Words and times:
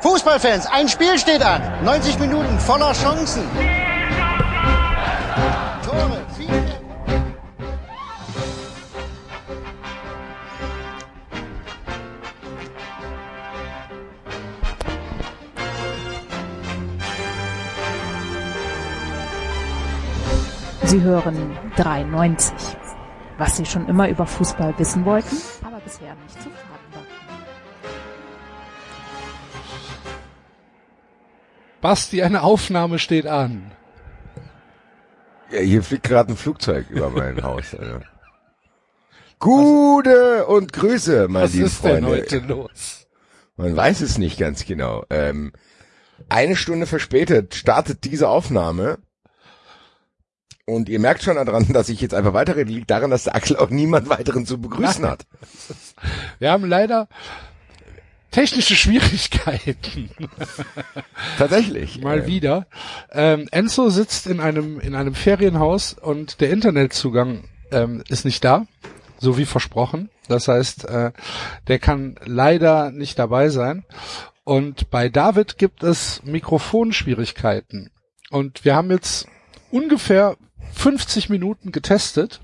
Fußballfans, 0.00 0.66
ein 0.66 0.88
Spiel 0.88 1.18
steht 1.18 1.42
an. 1.42 1.62
90 1.84 2.18
Minuten 2.18 2.58
voller 2.58 2.92
Chancen. 2.92 3.42
Tore. 5.84 6.24
Sie 20.84 21.02
hören 21.02 21.56
93. 21.76 22.52
Was 23.38 23.56
Sie 23.56 23.64
schon 23.64 23.86
immer 23.86 24.08
über 24.08 24.26
Fußball 24.26 24.74
wissen 24.78 25.04
wollten, 25.04 25.36
Basti, 31.80 32.22
eine 32.22 32.42
Aufnahme 32.42 32.98
steht 32.98 33.26
an. 33.26 33.72
Ja, 35.50 35.60
hier 35.60 35.82
fliegt 35.82 36.04
gerade 36.04 36.32
ein 36.32 36.36
Flugzeug 36.36 36.88
über 36.90 37.10
mein 37.10 37.42
Haus. 37.42 37.74
Alter. 37.74 38.02
Gute 39.38 40.46
und 40.46 40.72
Grüße, 40.72 41.28
meine 41.28 41.44
Was 41.46 41.52
lieben 41.54 41.66
ist 41.66 41.82
denn 41.84 42.04
Freunde. 42.04 42.08
heute 42.22 42.38
los? 42.40 43.06
Man 43.56 43.74
weiß 43.74 44.02
es 44.02 44.18
nicht 44.18 44.38
ganz 44.38 44.64
genau. 44.64 45.04
Ähm, 45.10 45.52
eine 46.28 46.56
Stunde 46.56 46.86
verspätet 46.86 47.54
startet 47.54 48.04
diese 48.04 48.28
Aufnahme. 48.28 48.98
Und 50.66 50.88
ihr 50.88 51.00
merkt 51.00 51.22
schon 51.22 51.34
daran, 51.36 51.72
dass 51.72 51.88
ich 51.88 52.00
jetzt 52.00 52.14
einfach 52.14 52.32
weiterrede, 52.34 52.70
liegt 52.70 52.90
daran, 52.90 53.10
dass 53.10 53.24
der 53.24 53.34
Axel 53.34 53.56
auch 53.56 53.70
niemand 53.70 54.08
weiteren 54.08 54.46
zu 54.46 54.60
begrüßen 54.60 55.04
hat. 55.04 55.26
Wir 56.38 56.52
haben 56.52 56.64
leider 56.66 57.08
technische 58.30 58.76
Schwierigkeiten. 58.76 60.10
Tatsächlich. 61.38 62.00
Mal 62.00 62.20
Ähm, 62.20 62.26
wieder. 62.26 62.66
Ähm, 63.10 63.48
Enzo 63.50 63.90
sitzt 63.90 64.26
in 64.26 64.40
einem, 64.40 64.80
in 64.80 64.94
einem 64.94 65.14
Ferienhaus 65.14 65.94
und 65.94 66.40
der 66.40 66.50
Internetzugang 66.50 67.44
ähm, 67.72 68.02
ist 68.08 68.24
nicht 68.24 68.44
da, 68.44 68.66
so 69.18 69.36
wie 69.38 69.46
versprochen. 69.46 70.10
Das 70.28 70.48
heißt, 70.48 70.84
äh, 70.84 71.12
der 71.68 71.78
kann 71.78 72.16
leider 72.24 72.90
nicht 72.90 73.18
dabei 73.18 73.48
sein. 73.48 73.84
Und 74.44 74.90
bei 74.90 75.08
David 75.08 75.58
gibt 75.58 75.82
es 75.82 76.22
Mikrofonschwierigkeiten. 76.24 77.90
Und 78.30 78.64
wir 78.64 78.74
haben 78.74 78.90
jetzt 78.90 79.26
ungefähr 79.70 80.36
50 80.72 81.28
Minuten 81.28 81.72
getestet 81.72 82.40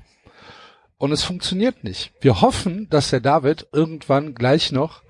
und 0.98 1.12
es 1.12 1.22
funktioniert 1.22 1.84
nicht. 1.84 2.12
Wir 2.20 2.40
hoffen, 2.40 2.88
dass 2.90 3.10
der 3.10 3.20
David 3.20 3.68
irgendwann 3.72 4.34
gleich 4.34 4.72
noch 4.72 5.02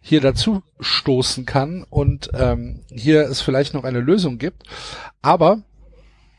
hier 0.00 0.20
dazu 0.20 0.62
stoßen 0.80 1.44
kann 1.46 1.84
und 1.88 2.30
ähm, 2.34 2.84
hier 2.90 3.22
es 3.22 3.40
vielleicht 3.40 3.74
noch 3.74 3.84
eine 3.84 4.00
Lösung 4.00 4.38
gibt. 4.38 4.64
Aber 5.22 5.62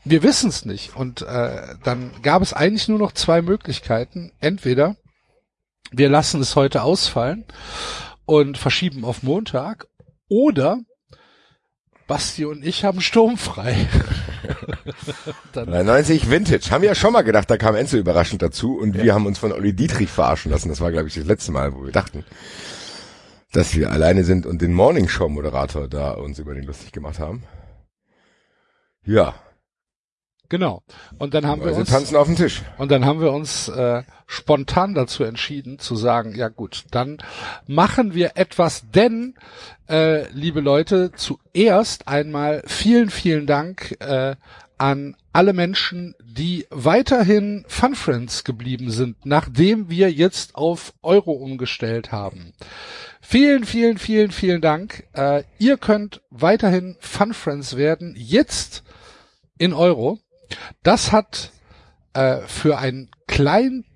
wir 0.04 0.22
wissen 0.22 0.48
es 0.48 0.64
nicht. 0.64 0.96
Und 0.96 1.22
äh, 1.22 1.74
dann 1.84 2.10
gab 2.22 2.42
es 2.42 2.52
eigentlich 2.52 2.88
nur 2.88 2.98
noch 2.98 3.12
zwei 3.12 3.40
Möglichkeiten. 3.42 4.32
Entweder 4.40 4.96
wir 5.90 6.08
lassen 6.08 6.40
es 6.40 6.56
heute 6.56 6.82
ausfallen 6.82 7.44
und 8.24 8.58
verschieben 8.58 9.04
auf 9.04 9.22
Montag 9.22 9.86
oder 10.28 10.80
Basti 12.06 12.44
und 12.44 12.64
ich 12.64 12.84
haben 12.84 13.00
sturmfrei. 13.00 13.88
dann, 15.52 15.66
93 15.66 16.30
Vintage. 16.30 16.70
Haben 16.70 16.82
wir 16.82 16.88
ja 16.88 16.94
schon 16.94 17.12
mal 17.12 17.22
gedacht, 17.22 17.50
da 17.50 17.56
kam 17.56 17.74
Enzo 17.76 17.96
überraschend 17.96 18.42
dazu 18.42 18.76
und 18.76 18.94
wir 19.00 19.14
haben 19.14 19.26
uns 19.26 19.38
von 19.38 19.52
Olli 19.52 19.72
Dietrich 19.72 20.10
verarschen 20.10 20.50
lassen. 20.50 20.68
Das 20.68 20.80
war, 20.80 20.90
glaube 20.90 21.08
ich, 21.08 21.14
das 21.14 21.24
letzte 21.24 21.52
Mal, 21.52 21.74
wo 21.74 21.84
wir 21.84 21.92
dachten, 21.92 22.24
dass 23.52 23.76
wir 23.76 23.90
alleine 23.90 24.24
sind 24.24 24.46
und 24.46 24.62
den 24.62 24.72
Morning 24.72 25.08
Show 25.08 25.28
Moderator 25.28 25.88
da 25.88 26.12
uns 26.12 26.38
über 26.38 26.54
den 26.54 26.64
lustig 26.64 26.92
gemacht 26.92 27.18
haben. 27.18 27.44
Ja, 29.04 29.34
genau. 30.52 30.82
Und 31.18 31.34
dann 31.34 31.46
haben 31.46 31.62
wir 31.62 31.68
also 31.68 31.80
uns 31.80 31.90
tanzen 31.90 32.14
auf 32.14 32.26
dem 32.26 32.36
Tisch. 32.36 32.62
Und 32.78 32.92
dann 32.92 33.04
haben 33.04 33.20
wir 33.20 33.32
uns 33.32 33.68
äh, 33.68 34.02
spontan 34.26 34.94
dazu 34.94 35.24
entschieden 35.24 35.78
zu 35.78 35.96
sagen, 35.96 36.36
ja 36.36 36.48
gut, 36.48 36.84
dann 36.92 37.18
machen 37.66 38.14
wir 38.14 38.32
etwas, 38.36 38.84
denn, 38.94 39.34
äh, 39.88 40.28
liebe 40.30 40.60
Leute, 40.60 41.10
zuerst 41.16 42.06
einmal 42.06 42.62
vielen, 42.66 43.10
vielen 43.10 43.46
Dank 43.46 43.96
äh, 44.00 44.36
an 44.78 45.16
alle 45.32 45.52
Menschen, 45.52 46.14
die 46.22 46.66
weiterhin 46.70 47.64
Fun 47.66 47.94
Friends 47.94 48.44
geblieben 48.44 48.90
sind, 48.90 49.24
nachdem 49.24 49.88
wir 49.88 50.12
jetzt 50.12 50.54
auf 50.54 50.92
Euro 51.02 51.32
umgestellt 51.32 52.12
haben. 52.12 52.52
Vielen, 53.32 53.64
vielen, 53.64 53.96
vielen, 53.96 54.30
vielen 54.30 54.60
Dank. 54.60 55.04
Äh, 55.14 55.44
ihr 55.56 55.78
könnt 55.78 56.20
weiterhin 56.28 56.98
Fun 57.00 57.32
Friends 57.32 57.78
werden, 57.78 58.14
jetzt 58.14 58.82
in 59.56 59.72
Euro. 59.72 60.18
Das 60.82 61.12
hat 61.12 61.50
äh, 62.12 62.40
für 62.46 62.76
ein 62.76 63.08
klein 63.26 63.86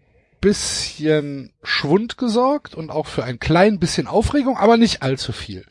bisschen 0.41 1.53
Schwund 1.63 2.17
gesorgt 2.17 2.75
und 2.75 2.89
auch 2.89 3.07
für 3.09 3.25
ein 3.25 3.39
klein 3.39 3.79
bisschen 3.79 4.07
Aufregung, 4.07 4.57
aber 4.57 4.79
nicht 4.79 5.03
allzu 5.03 5.33
viel. 5.33 5.67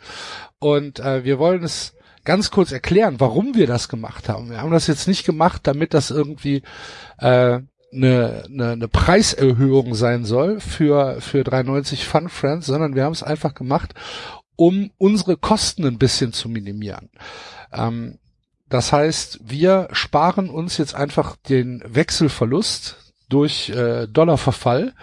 Und 0.60 1.00
äh, 1.00 1.24
wir 1.24 1.40
wollen 1.40 1.64
es 1.64 1.96
ganz 2.24 2.52
kurz 2.52 2.72
erklären, 2.72 3.20
warum 3.20 3.56
wir 3.56 3.66
das 3.66 3.90
gemacht 3.90 4.30
haben. 4.30 4.52
Wir 4.52 4.62
haben 4.62 4.70
das 4.70 4.86
jetzt 4.86 5.08
nicht 5.08 5.26
gemacht, 5.26 5.62
damit 5.64 5.96
das 5.96 6.12
irgendwie 6.12 6.62
äh, 7.18 7.62
eine, 7.96 8.44
eine, 8.46 8.72
eine 8.72 8.88
Preiserhöhung 8.88 9.96
sein 9.96 10.26
soll 10.26 10.60
für, 10.60 11.22
für 11.22 11.44
3,90 11.44 12.04
Fun 12.04 12.30
Friends, 12.30 12.68
sondern 12.68 12.96
wir 12.96 13.04
haben 13.04 13.14
es 13.14 13.24
einfach 13.24 13.54
gemacht, 13.54 13.94
um 14.56 14.92
unsere 14.98 15.38
Kosten 15.38 15.86
ein 15.86 15.98
bisschen 15.98 16.34
zu 16.34 16.50
minimieren. 16.50 17.10
Ähm, 17.72 18.20
das 18.70 18.92
heißt, 18.92 19.40
wir 19.44 19.90
sparen 19.92 20.50
uns 20.50 20.78
jetzt 20.78 20.96
einfach 20.96 21.36
den 21.36 21.84
Wechselverlust 21.86 23.14
durch 23.30 23.70
äh, 23.70 24.08
Dollarverfall 24.08 24.94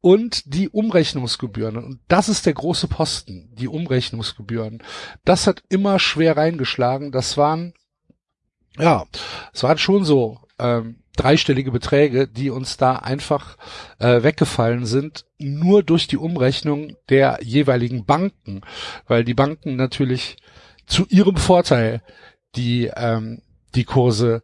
und 0.00 0.54
die 0.54 0.68
Umrechnungsgebühren. 0.68 1.76
Und 1.76 2.00
das 2.08 2.28
ist 2.28 2.46
der 2.46 2.54
große 2.54 2.88
Posten, 2.88 3.50
die 3.54 3.68
Umrechnungsgebühren. 3.68 4.82
Das 5.24 5.46
hat 5.46 5.62
immer 5.68 5.98
schwer 5.98 6.36
reingeschlagen. 6.36 7.10
Das 7.10 7.36
waren, 7.36 7.74
ja, 8.78 9.06
es 9.52 9.62
waren 9.62 9.78
schon 9.78 10.04
so 10.04 10.40
ähm, 10.58 11.03
dreistellige 11.16 11.70
Beträge, 11.70 12.28
die 12.28 12.50
uns 12.50 12.76
da 12.76 12.96
einfach 12.96 13.56
äh, 13.98 14.22
weggefallen 14.22 14.86
sind, 14.86 15.24
nur 15.38 15.82
durch 15.82 16.06
die 16.06 16.16
Umrechnung 16.16 16.96
der 17.08 17.38
jeweiligen 17.42 18.04
Banken, 18.04 18.62
weil 19.06 19.24
die 19.24 19.34
Banken 19.34 19.76
natürlich 19.76 20.36
zu 20.86 21.06
ihrem 21.08 21.36
Vorteil 21.36 22.02
die 22.56 22.90
ähm, 22.94 23.42
die 23.74 23.84
Kurse 23.84 24.42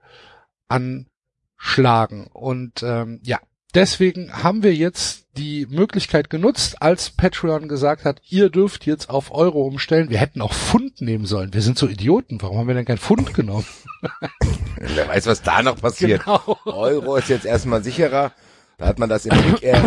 anschlagen. 0.69 2.29
Und 2.33 2.83
ähm, 2.83 3.21
ja 3.23 3.39
deswegen 3.75 4.43
haben 4.43 4.63
wir 4.63 4.75
jetzt 4.75 5.27
die 5.37 5.67
Möglichkeit 5.71 6.29
genutzt, 6.29 6.83
als 6.83 7.11
Patreon 7.11 7.69
gesagt 7.69 8.05
hat, 8.05 8.21
ihr 8.29 8.51
dürft 8.51 8.87
jetzt 8.87 9.11
auf 9.11 9.33
Euro 9.33 9.63
umstellen. 9.63 10.11
Wir 10.11 10.19
hätten 10.19 10.41
auch 10.41 10.53
Pfund 10.53 11.01
nehmen 11.01 11.27
sollen. 11.27 11.55
Wir 11.55 11.63
sind 11.63 11.79
so 11.79 11.89
Idioten. 11.89 12.43
Warum 12.43 12.59
haben 12.59 12.69
wir 12.69 12.75
denn 12.75 12.85
kein 12.85 12.99
Pfund 12.99 13.33
genommen? 13.35 13.67
Wer 14.77 15.09
weiß, 15.09 15.27
was 15.27 15.43
da 15.43 15.63
noch 15.63 15.81
passiert. 15.81 16.25
Genau. 16.25 16.59
Euro 16.65 17.17
ist 17.17 17.29
jetzt 17.29 17.47
erstmal 17.47 17.83
sicherer. 17.83 18.33
Da 18.79 18.87
hat 18.87 18.99
man 18.99 19.09
das 19.09 19.27
im 19.27 19.37
Blick. 19.37 19.63
Äh, 19.63 19.81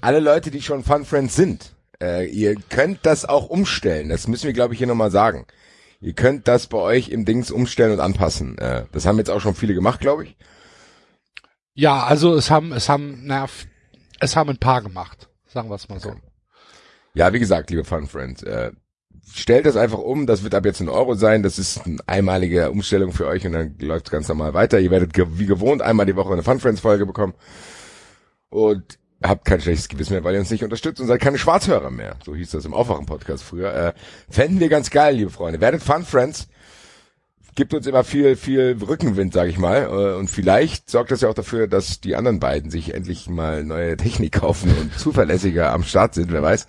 alle 0.00 0.20
Leute, 0.20 0.50
die 0.50 0.62
schon 0.62 0.84
Fun 0.84 1.04
Friends 1.04 1.36
sind, 1.36 1.72
äh, 2.02 2.26
ihr 2.26 2.56
könnt 2.68 3.00
das 3.02 3.24
auch 3.24 3.48
umstellen. 3.48 4.08
Das 4.08 4.28
müssen 4.28 4.46
wir, 4.46 4.52
glaube 4.52 4.74
ich, 4.74 4.78
hier 4.78 4.86
nochmal 4.86 5.10
sagen. 5.10 5.46
Ihr 6.00 6.14
könnt 6.14 6.48
das 6.48 6.66
bei 6.66 6.78
euch 6.78 7.10
im 7.10 7.24
Dings 7.24 7.50
umstellen 7.50 7.92
und 7.92 8.00
anpassen. 8.00 8.58
Äh, 8.58 8.84
das 8.92 9.06
haben 9.06 9.18
jetzt 9.18 9.30
auch 9.30 9.40
schon 9.40 9.54
viele 9.54 9.74
gemacht, 9.74 10.00
glaube 10.00 10.24
ich. 10.24 10.36
Ja, 11.74 12.02
also 12.04 12.34
es 12.34 12.50
haben 12.50 12.72
es 12.72 12.88
haben 12.88 13.20
na, 13.24 13.46
es 14.20 14.36
haben 14.36 14.50
ein 14.50 14.58
paar 14.58 14.82
gemacht. 14.82 15.28
Sagen 15.46 15.68
wir 15.68 15.74
es 15.76 15.88
mal 15.88 16.00
so. 16.00 16.14
Ja, 17.14 17.32
wie 17.32 17.40
gesagt, 17.40 17.70
liebe 17.70 17.84
Fun 17.84 18.06
Friends, 18.06 18.42
äh, 18.42 18.70
stellt 19.34 19.66
das 19.66 19.76
einfach 19.76 19.98
um. 19.98 20.26
Das 20.26 20.44
wird 20.44 20.54
ab 20.54 20.64
jetzt 20.64 20.80
ein 20.80 20.88
Euro 20.88 21.14
sein. 21.14 21.42
Das 21.42 21.58
ist 21.58 21.84
eine 21.84 21.98
einmalige 22.06 22.70
Umstellung 22.70 23.12
für 23.12 23.26
euch 23.26 23.46
und 23.46 23.52
dann 23.52 23.76
läuft 23.80 24.06
es 24.06 24.12
ganz 24.12 24.28
normal 24.28 24.54
weiter. 24.54 24.78
Ihr 24.78 24.90
werdet 24.90 25.12
ge 25.12 25.26
wie 25.32 25.46
gewohnt 25.46 25.82
einmal 25.82 26.06
die 26.06 26.16
Woche 26.16 26.32
eine 26.32 26.42
Fun 26.42 26.60
Friends 26.60 26.80
Folge 26.80 27.06
bekommen 27.06 27.34
und 28.48 28.98
habt 29.22 29.44
kein 29.44 29.60
schlechtes 29.60 29.88
Gewissen 29.88 30.14
mehr, 30.14 30.24
weil 30.24 30.34
ihr 30.34 30.40
uns 30.40 30.50
nicht 30.50 30.64
unterstützt 30.64 31.00
und 31.00 31.06
seid 31.06 31.20
keine 31.20 31.38
Schwarzhörer 31.38 31.90
mehr. 31.90 32.16
So 32.24 32.34
hieß 32.34 32.50
das 32.50 32.64
im 32.64 32.74
Aufwachen-Podcast 32.74 33.42
früher. 33.42 33.74
Äh, 33.74 33.92
fänden 34.28 34.60
wir 34.60 34.68
ganz 34.68 34.90
geil, 34.90 35.16
liebe 35.16 35.30
Freunde. 35.30 35.60
Werdet 35.60 35.82
Fun 35.82 36.04
Friends. 36.04 36.48
Gibt 37.54 37.74
uns 37.74 37.86
immer 37.86 38.04
viel, 38.04 38.36
viel 38.36 38.78
Rückenwind, 38.86 39.32
sag 39.34 39.48
ich 39.48 39.58
mal. 39.58 39.82
Äh, 39.84 40.16
Und 40.18 40.28
vielleicht 40.30 40.88
sorgt 40.90 41.10
das 41.10 41.20
ja 41.20 41.28
auch 41.28 41.34
dafür, 41.34 41.66
dass 41.66 42.00
die 42.00 42.16
anderen 42.16 42.40
beiden 42.40 42.70
sich 42.70 42.94
endlich 42.94 43.28
mal 43.28 43.64
neue 43.64 43.96
Technik 43.96 44.32
kaufen 44.40 44.74
und 44.80 44.98
zuverlässiger 44.98 45.72
am 45.72 45.82
Start 45.82 46.14
sind, 46.14 46.30
wer 46.32 46.42
weiß. 46.42 46.66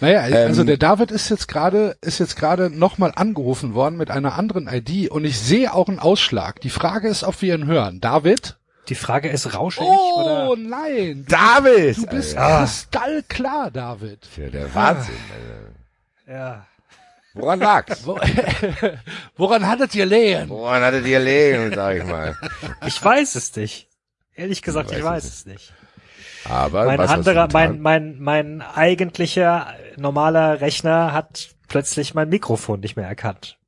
Naja, 0.00 0.20
also 0.20 0.60
Ähm, 0.60 0.66
der 0.66 0.76
David 0.76 1.10
ist 1.10 1.30
jetzt 1.30 1.48
gerade 1.48 1.96
ist 2.02 2.18
jetzt 2.18 2.36
gerade 2.36 2.68
nochmal 2.68 3.12
angerufen 3.16 3.72
worden 3.72 3.96
mit 3.96 4.10
einer 4.10 4.34
anderen 4.34 4.68
ID 4.68 5.10
und 5.10 5.24
ich 5.24 5.40
sehe 5.40 5.72
auch 5.72 5.88
einen 5.88 5.98
Ausschlag. 5.98 6.60
Die 6.60 6.68
Frage 6.70 7.08
ist, 7.08 7.24
ob 7.24 7.40
wir 7.40 7.54
ihn 7.54 7.66
hören. 7.66 8.00
David? 8.00 8.58
Die 8.90 8.94
Frage 8.94 9.30
ist, 9.30 9.54
rausche 9.54 9.80
ich 9.80 9.88
Oh 9.88 10.50
oder? 10.52 10.60
nein, 10.62 11.24
du, 11.26 11.34
David! 11.34 11.96
du 11.96 12.06
bist 12.06 12.36
Alter. 12.36 12.60
kristallklar, 12.60 13.70
David. 13.70 14.18
Ja, 14.36 14.48
der 14.50 14.74
Wahnsinn. 14.74 15.14
Alter. 16.26 16.38
Ja. 16.38 16.66
Woran 17.36 17.60
lag's? 17.60 18.06
Wo, 18.06 18.18
woran 19.36 19.66
hattet 19.66 19.94
ihr 19.94 20.06
lehen? 20.06 20.48
Woran 20.48 20.82
hattet 20.82 21.06
ihr 21.06 21.20
legen, 21.20 21.72
sag 21.74 21.96
ich 21.96 22.04
mal. 22.04 22.36
Ich 22.86 23.02
weiß 23.04 23.34
es 23.34 23.54
nicht. 23.56 23.88
Ehrlich 24.34 24.62
gesagt, 24.62 24.90
ich 24.90 24.98
weißt 24.98 25.04
weiß 25.04 25.24
es 25.24 25.46
nicht. 25.46 25.72
Aber 26.48 26.84
Mein 26.86 26.98
was 26.98 27.10
hast 27.10 27.26
du 27.26 27.30
anderer, 27.30 27.48
mein, 27.52 27.80
mein, 27.80 28.18
mein 28.20 28.62
eigentlicher 28.62 29.74
normaler 29.96 30.60
Rechner 30.60 31.12
hat 31.12 31.48
plötzlich 31.68 32.14
mein 32.14 32.28
Mikrofon 32.28 32.80
nicht 32.80 32.96
mehr 32.96 33.06
erkannt. 33.08 33.58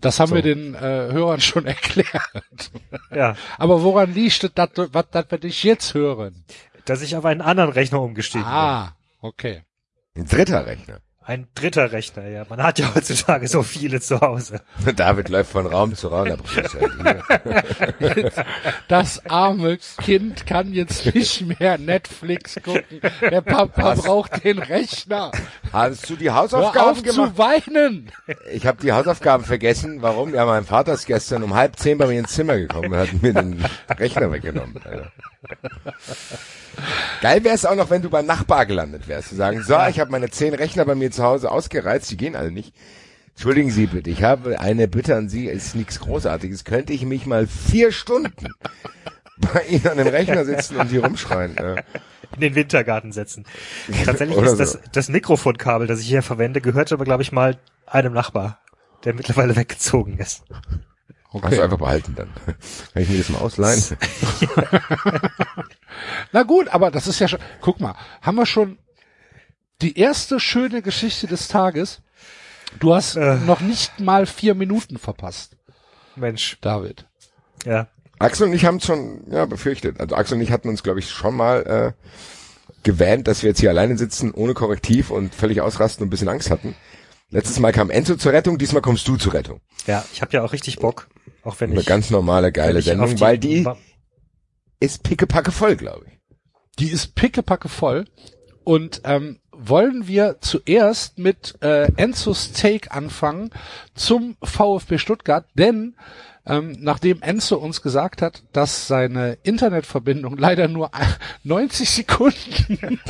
Das 0.00 0.18
haben 0.18 0.30
So. 0.30 0.34
wir 0.36 0.42
den 0.42 0.74
äh, 0.74 0.78
Hörern 0.80 1.40
schon 1.40 1.66
erklärt. 1.66 2.70
Ja, 3.14 3.36
Aber 3.58 3.82
woran 3.82 4.14
liegt 4.14 4.42
es, 4.44 4.52
dass 4.54 4.70
was 4.74 5.04
das 5.10 5.26
wir 5.30 5.38
dich 5.38 5.62
jetzt 5.62 5.94
hören? 5.94 6.44
dass 6.86 7.00
ich 7.02 7.14
auf 7.14 7.24
einen 7.24 7.40
anderen 7.42 7.70
Rechner 7.70 8.00
umgestiegen 8.00 8.44
Ah, 8.44 8.96
okay. 9.20 9.62
Ein 10.16 10.26
dritter 10.26 10.66
Rechner. 10.66 10.98
Ein 11.24 11.46
dritter 11.54 11.92
Rechner, 11.92 12.26
ja. 12.28 12.44
Man 12.48 12.60
hat 12.62 12.80
ja 12.80 12.92
heutzutage 12.94 13.46
so 13.46 13.62
viele 13.62 14.00
zu 14.00 14.20
Hause. 14.20 14.60
David 14.96 15.28
läuft 15.28 15.52
von 15.52 15.66
Raum 15.66 15.94
zu 15.94 16.08
Raum. 16.08 16.36
Das 18.88 19.24
arme 19.26 19.78
Kind 20.02 20.46
kann 20.46 20.72
jetzt 20.72 21.14
nicht 21.14 21.58
mehr 21.58 21.78
Netflix 21.78 22.56
gucken. 22.62 23.00
Der 23.20 23.40
Papa 23.40 23.82
Was? 23.96 24.02
braucht 24.02 24.44
den 24.44 24.58
Rechner. 24.58 25.30
Hast 25.72 26.10
du 26.10 26.16
die 26.16 26.30
Hör 26.30 26.34
Hausaufgaben 26.42 26.90
auf 26.90 27.02
gemacht? 27.02 27.36
zu 27.36 27.38
weinen. 27.38 28.10
Ich 28.52 28.66
habe 28.66 28.82
die 28.82 28.92
Hausaufgaben 28.92 29.44
vergessen. 29.44 30.02
Warum? 30.02 30.34
Ja, 30.34 30.44
mein 30.44 30.64
Vater 30.64 30.94
ist 30.94 31.06
gestern 31.06 31.42
um 31.44 31.54
halb 31.54 31.78
zehn 31.78 31.98
bei 31.98 32.06
mir 32.06 32.18
ins 32.18 32.32
Zimmer 32.32 32.56
gekommen 32.56 32.92
und 32.92 32.98
hat 32.98 33.22
mir 33.22 33.32
den 33.32 33.64
Rechner 33.88 34.30
weggenommen. 34.32 34.80
Alter. 34.84 35.12
Geil 37.20 37.44
wäre 37.44 37.54
es 37.54 37.64
auch 37.66 37.74
noch, 37.74 37.90
wenn 37.90 38.02
du 38.02 38.10
beim 38.10 38.26
Nachbar 38.26 38.66
gelandet 38.66 39.06
wärst. 39.06 39.28
Zu 39.30 39.36
sagen, 39.36 39.62
so, 39.62 39.78
ich 39.88 40.00
habe 40.00 40.10
meine 40.10 40.30
zehn 40.30 40.54
Rechner 40.54 40.84
bei 40.84 40.94
mir 40.94 41.10
zu 41.12 41.22
Hause 41.22 41.50
ausgereizt, 41.50 42.10
die 42.10 42.16
gehen 42.16 42.36
alle 42.36 42.50
nicht. 42.50 42.74
Entschuldigen 43.34 43.70
Sie 43.70 43.86
bitte, 43.86 44.10
ich 44.10 44.22
habe 44.22 44.60
eine 44.60 44.88
Bitte 44.88 45.16
an 45.16 45.28
Sie, 45.28 45.46
ist 45.46 45.74
nichts 45.74 46.00
Großartiges. 46.00 46.64
Könnte 46.64 46.92
ich 46.92 47.04
mich 47.06 47.24
mal 47.26 47.46
vier 47.46 47.90
Stunden 47.90 48.48
bei 49.38 49.62
Ihnen 49.68 49.88
an 49.88 49.96
dem 49.96 50.08
Rechner 50.08 50.44
sitzen 50.44 50.76
und 50.76 50.88
hier 50.88 51.02
rumschreien? 51.04 51.56
Äh, 51.56 51.82
In 52.34 52.40
den 52.40 52.54
Wintergarten 52.54 53.12
setzen. 53.12 53.46
Tatsächlich 54.04 54.36
ist 54.38 54.58
das, 54.58 54.72
so. 54.72 54.78
das 54.92 55.08
Mikrofonkabel, 55.08 55.86
das 55.86 56.00
ich 56.00 56.08
hier 56.08 56.22
verwende, 56.22 56.60
gehört 56.60 56.92
aber, 56.92 57.04
glaube 57.04 57.22
ich, 57.22 57.32
mal 57.32 57.58
einem 57.86 58.12
Nachbar, 58.12 58.58
der 59.04 59.14
mittlerweile 59.14 59.56
weggezogen 59.56 60.18
ist. 60.18 60.42
Hast 61.32 61.44
du 61.44 61.46
Okay. 61.46 61.62
einfach 61.62 61.78
behalten 61.78 62.14
dann. 62.14 62.28
Kann 62.92 63.02
ich 63.02 63.08
mir 63.08 63.16
das 63.16 63.30
mal 63.30 63.38
ausleihen? 63.38 63.82
Na 66.32 66.42
gut, 66.42 66.68
aber 66.68 66.90
das 66.90 67.06
ist 67.06 67.18
ja 67.20 67.28
schon, 67.28 67.38
guck 67.62 67.80
mal, 67.80 67.94
haben 68.20 68.34
wir 68.36 68.44
schon 68.44 68.76
die 69.82 69.98
erste 69.98 70.40
schöne 70.40 70.82
Geschichte 70.82 71.26
des 71.26 71.48
Tages. 71.48 72.00
Du 72.80 72.94
hast 72.94 73.16
Äh. 73.16 73.36
noch 73.46 73.60
nicht 73.60 74.00
mal 74.00 74.26
vier 74.26 74.54
Minuten 74.54 74.96
verpasst, 74.98 75.56
Mensch, 76.16 76.58
David. 76.60 77.06
ja. 77.64 77.88
Axel 78.18 78.46
und 78.46 78.52
ich 78.54 78.64
haben 78.64 78.76
es 78.76 78.84
schon 78.86 79.24
ja, 79.32 79.46
befürchtet. 79.46 79.98
Also 79.98 80.14
Axel 80.14 80.36
und 80.36 80.42
ich 80.44 80.52
hatten 80.52 80.68
uns, 80.68 80.84
glaube 80.84 81.00
ich, 81.00 81.10
schon 81.10 81.34
mal 81.34 81.94
äh, 81.96 82.72
gewähnt, 82.84 83.26
dass 83.26 83.42
wir 83.42 83.48
jetzt 83.50 83.58
hier 83.58 83.70
alleine 83.70 83.98
sitzen, 83.98 84.30
ohne 84.32 84.54
Korrektiv 84.54 85.10
und 85.10 85.34
völlig 85.34 85.60
ausrasten 85.60 86.02
und 86.02 86.06
ein 86.06 86.10
bisschen 86.10 86.28
Angst 86.28 86.48
hatten. 86.50 86.76
Letztes 87.30 87.58
Mal 87.58 87.72
kam 87.72 87.90
Enzo 87.90 88.14
zur 88.14 88.32
Rettung, 88.32 88.58
diesmal 88.58 88.80
kommst 88.80 89.08
du 89.08 89.16
zur 89.16 89.34
Rettung. 89.34 89.60
Ja, 89.88 90.04
ich 90.12 90.22
habe 90.22 90.32
ja 90.34 90.44
auch 90.44 90.52
richtig 90.52 90.78
Bock, 90.78 91.08
auch 91.42 91.56
wenn 91.58 91.72
Eine 91.72 91.80
ich, 91.80 91.86
ganz 91.86 92.10
normale, 92.10 92.52
geile 92.52 92.80
Sendung, 92.80 93.18
weil 93.18 93.38
die 93.38 93.66
ist 94.78 95.02
pickepacke 95.02 95.50
voll, 95.50 95.74
glaube 95.74 96.04
ich. 96.06 96.12
Die 96.78 96.90
ist 96.92 97.16
pickepacke 97.16 97.68
voll. 97.68 98.04
Und 98.62 99.00
ähm, 99.04 99.40
wollen 99.68 100.06
wir 100.06 100.36
zuerst 100.40 101.18
mit 101.18 101.54
äh, 101.62 101.92
Enzos 101.96 102.52
Take 102.52 102.90
anfangen 102.90 103.50
zum 103.94 104.36
VfB 104.42 104.98
Stuttgart, 104.98 105.46
denn 105.54 105.94
ähm, 106.44 106.76
nachdem 106.80 107.22
Enzo 107.22 107.56
uns 107.56 107.82
gesagt 107.82 108.20
hat, 108.20 108.42
dass 108.52 108.88
seine 108.88 109.38
Internetverbindung 109.42 110.36
leider 110.36 110.68
nur 110.68 110.90
90 111.44 111.88
Sekunden 111.88 113.00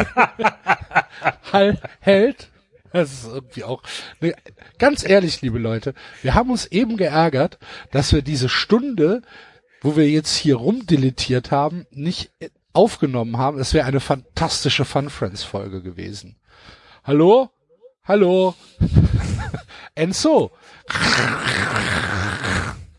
hält, 2.01 2.49
das 2.93 3.13
ist 3.13 3.27
irgendwie 3.27 3.65
auch, 3.65 3.83
ne, 4.21 4.35
ganz 4.79 5.09
ehrlich, 5.09 5.41
liebe 5.41 5.59
Leute, 5.59 5.95
wir 6.21 6.35
haben 6.35 6.51
uns 6.51 6.67
eben 6.67 6.99
geärgert, 6.99 7.59
dass 7.91 8.13
wir 8.13 8.21
diese 8.21 8.51
Stunde, 8.51 9.23
wo 9.81 9.97
wir 9.97 10.09
jetzt 10.09 10.37
hier 10.37 10.57
rumdilettiert 10.57 11.51
haben, 11.51 11.87
nicht 11.91 12.31
aufgenommen 12.75 13.39
haben. 13.39 13.59
Es 13.59 13.73
wäre 13.73 13.87
eine 13.87 14.01
fantastische 14.01 14.85
Fun 14.85 15.09
Friends 15.09 15.43
Folge 15.43 15.83
gewesen. 15.83 16.37
Hallo? 17.05 17.51
Hallo? 18.05 18.55
Enzo? 19.95 20.51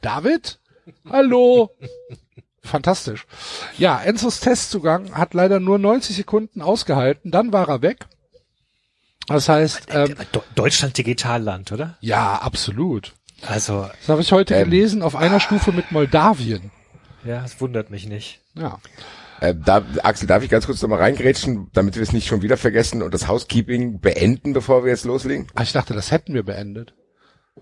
David? 0.02 0.60
Hallo? 1.10 1.72
Fantastisch. 2.62 3.26
Ja, 3.78 4.02
Enzos 4.02 4.40
Testzugang 4.40 5.16
hat 5.16 5.34
leider 5.34 5.60
nur 5.60 5.80
90 5.80 6.16
Sekunden 6.16 6.62
ausgehalten, 6.62 7.32
dann 7.32 7.52
war 7.54 7.68
er 7.68 7.82
weg. 7.82 8.06
Das 9.28 9.48
heißt, 9.50 9.88
ähm, 9.92 10.16
Do 10.34 10.44
Deutschland 10.56 10.98
Digitalland, 10.98 11.72
oder? 11.72 11.98
ja, 12.02 12.36
absolut. 12.36 13.14
Also, 13.46 13.90
Das 14.00 14.10
habe 14.10 14.22
ich 14.22 14.32
heute 14.32 14.56
Ähm. 14.56 14.66
gelesen, 14.70 15.02
auf 15.02 15.16
einer 15.16 15.40
Stufe 15.40 15.72
mit 15.72 15.92
Moldawien. 15.92 16.72
ja, 17.26 17.44
es 17.44 17.60
wundert 17.62 17.90
mich 17.90 18.06
nicht. 18.08 18.40
Ja. 18.56 18.80
Äh, 19.44 19.56
da, 19.56 19.84
Axel, 20.04 20.26
darf 20.26 20.42
ich 20.42 20.50
ganz 20.50 20.66
kurz 20.66 20.82
nochmal 20.82 21.00
reingrätschen, 21.00 21.68
damit 21.74 21.96
wir 21.96 22.02
es 22.02 22.14
nicht 22.14 22.28
schon 22.28 22.42
wieder 22.42 22.56
vergessen 22.56 23.02
und 23.02 23.14
das 23.14 23.28
Housekeeping 23.28 24.00
beenden, 24.00 24.54
bevor 24.54 24.86
wir 24.86 24.92
jetzt 24.92 25.04
loslegen? 25.04 25.48
Ah, 25.54 25.64
ich 25.64 25.74
dachte, 25.74 25.94
das 25.94 26.12
hätten 26.12 26.34
wir 26.34 26.44
beendet. 26.44 26.94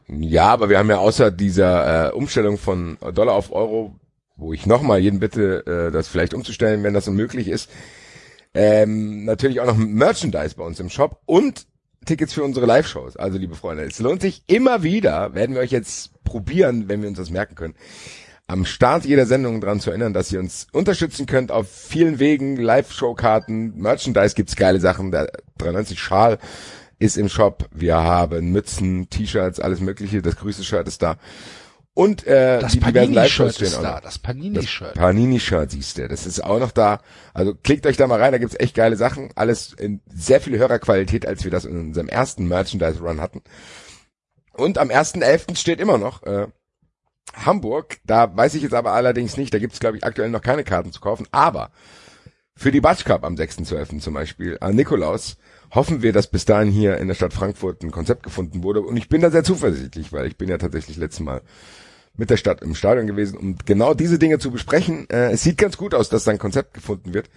Ja, 0.08 0.50
aber 0.50 0.70
wir 0.70 0.78
haben 0.78 0.92
ja 0.92 1.00
außer 1.00 1.32
dieser 1.32 2.10
äh, 2.10 2.12
Umstellung 2.12 2.60
von 2.60 3.00
Dollar 3.16 3.34
auf 3.34 3.52
Euro, 3.52 3.96
wo 4.36 4.54
ich 4.54 4.68
nochmal 4.68 5.00
jeden 5.00 5.20
bitte, 5.20 5.66
äh, 5.66 5.92
das 5.92 6.08
vielleicht 6.08 6.36
umzustellen, 6.36 6.84
wenn 6.84 6.94
das 6.94 7.10
möglich 7.10 7.48
ist, 7.48 7.72
ähm, 8.54 9.26
natürlich 9.26 9.60
auch 9.60 9.66
noch 9.66 9.78
Merchandise 9.78 10.54
bei 10.58 10.64
uns 10.64 10.80
im 10.80 10.90
Shop 10.90 11.20
und 11.26 11.66
Tickets 12.06 12.34
für 12.34 12.44
unsere 12.44 12.68
Live-Shows. 12.68 13.18
Also, 13.18 13.40
liebe 13.40 13.56
Freunde, 13.56 13.86
es 13.86 13.98
lohnt 13.98 14.22
sich 14.22 14.44
immer 14.46 14.84
wieder, 14.84 15.34
werden 15.34 15.56
wir 15.56 15.62
euch 15.62 15.72
jetzt 15.72 16.24
probieren, 16.26 16.90
wenn 16.90 17.02
wir 17.02 17.10
uns 17.10 17.18
das 17.18 17.32
merken 17.32 17.56
können, 17.56 17.74
am 18.52 18.66
Start 18.66 19.06
jeder 19.06 19.26
Sendung 19.26 19.62
dran 19.62 19.80
zu 19.80 19.92
erinnern, 19.92 20.14
dass 20.14 20.32
ihr 20.32 20.40
uns 20.40 20.68
unterstützen 20.74 21.26
könnt 21.26 21.52
auf 21.52 21.70
vielen 21.72 22.20
Wegen, 22.20 22.58
Live-Show-Karten, 22.58 23.78
Merchandise 23.78 24.36
gibt's 24.36 24.56
geile 24.58 24.80
Sachen, 24.80 25.12
der 25.12 25.32
93 25.58 26.00
Schal 26.00 26.38
ist 27.00 27.18
im 27.18 27.30
Shop, 27.30 27.68
wir 27.72 27.96
haben 27.96 28.52
Mützen, 28.52 29.10
T-Shirts, 29.10 29.60
alles 29.60 29.80
mögliche, 29.80 30.22
das 30.22 30.36
größte 30.36 30.64
Shirt 30.64 30.88
ist 30.88 31.02
da. 31.02 31.16
Und 31.94 32.28
äh, 32.28 32.60
Das 32.60 32.74
die 32.74 32.80
diversen 32.80 33.14
Live-Shows 33.14 33.56
stehen 33.56 33.74
auch 33.76 33.82
da, 33.82 33.92
noch. 33.96 34.02
das 34.02 34.20
Panini-Shirt. 34.20 34.94
Panini-Shirt 34.94 35.72
siehst 35.72 35.98
du, 35.98 36.08
das 36.08 36.26
ist 36.26 36.44
auch 36.44 36.60
noch 36.60 36.72
da. 36.72 37.00
Also 37.34 37.54
klickt 37.56 37.86
euch 37.86 37.98
da 37.98 38.06
mal 38.08 38.20
rein, 38.20 38.32
da 38.34 38.38
gibt's 38.38 38.56
echt 38.60 38.76
geile 38.76 38.98
Sachen. 38.98 39.30
Alles 39.36 39.74
in 39.74 40.02
sehr 40.14 40.42
viel 40.42 40.58
höherer 40.58 40.80
Qualität, 40.80 41.26
als 41.26 41.44
wir 41.44 41.52
das 41.52 41.66
in 41.66 41.78
unserem 41.78 42.08
ersten 42.08 42.48
Merchandise-Run 42.48 43.20
hatten. 43.20 43.42
Und 44.54 44.78
am 44.78 44.90
1.11. 44.90 45.58
steht 45.58 45.80
immer 45.80 45.98
noch 45.98 46.24
äh, 46.24 46.48
Hamburg. 47.34 47.98
Da 48.06 48.36
weiß 48.36 48.56
ich 48.56 48.64
jetzt 48.64 48.74
aber 48.74 48.94
allerdings 48.94 49.38
nicht, 49.38 49.54
da 49.54 49.60
gibt's 49.60 49.80
glaube 49.80 49.98
ich 49.98 50.04
aktuell 50.04 50.30
noch 50.30 50.42
keine 50.42 50.64
Karten 50.64 50.92
zu 50.92 51.02
kaufen. 51.02 51.28
Aber 51.32 51.72
für 52.56 52.72
die 52.72 52.82
Batsch 52.82 53.06
Cup 53.06 53.24
am 53.24 53.36
6.12. 53.36 54.00
zum 54.00 54.14
Beispiel, 54.14 54.58
an 54.62 54.76
Nikolaus, 54.76 55.38
hoffen 55.72 56.02
wir, 56.02 56.14
dass 56.14 56.28
bis 56.28 56.46
dahin 56.46 56.72
hier 56.72 56.98
in 56.98 57.08
der 57.08 57.16
Stadt 57.16 57.34
Frankfurt 57.34 57.84
ein 57.84 57.92
Konzept 57.92 58.24
gefunden 58.24 58.62
wurde. 58.64 58.82
Und 58.82 58.98
ich 58.98 59.10
bin 59.10 59.22
da 59.22 59.32
sehr 59.32 59.44
zuversichtlich, 59.44 60.14
weil 60.14 60.28
ich 60.28 60.38
bin 60.38 60.50
ja 60.50 60.58
tatsächlich 60.58 60.98
letztes 60.98 61.22
Mal 61.22 61.42
mit 62.16 62.30
der 62.30 62.38
Stadt 62.38 62.62
im 62.62 62.76
Stadion 62.76 63.08
gewesen, 63.08 63.38
um 63.38 63.58
genau 63.66 63.94
diese 63.94 64.20
Dinge 64.20 64.38
zu 64.38 64.52
besprechen. 64.52 65.10
Äh, 65.10 65.32
es 65.32 65.44
sieht 65.44 65.58
ganz 65.58 65.78
gut 65.78 65.96
aus, 65.96 66.10
dass 66.10 66.26
da 66.26 66.32
ein 66.32 66.38
Konzept 66.40 66.74
gefunden 66.74 67.14
wird, 67.14 67.30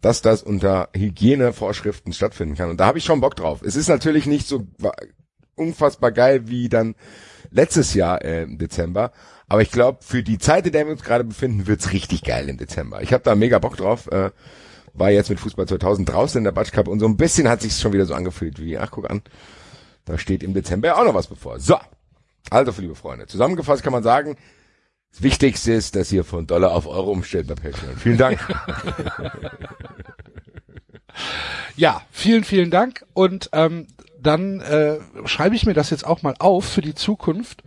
dass 0.00 0.22
das 0.22 0.42
unter 0.42 0.90
Hygienevorschriften 0.94 2.12
stattfinden 2.12 2.54
kann. 2.54 2.70
Und 2.70 2.78
da 2.78 2.86
habe 2.86 2.98
ich 2.98 3.04
schon 3.04 3.20
Bock 3.20 3.36
drauf. 3.36 3.62
Es 3.62 3.76
ist 3.76 3.88
natürlich 3.88 4.26
nicht 4.26 4.46
so 4.46 4.66
unfassbar 5.56 6.12
geil 6.12 6.48
wie 6.48 6.68
dann 6.68 6.94
letztes 7.50 7.94
Jahr 7.94 8.24
äh, 8.24 8.42
im 8.42 8.58
Dezember. 8.58 9.12
Aber 9.48 9.62
ich 9.62 9.70
glaube, 9.70 9.98
für 10.02 10.22
die 10.22 10.38
Zeit, 10.38 10.66
in 10.66 10.72
der 10.72 10.86
wir 10.86 10.92
uns 10.92 11.02
gerade 11.02 11.24
befinden, 11.24 11.66
wird's 11.66 11.92
richtig 11.92 12.22
geil 12.22 12.48
im 12.48 12.56
Dezember. 12.56 13.02
Ich 13.02 13.12
habe 13.12 13.24
da 13.24 13.34
mega 13.34 13.58
Bock 13.58 13.76
drauf. 13.76 14.06
Äh, 14.10 14.30
war 14.92 15.10
jetzt 15.10 15.30
mit 15.30 15.40
Fußball 15.40 15.66
2000 15.66 16.08
draußen 16.08 16.38
in 16.38 16.44
der 16.44 16.52
Batsch 16.52 16.72
Cup 16.72 16.88
und 16.88 16.98
so 16.98 17.06
ein 17.06 17.16
bisschen 17.16 17.48
hat 17.48 17.62
sich's 17.62 17.80
schon 17.80 17.92
wieder 17.92 18.06
so 18.06 18.14
angefühlt 18.14 18.60
wie, 18.60 18.76
ach 18.76 18.90
guck 18.90 19.08
an, 19.08 19.22
da 20.04 20.18
steht 20.18 20.42
im 20.42 20.52
Dezember 20.52 20.88
ja 20.88 20.96
auch 20.96 21.04
noch 21.04 21.14
was 21.14 21.28
bevor. 21.28 21.60
So, 21.60 21.78
also 22.50 22.72
liebe 22.80 22.96
Freunde, 22.96 23.28
zusammengefasst 23.28 23.84
kann 23.84 23.92
man 23.92 24.02
sagen, 24.02 24.36
das 25.12 25.22
Wichtigste 25.22 25.72
ist, 25.72 25.94
dass 25.94 26.10
ihr 26.10 26.24
von 26.24 26.48
Dollar 26.48 26.72
auf 26.72 26.88
Euro 26.88 27.12
umstellt 27.12 27.46
bei 27.46 27.54
Patreon. 27.54 27.96
Vielen 27.98 28.18
Dank. 28.18 28.40
Ja, 31.76 32.02
vielen, 32.10 32.44
vielen 32.44 32.70
Dank. 32.70 33.04
Und 33.14 33.48
ähm, 33.52 33.86
dann 34.22 34.60
äh, 34.60 34.98
schreibe 35.24 35.54
ich 35.54 35.66
mir 35.66 35.74
das 35.74 35.90
jetzt 35.90 36.06
auch 36.06 36.22
mal 36.22 36.34
auf 36.38 36.64
für 36.64 36.82
die 36.82 36.94
Zukunft, 36.94 37.62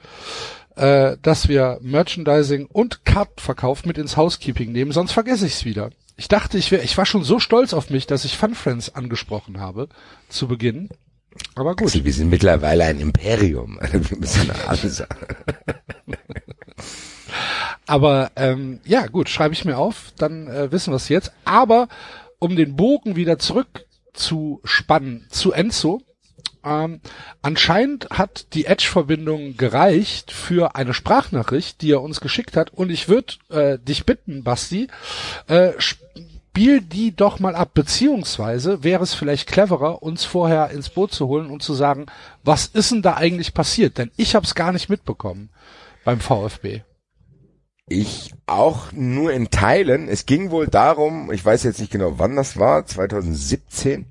äh, 0.76 1.18
dass 1.22 1.48
wir 1.48 1.80
Merchandising 1.82 2.68
und 2.68 3.06
Kartenverkauf 3.06 3.86
mit 3.86 3.98
ins 3.98 4.18
Housekeeping 4.18 4.72
nehmen, 4.72 4.92
sonst 4.92 5.12
vergesse 5.12 5.46
ich 5.46 5.54
es 5.54 5.66
wieder. 5.66 5.90
Ich 6.16 6.28
dachte, 6.28 6.58
ich 6.58 6.72
wäre, 6.72 6.84
ich 6.84 6.98
war 6.98 7.06
schon 7.06 7.24
so 7.24 7.40
stolz 7.40 7.74
auf 7.74 7.90
mich, 7.90 8.08
dass 8.08 8.26
ich 8.26 8.38
Fun 8.38 8.56
Friends 8.56 8.94
angesprochen 8.94 9.60
habe 9.60 9.90
zu 10.30 10.48
Beginn. 10.48 10.90
Aber 11.56 11.76
gut. 11.76 11.88
Also 11.88 12.06
wir 12.06 12.14
sind 12.14 12.30
mittlerweile 12.30 12.86
ein 12.86 13.00
Imperium. 13.00 13.80
Wir 13.92 14.18
müssen 14.18 14.52
alles. 14.68 15.04
Aber 17.88 18.32
ähm, 18.36 18.80
ja, 18.86 19.08
gut, 19.08 19.30
schreibe 19.30 19.54
ich 19.54 19.66
mir 19.66 19.78
auf, 19.78 20.14
dann 20.18 20.48
äh, 20.48 20.72
wissen 20.72 20.92
wir 20.92 20.98
es 20.98 21.10
jetzt. 21.10 21.34
Aber 21.44 21.88
um 22.40 22.56
den 22.56 22.76
Bogen 22.76 23.16
wieder 23.16 23.40
zurück 23.40 23.86
zu 24.14 24.62
spannen 24.64 25.26
zu 25.30 25.52
Enzo, 25.52 26.02
ähm, 26.64 27.02
anscheinend 27.42 28.10
hat 28.10 28.54
die 28.54 28.66
Edge-Verbindung 28.66 29.58
gereicht 29.58 30.32
für 30.32 30.76
eine 30.76 30.94
Sprachnachricht, 30.94 31.82
die 31.82 31.92
er 31.92 32.02
uns 32.02 32.22
geschickt 32.22 32.56
hat. 32.56 32.72
Und 32.72 32.90
ich 32.90 33.10
würde 33.10 33.34
äh, 33.50 33.80
dich 33.80 34.06
bitten, 34.06 34.44
Basti, 34.44 34.88
äh, 35.48 35.74
spiel 36.54 36.82
die 36.82 37.16
doch 37.16 37.40
mal 37.40 37.56
ab, 37.56 37.72
beziehungsweise 37.74 38.84
wäre 38.84 39.04
es 39.04 39.14
vielleicht 39.14 39.48
cleverer, 39.48 40.04
uns 40.04 40.24
vorher 40.24 40.70
ins 40.70 40.90
Boot 40.90 41.12
zu 41.12 41.28
holen 41.28 41.50
und 41.50 41.64
zu 41.64 41.74
sagen, 41.74 42.06
was 42.44 42.68
ist 42.68 42.92
denn 42.92 43.02
da 43.02 43.16
eigentlich 43.16 43.54
passiert? 43.54 43.98
Denn 43.98 44.12
ich 44.18 44.36
habe 44.36 44.46
es 44.46 44.56
gar 44.56 44.72
nicht 44.72 44.90
mitbekommen 44.90 45.50
beim 46.06 46.20
VfB. 46.20 46.82
Ich 47.90 48.34
auch 48.46 48.92
nur 48.94 49.34
in 49.34 49.50
Teilen. 49.50 50.08
Es 50.08 50.26
ging 50.26 50.52
wohl 50.52 50.68
darum, 50.68 51.32
ich 51.32 51.44
weiß 51.44 51.64
jetzt 51.64 51.80
nicht 51.80 51.92
genau, 51.92 52.18
wann 52.18 52.36
das 52.36 52.58
war, 52.58 52.86
2017, 52.86 54.06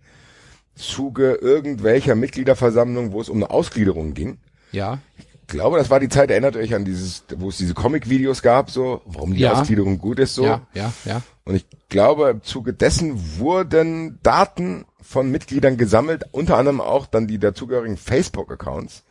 Zuge 0.75 1.35
irgendwelcher 1.35 2.15
Mitgliederversammlung, 2.15 3.13
wo 3.13 3.21
es 3.21 3.29
um 3.29 3.37
eine 3.37 3.51
Ausgliederung 3.51 4.15
ging. 4.15 4.39
Ja. 4.73 4.99
Ich 5.19 5.27
glaube, 5.47 5.77
das 5.79 5.91
war 5.91 6.01
die 6.01 6.09
Zeit, 6.09 6.31
erinnert 6.31 6.57
euch 6.57 6.75
an 6.75 6.85
dieses, 6.85 7.25
wo 7.37 7.51
es 7.51 7.59
diese 7.59 7.75
Comic-Videos 7.75 8.43
gab, 8.43 8.71
so, 8.71 9.03
warum 9.05 9.35
die 9.35 9.41
Ja. 9.41 9.53
Ausgliederung 9.53 9.99
gut 9.99 10.19
ist, 10.19 10.35
so. 10.35 10.45
Ja, 10.45 10.63
ja, 10.75 10.93
ja. 11.05 11.23
Und 11.45 11.57
ich 11.57 11.67
glaube, 11.89 12.31
im 12.31 12.43
Zuge 12.43 12.73
dessen 12.73 13.39
wurden 13.39 14.19
Daten 14.23 14.87
von 15.01 15.31
Mitgliedern 15.31 15.77
gesammelt, 15.77 16.25
unter 16.33 16.57
anderem 16.57 16.81
auch 16.81 17.07
dann 17.07 17.27
die 17.27 17.39
dazugehörigen 17.39 17.97
Facebook-Accounts, 17.99 19.03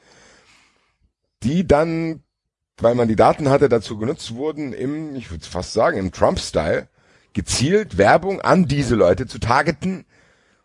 die 1.43 1.67
dann, 1.67 2.23
weil 2.77 2.95
man 2.95 3.07
die 3.07 3.15
Daten 3.15 3.49
hatte, 3.49 3.69
dazu 3.69 3.97
genutzt 3.97 4.33
wurden, 4.33 4.73
im, 4.73 5.15
ich 5.15 5.29
würde 5.29 5.45
fast 5.45 5.73
sagen, 5.73 5.97
im 5.99 6.11
Trump-Style, 6.11 6.87
gezielt 7.33 7.97
Werbung 7.97 8.41
an 8.41 8.67
diese 8.67 8.95
Leute 8.95 9.27
zu 9.27 9.39
targeten, 9.39 10.05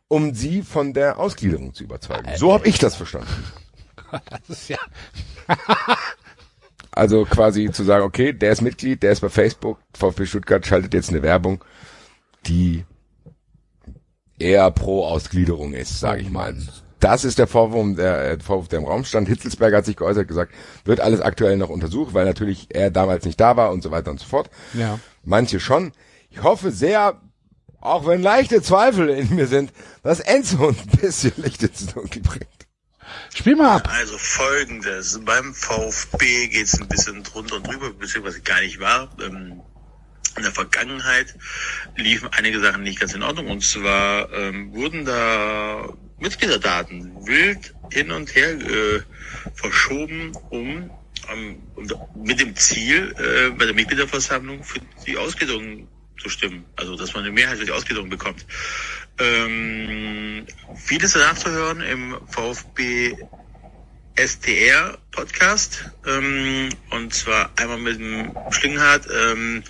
um 0.08 0.34
sie 0.34 0.62
von 0.62 0.92
der 0.92 1.18
Ausgliederung 1.18 1.74
zu 1.74 1.84
überzeugen. 1.84 2.30
So 2.36 2.52
habe 2.52 2.68
ich 2.68 2.78
das 2.78 2.96
verstanden. 2.96 3.28
Das 4.30 4.48
ist 4.48 4.68
ja. 4.68 4.78
Also 6.92 7.26
quasi 7.26 7.70
zu 7.72 7.84
sagen, 7.84 8.04
okay, 8.04 8.32
der 8.32 8.52
ist 8.52 8.62
Mitglied, 8.62 9.02
der 9.02 9.12
ist 9.12 9.20
bei 9.20 9.28
Facebook, 9.28 9.78
VfB 9.92 10.24
Stuttgart 10.24 10.66
schaltet 10.66 10.94
jetzt 10.94 11.10
eine 11.10 11.22
Werbung, 11.22 11.62
die 12.46 12.86
eher 14.38 14.70
pro 14.70 15.04
Ausgliederung 15.04 15.74
ist, 15.74 16.00
sage 16.00 16.22
ich 16.22 16.30
mal. 16.30 16.56
Das 17.00 17.24
ist 17.24 17.38
der 17.38 17.46
Vorwurf, 17.46 17.96
der, 17.96 18.30
äh, 18.30 18.38
Vorwurf, 18.40 18.68
der 18.68 18.78
im 18.78 18.86
Raum 18.86 19.04
stand. 19.04 19.28
Hitzelsberger 19.28 19.76
hat 19.76 19.84
sich 19.84 19.96
geäußert, 19.96 20.26
gesagt, 20.26 20.54
wird 20.86 21.00
alles 21.00 21.20
aktuell 21.20 21.58
noch 21.58 21.68
untersucht, 21.68 22.14
weil 22.14 22.24
natürlich 22.24 22.68
er 22.70 22.90
damals 22.90 23.26
nicht 23.26 23.38
da 23.38 23.58
war 23.58 23.72
und 23.72 23.82
so 23.82 23.90
weiter 23.90 24.10
und 24.10 24.18
so 24.18 24.26
fort. 24.26 24.48
Ja. 24.72 24.98
Manche 25.22 25.60
schon. 25.60 25.92
Ich 26.30 26.42
hoffe 26.42 26.70
sehr, 26.70 27.20
auch 27.86 28.06
wenn 28.06 28.22
leichte 28.22 28.62
Zweifel 28.62 29.08
in 29.08 29.34
mir 29.34 29.46
sind, 29.46 29.72
dass 30.02 30.20
Enzo 30.20 30.68
ein 30.68 30.98
bisschen 31.00 31.32
Licht 31.36 31.62
ins 31.62 31.86
Dunkel 31.86 32.22
bringt. 32.22 32.46
Spiel 33.34 33.56
mal 33.56 33.76
ab. 33.76 33.88
Also 33.92 34.18
folgendes, 34.18 35.20
beim 35.24 35.54
VfB 35.54 36.48
geht's 36.48 36.80
ein 36.80 36.88
bisschen 36.88 37.22
drunter 37.22 37.56
und 37.56 37.66
drüber, 37.66 37.92
beziehungsweise 37.92 38.40
gar 38.40 38.60
nicht 38.60 38.80
wahr. 38.80 39.08
Ähm, 39.20 39.60
in 40.36 40.42
der 40.42 40.52
Vergangenheit 40.52 41.34
liefen 41.96 42.28
einige 42.32 42.60
Sachen 42.60 42.82
nicht 42.82 43.00
ganz 43.00 43.14
in 43.14 43.22
Ordnung 43.22 43.48
und 43.48 43.62
zwar 43.62 44.30
ähm, 44.34 44.72
wurden 44.74 45.06
da 45.06 45.88
Mitgliederdaten 46.18 47.26
wild 47.26 47.74
hin 47.90 48.10
und 48.10 48.34
her 48.34 48.50
äh, 48.50 49.00
verschoben, 49.54 50.32
um 50.50 50.90
ähm, 51.32 51.62
mit 52.14 52.40
dem 52.40 52.54
Ziel, 52.56 53.14
äh, 53.18 53.50
bei 53.50 53.64
der 53.64 53.74
Mitgliederversammlung 53.74 54.62
für 54.62 54.80
die 55.06 55.16
Ausgliederung 55.16 55.88
zu 56.20 56.28
stimmen. 56.28 56.64
Also 56.76 56.96
dass 56.96 57.14
man 57.14 57.24
eine 57.24 57.32
Mehrheit 57.32 57.58
für 57.58 57.64
die 57.64 57.72
Ausgliederung 57.72 58.08
bekommt. 58.08 58.46
Ähm, 59.18 60.46
vieles 60.76 61.14
nachzuhören 61.14 61.80
im 61.80 62.16
VfB 62.28 63.16
STR 64.18 64.98
Podcast. 65.10 65.90
Ähm, 66.06 66.70
und 66.90 67.14
zwar 67.14 67.50
einmal 67.56 67.78
mit 67.78 67.98
dem 67.98 68.34
Schlingenhardt, 68.50 69.06
ähm, 69.10 69.62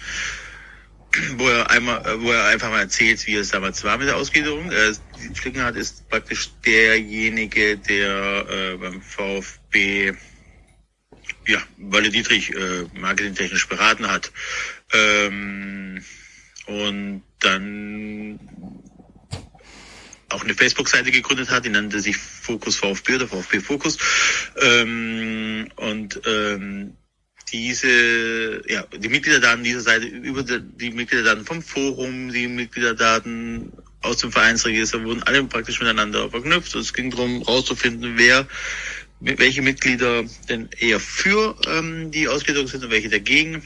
wo 1.36 1.48
er 1.48 1.70
einmal, 1.70 2.06
äh, 2.06 2.20
wo 2.20 2.30
er 2.30 2.46
einfach 2.46 2.70
mal 2.70 2.80
erzählt, 2.80 3.26
wie 3.26 3.34
es 3.34 3.50
damals 3.50 3.82
war 3.84 3.98
mit 3.98 4.08
der 4.08 4.16
Ausgliederung. 4.16 4.70
Äh, 4.70 4.94
Schlingenhardt 5.34 5.76
ist 5.76 6.08
praktisch 6.08 6.50
derjenige, 6.64 7.76
der 7.76 8.46
äh, 8.48 8.76
beim 8.76 9.02
VfB 9.02 10.14
ja, 11.46 11.62
Walle 11.76 12.10
Dietrich 12.10 12.54
äh, 12.54 12.86
marketingtechnisch 12.94 13.68
beraten 13.68 14.08
hat. 14.08 14.32
Ähm, 14.92 16.04
und 16.66 17.22
dann 17.40 18.38
auch 20.30 20.42
eine 20.42 20.54
Facebook-Seite 20.54 21.10
gegründet 21.10 21.50
hat, 21.50 21.64
die 21.64 21.70
nannte 21.70 22.00
sich 22.00 22.16
Fokus 22.16 22.76
VfB 22.76 23.16
oder 23.16 23.28
VfB 23.28 23.60
Fokus. 23.60 23.98
Ähm, 24.60 25.68
und 25.76 26.20
ähm, 26.26 26.96
diese, 27.52 28.62
ja, 28.68 28.84
die 28.86 29.08
Mitgliederdaten 29.08 29.62
dieser 29.62 29.80
Seite, 29.80 30.06
über 30.06 30.42
die, 30.42 30.90
Mitgliederdaten 30.90 31.44
vom 31.44 31.62
Forum, 31.62 32.32
die 32.32 32.48
Mitgliederdaten 32.48 33.72
aus 34.02 34.18
dem 34.18 34.32
Vereinsregister 34.32 35.02
wurden 35.04 35.22
alle 35.22 35.44
praktisch 35.44 35.78
miteinander 35.78 36.28
verknüpft. 36.30 36.74
Es 36.74 36.92
ging 36.92 37.10
darum, 37.10 37.42
rauszufinden, 37.42 38.14
wer 38.16 38.46
welche 39.20 39.62
Mitglieder 39.62 40.24
denn 40.48 40.68
eher 40.78 41.00
für 41.00 41.56
ähm, 41.66 42.10
die 42.10 42.28
Ausgliederung 42.28 42.68
sind 42.68 42.84
und 42.84 42.90
welche 42.90 43.08
dagegen. 43.08 43.62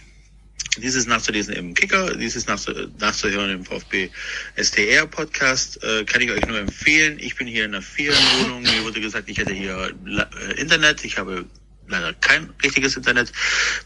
Dieses 0.78 1.06
nachzulesen 1.06 1.54
im 1.54 1.74
Kicker, 1.74 2.16
dieses 2.16 2.46
nachzu 2.46 2.72
nachzuhören 2.98 3.50
im 3.50 3.64
VfB 3.64 4.10
STR 4.56 5.06
Podcast, 5.06 5.82
äh, 5.82 6.04
kann 6.04 6.22
ich 6.22 6.30
euch 6.30 6.46
nur 6.46 6.58
empfehlen. 6.58 7.18
Ich 7.18 7.36
bin 7.36 7.48
hier 7.48 7.64
in 7.64 7.74
einer 7.74 7.82
Ferienwohnung. 7.82 8.62
Mir 8.62 8.84
wurde 8.84 9.00
gesagt, 9.00 9.28
ich 9.28 9.38
hätte 9.38 9.52
hier 9.52 9.92
äh, 10.06 10.60
Internet. 10.60 11.04
Ich 11.04 11.18
habe 11.18 11.44
leider 11.88 12.14
kein 12.14 12.50
richtiges 12.62 12.96
Internet. 12.96 13.32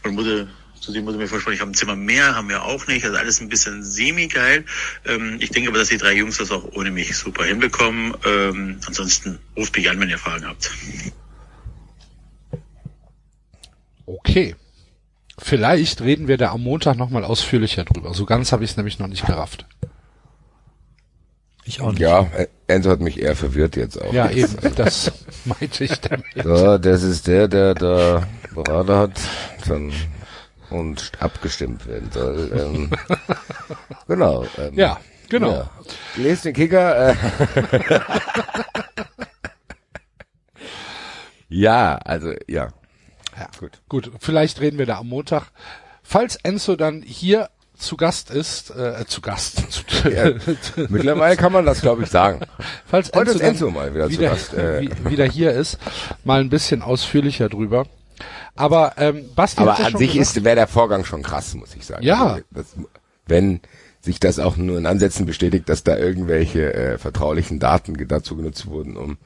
Man 0.03 0.15
wurde 0.15 0.47
Zudem 0.85 1.07
wurde 1.07 1.17
mir 1.17 1.27
versprochen, 1.27 1.55
ich 1.55 1.61
habe 1.61 1.71
ein 1.71 1.73
Zimmer 1.73 1.95
mehr, 1.95 2.35
haben 2.35 2.47
wir 2.47 2.63
auch 2.63 2.85
nicht. 2.85 3.03
Also 3.05 3.17
alles 3.17 3.41
ein 3.41 3.49
bisschen 3.49 3.83
semi-geil. 3.83 4.65
Ähm, 5.05 5.37
ich 5.39 5.49
denke 5.49 5.69
aber, 5.69 5.79
dass 5.79 5.87
die 5.87 5.97
drei 5.97 6.13
Jungs 6.13 6.37
das 6.37 6.51
auch 6.51 6.63
ohne 6.73 6.91
mich 6.91 7.17
super 7.17 7.43
hinbekommen. 7.43 8.13
Ähm, 8.23 8.79
ansonsten 8.85 9.39
ruft 9.57 9.75
mich 9.75 9.89
an, 9.89 9.99
wenn 9.99 10.09
ihr 10.09 10.19
Fragen 10.19 10.45
habt. 10.45 10.69
Okay. 14.05 14.55
Vielleicht 15.37 16.01
reden 16.01 16.27
wir 16.27 16.37
da 16.37 16.51
am 16.51 16.63
Montag 16.63 16.97
nochmal 16.97 17.25
ausführlicher 17.25 17.83
drüber. 17.83 18.13
So 18.13 18.25
ganz 18.25 18.51
habe 18.51 18.63
ich 18.63 18.71
es 18.71 18.77
nämlich 18.77 18.99
noch 18.99 19.07
nicht 19.07 19.25
gerafft. 19.25 19.65
Ich 21.65 21.81
auch 21.81 21.91
nicht. 21.91 21.99
Ja, 21.99 22.27
Enzo 22.67 22.91
hat 22.91 23.01
mich 23.01 23.19
eher 23.19 23.35
verwirrt 23.35 23.75
jetzt 23.75 24.01
auch. 24.01 24.13
Ja, 24.13 24.29
eben. 24.29 24.55
Das 24.75 25.11
meinte 25.45 25.83
ich 25.83 25.99
damit. 25.99 26.25
So, 26.41 26.77
das 26.77 27.03
ist 27.03 27.27
der, 27.27 27.47
der 27.47 27.73
da 27.73 28.27
Berater 28.53 28.99
hat 28.99 29.19
dann 29.67 29.91
und 30.69 31.11
abgestimmt 31.19 31.85
werden 31.87 32.09
soll. 32.11 32.51
Ähm, 32.55 32.91
genau. 34.07 34.45
Ähm, 34.57 34.73
Ja, 34.75 34.99
genau. 35.29 35.51
Ja. 35.51 35.69
Lest 36.17 36.45
den 36.45 36.53
Kicker. 36.53 37.09
Äh. 37.09 37.15
ja, 41.49 41.95
also 41.97 42.31
ja. 42.47 42.69
Ja, 43.37 43.47
gut. 43.59 43.81
Gut, 43.89 44.11
vielleicht 44.19 44.61
reden 44.61 44.77
wir 44.77 44.85
da 44.85 44.97
am 44.99 45.07
Montag. 45.09 45.47
Falls 46.03 46.35
Enzo 46.43 46.75
dann 46.75 47.01
hier 47.01 47.49
zu 47.77 47.97
Gast 47.97 48.29
ist, 48.31 48.69
äh, 48.71 49.03
zu 49.07 49.19
Gast, 49.21 49.63
zu, 49.71 49.83
Ja, 50.09 50.31
Mittlerweile 50.89 51.35
kann 51.35 51.51
man 51.51 51.65
das, 51.65 51.81
glaube 51.81 52.03
ich, 52.03 52.09
sagen. 52.09 52.39
falls 52.85 53.11
Heute 53.13 53.31
ist 53.31 53.41
dann 53.41 53.47
Enzo 53.49 53.69
mal 53.69 53.93
wieder 53.93 54.09
zu 54.09 54.17
Gast, 54.19 54.53
äh. 54.53 54.81
wie- 54.81 55.09
wieder 55.11 55.25
hier 55.25 55.51
ist, 55.51 55.77
mal 56.23 56.39
ein 56.39 56.49
bisschen 56.49 56.81
ausführlicher 56.81 57.49
drüber. 57.49 57.85
Aber 58.55 58.93
ähm, 58.97 59.25
Basti 59.35 59.61
Aber 59.61 59.77
an 59.77 59.97
sich 59.97 60.13
gesagt. 60.13 60.37
ist 60.37 60.43
wäre 60.45 60.55
der 60.55 60.67
Vorgang 60.67 61.03
schon 61.03 61.21
krass, 61.21 61.53
muss 61.55 61.75
ich 61.75 61.85
sagen. 61.85 62.03
Ja. 62.03 62.25
Also, 62.35 62.43
das, 62.51 62.65
wenn 63.27 63.59
sich 63.99 64.19
das 64.21 64.39
auch 64.39 64.55
nur 64.55 64.77
in 64.77 64.85
Ansätzen 64.85 65.25
bestätigt, 65.25 65.67
dass 65.67 65.83
da 65.83 65.97
irgendwelche 65.97 66.73
äh, 66.73 66.97
vertraulichen 66.97 67.59
Daten 67.59 67.95
dazu 68.07 68.37
genutzt 68.37 68.67
wurden, 68.67 68.95
um 68.95 69.17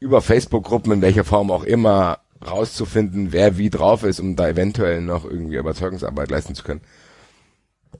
über 0.00 0.22
Facebook-Gruppen 0.22 0.92
in 0.92 1.02
welcher 1.02 1.24
Form 1.24 1.50
auch 1.50 1.64
immer 1.64 2.20
rauszufinden, 2.46 3.32
wer 3.32 3.58
wie 3.58 3.70
drauf 3.70 4.04
ist, 4.04 4.20
um 4.20 4.36
da 4.36 4.48
eventuell 4.48 5.00
noch 5.00 5.24
irgendwie 5.24 5.56
Überzeugungsarbeit 5.56 6.30
leisten 6.30 6.54
zu 6.54 6.62
können. 6.62 6.80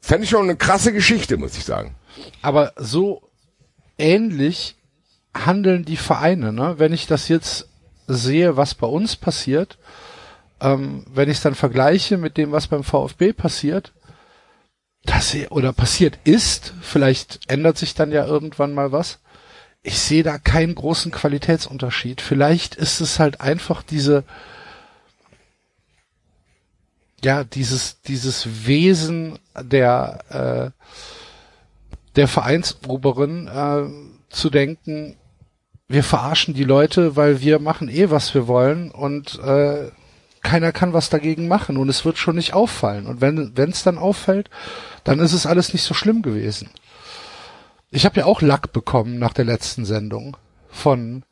Fände 0.00 0.24
ich 0.24 0.30
schon 0.30 0.44
eine 0.44 0.56
krasse 0.56 0.92
Geschichte, 0.92 1.36
muss 1.36 1.56
ich 1.56 1.64
sagen. 1.64 1.94
Aber 2.42 2.72
so 2.76 3.28
ähnlich 3.96 4.76
handeln 5.34 5.84
die 5.84 5.96
Vereine, 5.96 6.52
ne? 6.52 6.74
Wenn 6.78 6.92
ich 6.92 7.06
das 7.06 7.28
jetzt 7.28 7.68
sehe, 8.06 8.56
was 8.56 8.74
bei 8.74 8.86
uns 8.86 9.16
passiert, 9.16 9.78
ähm, 10.60 11.04
wenn 11.12 11.28
ich 11.28 11.38
es 11.38 11.42
dann 11.42 11.54
vergleiche 11.54 12.16
mit 12.16 12.36
dem, 12.36 12.52
was 12.52 12.66
beim 12.66 12.84
VfB 12.84 13.32
passiert, 13.32 13.92
das 15.04 15.30
hier- 15.30 15.52
oder 15.52 15.72
passiert 15.72 16.18
ist, 16.24 16.74
vielleicht 16.80 17.40
ändert 17.48 17.78
sich 17.78 17.94
dann 17.94 18.12
ja 18.12 18.26
irgendwann 18.26 18.74
mal 18.74 18.92
was, 18.92 19.20
ich 19.82 19.98
sehe 19.98 20.22
da 20.22 20.38
keinen 20.38 20.74
großen 20.74 21.12
Qualitätsunterschied. 21.12 22.20
Vielleicht 22.20 22.74
ist 22.74 23.00
es 23.00 23.18
halt 23.18 23.40
einfach 23.40 23.82
diese, 23.82 24.24
ja, 27.22 27.44
dieses, 27.44 28.00
dieses 28.02 28.66
Wesen 28.66 29.38
der, 29.58 30.74
äh, 30.74 30.94
der 32.16 32.28
Vereinsoberin 32.28 33.48
äh, 33.48 34.34
zu 34.34 34.50
denken, 34.50 35.16
wir 35.88 36.04
verarschen 36.04 36.52
die 36.54 36.64
Leute, 36.64 37.16
weil 37.16 37.40
wir 37.40 37.58
machen 37.58 37.88
eh, 37.88 38.10
was 38.10 38.34
wir 38.34 38.46
wollen 38.46 38.90
und 38.90 39.38
äh, 39.38 39.90
keiner 40.42 40.72
kann 40.72 40.92
was 40.92 41.08
dagegen 41.08 41.48
machen 41.48 41.76
und 41.76 41.88
es 41.88 42.04
wird 42.04 42.18
schon 42.18 42.36
nicht 42.36 42.52
auffallen. 42.52 43.06
Und 43.06 43.20
wenn 43.20 43.70
es 43.70 43.82
dann 43.82 43.98
auffällt, 43.98 44.50
dann 45.04 45.18
ist 45.18 45.32
es 45.32 45.46
alles 45.46 45.72
nicht 45.72 45.82
so 45.82 45.94
schlimm 45.94 46.22
gewesen. 46.22 46.70
Ich 47.90 48.04
habe 48.04 48.20
ja 48.20 48.26
auch 48.26 48.42
Lack 48.42 48.72
bekommen 48.72 49.18
nach 49.18 49.32
der 49.32 49.44
letzten 49.44 49.84
Sendung 49.84 50.36
von 50.68 51.24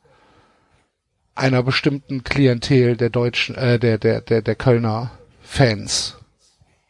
einer 1.35 1.61
bestimmten 1.61 2.23
Klientel 2.23 2.97
der 2.97 3.09
deutschen, 3.09 3.55
äh, 3.55 3.77
der, 3.77 3.97
der, 3.99 4.21
der, 4.21 4.41
der 4.41 4.55
Kölner 4.55 5.11
Fans. 5.41 6.17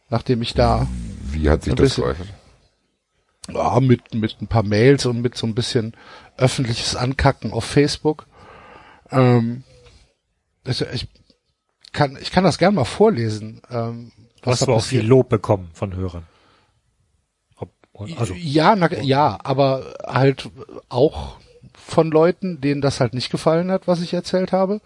Nachdem 0.09 0.41
ich 0.41 0.53
da. 0.53 0.87
Wie 1.31 1.49
hat 1.49 1.63
sich 1.63 1.75
das 1.75 1.95
geäußert? 1.95 2.27
Ja, 3.49 3.79
mit, 3.79 4.13
mit 4.13 4.41
ein 4.41 4.47
paar 4.47 4.63
Mails 4.63 5.05
und 5.05 5.21
mit 5.21 5.35
so 5.35 5.45
ein 5.45 5.55
bisschen 5.55 5.93
öffentliches 6.37 6.95
Ankacken 6.95 7.51
auf 7.51 7.65
Facebook. 7.65 8.25
Ähm, 9.11 9.63
also 10.65 10.85
ich 10.93 11.07
kann, 11.91 12.17
ich 12.21 12.31
kann 12.31 12.43
das 12.43 12.57
gern 12.57 12.75
mal 12.75 12.85
vorlesen. 12.85 13.61
Ähm, 13.69 14.11
was 14.43 14.61
Hast 14.61 14.67
du 14.67 14.73
auch 14.73 14.83
viel 14.83 15.05
Lob 15.05 15.29
bekommen 15.29 15.69
von 15.73 15.95
Hörern? 15.95 16.25
Also. 18.17 18.33
Ja, 18.35 18.75
na, 18.75 18.91
ja, 19.01 19.37
aber 19.43 19.93
halt 20.05 20.49
auch 20.89 21.37
von 21.73 22.11
Leuten, 22.11 22.61
denen 22.61 22.81
das 22.81 22.99
halt 22.99 23.13
nicht 23.13 23.31
gefallen 23.31 23.71
hat, 23.71 23.87
was 23.87 24.01
ich 24.01 24.13
erzählt 24.13 24.51
habe. 24.51 24.81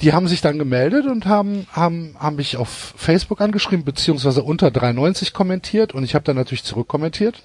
Die 0.00 0.12
haben 0.12 0.28
sich 0.28 0.40
dann 0.40 0.58
gemeldet 0.58 1.06
und 1.06 1.26
haben, 1.26 1.66
haben, 1.72 2.16
haben 2.18 2.36
mich 2.36 2.56
auf 2.56 2.94
Facebook 2.96 3.40
angeschrieben, 3.40 3.84
beziehungsweise 3.84 4.42
unter 4.42 4.70
93 4.70 5.32
kommentiert 5.32 5.92
und 5.92 6.04
ich 6.04 6.14
habe 6.14 6.24
dann 6.24 6.36
natürlich 6.36 6.64
zurückkommentiert. 6.64 7.42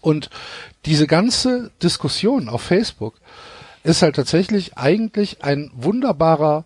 Und 0.00 0.30
diese 0.86 1.06
ganze 1.06 1.70
Diskussion 1.82 2.48
auf 2.48 2.62
Facebook 2.62 3.14
ist 3.84 4.02
halt 4.02 4.16
tatsächlich 4.16 4.76
eigentlich 4.76 5.44
ein 5.44 5.70
wunderbarer 5.74 6.64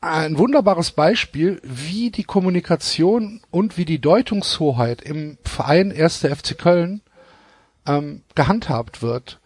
ein 0.00 0.38
wunderbares 0.38 0.92
Beispiel, 0.92 1.60
wie 1.62 2.10
die 2.10 2.24
Kommunikation 2.24 3.40
und 3.50 3.76
wie 3.78 3.84
die 3.84 4.00
Deutungshoheit 4.00 5.02
im 5.02 5.38
Verein 5.44 5.92
1. 5.92 6.18
FC 6.18 6.58
Köln 6.58 7.02
ähm, 7.86 8.22
gehandhabt 8.34 9.02
wird. 9.02 9.40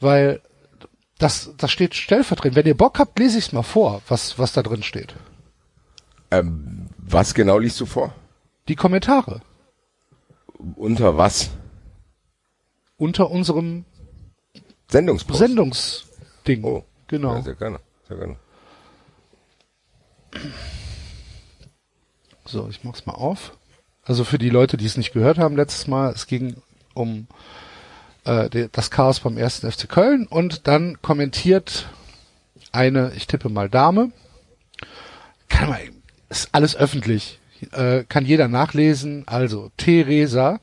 Weil 0.00 0.40
das, 1.18 1.52
das 1.56 1.70
steht 1.70 1.94
stellvertretend. 1.94 2.56
Wenn 2.56 2.66
ihr 2.66 2.76
Bock 2.76 2.98
habt, 2.98 3.18
lese 3.18 3.38
ich 3.38 3.46
es 3.46 3.52
mal 3.52 3.62
vor, 3.62 4.02
was, 4.08 4.38
was 4.38 4.52
da 4.52 4.62
drin 4.62 4.82
steht. 4.82 5.14
Ähm, 6.30 6.88
was 6.98 7.34
genau 7.34 7.58
liest 7.58 7.80
du 7.80 7.86
vor? 7.86 8.14
Die 8.68 8.76
Kommentare. 8.76 9.42
Unter 10.76 11.16
was? 11.16 11.50
Unter 12.96 13.30
unserem 13.30 13.84
Sendungspost. 14.90 15.38
Sendungsding. 15.38 16.64
Oh, 16.64 16.84
genau. 17.08 17.34
Ja, 17.36 17.42
sehr 17.42 17.54
gerne, 17.54 17.80
sehr 18.06 18.16
gerne. 18.16 18.36
So, 22.44 22.68
ich 22.68 22.84
mach's 22.84 23.06
mal 23.06 23.14
auf. 23.14 23.56
Also 24.04 24.24
für 24.24 24.38
die 24.38 24.50
Leute, 24.50 24.76
die 24.76 24.86
es 24.86 24.96
nicht 24.96 25.12
gehört 25.12 25.38
haben 25.38 25.56
letztes 25.56 25.86
Mal, 25.86 26.10
es 26.12 26.26
ging 26.26 26.56
um 26.94 27.26
äh, 28.24 28.68
das 28.72 28.90
Chaos 28.90 29.20
beim 29.20 29.38
ersten 29.38 29.70
FC 29.70 29.88
Köln 29.88 30.26
und 30.26 30.66
dann 30.66 31.00
kommentiert 31.02 31.88
eine, 32.72 33.12
ich 33.14 33.26
tippe 33.26 33.48
mal 33.48 33.68
Dame, 33.68 34.10
kann 35.48 35.68
man, 35.68 35.78
ist 36.28 36.48
alles 36.52 36.74
öffentlich, 36.74 37.38
äh, 37.72 38.04
kann 38.04 38.26
jeder 38.26 38.48
nachlesen. 38.48 39.24
Also 39.26 39.70
Theresa 39.76 40.60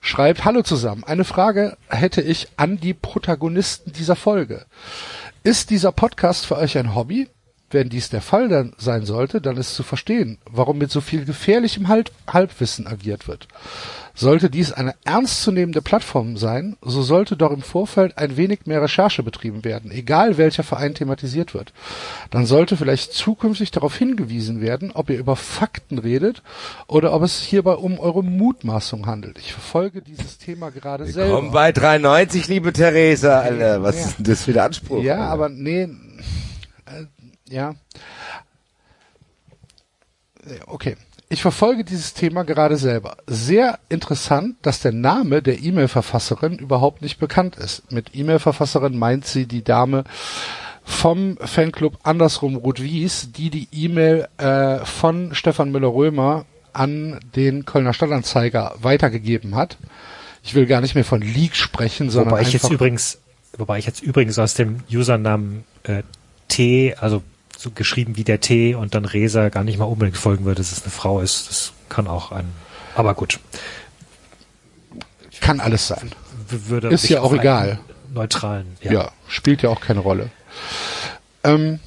schreibt, 0.00 0.44
hallo 0.44 0.62
zusammen, 0.62 1.04
eine 1.04 1.24
Frage 1.24 1.76
hätte 1.88 2.22
ich 2.22 2.48
an 2.56 2.80
die 2.80 2.94
Protagonisten 2.94 3.92
dieser 3.92 4.16
Folge. 4.16 4.64
Ist 5.42 5.70
dieser 5.70 5.92
Podcast 5.92 6.46
für 6.46 6.56
euch 6.56 6.78
ein 6.78 6.94
Hobby? 6.94 7.28
Wenn 7.70 7.90
dies 7.90 8.08
der 8.08 8.22
Fall 8.22 8.48
dann 8.48 8.72
sein 8.78 9.04
sollte, 9.04 9.40
dann 9.42 9.58
ist 9.58 9.74
zu 9.74 9.82
verstehen, 9.82 10.38
warum 10.50 10.78
mit 10.78 10.90
so 10.90 11.02
viel 11.02 11.26
gefährlichem 11.26 11.88
Halb 11.88 12.10
Halbwissen 12.26 12.86
agiert 12.86 13.28
wird. 13.28 13.46
Sollte 14.14 14.50
dies 14.50 14.72
eine 14.72 14.96
ernstzunehmende 15.04 15.80
Plattform 15.80 16.38
sein, 16.38 16.76
so 16.82 17.02
sollte 17.02 17.36
doch 17.36 17.52
im 17.52 17.62
Vorfeld 17.62 18.18
ein 18.18 18.36
wenig 18.36 18.60
mehr 18.66 18.82
Recherche 18.82 19.22
betrieben 19.22 19.64
werden, 19.64 19.92
egal 19.92 20.38
welcher 20.38 20.64
Verein 20.64 20.94
thematisiert 20.94 21.54
wird. 21.54 21.72
Dann 22.30 22.44
sollte 22.44 22.76
vielleicht 22.76 23.12
zukünftig 23.12 23.70
darauf 23.70 23.96
hingewiesen 23.96 24.60
werden, 24.60 24.90
ob 24.92 25.10
ihr 25.10 25.18
über 25.18 25.36
Fakten 25.36 25.98
redet 25.98 26.42
oder 26.88 27.12
ob 27.12 27.22
es 27.22 27.42
hierbei 27.42 27.74
um 27.74 28.00
eure 28.00 28.24
Mutmaßung 28.24 29.06
handelt. 29.06 29.38
Ich 29.38 29.52
verfolge 29.52 30.02
dieses 30.02 30.38
Thema 30.38 30.70
gerade 30.70 31.06
Wir 31.06 31.12
selber. 31.12 31.36
Kommen 31.36 31.52
bei 31.52 31.70
93, 31.70 32.48
liebe 32.48 32.72
Theresa, 32.72 33.40
Alter. 33.40 33.84
Was 33.84 34.00
ja. 34.00 34.06
ist 34.06 34.18
denn 34.18 34.24
das 34.24 34.42
für 34.42 34.50
ein 34.50 34.58
Anspruch? 34.58 35.00
Ja, 35.00 35.14
Alter? 35.14 35.28
aber 35.28 35.48
nee, 35.48 35.88
ja. 37.50 37.74
Okay. 40.66 40.96
Ich 41.30 41.42
verfolge 41.42 41.84
dieses 41.84 42.14
Thema 42.14 42.42
gerade 42.42 42.78
selber. 42.78 43.18
Sehr 43.26 43.78
interessant, 43.90 44.56
dass 44.62 44.80
der 44.80 44.92
Name 44.92 45.42
der 45.42 45.62
E-Mail-Verfasserin 45.62 46.58
überhaupt 46.58 47.02
nicht 47.02 47.18
bekannt 47.18 47.56
ist. 47.56 47.92
Mit 47.92 48.14
E-Mail-Verfasserin 48.14 48.96
meint 48.98 49.26
sie 49.26 49.44
die 49.44 49.62
Dame 49.62 50.04
vom 50.84 51.36
Fanclub 51.36 51.98
Andersrum 52.02 52.56
Ruth 52.56 52.82
Wies, 52.82 53.30
die 53.32 53.50
die 53.50 53.68
E-Mail 53.72 54.26
äh, 54.38 54.78
von 54.86 55.34
Stefan 55.34 55.70
Müller-Römer 55.70 56.46
an 56.72 57.20
den 57.36 57.66
Kölner 57.66 57.92
Stadtanzeiger 57.92 58.74
weitergegeben 58.80 59.54
hat. 59.54 59.76
Ich 60.42 60.54
will 60.54 60.64
gar 60.64 60.80
nicht 60.80 60.94
mehr 60.94 61.04
von 61.04 61.20
Leak 61.20 61.56
sprechen, 61.56 62.08
sondern 62.08 62.30
wobei 62.30 62.42
ich 62.42 62.54
jetzt 62.54 62.70
übrigens, 62.70 63.18
wobei 63.58 63.78
ich 63.78 63.84
jetzt 63.84 64.02
übrigens 64.02 64.38
aus 64.38 64.54
dem 64.54 64.80
Usernamen 64.90 65.64
äh, 65.82 66.04
T, 66.48 66.94
also 66.98 67.22
so 67.58 67.72
geschrieben 67.72 68.16
wie 68.16 68.22
der 68.22 68.40
T 68.40 68.76
und 68.76 68.94
dann 68.94 69.04
Resa 69.04 69.48
gar 69.48 69.64
nicht 69.64 69.78
mal 69.78 69.84
unbedingt 69.84 70.16
folgen 70.16 70.44
würde, 70.44 70.58
dass 70.60 70.70
es 70.70 70.82
eine 70.82 70.92
Frau 70.92 71.20
ist. 71.20 71.50
Das 71.50 71.72
kann 71.88 72.06
auch 72.06 72.30
ein, 72.30 72.46
aber 72.94 73.14
gut. 73.14 73.40
Kann 75.40 75.58
alles 75.58 75.88
sein. 75.88 76.12
Würde 76.48 76.88
ist 76.88 77.08
ja 77.08 77.20
auch 77.20 77.32
egal. 77.32 77.80
Neutralen. 78.14 78.76
Ja. 78.80 78.92
ja. 78.92 79.12
spielt 79.26 79.62
ja 79.62 79.70
auch 79.70 79.80
keine 79.80 80.00
Rolle. 80.00 80.30
Ähm, 81.42 81.80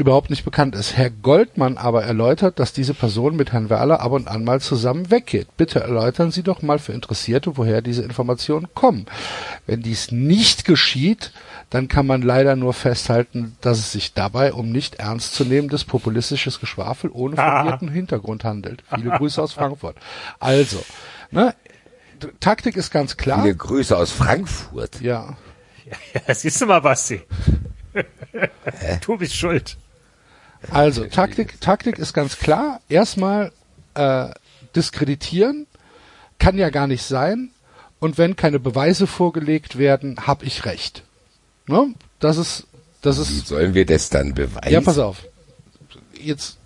überhaupt 0.00 0.30
nicht 0.30 0.44
bekannt 0.44 0.74
ist. 0.74 0.96
Herr 0.96 1.10
Goldmann 1.10 1.76
aber 1.76 2.02
erläutert, 2.04 2.58
dass 2.58 2.72
diese 2.72 2.94
Person 2.94 3.36
mit 3.36 3.52
Herrn 3.52 3.70
Werler 3.70 4.00
ab 4.00 4.12
und 4.12 4.28
an 4.28 4.44
mal 4.44 4.60
zusammen 4.60 5.10
weggeht. 5.10 5.48
Bitte 5.56 5.80
erläutern 5.80 6.30
Sie 6.30 6.42
doch 6.42 6.62
mal 6.62 6.78
für 6.78 6.92
Interessierte, 6.92 7.56
woher 7.56 7.82
diese 7.82 8.02
Informationen 8.02 8.68
kommen. 8.74 9.06
Wenn 9.66 9.82
dies 9.82 10.10
nicht 10.10 10.64
geschieht, 10.64 11.32
dann 11.68 11.86
kann 11.86 12.06
man 12.06 12.22
leider 12.22 12.56
nur 12.56 12.72
festhalten, 12.72 13.56
dass 13.60 13.78
es 13.78 13.92
sich 13.92 14.14
dabei 14.14 14.52
um 14.52 14.72
nicht 14.72 14.96
ernstzunehmendes 14.96 15.84
populistisches 15.84 16.58
Geschwafel 16.58 17.10
ohne 17.12 17.36
fundierten 17.36 17.88
Hintergrund 17.88 18.42
handelt. 18.44 18.82
Viele 18.92 19.10
Grüße 19.10 19.40
aus 19.40 19.52
Frankfurt. 19.52 19.96
Also, 20.40 20.82
ne, 21.30 21.54
Taktik 22.40 22.76
ist 22.76 22.90
ganz 22.90 23.16
klar. 23.16 23.42
Viele 23.42 23.54
Grüße 23.54 23.96
aus 23.96 24.10
Frankfurt. 24.10 25.00
Ja. 25.00 25.36
Ja, 25.86 26.20
ja 26.26 26.34
siehst 26.34 26.60
du 26.60 26.66
mal, 26.66 26.80
Basti. 26.80 27.22
du 29.06 29.16
bist 29.16 29.36
schuld. 29.36 29.76
Also, 30.70 31.06
Taktik, 31.06 31.60
Taktik 31.60 31.98
ist 31.98 32.12
ganz 32.12 32.38
klar. 32.38 32.80
Erstmal 32.88 33.52
äh, 33.94 34.28
diskreditieren 34.76 35.66
kann 36.38 36.58
ja 36.58 36.70
gar 36.70 36.86
nicht 36.86 37.02
sein. 37.02 37.50
Und 37.98 38.16
wenn 38.18 38.34
keine 38.34 38.58
Beweise 38.58 39.06
vorgelegt 39.06 39.78
werden, 39.78 40.26
habe 40.26 40.44
ich 40.46 40.64
recht. 40.64 41.04
Ne? 41.66 41.94
Das 42.18 42.38
ist, 42.38 42.66
das 43.02 43.18
ist. 43.18 43.30
Wie 43.30 43.46
sollen 43.46 43.74
wir 43.74 43.84
das 43.86 44.08
dann 44.08 44.34
beweisen? 44.34 44.72
Ja, 44.72 44.80
pass 44.80 44.98
auf. 44.98 45.26
Jetzt, 46.14 46.56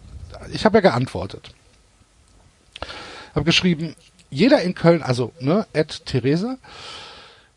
ich 0.52 0.64
habe 0.64 0.78
ja 0.78 0.80
geantwortet. 0.80 1.52
Habe 3.34 3.44
geschrieben, 3.44 3.96
jeder 4.30 4.62
in 4.62 4.74
Köln, 4.74 5.02
also 5.02 5.32
ne, 5.40 5.66
Ed 5.72 6.06
Theresa, 6.06 6.56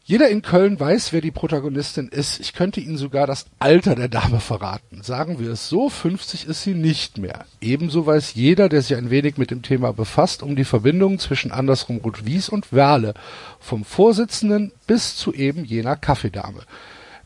jeder 0.09 0.29
in 0.29 0.41
Köln 0.41 0.79
weiß, 0.79 1.11
wer 1.11 1.19
die 1.19 1.31
Protagonistin 1.31 2.07
ist. 2.07 2.39
Ich 2.39 2.53
könnte 2.53 2.79
Ihnen 2.79 2.95
sogar 2.95 3.27
das 3.27 3.45
Alter 3.59 3.93
der 3.93 4.07
Dame 4.07 4.39
verraten. 4.39 5.03
Sagen 5.03 5.37
wir 5.37 5.51
es 5.51 5.67
so, 5.67 5.89
50 5.89 6.47
ist 6.47 6.63
sie 6.63 6.75
nicht 6.75 7.17
mehr. 7.17 7.43
Ebenso 7.59 8.05
weiß 8.05 8.33
jeder, 8.35 8.69
der 8.69 8.81
sich 8.81 8.95
ein 8.95 9.09
wenig 9.09 9.35
mit 9.35 9.51
dem 9.51 9.63
Thema 9.63 9.91
befasst, 9.91 10.43
um 10.43 10.55
die 10.55 10.63
Verbindung 10.63 11.19
zwischen 11.19 11.51
andersrum 11.51 11.97
Ruth 11.97 12.25
Wies 12.25 12.47
und 12.47 12.71
Werle, 12.71 13.15
vom 13.59 13.83
Vorsitzenden 13.83 14.71
bis 14.87 15.17
zu 15.17 15.33
eben 15.33 15.65
jener 15.65 15.97
Kaffeedame. 15.97 16.61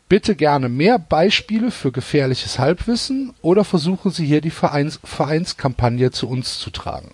Bitte 0.10 0.36
gerne 0.36 0.68
mehr 0.68 0.98
Beispiele 0.98 1.70
für 1.70 1.92
gefährliches 1.92 2.58
Halbwissen 2.58 3.32
oder 3.44 3.64
versuchen 3.64 4.10
Sie 4.10 4.26
hier 4.26 4.42
die 4.42 4.50
Vereins 4.50 5.00
Vereinskampagne 5.04 6.10
zu 6.10 6.28
uns 6.28 6.58
zu 6.58 6.72
tragen. 6.72 7.12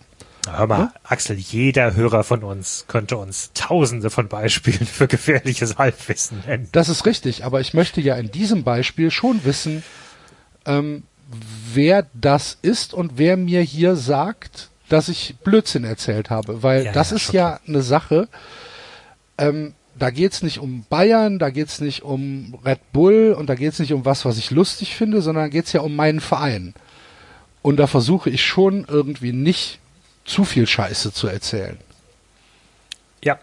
Hör 0.55 0.67
mal, 0.67 0.91
Axel, 1.03 1.37
jeder 1.37 1.95
Hörer 1.95 2.23
von 2.23 2.43
uns 2.43 2.85
könnte 2.87 3.17
uns 3.17 3.51
tausende 3.53 4.09
von 4.09 4.27
Beispielen 4.27 4.85
für 4.85 5.07
gefährliches 5.07 5.77
Halbwissen 5.77 6.43
nennen. 6.45 6.69
Das 6.71 6.89
ist 6.89 7.05
richtig, 7.05 7.43
aber 7.45 7.59
ich 7.61 7.73
möchte 7.73 8.01
ja 8.01 8.15
in 8.15 8.31
diesem 8.31 8.63
Beispiel 8.63 9.11
schon 9.11 9.43
wissen, 9.43 9.83
ähm, 10.65 11.03
wer 11.73 12.07
das 12.13 12.57
ist 12.61 12.93
und 12.93 13.17
wer 13.17 13.37
mir 13.37 13.61
hier 13.61 13.95
sagt, 13.95 14.69
dass 14.89 15.09
ich 15.09 15.35
Blödsinn 15.43 15.83
erzählt 15.83 16.29
habe, 16.29 16.63
weil 16.63 16.85
Ja, 16.85 16.91
das 16.93 17.09
ja, 17.11 17.15
ist 17.15 17.33
ja 17.33 17.59
eine 17.67 17.81
Sache, 17.81 18.29
ähm, 19.37 19.73
da 19.99 20.11
geht's 20.11 20.43
nicht 20.43 20.59
um 20.59 20.85
Bayern, 20.89 21.39
da 21.39 21.49
geht's 21.49 21.81
nicht 21.81 22.03
um 22.03 22.57
Red 22.63 22.79
Bull 22.93 23.35
und 23.37 23.47
da 23.47 23.55
geht's 23.55 23.79
nicht 23.79 23.93
um 23.93 24.05
was, 24.05 24.25
was 24.25 24.37
ich 24.37 24.51
lustig 24.51 24.95
finde, 24.95 25.21
sondern 25.21 25.45
da 25.45 25.49
geht's 25.49 25.73
ja 25.73 25.81
um 25.81 25.95
meinen 25.95 26.19
Verein. 26.19 26.73
Und 27.63 27.77
da 27.77 27.87
versuche 27.87 28.29
ich 28.29 28.45
schon 28.45 28.85
irgendwie 28.87 29.33
nicht 29.33 29.79
zu 30.27 30.45
viel 30.45 30.67
Scheiße 30.67 31.11
zu 31.11 31.27
erzählen. 31.27 31.77
Ja, 33.23 33.39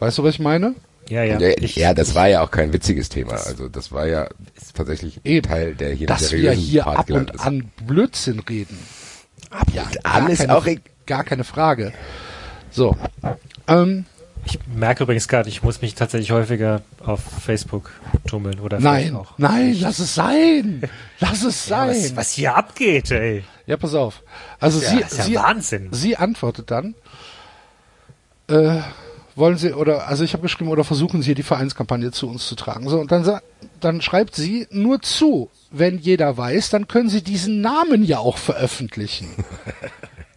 Weißt 0.00 0.18
du, 0.18 0.24
was 0.24 0.34
ich 0.34 0.40
meine? 0.40 0.74
ja, 1.08 1.22
ja. 1.22 1.38
Ja, 1.38 1.50
Ich- 1.58 1.76
ja, 1.76 1.94
das 1.94 2.14
war 2.16 2.26
ja 2.26 2.42
auch 2.42 2.50
kein 2.50 2.72
witziges 2.72 3.08
Thema. 3.08 3.34
Also 3.34 3.68
das 3.68 3.92
war 3.92 4.06
ja 4.06 4.28
tatsächlich 4.74 5.20
Eben. 5.24 5.46
Teil 5.48 5.74
der 5.76 5.92
hier 5.94 6.08
Dass 6.08 6.32
wir 6.32 6.50
hier 6.52 6.82
Part 6.82 6.98
ab 6.98 7.10
und 7.10 7.30
ist. 7.30 7.40
an 7.40 7.70
Blödsinn 7.86 8.40
reden. 8.40 8.78
Ab 9.50 9.68
Ja, 9.72 9.84
und 9.84 10.02
gar 10.02 10.14
an 10.14 10.28
ist 10.28 10.38
keine- 10.40 10.56
auch 10.56 10.66
e- 10.66 10.80
Gar 11.06 11.22
keine 11.24 11.44
Frage. 11.44 11.92
So. 12.70 12.96
Ähm, 13.68 14.06
Ich 14.44 14.58
merke 14.74 15.04
übrigens 15.04 15.28
gerade, 15.28 15.48
ich 15.48 15.62
muss 15.62 15.82
mich 15.82 15.94
tatsächlich 15.94 16.32
häufiger 16.32 16.82
auf 17.04 17.20
Facebook 17.20 17.90
tummeln 18.26 18.58
oder 18.58 18.80
nein, 18.80 19.14
auch. 19.14 19.38
nein, 19.38 19.76
lass 19.80 19.98
es 20.00 20.14
sein. 20.16 20.82
Lass 21.20 21.44
es 21.44 21.68
Ja, 21.68 21.86
sein. 21.86 21.88
was, 21.90 22.16
was 22.16 22.30
hier 22.32 22.54
abgeht, 22.56 23.10
ey. 23.12 23.44
Ja, 23.66 23.76
pass 23.76 23.94
auf. 23.94 24.22
Also 24.58 24.80
Ja, 24.80 24.88
sie, 24.88 24.98
ja 25.00 25.08
sie, 25.08 25.34
Wahnsinn. 25.36 25.88
sie 25.92 26.16
antwortet 26.16 26.70
dann, 26.72 26.94
äh, 28.48 28.80
wollen 29.36 29.56
Sie, 29.56 29.72
oder, 29.72 30.08
also 30.08 30.24
ich 30.24 30.34
habe 30.34 30.42
geschrieben, 30.42 30.68
oder 30.70 30.84
versuchen 30.84 31.22
Sie 31.22 31.34
die 31.34 31.42
Vereinskampagne 31.44 32.10
zu 32.10 32.28
uns 32.28 32.46
zu 32.48 32.54
tragen. 32.54 32.88
So, 32.88 32.98
und 33.00 33.10
dann, 33.12 33.40
dann 33.80 34.02
schreibt 34.02 34.34
sie 34.34 34.66
nur 34.70 35.00
zu, 35.00 35.48
wenn 35.70 35.98
jeder 35.98 36.36
weiß, 36.36 36.68
dann 36.70 36.86
können 36.88 37.08
Sie 37.08 37.22
diesen 37.22 37.60
Namen 37.62 38.04
ja 38.04 38.18
auch 38.18 38.36
veröffentlichen. 38.36 39.28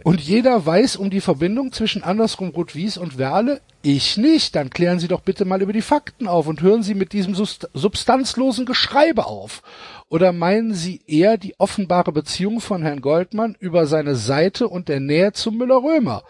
Und 0.05 0.21
jeder 0.21 0.63
weiß 0.63 0.97
um 0.97 1.09
die 1.09 1.19
Verbindung 1.19 1.71
zwischen 1.71 2.03
andersrum 2.03 2.49
Rot-Wies 2.49 2.97
und 2.97 3.17
Werle. 3.17 3.59
Ich 3.81 4.17
nicht. 4.17 4.55
Dann 4.55 4.69
klären 4.69 4.99
Sie 4.99 5.07
doch 5.07 5.21
bitte 5.21 5.45
mal 5.45 5.63
über 5.63 5.73
die 5.73 5.81
Fakten 5.81 6.27
auf 6.27 6.45
und 6.45 6.61
hören 6.61 6.83
Sie 6.83 6.93
mit 6.93 7.11
diesem 7.11 7.33
substanzlosen 7.33 8.67
Geschreibe 8.67 9.25
auf. 9.25 9.63
Oder 10.07 10.31
meinen 10.31 10.75
Sie 10.75 11.01
eher 11.07 11.39
die 11.39 11.59
offenbare 11.59 12.11
Beziehung 12.11 12.61
von 12.61 12.83
Herrn 12.83 13.01
Goldmann 13.01 13.57
über 13.59 13.87
seine 13.87 14.15
Seite 14.15 14.67
und 14.67 14.89
der 14.89 14.99
Nähe 14.99 15.33
zum 15.33 15.57
Müller-Römer? 15.57 16.21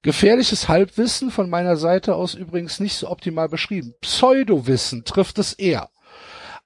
Gefährliches 0.00 0.70
Halbwissen 0.70 1.30
von 1.30 1.50
meiner 1.50 1.76
Seite 1.76 2.14
aus 2.14 2.32
übrigens 2.32 2.80
nicht 2.80 2.96
so 2.96 3.10
optimal 3.10 3.50
beschrieben. 3.50 3.92
Pseudowissen 4.00 5.04
trifft 5.04 5.38
es 5.38 5.52
eher. 5.52 5.90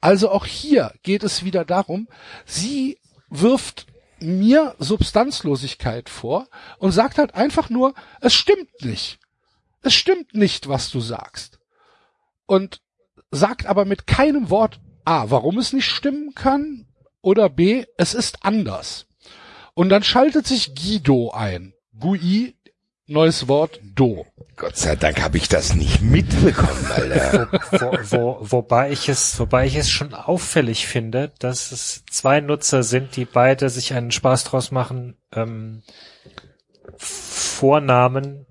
Also 0.00 0.30
auch 0.30 0.46
hier 0.46 0.92
geht 1.02 1.24
es 1.24 1.44
wieder 1.44 1.64
darum, 1.64 2.06
sie 2.46 2.98
wirft 3.30 3.91
mir 4.22 4.74
Substanzlosigkeit 4.78 6.08
vor 6.08 6.48
und 6.78 6.92
sagt 6.92 7.18
halt 7.18 7.34
einfach 7.34 7.70
nur, 7.70 7.94
es 8.20 8.34
stimmt 8.34 8.82
nicht. 8.82 9.18
Es 9.82 9.94
stimmt 9.94 10.34
nicht, 10.34 10.68
was 10.68 10.90
du 10.90 11.00
sagst. 11.00 11.58
Und 12.46 12.80
sagt 13.30 13.66
aber 13.66 13.84
mit 13.84 14.06
keinem 14.06 14.50
Wort 14.50 14.80
A, 15.04 15.30
warum 15.30 15.58
es 15.58 15.72
nicht 15.72 15.86
stimmen 15.86 16.34
kann 16.34 16.86
oder 17.20 17.48
B, 17.48 17.84
es 17.96 18.14
ist 18.14 18.44
anders. 18.44 19.06
Und 19.74 19.88
dann 19.88 20.02
schaltet 20.02 20.46
sich 20.46 20.74
Guido 20.74 21.30
ein. 21.30 21.72
Gui, 21.98 22.54
neues 23.06 23.48
Wort, 23.48 23.80
Do. 23.82 24.26
Gott 24.56 24.76
sei 24.76 24.96
Dank 24.96 25.20
habe 25.22 25.38
ich 25.38 25.48
das 25.48 25.74
nicht 25.74 26.02
mitbekommen, 26.02 26.86
Alter. 26.94 27.48
wo, 27.72 27.98
wo, 28.10 28.38
wobei 28.42 28.90
ich 28.92 29.08
es, 29.08 29.38
wobei 29.40 29.66
ich 29.66 29.76
es 29.76 29.90
schon 29.90 30.14
auffällig 30.14 30.86
finde, 30.86 31.32
dass 31.38 31.72
es 31.72 32.04
zwei 32.10 32.40
Nutzer 32.40 32.82
sind, 32.82 33.16
die 33.16 33.24
beide 33.24 33.70
sich 33.70 33.94
einen 33.94 34.10
Spaß 34.12 34.44
draus 34.44 34.70
machen, 34.70 35.16
ähm, 35.34 35.82
Vornamen 36.96 38.46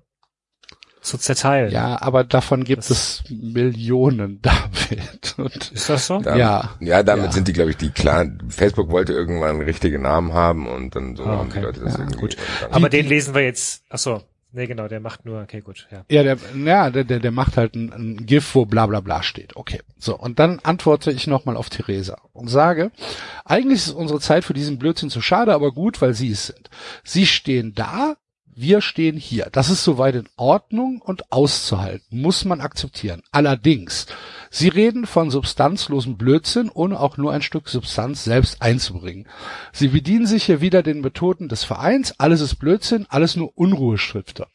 zu 1.02 1.18
zerteilen. 1.18 1.72
Ja, 1.72 2.00
aber 2.02 2.24
davon 2.24 2.64
gibt 2.64 2.80
Das- 2.90 2.90
es 2.92 3.24
Millionen, 3.30 4.40
David. 4.44 5.34
Und 5.38 5.72
Ist 5.72 5.90
das 5.90 6.06
so? 6.08 6.20
Damit, 6.20 6.40
Ja. 6.40 6.76
ja, 6.80 7.02
damit 7.04 7.26
Ja. 7.28 7.32
sind 7.32 7.48
die, 7.48 7.54
glaube 7.54 7.72
ich, 7.72 7.78
die 7.78 7.90
klar. 7.90 8.26
Facebook 8.50 8.90
wollte 8.92 9.14
irgendwann 9.14 9.62
richtige 9.62 9.98
Namen 9.98 10.34
haben 10.34 10.68
und 10.68 10.96
dann 10.96 11.16
so 11.16 11.24
Ah, 11.24 11.38
haben 11.38 11.50
die 11.50 11.58
okay. 11.58 11.66
Leute 11.66 11.80
das 11.80 11.94
Ja, 11.94 12.00
irgendwie. 12.00 12.20
gut. 12.20 12.38
Aber 12.70 12.90
Die- 12.90 12.98
den 12.98 13.08
lesen 13.08 13.34
wir 13.34 13.42
jetzt. 13.42 13.84
Ach 13.90 13.98
so, 13.98 14.22
nee, 14.52 14.68
genau, 14.68 14.88
der 14.88 15.00
macht 15.00 15.26
nur. 15.26 15.42
Okay, 15.42 15.62
gut, 15.62 15.88
ja. 15.92 16.04
ja, 16.10 16.24
der, 16.24 16.38
ja, 16.56 16.90
der, 16.90 17.04
der, 17.04 17.20
der 17.20 17.32
macht 17.32 17.58
halt 17.58 17.76
ein, 17.76 17.92
ein 17.92 18.26
GIF, 18.26 18.56
wo 18.56 18.66
bla 18.66 18.86
bla 18.86 19.00
bla 19.00 19.24
steht. 19.24 19.56
Okay. 19.56 19.82
So, 19.98 20.18
und 20.18 20.40
dann 20.40 20.60
antworte 20.60 21.12
ich 21.12 21.28
nochmal 21.28 21.58
auf 21.58 21.70
Theresa 21.70 22.18
und 22.34 22.48
sage, 22.48 22.92
eigentlich 23.46 23.88
ist 23.88 23.92
unsere 23.92 24.20
Zeit 24.20 24.44
für 24.44 24.54
diesen 24.54 24.80
Blödsinn 24.80 25.10
zu 25.10 25.22
schade, 25.22 25.54
aber 25.54 25.72
gut, 25.72 26.02
weil 26.02 26.14
sie 26.14 26.32
es 26.32 26.48
sind. 26.48 26.70
Sie 27.04 27.26
stehen 27.26 27.74
da, 27.76 28.16
wir 28.56 28.82
stehen 28.82 29.18
hier. 29.18 29.48
Das 29.52 29.70
ist 29.70 29.84
soweit 29.84 30.16
in 30.16 30.28
Ordnung 30.36 31.02
und 31.02 31.32
auszuhalten, 31.32 32.22
muss 32.22 32.46
man 32.46 32.62
akzeptieren. 32.62 33.22
Allerdings, 33.32 34.08
Sie 34.50 34.68
reden 34.68 35.06
von 35.06 35.32
substanzlosem 35.32 36.18
Blödsinn, 36.18 36.70
ohne 36.74 37.00
auch 37.00 37.18
nur 37.18 37.32
ein 37.32 37.42
Stück 37.42 37.70
Substanz 37.70 38.24
selbst 38.24 38.62
einzubringen. 38.62 39.28
Sie 39.72 39.88
bedienen 39.90 40.26
sich 40.26 40.46
hier 40.46 40.60
wieder 40.60 40.84
den 40.84 41.02
Methoden 41.02 41.48
des 41.48 41.64
Vereins, 41.64 42.20
alles 42.20 42.42
ist 42.42 42.56
Blödsinn, 42.56 43.06
alles 43.10 43.36
nur 43.36 43.58
Unruhestifter. 43.58 44.48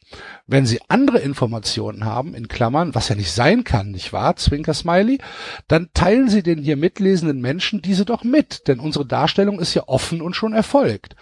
Wenn 0.45 0.65
Sie 0.65 0.79
andere 0.87 1.19
Informationen 1.19 2.05
haben, 2.05 2.35
in 2.35 2.47
Klammern, 2.47 2.93
was 2.93 3.09
ja 3.09 3.15
nicht 3.15 3.31
sein 3.31 3.63
kann, 3.63 3.91
nicht 3.91 4.13
wahr, 4.13 4.35
Zwinker 4.35 4.73
Smiley, 4.73 5.19
dann 5.67 5.89
teilen 5.93 6.29
Sie 6.29 6.43
den 6.43 6.61
hier 6.61 6.77
mitlesenden 6.77 7.41
Menschen 7.41 7.81
diese 7.81 8.05
doch 8.05 8.23
mit, 8.23 8.67
denn 8.67 8.79
unsere 8.79 9.05
Darstellung 9.05 9.59
ist 9.59 9.73
ja 9.73 9.83
offen 9.87 10.21
und 10.21 10.35
schon 10.35 10.53
erfolgt 10.53 11.15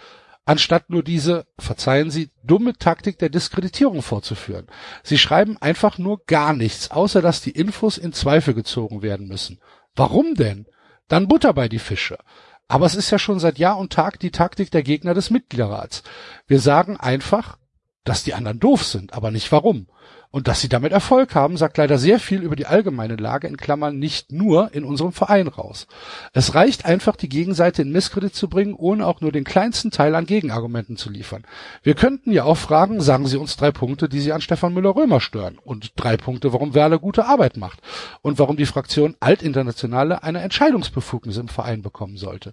anstatt 0.46 0.88
nur 0.88 1.02
diese, 1.02 1.46
verzeihen 1.58 2.10
Sie, 2.10 2.30
dumme 2.42 2.72
Taktik 2.72 3.18
der 3.18 3.28
Diskreditierung 3.28 4.00
vorzuführen. 4.00 4.66
Sie 5.02 5.18
schreiben 5.18 5.58
einfach 5.60 5.98
nur 5.98 6.24
gar 6.24 6.54
nichts, 6.54 6.90
außer 6.90 7.20
dass 7.20 7.42
die 7.42 7.50
Infos 7.50 7.98
in 7.98 8.14
Zweifel 8.14 8.54
gezogen 8.54 9.02
werden 9.02 9.28
müssen. 9.28 9.60
Warum 9.94 10.34
denn? 10.34 10.66
Dann 11.08 11.28
Butter 11.28 11.52
bei 11.52 11.68
die 11.68 11.78
Fische. 11.78 12.18
Aber 12.68 12.86
es 12.86 12.94
ist 12.94 13.10
ja 13.10 13.18
schon 13.18 13.38
seit 13.38 13.58
Jahr 13.58 13.78
und 13.78 13.92
Tag 13.92 14.18
die 14.18 14.30
Taktik 14.30 14.70
der 14.70 14.82
Gegner 14.82 15.14
des 15.14 15.30
Mitgliederrats. 15.30 16.02
Wir 16.46 16.60
sagen 16.60 16.96
einfach, 16.96 17.58
dass 18.04 18.22
die 18.24 18.34
anderen 18.34 18.60
doof 18.60 18.84
sind, 18.84 19.12
aber 19.12 19.30
nicht 19.30 19.50
warum. 19.52 19.88
Und 20.36 20.48
dass 20.48 20.60
sie 20.60 20.68
damit 20.68 20.92
Erfolg 20.92 21.34
haben, 21.34 21.56
sagt 21.56 21.78
leider 21.78 21.96
sehr 21.96 22.20
viel 22.20 22.42
über 22.42 22.56
die 22.56 22.66
allgemeine 22.66 23.16
Lage 23.16 23.46
in 23.46 23.56
Klammern 23.56 23.98
nicht 23.98 24.32
nur 24.32 24.70
in 24.74 24.84
unserem 24.84 25.12
Verein 25.12 25.48
raus. 25.48 25.86
Es 26.34 26.54
reicht 26.54 26.84
einfach, 26.84 27.16
die 27.16 27.30
Gegenseite 27.30 27.80
in 27.80 27.90
Misskredit 27.90 28.34
zu 28.34 28.46
bringen, 28.50 28.74
ohne 28.74 29.06
auch 29.06 29.22
nur 29.22 29.32
den 29.32 29.44
kleinsten 29.44 29.90
Teil 29.90 30.14
an 30.14 30.26
Gegenargumenten 30.26 30.98
zu 30.98 31.08
liefern. 31.08 31.46
Wir 31.82 31.94
könnten 31.94 32.32
ja 32.32 32.44
auch 32.44 32.58
fragen, 32.58 33.00
sagen 33.00 33.26
Sie 33.26 33.38
uns 33.38 33.56
drei 33.56 33.70
Punkte, 33.70 34.10
die 34.10 34.20
Sie 34.20 34.34
an 34.34 34.42
Stefan 34.42 34.74
Müller-Römer 34.74 35.22
stören 35.22 35.56
und 35.64 35.92
drei 35.96 36.18
Punkte, 36.18 36.52
warum 36.52 36.74
Werle 36.74 36.98
gute 36.98 37.24
Arbeit 37.24 37.56
macht 37.56 37.78
und 38.20 38.38
warum 38.38 38.58
die 38.58 38.66
Fraktion 38.66 39.16
Altinternationale 39.20 40.22
eine 40.22 40.42
Entscheidungsbefugnis 40.42 41.38
im 41.38 41.48
Verein 41.48 41.80
bekommen 41.80 42.18
sollte. 42.18 42.52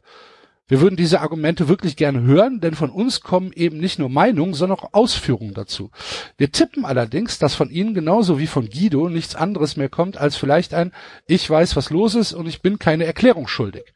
Wir 0.67 0.79
würden 0.79 0.95
diese 0.95 1.19
Argumente 1.19 1.67
wirklich 1.67 1.97
gerne 1.97 2.21
hören, 2.21 2.61
denn 2.61 2.73
von 2.73 2.89
uns 2.89 3.19
kommen 3.19 3.51
eben 3.53 3.79
nicht 3.79 3.99
nur 3.99 4.07
Meinungen, 4.07 4.53
sondern 4.53 4.79
auch 4.79 4.93
Ausführungen 4.93 5.53
dazu. 5.53 5.91
Wir 6.37 6.51
tippen 6.51 6.85
allerdings, 6.85 7.37
dass 7.37 7.53
von 7.53 7.69
Ihnen 7.69 7.93
genauso 7.93 8.39
wie 8.39 8.47
von 8.47 8.69
Guido 8.69 9.09
nichts 9.09 9.35
anderes 9.35 9.75
mehr 9.75 9.89
kommt 9.89 10.17
als 10.17 10.37
vielleicht 10.37 10.73
ein 10.73 10.93
Ich 11.27 11.49
weiß, 11.49 11.75
was 11.75 11.89
los 11.89 12.15
ist 12.15 12.31
und 12.31 12.47
ich 12.47 12.61
bin 12.61 12.79
keine 12.79 13.03
Erklärung 13.05 13.47
schuldig. 13.49 13.93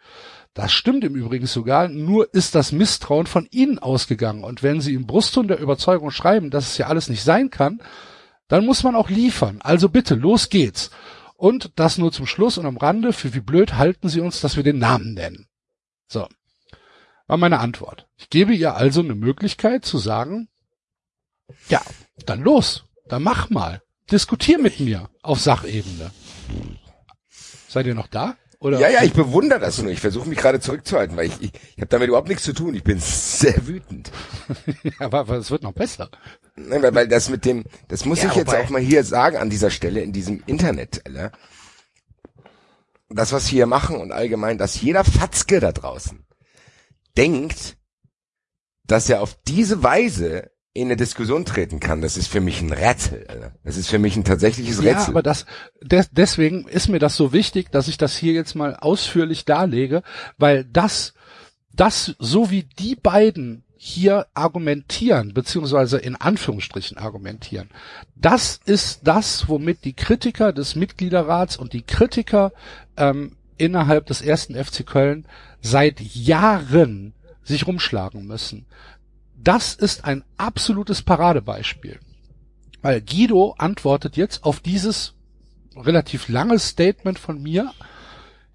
Das 0.54 0.74
stimmt 0.74 1.06
im 1.06 1.16
Übrigen 1.16 1.46
sogar, 1.46 1.88
nur 1.88 2.34
ist 2.34 2.54
das 2.54 2.74
Misstrauen 2.74 3.28
von 3.28 3.48
Ihnen 3.50 3.80
ausgegangen 3.80 4.44
und 4.44 4.62
wenn 4.62 4.82
Sie 4.82 4.94
im 4.94 5.08
Brustton 5.08 5.48
der 5.48 5.60
Überzeugung 5.60 6.12
schreiben, 6.12 6.50
dass 6.50 6.68
es 6.68 6.78
ja 6.78 6.88
alles 6.88 7.08
nicht 7.08 7.24
sein 7.24 7.50
kann, 7.50 7.82
dann 8.50 8.66
muss 8.66 8.84
man 8.84 8.96
auch 8.96 9.10
liefern. 9.10 9.60
Also 9.62 9.88
bitte, 9.88 10.16
los 10.16 10.50
geht's. 10.50 10.90
Und 11.36 11.72
das 11.76 11.98
nur 11.98 12.12
zum 12.12 12.26
Schluss 12.26 12.58
und 12.58 12.66
am 12.66 12.78
Rande, 12.78 13.14
für 13.14 13.34
wie 13.34 13.40
blöd 13.40 13.76
halten 13.76 14.10
Sie 14.10 14.20
uns, 14.20 14.42
dass 14.42 14.58
wir 14.58 14.64
den 14.64 14.80
Namen 14.80 15.14
nennen. 15.14 15.48
So 16.08 16.28
war 17.28 17.38
meine 17.38 17.60
Antwort. 17.60 18.08
Ich 18.18 18.30
gebe 18.30 18.54
ihr 18.54 18.76
also 18.76 19.02
eine 19.02 19.16
Möglichkeit 19.16 19.86
zu 19.86 19.98
sagen, 19.98 20.48
ja, 21.70 21.82
dann 22.26 22.42
los, 22.42 22.86
dann 23.08 23.24
mach 23.24 23.50
mal. 23.50 23.82
Diskutier 24.10 24.58
mit 24.58 24.80
mir 24.80 25.10
auf 25.22 25.40
Sachebene. 25.42 26.12
Seid 27.68 27.86
ihr 27.86 27.96
noch 27.96 28.08
da? 28.08 28.38
Oder? 28.60 28.80
Ja, 28.80 28.90
ja, 28.90 29.04
ich 29.04 29.13
bewundere 29.13 29.60
das 29.60 29.80
nur. 29.82 29.92
Ich 29.92 30.00
versuche 30.00 30.28
mich 30.28 30.38
gerade 30.38 30.60
zurückzuhalten, 30.60 31.16
weil 31.16 31.28
ich, 31.28 31.42
ich, 31.42 31.52
ich 31.54 31.78
habe 31.78 31.88
damit 31.88 32.08
überhaupt 32.08 32.30
nichts 32.30 32.44
zu 32.44 32.54
tun. 32.54 32.74
Ich 32.74 32.84
bin 32.84 33.00
sehr 33.00 33.68
wütend. 33.68 34.12
aber, 35.00 35.20
aber 35.20 35.36
es 35.36 35.52
wird 35.52 35.62
noch 35.62 35.74
besser. 35.74 36.10
Nein, 36.56 36.82
weil, 36.82 36.96
weil 36.96 37.08
das 37.08 37.30
mit 37.30 37.46
dem, 37.46 37.66
das 37.90 38.06
muss 38.06 38.24
Ja, 38.24 38.30
ich 38.30 38.36
jetzt 38.36 38.56
auch 38.56 38.70
mal 38.70 38.82
hier 38.82 39.04
sagen 39.04 39.38
an 39.38 39.50
dieser 39.50 39.70
Stelle 39.70 40.02
in 40.02 40.13
diesem 40.13 40.42
Internet, 40.48 41.02
Alter. 41.06 41.34
Das, 43.10 43.32
was 43.32 43.46
wir 43.52 43.58
hier 43.58 43.68
machen 43.68 43.98
und 43.98 44.12
allgemein, 44.12 44.58
dass 44.58 44.82
jeder 44.82 45.04
Fatzke 45.04 45.60
da 45.60 45.72
draußen 45.72 46.27
denkt, 47.18 47.78
dass 48.86 49.10
er 49.10 49.22
auf 49.22 49.38
diese 49.48 49.84
Weise 49.84 50.52
in 50.74 50.88
eine 50.88 50.96
Diskussion 50.96 51.44
treten 51.44 51.80
kann, 51.80 52.02
das 52.02 52.18
ist 52.18 52.28
für 52.28 52.40
mich 52.40 52.62
ein 52.62 52.72
Rätsel. 52.72 53.52
Das 53.64 53.78
ist 53.78 53.90
für 53.90 53.98
mich 53.98 54.16
ein 54.16 54.24
tatsächliches 54.24 54.78
Ja, 54.84 54.92
Rätsel. 54.92 55.10
aber 55.10 55.24
das, 55.24 55.46
des, 55.82 56.10
deswegen 56.12 56.68
ist 56.68 56.88
mir 56.88 57.00
das 57.00 57.16
so 57.16 57.34
wichtig, 57.34 57.72
dass 57.72 57.88
ich 57.88 57.98
das 57.98 58.16
hier 58.16 58.34
jetzt 58.34 58.54
mal 58.54 58.76
ausführlich 58.76 59.44
darlege, 59.46 60.04
weil 60.38 60.66
das, 60.66 61.16
das, 61.74 62.16
so 62.20 62.52
wie 62.52 62.64
die 62.64 62.96
beiden 62.96 63.64
hier 63.76 64.28
argumentieren, 64.36 65.34
beziehungsweise 65.34 65.98
in 65.98 66.16
Anführungsstrichen 66.16 66.98
argumentieren, 66.98 67.70
das 68.16 68.60
ist 68.66 69.02
das, 69.04 69.50
womit 69.50 69.84
die 69.84 69.94
Kritiker 69.94 70.54
des 70.54 70.76
Mitgliederrats 70.76 71.58
und 71.58 71.74
die 71.74 71.84
Kritiker 71.84 72.54
ähm, 72.98 73.36
innerhalb 73.58 74.06
des 74.06 74.22
ersten 74.22 74.56
FC 74.56 74.86
Köln 74.86 75.28
seit 75.62 76.00
Jahren 76.02 77.13
sich 77.43 77.67
rumschlagen 77.67 78.26
müssen. 78.26 78.65
Das 79.36 79.76
ist 79.76 80.06
ein 80.06 80.24
absolutes 80.38 81.02
Paradebeispiel. 81.02 82.00
Weil 82.82 83.02
Guido 83.02 83.56
antwortet 83.58 84.17
jetzt 84.17 84.43
auf 84.43 84.60
dieses 84.60 85.13
relativ 85.76 86.28
lange 86.28 86.60
Statement 86.60 87.20
von 87.20 87.41
mir. 87.41 87.72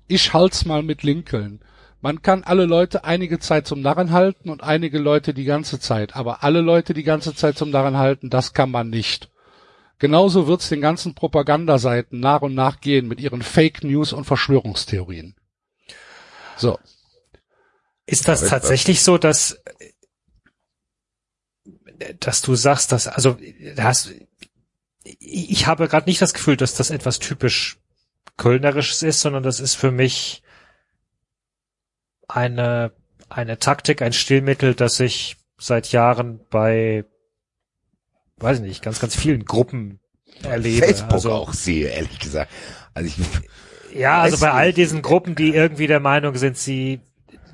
Ich 0.07 0.33
halt's 0.33 0.65
mal 0.65 0.83
mit 0.83 1.03
Lincoln. 1.03 1.61
Man 2.01 2.21
kann 2.21 2.43
alle 2.43 2.67
Leute 2.67 3.05
einige 3.05 3.39
Zeit 3.39 3.67
zum 3.67 3.81
Narren 3.81 4.11
halten 4.11 4.51
und 4.51 4.63
einige 4.63 4.99
Leute 4.99 5.35
die 5.35 5.45
ganze 5.45 5.79
Zeit. 5.79 6.17
Aber 6.17 6.43
alle 6.43 6.61
Leute 6.61 6.95
die 6.95 7.05
ganze 7.05 7.35
Zeit 7.35 7.57
zum 7.57 7.71
Narren 7.71 7.97
halten, 7.97 8.29
das 8.29 8.53
kann 8.53 8.71
man 8.71 8.91
nicht. 8.91 9.32
Genauso 10.03 10.49
wird's 10.49 10.69
den 10.69 10.81
ganzen 10.81 11.15
Propagandaseiten 11.15 12.19
nach 12.19 12.43
und 12.43 12.57
nach 12.57 12.81
gehen 12.81 13.07
mit 13.07 13.21
ihren 13.21 13.41
Fake 13.41 13.85
News 13.85 14.13
und 14.13 14.25
Verschwörungstheorien. 14.25 15.37
So. 16.57 16.81
Ist 18.05 18.27
das 18.27 18.49
tatsächlich 18.49 19.05
so, 19.05 19.17
dass 19.17 19.63
dass 22.19 22.43
du 22.43 22.57
sagst, 22.57 22.91
dass 22.91 23.07
also 23.07 23.39
hast 23.79 24.13
ich 25.05 25.69
habe 25.69 25.87
gerade 25.87 26.11
nicht 26.11 26.21
das 26.21 26.35
Gefühl, 26.35 26.57
dass 26.57 26.75
das 26.75 26.91
etwas 26.91 27.21
typisch 27.21 27.79
Kölnerisches 28.37 29.05
ist, 29.05 29.21
sondern 29.21 29.45
das 29.45 29.61
ist 29.61 29.77
für 29.77 29.93
mich 29.93 30.43
eine 32.27 32.93
eine 33.29 33.61
Taktik, 33.61 34.03
ein 34.03 34.13
Stilmittel, 34.13 34.75
das 34.75 34.99
ich 34.99 35.37
seit 35.59 35.93
Jahren 35.93 36.41
bei 36.51 37.05
weiß 38.43 38.59
ich 38.59 38.65
nicht, 38.65 38.83
ganz, 38.83 39.01
ganz 39.01 39.15
vielen 39.17 39.45
Gruppen 39.45 40.01
erlebe. 40.43 40.87
Facebook 40.87 41.13
also, 41.13 41.33
auch 41.33 41.53
sehe, 41.53 41.89
ehrlich 41.89 42.19
gesagt. 42.19 42.51
Also 42.95 43.09
ich, 43.09 43.97
Ja, 43.99 44.21
also 44.21 44.39
bei 44.39 44.51
all 44.51 44.73
diesen 44.73 45.03
Gruppen, 45.03 45.35
die 45.35 45.55
irgendwie 45.55 45.87
der 45.87 46.01
Meinung 46.01 46.37
sind, 46.37 46.57
sie 46.57 47.01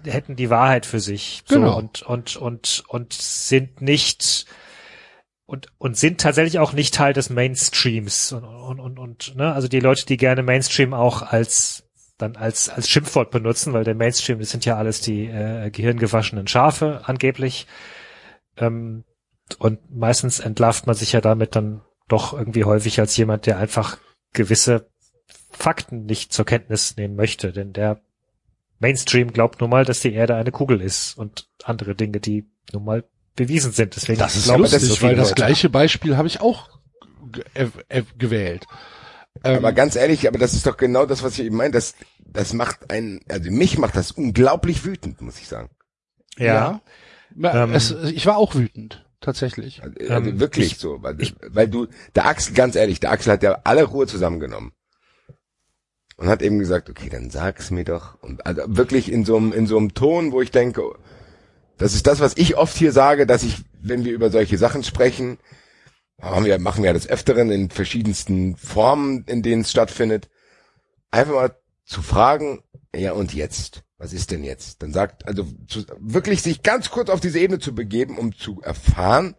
hätten 0.05 0.37
die 0.37 0.51
Wahrheit 0.51 0.87
für 0.87 1.01
sich. 1.01 1.43
So, 1.47 1.57
Genau. 1.57 1.77
und, 1.77 2.03
und, 2.03 2.37
und, 2.37 2.85
und 2.89 3.13
sind 3.13 3.81
nicht, 3.81 4.47
und, 5.47 5.69
und 5.79 5.97
sind 5.97 6.21
tatsächlich 6.21 6.59
auch 6.59 6.73
nicht 6.73 6.95
Teil 6.95 7.13
des 7.13 7.31
Mainstreams. 7.31 8.33
Und, 8.33 8.45
und, 8.45 8.81
und, 8.81 8.99
und 8.99 9.37
ne? 9.37 9.53
also 9.53 9.69
die 9.69 9.81
Leute, 9.81 10.07
die 10.07 10.17
gerne 10.17 10.43
Mainstream 10.43 10.95
auch 10.95 11.23
als, 11.23 11.85
dann 12.17 12.37
als, 12.37 12.69
als 12.69 12.89
Schimpfwort 12.89 13.31
benutzen, 13.31 13.73
weil 13.73 13.85
der 13.85 13.95
Mainstream, 13.95 14.39
das 14.39 14.51
sind 14.51 14.65
ja 14.65 14.77
alles 14.77 15.01
die 15.01 15.27
äh, 15.27 15.71
gehirngewaschenen 15.71 16.47
Schafe 16.47 17.03
angeblich. 17.05 17.67
Ähm, 18.57 19.05
und 19.59 19.79
meistens 19.95 20.41
entlarvt 20.41 20.87
man 20.87 20.97
sich 20.97 21.13
ja 21.13 21.21
damit 21.21 21.57
dann 21.57 21.83
doch 22.09 22.33
irgendwie 22.33 22.65
häufig 22.65 23.01
als 23.01 23.17
jemand, 23.17 23.47
der 23.47 23.59
einfach 23.59 23.99
gewisse 24.33 24.89
Fakten 25.51 26.07
nicht 26.07 26.33
zur 26.33 26.45
Kenntnis 26.45 26.97
nehmen 26.97 27.17
möchte, 27.17 27.53
denn 27.53 27.73
der 27.73 28.01
Mainstream 28.79 29.33
glaubt 29.33 29.61
nun 29.61 29.71
mal, 29.71 29.85
dass 29.85 30.01
die 30.01 30.13
Erde 30.13 30.37
eine 30.37 30.53
Kugel 30.53 30.81
ist 30.81 31.19
und 31.19 31.49
andere 31.65 31.95
Dinge, 31.95 32.21
die 32.21 32.47
nun 32.73 32.85
mal 32.85 33.05
bewiesen 33.35 33.73
sind. 33.73 33.97
Deswegen 33.97 34.19
Das 34.19 34.37
ist 34.37 34.45
glauben 34.45 34.63
lustig, 34.63 34.83
so 34.83 34.95
viele 34.95 35.11
weil 35.11 35.17
das 35.17 35.31
Leute. 35.31 35.43
gleiche 35.43 35.69
Beispiel 35.71 36.17
habe 36.17 36.29
ich 36.29 36.41
auch 36.41 36.69
äh, 37.55 37.67
äh, 37.89 38.03
gewählt. 38.17 38.67
Ähm, 39.45 39.57
aber 39.57 39.73
ganz 39.73 39.97
ehrlich, 39.97 40.27
aber 40.29 40.39
das 40.39 40.55
ist 40.55 40.67
doch 40.67 40.77
genau 40.77 41.07
das, 41.07 41.23
was 41.23 41.39
ich 41.39 41.47
eben 41.47 41.57
meine. 41.57 41.71
Das, 41.73 41.95
das 42.25 42.53
macht 42.53 42.91
einen, 42.91 43.21
also 43.29 43.51
mich 43.51 43.79
macht 43.79 43.97
das 43.97 44.13
unglaublich 44.13 44.85
wütend, 44.85 45.21
muss 45.21 45.39
ich 45.39 45.49
sagen. 45.49 45.71
Ja, 46.37 46.81
ja. 47.37 47.65
Ähm, 47.65 47.73
es, 47.73 47.91
ich 47.91 48.27
war 48.27 48.37
auch 48.37 48.55
wütend, 48.55 49.07
tatsächlich. 49.21 49.83
Also, 49.83 49.95
also 50.15 50.31
Ähm, 50.31 50.41
wirklich 50.41 50.73
ich- 50.73 50.79
so, 50.79 51.03
weil, 51.03 51.21
ich- 51.21 51.35
weil 51.49 51.69
du, 51.69 51.87
der 52.15 52.27
Axel, 52.27 52.55
ganz 52.55 52.75
ehrlich, 52.77 53.01
der 53.01 53.11
Axel 53.13 53.33
hat 53.33 53.43
ja 53.43 53.61
alle 53.65 53.85
Ruhe 53.85 54.07
zusammengenommen. 54.07 54.73
Und 56.17 56.29
hat 56.29 56.43
eben 56.43 56.59
gesagt, 56.59 56.91
okay, 56.91 57.09
dann 57.09 57.31
sag's 57.31 57.71
mir 57.71 57.85
doch. 57.85 58.21
Und 58.23 58.45
also 58.45 58.63
wirklich 58.67 59.11
in 59.13 59.25
so 59.25 59.37
einem, 59.37 59.53
in 59.53 59.67
so 59.69 59.77
einem 59.79 59.95
Ton, 59.95 60.33
wo 60.33 60.43
ich 60.43 60.51
denke, 60.51 60.83
das 61.77 61.95
ist 61.95 62.09
das, 62.09 62.19
was 62.19 62.37
ich 62.37 62.57
oft 62.57 62.77
hier 62.77 62.91
sage, 62.91 63.25
dass 63.25 63.45
ich, 63.45 63.59
wenn 63.81 64.05
wir 64.05 64.13
über 64.13 64.31
solche 64.31 64.59
Sachen 64.59 64.83
sprechen, 64.83 65.39
haben 66.21 66.45
wir, 66.45 66.59
machen 66.59 66.83
wir 66.83 66.93
das 66.93 67.09
öfteren 67.09 67.53
in 67.53 67.71
verschiedensten 67.71 68.57
Formen, 68.57 69.23
in 69.29 69.43
denen 69.43 69.63
es 69.63 69.71
stattfindet, 69.71 70.29
einfach 71.13 71.35
mal 71.35 71.57
zu 71.89 72.03
fragen, 72.03 72.63
ja 72.95 73.13
und 73.13 73.35
jetzt? 73.35 73.83
Was 73.97 74.13
ist 74.13 74.31
denn 74.31 74.45
jetzt? 74.45 74.83
Dann 74.83 74.93
sagt, 74.93 75.27
also 75.27 75.45
zu, 75.67 75.85
wirklich 75.99 76.43
sich 76.43 76.63
ganz 76.63 76.91
kurz 76.91 77.11
auf 77.11 77.21
diese 77.21 77.41
Ebene 77.41 77.59
zu 77.59 77.75
begeben, 77.75 78.17
um 78.17 78.33
zu 78.33 78.61
erfahren, 78.61 79.35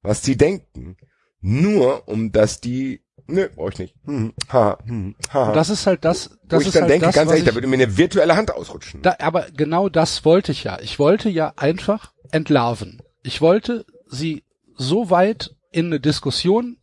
was 0.00 0.22
die 0.22 0.36
denken. 0.36 0.96
Nur 1.40 2.08
um 2.08 2.32
dass 2.32 2.60
die, 2.60 3.02
nö, 3.26 3.48
brauch 3.54 3.70
ich 3.72 3.78
nicht. 3.78 3.94
Hm, 4.04 4.32
ha, 4.50 4.78
hm, 4.86 5.16
ha. 5.32 5.48
Und 5.48 5.56
das 5.56 5.68
ist 5.68 5.86
halt 5.86 6.04
das, 6.04 6.30
Wo 6.30 6.36
das 6.48 6.62
ich 6.62 6.68
ist 6.68 6.76
dann 6.76 6.82
halt 6.82 6.92
denke, 6.92 7.06
das, 7.06 7.14
ganz 7.14 7.30
ehrlich, 7.30 7.44
da 7.44 7.50
ich, 7.50 7.56
würde 7.56 7.66
mir 7.68 7.74
eine 7.74 7.96
virtuelle 7.96 8.36
Hand 8.36 8.52
ausrutschen. 8.52 9.02
da, 9.02 9.16
aber 9.18 9.50
genau 9.50 9.88
das 9.88 10.24
wollte 10.24 10.52
ich 10.52 10.64
ja. 10.64 10.78
Ich 10.80 10.98
wollte 10.98 11.28
ja 11.28 11.52
einfach 11.56 12.12
entlarven. 12.30 13.02
Ich 13.22 13.40
wollte 13.40 13.84
sie 14.06 14.44
so 14.76 15.10
weit 15.10 15.54
in 15.70 15.86
eine 15.86 16.00
Diskussion 16.00 16.78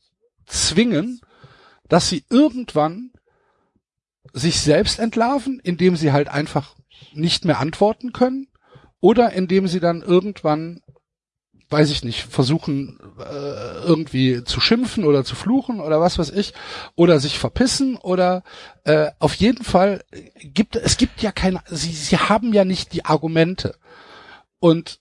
zwingen, 0.46 1.22
dass 1.88 2.10
sie 2.10 2.24
irgendwann 2.30 3.12
sich 4.34 4.60
selbst 4.60 5.00
entlarven, 5.00 5.60
indem 5.64 5.96
sie 5.96 6.12
halt 6.12 6.28
einfach 6.28 6.76
nicht 7.14 7.46
mehr 7.46 7.60
antworten 7.60 8.12
können 8.12 8.48
oder 9.00 9.34
indem 9.34 9.68
sie 9.68 9.80
dann 9.80 10.02
irgendwann, 10.02 10.82
weiß 11.70 11.90
ich 11.92 12.04
nicht, 12.04 12.24
versuchen 12.24 13.00
äh, 13.20 13.86
irgendwie 13.86 14.44
zu 14.44 14.60
schimpfen 14.60 15.04
oder 15.04 15.24
zu 15.24 15.36
fluchen 15.36 15.80
oder 15.80 16.00
was 16.00 16.18
weiß 16.18 16.32
ich 16.32 16.54
oder 16.96 17.20
sich 17.20 17.40
verpissen 17.40 17.98
oder 17.98 18.44
äh, 18.84 19.12
auf 19.20 19.34
jeden 19.36 19.64
Fall 19.64 20.04
gibt 20.42 20.76
es 20.76 20.98
gibt 20.98 21.22
ja 21.22 21.32
keine, 21.32 21.62
sie 21.70 21.92
sie 21.92 22.18
haben 22.18 22.54
ja 22.54 22.66
nicht 22.66 22.94
die 22.94 23.06
Argumente. 23.06 23.78
Und 24.60 25.00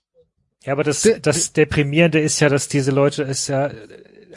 Ja, 0.63 0.73
aber 0.73 0.83
das, 0.83 1.07
das 1.21 1.53
Deprimierende 1.53 2.19
ist 2.19 2.39
ja, 2.39 2.49
dass 2.49 2.67
diese 2.67 2.91
Leute 2.91 3.23
es 3.23 3.47
ja, 3.47 3.71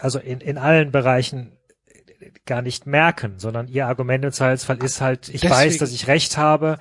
also 0.01 0.19
in, 0.19 0.41
in 0.41 0.59
allen 0.59 0.91
Bereichen 0.91 1.58
gar 2.47 2.63
nicht 2.63 2.87
merken, 2.87 3.35
sondern 3.39 3.69
ihr 3.69 3.87
Argument 3.87 4.25
im 4.25 4.33
Zweifelsfall 4.33 4.79
ist 4.83 5.01
halt, 5.01 5.29
ich 5.29 5.41
Deswegen- 5.43 5.53
weiß, 5.55 5.79
dass 5.79 5.93
ich 5.93 6.07
recht 6.09 6.37
habe. 6.37 6.79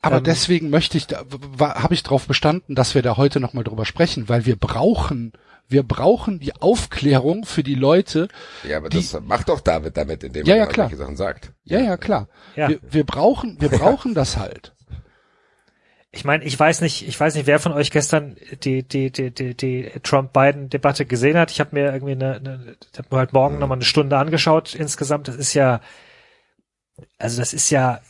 Aber 0.00 0.18
Ähm, 0.18 0.24
deswegen 0.24 0.70
möchte 0.70 0.96
ich, 0.96 1.06
da, 1.08 1.24
habe 1.58 1.92
ich 1.94 2.02
darauf 2.04 2.26
bestanden, 2.26 2.74
dass 2.74 2.94
wir 2.94 3.02
da 3.02 3.16
heute 3.16 3.40
nochmal 3.40 3.64
drüber 3.64 3.84
sprechen, 3.84 4.28
weil 4.28 4.46
wir 4.46 4.54
brauchen, 4.56 5.32
wir 5.68 5.82
brauchen 5.82 6.38
die 6.38 6.54
Aufklärung 6.54 7.44
für 7.44 7.62
die 7.64 7.74
Leute. 7.74 8.28
ja, 8.66 8.76
aber 8.78 8.88
die- 8.88 8.98
das 8.98 9.20
macht 9.22 9.48
doch 9.48 9.60
David 9.60 9.96
damit, 9.96 10.22
indem 10.24 10.46
Ja, 10.46 10.54
er 10.54 10.58
ja, 10.60 10.66
klar. 10.66 10.86
solche 10.88 11.02
Sachen 11.02 11.16
sagt. 11.16 11.52
Ja, 11.64 11.80
ja, 11.80 11.96
klar. 11.96 12.28
Ja. 12.56 12.68
Wir, 12.68 12.78
wir 12.88 13.04
brauchen, 13.04 13.60
wir 13.60 13.68
brauchen 13.70 14.14
das 14.14 14.36
halt. 14.36 14.72
Ich 16.10 16.24
meine, 16.24 16.42
ich 16.44 16.58
weiß 16.58 16.80
nicht, 16.80 17.06
ich 17.06 17.20
weiß 17.20 17.34
nicht, 17.34 17.46
wer 17.46 17.58
von 17.60 17.72
euch 17.72 17.90
gestern 17.90 18.36
die 18.64 18.82
die 18.82 19.10
die 19.12 19.30
die, 19.30 19.54
die 19.54 19.90
Trump-Biden-Debatte 20.02 21.04
gesehen 21.04 21.36
hat. 21.36 21.50
Ich 21.50 21.60
habe 21.60 21.76
mir 21.76 21.92
irgendwie 21.92 22.12
eine, 22.12 22.36
eine 22.36 22.76
ich 22.92 22.98
habe 22.98 23.08
mir 23.10 23.18
halt 23.18 23.32
morgen 23.34 23.58
nochmal 23.58 23.76
eine 23.76 23.84
Stunde 23.84 24.16
angeschaut 24.16 24.74
insgesamt. 24.74 25.28
Das 25.28 25.36
ist 25.36 25.52
ja, 25.52 25.80
also 27.18 27.38
das 27.38 27.52
ist 27.52 27.68
ja, 27.70 28.00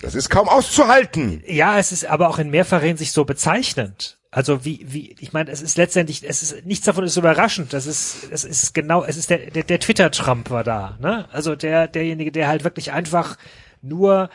Das 0.00 0.14
ist 0.14 0.28
kaum 0.28 0.48
auszuhalten. 0.48 1.42
ja, 1.46 1.78
es 1.78 1.92
ist 1.92 2.04
aber 2.04 2.28
auch 2.28 2.38
in 2.38 2.50
mehrfacher 2.50 2.84
Hinsicht 2.84 3.12
so 3.12 3.24
bezeichnend. 3.24 4.18
Also 4.30 4.66
wie 4.66 4.84
wie 4.86 5.16
ich 5.18 5.32
meine, 5.32 5.50
es 5.50 5.62
ist 5.62 5.78
letztendlich, 5.78 6.22
es 6.28 6.42
ist 6.42 6.66
nichts 6.66 6.84
davon 6.84 7.04
ist 7.04 7.16
überraschend. 7.16 7.72
Das 7.72 7.86
ist 7.86 8.28
es 8.30 8.44
ist 8.44 8.74
genau, 8.74 9.02
es 9.02 9.16
ist 9.16 9.30
der 9.30 9.50
der, 9.50 9.62
der 9.62 9.80
Twitter-Trump 9.80 10.50
war 10.50 10.62
da, 10.62 10.98
ne? 11.00 11.26
Also 11.32 11.56
der 11.56 11.88
derjenige, 11.88 12.32
der 12.32 12.48
halt 12.48 12.64
wirklich 12.64 12.92
einfach 12.92 13.38
nur 13.80 14.28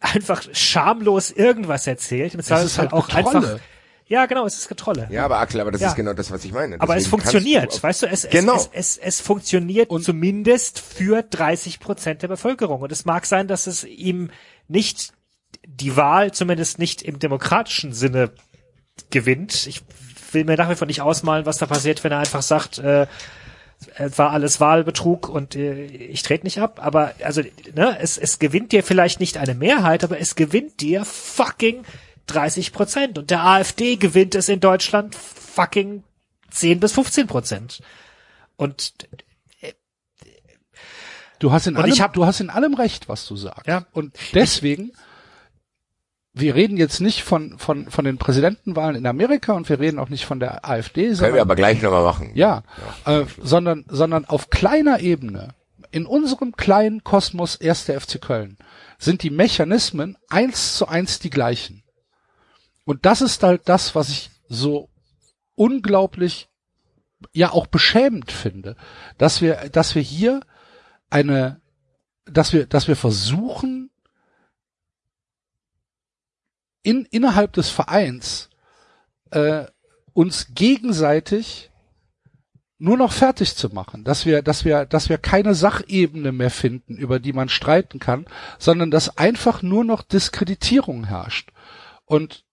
einfach 0.00 0.42
schamlos 0.52 1.30
irgendwas 1.30 1.86
erzählt. 1.86 2.34
Im 2.34 2.40
Es 2.40 2.46
ist 2.46 2.48
Zweifelsfall 2.48 2.84
halt 2.86 2.92
auch 2.92 3.08
Getrolle. 3.08 3.36
einfach. 3.52 3.60
Ja, 4.08 4.26
genau, 4.26 4.46
es 4.46 4.56
ist 4.56 4.68
Getrolle. 4.68 5.08
Ja, 5.10 5.24
aber 5.24 5.38
Axel, 5.38 5.60
aber 5.60 5.72
das 5.72 5.80
Ja. 5.80 5.88
ist 5.88 5.96
genau 5.96 6.12
das, 6.12 6.30
was 6.30 6.44
ich 6.44 6.52
meine. 6.52 6.80
Aber 6.80 6.94
es 6.96 7.04
Deswegen 7.04 7.10
funktioniert, 7.22 7.76
du 7.76 7.82
weißt 7.82 8.02
du, 8.02 8.06
es, 8.06 8.28
Genau. 8.30 8.54
es, 8.54 8.68
es, 8.72 8.96
es, 8.96 8.98
es 8.98 9.20
funktioniert 9.20 9.90
Und- 9.90 10.04
zumindest 10.04 10.78
für 10.78 11.22
30 11.22 11.80
Prozent 11.80 12.22
der 12.22 12.28
Bevölkerung. 12.28 12.82
Und 12.82 12.92
es 12.92 13.04
mag 13.04 13.26
sein, 13.26 13.48
dass 13.48 13.66
es 13.66 13.82
ihm 13.82 14.30
nicht 14.68 15.12
die 15.66 15.96
Wahl, 15.96 16.30
zumindest 16.32 16.78
nicht 16.78 17.02
im 17.02 17.18
demokratischen 17.18 17.92
Sinne, 17.92 18.30
gewinnt. 19.10 19.66
Ich 19.66 19.82
will 20.32 20.44
mir 20.44 20.56
nach 20.56 20.70
wie 20.70 20.74
vor 20.76 20.86
nicht 20.86 21.00
ausmalen, 21.02 21.44
was 21.46 21.58
da 21.58 21.66
passiert, 21.66 22.02
wenn 22.04 22.12
er 22.12 22.18
einfach 22.18 22.42
sagt, 22.42 22.78
äh, 22.78 23.06
es 23.96 24.18
war 24.18 24.30
alles 24.30 24.60
Wahlbetrug 24.60 25.28
und 25.28 25.54
äh, 25.54 25.84
ich 25.84 26.22
trete 26.22 26.44
nicht 26.44 26.58
ab. 26.60 26.80
Aber 26.82 27.14
also, 27.22 27.42
ne, 27.74 27.96
es, 28.00 28.18
es 28.18 28.38
gewinnt 28.38 28.72
dir 28.72 28.82
vielleicht 28.82 29.20
nicht 29.20 29.36
eine 29.36 29.54
Mehrheit, 29.54 30.02
aber 30.04 30.18
es 30.20 30.34
gewinnt 30.34 30.80
dir 30.80 31.04
fucking 31.04 31.84
30 32.26 32.72
Prozent. 32.72 33.18
Und 33.18 33.30
der 33.30 33.44
AfD 33.44 33.96
gewinnt 33.96 34.34
es 34.34 34.48
in 34.48 34.60
Deutschland 34.60 35.14
fucking 35.14 36.02
10 36.50 36.80
bis 36.80 36.92
15 36.92 37.26
Prozent. 37.26 37.82
Und 38.56 38.94
Du 41.38 41.52
hast 41.52 41.66
in 41.66 41.76
allem, 41.76 41.92
ich 41.92 42.00
hab- 42.00 42.14
du 42.14 42.24
hast 42.24 42.40
in 42.40 42.48
allem 42.48 42.72
recht, 42.72 43.10
was 43.10 43.26
du 43.26 43.36
sagst. 43.36 43.66
Ja. 43.66 43.84
Und 43.92 44.16
deswegen, 44.32 44.92
wir 46.38 46.54
reden 46.54 46.76
jetzt 46.76 47.00
nicht 47.00 47.22
von, 47.24 47.58
von, 47.58 47.90
von 47.90 48.04
den 48.04 48.18
Präsidentenwahlen 48.18 48.94
in 48.94 49.06
Amerika 49.06 49.54
und 49.54 49.70
wir 49.70 49.80
reden 49.80 49.98
auch 49.98 50.10
nicht 50.10 50.26
von 50.26 50.38
der 50.38 50.68
AfD, 50.68 51.14
Können 51.14 51.34
wir 51.34 51.40
aber 51.40 51.56
gleich 51.56 51.80
nochmal 51.80 52.04
machen. 52.04 52.30
ja, 52.34 52.62
äh, 53.06 53.24
sondern, 53.42 53.86
sondern 53.88 54.26
auf 54.26 54.50
kleiner 54.50 55.00
Ebene, 55.00 55.54
in 55.92 56.04
unserem 56.04 56.52
kleinen 56.54 57.02
Kosmos 57.04 57.58
1. 57.58 57.84
FC 57.84 58.20
Köln, 58.20 58.58
sind 58.98 59.22
die 59.22 59.30
Mechanismen 59.30 60.18
eins 60.28 60.76
zu 60.76 60.86
eins 60.86 61.20
die 61.20 61.30
gleichen. 61.30 61.84
Und 62.84 63.06
das 63.06 63.22
ist 63.22 63.42
halt 63.42 63.62
das, 63.64 63.94
was 63.94 64.10
ich 64.10 64.30
so 64.46 64.90
unglaublich, 65.54 66.48
ja 67.32 67.50
auch 67.50 67.66
beschämend 67.66 68.30
finde, 68.30 68.76
dass 69.16 69.40
wir, 69.40 69.70
dass 69.72 69.94
wir 69.94 70.02
hier 70.02 70.40
eine, 71.08 71.62
dass 72.26 72.52
wir, 72.52 72.66
dass 72.66 72.88
wir 72.88 72.96
versuchen, 72.96 73.85
in, 76.86 77.04
innerhalb 77.10 77.52
des 77.52 77.68
Vereins 77.68 78.48
äh, 79.32 79.64
uns 80.12 80.54
gegenseitig 80.54 81.72
nur 82.78 82.96
noch 82.96 83.10
fertig 83.10 83.56
zu 83.56 83.70
machen, 83.70 84.04
dass 84.04 84.24
wir, 84.24 84.40
dass 84.40 84.64
wir, 84.64 84.86
dass 84.86 85.08
wir 85.08 85.18
keine 85.18 85.56
Sachebene 85.56 86.30
mehr 86.30 86.50
finden, 86.50 86.96
über 86.96 87.18
die 87.18 87.32
man 87.32 87.48
streiten 87.48 87.98
kann, 87.98 88.26
sondern 88.60 88.92
dass 88.92 89.18
einfach 89.18 89.62
nur 89.62 89.82
noch 89.82 90.02
Diskreditierung 90.02 91.04
herrscht. 91.04 91.50
Und 92.04 92.44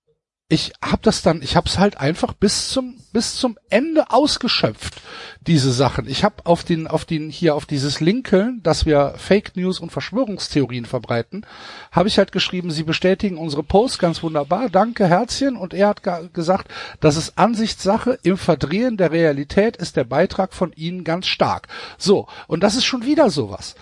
ich 0.49 0.73
hab 0.83 1.01
das 1.01 1.21
dann, 1.21 1.41
ich 1.41 1.55
hab's 1.55 1.79
halt 1.79 1.97
einfach 1.97 2.33
bis 2.33 2.69
zum 2.69 2.97
bis 3.11 3.35
zum 3.35 3.57
Ende 3.69 4.09
ausgeschöpft 4.09 4.95
diese 5.41 5.71
Sachen. 5.71 6.07
Ich 6.07 6.23
hab 6.23 6.47
auf 6.47 6.63
den 6.63 6.87
auf 6.87 7.05
den 7.05 7.29
hier 7.29 7.55
auf 7.55 7.65
dieses 7.65 7.99
Linkeln, 7.99 8.61
dass 8.63 8.85
wir 8.85 9.13
Fake 9.17 9.55
News 9.55 9.79
und 9.79 9.91
Verschwörungstheorien 9.91 10.85
verbreiten, 10.85 11.45
habe 11.91 12.07
ich 12.07 12.17
halt 12.17 12.31
geschrieben, 12.31 12.71
sie 12.71 12.83
bestätigen 12.83 13.37
unsere 13.37 13.63
Post 13.63 13.99
ganz 13.99 14.21
wunderbar, 14.21 14.69
danke 14.69 15.07
Herzchen 15.07 15.55
und 15.55 15.73
er 15.73 15.87
hat 15.87 16.01
gesagt, 16.33 16.69
das 16.99 17.15
ist 17.15 17.37
Ansichtssache, 17.37 18.19
im 18.23 18.37
Verdrehen 18.37 18.97
der 18.97 19.11
Realität 19.11 19.77
ist 19.77 19.95
der 19.95 20.03
Beitrag 20.03 20.53
von 20.53 20.73
ihnen 20.73 21.03
ganz 21.03 21.27
stark. 21.27 21.67
So, 21.97 22.27
und 22.47 22.63
das 22.63 22.75
ist 22.75 22.85
schon 22.85 23.05
wieder 23.05 23.29
sowas. 23.29 23.75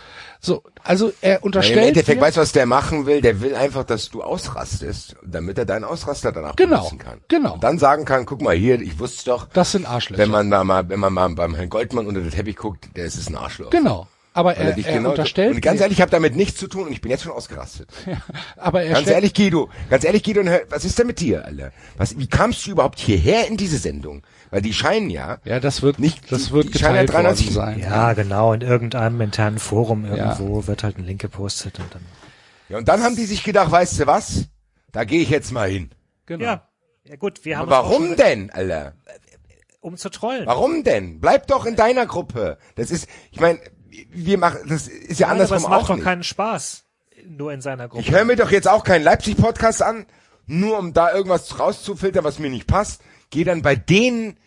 So, 0.43 0.63
also 0.83 1.13
er 1.21 1.33
Weil 1.33 1.37
Im 1.37 1.43
unterstellt 1.43 1.87
Endeffekt 1.89 2.19
mir- 2.19 2.25
weißt 2.25 2.37
du, 2.37 2.41
was 2.41 2.51
der 2.51 2.65
machen 2.65 3.05
will? 3.05 3.21
Der 3.21 3.41
will 3.41 3.53
einfach, 3.55 3.83
dass 3.83 4.09
du 4.09 4.23
ausrastest, 4.23 5.15
damit 5.23 5.59
er 5.59 5.65
deinen 5.65 5.83
Ausraster 5.83 6.31
danach 6.31 6.55
Genau, 6.55 6.77
benutzen 6.77 6.97
kann. 6.97 7.21
genau. 7.27 7.53
Und 7.53 7.63
dann 7.63 7.77
sagen 7.77 8.05
kann, 8.05 8.25
guck 8.25 8.41
mal 8.41 8.55
hier, 8.55 8.81
ich 8.81 8.97
wusste 8.97 9.25
doch, 9.29 9.47
das 9.53 9.71
sind 9.73 9.85
Arschlöcher. 9.87 10.21
wenn 10.23 10.31
man 10.31 10.49
mal, 10.49 10.63
mal, 10.63 10.89
wenn 10.89 10.99
man 10.99 11.13
mal 11.13 11.29
beim 11.29 11.53
Herrn 11.53 11.69
Goldmann 11.69 12.07
unter 12.07 12.21
den 12.21 12.31
Teppich 12.31 12.55
guckt, 12.55 12.89
der 12.95 13.05
ist 13.05 13.17
es 13.17 13.27
ein 13.29 13.35
Arschloch. 13.35 13.69
Genau. 13.69 14.07
Aber 14.33 14.55
er, 14.55 14.77
er 14.77 14.93
genau- 14.93 15.09
unterstellt, 15.09 15.55
Und 15.55 15.61
ganz 15.61 15.81
ehrlich, 15.81 15.97
ich 15.97 16.01
habe 16.01 16.11
damit 16.11 16.35
nichts 16.37 16.57
zu 16.57 16.67
tun 16.67 16.87
und 16.87 16.93
ich 16.93 17.01
bin 17.01 17.11
jetzt 17.11 17.23
schon 17.23 17.33
ausgerastet. 17.33 17.89
aber 18.57 18.83
er 18.83 18.93
Ganz 18.93 19.07
ehrlich, 19.09 19.33
Guido, 19.33 19.69
ganz 19.89 20.05
ehrlich, 20.05 20.23
Guido, 20.23 20.41
was 20.69 20.85
ist 20.85 20.97
denn 20.99 21.07
mit 21.07 21.19
dir, 21.19 21.43
Alter? 21.45 21.71
Was, 21.97 22.17
wie 22.17 22.27
kamst 22.27 22.65
du 22.65 22.71
überhaupt 22.71 22.99
hierher 22.99 23.47
in 23.47 23.57
diese 23.57 23.77
Sendung? 23.77 24.21
Weil 24.49 24.61
die 24.61 24.71
scheinen 24.73 25.09
ja, 25.09 25.39
ja, 25.43 25.59
das 25.59 25.81
wird 25.81 25.99
Nicht- 25.99 26.31
das 26.31 26.45
die- 26.45 26.51
wird 26.51 26.73
die 26.73 26.79
ja 26.79 26.89
geteilt 26.89 27.09
worden 27.11 27.23
93 27.25 27.51
sein. 27.51 27.79
ja, 27.79 28.13
genau, 28.13 28.53
in 28.53 28.61
irgendeinem 28.61 29.19
internen 29.19 29.59
Forum 29.59 30.05
irgendwo 30.05 30.65
wird 30.65 30.83
halt 30.83 30.97
ein 30.97 31.05
Link 31.05 31.19
gepostet 31.21 31.79
und 31.79 31.93
dann. 31.93 32.01
ja, 32.69 32.77
und 32.77 32.87
dann 32.87 33.03
haben 33.03 33.17
die 33.17 33.25
sich 33.25 33.43
gedacht, 33.43 33.69
weißt 33.71 33.99
du 33.99 34.07
was? 34.07 34.45
Da 34.93 35.03
gehe 35.03 35.21
ich 35.21 35.29
jetzt 35.29 35.51
mal 35.51 35.69
hin. 35.69 35.91
genau. 36.25 36.45
Ja. 36.45 36.67
Ja 37.03 37.15
gut, 37.17 37.43
wir 37.43 37.57
haben 37.57 37.67
Aber 37.67 37.83
warum 37.83 38.07
schon, 38.09 38.15
denn, 38.15 38.49
Alter? 38.51 38.93
um 39.81 39.97
zu 39.97 40.09
trollen. 40.09 40.45
Warum 40.45 40.83
denn? 40.83 41.19
Bleib 41.19 41.47
doch 41.47 41.65
in 41.65 41.75
deiner 41.75 42.05
Gruppe. 42.05 42.59
Das 42.75 42.91
ist, 42.91 43.07
ich 43.31 43.39
meine, 43.39 43.59
wir 44.09 44.37
machen, 44.37 44.59
das 44.67 44.87
ist 44.87 45.19
ja 45.19 45.27
Nein, 45.27 45.35
aber 45.37 45.43
es 45.45 45.51
andersrum 45.51 45.71
macht 45.71 45.81
auch 45.83 45.87
doch 45.87 45.95
nicht. 45.95 46.03
keinen 46.03 46.23
Spaß. 46.23 46.83
Nur 47.25 47.53
in 47.53 47.61
seiner 47.61 47.87
Gruppe. 47.87 48.01
Ich 48.03 48.11
höre 48.11 48.25
mir 48.25 48.35
doch 48.35 48.49
jetzt 48.51 48.67
auch 48.67 48.83
keinen 48.83 49.03
Leipzig-Podcast 49.03 49.83
an, 49.83 50.05
nur 50.47 50.79
um 50.79 50.93
da 50.93 51.13
irgendwas 51.13 51.59
rauszufiltern, 51.59 52.23
was 52.23 52.39
mir 52.39 52.49
nicht 52.49 52.67
passt. 52.67 53.01
Geh 53.29 53.43
dann 53.43 53.61
bei 53.61 53.75
denen 53.75 54.37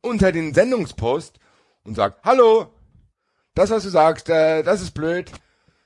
unter 0.00 0.32
den 0.32 0.54
Sendungspost 0.54 1.38
und 1.84 1.94
sag, 1.94 2.16
hallo, 2.24 2.68
das, 3.54 3.70
was 3.70 3.82
du 3.82 3.90
sagst, 3.90 4.28
äh, 4.28 4.62
das 4.62 4.80
ist 4.80 4.92
blöd. 4.92 5.30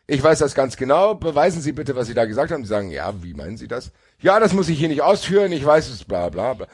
Ich 0.07 0.23
weiß 0.23 0.39
das 0.39 0.55
ganz 0.55 0.77
genau. 0.77 1.15
Beweisen 1.15 1.61
Sie 1.61 1.73
bitte, 1.73 1.95
was 1.97 2.07
Sie 2.07 2.15
da 2.15 2.25
gesagt 2.25 2.51
haben. 2.51 2.63
Die 2.63 2.69
sagen, 2.69 2.91
ja, 2.91 3.23
wie 3.23 3.35
meinen 3.35 3.59
Sie 3.59 3.69
das? 3.69 3.91
Ja, 4.21 4.41
das 4.41 4.55
muss 4.55 4.69
ich 4.69 4.79
hier 4.79 4.89
nicht 4.89 5.03
ausführen. 5.03 5.53
Ich 5.53 5.65
weiß 5.65 5.89
es, 5.91 6.05
bla, 6.05 6.31
bla, 6.31 6.55
bla. 6.55 6.67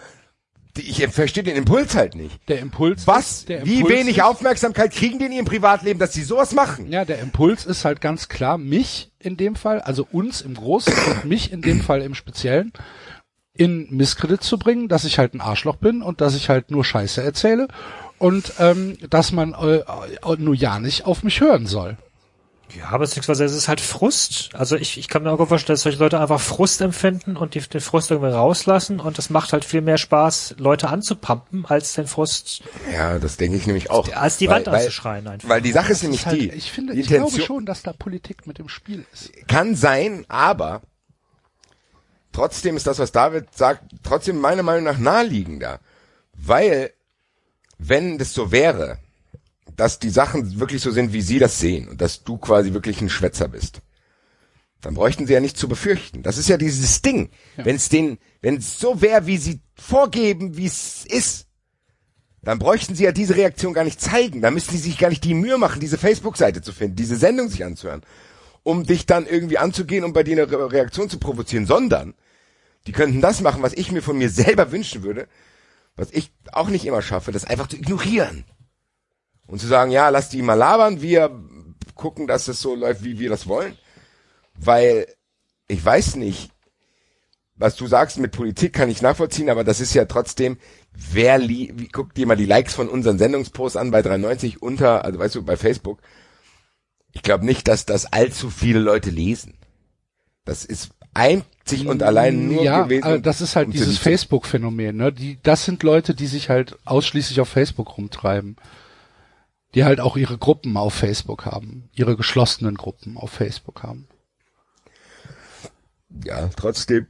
Ich 0.77 1.07
verstehe 1.09 1.45
den 1.45 1.57
Impuls 1.57 1.95
halt 1.95 2.17
nicht. 2.17 2.41
Der 2.49 2.59
Impuls 2.59 3.07
Was? 3.07 3.45
Der 3.45 3.65
Wie 3.65 3.77
Impuls 3.77 3.95
wenig 3.95 4.17
ist, 4.19 4.25
Aufmerksamkeit 4.25 4.93
kriegen 4.93 5.19
die 5.19 5.27
in 5.27 5.33
ihrem 5.33 5.45
Privatleben, 5.45 6.01
dass 6.01 6.13
sie 6.13 6.23
sowas 6.23 6.53
machen? 6.53 6.91
Ja, 6.91 7.05
der 7.05 7.21
Impuls 7.21 7.65
ist 7.65 7.85
halt 7.85 8.01
ganz 8.01 8.29
klar, 8.29 8.59
mich 8.59 9.13
in 9.21 9.37
dem 9.37 9.55
Fall, 9.55 9.81
also 9.81 10.07
uns 10.11 10.41
im 10.41 10.55
Großen 10.55 10.93
und 10.93 11.25
mich 11.27 11.53
in 11.53 11.63
dem 11.63 11.81
Fall 11.81 12.03
im 12.03 12.15
Speziellen, 12.15 12.73
in 13.57 13.87
Misskredit 13.91 14.43
zu 14.43 14.59
bringen, 14.59 14.89
dass 14.89 15.05
ich 15.05 15.19
halt 15.19 15.35
ein 15.35 15.41
Arschloch 15.41 15.77
bin 15.77 16.03
und 16.03 16.21
dass 16.21 16.35
ich 16.35 16.49
halt 16.49 16.73
nur 16.73 16.85
Scheiße 16.85 17.23
erzähle 17.23 17.69
und 18.19 18.55
ähm, 18.59 18.99
dass 19.11 19.33
man 19.33 19.55
äh, 19.55 19.77
äh, 19.77 20.37
nur 20.39 20.55
ja 20.55 20.81
nicht 20.81 21.07
auf 21.07 21.23
mich 21.23 21.41
hören 21.41 21.67
soll. 21.67 21.97
Ja, 22.77 22.87
aber 22.89 22.99
beziehungsweise 23.05 23.45
es 23.45 23.53
ist 23.53 23.69
halt 23.69 23.81
Frust. 23.81 24.51
Also 24.55 24.77
ich, 24.77 24.99
ich 24.99 25.09
kann 25.09 25.23
mir 25.23 25.31
auch 25.31 25.37
gut 25.39 25.49
vorstellen, 25.49 25.75
dass 25.75 25.83
solche 25.83 25.99
Leute 25.99 26.19
einfach 26.21 26.41
Frust 26.41 26.81
empfinden 26.81 27.37
und 27.37 27.55
die, 27.55 27.61
den 27.61 27.81
Frust 27.81 28.11
irgendwie 28.11 28.33
rauslassen 28.33 28.99
und 29.01 29.19
es 29.19 29.31
macht 29.31 29.53
halt 29.53 29.65
viel 29.65 29.81
mehr 29.81 29.99
Spaß, 29.99 30.57
Leute 30.59 30.89
anzupumpen, 30.89 31.67
als 31.67 31.93
den 31.95 32.07
Frust, 32.07 32.63
Ja, 32.93 33.19
das 33.19 33.37
denke 33.37 33.57
ich 33.57 33.67
nämlich 33.67 33.91
auch. 33.91 34.13
als 34.15 34.39
die 34.39 34.49
Weil- 34.49 34.57
Wand 34.57 34.67
weil- 34.67 34.75
anzuschreien 34.77 35.29
einfach. 35.29 35.49
Weil 35.49 35.63
die 35.63 35.73
Sache 35.73 35.93
ist 35.93 36.03
nämlich 36.03 36.27
halt, 36.27 36.41
die, 36.41 36.51
ich 36.51 36.73
finde, 36.73 36.95
die 36.95 37.01
ich 37.01 37.07
glaube 37.07 37.25
Intention 37.27 37.47
schon, 37.47 37.67
dass 37.67 37.83
da 37.83 37.93
Politik 37.93 38.47
mit 38.47 38.59
im 38.59 38.69
Spiel 38.69 39.05
ist. 39.13 39.31
kann 39.47 39.77
sein, 39.77 40.25
aber 40.29 40.83
trotzdem 42.33 42.77
ist 42.77 42.87
das, 42.87 42.99
was 42.99 43.13
David 43.13 43.55
sagt, 43.55 43.85
trotzdem 44.03 44.41
meiner 44.41 44.63
Meinung 44.63 44.85
nach 44.85 44.99
naheliegender. 44.99 45.81
Weil, 46.37 46.91
wenn 47.79 48.19
das 48.19 48.35
so 48.35 48.51
wäre, 48.51 48.99
dass 49.77 49.99
die 49.99 50.11
Sachen 50.11 50.61
wirklich 50.61 50.83
so 50.83 50.91
sind, 50.91 51.13
wie 51.13 51.23
sie 51.23 51.39
das 51.39 51.59
sehen 51.59 51.89
und 51.89 52.01
dass 52.01 52.23
du 52.23 52.39
quasi 52.39 52.73
wirklich 52.73 53.01
ein 53.01 53.11
Schwätzer 53.11 53.49
bist, 53.49 53.81
dann 54.81 54.95
bräuchten 54.95 55.27
sie 55.27 55.33
ja 55.33 55.41
nicht 55.41 55.57
zu 55.57 55.69
befürchten. 55.69 56.23
Das 56.23 56.39
ist 56.39 56.49
ja 56.49 56.57
dieses 56.57 57.01
Ding. 57.03 57.31
Wenn 57.57 57.77
es 57.77 57.89
den, 57.89 58.19
wenn 58.43 58.59
es 58.59 58.79
so 58.79 59.01
wäre, 59.01 59.27
wie 59.27 59.39
sie 59.39 59.61
vorgeben, 59.75 60.57
wie 60.57 60.67
es 60.67 61.07
ist, 61.07 61.47
dann 62.43 62.59
bräuchten 62.59 62.95
sie 62.95 63.05
ja 63.05 63.13
diese 63.13 63.37
Reaktion 63.37 63.73
gar 63.73 63.85
nicht 63.85 64.01
zeigen. 64.01 64.43
Dann 64.43 64.53
müssten 64.53 64.73
sie 64.73 64.91
sich 64.91 64.99
gar 64.99 65.09
nicht 65.09 65.25
die 65.25 65.35
Mühe 65.35 65.57
machen, 65.57 65.81
diese 65.81 65.97
Facebook-Seite 65.97 66.61
zu 66.61 66.73
finden, 66.73 66.97
diese 66.97 67.17
Sendung 67.17 67.49
sich 67.49 67.65
anzuhören, 67.65 68.03
um 68.63 68.85
dich 68.85 69.07
dann 69.07 69.27
irgendwie 69.27 69.59
anzugehen 69.59 70.05
und 70.05 70.13
bei 70.13 70.23
dir 70.23 70.37
eine 70.37 70.51
Re 70.51 70.71
Reaktion 70.71 71.09
zu 71.09 71.19
provozieren, 71.19 71.67
sondern 71.67 72.15
die 72.87 72.93
könnten 72.93 73.23
das 73.23 73.41
machen, 73.41 73.63
was 73.63 73.73
ich 73.73 73.91
mir 73.91 74.03
von 74.03 74.19
mir 74.19 74.29
selber 74.29 74.71
wünschen 74.71 75.03
würde, 75.03 75.27
was 75.97 76.11
ich 76.11 76.31
auch 76.53 76.69
nicht 76.69 76.85
immer 76.85 77.01
schaffe, 77.01 77.33
das 77.33 77.45
einfach 77.45 77.69
zu 77.69 77.77
ignorieren. 77.77 78.45
Und 79.47 79.61
zu 79.61 79.67
sagen, 79.67 79.91
ja, 79.91 80.09
lass 80.09 80.31
die 80.31 80.43
mal 80.43 80.55
labern, 80.55 81.03
wir 81.03 81.31
gucken, 81.95 82.27
dass 82.27 82.49
es 82.49 82.61
so 82.61 82.75
läuft, 82.75 83.05
wie 83.05 83.19
wir 83.19 83.29
das 83.29 83.47
wollen. 83.47 83.77
Weil 84.55 85.07
ich 85.69 85.85
weiß 85.85 86.17
nicht, 86.17 86.51
was 87.57 87.77
du 87.77 87.87
sagst 87.87 88.19
mit 88.19 88.33
Politik 88.33 88.73
kann 88.73 88.91
ich 88.91 89.03
nachvollziehen, 89.03 89.49
aber 89.49 89.65
das 89.65 89.81
ist 89.81 89.95
ja 89.95 90.07
trotzdem, 90.07 90.59
wer 90.93 91.39
li 91.39 91.73
wie, 91.77 91.89
guck 91.89 92.15
dir 92.15 92.27
mal 92.27 92.37
die 92.37 92.47
Likes 92.47 92.75
von 92.75 92.89
unseren 92.89 93.19
Sendungsposts 93.19 93.77
an 93.77 93.91
bei 93.91 94.03
93 94.03 94.61
unter, 94.61 95.05
also 95.05 95.19
weißt 95.19 95.35
du, 95.37 95.43
bei 95.43 95.57
Facebook. 95.57 96.01
Ich 97.13 97.23
glaube 97.23 97.45
nicht, 97.45 97.69
dass 97.69 97.87
das 97.87 98.07
allzu 98.07 98.51
viele 98.51 98.81
Leute 98.81 99.11
lesen. 99.11 99.55
Das 100.45 100.65
ist 100.65 100.91
einzig 101.15 101.87
und 101.87 102.03
allein 102.03 102.49
nur 102.49 102.65
ja, 102.65 102.83
gewesen. 102.83 103.05
also 103.05 103.23
das 103.23 103.41
ist 103.41 103.55
halt 103.55 103.67
um 103.67 103.73
dieses 103.73 103.99
Facebook-Phänomen. 103.99 104.97
Ne? 104.97 105.13
Die, 105.13 105.39
das 105.43 105.65
sind 105.65 105.85
Leute, 105.85 106.15
die 106.15 106.27
sich 106.27 106.51
halt 106.51 106.77
ausschließlich 106.85 107.41
auf 107.41 107.49
Facebook 107.49 107.97
rumtreiben. 107.97 108.57
Die 109.75 109.85
halt 109.85 110.01
auch 110.01 110.17
ihre 110.17 110.39
Gruppen 110.39 110.77
auf 110.77 110.95
Facebook 110.95 111.47
haben. 111.47 111.89
Ihre 111.95 112.17
geschlossenen 112.17 112.77
Gruppen 112.77 113.17
auf 113.17 113.31
Facebook 113.31 113.83
haben. 113.83 114.07
ja, 116.25 116.49
trotzdem 116.57 117.07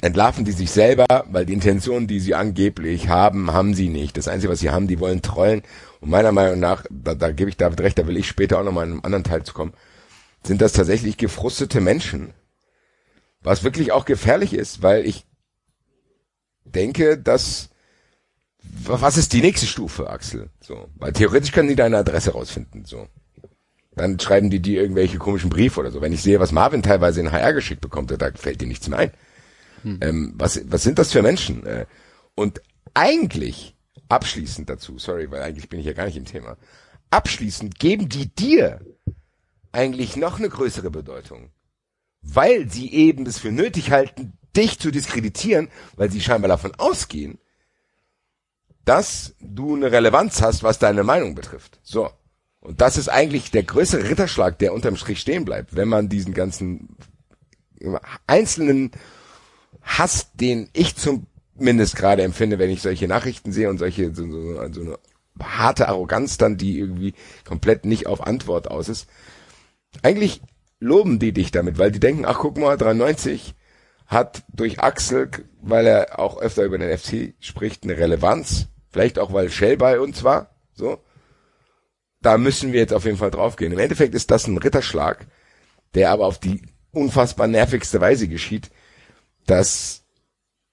entlarven 0.00 0.44
die 0.44 0.52
sich 0.52 0.70
selber, 0.70 1.06
weil 1.30 1.46
die 1.46 1.52
Intentionen, 1.52 2.06
die 2.06 2.20
sie 2.20 2.34
angeblich 2.34 3.08
haben, 3.08 3.52
haben 3.52 3.74
sie 3.74 3.88
nicht. 3.88 4.16
Das 4.16 4.28
Einzige, 4.28 4.52
was 4.52 4.60
sie 4.60 4.70
haben, 4.70 4.88
die 4.88 5.00
wollen 5.00 5.22
trollen. 5.22 5.62
Und 6.00 6.10
meiner 6.10 6.32
Meinung 6.32 6.60
nach, 6.60 6.84
da, 6.90 7.14
da 7.14 7.32
gebe 7.32 7.48
ich 7.48 7.56
David 7.56 7.80
recht, 7.80 7.98
da 7.98 8.06
will 8.06 8.16
ich 8.16 8.28
später 8.28 8.58
auch 8.58 8.64
nochmal 8.64 8.86
in 8.86 8.92
einem 8.92 9.04
anderen 9.04 9.24
Teil 9.24 9.44
zu 9.44 9.54
kommen, 9.54 9.72
sind 10.42 10.60
das 10.60 10.72
tatsächlich 10.72 11.16
gefrustete 11.16 11.80
Menschen. 11.80 12.34
Was 13.40 13.64
wirklich 13.64 13.92
auch 13.92 14.04
gefährlich 14.04 14.52
ist, 14.52 14.82
weil 14.82 15.06
ich 15.06 15.24
denke, 16.64 17.18
dass 17.18 17.70
was 18.86 19.16
ist 19.16 19.32
die 19.32 19.40
nächste 19.40 19.66
Stufe, 19.66 20.10
Axel? 20.10 20.50
So, 20.60 20.88
weil 20.96 21.12
theoretisch 21.12 21.52
können 21.52 21.68
die 21.68 21.76
deine 21.76 21.98
Adresse 21.98 22.32
rausfinden, 22.32 22.84
so. 22.84 23.08
Dann 23.96 24.18
schreiben 24.18 24.50
die 24.50 24.60
dir 24.60 24.82
irgendwelche 24.82 25.18
komischen 25.18 25.50
Briefe 25.50 25.78
oder 25.78 25.92
so. 25.92 26.00
Wenn 26.00 26.12
ich 26.12 26.22
sehe, 26.22 26.40
was 26.40 26.50
Marvin 26.50 26.82
teilweise 26.82 27.20
in 27.20 27.30
HR 27.30 27.52
geschickt 27.52 27.80
bekommt, 27.80 28.10
da 28.10 28.30
fällt 28.34 28.60
dir 28.60 28.66
nichts 28.66 28.88
mehr 28.88 28.98
ein. 28.98 29.12
Ähm, 30.00 30.34
was, 30.36 30.60
was 30.64 30.82
sind 30.82 30.98
das 30.98 31.12
für 31.12 31.22
Menschen? 31.22 31.64
Äh, 31.64 31.86
Und 32.34 32.60
eigentlich 32.94 33.76
abschließend 34.08 34.68
dazu, 34.68 34.98
sorry, 34.98 35.30
weil 35.30 35.42
eigentlich 35.42 35.68
bin 35.68 35.78
ich 35.78 35.86
ja 35.86 35.92
gar 35.92 36.06
nicht 36.06 36.16
im 36.16 36.24
Thema. 36.24 36.56
Abschließend 37.10 37.78
geben 37.78 38.08
die 38.08 38.34
dir 38.34 38.80
eigentlich 39.72 40.16
noch 40.16 40.38
eine 40.38 40.48
größere 40.48 40.90
Bedeutung, 40.90 41.50
weil 42.22 42.68
sie 42.68 42.92
eben 42.92 43.26
es 43.26 43.38
für 43.38 43.52
nötig 43.52 43.90
halten, 43.90 44.32
dich 44.56 44.78
zu 44.78 44.90
diskreditieren, 44.90 45.68
weil 45.96 46.10
sie 46.10 46.20
scheinbar 46.20 46.48
davon 46.48 46.74
ausgehen, 46.76 47.38
dass 48.84 49.34
du 49.40 49.74
eine 49.74 49.92
Relevanz 49.92 50.42
hast, 50.42 50.62
was 50.62 50.78
deine 50.78 51.04
Meinung 51.04 51.34
betrifft. 51.34 51.80
So. 51.82 52.10
Und 52.60 52.80
das 52.80 52.96
ist 52.96 53.08
eigentlich 53.08 53.50
der 53.50 53.62
größere 53.62 54.08
Ritterschlag, 54.08 54.58
der 54.58 54.72
unterm 54.72 54.96
Strich 54.96 55.20
stehen 55.20 55.44
bleibt, 55.44 55.76
wenn 55.76 55.88
man 55.88 56.08
diesen 56.08 56.32
ganzen 56.32 56.96
einzelnen 58.26 58.92
Hass, 59.82 60.32
den 60.32 60.70
ich 60.72 60.96
zumindest 60.96 61.96
gerade 61.96 62.22
empfinde, 62.22 62.58
wenn 62.58 62.70
ich 62.70 62.80
solche 62.80 63.06
Nachrichten 63.06 63.52
sehe 63.52 63.68
und 63.68 63.78
solche 63.78 64.14
so, 64.14 64.30
so, 64.30 64.72
so 64.72 64.80
eine 64.80 64.98
harte 65.42 65.88
Arroganz 65.88 66.38
dann, 66.38 66.56
die 66.56 66.78
irgendwie 66.78 67.14
komplett 67.44 67.84
nicht 67.84 68.06
auf 68.06 68.26
Antwort 68.26 68.70
aus 68.70 68.88
ist. 68.88 69.08
Eigentlich 70.02 70.40
loben 70.80 71.18
die 71.18 71.32
dich 71.32 71.50
damit, 71.50 71.78
weil 71.78 71.92
die 71.92 72.00
denken, 72.00 72.24
ach 72.24 72.38
guck 72.38 72.56
mal, 72.58 72.76
93 72.76 73.54
hat 74.06 74.44
durch 74.52 74.80
Axel, 74.80 75.30
weil 75.60 75.86
er 75.86 76.18
auch 76.18 76.38
öfter 76.38 76.64
über 76.64 76.78
den 76.78 76.96
FC 76.96 77.34
spricht, 77.40 77.84
eine 77.84 77.96
Relevanz. 77.96 78.68
Vielleicht 78.94 79.18
auch, 79.18 79.32
weil 79.32 79.50
Shell 79.50 79.76
bei 79.76 79.98
uns 79.98 80.22
war. 80.22 80.54
So. 80.72 81.00
Da 82.22 82.38
müssen 82.38 82.72
wir 82.72 82.78
jetzt 82.78 82.92
auf 82.92 83.04
jeden 83.04 83.16
Fall 83.16 83.32
draufgehen. 83.32 83.72
Im 83.72 83.80
Endeffekt 83.80 84.14
ist 84.14 84.30
das 84.30 84.46
ein 84.46 84.56
Ritterschlag, 84.56 85.26
der 85.94 86.12
aber 86.12 86.26
auf 86.26 86.38
die 86.38 86.62
unfassbar 86.92 87.48
nervigste 87.48 88.00
Weise 88.00 88.28
geschieht, 88.28 88.70
dass 89.46 90.04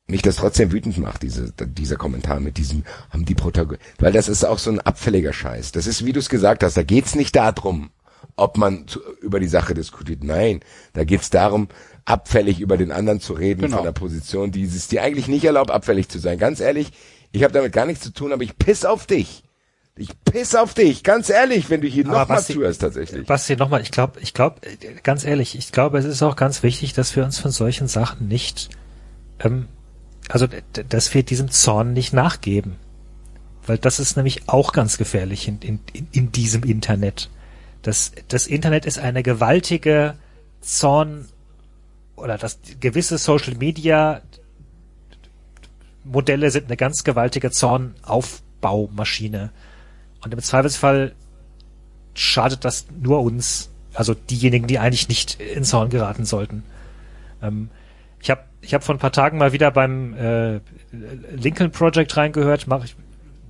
mich 0.05 0.21
das 0.21 0.35
trotzdem 0.35 0.71
wütend 0.71 0.99
macht, 0.99 1.23
diese, 1.23 1.51
dieser 1.51 1.95
Kommentar 1.95 2.39
mit 2.41 2.57
diesem, 2.57 2.83
haben 3.09 3.25
die 3.25 3.33
Protagonisten, 3.33 3.87
weil 3.97 4.11
das 4.11 4.27
ist 4.27 4.43
auch 4.43 4.59
so 4.59 4.69
ein 4.69 4.81
abfälliger 4.81 5.33
Scheiß. 5.33 5.71
Das 5.71 5.87
ist, 5.87 6.05
wie 6.05 6.13
du 6.13 6.19
es 6.19 6.29
gesagt 6.29 6.63
hast, 6.63 6.77
da 6.77 6.83
geht's 6.83 7.15
nicht 7.15 7.35
darum, 7.35 7.89
ob 8.35 8.55
man 8.55 8.87
zu, 8.87 8.99
über 9.21 9.39
die 9.39 9.47
Sache 9.47 9.73
diskutiert. 9.73 10.23
Nein, 10.23 10.59
da 10.93 11.05
geht's 11.05 11.31
darum, 11.31 11.69
abfällig 12.05 12.59
über 12.59 12.77
den 12.77 12.91
anderen 12.91 13.19
zu 13.19 13.33
reden 13.33 13.61
genau. 13.61 13.77
von 13.77 13.85
einer 13.87 13.93
Position, 13.93 14.51
die 14.51 14.65
es 14.65 14.89
dir 14.89 15.01
eigentlich 15.01 15.27
nicht 15.27 15.43
erlaubt, 15.43 15.71
abfällig 15.71 16.07
zu 16.07 16.19
sein. 16.19 16.37
Ganz 16.37 16.59
ehrlich, 16.59 16.91
ich 17.31 17.43
habe 17.43 17.53
damit 17.53 17.73
gar 17.73 17.85
nichts 17.85 18.03
zu 18.03 18.11
tun, 18.11 18.33
aber 18.33 18.43
ich 18.43 18.57
piss 18.57 18.85
auf 18.85 19.05
dich. 19.05 19.43
Ich 19.97 20.09
piss 20.23 20.55
auf 20.55 20.73
dich, 20.73 21.03
ganz 21.03 21.29
ehrlich, 21.29 21.69
wenn 21.69 21.81
du 21.81 21.87
hier 21.87 22.05
nochmal 22.05 22.41
zuhörst 22.41 22.81
tatsächlich. 22.81 23.27
Basti, 23.27 23.57
nochmal, 23.57 23.81
ich 23.81 23.91
glaube, 23.91 24.19
ich 24.21 24.33
glaube, 24.33 24.61
ganz 25.03 25.25
ehrlich, 25.25 25.57
ich 25.57 25.71
glaube, 25.71 25.97
es 25.97 26.05
ist 26.05 26.23
auch 26.23 26.37
ganz 26.37 26.63
wichtig, 26.63 26.93
dass 26.93 27.15
wir 27.15 27.25
uns 27.25 27.39
von 27.39 27.51
solchen 27.51 27.87
Sachen 27.87 28.27
nicht, 28.27 28.69
ähm, 29.39 29.67
also 30.29 30.47
dass 30.89 31.13
wir 31.13 31.23
diesem 31.23 31.51
Zorn 31.51 31.93
nicht 31.93 32.13
nachgeben. 32.13 32.77
Weil 33.67 33.77
das 33.77 33.99
ist 33.99 34.15
nämlich 34.15 34.47
auch 34.47 34.73
ganz 34.73 34.97
gefährlich 34.97 35.47
in, 35.47 35.59
in, 35.59 35.79
in 36.11 36.31
diesem 36.31 36.63
Internet. 36.63 37.29
Das, 37.81 38.11
das 38.29 38.47
Internet 38.47 38.85
ist 38.85 38.97
eine 38.97 39.23
gewaltige 39.23 40.15
Zorn 40.61 41.27
oder 42.15 42.37
das 42.37 42.59
gewisse 42.79 43.17
Social 43.17 43.55
Media 43.55 44.21
Modelle 46.03 46.51
sind 46.51 46.67
eine 46.67 46.77
ganz 46.77 47.03
gewaltige 47.03 47.51
Zornaufbaumaschine. 47.51 49.51
Und 50.23 50.33
im 50.33 50.39
Zweifelsfall 50.39 51.13
schadet 52.13 52.65
das 52.65 52.87
nur 53.01 53.21
uns, 53.21 53.69
also 53.93 54.13
diejenigen, 54.13 54.67
die 54.67 54.79
eigentlich 54.79 55.07
nicht 55.07 55.39
in 55.39 55.63
Zorn 55.63 55.89
geraten 55.89 56.25
sollten. 56.25 56.63
Ähm, 57.41 57.69
ich 58.21 58.29
habe 58.29 58.41
ich 58.61 58.73
hab 58.73 58.83
vor 58.83 58.95
ein 58.95 58.99
paar 58.99 59.11
Tagen 59.11 59.37
mal 59.37 59.53
wieder 59.53 59.71
beim 59.71 60.13
äh, 60.13 60.59
Lincoln 61.35 61.71
Project 61.71 62.15
reingehört, 62.15 62.67
mache 62.67 62.85
ich 62.85 62.95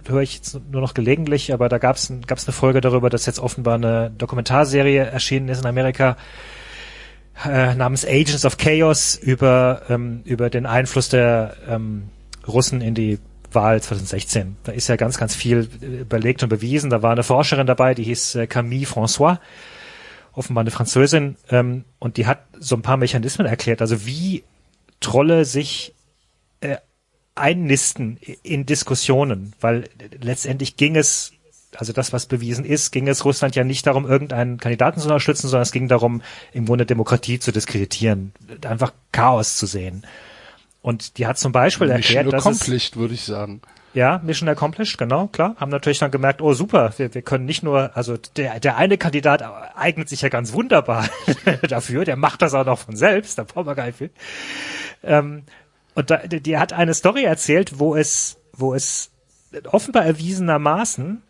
höre 0.07 0.21
ich 0.21 0.35
jetzt 0.35 0.59
nur 0.71 0.81
noch 0.81 0.93
gelegentlich, 0.93 1.53
aber 1.53 1.69
da 1.69 1.77
gab 1.77 1.95
es 1.95 2.11
gab's 2.25 2.47
eine 2.47 2.53
Folge 2.53 2.81
darüber, 2.81 3.09
dass 3.09 3.25
jetzt 3.25 3.39
offenbar 3.39 3.75
eine 3.75 4.11
Dokumentarserie 4.17 5.05
erschienen 5.05 5.49
ist 5.49 5.59
in 5.59 5.67
Amerika 5.67 6.17
äh, 7.45 7.75
namens 7.75 8.05
Agents 8.05 8.45
of 8.45 8.57
Chaos 8.57 9.15
über 9.15 9.83
ähm, 9.89 10.21
über 10.25 10.49
den 10.49 10.65
Einfluss 10.65 11.09
der 11.09 11.55
ähm, 11.67 12.09
Russen 12.53 12.81
in 12.81 12.95
die 12.95 13.19
Wahl 13.51 13.81
2016. 13.81 14.57
Da 14.63 14.71
ist 14.71 14.87
ja 14.87 14.95
ganz, 14.95 15.17
ganz 15.17 15.35
viel 15.35 15.69
überlegt 15.81 16.43
und 16.43 16.49
bewiesen. 16.49 16.89
Da 16.89 17.01
war 17.01 17.11
eine 17.11 17.23
Forscherin 17.23 17.67
dabei, 17.67 17.93
die 17.93 18.03
hieß 18.03 18.35
äh, 18.35 18.47
Camille 18.47 18.85
François, 18.85 19.39
offenbar 20.33 20.61
eine 20.61 20.71
Französin, 20.71 21.35
ähm, 21.49 21.83
und 21.99 22.17
die 22.17 22.25
hat 22.25 22.43
so 22.59 22.75
ein 22.75 22.81
paar 22.81 22.97
Mechanismen 22.97 23.47
erklärt, 23.47 23.81
also 23.81 24.05
wie 24.05 24.43
Trolle 24.99 25.45
sich 25.45 25.93
äh, 26.61 26.77
einnisten 27.35 28.17
in 28.43 28.65
Diskussionen, 28.65 29.53
weil 29.59 29.89
letztendlich 30.21 30.77
ging 30.77 30.95
es, 30.95 31.33
also 31.75 31.93
das, 31.93 32.13
was 32.13 32.25
bewiesen 32.25 32.65
ist, 32.65 32.91
ging 32.91 33.07
es 33.07 33.25
Russland 33.25 33.55
ja 33.55 33.63
nicht 33.63 33.87
darum, 33.87 34.05
irgendeinen 34.05 34.57
Kandidaten 34.57 34.99
zu 34.99 35.07
unterstützen, 35.07 35.47
sondern 35.47 35.63
es 35.63 35.71
ging 35.71 35.87
darum, 35.87 36.21
im 36.53 36.65
Grunde 36.65 36.85
Demokratie 36.85 37.39
zu 37.39 37.51
diskreditieren, 37.51 38.33
einfach 38.63 38.93
Chaos 39.11 39.57
zu 39.57 39.65
sehen. 39.65 40.05
Und 40.81 41.17
die 41.17 41.27
hat 41.27 41.37
zum 41.37 41.51
Beispiel 41.51 41.87
Mission 41.87 42.17
erklärt, 42.17 42.33
dass 42.33 42.45
accomplished, 42.45 42.97
würde 42.97 43.13
ich 43.13 43.23
sagen. 43.23 43.61
Ja, 43.93 44.21
Mission 44.23 44.47
accomplished, 44.47 44.97
genau, 44.97 45.27
klar. 45.27 45.55
Haben 45.59 45.69
natürlich 45.69 45.99
dann 45.99 46.11
gemerkt, 46.11 46.41
oh 46.41 46.53
super, 46.53 46.93
wir, 46.97 47.13
wir 47.13 47.21
können 47.21 47.45
nicht 47.45 47.61
nur, 47.61 47.95
also 47.95 48.17
der, 48.37 48.59
der 48.59 48.77
eine 48.77 48.97
Kandidat 48.97 49.43
eignet 49.75 50.07
sich 50.09 50.21
ja 50.21 50.29
ganz 50.29 50.53
wunderbar 50.53 51.07
dafür, 51.67 52.05
der 52.05 52.15
macht 52.15 52.41
das 52.41 52.53
auch 52.53 52.65
noch 52.65 52.79
von 52.79 52.95
selbst, 52.95 53.37
da 53.37 53.43
brauchen 53.43 53.67
wir 53.67 53.75
gar 53.75 53.85
nicht 53.85 53.97
viel. 53.97 54.11
Ähm, 55.03 55.43
und 55.93 56.09
da, 56.09 56.17
die 56.17 56.57
hat 56.57 56.71
eine 56.71 56.93
Story 56.93 57.23
erzählt, 57.25 57.79
wo 57.79 57.95
es, 57.95 58.37
wo 58.53 58.73
es 58.73 59.11
offenbar 59.65 60.05
erwiesenermaßen 60.05 61.21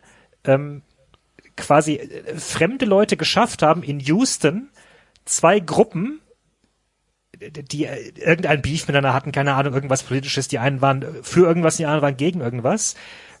ähm, 0.44 0.82
quasi 1.56 1.96
äh, 1.96 2.36
fremde 2.36 2.86
Leute 2.86 3.16
geschafft 3.16 3.62
haben, 3.62 3.82
in 3.82 3.98
Houston 4.00 4.70
zwei 5.24 5.58
Gruppen 5.58 6.20
die 7.50 7.86
äh, 7.86 8.12
irgendein 8.16 8.62
Beef 8.62 8.86
miteinander 8.86 9.14
hatten, 9.14 9.32
keine 9.32 9.54
Ahnung, 9.54 9.74
irgendwas 9.74 10.02
politisches, 10.02 10.48
die 10.48 10.58
einen 10.58 10.80
waren 10.80 11.04
für 11.22 11.46
irgendwas, 11.46 11.76
die 11.76 11.86
anderen 11.86 12.02
waren 12.02 12.16
gegen 12.16 12.40
irgendwas, 12.40 12.94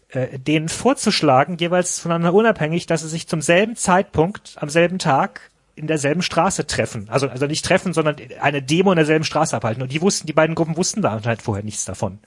äh, 0.08 0.38
denen 0.38 0.68
vorzuschlagen, 0.68 1.56
jeweils 1.58 1.98
voneinander 2.00 2.34
unabhängig, 2.34 2.86
dass 2.86 3.02
sie 3.02 3.08
sich 3.08 3.28
zum 3.28 3.40
selben 3.40 3.76
Zeitpunkt, 3.76 4.56
am 4.56 4.68
selben 4.68 4.98
Tag 4.98 5.50
in 5.74 5.86
derselben 5.86 6.22
Straße 6.22 6.66
treffen. 6.66 7.08
Also, 7.08 7.28
also 7.28 7.46
nicht 7.46 7.64
treffen, 7.64 7.92
sondern 7.92 8.16
eine 8.40 8.62
Demo 8.62 8.92
in 8.92 8.96
derselben 8.96 9.24
Straße 9.24 9.56
abhalten. 9.56 9.82
Und 9.82 9.92
die 9.92 10.02
wussten, 10.02 10.26
die 10.26 10.32
beiden 10.32 10.54
Gruppen 10.54 10.76
wussten 10.76 11.02
da 11.02 11.18
halt 11.24 11.42
vorher 11.42 11.64
nichts 11.64 11.84
davon. 11.84 12.18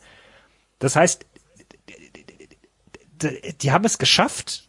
Das 0.79 0.95
heißt, 0.95 1.25
die 3.61 3.71
haben 3.71 3.85
es 3.85 3.97
geschafft, 3.97 4.64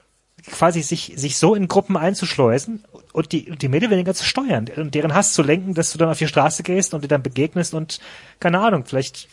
quasi 0.51 0.83
sich, 0.83 1.13
sich 1.17 1.37
so 1.37 1.55
in 1.55 1.69
Gruppen 1.69 1.97
einzuschleusen 1.97 2.85
und 3.13 3.33
die, 3.33 3.51
die 3.57 3.69
oder 3.69 3.91
weniger 3.91 4.15
zu 4.15 4.25
steuern 4.25 4.67
und 4.77 4.95
deren 4.95 5.15
Hass 5.15 5.33
zu 5.33 5.43
lenken, 5.43 5.75
dass 5.75 5.93
du 5.93 5.99
dann 5.99 6.09
auf 6.09 6.19
die 6.19 6.29
Straße 6.29 6.63
gehst 6.63 6.95
und 6.95 7.03
dir 7.03 7.09
dann 7.09 7.23
begegnest 7.23 7.75
und 7.75 8.01
keine 8.41 8.61
Ahnung, 8.61 8.85
vielleicht, 8.85 9.29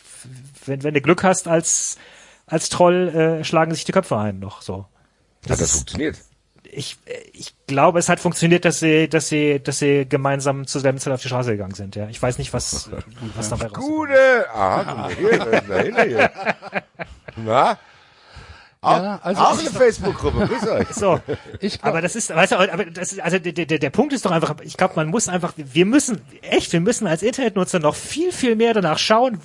wenn, 0.66 0.82
wenn 0.82 0.94
du 0.94 1.00
Glück 1.00 1.22
hast 1.22 1.48
als, 1.48 1.96
als 2.46 2.68
Troll, 2.68 3.08
äh, 3.08 3.44
schlagen 3.44 3.74
sich 3.74 3.84
die 3.84 3.92
Köpfe 3.92 4.16
ein 4.18 4.38
noch 4.38 4.62
so. 4.62 4.86
Das 5.42 5.52
hat 5.52 5.60
das 5.60 5.68
ist, 5.70 5.76
funktioniert? 5.76 6.16
Ich, 6.64 6.96
ich 7.32 7.54
glaube, 7.66 7.98
es 8.00 8.08
hat 8.08 8.18
funktioniert, 8.18 8.64
dass 8.64 8.80
sie, 8.80 9.08
dass 9.08 9.28
sie, 9.28 9.60
dass 9.60 9.78
sie 9.78 10.06
gemeinsam 10.08 10.66
zu 10.66 10.80
selben 10.80 10.98
Zeit 10.98 11.12
auf 11.12 11.22
die 11.22 11.28
Straße 11.28 11.52
gegangen 11.52 11.74
sind. 11.74 11.94
Ja, 11.94 12.08
ich 12.08 12.20
weiß 12.20 12.38
nicht, 12.38 12.52
was, 12.52 12.90
was 13.36 13.50
dabei 13.50 13.66
rauskommt. 13.66 13.86
Gute, 13.86 14.46
ah, 14.52 15.08
hier, 15.16 16.30
Na? 18.84 19.02
Ja, 19.02 19.20
also 19.22 19.42
auch 19.42 19.58
eine 19.58 19.70
Facebook-Gruppe, 19.70 20.46
grüß 20.46 20.68
euch. 20.68 20.88
So, 20.94 21.20
ich 21.60 21.80
glaub, 21.80 21.90
aber 21.90 22.02
das 22.02 22.14
ist, 22.14 22.34
weißt 22.34 22.52
du, 22.52 22.56
aber 22.56 22.84
das 22.84 23.12
ist, 23.12 23.20
also 23.20 23.38
der, 23.38 23.52
der, 23.52 23.78
der 23.78 23.90
Punkt 23.90 24.12
ist 24.12 24.24
doch 24.24 24.30
einfach, 24.30 24.54
ich 24.62 24.76
glaube, 24.76 24.94
man 24.96 25.08
muss 25.08 25.28
einfach, 25.28 25.54
wir 25.56 25.86
müssen, 25.86 26.20
echt, 26.42 26.72
wir 26.72 26.80
müssen 26.80 27.06
als 27.06 27.22
Internetnutzer 27.22 27.80
noch 27.80 27.94
viel, 27.94 28.32
viel 28.32 28.56
mehr 28.56 28.74
danach 28.74 28.98
schauen, 28.98 29.40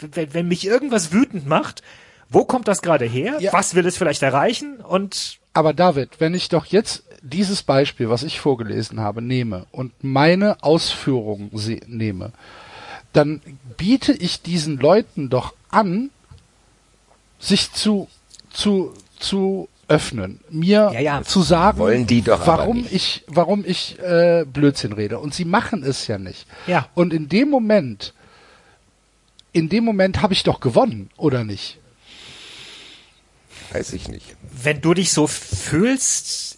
wenn, 0.00 0.34
wenn 0.34 0.48
mich 0.48 0.66
irgendwas 0.66 1.12
wütend 1.12 1.46
macht, 1.46 1.82
wo 2.28 2.44
kommt 2.44 2.68
das 2.68 2.80
gerade 2.80 3.04
her? 3.04 3.36
Ja. 3.40 3.52
Was 3.52 3.74
will 3.74 3.86
es 3.86 3.98
vielleicht 3.98 4.22
erreichen? 4.22 4.76
Und 4.76 5.38
aber 5.52 5.74
David, 5.74 6.20
wenn 6.20 6.34
ich 6.34 6.48
doch 6.48 6.64
jetzt 6.66 7.02
dieses 7.22 7.62
Beispiel, 7.62 8.08
was 8.08 8.22
ich 8.22 8.40
vorgelesen 8.40 9.00
habe, 9.00 9.20
nehme 9.20 9.66
und 9.72 9.92
meine 10.02 10.62
Ausführungen 10.62 11.50
nehme, 11.86 12.32
dann 13.12 13.40
biete 13.76 14.12
ich 14.12 14.42
diesen 14.42 14.78
Leuten 14.78 15.28
doch 15.28 15.54
an, 15.70 16.10
sich 17.40 17.72
zu 17.72 18.08
zu, 18.50 18.92
zu 19.18 19.68
öffnen, 19.88 20.40
mir 20.50 20.90
ja, 20.94 21.00
ja. 21.00 21.22
zu 21.22 21.42
sagen, 21.42 21.78
Wollen 21.78 22.06
die 22.06 22.22
doch 22.22 22.46
warum 22.46 22.86
ich, 22.90 23.24
warum 23.26 23.64
ich 23.66 23.98
äh, 23.98 24.44
Blödsinn 24.44 24.92
rede. 24.92 25.18
Und 25.18 25.34
sie 25.34 25.44
machen 25.44 25.82
es 25.82 26.06
ja 26.06 26.18
nicht. 26.18 26.46
Ja. 26.66 26.88
Und 26.94 27.12
in 27.12 27.28
dem 27.28 27.50
Moment, 27.50 28.14
in 29.52 29.68
dem 29.68 29.84
Moment 29.84 30.22
habe 30.22 30.32
ich 30.32 30.44
doch 30.44 30.60
gewonnen, 30.60 31.10
oder 31.16 31.44
nicht? 31.44 31.78
Weiß 33.72 33.92
ich 33.92 34.08
nicht. 34.08 34.36
Wenn 34.52 34.80
du 34.80 34.94
dich 34.94 35.12
so 35.12 35.26
fühlst, 35.26 36.49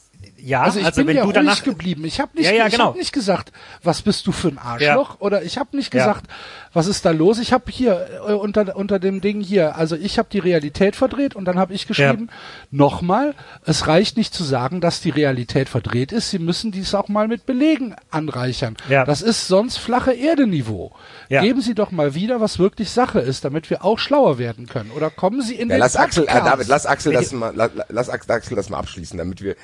ja, 0.44 0.62
Also 0.62 0.78
also, 0.80 0.88
ich 0.90 0.96
bin 0.96 1.06
wenn 1.06 1.16
ja 1.16 1.22
du 1.22 1.26
ruhig 1.28 1.34
danach, 1.34 1.62
geblieben. 1.62 2.04
Ich 2.04 2.20
habe 2.20 2.36
nicht, 2.36 2.46
Ja, 2.46 2.52
ja, 2.52 2.66
ich 2.66 2.72
genau. 2.72 2.86
hab 2.88 2.96
nicht 2.96 3.12
gesagt, 3.12 3.52
was 3.82 4.02
bist 4.02 4.26
du 4.26 4.32
für 4.32 4.48
ein 4.48 4.58
Arschloch? 4.58 5.20
Oder 5.20 5.42
ich 5.42 5.58
habe 5.58 5.76
nicht 5.76 5.90
gesagt, 5.90 6.26
was 6.72 6.86
ist 6.86 7.04
da 7.04 7.10
los? 7.10 7.38
Ich 7.38 7.52
habe 7.52 7.70
hier 7.70 8.08
äh, 8.26 8.32
unter 8.32 8.76
unter 8.76 8.98
dem 8.98 9.20
Ding 9.20 9.40
hier, 9.40 9.76
also 9.76 9.94
ich 9.96 10.18
habe 10.18 10.28
die 10.32 10.38
Realität 10.38 10.96
verdreht 10.96 11.36
und 11.36 11.44
dann 11.44 11.58
habe 11.58 11.74
ich 11.74 11.86
geschrieben, 11.86 12.28
nochmal, 12.70 13.34
es 13.64 13.86
reicht 13.86 14.16
nicht 14.16 14.34
zu 14.34 14.42
sagen, 14.44 14.80
dass 14.80 15.00
die 15.00 15.10
Realität 15.10 15.68
verdreht 15.68 16.12
ist. 16.12 16.30
Sie 16.30 16.38
müssen 16.38 16.72
dies 16.72 16.94
auch 16.94 17.08
mal 17.08 17.28
mit 17.28 17.46
Belegen 17.46 17.94
anreichern. 18.10 18.76
Ja. 18.88 19.04
Das 19.04 19.22
ist 19.22 19.46
sonst 19.48 19.76
flache 19.78 20.12
Erdeniveau. 20.12 20.92
Ja. 21.28 21.42
Geben 21.42 21.60
Sie 21.60 21.74
doch 21.74 21.90
mal 21.90 22.14
wieder, 22.14 22.40
was 22.40 22.58
wirklich 22.58 22.90
Sache 22.90 23.20
ist, 23.20 23.44
damit 23.44 23.70
wir 23.70 23.84
auch 23.84 23.98
schlauer 23.98 24.38
werden 24.38 24.66
können. 24.66 24.90
Oder 24.90 25.10
kommen 25.10 25.42
Sie 25.42 25.54
in 25.54 25.68
Ja, 25.68 25.76
den 25.76 25.80
lass 25.80 25.96
Axel, 25.96 26.24
äh. 26.24 26.32
David, 26.32 26.68
lass 26.68 26.86
Axel 26.86 27.12
das 27.12 27.32
mal, 27.32 27.54
la- 27.54 27.70
la- 27.74 27.86
lass 27.88 28.08
Axel 28.08 28.56
das 28.56 28.70
mal 28.70 28.78
abschließen, 28.78 29.16
damit 29.18 29.42
wir, 29.42 29.56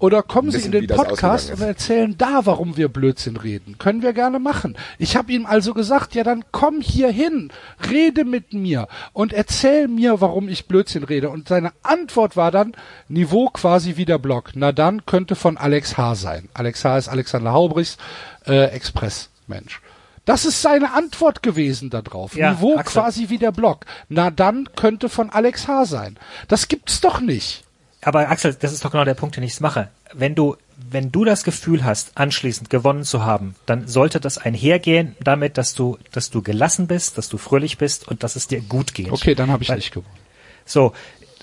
Oder 0.00 0.22
kommen 0.22 0.50
Sie 0.50 0.58
wissen, 0.58 0.72
in 0.72 0.86
den 0.86 0.96
Podcast 0.96 1.52
und 1.52 1.60
erzählen 1.60 2.16
da, 2.16 2.40
warum 2.44 2.76
wir 2.78 2.88
Blödsinn 2.88 3.36
reden. 3.36 3.76
Können 3.78 4.02
wir 4.02 4.14
gerne 4.14 4.38
machen. 4.38 4.76
Ich 4.98 5.14
habe 5.14 5.30
ihm 5.32 5.44
also 5.44 5.74
gesagt, 5.74 6.14
ja 6.14 6.24
dann 6.24 6.44
komm 6.52 6.80
hier 6.80 7.10
hin, 7.10 7.52
rede 7.90 8.24
mit 8.24 8.54
mir 8.54 8.88
und 9.12 9.32
erzähl 9.34 9.88
mir, 9.88 10.20
warum 10.20 10.48
ich 10.48 10.66
Blödsinn 10.66 11.04
rede. 11.04 11.28
Und 11.28 11.48
seine 11.48 11.72
Antwort 11.82 12.36
war 12.36 12.50
dann, 12.50 12.74
Niveau 13.08 13.50
quasi 13.50 13.96
wie 13.96 14.06
der 14.06 14.18
Blog. 14.18 14.52
Na 14.54 14.72
dann 14.72 15.04
könnte 15.04 15.36
von 15.36 15.58
Alex 15.58 15.98
H. 15.98 16.14
sein. 16.14 16.48
Alex 16.54 16.84
H. 16.84 16.96
ist 16.96 17.08
Alexander 17.08 17.52
Haubrichs, 17.52 17.98
äh, 18.46 18.66
Express-Mensch. 18.70 19.80
Das 20.24 20.44
ist 20.44 20.62
seine 20.62 20.94
Antwort 20.94 21.42
gewesen 21.42 21.90
darauf. 21.90 22.36
Ja, 22.36 22.52
Niveau 22.52 22.76
Axel. 22.76 23.02
quasi 23.02 23.28
wie 23.28 23.38
der 23.38 23.52
Blog. 23.52 23.84
Na 24.08 24.30
dann 24.30 24.68
könnte 24.76 25.08
von 25.08 25.28
Alex 25.28 25.68
H. 25.68 25.84
sein. 25.84 26.18
Das 26.48 26.68
gibt's 26.68 27.00
doch 27.00 27.20
nicht. 27.20 27.64
Aber 28.02 28.28
Axel, 28.30 28.54
das 28.54 28.72
ist 28.72 28.84
doch 28.84 28.90
genau 28.90 29.04
der 29.04 29.14
Punkt, 29.14 29.36
den 29.36 29.42
ich 29.44 29.60
mache. 29.60 29.88
Wenn 30.12 30.34
du, 30.34 30.56
wenn 30.90 31.12
du 31.12 31.24
das 31.24 31.44
Gefühl 31.44 31.84
hast, 31.84 32.12
anschließend 32.16 32.70
gewonnen 32.70 33.04
zu 33.04 33.24
haben, 33.24 33.54
dann 33.66 33.86
sollte 33.86 34.20
das 34.20 34.38
einhergehen 34.38 35.16
damit, 35.22 35.58
dass 35.58 35.74
du, 35.74 35.98
dass 36.12 36.30
du 36.30 36.42
gelassen 36.42 36.86
bist, 36.86 37.18
dass 37.18 37.28
du 37.28 37.36
fröhlich 37.36 37.78
bist 37.78 38.08
und 38.08 38.22
dass 38.22 38.36
es 38.36 38.46
dir 38.48 38.60
gut 38.60 38.94
geht. 38.94 39.12
Okay, 39.12 39.34
dann 39.34 39.50
habe 39.50 39.62
ich 39.62 39.68
Weil- 39.68 39.76
nicht 39.76 39.92
gewonnen. 39.92 40.16
So. 40.64 40.92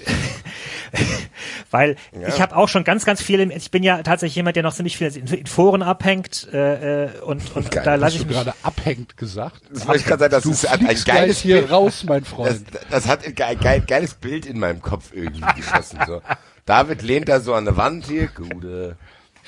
Weil 1.72 1.96
ich 2.28 2.42
habe 2.42 2.56
auch 2.56 2.68
schon 2.70 2.84
ganz, 2.84 3.06
ganz 3.06 3.22
viele, 3.22 3.44
ich 3.54 3.72
bin 3.72 3.84
ja 3.84 4.02
tatsächlich 4.04 4.36
jemand, 4.36 4.56
der 4.56 4.64
noch 4.64 4.74
ziemlich 4.74 4.98
viel 4.98 5.08
in, 5.16 5.28
in 5.28 5.46
Foren 5.46 5.82
abhängt 5.84 6.48
äh, 6.54 7.06
äh, 7.06 7.20
und, 7.22 7.56
und 7.56 7.72
Geil, 7.72 7.84
da 7.84 7.92
Hast 7.94 8.00
lasse 8.00 8.16
du 8.18 8.22
ich 8.24 8.28
mich, 8.28 8.38
gerade 8.38 8.54
abhängt 8.64 9.18
gesagt? 9.18 9.62
das 9.74 9.88
wollte 9.88 10.00
ich 10.02 10.06
gerade 10.06 10.20
sagen, 10.22 10.32
das 10.32 10.44
Du 10.44 10.52
ist 10.52 10.66
ein, 10.68 10.88
ein 10.88 10.98
geiles 11.06 11.40
hier 11.40 11.58
Bild. 11.60 11.72
raus, 11.72 12.04
mein 12.06 12.22
Das, 12.22 12.30
Freund. 12.30 12.62
das 12.90 13.08
hat 13.08 13.26
ein 13.26 13.36
geil, 13.36 13.56
geil, 13.58 13.84
geiles 13.86 14.14
Bild 14.14 14.46
in 14.46 14.60
meinem 14.60 14.82
Kopf 14.82 15.12
irgendwie 15.14 15.44
geschossen. 15.56 16.00
So. 16.08 16.22
David 16.66 17.02
lehnt 17.02 17.30
da 17.30 17.40
so 17.40 17.54
an 17.54 17.66
der 17.66 17.78
Wand 17.78 18.06
hier, 18.08 18.28
Gude, 18.28 18.98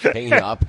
häng 0.02 0.28
hier 0.28 0.46
ab. 0.46 0.60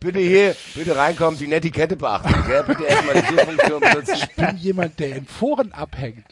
Bitte 0.00 0.20
hier, 0.20 0.54
bitte 0.76 0.94
reinkommen, 0.96 1.38
die 1.40 1.48
Netiquette 1.48 1.96
beachten, 1.96 2.32
gell? 2.46 2.62
Bitte 2.64 2.84
erstmal 2.84 3.14
die 3.20 3.26
Suchfunktion 3.34 3.80
benutzen. 3.80 4.14
Ich 4.14 4.28
bin 4.36 4.56
jemand, 4.58 5.00
der 5.00 5.16
in 5.16 5.26
Foren 5.26 5.72
abhängt. 5.72 6.24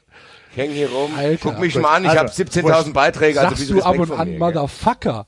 Ich 0.56 0.62
häng 0.62 0.70
hier 0.70 0.90
rum, 0.90 1.12
Alter, 1.14 1.50
guck 1.50 1.58
mich 1.58 1.74
mal 1.74 1.96
an, 1.96 2.04
ich 2.04 2.10
Also, 2.10 2.20
habe 2.20 2.30
17.000 2.30 2.92
Beiträge, 2.94 3.40
also 3.40 3.54
Sagst 3.54 3.70
du 3.70 3.82
ab 3.82 3.98
und 3.98 4.10
an 4.10 4.30
mir? 4.30 4.38
Motherfucker? 4.38 5.26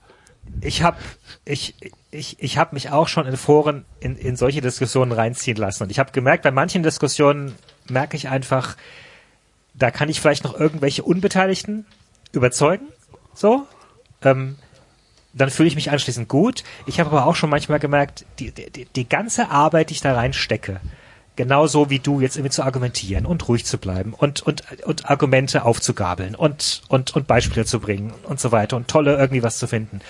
ich 0.62 0.82
habe 0.82 0.96
ich 1.44 1.74
ich 2.10 2.36
ich 2.40 2.56
habe 2.56 2.74
mich 2.74 2.90
auch 2.90 3.06
schon 3.08 3.26
in 3.26 3.36
Foren 3.36 3.84
in, 4.00 4.16
in 4.16 4.36
solche 4.36 4.62
Diskussionen 4.62 5.12
reinziehen 5.12 5.58
lassen 5.58 5.82
und 5.82 5.90
ich 5.90 5.98
habe 5.98 6.12
gemerkt, 6.12 6.44
bei 6.44 6.50
manchen 6.50 6.82
Diskussionen 6.82 7.54
merke 7.90 8.16
ich 8.16 8.28
einfach, 8.30 8.76
da 9.74 9.90
kann 9.90 10.08
ich 10.08 10.20
vielleicht 10.20 10.44
noch 10.44 10.58
irgendwelche 10.58 11.02
Unbeteiligten 11.02 11.84
überzeugen, 12.32 12.86
so. 13.34 13.66
Ähm, 14.22 14.56
dann 15.34 15.50
fühle 15.50 15.68
ich 15.68 15.74
mich 15.74 15.90
anschließend 15.90 16.26
gut. 16.28 16.64
Ich 16.86 16.98
habe 16.98 17.10
aber 17.10 17.26
auch 17.26 17.36
schon 17.36 17.50
manchmal 17.50 17.78
gemerkt, 17.78 18.24
die, 18.38 18.50
die, 18.50 18.86
die 18.86 19.08
ganze 19.08 19.50
Arbeit, 19.50 19.90
die 19.90 19.94
ich 19.94 20.00
da 20.00 20.14
reinstecke, 20.14 20.80
genauso 21.38 21.88
wie 21.88 22.00
du 22.00 22.20
jetzt 22.20 22.36
irgendwie 22.36 22.50
zu 22.50 22.64
argumentieren 22.64 23.24
und 23.24 23.46
ruhig 23.48 23.64
zu 23.64 23.78
bleiben 23.78 24.12
und, 24.12 24.42
und, 24.42 24.64
und 24.84 25.08
Argumente 25.08 25.64
aufzugabeln 25.64 26.34
und, 26.34 26.82
und, 26.88 27.14
und 27.14 27.28
Beispiele 27.28 27.64
zu 27.64 27.78
bringen 27.78 28.12
und 28.24 28.40
so 28.40 28.50
weiter 28.50 28.76
und 28.76 28.88
tolle 28.88 29.16
irgendwie 29.16 29.44
was 29.44 29.56
zu 29.58 29.68
finden. 29.68 30.00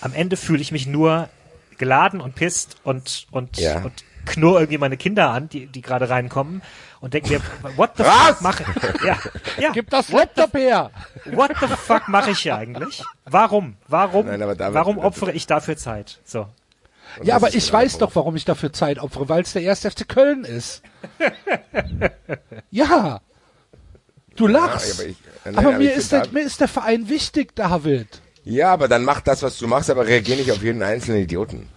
Am 0.00 0.14
Ende 0.14 0.36
fühle 0.36 0.60
ich 0.62 0.70
mich 0.70 0.86
nur 0.86 1.28
geladen 1.76 2.20
und 2.20 2.36
pisst 2.36 2.76
und, 2.84 3.26
und, 3.32 3.58
Ja. 3.58 3.82
und 3.82 3.92
knurr 4.26 4.60
irgendwie 4.60 4.78
meine 4.78 4.96
Kinder 4.96 5.30
an, 5.30 5.48
die, 5.48 5.66
die 5.66 5.82
gerade 5.82 6.08
reinkommen 6.08 6.62
und 7.00 7.14
denke 7.14 7.30
mir, 7.30 7.40
what 7.76 7.90
the 7.96 8.04
Was? 8.04 8.28
fuck 8.36 8.40
mache 8.42 8.64
ja, 9.04 9.18
ja, 9.58 9.70
Gib 9.72 9.90
das 9.90 10.10
Laptop 10.10 10.54
her! 10.54 10.92
what 11.32 11.50
the 11.60 11.66
fuck 11.66 12.06
mache 12.06 12.30
ich 12.30 12.38
hier 12.38 12.56
eigentlich? 12.56 13.02
Warum? 13.24 13.76
Warum? 13.88 14.26
Nein, 14.26 14.40
aber 14.40 14.54
David- 14.54 14.74
warum 14.74 14.98
opfere 14.98 15.32
ich 15.32 15.48
dafür 15.48 15.76
Zeit? 15.76 16.20
So. 16.24 16.46
Und 17.18 17.26
Ja, 17.26 17.36
aber 17.36 17.48
ich 17.54 17.66
genau 17.66 17.78
weiß 17.78 17.98
doch, 17.98 18.14
warum 18.14 18.36
ich 18.36 18.44
dafür 18.44 18.72
Zeit 18.72 18.98
opfere, 18.98 19.28
weil 19.28 19.42
es 19.42 19.52
der 19.52 19.62
erste 19.62 19.90
FC 19.90 20.08
Köln 20.08 20.44
ist. 20.44 20.82
ja. 22.70 23.20
Du 24.36 24.46
lachst. 24.46 24.98
aber 25.00 25.08
ich- 25.08 25.16
nein, 25.44 25.56
aber 25.56 25.68
aber 25.68 25.78
mir, 25.78 25.94
ist 25.94 26.12
der, 26.12 26.28
mir 26.30 26.42
ist 26.44 26.60
der 26.60 26.68
Verein 26.68 27.08
wichtig, 27.08 27.54
David. 27.54 28.20
Ja, 28.44 28.72
aber 28.72 28.86
dann 28.88 29.04
mach 29.04 29.20
das, 29.20 29.42
was 29.42 29.58
du 29.58 29.66
machst, 29.66 29.90
aber 29.90 30.06
reagier 30.06 30.36
nicht 30.36 30.52
auf 30.52 30.62
jeden 30.62 30.82
einzelnen 30.82 31.22
Idioten. 31.22 31.68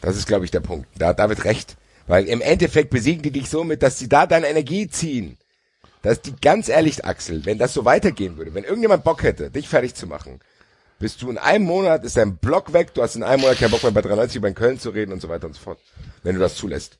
Das 0.00 0.16
ist, 0.16 0.26
glaube 0.26 0.44
ich, 0.44 0.50
der 0.50 0.60
Punkt. 0.60 0.88
Da 0.96 1.08
hat 1.08 1.18
David 1.18 1.44
recht. 1.44 1.76
Weil 2.06 2.24
im 2.26 2.40
Endeffekt 2.40 2.90
besiegen 2.90 3.22
die 3.22 3.30
dich 3.30 3.50
so 3.50 3.62
mit, 3.62 3.82
dass 3.82 3.98
sie 3.98 4.08
da 4.08 4.26
deine 4.26 4.48
Energie 4.48 4.88
ziehen. 4.88 5.36
Dass 6.02 6.22
die, 6.22 6.34
ganz 6.40 6.68
ehrlich, 6.68 7.04
Axel, 7.04 7.44
wenn 7.44 7.58
das 7.58 7.74
so 7.74 7.84
weitergehen 7.84 8.36
würde, 8.38 8.54
wenn 8.54 8.64
irgendjemand 8.64 9.04
Bock 9.04 9.22
hätte, 9.22 9.50
dich 9.50 9.68
fertig 9.68 9.94
zu 9.94 10.06
machen, 10.06 10.40
bist 11.00 11.22
du 11.22 11.30
in 11.30 11.38
einem 11.38 11.64
Monat, 11.64 12.04
ist 12.04 12.16
dein 12.16 12.36
Block 12.36 12.72
weg, 12.72 12.94
du 12.94 13.02
hast 13.02 13.16
in 13.16 13.24
einem 13.24 13.40
Monat 13.40 13.58
keinen 13.58 13.70
Bock 13.70 13.82
mehr 13.82 13.90
bei 13.90 14.02
93 14.02 14.36
über 14.36 14.52
Köln 14.52 14.78
zu 14.78 14.90
reden 14.90 15.12
und 15.12 15.20
so 15.20 15.28
weiter 15.28 15.46
und 15.46 15.54
so 15.54 15.60
fort. 15.60 15.80
Wenn 16.22 16.34
du 16.36 16.40
das 16.40 16.54
zulässt. 16.54 16.98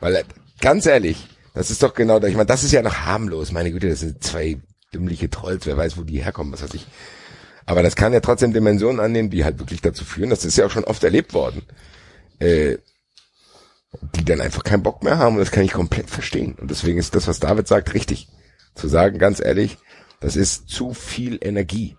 Weil, 0.00 0.16
äh, 0.16 0.24
ganz 0.60 0.84
ehrlich, 0.84 1.26
das 1.54 1.70
ist 1.70 1.82
doch 1.82 1.94
genau. 1.94 2.22
Ich 2.22 2.34
meine, 2.34 2.46
das 2.46 2.64
ist 2.64 2.72
ja 2.72 2.82
noch 2.82 3.06
harmlos. 3.06 3.52
Meine 3.52 3.70
Güte, 3.70 3.88
das 3.88 4.00
sind 4.00 4.22
zwei 4.22 4.60
dümmliche 4.92 5.30
Trolls, 5.30 5.66
wer 5.66 5.76
weiß, 5.76 5.96
wo 5.96 6.02
die 6.02 6.22
herkommen, 6.22 6.52
was 6.52 6.62
weiß 6.62 6.74
ich. 6.74 6.86
Aber 7.64 7.82
das 7.82 7.96
kann 7.96 8.12
ja 8.12 8.20
trotzdem 8.20 8.52
Dimensionen 8.52 8.98
annehmen, 8.98 9.30
die 9.30 9.44
halt 9.44 9.58
wirklich 9.58 9.82
dazu 9.82 10.04
führen, 10.04 10.30
das 10.30 10.44
ist 10.44 10.56
ja 10.56 10.66
auch 10.66 10.70
schon 10.70 10.84
oft 10.84 11.04
erlebt 11.04 11.34
worden, 11.34 11.62
äh, 12.38 12.78
die 14.16 14.24
dann 14.24 14.40
einfach 14.40 14.64
keinen 14.64 14.82
Bock 14.82 15.02
mehr 15.02 15.18
haben 15.18 15.34
und 15.34 15.40
das 15.40 15.50
kann 15.50 15.64
ich 15.64 15.72
komplett 15.72 16.10
verstehen. 16.10 16.54
Und 16.54 16.70
deswegen 16.70 16.98
ist 16.98 17.14
das, 17.14 17.28
was 17.28 17.40
David 17.40 17.68
sagt, 17.68 17.94
richtig. 17.94 18.28
Zu 18.74 18.88
sagen, 18.88 19.18
ganz 19.18 19.40
ehrlich, 19.40 19.76
das 20.20 20.34
ist 20.34 20.68
zu 20.68 20.94
viel 20.94 21.38
Energie. 21.40 21.96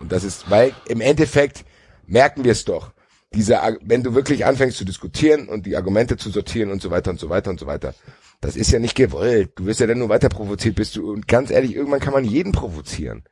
Und 0.00 0.12
das 0.12 0.24
ist, 0.24 0.50
weil 0.50 0.72
im 0.88 1.00
Endeffekt 1.00 1.64
merken 2.06 2.44
wir 2.44 2.52
es 2.52 2.64
doch. 2.64 2.92
Diese, 3.34 3.58
wenn 3.82 4.02
du 4.02 4.14
wirklich 4.14 4.46
anfängst 4.46 4.78
zu 4.78 4.84
diskutieren 4.84 5.48
und 5.48 5.66
die 5.66 5.76
Argumente 5.76 6.16
zu 6.16 6.30
sortieren 6.30 6.70
und 6.70 6.80
so 6.80 6.90
weiter 6.90 7.10
und 7.10 7.20
so 7.20 7.28
weiter 7.28 7.50
und 7.50 7.60
so 7.60 7.66
weiter, 7.66 7.94
das 8.40 8.56
ist 8.56 8.70
ja 8.70 8.78
nicht 8.78 8.94
gewollt. 8.94 9.52
Du 9.56 9.66
wirst 9.66 9.80
ja 9.80 9.86
dann 9.86 9.98
nur 9.98 10.08
weiter 10.08 10.28
provoziert, 10.28 10.76
bist 10.76 10.96
du, 10.96 11.12
und 11.12 11.26
ganz 11.26 11.50
ehrlich, 11.50 11.74
irgendwann 11.74 12.00
kann 12.00 12.12
man 12.12 12.24
jeden 12.24 12.52
provozieren. 12.52 13.24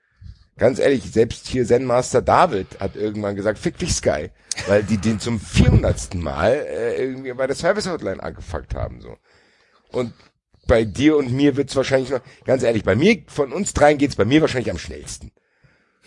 Ganz 0.57 0.79
ehrlich, 0.79 1.03
selbst 1.03 1.49
hier 1.49 1.67
Zen 1.67 1.85
Master 1.85 2.23
David 2.23 2.79
hat 2.79 2.95
irgendwann 2.95 3.35
gesagt, 3.35 3.59
fick 3.59 3.77
dich 3.77 3.93
Sky, 3.95 4.31
weil 4.69 4.85
die 4.85 4.99
den 4.99 5.19
zum 5.19 5.41
400. 5.41 6.15
Mal 6.15 6.53
äh, 6.53 7.03
irgendwie 7.03 7.33
bei 7.33 7.47
der 7.47 7.57
Service 7.57 7.89
Hotline 7.89 8.23
angefuckt 8.23 8.75
haben 8.75 9.01
so. 9.01 9.17
Und 9.91 10.13
bei 10.67 10.85
dir 10.85 11.17
und 11.17 11.33
mir 11.33 11.57
wird's 11.57 11.75
wahrscheinlich 11.77 12.11
noch, 12.11 12.21
ganz 12.45 12.63
ehrlich, 12.63 12.85
bei 12.85 12.95
mir, 12.95 13.23
von 13.27 13.53
uns 13.53 13.75
dreien 13.75 13.99
geht's 13.99 14.17
bei 14.17 14.25
mir 14.25 14.41
wahrscheinlich 14.41 14.71
am 14.71 14.79
schnellsten. 14.79 15.33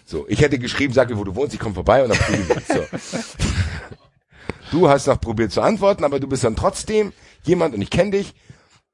So, 0.10 0.26
ich 0.30 0.40
hätte 0.40 0.58
geschrieben, 0.58 0.94
sag 0.94 1.10
mir, 1.10 1.18
wo 1.18 1.26
du 1.26 1.36
wohnst, 1.36 1.54
ich 1.54 1.60
komme 1.60 1.76
vorbei 1.76 2.02
und 2.02 2.10
dann 2.10 2.18
prügeln 2.18 2.48
wir 2.48 2.56
uns. 2.56 2.68
So. 2.68 2.84
Du 4.72 4.90
hast 4.90 5.08
noch 5.08 5.22
probiert 5.22 5.54
zu 5.54 5.62
antworten, 5.62 6.04
aber 6.04 6.20
du 6.20 6.28
bist 6.28 6.44
dann 6.44 6.58
trotzdem 6.58 7.14
jemand, 7.44 7.74
und 7.74 7.82
ich 7.82 7.90
kenne 7.90 8.12
dich, 8.12 8.36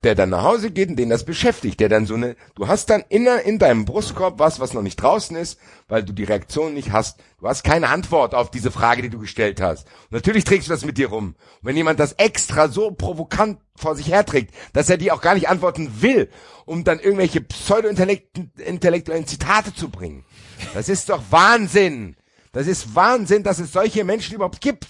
der 0.04 0.16
dann 0.16 0.30
nach 0.30 0.44
Hause 0.44 0.70
geht 0.70 0.90
und 0.90 0.98
den 0.98 1.10
das 1.10 1.24
beschäftigt, 1.24 1.80
der 1.80 1.90
dann 1.90 2.06
so 2.06 2.14
eine, 2.16 2.36
du 2.56 2.68
hast 2.68 2.90
dann 2.90 3.04
in, 3.10 3.26
in 3.26 3.58
deinem 3.58 3.86
Brustkorb 3.86 4.38
was, 4.38 4.60
was 4.60 4.74
noch 4.74 4.82
nicht 4.82 4.98
draußen 4.98 5.36
ist, 5.36 5.58
weil 5.88 6.04
du 6.04 6.14
die 6.14 6.26
Reaktion 6.26 6.74
nicht 6.74 6.92
hast. 6.92 7.20
Du 7.40 7.48
hast 7.48 7.64
keine 7.64 7.90
Antwort 7.90 8.36
auf 8.36 8.52
diese 8.52 8.70
Frage, 8.70 9.02
die 9.02 9.10
du 9.10 9.18
gestellt 9.18 9.62
hast. 9.62 9.88
Und 9.88 10.12
natürlich 10.12 10.44
trägst 10.44 10.68
du 10.68 10.72
das 10.72 10.86
mit 10.86 10.98
dir 10.98 11.08
rum. 11.08 11.30
Und 11.30 11.36
wenn 11.62 11.78
jemand 11.78 12.00
das 12.00 12.14
extra 12.14 12.68
so 12.68 12.92
provokant 12.92 13.60
vor 13.76 13.96
sich 13.96 14.10
herträgt, 14.10 14.54
dass 14.74 14.90
er 14.90 14.98
dir 14.98 15.16
auch 15.16 15.22
gar 15.22 15.36
nicht 15.36 15.50
antworten 15.50 16.02
will, 16.02 16.30
um 16.66 16.84
dann 16.84 17.00
irgendwelche 17.00 17.42
pseudo-intellektuellen 17.42 19.26
Zitate 19.26 19.74
zu 19.74 19.90
bringen. 19.90 20.26
Das 20.74 20.90
ist 20.90 21.10
doch 21.10 21.22
Wahnsinn. 21.30 22.16
Das 22.52 22.68
ist 22.68 22.96
Wahnsinn, 22.96 23.44
dass 23.44 23.60
es 23.60 23.72
solche 23.74 24.04
Menschen 24.04 24.36
überhaupt 24.36 24.62
gibt. 24.62 24.88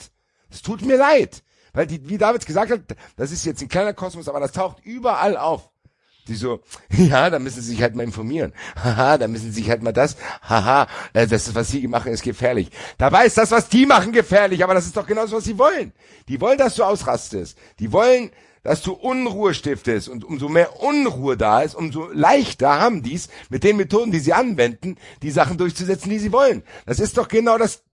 Es 0.49 0.61
tut 0.61 0.83
mir 0.83 0.97
leid. 0.97 1.43
Weil 1.73 1.87
die, 1.87 2.07
wie 2.07 2.17
David 2.17 2.45
gesagt 2.45 2.71
hat, 2.71 2.81
das 3.15 3.31
ist 3.31 3.45
jetzt 3.45 3.61
ein 3.61 3.69
kleiner 3.69 3.93
Kosmos, 3.93 4.27
aber 4.27 4.39
das 4.39 4.51
taucht 4.51 4.85
überall 4.85 5.37
auf. 5.37 5.69
Die 6.27 6.35
so, 6.35 6.61
ja, 6.89 7.29
da 7.29 7.39
müssen 7.39 7.61
sie 7.61 7.71
sich 7.71 7.81
halt 7.81 7.95
mal 7.95 8.03
informieren. 8.03 8.53
Haha, 8.81 9.17
da 9.17 9.27
müssen 9.27 9.51
sie 9.51 9.61
sich 9.61 9.69
halt 9.69 9.83
mal 9.83 9.91
das. 9.91 10.15
Haha, 10.41 10.87
äh, 11.13 11.27
das 11.27 11.53
was 11.55 11.69
sie 11.69 11.87
machen, 11.87 12.13
ist 12.13 12.23
gefährlich. 12.23 12.69
Dabei 12.97 13.25
ist 13.25 13.37
das, 13.37 13.51
was 13.51 13.67
die 13.69 13.85
machen, 13.85 14.11
gefährlich, 14.11 14.63
aber 14.63 14.73
das 14.73 14.85
ist 14.85 14.95
doch 14.95 15.07
genau 15.07 15.23
das, 15.23 15.31
was 15.31 15.43
sie 15.43 15.57
wollen. 15.57 15.91
Die 16.27 16.39
wollen, 16.39 16.57
dass 16.57 16.75
du 16.75 16.83
ausrastest. 16.83 17.57
Die 17.79 17.91
wollen, 17.91 18.31
dass 18.63 18.81
du 18.81 18.93
Unruhe 18.93 19.53
stiftest. 19.53 20.09
Und 20.09 20.23
umso 20.23 20.49
mehr 20.49 20.81
Unruhe 20.81 21.37
da 21.37 21.61
ist, 21.61 21.75
umso 21.75 22.09
leichter 22.11 22.79
haben 22.79 23.03
die's 23.03 23.29
mit 23.49 23.63
den 23.63 23.77
Methoden, 23.77 24.11
die 24.11 24.19
sie 24.19 24.33
anwenden, 24.33 24.97
die 25.21 25.31
Sachen 25.31 25.57
durchzusetzen, 25.57 26.09
die 26.09 26.19
sie 26.19 26.31
wollen. 26.31 26.63
Das 26.85 26.99
ist 26.99 27.17
doch 27.17 27.27
genau 27.27 27.57
das 27.57 27.83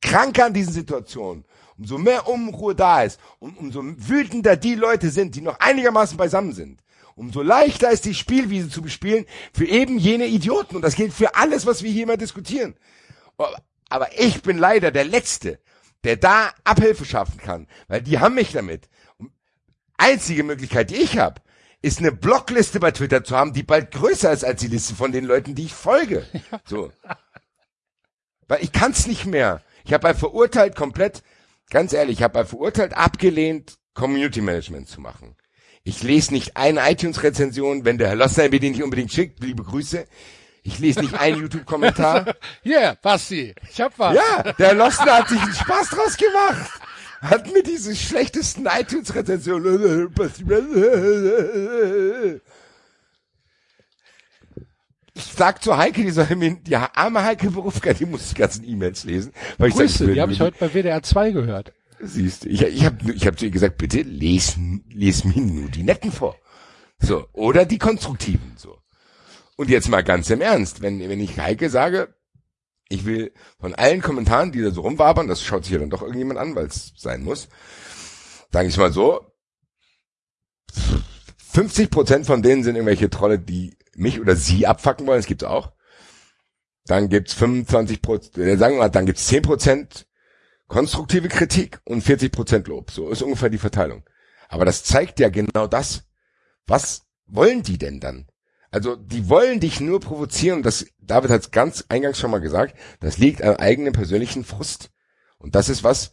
kranker 0.00 0.46
an 0.46 0.54
diesen 0.54 0.72
Situationen, 0.72 1.44
umso 1.76 1.98
mehr 1.98 2.28
Unruhe 2.28 2.74
da 2.74 3.02
ist 3.02 3.20
und 3.38 3.58
umso 3.58 3.82
wütender 3.84 4.56
die 4.56 4.76
Leute 4.76 5.10
sind, 5.10 5.34
die 5.34 5.42
noch 5.42 5.58
einigermaßen 5.60 6.16
beisammen 6.16 6.52
sind, 6.52 6.80
umso 7.16 7.42
leichter 7.42 7.90
ist 7.90 8.04
die 8.06 8.14
Spielwiese 8.14 8.70
zu 8.70 8.80
bespielen 8.80 9.26
für 9.52 9.66
eben 9.66 9.98
jene 9.98 10.26
Idioten. 10.26 10.76
Und 10.76 10.82
das 10.82 10.94
gilt 10.94 11.12
für 11.12 11.34
alles, 11.34 11.66
was 11.66 11.82
wir 11.82 11.90
hier 11.90 12.06
mal 12.06 12.16
diskutieren. 12.16 12.74
Aber 13.88 14.18
ich 14.18 14.42
bin 14.42 14.56
leider 14.56 14.90
der 14.90 15.04
Letzte, 15.04 15.58
der 16.04 16.16
da 16.16 16.50
Abhilfe 16.64 17.04
schaffen 17.04 17.38
kann, 17.38 17.66
weil 17.88 18.00
die 18.00 18.18
haben 18.18 18.36
mich 18.36 18.52
damit. 18.52 18.88
Einzige 20.00 20.44
Möglichkeit, 20.44 20.90
die 20.90 20.96
ich 20.96 21.18
habe, 21.18 21.42
ist 21.82 21.98
eine 21.98 22.12
Blockliste 22.12 22.80
bei 22.80 22.90
Twitter 22.90 23.22
zu 23.22 23.36
haben, 23.36 23.52
die 23.52 23.62
bald 23.62 23.90
größer 23.90 24.32
ist 24.32 24.44
als 24.44 24.60
die 24.60 24.68
Liste 24.68 24.94
von 24.94 25.12
den 25.12 25.24
Leuten, 25.24 25.54
die 25.54 25.64
ich 25.64 25.74
folge. 25.74 26.26
So. 26.64 26.90
Weil 28.48 28.62
ich 28.62 28.72
kann's 28.72 29.06
nicht 29.06 29.26
mehr. 29.26 29.62
Ich 29.84 29.92
habe 29.92 30.02
bei 30.02 30.14
verurteilt 30.14 30.74
komplett, 30.74 31.22
ganz 31.70 31.92
ehrlich, 31.92 32.18
ich 32.18 32.22
habe 32.22 32.34
bei 32.34 32.44
verurteilt 32.44 32.96
abgelehnt, 32.96 33.78
Community 33.94 34.40
Management 34.40 34.88
zu 34.88 35.00
machen. 35.00 35.36
Ich 35.84 36.02
lese 36.02 36.32
nicht 36.32 36.56
eine 36.56 36.80
iTunes-Rezension, 36.90 37.84
wenn 37.84 37.98
der 37.98 38.08
Herr 38.08 38.16
Lossner 38.16 38.48
mir 38.48 38.60
den 38.60 38.72
nicht 38.72 38.82
unbedingt 38.82 39.12
schickt, 39.12 39.42
liebe 39.42 39.62
Grüße. 39.62 40.06
Ich 40.62 40.78
lese 40.78 41.00
nicht 41.00 41.14
einen 41.14 41.40
YouTube-Kommentar. 41.42 42.34
Yeah, 42.64 42.96
Basti, 43.00 43.54
ich 43.70 43.80
hab 43.80 43.98
was. 43.98 44.14
Ja, 44.14 44.52
der 44.52 44.74
Lossner 44.74 45.18
hat 45.18 45.28
sich 45.28 45.40
einen 45.40 45.54
Spaß 45.54 45.90
draus 45.90 46.16
gemacht. 46.16 46.79
Hat 47.20 47.52
mir 47.52 47.62
diese 47.62 47.94
schlechtesten 47.94 48.66
iTunes-Rezensionen. 48.66 50.10
Ich 55.12 55.24
sag 55.24 55.62
zu 55.62 55.76
Heike, 55.76 56.02
die 56.02 56.10
soll 56.10 56.34
mir, 56.36 56.56
die 56.56 56.76
arme 56.76 57.22
Heike 57.22 57.50
Berufka, 57.50 57.92
die 57.92 58.06
muss 58.06 58.30
die 58.30 58.36
ganzen 58.36 58.64
E-Mails 58.64 59.04
lesen. 59.04 59.32
Weil 59.58 59.68
ich 59.68 59.74
Grüße, 59.74 60.06
sag, 60.06 60.14
die 60.14 60.20
habe 60.20 60.32
ich 60.32 60.40
heute 60.40 60.56
bei 60.58 60.70
WDR 60.70 61.02
2 61.02 61.32
gehört. 61.32 61.74
Siehst 61.98 62.44
du, 62.44 62.48
ich, 62.48 62.62
ich 62.62 62.86
habe 62.86 63.12
ich 63.12 63.26
hab 63.26 63.38
zu 63.38 63.44
ihr 63.44 63.50
gesagt, 63.50 63.76
bitte 63.76 64.00
les, 64.00 64.56
les 64.88 65.24
mir 65.24 65.42
nur 65.42 65.68
die 65.68 65.82
netten 65.82 66.12
vor. 66.12 66.36
So, 66.98 67.26
oder 67.32 67.66
die 67.66 67.78
konstruktiven, 67.78 68.54
so. 68.56 68.78
Und 69.56 69.68
jetzt 69.68 69.90
mal 69.90 70.02
ganz 70.02 70.30
im 70.30 70.40
Ernst, 70.40 70.80
wenn, 70.80 71.00
wenn 71.00 71.20
ich 71.20 71.38
Heike 71.38 71.68
sage, 71.68 72.14
ich 72.90 73.06
will 73.06 73.32
von 73.58 73.74
allen 73.74 74.02
Kommentaren, 74.02 74.52
die 74.52 74.60
da 74.60 74.70
so 74.70 74.82
rumwabern, 74.82 75.28
das 75.28 75.42
schaut 75.42 75.64
sich 75.64 75.72
ja 75.72 75.78
dann 75.78 75.90
doch 75.90 76.02
irgendjemand 76.02 76.38
an, 76.38 76.54
weil 76.56 76.66
es 76.66 76.92
sein 76.96 77.22
muss, 77.22 77.48
sage 78.52 78.68
ich 78.68 78.76
mal 78.76 78.92
so, 78.92 79.32
50 81.52 81.90
Prozent 81.90 82.26
von 82.26 82.42
denen 82.42 82.62
sind 82.62 82.74
irgendwelche 82.74 83.08
Trolle, 83.08 83.38
die 83.38 83.76
mich 83.94 84.20
oder 84.20 84.36
sie 84.36 84.66
abfacken 84.66 85.06
wollen, 85.06 85.18
das 85.18 85.26
gibt's 85.26 85.44
auch. 85.44 85.72
Dann 86.86 87.08
gibt's 87.08 87.32
25 87.34 88.02
Prozent, 88.02 88.38
äh, 88.38 88.56
sagen 88.56 88.74
wir 88.74 88.80
mal, 88.80 88.88
dann 88.88 89.06
gibt's 89.06 89.26
10 89.26 89.42
Prozent 89.42 90.06
konstruktive 90.66 91.28
Kritik 91.28 91.80
und 91.84 92.02
40 92.02 92.32
Prozent 92.32 92.68
Lob. 92.68 92.90
So 92.90 93.10
ist 93.10 93.22
ungefähr 93.22 93.50
die 93.50 93.58
Verteilung. 93.58 94.04
Aber 94.48 94.64
das 94.64 94.82
zeigt 94.82 95.20
ja 95.20 95.28
genau 95.28 95.66
das. 95.66 96.04
Was 96.66 97.02
wollen 97.26 97.62
die 97.62 97.78
denn 97.78 98.00
dann? 98.00 98.29
Also 98.70 98.94
die 98.94 99.28
wollen 99.28 99.58
dich 99.60 99.80
nur 99.80 100.00
provozieren 100.00 100.62
das, 100.62 100.86
David 101.00 101.30
hat 101.30 101.40
es 101.40 101.50
ganz 101.50 101.84
eingangs 101.88 102.18
schon 102.18 102.30
mal 102.30 102.40
gesagt, 102.40 102.76
das 103.00 103.18
liegt 103.18 103.42
am 103.42 103.56
eigenen 103.56 103.92
persönlichen 103.92 104.44
Frust. 104.44 104.90
Und 105.38 105.54
das 105.54 105.68
ist 105.68 105.82
was, 105.82 106.12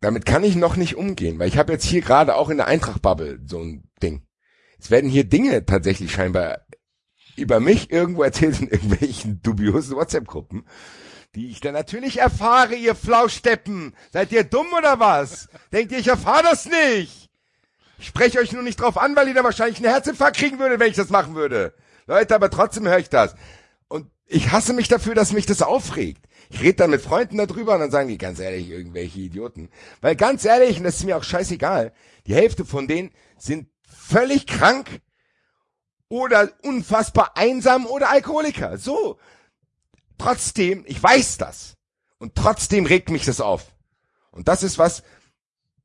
damit 0.00 0.26
kann 0.26 0.44
ich 0.44 0.54
noch 0.54 0.76
nicht 0.76 0.94
umgehen, 0.94 1.38
weil 1.38 1.48
ich 1.48 1.58
habe 1.58 1.72
jetzt 1.72 1.84
hier 1.84 2.02
gerade 2.02 2.36
auch 2.36 2.50
in 2.50 2.58
der 2.58 2.68
Eintracht-Bubble 2.68 3.40
so 3.44 3.58
ein 3.58 3.90
Ding. 4.00 4.22
Es 4.78 4.90
werden 4.90 5.10
hier 5.10 5.24
Dinge 5.24 5.66
tatsächlich 5.66 6.12
scheinbar 6.12 6.66
über 7.36 7.58
mich 7.58 7.90
irgendwo 7.90 8.22
erzählt 8.22 8.60
in 8.60 8.68
irgendwelchen 8.68 9.42
dubiosen 9.42 9.96
WhatsApp-Gruppen, 9.96 10.66
die 11.34 11.50
ich 11.50 11.60
dann 11.60 11.74
natürlich 11.74 12.18
erfahre, 12.18 12.74
ihr 12.74 12.94
Flausteppen. 12.94 13.94
Seid 14.12 14.30
ihr 14.30 14.44
dumm 14.44 14.66
oder 14.76 15.00
was? 15.00 15.48
Denkt 15.72 15.92
ihr, 15.92 15.98
ich 15.98 16.08
erfahre 16.08 16.44
das 16.44 16.66
nicht? 16.66 17.27
Ich 17.98 18.06
spreche 18.06 18.38
euch 18.38 18.52
nur 18.52 18.62
nicht 18.62 18.80
drauf 18.80 18.96
an, 18.96 19.16
weil 19.16 19.28
ihr 19.28 19.34
da 19.34 19.44
wahrscheinlich 19.44 19.78
einen 19.78 19.92
Herzinfarkt 19.92 20.36
kriegen 20.36 20.58
würdet, 20.58 20.78
wenn 20.78 20.90
ich 20.90 20.96
das 20.96 21.10
machen 21.10 21.34
würde. 21.34 21.74
Leute, 22.06 22.34
aber 22.34 22.48
trotzdem 22.50 22.86
höre 22.86 22.98
ich 22.98 23.10
das. 23.10 23.34
Und 23.88 24.10
ich 24.26 24.52
hasse 24.52 24.72
mich 24.72 24.88
dafür, 24.88 25.14
dass 25.14 25.32
mich 25.32 25.46
das 25.46 25.62
aufregt. 25.62 26.26
Ich 26.50 26.62
rede 26.62 26.74
dann 26.74 26.90
mit 26.90 27.02
Freunden 27.02 27.36
darüber 27.36 27.74
und 27.74 27.80
dann 27.80 27.90
sagen 27.90 28.08
die 28.08 28.18
ganz 28.18 28.38
ehrlich, 28.38 28.70
irgendwelche 28.70 29.18
Idioten. 29.20 29.68
Weil 30.00 30.16
ganz 30.16 30.44
ehrlich, 30.44 30.78
und 30.78 30.84
das 30.84 30.96
ist 30.96 31.04
mir 31.04 31.16
auch 31.16 31.24
scheißegal, 31.24 31.92
die 32.26 32.34
Hälfte 32.34 32.64
von 32.64 32.88
denen 32.88 33.10
sind 33.36 33.68
völlig 33.82 34.46
krank 34.46 35.00
oder 36.08 36.50
unfassbar 36.62 37.36
einsam 37.36 37.86
oder 37.86 38.10
Alkoholiker. 38.10 38.78
So. 38.78 39.18
Trotzdem, 40.16 40.84
ich 40.86 41.02
weiß 41.02 41.38
das. 41.38 41.76
Und 42.18 42.34
trotzdem 42.34 42.86
regt 42.86 43.10
mich 43.10 43.24
das 43.24 43.40
auf. 43.40 43.66
Und 44.30 44.48
das 44.48 44.62
ist 44.62 44.78
was, 44.78 45.02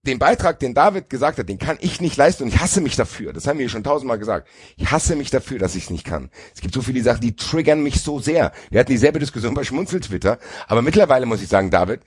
den 0.06 0.20
Beitrag, 0.20 0.60
den 0.60 0.74
David 0.74 1.10
gesagt 1.10 1.40
hat, 1.40 1.48
den 1.48 1.60
kann 1.60 1.78
ich 1.80 2.02
nicht 2.02 2.18
leisten 2.18 2.44
und 2.44 2.50
ich 2.50 2.60
hasse 2.60 2.82
mich 2.82 2.98
dafür. 2.98 3.32
Das 3.32 3.48
haben 3.48 3.58
wir 3.58 3.70
schon 3.70 3.86
tausendmal 3.86 4.20
gesagt. 4.20 4.50
Ich 4.76 4.92
hasse 4.92 5.16
mich 5.16 5.30
dafür, 5.30 5.60
dass 5.60 5.76
ich 5.76 5.86
es 5.86 5.90
nicht 5.90 6.06
kann. 6.06 6.30
Es 6.54 6.60
gibt 6.60 6.74
so 6.74 6.82
viele 6.82 7.02
Sachen, 7.02 7.22
die 7.22 7.36
triggern 7.38 7.82
mich 7.82 8.02
so 8.02 8.20
sehr. 8.20 8.52
Wir 8.70 8.82
hatten 8.82 8.92
dieselbe 8.92 9.20
Diskussion 9.20 9.54
bei 9.54 9.64
Schmunzeltwitter, 9.64 10.40
aber 10.68 10.82
mittlerweile 10.82 11.26
muss 11.26 11.42
ich 11.42 11.48
sagen, 11.48 11.72
David, 11.72 12.02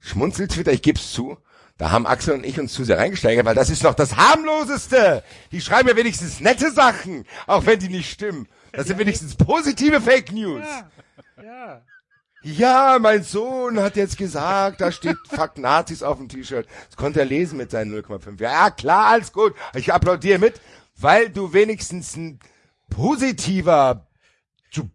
Schmunzeltwitter, 0.00 0.72
ich 0.72 0.82
geb's 0.82 1.12
zu, 1.12 1.38
da 1.78 1.90
haben 1.90 2.06
Axel 2.06 2.34
und 2.34 2.44
ich 2.44 2.60
uns 2.60 2.74
zu 2.74 2.84
sehr 2.84 2.98
reingesteigert, 2.98 3.46
weil 3.46 3.54
das 3.54 3.70
ist 3.70 3.82
noch 3.82 3.94
das 3.94 4.16
harmloseste. 4.16 5.24
Die 5.52 5.62
schreiben 5.62 5.88
ja 5.88 5.96
wenigstens 5.96 6.40
nette 6.40 6.70
Sachen, 6.70 7.24
auch 7.46 7.64
wenn 7.64 7.78
die 7.78 7.88
nicht 7.88 8.10
stimmen. 8.10 8.46
Das 8.72 8.88
sind 8.88 8.98
wenigstens 8.98 9.36
positive 9.36 10.02
Fake 10.02 10.32
News. 10.32 10.66
Ja. 11.38 11.42
ja. 11.42 11.82
Ja, 12.44 12.98
mein 13.00 13.22
Sohn 13.22 13.78
hat 13.80 13.96
jetzt 13.96 14.18
gesagt, 14.18 14.80
da 14.80 14.90
steht 14.90 15.16
Fuck 15.28 15.58
Nazis 15.58 16.02
auf 16.02 16.18
dem 16.18 16.28
T-Shirt. 16.28 16.66
Das 16.88 16.96
konnte 16.96 17.20
er 17.20 17.26
lesen 17.26 17.56
mit 17.56 17.70
seinen 17.70 17.94
0,5. 17.94 18.40
Ja, 18.40 18.70
klar, 18.70 19.06
alles 19.06 19.32
gut. 19.32 19.54
Ich 19.74 19.92
applaudiere 19.92 20.38
mit, 20.38 20.60
weil 20.96 21.28
du 21.30 21.52
wenigstens 21.52 22.16
ein 22.16 22.40
positiver 22.90 24.08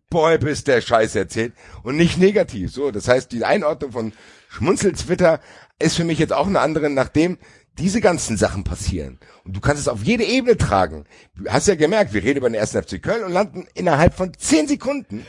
Boy 0.09 0.37
bist, 0.37 0.67
der 0.67 0.81
Scheiße 0.81 1.19
erzählt 1.19 1.53
und 1.83 1.97
nicht 1.97 2.17
negativ. 2.17 2.71
So, 2.71 2.91
das 2.91 3.07
heißt, 3.07 3.31
die 3.31 3.45
Einordnung 3.45 3.91
von 3.91 4.13
Schmunzel-Twitter 4.49 5.39
ist 5.79 5.97
für 5.97 6.03
mich 6.03 6.17
jetzt 6.17 6.33
auch 6.33 6.47
eine 6.47 6.61
andere, 6.61 6.89
nachdem 6.89 7.37
diese 7.77 8.01
ganzen 8.01 8.37
Sachen 8.37 8.63
passieren. 8.63 9.19
Und 9.43 9.55
du 9.55 9.59
kannst 9.59 9.81
es 9.81 9.87
auf 9.87 10.01
jede 10.03 10.23
Ebene 10.23 10.57
tragen. 10.57 11.05
Du 11.35 11.49
hast 11.49 11.67
ja 11.67 11.75
gemerkt, 11.75 12.13
wir 12.13 12.23
reden 12.23 12.39
über 12.39 12.49
den 12.49 12.55
ersten 12.55 12.81
FC 12.81 13.01
Köln 13.01 13.23
und 13.23 13.31
landen 13.31 13.67
innerhalb 13.75 14.15
von 14.15 14.33
zehn 14.33 14.67
Sekunden 14.67 15.25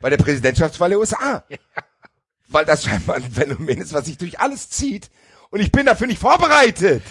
bei 0.00 0.10
der 0.10 0.16
Präsidentschaftswahl 0.16 0.90
der 0.90 0.98
USA. 0.98 1.44
Ja. 1.48 1.58
Weil 2.48 2.64
das 2.64 2.84
scheinbar 2.84 3.16
ein 3.16 3.30
Phänomen 3.30 3.78
ist, 3.78 3.92
was 3.92 4.06
sich 4.06 4.18
durch 4.18 4.38
alles 4.38 4.70
zieht. 4.70 5.10
Und 5.50 5.60
ich 5.60 5.72
bin 5.72 5.86
dafür 5.86 6.06
nicht 6.06 6.20
vorbereitet. 6.20 7.02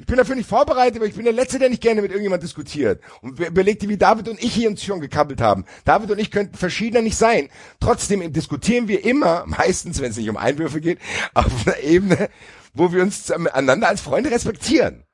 Ich 0.00 0.06
bin 0.06 0.16
dafür 0.16 0.36
nicht 0.36 0.48
vorbereitet, 0.48 1.00
weil 1.00 1.08
ich 1.08 1.16
bin 1.16 1.24
der 1.24 1.32
Letzte, 1.32 1.58
der 1.58 1.70
nicht 1.70 1.82
gerne 1.82 2.02
mit 2.02 2.12
irgendjemand 2.12 2.42
diskutiert. 2.42 3.02
Und 3.20 3.40
überleg 3.40 3.80
dir, 3.80 3.88
wie 3.88 3.96
David 3.96 4.28
und 4.28 4.42
ich 4.42 4.54
hier 4.54 4.70
uns 4.70 4.84
schon 4.84 5.00
gekabbelt 5.00 5.40
haben. 5.40 5.64
David 5.84 6.12
und 6.12 6.18
ich 6.20 6.30
könnten 6.30 6.56
verschiedener 6.56 7.02
nicht 7.02 7.16
sein. 7.16 7.48
Trotzdem 7.80 8.32
diskutieren 8.32 8.86
wir 8.86 9.04
immer, 9.04 9.44
meistens, 9.46 10.00
wenn 10.00 10.12
es 10.12 10.16
nicht 10.16 10.30
um 10.30 10.36
Einwürfe 10.36 10.80
geht, 10.80 11.00
auf 11.34 11.66
einer 11.66 11.78
Ebene, 11.80 12.30
wo 12.74 12.92
wir 12.92 13.02
uns 13.02 13.28
einander 13.30 13.88
als 13.88 14.00
Freunde 14.00 14.30
respektieren. 14.30 15.04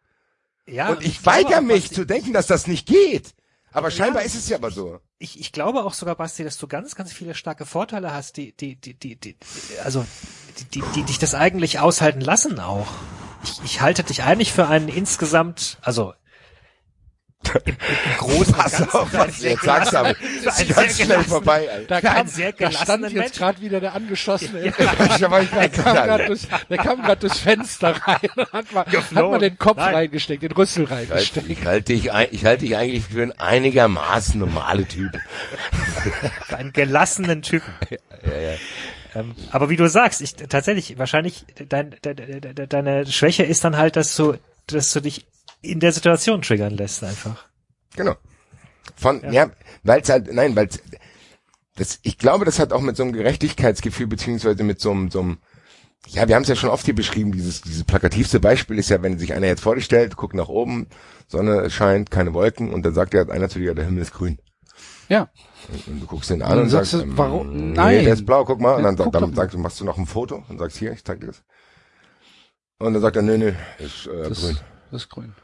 Ja, 0.67 0.91
und 0.91 1.05
ich 1.05 1.25
weigere 1.25 1.63
mich 1.63 1.91
zu 1.91 2.05
denken, 2.05 2.35
dass 2.35 2.47
das 2.47 2.67
nicht 2.67 2.87
geht. 2.87 3.35
Aber 3.75 3.91
scheinbar 3.91 4.23
ja, 4.23 4.27
ist 4.27 4.37
es 4.37 4.49
ja 4.49 4.57
aber 4.57 4.71
so. 4.71 5.01
Ich, 5.19 5.39
ich 5.39 5.51
glaube 5.51 5.85
auch 5.85 5.95
sogar, 5.95 6.15
Basti, 6.15 6.45
dass 6.45 6.59
du 6.59 6.69
ganz, 6.69 6.95
ganz 6.95 7.13
viele 7.13 7.35
starke 7.35 7.67
Vorteile 7.67 8.15
hast, 8.15 8.37
die, 8.37 8.57
die, 8.57 8.77
die, 8.77 8.95
die, 8.95 9.17
die 9.17 9.37
also 9.83 10.07
die, 10.59 10.65
die, 10.67 10.83
die 10.95 11.03
dich 11.03 11.19
das 11.19 11.35
eigentlich 11.35 11.81
aushalten 11.81 12.21
lassen 12.21 12.61
auch. 12.61 12.87
Ich, 13.43 13.61
ich 13.65 13.81
halte 13.81 14.05
dich 14.05 14.23
eigentlich 14.23 14.53
für 14.53 14.69
einen 14.69 14.89
insgesamt, 14.89 15.79
also 15.83 16.15
im, 17.65 17.77
im 17.77 18.17
großen 18.19 18.55
Pass 18.55 18.75
Ganzen 18.79 18.99
auf, 18.99 19.13
was 19.13 19.39
du 19.39 19.49
jetzt 19.49 19.63
sagst, 19.63 19.95
aber 19.95 20.11
ist 20.11 20.75
ganz 20.75 21.01
schnell 21.01 21.25
vorbei. 21.25 21.69
Alter. 21.71 21.87
Da, 21.87 22.01
kam, 22.01 22.29
da 22.59 22.73
stand 22.73 23.13
jetzt 23.13 23.39
gerade 23.39 23.61
wieder 23.61 23.81
der 23.81 23.95
angeschossene. 23.95 24.67
Ja. 24.67 24.73
der 24.73 25.69
kam 25.69 25.95
gerade 25.95 26.27
durch, 26.27 26.43
der 26.69 26.79
kam 26.79 27.03
gerade 27.03 27.21
durchs 27.21 27.39
Fenster 27.39 27.95
rein 28.07 28.29
und 28.37 28.53
hat 28.53 28.73
mal, 28.73 28.87
hat 28.87 29.13
mal 29.13 29.39
den 29.39 29.59
Kopf 29.59 29.77
Nein. 29.77 29.95
reingesteckt, 29.95 30.43
den 30.43 30.53
Rüssel 30.53 30.85
reingesteckt. 30.85 31.49
Ich 31.49 31.65
halte 31.65 31.93
dich, 31.93 32.11
ich 32.31 32.45
halte 32.45 32.65
dich 32.65 32.77
eigentlich 32.77 33.05
für 33.05 33.23
einen 33.23 33.33
einigermaßen 33.33 34.39
normale 34.39 34.87
Typ. 34.87 35.13
Für 36.47 36.57
einen 36.57 36.73
gelassenen 36.73 37.43
Typen. 37.43 37.73
Ja, 37.91 37.99
ja, 38.31 38.51
ja. 38.51 38.57
Ähm, 39.15 39.35
aber 39.51 39.71
wie 39.71 39.77
du 39.77 39.89
sagst, 39.89 40.21
ich 40.21 40.35
tatsächlich 40.35 40.99
wahrscheinlich 40.99 41.45
dein, 41.69 41.95
de, 42.05 42.15
de, 42.15 42.41
de, 42.41 42.67
deine 42.67 43.07
Schwäche 43.07 43.45
ist 43.45 43.65
dann 43.65 43.77
halt, 43.77 43.97
dass 43.97 44.15
du, 44.17 44.35
dass 44.67 44.93
du 44.93 45.01
dich 45.01 45.27
in 45.65 45.81
der 45.81 45.93
Situation 45.93 46.43
triggern 46.43 46.75
lässt 46.75 47.03
einfach. 47.05 47.47
Genau. 47.97 48.15
Von, 48.97 49.23
ja, 49.23 49.31
ja 49.33 49.51
weil 49.83 50.01
es 50.03 50.09
halt, 50.09 50.33
nein, 50.33 50.55
weil 50.57 50.69
das, 51.77 51.99
ich 52.03 52.19
glaube, 52.19 52.45
das 52.45 52.59
hat 52.59 52.73
auch 52.73 52.81
mit 52.81 52.97
so 52.97 53.03
einem 53.03 53.13
Gerechtigkeitsgefühl 53.13 54.07
beziehungsweise 54.07 54.63
mit 54.63 54.81
so 54.81 54.91
einem, 54.91 55.11
so 55.11 55.21
einem 55.21 55.39
ja, 56.09 56.29
wir 56.29 56.35
haben 56.35 56.43
es 56.43 56.49
ja 56.49 56.55
schon 56.57 56.69
oft 56.69 56.85
hier 56.85 56.95
beschrieben, 56.95 57.33
dieses, 57.33 57.63
dieses 57.63 57.83
plakativste 57.85 58.39
Beispiel 58.39 58.79
ist 58.79 58.91
ja, 58.91 59.03
wenn 59.03 59.19
sich 59.19 59.33
einer 59.33 59.47
jetzt 59.47 59.63
vor 59.63 59.75
dich 59.75 59.87
stellt, 59.87 60.17
guckt 60.17 60.35
nach 60.35 60.49
oben, 60.49 60.87
Sonne 61.29 61.71
scheint, 61.71 62.11
keine 62.11 62.35
Wolken 62.35 62.75
und 62.75 62.85
dann 62.85 62.93
sagt 62.93 63.15
ja 63.15 63.27
einer 63.29 63.49
zu 63.49 63.59
dir, 63.59 63.75
der 63.75 63.87
Himmel 63.87 64.03
ist 64.03 64.13
grün. 64.13 64.39
Ja. 65.09 65.31
Und, 65.73 65.89
und 65.89 66.01
du 66.01 66.07
guckst 66.07 66.29
den 66.29 66.43
Und 66.43 66.43
an 66.43 66.51
dann 66.57 66.65
und 66.65 66.69
sagst 66.71 66.91
sagst, 66.91 67.07
du, 67.07 67.11
ähm, 67.11 67.17
warum- 67.19 67.51
Nee, 67.71 67.75
nein. 67.75 68.05
der 68.05 68.13
ist 68.15 68.27
blau, 68.27 68.45
guck 68.45 68.61
mal. 68.61 68.75
Und 68.75 68.83
dann, 68.83 68.97
dann, 68.97 69.11
dann 69.13 69.35
sagst 69.35 69.55
du, 69.55 69.59
machst 69.59 69.81
du 69.81 69.85
noch 69.87 69.97
ein 69.97 70.07
Foto 70.07 70.45
und 70.49 70.59
sagst, 70.59 70.77
hier, 70.77 70.93
ich 70.93 71.03
zeig 71.05 71.21
dir 71.21 71.29
das. 71.29 71.43
Und 72.79 72.93
dann 72.93 73.01
sagt 73.03 73.17
er, 73.17 73.23
nee, 73.23 73.39
nee, 73.39 73.55
ist 73.79 74.07
äh, 74.07 74.29
Das, 74.29 74.41
grün. 74.43 74.59
das 74.91 75.03
ist 75.03 75.09
grün. 75.09 75.35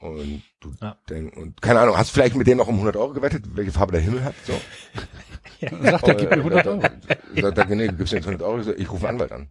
Und 0.00 0.42
du 0.60 0.72
Ja. 0.80 0.96
denk, 1.10 1.36
und 1.36 1.60
keine 1.60 1.80
Ahnung, 1.80 1.96
hast 1.96 2.10
du 2.10 2.14
vielleicht 2.14 2.36
mit 2.36 2.46
dem 2.46 2.58
noch 2.58 2.68
um 2.68 2.74
100 2.76 2.96
Euro 2.96 3.12
gewettet, 3.12 3.44
welche 3.54 3.72
Farbe 3.72 3.92
der 3.92 4.00
Himmel 4.00 4.22
hat? 4.24 4.34
So. 4.46 4.52
Dann 5.60 5.82
sagt 5.82 6.06
er, 6.06 6.14
gib 6.14 6.30
mir 6.30 6.36
100 6.36 6.66
Euro. 6.68 6.80
Sagt 6.80 7.58
er, 7.58 7.64
nee, 7.66 7.88
du 7.88 7.94
gibst 7.94 8.12
mir 8.12 8.18
jetzt 8.20 8.28
100 8.28 8.42
Euro. 8.42 8.60
Ich, 8.76 8.90
rufe 8.90 9.08
einen 9.08 9.16
Anwalt 9.16 9.32
an. 9.32 9.48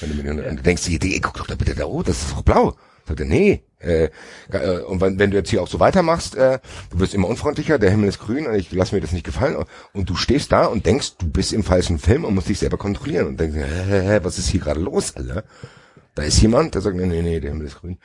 Wenn 0.00 0.10
du 0.10 0.16
mir 0.16 0.22
die 0.22 0.28
100, 0.28 0.50
und 0.50 0.56
du 0.58 0.62
denkst 0.62 0.84
dir, 0.84 0.98
ey, 1.02 1.20
guck 1.20 1.38
doch 1.38 1.46
da 1.46 1.54
bitte 1.54 1.74
da 1.74 1.84
rot, 1.86 2.08
das 2.08 2.20
ist 2.20 2.32
doch 2.32 2.42
blau. 2.42 2.76
Sagt 3.06 3.20
er, 3.20 3.26
nee. 3.26 3.62
Äh, 3.78 4.10
äh, 4.50 4.80
und 4.80 5.00
wenn, 5.00 5.18
wenn 5.18 5.30
du 5.30 5.38
jetzt 5.38 5.48
hier 5.48 5.62
auch 5.62 5.68
so 5.68 5.80
weitermachst, 5.80 6.34
äh, 6.34 6.58
du 6.90 7.00
wirst 7.00 7.14
immer 7.14 7.28
unfreundlicher, 7.28 7.78
der 7.78 7.90
Himmel 7.90 8.10
ist 8.10 8.18
grün 8.18 8.46
und 8.46 8.54
ich 8.56 8.70
lass 8.72 8.92
mir 8.92 9.00
das 9.00 9.12
nicht 9.12 9.24
gefallen. 9.24 9.56
Und 9.94 10.10
du 10.10 10.16
stehst 10.16 10.52
da 10.52 10.66
und 10.66 10.84
denkst, 10.84 11.16
du 11.16 11.30
bist 11.30 11.54
im 11.54 11.64
falschen 11.64 11.98
Film 11.98 12.26
und 12.26 12.34
musst 12.34 12.50
dich 12.50 12.58
selber 12.58 12.76
kontrollieren 12.76 13.26
und 13.28 13.40
denkst, 13.40 13.56
hä, 13.56 13.84
hä, 14.02 14.20
was 14.22 14.38
ist 14.38 14.48
hier 14.48 14.60
gerade 14.60 14.80
los, 14.80 15.16
Alter? 15.16 15.44
Da 16.14 16.24
ist 16.24 16.42
jemand, 16.42 16.74
der 16.74 16.82
sagt, 16.82 16.96
nee, 16.96 17.06
nee, 17.06 17.22
nee, 17.22 17.40
der 17.40 17.52
Himmel 17.52 17.68
ist 17.68 17.80
grün. 17.80 17.98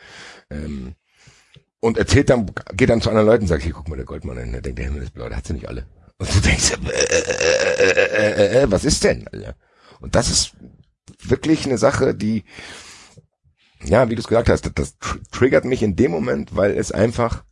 Ähm, 0.49 0.93
und 1.83 1.97
erzählt 1.97 2.29
dann, 2.29 2.49
geht 2.77 2.89
dann 2.89 3.01
zu 3.01 3.09
anderen 3.09 3.27
Leuten 3.27 3.43
und 3.43 3.49
sagt, 3.49 3.61
hier, 3.61 3.73
guck 3.73 3.89
mal, 3.89 3.97
der 3.97 4.05
Goldmann, 4.05 4.37
der 4.37 4.61
denkt, 4.61 4.79
der 4.79 4.85
Himmel 4.85 5.03
ist 5.03 5.13
blau, 5.13 5.27
der 5.27 5.35
hat 5.35 5.45
sie 5.45 5.51
nicht 5.51 5.67
alle. 5.67 5.85
Und 6.17 6.33
du 6.33 6.39
denkst, 6.39 6.71
äh, 6.71 6.89
äh, 6.89 7.91
äh, 7.91 8.31
äh, 8.31 8.61
äh, 8.61 8.71
was 8.71 8.85
ist 8.85 9.03
denn, 9.03 9.27
Alter? 9.27 9.57
Und 9.99 10.15
das 10.15 10.29
ist 10.29 10.55
wirklich 11.21 11.65
eine 11.65 11.77
Sache, 11.77 12.15
die, 12.15 12.45
ja, 13.83 14.09
wie 14.09 14.15
du 14.15 14.21
es 14.21 14.29
gesagt 14.29 14.47
hast, 14.47 14.65
das, 14.65 14.73
das 14.73 14.97
tr 14.97 15.19
triggert 15.31 15.65
mich 15.65 15.83
in 15.83 15.97
dem 15.97 16.11
Moment, 16.11 16.55
weil 16.55 16.71
es 16.71 16.93
einfach 16.93 17.43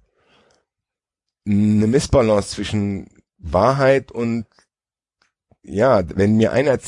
eine 1.46 1.88
Missbalance 1.88 2.52
zwischen 2.52 3.10
Wahrheit 3.38 4.14
und 4.14 4.46
ja, 5.62 6.04
wenn 6.16 6.38
mir 6.38 6.54
einer, 6.54 6.80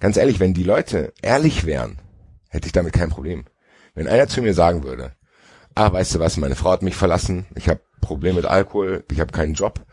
ganz 0.00 0.18
ehrlich, 0.18 0.38
wenn 0.38 0.52
die 0.52 0.64
Leute 0.64 1.14
ehrlich 1.22 1.64
wären, 1.64 1.98
hätte 2.50 2.66
ich 2.66 2.72
damit 2.72 2.92
kein 2.92 3.08
Problem. 3.08 3.46
Wenn 3.94 4.06
einer 4.06 4.28
zu 4.28 4.42
mir 4.42 4.52
sagen 4.52 4.84
würde, 4.84 5.16
ah, 5.74 5.92
weißt 5.92 6.14
du 6.14 6.18
was, 6.20 6.36
meine 6.36 6.56
Frau 6.56 6.70
hat 6.70 6.82
mich 6.82 6.96
verlassen, 6.96 7.46
ich 7.54 7.68
habe 7.68 7.80
Probleme 8.00 8.36
mit 8.36 8.46
Alkohol, 8.46 9.04
ich 9.10 9.20
habe 9.20 9.32
keinen 9.32 9.54
Job, 9.54 9.84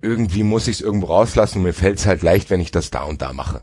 irgendwie 0.00 0.42
muss 0.42 0.68
ich 0.68 0.76
es 0.76 0.82
irgendwo 0.82 1.06
rauslassen 1.06 1.58
und 1.58 1.64
mir 1.64 1.72
fällt 1.72 1.98
es 1.98 2.06
halt 2.06 2.22
leicht, 2.22 2.50
wenn 2.50 2.60
ich 2.60 2.70
das 2.70 2.90
da 2.90 3.04
und 3.04 3.22
da 3.22 3.32
mache. 3.32 3.62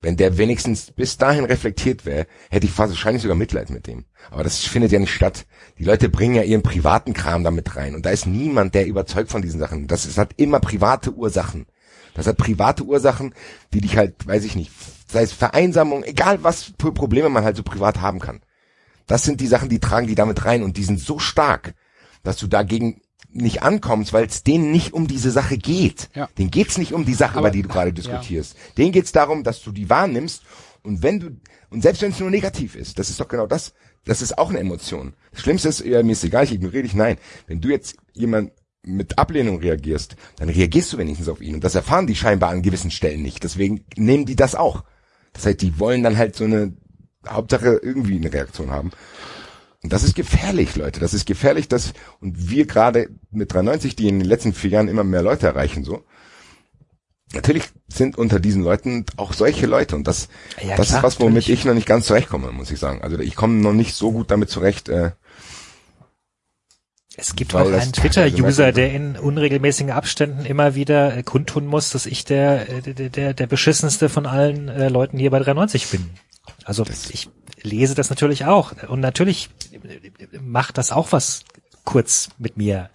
Wenn 0.00 0.16
der 0.16 0.36
wenigstens 0.36 0.90
bis 0.90 1.16
dahin 1.16 1.44
reflektiert 1.44 2.04
wäre, 2.04 2.26
hätte 2.50 2.66
ich 2.66 2.76
wahrscheinlich 2.76 3.22
sogar 3.22 3.36
Mitleid 3.36 3.70
mit 3.70 3.86
dem. 3.86 4.04
Aber 4.32 4.42
das 4.42 4.58
findet 4.58 4.90
ja 4.90 4.98
nicht 4.98 5.14
statt. 5.14 5.46
Die 5.78 5.84
Leute 5.84 6.08
bringen 6.08 6.34
ja 6.34 6.42
ihren 6.42 6.64
privaten 6.64 7.12
Kram 7.12 7.44
damit 7.44 7.76
rein. 7.76 7.94
Und 7.94 8.04
da 8.04 8.10
ist 8.10 8.26
niemand, 8.26 8.74
der 8.74 8.88
überzeugt 8.88 9.30
von 9.30 9.42
diesen 9.42 9.60
Sachen. 9.60 9.86
Das, 9.86 10.04
ist, 10.04 10.18
hat 10.18 10.32
immer 10.38 10.58
private 10.58 11.12
Ursachen. 11.12 11.66
Das 12.14 12.26
hat 12.26 12.36
private 12.36 12.82
Ursachen, 12.82 13.32
die 13.72 13.80
dich 13.80 13.96
halt, 13.96 14.26
weiß 14.26 14.42
ich 14.44 14.56
nicht, 14.56 14.72
sei 15.08 15.22
es 15.22 15.32
Vereinsamung, 15.32 16.02
egal 16.02 16.42
was 16.42 16.72
für 16.78 16.92
Probleme 16.92 17.28
man 17.28 17.44
halt 17.44 17.56
so 17.56 17.62
privat 17.62 18.00
haben 18.00 18.18
kann. 18.18 18.40
Das 19.06 19.24
sind 19.24 19.40
die 19.40 19.46
Sachen, 19.46 19.68
die 19.68 19.80
tragen 19.80 20.06
die 20.06 20.14
damit 20.14 20.44
rein 20.44 20.62
und 20.62 20.76
die 20.76 20.84
sind 20.84 21.00
so 21.00 21.18
stark, 21.18 21.74
dass 22.22 22.36
du 22.36 22.46
dagegen 22.46 23.00
nicht 23.30 23.62
ankommst, 23.62 24.12
weil 24.12 24.26
es 24.26 24.42
denen 24.42 24.70
nicht 24.72 24.92
um 24.92 25.06
diese 25.06 25.30
Sache 25.30 25.56
geht. 25.56 26.10
Ja. 26.14 26.28
Denen 26.38 26.50
geht's 26.50 26.76
nicht 26.76 26.92
um 26.92 27.04
die 27.04 27.14
Sache, 27.14 27.38
Aber- 27.38 27.48
über 27.48 27.50
die 27.50 27.62
du 27.62 27.68
gerade 27.68 27.92
diskutierst. 27.92 28.56
Denen 28.76 28.92
geht's 28.92 29.12
darum, 29.12 29.42
dass 29.42 29.62
du 29.62 29.72
die 29.72 29.88
wahrnimmst 29.88 30.42
und 30.82 31.02
wenn 31.02 31.20
du 31.20 31.30
und 31.70 31.80
selbst 31.82 32.02
wenn 32.02 32.10
es 32.12 32.20
nur 32.20 32.28
negativ 32.30 32.76
ist, 32.76 32.98
das 32.98 33.08
ist 33.08 33.18
doch 33.20 33.28
genau 33.28 33.46
das. 33.46 33.72
Das 34.04 34.20
ist 34.20 34.36
auch 34.36 34.50
eine 34.50 34.58
Emotion. 34.58 35.14
Das 35.30 35.40
Schlimmste 35.42 35.68
ist, 35.70 35.80
ja, 35.84 36.02
mir 36.02 36.12
ist 36.12 36.24
egal, 36.24 36.44
ich 36.44 36.52
ignoriere 36.52 36.82
dich. 36.82 36.94
Nein, 36.94 37.16
wenn 37.46 37.60
du 37.62 37.68
jetzt 37.70 37.96
jemand 38.12 38.52
mit 38.84 39.16
Ablehnung 39.16 39.58
reagierst, 39.60 40.16
dann 40.36 40.48
reagierst 40.50 40.92
du 40.92 40.98
wenigstens 40.98 41.28
auf 41.28 41.40
ihn. 41.40 41.54
Und 41.54 41.64
das 41.64 41.74
erfahren 41.76 42.06
die 42.08 42.16
scheinbar 42.16 42.50
an 42.50 42.60
gewissen 42.62 42.90
Stellen 42.90 43.22
nicht. 43.22 43.42
Deswegen 43.44 43.84
nehmen 43.96 44.26
die 44.26 44.36
das 44.36 44.54
auch. 44.54 44.84
Das 45.32 45.46
heißt, 45.46 45.62
die 45.62 45.78
wollen 45.78 46.02
dann 46.02 46.18
halt 46.18 46.34
so 46.36 46.44
eine 46.44 46.72
Hauptsache 47.28 47.80
irgendwie 47.82 48.16
eine 48.16 48.32
Reaktion 48.32 48.70
haben. 48.70 48.90
Und 49.82 49.92
das 49.92 50.04
ist 50.04 50.14
gefährlich, 50.14 50.76
Leute. 50.76 51.00
Das 51.00 51.12
ist 51.12 51.26
gefährlich, 51.26 51.68
dass, 51.68 51.92
und 52.20 52.50
wir 52.50 52.66
gerade 52.66 53.08
mit 53.30 53.52
93, 53.52 53.96
die 53.96 54.08
in 54.08 54.20
den 54.20 54.28
letzten 54.28 54.52
vier 54.52 54.70
Jahren 54.70 54.88
immer 54.88 55.04
mehr 55.04 55.22
Leute 55.22 55.46
erreichen, 55.46 55.84
so. 55.84 56.04
Natürlich 57.34 57.64
sind 57.88 58.18
unter 58.18 58.38
diesen 58.40 58.62
Leuten 58.62 59.06
auch 59.16 59.32
solche 59.32 59.66
Leute 59.66 59.96
und 59.96 60.06
das, 60.06 60.28
Ja, 60.60 60.76
das 60.76 60.88
klar, 60.88 60.98
ist 60.98 61.02
was, 61.04 61.20
womit 61.20 61.34
natürlich. 61.36 61.60
ich 61.60 61.64
noch 61.64 61.74
nicht 61.74 61.86
ganz 61.86 62.06
zurechtkomme, 62.06 62.52
muss 62.52 62.70
ich 62.70 62.78
sagen. 62.78 63.02
Also 63.02 63.18
ich 63.18 63.34
komme 63.34 63.54
noch 63.54 63.72
nicht 63.72 63.94
so 63.94 64.12
gut 64.12 64.30
damit 64.30 64.50
zurecht, 64.50 64.90
äh, 64.90 65.12
Es 67.16 67.34
gibt 67.34 67.54
Weil 67.54 67.62
auch 67.74 67.80
einen 67.80 67.92
Twitter-User, 67.92 68.72
der 68.72 68.92
in 68.92 69.16
unregelmäßigen 69.16 69.92
Abständen 69.92 70.44
immer 70.44 70.74
wieder 70.74 71.16
äh, 71.16 71.22
kundtun 71.22 71.66
muss, 71.66 71.90
dass 71.90 72.04
ich 72.06 72.24
der, 72.24 72.68
äh, 72.68 72.82
der, 72.82 73.08
der, 73.08 73.34
der 73.34 73.46
beschissenste 73.46 74.10
von 74.10 74.26
allen 74.26 74.68
äh, 74.68 74.88
Leuten 74.88 75.18
hier 75.18 75.30
bei 75.30 75.38
93 75.38 75.88
bin. 75.88 76.10
Also 76.64 76.84
ich 77.10 77.28
lese 77.62 77.94
das 77.94 78.10
natürlich 78.10 78.44
auch. 78.44 78.72
Und 78.88 79.00
natürlich 79.00 79.50
macht 80.40 80.78
das 80.78 80.92
auch 80.92 81.12
was 81.12 81.44
kurz 81.84 82.28
mit 82.38 82.56
mir 82.56 82.90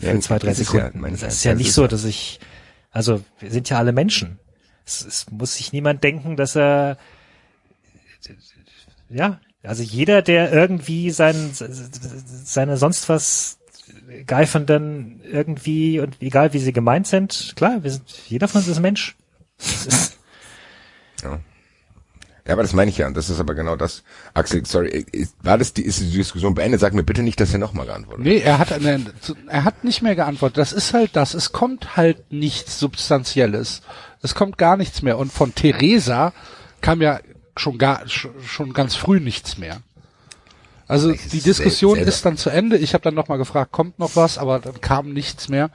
für 0.00 0.06
Ja, 0.08 0.20
zwei, 0.20 0.38
drei 0.38 0.48
das 0.48 0.58
ja- 0.58 0.64
Sekunden. 0.64 1.00
mein- 1.00 1.14
Es 1.14 1.22
ist 1.22 1.26
das 1.28 1.44
ja 1.44 1.54
nicht 1.54 1.68
ja- 1.68 1.72
so, 1.72 1.86
dass 1.86 2.04
ich, 2.04 2.40
also 2.90 3.22
wir 3.40 3.50
sind 3.50 3.68
ja 3.70 3.78
alle 3.78 3.92
Menschen. 3.92 4.38
Es, 4.86 5.04
es 5.04 5.30
muss 5.30 5.54
sich 5.56 5.72
niemand 5.72 6.02
denken, 6.02 6.36
dass 6.36 6.56
er 6.56 6.96
ja, 9.10 9.40
also 9.62 9.82
jeder, 9.82 10.22
der 10.22 10.52
irgendwie 10.52 11.10
sein, 11.10 11.50
seine 11.52 12.76
sonst 12.76 13.08
was 13.08 13.58
Geifernden 14.26 15.20
irgendwie 15.24 16.00
und 16.00 16.20
egal 16.20 16.52
wie 16.52 16.58
sie 16.58 16.72
gemeint 16.72 17.06
sind, 17.06 17.52
klar, 17.56 17.82
wir 17.82 17.90
sind, 17.90 18.04
jeder 18.28 18.48
von 18.48 18.60
uns 18.60 18.68
ist 18.68 18.76
ein 18.76 18.82
Mensch. 18.82 19.16
Das 19.58 20.16
Ja. 21.22 21.40
Ja, 22.48 22.54
aber 22.54 22.62
das 22.62 22.72
meine 22.72 22.90
ich 22.90 22.96
ja. 22.98 23.06
Und 23.06 23.14
das 23.16 23.28
ist 23.30 23.38
aber 23.40 23.54
genau 23.54 23.76
das. 23.76 24.02
Axel, 24.34 24.64
sorry, 24.64 25.04
ist, 25.12 25.36
war 25.42 25.58
das 25.58 25.74
die, 25.74 25.82
ist 25.82 26.00
die 26.00 26.10
Diskussion 26.10 26.54
beendet? 26.54 26.80
Sag 26.80 26.94
mir 26.94 27.02
bitte 27.04 27.22
nicht, 27.22 27.38
dass 27.40 27.52
er 27.52 27.58
nochmal 27.58 27.86
geantwortet 27.86 28.24
hat. 28.24 28.32
Nee, 28.32 28.38
er 28.40 28.58
hat, 28.58 28.72
eine, 28.72 29.04
er 29.48 29.64
hat 29.64 29.84
nicht 29.84 30.00
mehr 30.00 30.14
geantwortet. 30.16 30.56
Das 30.56 30.72
ist 30.72 30.94
halt 30.94 31.10
das. 31.14 31.34
Es 31.34 31.52
kommt 31.52 31.96
halt 31.98 32.32
nichts 32.32 32.78
Substanzielles. 32.80 33.82
Es 34.22 34.34
kommt 34.34 34.56
gar 34.58 34.76
nichts 34.78 35.02
mehr. 35.02 35.18
Und 35.18 35.30
von 35.30 35.54
Theresa 35.54 36.32
kam 36.80 37.02
ja 37.02 37.20
schon 37.54 37.76
gar, 37.76 38.08
schon, 38.08 38.72
ganz 38.72 38.94
früh 38.96 39.20
nichts 39.20 39.58
mehr. 39.58 39.82
Also 40.86 41.12
die 41.12 41.40
Diskussion 41.42 41.96
selber- 41.96 42.08
ist 42.08 42.24
dann 42.24 42.38
zu 42.38 42.48
Ende. 42.48 42.78
Ich 42.78 42.94
habe 42.94 43.02
dann 43.04 43.14
nochmal 43.14 43.36
gefragt, 43.36 43.72
kommt 43.72 43.98
noch 43.98 44.16
was, 44.16 44.38
aber 44.38 44.58
dann 44.58 44.80
kam 44.80 45.12
nichts 45.12 45.50
mehr. 45.50 45.70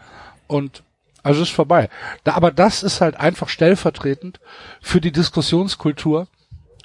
Und 0.47 0.82
also 1.21 1.43
ist 1.43 1.51
vorbei. 1.51 1.89
Da, 2.24 2.34
aber 2.34 2.51
das 2.51 2.82
ist 2.84 2.99
halt 2.99 3.15
einfach 3.15 3.47
stellvertretend 3.47 4.39
für 4.82 4.99
die 5.01 5.11
Diskussionskultur. 5.11 6.28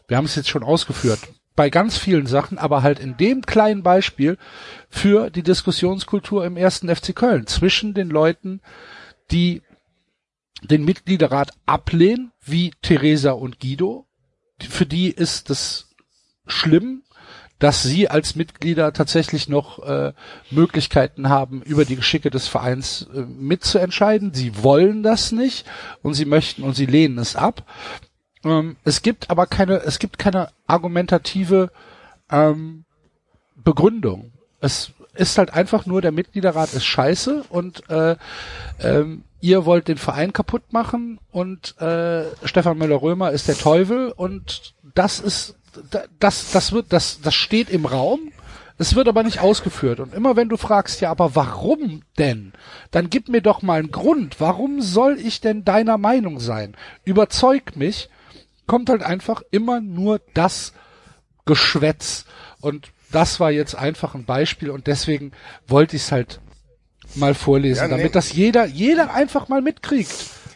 Wir 0.09 0.17
haben 0.17 0.25
es 0.25 0.35
jetzt 0.35 0.49
schon 0.49 0.65
ausgeführt. 0.65 1.21
Bei 1.55 1.71
ganz 1.71 1.99
vielen 1.99 2.27
Sachen, 2.27 2.59
aber 2.59 2.83
halt 2.83 2.99
in 2.99 3.17
dem 3.17 3.43
kleinen 3.43 3.83
Beispiel 3.83 4.39
für 4.89 5.31
die 5.31 5.43
Diskussionskultur 5.43 6.45
im 6.45 6.57
ersten 6.57 6.95
FC 6.95 7.15
Köln 7.15 7.47
zwischen 7.47 7.95
den 7.95 8.09
Leuten, 8.09 8.61
die 9.31 9.63
den 10.63 10.85
Mitgliederrat 10.85 11.51
ablehnen, 11.67 12.33
wie 12.45 12.73
Theresa 12.83 13.33
und 13.33 13.61
Guido. 13.61 14.07
Für 14.61 14.87
die 14.87 15.11
ist 15.11 15.51
das 15.51 15.91
schlimm, 16.47 17.03
dass 17.59 17.83
sie 17.83 18.09
als 18.09 18.37
Mitglieder 18.37 18.93
tatsächlich 18.93 19.49
noch 19.49 19.81
äh, 19.81 20.13
Möglichkeiten 20.51 21.29
haben, 21.29 21.63
über 21.63 21.85
die 21.85 21.97
Geschicke 21.97 22.31
des 22.31 22.47
Vereins 22.47 23.09
äh, 23.13 23.21
mitzuentscheiden. 23.21 24.33
Sie 24.33 24.63
wollen 24.63 25.03
das 25.03 25.33
nicht 25.33 25.67
und 26.03 26.15
sie 26.15 26.25
möchten 26.25 26.63
und 26.63 26.75
sie 26.75 26.87
lehnen 26.87 27.19
es 27.19 27.35
ab. 27.35 27.65
Ähm, 28.45 28.77
es 28.85 29.03
gibt 29.03 29.31
aber 29.31 29.47
keine, 29.47 29.77
es 29.83 29.99
gibt 29.99 30.19
keine 30.19 30.49
argumentative 30.67 31.71
ähm, 32.31 32.85
Begründung. 33.57 34.33
Es 34.61 34.93
ist 35.15 35.39
halt 35.39 35.53
einfach 35.53 35.87
nur, 35.87 36.01
der 36.01 36.13
Mitgliederrat 36.13 36.73
ist 36.75 36.85
scheiße 36.85 37.45
und 37.49 37.89
äh, 37.91 38.17
ähm, 38.81 39.25
ihr 39.41 39.65
wollt 39.65 39.89
den 39.89 39.99
Verein 39.99 40.33
kaputt 40.33 40.73
machen 40.73 41.19
und 41.31 41.81
äh, 41.81 42.25
Stefan 42.45 42.79
Müller-Römer 42.79 43.31
ist 43.33 43.49
der 43.49 43.57
Teufel 43.59 44.13
und 44.13 44.75
das 44.95 45.21
ist 45.21 45.57
da- 45.91 46.05
das 46.19 46.51
das 46.53 46.73
wird 46.73 46.93
das 46.93 47.21
das 47.21 47.35
steht 47.35 47.71
im 47.71 47.87
Raum. 47.87 48.33
Es 48.81 48.95
wird 48.95 49.09
aber 49.09 49.25
nicht 49.25 49.41
ausgeführt. 49.41 49.99
Und 49.99 50.15
immer 50.15 50.37
wenn 50.37 50.49
du 50.49 50.57
fragst, 50.57 51.01
ja, 51.01 51.11
aber 51.11 51.35
warum 51.35 52.03
denn? 52.17 52.53
Dann 52.93 53.11
gib 53.11 53.29
mir 53.29 53.43
doch 53.43 53.61
mal 53.61 53.81
einen 53.81 53.91
Grund. 53.91 54.41
Warum 54.41 54.81
soll 54.83 55.19
ich 55.19 55.41
denn 55.41 55.65
deiner 55.65 55.99
Meinung 55.99 56.39
sein? 56.39 56.77
Überzeug 57.05 57.75
mich. 57.75 58.09
Kommt 58.69 58.89
halt 58.91 59.03
einfach 59.03 59.43
immer 59.51 59.81
nur 59.81 60.21
das 60.35 60.73
Geschwätz. 61.47 62.25
Und 62.61 62.89
das 63.11 63.41
war 63.41 63.51
jetzt 63.51 63.75
einfach 63.75 64.15
ein 64.15 64.25
Beispiel 64.25 64.71
und 64.71 64.87
deswegen 64.87 65.33
wollte 65.67 65.97
ich 65.97 66.03
es 66.03 66.13
halt 66.13 66.41
mal 67.15 67.35
vorlesen, 67.35 67.81
Ja, 67.81 67.89
nee. 67.89 67.97
damit 67.97 68.15
das 68.15 68.33
jeder, 68.33 68.67
jeder 68.67 69.15
einfach 69.15 69.49
mal 69.49 69.63
mitkriegt, 69.63 70.13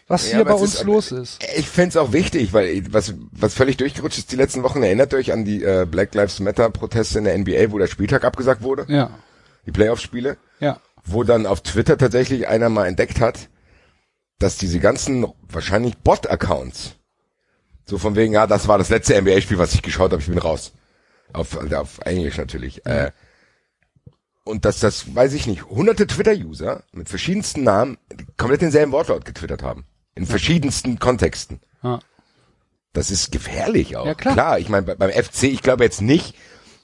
was 0.07 0.29
Ja, 0.31 0.37
hier 0.37 0.45
bei 0.45 0.55
es 0.55 0.61
uns 0.61 0.75
ist- 0.75 0.85
los 0.85 1.11
ist. 1.13 1.43
Ich 1.57 1.67
fänd's 1.67 1.97
auch 1.97 2.13
wichtig, 2.13 2.53
weil 2.53 2.93
was, 2.93 3.15
was 3.31 3.55
völlig 3.55 3.79
durchgerutscht 3.79 4.19
ist 4.19 4.33
die 4.33 4.37
letzten 4.37 4.63
Wochen, 4.63 4.83
erinnert 4.83 5.15
euch 5.15 5.33
an 5.33 5.47
die 5.47 5.63
äh, 5.65 5.87
Black 5.91 6.15
Lives 6.15 6.41
Matter 6.41 6.69
Proteste 6.69 7.19
in 7.19 7.25
der 7.25 7.35
NBA, 7.39 7.71
wo 7.73 7.79
der 7.79 7.87
Spieltag 7.87 8.25
abgesagt 8.25 8.63
wurde, 8.63 8.85
Ja, 8.89 9.11
die 9.65 9.73
Playoff-Spiele. 9.73 10.37
ja, 10.61 10.79
wo 11.05 11.25
dann 11.25 11.47
auf 11.47 11.63
Twitter 11.63 11.97
tatsächlich 11.97 12.47
einer 12.49 12.69
mal 12.69 12.87
entdeckt 12.87 13.19
hat, 13.21 13.49
dass 14.39 14.59
diese 14.59 14.79
ganzen 14.79 15.25
wahrscheinlich 15.49 15.97
Bot-Accounts, 15.99 16.97
so 17.85 17.99
von 17.99 18.17
wegen, 18.17 18.33
ja, 18.33 18.47
das 18.47 18.69
war 18.69 18.79
das 18.79 18.89
letzte 18.89 19.21
NBA-Spiel, 19.21 19.59
was 19.59 19.75
ich 19.75 19.83
geschaut 19.83 20.13
habe, 20.13 20.23
ich 20.23 20.29
bin 20.29 20.39
raus. 20.39 20.73
Auf, 21.33 21.57
auf 21.73 21.99
Englisch 22.05 22.37
natürlich. 22.37 22.85
Äh, 22.87 23.11
und 24.45 24.65
dass 24.65 24.81
das, 24.81 25.15
weiß 25.15 25.35
ich 25.35 25.47
nicht, 25.47 25.65
hunderte 25.65 26.07
Twitter-User 26.07 26.83
mit 26.93 27.09
verschiedensten 27.09 27.63
Namen 27.63 27.99
komplett 28.37 28.63
denselben 28.63 28.93
Wortlaut 28.93 29.25
getwittert 29.25 29.63
haben. 29.63 29.85
In 30.15 30.27
verschiedensten 30.27 30.99
Kontexten. 30.99 31.61
Ja. 31.83 32.01
Das 32.93 33.11
ist 33.11 33.33
gefährlich 33.33 33.97
auch. 33.97 34.07
Ja, 34.07 34.15
klar. 34.15 34.35
klar 34.35 34.59
ich 34.59 34.69
meine, 34.69 34.95
beim 34.95 35.11
FC, 35.11 35.45
ich 35.45 35.63
glaube 35.63 35.85
jetzt 35.85 36.03
nicht, 36.03 36.35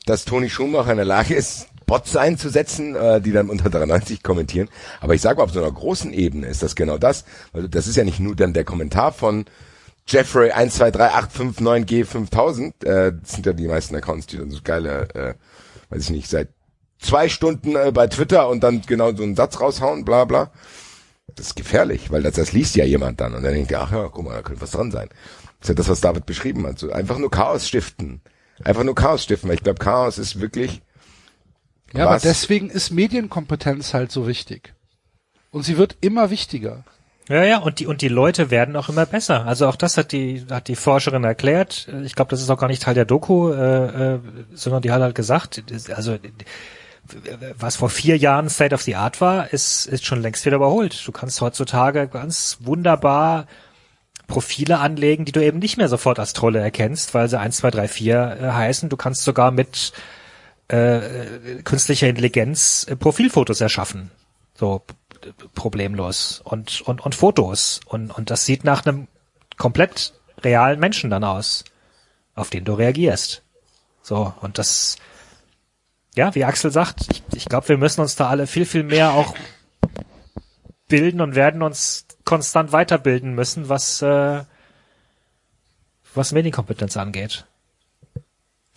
dass 0.06 0.24
Toni 0.24 0.48
Schumacher 0.48 0.92
in 0.92 0.96
der 0.96 1.04
Lage 1.04 1.34
ist, 1.34 1.66
Bots 1.86 2.16
einzusetzen, 2.16 2.94
äh, 2.94 3.20
die 3.20 3.32
dann 3.32 3.50
unter 3.50 3.68
93 3.70 4.22
kommentieren. 4.22 4.68
Aber 5.00 5.14
ich 5.14 5.20
sage 5.20 5.38
mal, 5.38 5.44
auf 5.44 5.52
so 5.52 5.60
einer 5.60 5.72
großen 5.72 6.12
Ebene 6.12 6.46
ist 6.46 6.62
das 6.62 6.76
genau 6.76 6.98
das. 6.98 7.24
Also 7.52 7.66
das 7.66 7.86
ist 7.86 7.96
ja 7.96 8.04
nicht 8.04 8.20
nur 8.20 8.36
dann 8.36 8.52
der 8.52 8.64
Kommentar 8.64 9.12
von 9.12 9.46
Jeffrey 10.08 10.50
123859G5000, 10.52 12.84
äh, 12.84 13.12
das 13.20 13.32
sind 13.32 13.46
ja 13.46 13.52
die 13.52 13.68
meisten 13.68 13.94
Accounts, 13.94 14.26
die 14.26 14.38
dann 14.38 14.50
so 14.50 14.60
geile, 14.62 15.08
äh, 15.14 15.34
weiß 15.90 16.04
ich 16.04 16.10
nicht, 16.10 16.28
seit 16.28 16.48
zwei 16.98 17.28
Stunden 17.28 17.76
äh, 17.76 17.92
bei 17.92 18.06
Twitter 18.06 18.48
und 18.48 18.60
dann 18.62 18.82
genau 18.82 19.12
so 19.14 19.22
einen 19.22 19.36
Satz 19.36 19.60
raushauen, 19.60 20.04
bla 20.04 20.24
bla. 20.24 20.50
Das 21.36 21.48
ist 21.48 21.56
gefährlich, 21.56 22.10
weil 22.10 22.22
das, 22.22 22.34
das 22.34 22.52
liest 22.52 22.74
ja 22.74 22.84
jemand 22.84 23.20
dann 23.20 23.34
und 23.34 23.42
dann 23.42 23.52
denkt 23.52 23.70
er, 23.70 23.82
ach 23.82 23.92
ja, 23.92 24.08
guck 24.08 24.24
mal, 24.24 24.34
da 24.34 24.42
könnte 24.42 24.62
was 24.62 24.70
dran 24.70 24.90
sein. 24.90 25.08
Das 25.60 25.62
ist 25.62 25.68
ja 25.68 25.74
das, 25.74 25.88
was 25.88 26.00
David 26.00 26.26
beschrieben 26.26 26.66
hat. 26.66 26.78
So 26.78 26.90
einfach 26.90 27.18
nur 27.18 27.30
Chaos 27.30 27.68
stiften. 27.68 28.22
Einfach 28.64 28.84
nur 28.84 28.94
Chaos 28.94 29.24
stiften, 29.24 29.48
weil 29.48 29.56
ich 29.56 29.62
glaube, 29.62 29.78
Chaos 29.78 30.18
ist 30.18 30.40
wirklich. 30.40 30.82
Ja, 31.92 32.06
aber 32.06 32.16
was- 32.16 32.22
deswegen 32.22 32.70
ist 32.70 32.90
Medienkompetenz 32.90 33.94
halt 33.94 34.10
so 34.10 34.26
wichtig. 34.26 34.74
Und 35.50 35.64
sie 35.64 35.76
wird 35.76 35.96
immer 36.00 36.30
wichtiger. 36.30 36.84
Ja, 37.28 37.44
ja, 37.44 37.58
und 37.58 37.78
die, 37.78 37.86
und 37.86 38.00
die 38.00 38.08
Leute 38.08 38.50
werden 38.50 38.74
auch 38.74 38.88
immer 38.88 39.04
besser. 39.04 39.46
Also 39.46 39.68
auch 39.68 39.76
das 39.76 39.98
hat 39.98 40.12
die, 40.12 40.46
hat 40.50 40.68
die 40.68 40.76
Forscherin 40.76 41.24
erklärt. 41.24 41.88
Ich 42.04 42.14
glaube, 42.14 42.30
das 42.30 42.40
ist 42.40 42.48
auch 42.48 42.58
gar 42.58 42.68
nicht 42.68 42.82
Teil 42.82 42.94
der 42.94 43.04
Doku, 43.04 43.52
äh, 43.52 44.14
äh, 44.14 44.18
sondern 44.54 44.80
die 44.80 44.90
hat 44.90 45.02
halt 45.02 45.14
gesagt, 45.14 45.62
also 45.94 46.16
was 47.58 47.76
vor 47.76 47.90
vier 47.90 48.16
Jahren 48.16 48.48
State 48.48 48.74
of 48.74 48.82
the 48.82 48.96
Art 48.96 49.20
war, 49.20 49.52
ist, 49.52 49.86
ist 49.86 50.06
schon 50.06 50.22
längst 50.22 50.44
wieder 50.46 50.56
überholt. 50.56 51.06
Du 51.06 51.12
kannst 51.12 51.40
heutzutage 51.40 52.08
ganz 52.08 52.58
wunderbar 52.60 53.46
Profile 54.26 54.78
anlegen, 54.78 55.24
die 55.24 55.32
du 55.32 55.42
eben 55.42 55.58
nicht 55.58 55.78
mehr 55.78 55.88
sofort 55.88 56.18
als 56.18 56.34
Trolle 56.34 56.60
erkennst, 56.60 57.14
weil 57.14 57.28
sie 57.28 57.38
1, 57.38 57.56
2, 57.56 57.70
3, 57.70 57.88
4 57.88 58.38
äh, 58.40 58.52
heißen. 58.52 58.88
Du 58.88 58.96
kannst 58.96 59.24
sogar 59.24 59.50
mit 59.50 59.92
äh, 60.68 61.00
künstlicher 61.64 62.08
Intelligenz 62.08 62.86
äh, 62.88 62.96
Profilfotos 62.96 63.60
erschaffen. 63.60 64.10
So 64.54 64.82
problemlos. 65.54 66.40
Und, 66.44 66.80
und, 66.82 67.00
und 67.00 67.14
Fotos. 67.14 67.80
Und, 67.86 68.10
und 68.10 68.30
das 68.30 68.44
sieht 68.44 68.64
nach 68.64 68.84
einem 68.84 69.08
komplett 69.56 70.14
realen 70.42 70.80
Menschen 70.80 71.10
dann 71.10 71.24
aus, 71.24 71.64
auf 72.34 72.50
den 72.50 72.64
du 72.64 72.74
reagierst. 72.74 73.42
So, 74.02 74.32
und 74.40 74.58
das, 74.58 74.96
ja, 76.14 76.34
wie 76.34 76.44
Axel 76.44 76.70
sagt, 76.70 77.06
ich, 77.10 77.22
ich 77.34 77.44
glaube, 77.46 77.68
wir 77.68 77.78
müssen 77.78 78.00
uns 78.00 78.16
da 78.16 78.28
alle 78.28 78.46
viel, 78.46 78.64
viel 78.64 78.84
mehr 78.84 79.12
auch 79.12 79.34
bilden 80.88 81.20
und 81.20 81.34
werden 81.34 81.62
uns 81.62 82.06
konstant 82.24 82.72
weiterbilden 82.72 83.34
müssen, 83.34 83.68
was, 83.68 84.00
äh, 84.02 84.44
was 86.14 86.32
Medienkompetenz 86.32 86.96
angeht. 86.96 87.46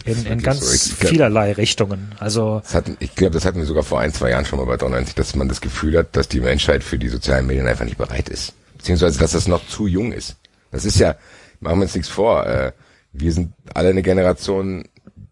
In, 0.05 0.25
in 0.25 0.41
ganz 0.41 0.59
so. 0.61 1.07
Vielerlei 1.07 1.53
Richtungen. 1.53 2.13
Also, 2.19 2.61
hatten, 2.73 2.97
ich 2.99 3.15
glaube, 3.15 3.33
das 3.33 3.45
hatten 3.45 3.59
wir 3.59 3.65
sogar 3.65 3.83
vor 3.83 3.99
ein, 3.99 4.13
zwei 4.13 4.31
Jahren 4.31 4.45
schon 4.45 4.59
mal 4.59 4.65
bei 4.65 4.77
93, 4.77 5.15
dass 5.15 5.35
man 5.35 5.47
das 5.47 5.61
Gefühl 5.61 5.97
hat, 5.97 6.15
dass 6.15 6.27
die 6.27 6.39
Menschheit 6.39 6.83
für 6.83 6.97
die 6.97 7.09
sozialen 7.09 7.45
Medien 7.45 7.67
einfach 7.67 7.85
nicht 7.85 7.97
bereit 7.97 8.29
ist. 8.29 8.53
Beziehungsweise, 8.77 9.19
dass 9.19 9.31
das 9.31 9.47
noch 9.47 9.67
zu 9.67 9.87
jung 9.87 10.11
ist. 10.11 10.37
Das 10.71 10.85
ist 10.85 10.97
ja, 10.99 11.15
machen 11.59 11.79
wir 11.79 11.83
uns 11.83 11.95
nichts 11.95 12.09
vor, 12.09 12.45
äh, 12.47 12.71
wir 13.13 13.31
sind 13.33 13.53
alle 13.73 13.89
eine 13.89 14.01
Generation, 14.01 14.85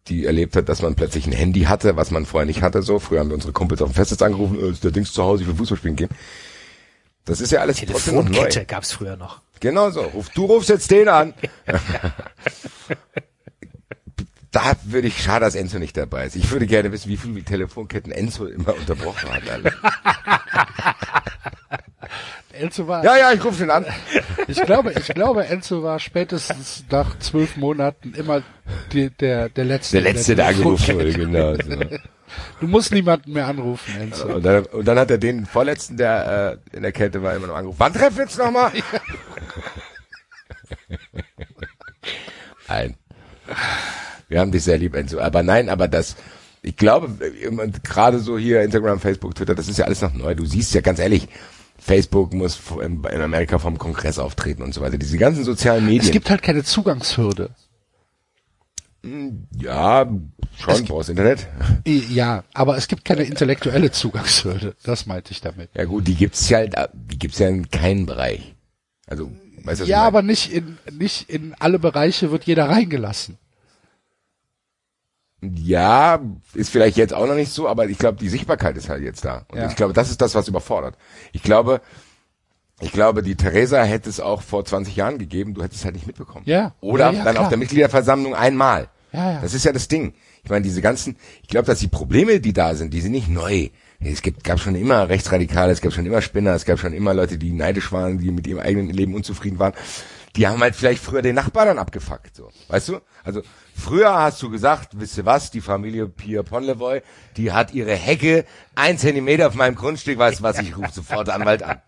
die 0.07 0.25
erlebt 0.25 0.55
hat, 0.55 0.69
dass 0.69 0.81
man 0.81 0.95
plötzlich 0.95 1.25
ein 1.25 1.31
Handy 1.31 1.61
hatte, 1.61 1.95
was 1.95 2.11
man 2.11 2.25
vorher 2.25 2.45
nicht 2.45 2.61
hatte, 2.61 2.81
so. 2.81 2.99
Früher 2.99 3.19
haben 3.19 3.29
wir 3.29 3.35
unsere 3.35 3.53
Kumpels 3.53 3.81
auf 3.81 3.89
dem 3.89 3.95
Festnetz 3.95 4.21
angerufen, 4.21 4.59
äh, 4.59 4.69
ist 4.69 4.83
der 4.83 4.91
Dings 4.91 5.13
zu 5.13 5.23
Hause, 5.23 5.43
ich 5.43 5.49
will 5.49 5.55
Fußball 5.55 5.77
spielen 5.77 5.95
gehen. 5.95 6.09
Das 7.25 7.41
ist 7.41 7.51
ja 7.51 7.61
alles. 7.61 7.77
Telefonkette 7.77 8.65
gab's 8.65 8.91
früher 8.91 9.15
noch. 9.15 9.41
Genau 9.59 9.91
so. 9.91 10.01
Ruf, 10.01 10.29
du 10.29 10.45
rufst 10.45 10.69
jetzt 10.69 10.89
den 10.89 11.09
an. 11.09 11.33
da 14.51 14.73
würde 14.83 15.07
ich, 15.07 15.21
schade, 15.21 15.45
dass 15.45 15.55
Enzo 15.55 15.77
nicht 15.79 15.95
dabei 15.95 16.25
ist. 16.25 16.35
Ich 16.35 16.49
würde 16.51 16.65
gerne 16.65 16.91
wissen, 16.91 17.09
wie 17.09 17.17
viele 17.17 17.43
Telefonketten 17.43 18.11
Enzo 18.11 18.45
immer 18.45 18.75
unterbrochen 18.75 19.29
hat. 19.31 19.43
Enzo 22.53 22.87
war, 22.87 23.03
Ja, 23.03 23.17
ja, 23.17 23.31
ich 23.31 23.43
rufe 23.43 23.59
den 23.59 23.69
an. 23.69 23.85
ich 24.47 24.61
glaube, 24.63 24.93
ich 24.93 25.07
glaube, 25.07 25.45
Enzo 25.45 25.83
war 25.83 25.99
spätestens 25.99 26.83
nach 26.89 27.17
zwölf 27.19 27.57
Monaten 27.57 28.13
immer 28.15 28.41
die, 28.91 29.09
der, 29.11 29.49
der 29.49 29.65
letzte. 29.65 30.01
Der 30.01 30.13
letzte, 30.13 30.31
in 30.33 30.37
der 30.37 30.47
angerufen 30.47 30.95
wurde, 30.95 31.13
genau. 31.13 31.55
So. 31.55 31.97
Du 32.59 32.67
musst 32.67 32.91
niemanden 32.91 33.33
mehr 33.33 33.47
anrufen, 33.47 34.01
Enzo. 34.01 34.27
Und, 34.35 34.45
dann, 34.45 34.65
und 34.65 34.87
dann 34.87 34.97
hat 34.97 35.11
er 35.11 35.19
den 35.19 35.45
vorletzten, 35.45 35.97
der 35.97 36.59
äh, 36.73 36.75
in 36.75 36.81
der 36.83 36.91
Kälte 36.91 37.21
war, 37.21 37.35
immer 37.35 37.47
noch 37.47 37.55
angerufen. 37.55 37.79
Wann 37.79 37.93
treffen 37.93 38.17
wir 38.17 38.23
uns 38.23 38.37
nochmal? 38.37 38.71
Nein. 42.67 42.95
Wir 44.29 44.39
haben 44.39 44.51
dich 44.51 44.63
sehr 44.63 44.77
lieb, 44.77 44.95
Enzo. 44.95 45.19
Aber 45.19 45.43
nein, 45.43 45.69
aber 45.69 45.87
das, 45.87 46.15
ich 46.61 46.77
glaube, 46.77 47.09
gerade 47.83 48.19
so 48.19 48.37
hier 48.37 48.61
Instagram, 48.61 48.99
Facebook, 48.99 49.35
Twitter, 49.35 49.55
das 49.55 49.67
ist 49.67 49.77
ja 49.77 49.85
alles 49.85 50.01
noch 50.01 50.13
neu. 50.13 50.35
Du 50.35 50.45
siehst 50.45 50.73
ja 50.73 50.81
ganz 50.81 50.99
ehrlich, 50.99 51.27
Facebook 51.79 52.33
muss 52.33 52.59
in 52.81 53.03
Amerika 53.05 53.57
vom 53.57 53.77
Kongress 53.77 54.19
auftreten 54.19 54.61
und 54.61 54.73
so 54.73 54.81
weiter. 54.81 54.97
Diese 54.97 55.17
ganzen 55.17 55.43
sozialen 55.43 55.85
Medien. 55.85 56.05
Es 56.05 56.11
gibt 56.11 56.29
halt 56.29 56.43
keine 56.43 56.63
Zugangshürde. 56.63 57.49
ja, 59.57 60.07
schon, 60.57 60.85
brauchst 60.85 61.09
Internet. 61.09 61.47
Ja, 61.85 62.43
aber 62.53 62.77
es 62.77 62.87
gibt 62.87 63.05
keine 63.05 63.23
intellektuelle 63.23 63.91
Zugangshürde. 63.91 64.75
Das 64.83 65.05
meinte 65.05 65.31
ich 65.31 65.41
damit. 65.41 65.69
Ja 65.73 65.85
gut, 65.85 66.05
die 66.07 66.15
gibt's 66.15 66.49
ja, 66.49 66.65
die 66.67 67.17
gibt's 67.17 67.39
ja 67.39 67.47
in 67.47 67.71
keinem 67.71 68.05
Bereich. 68.05 68.53
Also, 69.07 69.31
weißt 69.63 69.81
du, 69.81 69.85
Ja, 69.85 70.03
aber 70.03 70.21
nicht 70.21 70.51
in, 70.51 70.77
nicht 70.91 71.29
in 71.29 71.55
alle 71.59 71.79
Bereiche 71.79 72.29
wird 72.31 72.43
jeder 72.43 72.69
reingelassen. 72.69 73.37
Ja, 75.41 76.19
ist 76.53 76.69
vielleicht 76.69 76.97
jetzt 76.97 77.13
auch 77.13 77.25
noch 77.25 77.35
nicht 77.35 77.51
so, 77.51 77.67
aber 77.67 77.87
ich 77.87 77.97
glaube, 77.97 78.17
die 78.17 78.27
Sichtbarkeit 78.29 78.75
ist 78.75 78.89
halt 78.89 79.03
jetzt 79.03 79.23
da. 79.23 79.45
Und 79.49 79.57
Ja. 79.59 79.67
ich 79.67 79.75
glaube, 79.75 79.93
das 79.93 80.09
ist 80.11 80.21
das, 80.21 80.35
was 80.35 80.47
überfordert. 80.47 80.97
Ich 81.31 81.43
glaube, 81.43 81.81
ich 82.81 82.91
glaube, 82.91 83.23
die 83.23 83.35
Theresa 83.35 83.81
hätte 83.83 84.09
es 84.09 84.19
auch 84.19 84.41
vor 84.41 84.65
20 84.65 84.95
Jahren 84.95 85.17
gegeben, 85.17 85.53
du 85.53 85.63
hättest 85.63 85.79
es 85.81 85.85
halt 85.85 85.95
nicht 85.95 86.07
mitbekommen. 86.07 86.43
Ja. 86.45 86.73
Oder 86.81 87.11
Ja, 87.11 87.11
ja, 87.11 87.23
dann 87.23 87.33
klar. 87.35 87.43
auf 87.45 87.49
der 87.49 87.57
Mitgliederversammlung 87.57 88.35
einmal. 88.35 88.89
Ja, 89.11 89.33
ja. 89.33 89.41
Das 89.41 89.53
ist 89.53 89.65
ja 89.65 89.71
das 89.71 89.87
Ding. 89.87 90.13
Ich 90.43 90.49
meine, 90.49 90.63
diese 90.63 90.81
ganzen, 90.81 91.15
ich 91.41 91.49
glaube, 91.49 91.65
dass 91.67 91.79
die 91.79 91.87
Probleme, 91.87 92.39
die 92.39 92.53
da 92.53 92.75
sind, 92.75 92.93
die 92.93 93.01
sind 93.01 93.11
nicht 93.11 93.27
neu. 93.29 93.69
Es 94.01 94.21
gibt, 94.21 94.45
gab 94.45 94.59
schon 94.59 94.75
immer 94.75 95.09
Rechtsradikale, 95.09 95.73
es 95.73 95.81
gab 95.81 95.91
schon 95.91 96.05
immer 96.05 96.21
Spinner, 96.21 96.53
es 96.53 96.63
gab 96.65 96.79
schon 96.79 96.93
immer 96.93 97.13
Leute, 97.13 97.37
die 97.37 97.51
neidisch 97.51 97.91
waren, 97.91 98.17
die 98.19 98.31
mit 98.31 98.47
ihrem 98.47 98.59
eigenen 98.59 98.89
Leben 98.91 99.13
unzufrieden 99.13 99.59
waren. 99.59 99.73
Die 100.37 100.47
haben 100.47 100.61
halt 100.61 100.75
vielleicht 100.75 101.03
früher 101.03 101.21
den 101.21 101.35
Nachbarn 101.35 101.67
dann 101.67 101.79
abgefuckt, 101.79 102.33
so. 102.35 102.49
Weißt 102.69 102.87
du? 102.87 102.99
Also, 103.25 103.41
früher 103.79 104.13
hast 104.13 104.41
du 104.41 104.49
gesagt, 104.49 104.89
wisst 104.93 105.17
ihr 105.17 105.25
was, 105.25 105.51
die 105.51 105.61
Familie 105.61 106.07
Pierre 106.07 106.43
Ponlevoy, 106.43 107.01
die 107.37 107.51
hat 107.51 107.73
ihre 107.73 107.95
Hecke 107.95 108.45
ein 108.75 108.97
Zentimeter 108.97 109.47
auf 109.47 109.55
meinem 109.55 109.75
Grundstück, 109.75 110.17
weißt 110.17 110.39
du 110.39 110.43
was, 110.43 110.59
ich 110.59 110.77
rufe 110.77 110.91
sofort 110.91 111.27
den 111.27 111.35
Anwalt 111.35 111.63
an. 111.63 111.81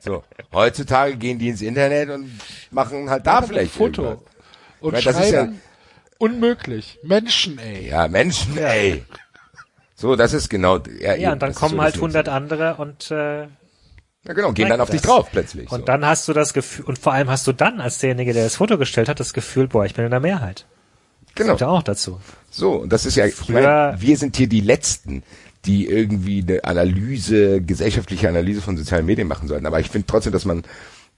So. 0.00 0.24
Heutzutage 0.52 1.16
gehen 1.16 1.38
die 1.38 1.48
ins 1.48 1.62
Internet 1.62 2.10
und 2.10 2.30
machen 2.70 3.08
halt 3.08 3.26
da 3.26 3.34
Machen 3.36 3.48
vielleicht 3.48 3.74
ein 3.74 3.78
Foto. 3.78 4.02
irgendwas. 4.02 4.24
Und 4.80 4.92
Weil 4.92 5.02
das 5.02 5.16
ist 5.20 5.30
ja- 5.32 5.38
schreiben, 5.44 5.60
unmöglich. 6.18 6.98
Menschen, 7.02 7.58
ey. 7.58 7.88
Ja, 7.88 8.08
Menschen, 8.08 8.58
ey. 8.58 9.04
So, 9.94 10.14
das 10.16 10.32
ist 10.32 10.48
genau. 10.50 10.78
Ja, 10.78 11.14
Ja, 11.14 11.14
eben, 11.14 11.32
und 11.32 11.42
dann 11.42 11.54
kommen 11.54 11.76
so 11.76 11.82
halt 11.82 11.94
100 11.96 12.28
andere 12.28 12.74
und 12.76 13.10
äh, 13.10 13.42
Ja, 13.42 13.48
genau, 14.34 14.52
gehen 14.52 14.68
dann 14.68 14.80
auf 14.80 14.90
dich 14.90 15.00
das. 15.00 15.10
drauf 15.10 15.28
plötzlich. 15.32 15.70
und 15.70 15.80
so. 15.80 15.84
dann 15.86 16.04
hast 16.04 16.28
du 16.28 16.32
das 16.34 16.52
Gefühl 16.52 16.84
und 16.84 16.98
vor 16.98 17.12
allem 17.14 17.30
hast 17.30 17.46
du 17.46 17.52
dann 17.52 17.80
als 17.80 17.98
derjenige, 17.98 18.32
der 18.34 18.44
das 18.44 18.56
Foto 18.56 18.76
gestellt 18.76 19.08
hat, 19.08 19.20
das 19.20 19.32
Gefühl, 19.32 19.68
boah, 19.68 19.86
ich 19.86 19.94
bin 19.94 20.04
in 20.04 20.10
der 20.10 20.20
Mehrheit. 20.20 20.66
Genau. 21.36 21.50
Kommt 21.50 21.60
ja 21.60 21.68
auch 21.68 21.82
dazu. 21.82 22.20
So, 22.50 22.72
und 22.72 22.92
das 22.92 23.06
ist 23.06 23.16
ja, 23.16 23.26
ich 23.26 23.48
meine, 23.48 23.96
wir 23.98 24.16
sind 24.16 24.36
hier 24.36 24.48
die 24.48 24.60
Letzten, 24.60 25.22
die 25.64 25.86
irgendwie 25.86 26.42
eine 26.42 26.64
Analyse, 26.64 27.60
gesellschaftliche 27.60 28.28
Analyse 28.28 28.60
von 28.60 28.76
sozialen 28.76 29.06
Medien 29.06 29.28
machen 29.28 29.48
sollten. 29.48 29.66
Aber 29.66 29.80
ich 29.80 29.90
finde 29.90 30.06
trotzdem, 30.06 30.32
dass 30.32 30.44
man 30.44 30.64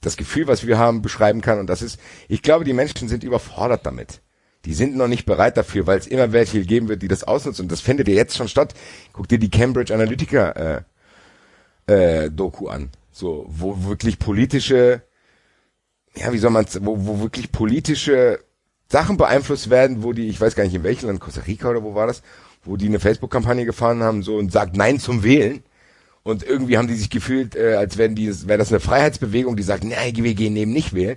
das 0.01 0.17
Gefühl, 0.17 0.47
was 0.47 0.67
wir 0.67 0.79
haben, 0.79 1.03
beschreiben 1.03 1.41
kann. 1.41 1.59
Und 1.59 1.69
das 1.69 1.83
ist, 1.83 1.99
ich 2.29 2.43
glaube, 2.43 2.65
die 2.65 2.73
Menschen 2.73 3.09
sind 3.09 3.25
überfordert 3.25 3.85
damit. 3.85 4.21
Die 4.65 4.75
sind 4.75 4.97
noch 4.97 5.09
nicht 5.09 5.25
bereit 5.25 5.57
dafür, 5.57 5.87
weil 5.87 5.99
es 5.99 6.07
immer 6.07 6.33
welche 6.33 6.63
geben 6.63 6.89
wird, 6.89 7.03
die 7.03 7.09
das 7.09 7.25
ausnutzen. 7.25 7.65
Und 7.65 7.73
das 7.73 7.81
findet 7.81 8.09
ja 8.09 8.15
jetzt 8.15 8.37
schon 8.37 8.49
statt. 8.49 8.75
Guck 9.13 9.29
dir 9.29 9.39
die 9.39 9.51
Cambridge 9.51 9.95
Analytica 9.95 10.85
äh, 11.87 12.25
äh, 12.25 12.31
Doku 12.31 12.69
an. 12.69 12.91
So, 13.13 13.47
wo 13.49 13.85
wirklich 13.85 14.19
politische, 14.19 15.03
ja, 16.15 16.33
wie 16.33 16.39
soll 16.39 16.51
man 16.51 16.67
wo, 16.81 17.07
wo 17.07 17.21
wirklich 17.21 17.53
politische 17.53 18.41
Sachen 18.91 19.17
beeinflusst 19.17 19.71
werden, 19.71 20.03
wo 20.03 20.13
die, 20.13 20.29
ich 20.29 20.41
weiß 20.41 20.55
gar 20.55 20.65
nicht 20.65 20.75
in 20.75 20.83
welchem 20.83 21.07
Land, 21.07 21.21
Costa 21.21 21.43
Rica 21.43 21.69
oder 21.69 21.83
wo 21.83 21.95
war 21.95 22.07
das, 22.07 22.23
wo 22.65 22.77
die 22.77 22.87
eine 22.87 23.01
Facebook-Kampagne 23.01 23.65
gefahren 23.65 24.03
haben, 24.03 24.23
so 24.23 24.37
und 24.37 24.51
sagt 24.51 24.77
Nein 24.77 24.99
zum 24.99 25.23
Wählen. 25.23 25.63
Und 26.23 26.43
irgendwie 26.43 26.77
haben 26.77 26.89
die 26.89 26.95
sich 26.95 27.11
gefühlt, 27.11 27.55
äh, 27.55 27.77
als 27.77 27.97
wären 27.97 28.15
die, 28.15 28.29
wäre 28.49 28.59
das 28.59 28.71
eine 28.71 28.81
Freiheitsbewegung, 28.81 29.57
die 29.57 29.63
sagt, 29.63 29.85
nein, 29.85 30.17
wir 30.17 30.35
gehen 30.35 30.57
eben 30.57 30.73
nicht 30.73 30.95
wählen. 30.95 31.17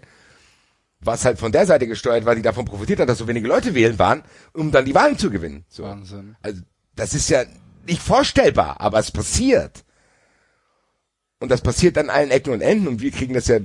Was 1.00 1.26
halt 1.26 1.40
von 1.40 1.52
der 1.52 1.66
Seite 1.66 1.88
gesteuert 1.88 2.26
war, 2.26 2.36
die 2.36 2.44
davon 2.44 2.66
profitiert 2.66 3.00
hat, 3.00 3.10
dass 3.10 3.18
so 3.18 3.28
wenige 3.28 3.48
Leute 3.48 3.74
wählen 3.74 3.98
waren, 3.98 4.24
um 4.54 4.72
dann 4.72 4.86
die 4.86 4.94
Wahlen 4.94 5.18
zu 5.18 5.32
gewinnen. 5.32 5.66
So. 5.68 5.84
Wahnsinn. 5.84 6.36
Also, 6.42 6.62
das 6.96 7.14
ist 7.14 7.30
ja 7.30 7.44
nicht 7.88 8.02
vorstellbar, 8.02 8.80
aber 8.80 9.00
es 9.00 9.12
passiert. 9.12 9.84
Und 11.40 11.50
das 11.50 11.62
passiert 11.62 11.98
an 11.98 12.10
allen 12.10 12.30
Ecken 12.30 12.54
und 12.54 12.62
Enden 12.62 12.88
und 12.88 13.02
wir 13.02 13.12
kriegen 13.12 13.34
das 13.34 13.48
ja 13.48 13.60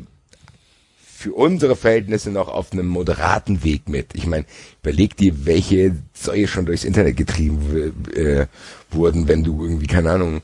für 1.16 1.32
unsere 1.32 1.76
Verhältnisse 1.76 2.30
noch 2.30 2.48
auf 2.48 2.72
einem 2.72 2.88
moderaten 2.88 3.64
Weg 3.64 3.88
mit. 3.88 4.14
Ich 4.14 4.26
meine, 4.26 4.44
überleg 4.82 5.16
dir, 5.16 5.46
welche 5.46 5.96
Säue 6.12 6.46
schon 6.46 6.66
durchs 6.66 6.84
Internet 6.84 7.16
getrieben 7.16 7.94
äh, 8.14 8.46
wurden, 8.90 9.26
wenn 9.26 9.42
du 9.42 9.62
irgendwie, 9.64 9.86
keine 9.86 10.10
Ahnung, 10.10 10.42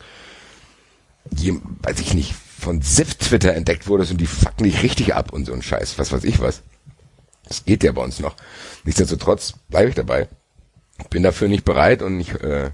je, 1.31 1.53
weiß 1.83 2.01
ich 2.01 2.15
nicht, 2.15 2.35
von 2.59 2.81
Ziff 2.81 3.17
Twitter 3.17 3.53
entdeckt 3.53 3.87
wurdest 3.87 4.13
und 4.13 4.21
die 4.21 4.27
fucken 4.27 4.65
dich 4.65 4.83
richtig 4.83 5.15
ab 5.15 5.31
und 5.33 5.45
so 5.45 5.53
ein 5.53 5.61
Scheiß, 5.61 5.99
was 5.99 6.11
weiß 6.11 6.25
ich 6.25 6.41
was. 6.41 6.63
Das 7.47 7.67
geht 7.67 7.85
ja 7.85 7.93
bei 7.93 8.03
uns 8.03 8.19
noch. 8.19 8.35
Nichtsdestotrotz 8.85 9.53
bleibe 9.69 9.91
ich 9.91 9.95
dabei. 9.95 10.29
Bin 11.11 11.23
dafür 11.23 11.49
nicht 11.49 11.67
bereit 11.67 12.01
und 12.01 12.19
ich, 12.19 12.33
äh, 12.41 12.71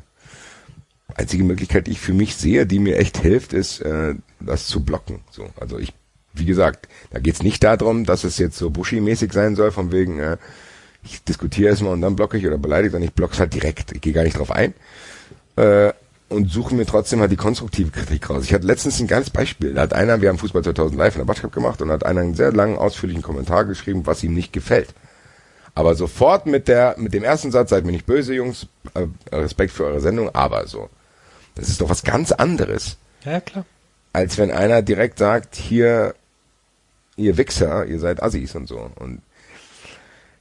einzige 1.16 1.42
Möglichkeit, 1.42 1.88
die 1.88 1.92
ich 1.92 2.00
für 2.00 2.14
mich 2.14 2.36
sehe, 2.36 2.64
die 2.64 2.78
mir 2.78 2.96
echt 2.96 3.18
hilft, 3.18 3.52
ist, 3.52 3.80
äh, 3.80 4.14
das 4.38 4.68
zu 4.68 4.84
blocken. 4.84 5.22
So, 5.32 5.50
also 5.58 5.78
ich, 5.78 5.92
wie 6.38 6.44
gesagt, 6.44 6.88
da 7.10 7.18
geht's 7.18 7.42
nicht 7.42 7.62
darum, 7.64 8.04
dass 8.04 8.24
es 8.24 8.38
jetzt 8.38 8.56
so 8.58 8.70
Bushy-mäßig 8.70 9.32
sein 9.32 9.56
soll, 9.56 9.70
von 9.70 9.92
wegen, 9.92 10.18
äh, 10.20 10.36
ich 11.04 11.22
diskutiere 11.24 11.70
erstmal 11.70 11.92
und 11.92 12.00
dann 12.00 12.16
blocke 12.16 12.36
ich 12.38 12.46
oder 12.46 12.58
beleidige, 12.58 12.92
sondern 12.92 13.08
ich 13.08 13.14
block's 13.14 13.38
halt 13.38 13.54
direkt. 13.54 13.92
Ich 13.92 14.00
gehe 14.00 14.12
gar 14.12 14.24
nicht 14.24 14.38
drauf 14.38 14.50
ein. 14.50 14.74
Äh, 15.56 15.92
und 16.28 16.50
suche 16.50 16.74
mir 16.74 16.84
trotzdem 16.84 17.20
halt 17.20 17.30
die 17.32 17.36
konstruktive 17.36 17.90
Kritik 17.90 18.28
raus. 18.28 18.44
Ich 18.44 18.52
hatte 18.52 18.66
letztens 18.66 19.00
ein 19.00 19.06
geiles 19.06 19.30
Beispiel. 19.30 19.72
Da 19.72 19.80
hat 19.82 19.94
einer, 19.94 20.20
wir 20.20 20.28
haben 20.28 20.36
Fußball 20.36 20.62
2000 20.62 20.98
live 20.98 21.14
in 21.14 21.20
der 21.20 21.24
Batschkap 21.24 21.52
gemacht 21.52 21.80
und 21.80 21.90
hat 21.90 22.04
einer 22.04 22.20
einen 22.20 22.34
sehr 22.34 22.52
langen, 22.52 22.76
ausführlichen 22.76 23.22
Kommentar 23.22 23.64
geschrieben, 23.64 24.04
was 24.04 24.22
ihm 24.22 24.34
nicht 24.34 24.52
gefällt. 24.52 24.90
Aber 25.74 25.94
sofort 25.94 26.44
mit 26.44 26.68
der, 26.68 26.96
mit 26.98 27.14
dem 27.14 27.24
ersten 27.24 27.50
Satz, 27.50 27.70
seid 27.70 27.86
mir 27.86 27.92
nicht 27.92 28.04
böse, 28.04 28.34
Jungs, 28.34 28.66
äh, 28.94 29.06
Respekt 29.34 29.72
für 29.72 29.84
eure 29.86 30.00
Sendung, 30.00 30.34
aber 30.34 30.66
so. 30.66 30.90
Das 31.54 31.68
ist 31.70 31.80
doch 31.80 31.88
was 31.88 32.02
ganz 32.02 32.30
anderes, 32.30 32.98
Ja, 33.24 33.40
klar. 33.40 33.64
als 34.12 34.36
wenn 34.36 34.50
einer 34.50 34.82
direkt 34.82 35.18
sagt, 35.18 35.56
hier, 35.56 36.14
ihr 37.18 37.36
Wichser, 37.36 37.86
ihr 37.86 37.98
seid 37.98 38.22
Assis 38.22 38.54
und 38.54 38.66
so. 38.66 38.90
Und 38.96 39.22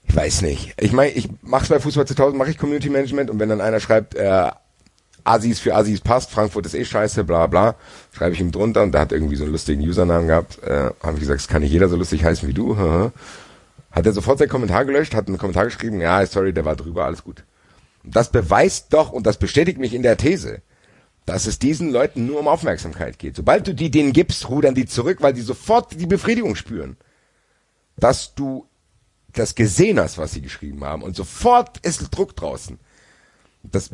ich 0.08 0.16
weiß 0.16 0.42
nicht. 0.44 0.74
Ich 0.80 0.94
meine, 0.94 1.12
ich 1.12 1.30
mach's 1.42 1.70
bei 1.70 1.80
Fußball 1.80 2.08
2000, 2.08 2.38
mache 2.38 2.52
ich 2.52 2.58
Community 2.58 2.90
Management 2.90 3.30
und 3.30 3.40
wenn 3.40 3.50
dann 3.50 3.62
einer 3.62 3.80
schreibt, 3.80 4.16
äh, 4.16 4.50
Assis 5.24 5.60
für 5.60 5.76
Assis 5.76 6.00
passt, 6.00 6.32
Frankfurt 6.32 6.66
ist 6.66 6.74
eh 6.74 6.86
scheiße, 6.86 7.26
bla 7.26 7.48
bla, 7.48 7.76
schreibe 8.14 8.34
ich 8.34 8.40
ihm 8.40 8.52
drunter 8.52 8.84
und 8.84 8.94
der 8.94 9.02
hat 9.02 9.12
irgendwie 9.12 9.36
so 9.36 9.44
einen 9.44 9.52
lustigen 9.52 9.82
Usernamen 9.82 10.28
gehabt, 10.28 10.64
äh, 10.64 10.92
habe 11.04 11.14
ich 11.16 11.20
gesagt, 11.20 11.42
es 11.42 11.48
kann 11.50 11.62
nicht 11.62 11.72
jeder 11.72 11.90
so 11.90 11.98
lustig 11.98 12.24
heißen 12.24 12.48
wie 12.48 12.54
du, 12.54 12.78
hat 13.92 14.06
er 14.06 14.14
sofort 14.14 14.40
seinen 14.40 14.50
Kommentar 14.50 14.86
gelöscht, 14.86 15.14
hat 15.14 15.28
einen 15.28 15.38
Kommentar 15.38 15.66
geschrieben, 15.66 16.00
ja, 16.00 16.26
sorry, 16.26 16.54
der 16.54 16.64
war 16.64 16.78
drüber, 16.78 17.06
alles 17.06 17.24
gut. 17.24 17.44
Das 18.06 18.32
beweist 18.32 18.94
doch, 18.94 19.12
und 19.12 19.28
das 19.28 19.38
bestätigt 19.38 19.80
mich 19.80 19.94
in 19.94 20.02
der 20.02 20.16
These, 20.16 20.62
dass 21.28 21.46
es 21.46 21.60
diesen 21.60 21.92
Leuten 21.92 22.26
nur 22.26 22.40
um 22.40 22.48
Aufmerksamkeit 22.48 23.20
geht. 23.20 23.36
Sobald 23.36 23.68
du 23.68 23.76
die 23.76 23.92
denen 23.92 24.14
gibst, 24.14 24.50
rudern 24.50 24.76
die 24.76 24.86
zurück, 24.86 25.18
weil 25.20 25.34
die 25.34 25.42
sofort 25.42 26.00
die 26.00 26.06
Befriedigung 26.06 26.56
spüren. 26.56 26.96
Dass 27.98 28.34
du 28.34 28.66
das 29.34 29.54
gesehen 29.54 30.00
hast, 30.00 30.18
was 30.18 30.32
sie 30.32 30.42
geschrieben 30.42 30.86
haben 30.86 31.04
und 31.04 31.18
sofort 31.18 31.86
ist 31.86 32.16
Druck 32.16 32.38
draußen. 32.38 32.80
Das 33.62 33.92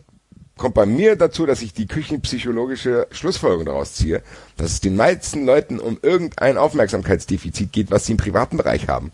kommt 0.58 0.76
bei 0.76 0.86
mir 0.86 1.16
dazu, 1.16 1.48
dass 1.48 1.64
ich 1.64 1.74
die 1.74 1.88
küchenpsychologische 1.88 3.08
Schlussfolgerung 3.10 3.66
daraus 3.66 3.96
ziehe, 3.96 4.22
dass 4.56 4.74
es 4.74 4.82
den 4.82 4.96
meisten 4.96 5.44
Leuten 5.44 5.80
um 5.80 5.98
irgendein 6.04 6.60
Aufmerksamkeitsdefizit 6.60 7.72
geht, 7.74 7.90
was 7.90 8.06
sie 8.06 8.12
im 8.12 8.20
privaten 8.20 8.58
Bereich 8.58 8.88
haben. 8.88 9.12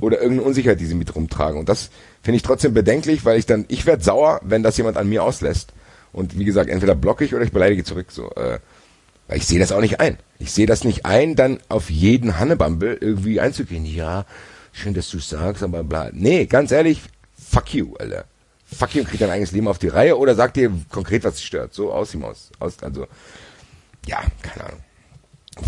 Oder 0.00 0.18
irgendeine 0.20 0.48
Unsicherheit, 0.48 0.80
die 0.80 0.86
sie 0.86 0.94
mit 0.94 1.14
rumtragen. 1.14 1.58
Und 1.58 1.70
das 1.70 1.88
finde 2.22 2.36
ich 2.36 2.42
trotzdem 2.42 2.74
bedenklich, 2.74 3.24
weil 3.24 3.38
ich 3.38 3.46
dann, 3.46 3.64
ich 3.68 3.86
werde 3.86 4.04
sauer, 4.04 4.38
wenn 4.44 4.62
das 4.62 4.76
jemand 4.76 4.98
an 4.98 5.08
mir 5.08 5.24
auslässt. 5.24 5.72
Und 6.12 6.38
wie 6.38 6.44
gesagt, 6.44 6.68
entweder 6.68 6.94
blocke 6.94 7.24
ich 7.24 7.34
oder 7.34 7.44
ich 7.44 7.52
beleidige 7.52 7.84
zurück. 7.84 8.06
So, 8.10 8.30
äh, 8.34 8.58
weil 9.28 9.38
ich 9.38 9.46
sehe 9.46 9.58
das 9.58 9.72
auch 9.72 9.80
nicht 9.80 10.00
ein. 10.00 10.18
Ich 10.38 10.52
sehe 10.52 10.66
das 10.66 10.84
nicht 10.84 11.06
ein, 11.06 11.36
dann 11.36 11.58
auf 11.68 11.90
jeden 11.90 12.38
Hannebumble 12.38 12.98
irgendwie 13.00 13.40
einzugehen. 13.40 13.84
Ja, 13.86 14.26
schön, 14.72 14.94
dass 14.94 15.08
du 15.10 15.18
sagst, 15.18 15.62
aber 15.62 15.84
bla. 15.84 16.10
Nee, 16.12 16.46
ganz 16.46 16.70
ehrlich, 16.70 17.00
fuck 17.36 17.72
you, 17.74 17.94
Alter. 17.98 18.24
Fuck 18.66 18.94
you 18.94 19.02
und 19.02 19.08
krieg 19.08 19.20
dein 19.20 19.30
eigenes 19.30 19.52
Leben 19.52 19.68
auf 19.68 19.78
die 19.78 19.88
Reihe 19.88 20.16
oder 20.16 20.34
sag 20.34 20.54
dir 20.54 20.72
konkret, 20.90 21.24
was 21.24 21.36
dich 21.36 21.46
stört. 21.46 21.74
So 21.74 21.92
aus 21.92 22.14
ihm 22.14 22.24
aus. 22.24 22.50
aus 22.58 22.82
also, 22.82 23.06
ja, 24.06 24.20
keine 24.42 24.66
Ahnung. 24.66 24.80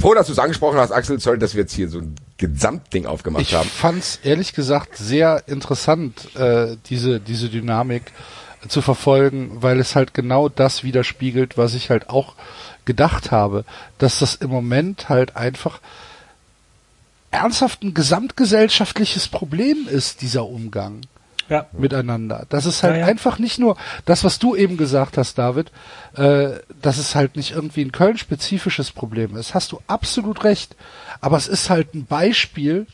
Froh, 0.01 0.15
dass 0.15 0.27
du 0.29 0.33
es 0.33 0.39
angesprochen 0.39 0.79
hast, 0.79 0.91
Axel. 0.93 1.21
Sorry, 1.21 1.39
dass 1.39 1.55
wir 1.55 1.63
jetzt 1.63 1.75
hier 1.75 1.91
so 1.91 1.99
ein 1.99 2.15
Gesamtding 2.39 3.05
aufgemacht 3.05 3.43
Ich 3.43 3.55
haben. 3.55 3.69
fand's 3.69 4.19
ehrlich 4.23 4.55
gesagt 4.55 4.97
sehr 4.97 5.43
interessant, 5.47 6.35
äh, 6.37 6.77
diese, 6.89 7.21
diese 7.21 7.51
Dynamik 7.51 8.05
zu 8.69 8.83
verfolgen, 8.83 9.63
weil 9.63 9.79
es 9.81 9.95
halt 9.97 10.15
genau 10.15 10.49
das 10.49 10.83
widerspiegelt, 10.85 11.57
was 11.59 11.75
ich 11.75 11.91
halt 11.91 12.11
auch 12.11 12.35
gedacht 12.85 13.31
habe, 13.31 13.65
dass 13.99 14.19
das 14.19 14.35
im 14.37 14.51
Moment 14.51 15.09
halt 15.09 15.37
einfach 15.37 15.81
ernsthaft 17.31 17.83
ein 17.83 17.95
gesamtgesellschaftliches 17.95 19.29
Problem 19.29 19.89
ist, 19.89 20.23
dieser 20.23 20.47
Umgang 20.47 21.01
Ja. 21.49 21.67
miteinander. 21.73 22.47
Das 22.49 22.65
ist 22.65 22.83
halt 22.83 22.95
Ja, 22.95 23.01
ja. 23.01 23.07
einfach 23.07 23.39
nicht 23.39 23.59
nur 23.59 23.77
das, 24.05 24.23
was 24.25 24.39
du 24.39 24.55
eben 24.55 24.77
gesagt 24.77 25.19
hast, 25.19 25.37
David, 25.37 25.73
äh, 26.17 26.51
dass 26.81 26.99
es 26.99 27.15
halt 27.15 27.37
nicht 27.37 27.51
irgendwie 27.51 27.83
ein 27.85 27.93
Köln-spezifisches 27.93 28.93
Problem 28.93 29.37
ist. 29.37 29.53
Hast 29.55 29.73
du 29.73 29.81
absolut 29.89 30.45
recht. 30.45 30.77
Aber 31.21 31.37
es 31.37 31.49
ist 31.49 31.71
halt 31.71 31.95
ein 31.95 32.07
Beispiel 32.07 32.87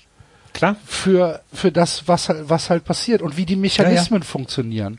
Klar. 0.55 0.77
für, 0.87 1.43
für 1.53 1.71
das, 1.71 2.09
was 2.09 2.29
halt, 2.29 2.49
was 2.49 2.71
halt 2.71 2.85
passiert 2.85 3.23
und 3.23 3.37
wie 3.37 3.47
die 3.47 3.57
Mechanismen 3.57 4.23
funktionieren. 4.23 4.99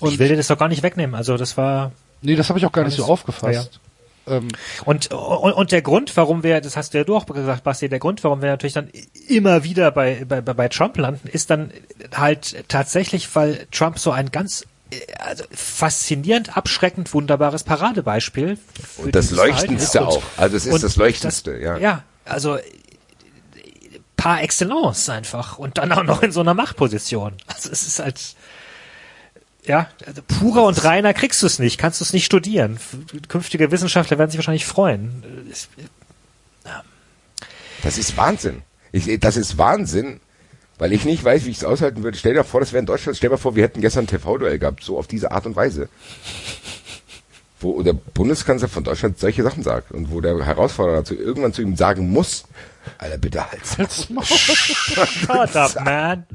Und 0.00 0.12
ich 0.12 0.18
will 0.18 0.28
dir 0.28 0.36
das 0.36 0.48
doch 0.48 0.58
gar 0.58 0.68
nicht 0.68 0.82
wegnehmen. 0.82 1.14
Also 1.14 1.36
das 1.36 1.56
war 1.56 1.92
nee, 2.22 2.36
das 2.36 2.48
habe 2.48 2.58
ich 2.58 2.66
auch 2.66 2.72
gar 2.72 2.84
nicht 2.84 2.96
so 2.96 3.04
aufgefasst. 3.04 3.80
Ähm, 4.28 4.48
Und, 4.84 5.12
und, 5.12 5.52
und 5.52 5.72
der 5.72 5.82
Grund, 5.82 6.16
warum 6.16 6.42
wir, 6.42 6.60
das 6.60 6.76
hast 6.76 6.94
du 6.94 6.98
ja 6.98 7.04
du 7.04 7.16
auch 7.16 7.26
gesagt, 7.26 7.62
Basti, 7.62 7.88
der 7.88 8.00
Grund, 8.00 8.24
warum 8.24 8.42
wir 8.42 8.50
natürlich 8.50 8.72
dann 8.72 8.90
immer 9.28 9.62
wieder 9.62 9.90
bei, 9.92 10.24
bei, 10.28 10.40
bei 10.40 10.68
Trump 10.68 10.98
landen, 10.98 11.28
ist 11.28 11.50
dann 11.50 11.70
halt 12.12 12.64
tatsächlich, 12.68 13.32
weil 13.36 13.66
Trump 13.70 13.98
so 14.00 14.10
ein 14.10 14.32
ganz 14.32 14.66
äh, 14.90 14.96
also 15.20 15.44
faszinierend, 15.52 16.56
abschreckend, 16.56 17.14
wunderbares 17.14 17.62
Paradebeispiel 17.62 18.58
Und 18.96 19.14
das 19.14 19.30
Leuchtendste 19.30 19.98
ist. 19.98 20.02
Und- 20.04 20.08
auch. 20.08 20.22
Also 20.36 20.56
es 20.56 20.66
ist 20.66 20.74
und 20.74 20.82
das 20.82 20.96
Leuchtendste, 20.96 21.56
ja. 21.58 21.78
Ja, 21.78 22.02
also 22.24 22.56
äh, 22.56 22.62
par 24.16 24.42
excellence 24.42 25.08
einfach 25.08 25.58
und 25.58 25.78
dann 25.78 25.92
auch 25.92 26.02
noch 26.02 26.22
in 26.22 26.32
so 26.32 26.40
einer 26.40 26.54
Machtposition. 26.54 27.34
Also 27.46 27.70
es 27.70 27.86
ist 27.86 28.00
halt 28.00 28.34
ja, 29.66 29.88
also 30.06 30.22
purer 30.22 30.64
und 30.64 30.84
reiner 30.84 31.12
kriegst 31.12 31.42
du 31.42 31.46
es 31.46 31.58
nicht, 31.58 31.78
kannst 31.78 32.00
du 32.00 32.04
es 32.04 32.12
nicht 32.12 32.24
studieren. 32.24 32.78
Künftige 33.28 33.70
Wissenschaftler 33.70 34.18
werden 34.18 34.30
sich 34.30 34.38
wahrscheinlich 34.38 34.66
freuen. 34.66 35.22
Das 37.82 37.98
ist 37.98 38.16
Wahnsinn. 38.16 38.62
Ich, 38.92 39.20
das 39.20 39.36
ist 39.36 39.58
Wahnsinn, 39.58 40.20
weil 40.78 40.92
ich 40.92 41.04
nicht 41.04 41.24
weiß, 41.24 41.44
wie 41.44 41.50
ich 41.50 41.58
es 41.58 41.64
aushalten 41.64 42.02
würde. 42.02 42.16
Stell 42.16 42.34
dir 42.34 42.44
vor, 42.44 42.60
das 42.60 42.72
wäre 42.72 42.80
in 42.80 42.86
Deutschland. 42.86 43.16
Stell 43.16 43.30
dir 43.30 43.38
vor, 43.38 43.56
wir 43.56 43.64
hätten 43.64 43.80
gestern 43.80 44.04
ein 44.04 44.08
TV-Duell 44.08 44.58
gehabt, 44.58 44.82
so 44.82 44.98
auf 44.98 45.06
diese 45.06 45.32
Art 45.32 45.46
und 45.46 45.56
Weise. 45.56 45.88
Wo 47.60 47.82
der 47.82 47.94
Bundeskanzler 47.94 48.68
von 48.68 48.84
Deutschland 48.84 49.18
solche 49.18 49.42
Sachen 49.42 49.62
sagt 49.62 49.90
und 49.90 50.10
wo 50.10 50.20
der 50.20 50.44
Herausforderer 50.44 51.04
zu 51.04 51.14
irgendwann 51.14 51.52
zu 51.52 51.62
ihm 51.62 51.76
sagen 51.76 52.10
muss, 52.10 52.44
Alter, 52.98 53.18
bitte 53.18 53.50
halt's. 53.50 53.78
halt's 53.78 54.10
Maul. 54.10 54.24
Shut 54.24 55.56
up, 55.56 55.84
man. 55.84 56.26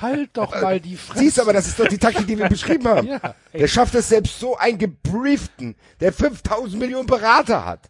halt 0.00 0.30
doch 0.34 0.60
mal 0.60 0.80
die 0.80 0.96
Fresse. 0.96 1.20
Siehst 1.20 1.40
aber, 1.40 1.52
das 1.52 1.66
ist 1.66 1.78
doch 1.78 1.88
die 1.88 1.98
Taktik, 1.98 2.26
die 2.26 2.38
wir 2.38 2.48
beschrieben 2.48 2.88
haben. 2.88 3.06
Ja. 3.16 3.34
Der 3.52 3.68
schafft 3.68 3.94
es 3.94 4.08
selbst 4.08 4.38
so 4.40 4.56
einen 4.56 4.78
gebrieften, 4.78 5.76
der 6.00 6.12
5000 6.12 6.78
Millionen 6.78 7.06
Berater 7.06 7.64
hat. 7.64 7.88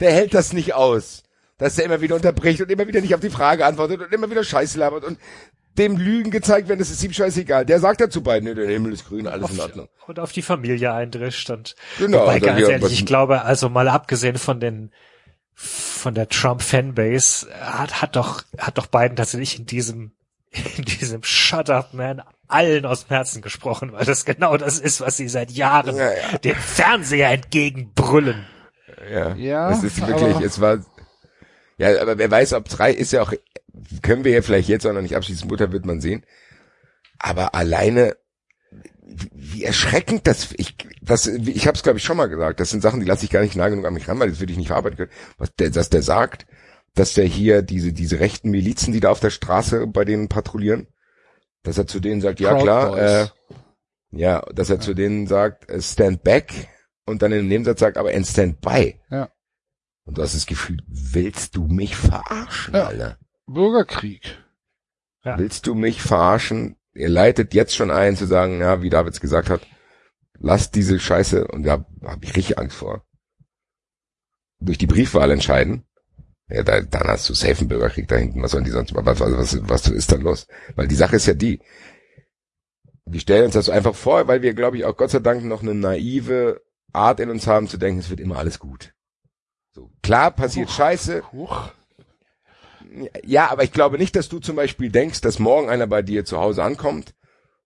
Der 0.00 0.12
hält 0.12 0.34
das 0.34 0.52
nicht 0.52 0.74
aus. 0.74 1.22
Dass 1.58 1.78
er 1.78 1.84
immer 1.84 2.00
wieder 2.00 2.16
unterbricht 2.16 2.60
und 2.60 2.70
immer 2.70 2.86
wieder 2.88 3.00
nicht 3.00 3.14
auf 3.14 3.20
die 3.20 3.30
Frage 3.30 3.64
antwortet 3.64 4.00
und 4.00 4.12
immer 4.12 4.28
wieder 4.30 4.42
Scheiße 4.42 4.78
labert 4.78 5.04
und 5.04 5.18
dem 5.78 5.96
Lügen 5.96 6.30
gezeigt 6.30 6.68
werden, 6.68 6.80
das 6.80 6.90
ist 6.90 7.02
ihm 7.02 7.12
scheißegal. 7.12 7.64
Der 7.64 7.80
sagt 7.80 8.00
dazu 8.00 8.22
beiden, 8.22 8.48
nee, 8.48 8.54
der 8.54 8.68
Himmel 8.68 8.92
ist 8.92 9.06
grün, 9.08 9.26
alles 9.26 9.50
in 9.50 9.60
Ordnung. 9.60 9.88
Und 10.06 10.18
auf 10.18 10.32
die 10.32 10.42
Familie 10.42 10.92
eindrischt 10.92 11.48
und 11.50 11.74
Genau, 11.98 12.22
wobei 12.22 12.40
dann 12.40 12.56
ganz 12.56 12.68
ehrlich, 12.68 12.92
ich 12.92 13.06
glaube, 13.06 13.42
also 13.42 13.68
mal 13.68 13.88
abgesehen 13.88 14.36
von 14.36 14.60
den 14.60 14.90
von 15.54 16.14
der 16.14 16.28
Trump 16.28 16.62
Fanbase 16.62 17.46
hat 17.60 18.02
hat 18.02 18.16
doch 18.16 18.42
hat 18.58 18.78
doch 18.78 18.86
Biden 18.86 19.16
tatsächlich 19.16 19.58
in 19.58 19.66
diesem 19.66 20.12
in 20.76 20.84
diesem 20.84 21.22
Shut 21.22 21.70
up 21.70 21.94
man 21.94 22.22
allen 22.48 22.84
aus 22.84 23.06
dem 23.06 23.14
Herzen 23.14 23.40
gesprochen, 23.42 23.92
weil 23.92 24.04
das 24.04 24.24
genau 24.24 24.56
das 24.56 24.78
ist, 24.78 25.00
was 25.00 25.16
sie 25.16 25.28
seit 25.28 25.50
Jahren 25.52 25.96
Ja, 25.96 26.10
ja. 26.12 26.38
dem 26.38 26.56
Fernseher 26.56 27.30
entgegenbrüllen. 27.30 28.44
Ja, 29.10 29.34
Ja, 29.34 29.70
es 29.72 29.82
ist 29.82 30.06
wirklich, 30.06 30.34
aber- 30.36 30.44
es 30.44 30.60
war, 30.60 30.78
ja, 31.78 32.00
aber 32.02 32.18
wer 32.18 32.30
weiß, 32.30 32.52
ob 32.52 32.68
drei 32.68 32.92
ist 32.92 33.12
ja 33.12 33.22
auch, 33.22 33.32
können 34.02 34.24
wir 34.24 34.32
ja 34.32 34.42
vielleicht 34.42 34.68
jetzt 34.68 34.86
auch 34.86 34.92
noch 34.92 35.00
nicht 35.00 35.16
abschließen, 35.16 35.48
Mutter 35.48 35.72
wird 35.72 35.86
man 35.86 36.00
sehen. 36.02 36.24
Aber 37.18 37.54
alleine, 37.54 38.16
wie 39.32 39.64
erschreckend 39.64 40.26
das, 40.26 40.52
ich, 40.56 40.76
das, 41.00 41.26
ich 41.26 41.66
habe 41.66 41.76
es 41.76 41.82
glaube 41.82 41.98
ich 41.98 42.04
schon 42.04 42.16
mal 42.16 42.26
gesagt, 42.28 42.60
das 42.60 42.70
sind 42.70 42.80
Sachen, 42.82 43.00
die 43.00 43.06
lasse 43.06 43.24
ich 43.24 43.30
gar 43.30 43.42
nicht 43.42 43.56
nah 43.56 43.68
genug 43.68 43.84
an 43.86 43.94
mich 43.94 44.08
ran, 44.08 44.18
weil 44.20 44.30
das 44.30 44.40
würde 44.40 44.52
ich 44.52 44.58
nicht 44.58 44.68
verarbeiten 44.68 44.96
können, 44.96 45.10
was 45.38 45.54
der, 45.54 45.70
dass 45.70 45.90
der 45.90 46.02
sagt, 46.02 46.46
dass 46.94 47.14
der 47.14 47.24
hier 47.24 47.62
diese, 47.62 47.92
diese 47.92 48.20
rechten 48.20 48.50
Milizen, 48.50 48.92
die 48.92 49.00
da 49.00 49.10
auf 49.10 49.20
der 49.20 49.30
Straße 49.30 49.86
bei 49.86 50.04
denen 50.04 50.28
patrouillieren, 50.28 50.86
dass 51.62 51.78
er 51.78 51.86
zu 51.86 52.00
denen 52.00 52.20
sagt, 52.20 52.40
ja 52.40 52.50
Proud 52.54 52.62
klar, 52.62 52.90
Boys. 52.90 53.00
äh, 53.00 53.26
ja, 54.14 54.40
dass 54.52 54.68
er 54.70 54.80
zu 54.80 54.94
denen 54.94 55.26
sagt, 55.26 55.70
äh, 55.70 55.80
stand 55.80 56.22
back 56.22 56.52
und 57.06 57.22
dann 57.22 57.32
in 57.32 57.38
dem 57.38 57.48
Nebensatz 57.48 57.80
sagt, 57.80 57.96
aber 57.96 58.10
and 58.12 58.26
stand 58.26 58.60
by. 58.60 59.00
Ja. 59.10 59.30
Und 60.04 60.18
du 60.18 60.22
hast 60.22 60.34
das 60.34 60.46
Gefühl, 60.46 60.78
willst 60.86 61.56
du 61.56 61.66
mich 61.66 61.96
verarschen, 61.96 62.74
Ja. 62.74 62.86
Alter? 62.86 63.18
Bürgerkrieg. 63.46 64.38
Ja. 65.24 65.38
Willst 65.38 65.66
du 65.66 65.74
mich 65.74 66.02
verarschen? 66.02 66.76
Ihr 66.94 67.08
leitet 67.08 67.54
jetzt 67.54 67.74
schon 67.74 67.90
ein 67.90 68.16
zu 68.16 68.26
sagen, 68.26 68.60
ja, 68.60 68.82
wie 68.82 68.90
Davids 68.90 69.20
gesagt 69.20 69.48
hat, 69.50 69.66
lasst 70.38 70.74
diese 70.74 70.98
Scheiße, 70.98 71.48
und 71.48 71.62
da 71.64 71.84
habe 72.04 72.24
ich 72.24 72.36
richtig 72.36 72.58
Angst 72.58 72.76
vor, 72.76 73.04
durch 74.60 74.78
die 74.78 74.86
Briefwahl 74.86 75.30
entscheiden. 75.30 75.84
Ja, 76.48 76.62
da, 76.62 76.82
dann 76.82 77.08
hast 77.08 77.28
du 77.28 77.34
safe 77.34 77.60
einen 77.60 77.68
Bürgerkrieg 77.68 78.08
da 78.08 78.16
hinten. 78.16 78.42
Was 78.42 78.50
sollen 78.50 78.64
die 78.64 78.70
sonst, 78.70 78.94
was, 78.94 79.20
was, 79.20 79.32
was, 79.32 79.68
was 79.68 79.88
ist 79.88 80.12
dann 80.12 80.20
los? 80.20 80.46
Weil 80.74 80.88
die 80.88 80.94
Sache 80.94 81.16
ist 81.16 81.26
ja 81.26 81.34
die, 81.34 81.60
wir 83.06 83.20
stellen 83.20 83.46
uns 83.46 83.54
das 83.54 83.66
so 83.66 83.72
einfach 83.72 83.94
vor, 83.94 84.28
weil 84.28 84.42
wir, 84.42 84.54
glaube 84.54 84.76
ich, 84.76 84.84
auch 84.84 84.96
Gott 84.96 85.10
sei 85.10 85.20
Dank 85.20 85.44
noch 85.44 85.62
eine 85.62 85.74
naive 85.74 86.60
Art 86.92 87.20
in 87.20 87.30
uns 87.30 87.46
haben 87.46 87.68
zu 87.68 87.78
denken, 87.78 88.00
es 88.00 88.10
wird 88.10 88.20
immer 88.20 88.38
alles 88.38 88.58
gut. 88.58 88.92
So, 89.74 89.90
klar 90.02 90.30
passiert 90.30 90.70
Scheiße, 90.70 91.32
Huch. 91.32 91.72
Ja, 93.24 93.50
aber 93.50 93.64
ich 93.64 93.72
glaube 93.72 93.98
nicht, 93.98 94.16
dass 94.16 94.28
du 94.28 94.38
zum 94.38 94.56
Beispiel 94.56 94.90
denkst, 94.90 95.20
dass 95.20 95.38
morgen 95.38 95.68
einer 95.68 95.86
bei 95.86 96.02
dir 96.02 96.24
zu 96.24 96.38
Hause 96.38 96.62
ankommt 96.62 97.14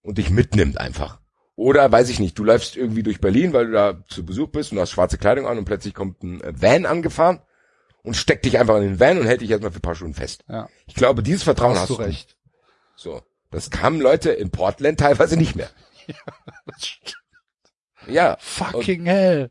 und 0.03 0.18
dich 0.18 0.31
mitnimmt 0.31 0.79
einfach. 0.79 1.20
Oder 1.57 1.91
weiß 1.91 2.11
ich 2.11 2.20
nicht, 2.20 2.39
du 2.39 2.45
läufst 2.45 2.77
irgendwie 2.77 3.03
durch 3.03 3.20
Berlin, 3.20 3.53
weil 3.53 3.66
du 3.66 3.72
da 3.72 4.05
zu 4.09 4.24
Besuch 4.27 4.49
bist 4.49 4.72
und 4.72 4.79
hast 4.79 4.91
schwarze 4.91 5.16
Kleidung 5.18 5.47
an 5.47 5.57
und 5.59 5.64
plötzlich 5.64 5.95
kommt 5.95 6.22
ein 6.22 6.41
äh, 6.43 6.53
Van 6.61 6.85
angefahren 6.87 7.41
und 8.03 8.14
steckt 8.14 8.45
dich 8.45 8.59
einfach 8.59 8.77
in 8.77 8.83
den 8.83 9.01
Van 9.01 9.18
und 9.18 9.27
hält 9.27 9.41
dich 9.41 9.51
erstmal 9.51 9.72
für 9.72 9.79
ein 9.79 9.83
paar 9.83 9.95
Stunden 9.95 10.14
fest. 10.14 10.45
Ja, 10.49 10.68
Ich 10.87 10.95
glaube, 10.95 11.22
dieses 11.22 11.43
Vertrauen 11.43 11.74
hast 11.74 11.83
hast, 11.83 11.91
du 11.91 11.95
recht. 11.95 12.37
So. 12.95 13.22
Das 13.51 13.70
kamen 13.70 14.01
Leute 14.01 14.31
in 14.31 14.51
Portland 14.51 15.01
teilweise 15.01 15.37
nicht 15.37 15.57
mehr. 15.57 15.70
Ja, 18.07 18.37
Fucking 18.41 19.05
hell. 19.07 19.51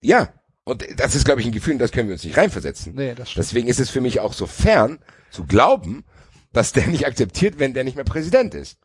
ja. 0.00 0.28
Und 0.68 0.84
das 0.96 1.14
ist, 1.14 1.24
glaube 1.24 1.40
ich, 1.40 1.46
ein 1.46 1.52
Gefühl, 1.52 1.78
das 1.78 1.92
können 1.92 2.08
wir 2.08 2.14
uns 2.14 2.24
nicht 2.24 2.36
reinversetzen. 2.36 2.92
Nee, 2.96 3.14
das 3.14 3.30
stimmt. 3.30 3.46
Deswegen 3.46 3.68
ist 3.68 3.78
es 3.78 3.88
für 3.88 4.00
mich 4.00 4.18
auch 4.18 4.32
so 4.32 4.46
fern 4.46 4.98
zu 5.30 5.46
glauben, 5.46 6.04
dass 6.52 6.72
der 6.72 6.88
nicht 6.88 7.06
akzeptiert, 7.06 7.60
wenn 7.60 7.72
der 7.72 7.84
nicht 7.84 7.94
mehr 7.94 8.04
Präsident 8.04 8.52
ist. 8.52 8.78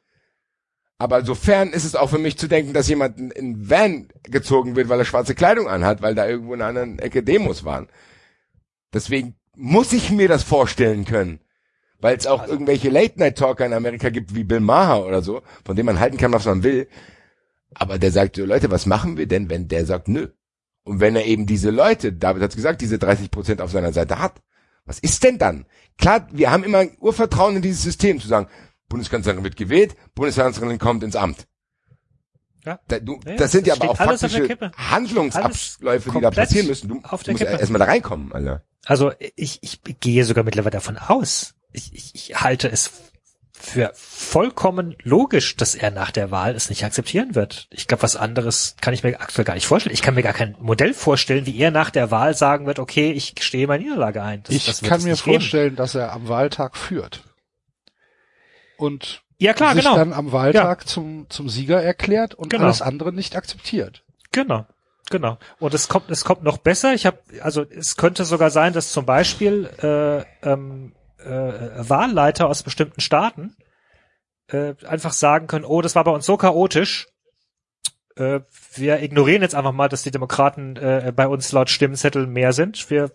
Aber 0.99 1.25
sofern 1.25 1.69
ist 1.69 1.83
es 1.83 1.95
auch 1.95 2.11
für 2.11 2.19
mich 2.19 2.37
zu 2.37 2.47
denken, 2.47 2.73
dass 2.73 2.87
jemand 2.87 3.19
in 3.19 3.67
Van 3.67 4.09
gezogen 4.21 4.75
wird, 4.75 4.89
weil 4.89 4.99
er 4.99 5.05
schwarze 5.05 5.33
Kleidung 5.33 5.67
anhat, 5.67 6.03
weil 6.03 6.13
da 6.13 6.27
irgendwo 6.27 6.53
in 6.53 6.61
einer 6.61 6.81
anderen 6.81 6.99
Ecke 6.99 7.23
Demos 7.23 7.63
waren. 7.63 7.87
Deswegen 8.93 9.33
muss 9.55 9.91
ich 9.91 10.11
mir 10.11 10.27
das 10.27 10.43
vorstellen 10.43 11.03
können. 11.03 11.39
Weil 11.99 12.15
es 12.15 12.27
auch 12.27 12.47
irgendwelche 12.47 12.91
Late-Night-Talker 12.91 13.65
in 13.65 13.73
Amerika 13.73 14.09
gibt, 14.09 14.35
wie 14.35 14.43
Bill 14.43 14.59
Maher 14.59 15.03
oder 15.03 15.23
so, 15.23 15.41
von 15.65 15.75
dem 15.75 15.87
man 15.87 15.99
halten 15.99 16.17
kann, 16.17 16.33
was 16.33 16.45
man 16.45 16.61
will. 16.61 16.87
Aber 17.73 17.97
der 17.97 18.11
sagt 18.11 18.35
so, 18.35 18.45
Leute, 18.45 18.69
was 18.69 18.85
machen 18.85 19.17
wir 19.17 19.25
denn, 19.25 19.49
wenn 19.49 19.67
der 19.67 19.87
sagt, 19.87 20.07
nö? 20.07 20.27
Und 20.83 20.99
wenn 20.99 21.15
er 21.15 21.25
eben 21.25 21.45
diese 21.45 21.69
Leute, 21.69 22.13
David 22.13 22.41
hat's 22.43 22.55
gesagt, 22.55 22.81
diese 22.81 22.97
30 22.97 23.29
Prozent 23.31 23.61
auf 23.61 23.71
seiner 23.71 23.93
Seite 23.93 24.19
hat, 24.19 24.41
was 24.85 24.99
ist 24.99 25.23
denn 25.23 25.37
dann? 25.37 25.65
Klar, 25.97 26.27
wir 26.31 26.51
haben 26.51 26.63
immer 26.63 26.85
Urvertrauen 26.99 27.57
in 27.57 27.61
dieses 27.61 27.83
System, 27.83 28.19
zu 28.19 28.27
sagen, 28.27 28.47
Bundeskanzlerin 28.89 29.43
wird 29.43 29.55
gewählt, 29.55 29.95
Bundeskanzlerin 30.15 30.79
kommt 30.79 31.03
ins 31.03 31.15
Amt. 31.15 31.47
Ja. 32.65 32.79
Da, 32.87 32.99
du, 32.99 33.19
Ja, 33.25 33.35
das 33.35 33.51
sind 33.51 33.67
ja 33.67 33.75
steht 33.75 33.89
aber 33.89 33.91
auch 33.91 33.97
faktische. 33.97 34.71
Handlungsabläufe, 34.75 36.11
die 36.11 36.21
da 36.21 36.31
passieren 36.31 36.67
müssen. 36.67 36.89
Du, 36.89 36.99
auf 37.03 37.23
du 37.23 37.31
musst 37.31 37.43
Kippe. 37.43 37.57
erstmal 37.57 37.79
da 37.79 37.85
reinkommen, 37.85 38.31
Alter. 38.33 38.63
Also 38.85 39.11
ich, 39.35 39.59
ich 39.61 39.81
gehe 39.99 40.25
sogar 40.25 40.43
mittlerweile 40.43 40.71
davon 40.71 40.97
aus. 40.97 41.55
Ich, 41.71 41.93
ich, 41.93 42.15
ich 42.15 42.41
halte 42.41 42.69
es 42.69 42.91
für 43.61 43.91
vollkommen 43.95 44.95
logisch, 45.03 45.55
dass 45.55 45.75
er 45.75 45.91
nach 45.91 46.11
der 46.11 46.31
Wahl 46.31 46.55
es 46.55 46.69
nicht 46.69 46.83
akzeptieren 46.83 47.35
wird. 47.35 47.67
Ich 47.69 47.87
glaube, 47.87 48.03
was 48.03 48.15
anderes 48.15 48.75
kann 48.81 48.93
ich 48.93 49.03
mir 49.03 49.19
aktuell 49.21 49.45
gar 49.45 49.53
nicht 49.53 49.67
vorstellen. 49.67 49.93
Ich 49.93 50.01
kann 50.01 50.15
mir 50.15 50.23
gar 50.23 50.33
kein 50.33 50.55
Modell 50.59 50.93
vorstellen, 50.93 51.45
wie 51.45 51.57
er 51.59 51.71
nach 51.71 51.89
der 51.91 52.11
Wahl 52.11 52.33
sagen 52.35 52.65
wird, 52.65 52.79
okay, 52.79 53.11
ich 53.11 53.35
stehe 53.39 53.67
meine 53.67 53.83
Niederlage 53.83 54.21
ein. 54.23 54.43
Das, 54.43 54.55
Ich 54.55 54.65
das 54.65 54.81
kann 54.81 55.01
mir 55.03 55.11
nicht 55.11 55.23
geben. 55.23 55.35
vorstellen, 55.39 55.75
dass 55.75 55.95
er 55.95 56.11
am 56.11 56.27
Wahltag 56.27 56.75
führt. 56.75 57.21
Und 58.77 59.21
Ja 59.37 59.53
klar, 59.53 59.73
sich 59.75 59.83
genau. 59.83 59.95
dann 59.95 60.13
am 60.13 60.31
Wahltag 60.31 60.87
zum, 60.87 61.27
zum 61.29 61.49
Sieger 61.49 61.81
erklärt 61.81 62.33
und 62.35 62.49
Genau. 62.49 62.65
alles 62.65 62.81
andere 62.81 63.13
nicht 63.13 63.35
akzeptiert. 63.35 64.03
Genau, 64.31 64.65
genau. 65.09 65.37
Und 65.59 65.73
es 65.73 65.87
kommt, 65.87 66.09
es 66.09 66.23
kommt 66.23 66.43
noch 66.43 66.57
besser. 66.57 66.93
Ich 66.93 67.05
habe, 67.05 67.19
also 67.41 67.63
es 67.63 67.95
könnte 67.97 68.25
sogar 68.25 68.49
sein, 68.49 68.73
dass 68.73 68.91
zum 68.91 69.05
Beispiel 69.05 69.69
äh, 69.81 70.49
ähm, 70.49 70.93
äh, 71.25 71.89
Wahlleiter 71.89 72.47
aus 72.47 72.63
bestimmten 72.63 73.01
Staaten 73.01 73.55
äh, 74.47 74.75
einfach 74.85 75.13
sagen 75.13 75.47
können: 75.47 75.65
Oh, 75.65 75.81
das 75.81 75.95
war 75.95 76.03
bei 76.03 76.11
uns 76.11 76.25
so 76.25 76.37
chaotisch. 76.37 77.07
Äh, 78.15 78.41
wir 78.75 79.01
ignorieren 79.01 79.41
jetzt 79.41 79.55
einfach 79.55 79.71
mal, 79.71 79.89
dass 79.89 80.03
die 80.03 80.11
Demokraten 80.11 80.75
äh, 80.75 81.13
bei 81.15 81.27
uns 81.27 81.51
laut 81.51 81.69
Stimmzettel 81.69 82.27
mehr 82.27 82.53
sind. 82.53 82.89
Wir 82.89 83.11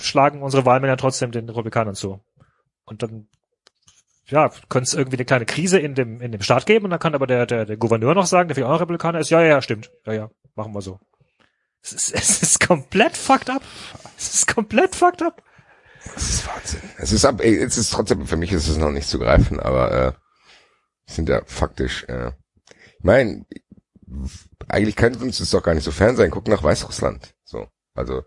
schlagen 0.00 0.42
unsere 0.42 0.64
Wahlmänner 0.66 0.96
trotzdem 0.96 1.32
den 1.32 1.48
Republikanern 1.48 1.94
zu. 1.94 2.20
Und 2.84 3.02
dann 3.02 3.28
ja, 4.30 4.50
könnte 4.68 4.86
es 4.86 4.94
irgendwie 4.94 5.16
eine 5.16 5.24
kleine 5.24 5.46
Krise 5.46 5.78
in 5.78 5.94
dem, 5.94 6.20
in 6.20 6.32
dem 6.32 6.40
Staat 6.40 6.66
geben 6.66 6.84
und 6.84 6.90
dann 6.90 7.00
kann 7.00 7.14
aber 7.14 7.26
der, 7.26 7.46
der, 7.46 7.66
der 7.66 7.76
Gouverneur 7.76 8.14
noch 8.14 8.26
sagen, 8.26 8.48
der 8.48 8.54
vielleicht 8.54 8.68
auch 8.68 8.74
noch 8.74 8.80
Republikaner 8.80 9.18
ist, 9.18 9.30
ja, 9.30 9.40
ja, 9.40 9.48
ja, 9.48 9.62
stimmt. 9.62 9.90
Ja, 10.06 10.12
ja, 10.12 10.30
machen 10.54 10.72
wir 10.72 10.82
so. 10.82 11.00
Es 11.82 11.92
ist, 11.92 12.14
es 12.14 12.42
ist 12.42 12.66
komplett 12.66 13.16
fucked 13.16 13.50
up. 13.50 13.62
Es 14.16 14.34
ist 14.34 14.54
komplett 14.54 14.94
fucked 14.94 15.22
up. 15.22 15.42
Das 16.14 16.28
ist 16.28 16.46
Wahnsinn. 16.46 16.80
Es 16.98 17.12
ist 17.12 17.24
ab, 17.24 17.40
ey, 17.42 17.56
es 17.56 17.76
ist 17.78 17.90
trotzdem, 17.92 18.26
für 18.26 18.36
mich 18.36 18.52
ist 18.52 18.68
es 18.68 18.76
noch 18.76 18.90
nicht 18.90 19.08
zu 19.08 19.18
greifen, 19.18 19.60
aber 19.60 19.92
äh, 19.92 20.12
sind 21.06 21.28
ja 21.28 21.42
faktisch, 21.46 22.04
äh, 22.08 22.28
ich 22.98 23.04
meine, 23.04 23.44
eigentlich 24.68 24.96
könnte 24.96 25.20
uns 25.20 25.38
das 25.38 25.50
doch 25.50 25.62
gar 25.62 25.74
nicht 25.74 25.84
so 25.84 25.90
fern 25.90 26.16
sein. 26.16 26.30
Guck 26.30 26.48
nach 26.48 26.62
Weißrussland. 26.62 27.34
So. 27.44 27.66
Also 27.94 28.22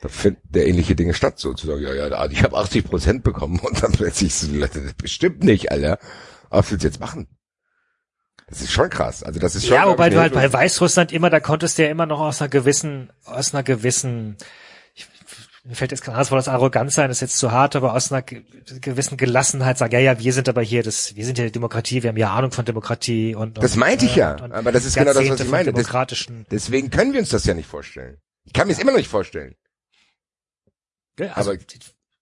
da 0.00 0.08
finden 0.08 0.40
der 0.44 0.66
ähnliche 0.66 0.94
Dinge 0.94 1.14
statt, 1.14 1.38
sozusagen. 1.38 1.82
Ja, 1.82 1.92
ja, 1.94 2.08
da- 2.08 2.26
ich 2.26 2.42
habe 2.42 2.56
80 2.56 2.84
Prozent 2.84 3.22
bekommen 3.24 3.58
und 3.60 3.82
dann 3.82 3.92
plötzlich 3.92 4.34
so, 4.34 4.50
Leute, 4.52 4.80
das 4.82 4.94
bestimmt 4.94 5.42
nicht, 5.44 5.70
Alter. 5.72 5.98
Aber 6.48 6.60
was 6.62 6.70
willst 6.70 6.84
du 6.84 6.88
jetzt 6.88 7.00
machen? 7.00 7.28
Das 8.48 8.60
ist 8.60 8.72
schon 8.72 8.90
krass. 8.90 9.22
Also 9.22 9.38
das 9.40 9.54
ist 9.54 9.66
schon. 9.66 9.74
Ja, 9.76 9.86
wobei 9.88 10.10
du 10.10 10.20
halt 10.20 10.32
bei 10.34 10.52
Weißrussland 10.52 11.12
immer, 11.12 11.30
da 11.30 11.38
konntest 11.40 11.78
du 11.78 11.84
ja 11.84 11.90
immer 11.90 12.06
noch 12.06 12.20
aus 12.20 12.40
einer 12.40 12.48
gewissen, 12.48 13.12
aus 13.24 13.54
einer 13.54 13.62
gewissen, 13.62 14.36
mir 15.64 15.74
fällt 15.76 15.90
jetzt 15.90 16.02
kein 16.02 16.14
anderes 16.14 16.30
Wort 16.30 16.48
Arroganz 16.48 16.94
sein, 16.94 17.08
das 17.08 17.18
ist 17.18 17.20
jetzt 17.20 17.38
zu 17.38 17.52
hart, 17.52 17.76
aber 17.76 17.94
aus 17.94 18.10
einer 18.10 18.22
ge 18.22 18.42
gewissen 18.80 19.16
Gelassenheit 19.18 19.76
sagen, 19.78 19.92
ja, 19.92 19.98
ja, 20.00 20.18
wir 20.18 20.32
sind 20.32 20.48
aber 20.48 20.62
hier, 20.62 20.82
das, 20.82 21.14
wir 21.16 21.24
sind 21.26 21.36
ja 21.38 21.44
die 21.44 21.52
Demokratie, 21.52 22.02
wir 22.02 22.08
haben 22.10 22.16
ja 22.16 22.32
Ahnung 22.32 22.50
von 22.52 22.64
Demokratie 22.64 23.34
und, 23.34 23.58
und 23.58 23.62
Das 23.62 23.76
meinte 23.76 24.06
ich 24.06 24.16
ja, 24.16 24.32
und, 24.34 24.42
und 24.42 24.52
aber 24.52 24.72
das 24.72 24.84
ist 24.84 24.94
genau 24.94 25.12
das, 25.12 25.28
was 25.28 25.40
ich 25.40 25.48
meine. 25.50 25.64
Das- 25.66 25.74
Demokratischen, 25.74 26.46
Deswegen 26.50 26.90
können 26.90 27.12
wir 27.12 27.20
uns 27.20 27.28
das 27.28 27.44
ja 27.44 27.54
nicht 27.54 27.68
vorstellen. 27.68 28.16
Ich 28.44 28.52
kann 28.54 28.66
mir 28.68 28.72
es 28.72 28.78
immer 28.78 28.92
noch 28.92 28.98
nicht 28.98 29.10
vorstellen. 29.10 29.54
Ja, 31.18 31.32
also, 31.34 31.50
aber- 31.52 31.60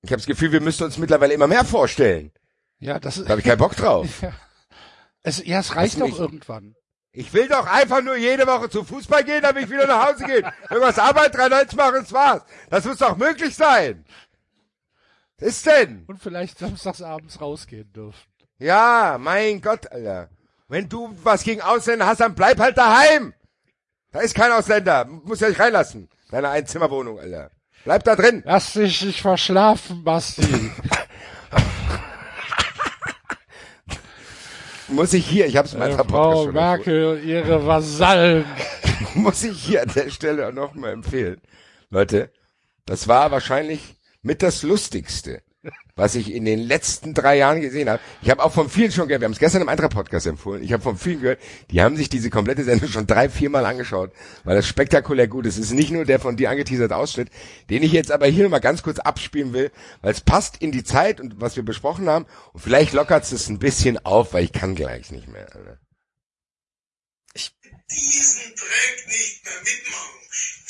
Ich 0.03 0.11
habe 0.11 0.17
das 0.17 0.27
Gefühl, 0.27 0.51
wir 0.53 0.61
müssen 0.61 0.83
uns 0.85 0.99
mittlerweile 0.99 1.33
immer 1.35 1.47
mehr 1.47 1.65
vorstellen. 1.65 2.33
Ja, 2.81 2.99
das 2.99 3.19
ist, 3.19 3.27
Da 3.27 3.31
habe 3.31 3.41
ich 3.41 3.47
keinen 3.47 3.59
Bock 3.59 3.77
drauf. 3.77 4.09
es, 5.23 5.45
ja, 5.45 5.61
es 5.61 5.75
reicht 5.77 6.01
doch 6.01 6.19
irgendwann. 6.19 6.75
Ich 7.19 7.33
will 7.33 7.49
doch 7.49 7.67
einfach 7.67 8.01
nur 8.01 8.15
jede 8.15 8.47
Woche 8.47 8.71
zum 8.71 8.87
Fußball 8.87 9.25
gehen, 9.25 9.43
damit 9.43 9.65
ich 9.65 9.71
wieder 9.71 9.89
nach 9.89 10.07
Hause 10.07 10.25
gehe. 10.25 10.53
Irgendwas 10.71 11.01
Arbeit 11.01 11.35
93 11.35 11.77
machen, 11.77 11.97
das 11.97 12.13
war's. 12.13 12.43
Das 12.71 12.85
muss 12.85 12.99
doch 12.99 13.17
möglich 13.17 13.57
sein. 13.57 14.05
Was 15.41 15.49
ist 15.49 15.67
denn? 15.67 16.05
Und 16.07 16.23
vielleicht 16.23 16.61
samstags 16.61 17.03
abends 17.03 17.41
rausgehen 17.41 17.93
dürfen. 17.93 18.23
Ja, 18.59 19.17
mein 19.19 19.61
Gott, 19.61 19.91
Alter. 19.91 20.29
Wenn 20.69 20.89
du 20.89 21.13
was 21.25 21.43
gegen 21.43 21.61
Ausländer 21.61 22.07
hast, 22.07 22.21
dann 22.21 22.37
bleib 22.37 22.61
halt 22.61 22.79
daheim. 22.79 23.35
Da 24.13 24.21
ist 24.21 24.37
kein 24.37 24.53
Ausländer. 24.53 25.05
Muss 25.05 25.41
ja 25.41 25.49
nicht 25.49 25.59
reinlassen. 25.59 26.09
Deine 26.31 26.51
Einzimmerwohnung, 26.51 27.19
Alter. 27.19 27.51
Bleib 27.83 28.05
da 28.05 28.15
drin. 28.15 28.45
Lass 28.47 28.75
dich 28.75 29.03
nicht 29.03 29.23
verschlafen, 29.23 30.05
Basti. 30.05 30.71
Muss 34.89 35.13
ich 35.13 35.27
hier, 35.27 35.47
ich 35.47 35.57
hab's 35.57 35.73
in 35.75 35.79
Äh, 35.83 35.89
meiner 35.89 35.97
Frau 35.97 36.05
Podcast 36.05 36.45
schon 36.45 36.55
Merkel 36.55 37.23
ihre 37.25 37.67
Vasallen. 37.67 38.45
muss 39.15 39.45
ich 39.45 39.63
hier 39.63 39.83
an 39.83 39.93
der 39.95 40.11
Stelle 40.11 40.49
auch 40.49 40.53
noch 40.53 40.75
mal 40.75 40.93
empfehlen. 40.93 41.41
Leute, 41.91 42.31
das 42.87 43.07
war 43.09 43.31
wahrscheinlich 43.31 43.97
mit 44.23 44.43
das 44.43 44.63
Lustigste, 44.63 45.43
was 45.99 46.15
ich 46.15 46.33
in 46.33 46.45
den 46.45 46.61
letzten 46.61 47.13
drei 47.13 47.37
Jahren 47.37 47.61
gesehen 47.61 47.91
habe. 47.91 48.01
Ich 48.23 48.31
habe 48.31 48.43
auch 48.43 48.53
von 48.53 48.71
vielen 48.71 48.93
schon 48.93 49.09
gehört, 49.09 49.21
wir 49.21 49.27
haben 49.27 49.33
es 49.33 49.39
gestern 49.39 49.63
im 49.63 49.69
Eintracht-Podcast 49.69 50.27
empfohlen, 50.29 50.63
ich 50.63 50.73
habe 50.73 50.83
von 50.83 50.97
vielen 50.97 51.21
gehört, 51.21 51.41
die 51.71 51.83
haben 51.83 51.97
sich 51.97 52.09
diese 52.09 52.31
komplette 52.31 52.63
Sendung 52.65 52.89
schon 52.89 53.07
drei, 53.07 53.29
viermal 53.29 53.67
angeschaut, 53.67 54.13
weil 54.45 54.55
das 54.55 54.67
spektakulär 54.67 55.27
gut 55.27 55.45
ist. 55.45 55.59
Es 55.59 55.67
ist 55.67 55.73
nicht 55.73 55.91
nur 55.91 56.05
der 56.05 56.21
von 56.21 56.37
dir 56.37 56.51
angeteaserte 56.51 56.97
Ausschnitt, 56.97 57.31
den 57.69 57.83
ich 57.83 57.93
jetzt 57.93 58.13
aber 58.13 58.27
hier 58.27 58.45
noch 58.45 58.51
mal 58.51 58.61
ganz 58.61 58.83
kurz 58.83 59.01
abspielen 59.01 59.53
will, 59.53 59.73
weil 60.01 60.13
es 60.13 60.21
passt 60.21 60.59
in 60.59 60.71
die 60.71 60.85
Zeit 60.85 61.21
und 61.21 61.41
was 61.41 61.57
wir 61.57 61.65
besprochen 61.65 62.09
haben 62.09 62.27
und 62.53 62.61
vielleicht 62.61 62.93
lockert 62.93 63.31
es 63.31 63.49
ein 63.49 63.59
bisschen 63.59 63.99
auf, 63.99 64.33
weil 64.33 64.45
ich 64.45 64.53
kann 64.53 64.77
gleich 64.77 65.11
nicht 65.11 65.29
mehr. 65.29 65.49
Alter. 65.55 65.79
diesen 67.91 68.55
Dreck 68.55 69.07
nicht 69.09 69.45
mehr 69.45 69.61
mitmachen. 69.65 70.19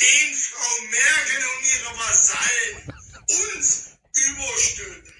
Den 0.01 0.35
Frau 0.35 0.83
Merkel 0.91 1.43
und 1.45 1.65
ihre 1.75 1.99
Vasallen 1.99 2.99
uns 3.29 3.99
überstülpen. 4.15 5.18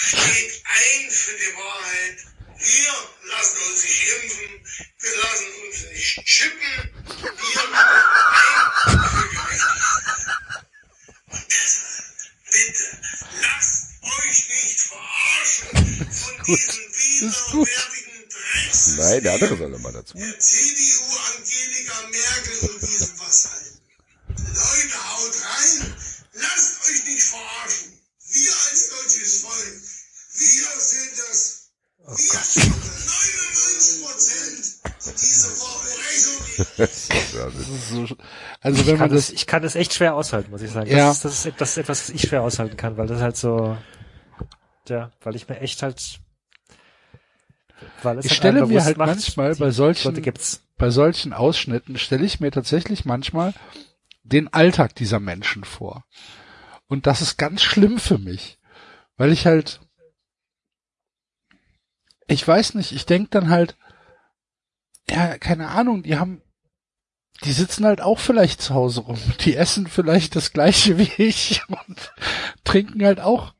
Steht 0.00 0.62
ein 0.64 1.10
für 1.10 1.36
die 1.36 1.56
Wahrheit. 1.56 2.18
Wir 2.56 2.94
lassen 3.30 3.58
uns 3.68 3.82
nicht 3.82 4.06
impfen. 4.22 4.64
Wir 5.00 5.16
lassen 5.16 5.46
uns 5.66 5.90
nicht 5.90 6.24
chippen. 6.24 6.94
Wir 7.04 7.68
machen 7.68 8.04
ein 8.84 9.00
für 9.10 9.28
Gerechtigkeit. 9.28 10.66
Und 11.26 11.46
deshalb, 11.50 12.14
bitte, 12.52 12.84
lasst 13.42 13.86
euch 14.02 14.48
nicht 14.48 14.80
verarschen 14.82 16.12
von 16.12 16.44
diesen 16.46 16.84
widerwärtigen 16.94 18.28
Drecks. 18.28 18.86
Nein, 18.98 19.22
der 19.24 19.32
andere 19.32 19.56
soll 19.56 19.68
nochmal 19.68 19.92
dazu. 19.94 20.16
Der 20.16 20.38
CDU 20.38 21.16
Angelika 21.34 22.02
Merkel 22.02 22.68
und 22.70 22.82
diesen 22.82 23.18
Vasallen. 23.18 23.80
Leute, 24.28 25.08
haut 25.10 25.34
rein. 25.42 25.96
Lasst 26.34 26.88
euch 26.88 27.04
nicht 27.04 27.24
verarschen. 27.24 27.98
Wir 28.30 28.52
als 28.70 28.90
deutsches 28.90 29.40
Volk, 29.40 29.87
wir 30.38 30.80
sind 30.80 31.18
das. 31.18 31.70
wir 32.06 32.16
sind 32.16 32.70
99 32.70 34.04
Prozent 34.04 34.78
dieser 35.20 35.50
Verbrechung. 35.50 36.38
So, 37.90 38.16
also 38.60 38.86
wenn 38.86 38.94
Ich 38.94 39.00
man 39.00 39.08
kann, 39.08 39.10
das, 39.10 39.26
das, 39.26 39.34
ich 39.34 39.46
kann 39.46 39.62
das 39.62 39.74
echt 39.74 39.94
schwer 39.94 40.14
aushalten, 40.14 40.50
muss 40.50 40.62
ich 40.62 40.70
sagen. 40.70 40.90
Ja. 40.90 41.08
Das, 41.08 41.16
ist, 41.16 41.24
das, 41.24 41.46
ist, 41.46 41.60
das 41.60 41.70
ist 41.70 41.76
etwas, 41.78 42.08
was 42.08 42.14
ich 42.14 42.22
schwer 42.22 42.42
aushalten 42.42 42.76
kann, 42.76 42.96
weil 42.96 43.06
das 43.06 43.20
halt 43.20 43.36
so, 43.36 43.76
ja, 44.88 45.10
weil 45.22 45.36
ich 45.36 45.48
mir 45.48 45.60
echt 45.60 45.82
halt, 45.82 46.20
weil 48.02 48.18
es 48.18 48.24
ich 48.24 48.30
halt 48.32 48.38
stelle 48.38 48.66
mir 48.66 48.84
halt 48.84 48.96
macht, 48.96 49.08
manchmal 49.08 49.54
bei 49.54 49.70
solchen, 49.70 50.22
bei 50.76 50.90
solchen 50.90 51.32
Ausschnitten 51.32 51.98
stelle 51.98 52.24
ich 52.24 52.40
mir 52.40 52.50
tatsächlich 52.50 53.04
manchmal 53.04 53.54
den 54.22 54.52
Alltag 54.52 54.94
dieser 54.94 55.20
Menschen 55.20 55.64
vor. 55.64 56.04
Und 56.86 57.06
das 57.06 57.20
ist 57.20 57.36
ganz 57.36 57.62
schlimm 57.62 57.98
für 57.98 58.18
mich, 58.18 58.58
weil 59.16 59.32
ich 59.32 59.46
halt, 59.46 59.80
ich 62.28 62.46
weiß 62.46 62.74
nicht, 62.74 62.92
ich 62.92 63.06
denk 63.06 63.30
dann 63.32 63.48
halt, 63.48 63.76
ja, 65.10 65.38
keine 65.38 65.68
Ahnung, 65.68 66.02
die 66.02 66.18
haben, 66.18 66.42
die 67.42 67.52
sitzen 67.52 67.86
halt 67.86 68.00
auch 68.00 68.18
vielleicht 68.18 68.60
zu 68.62 68.74
Hause 68.74 69.00
rum, 69.00 69.18
die 69.40 69.56
essen 69.56 69.88
vielleicht 69.88 70.36
das 70.36 70.52
gleiche 70.52 70.98
wie 70.98 71.10
ich 71.16 71.62
und 71.68 72.12
trinken 72.62 73.04
halt 73.04 73.20
auch, 73.20 73.54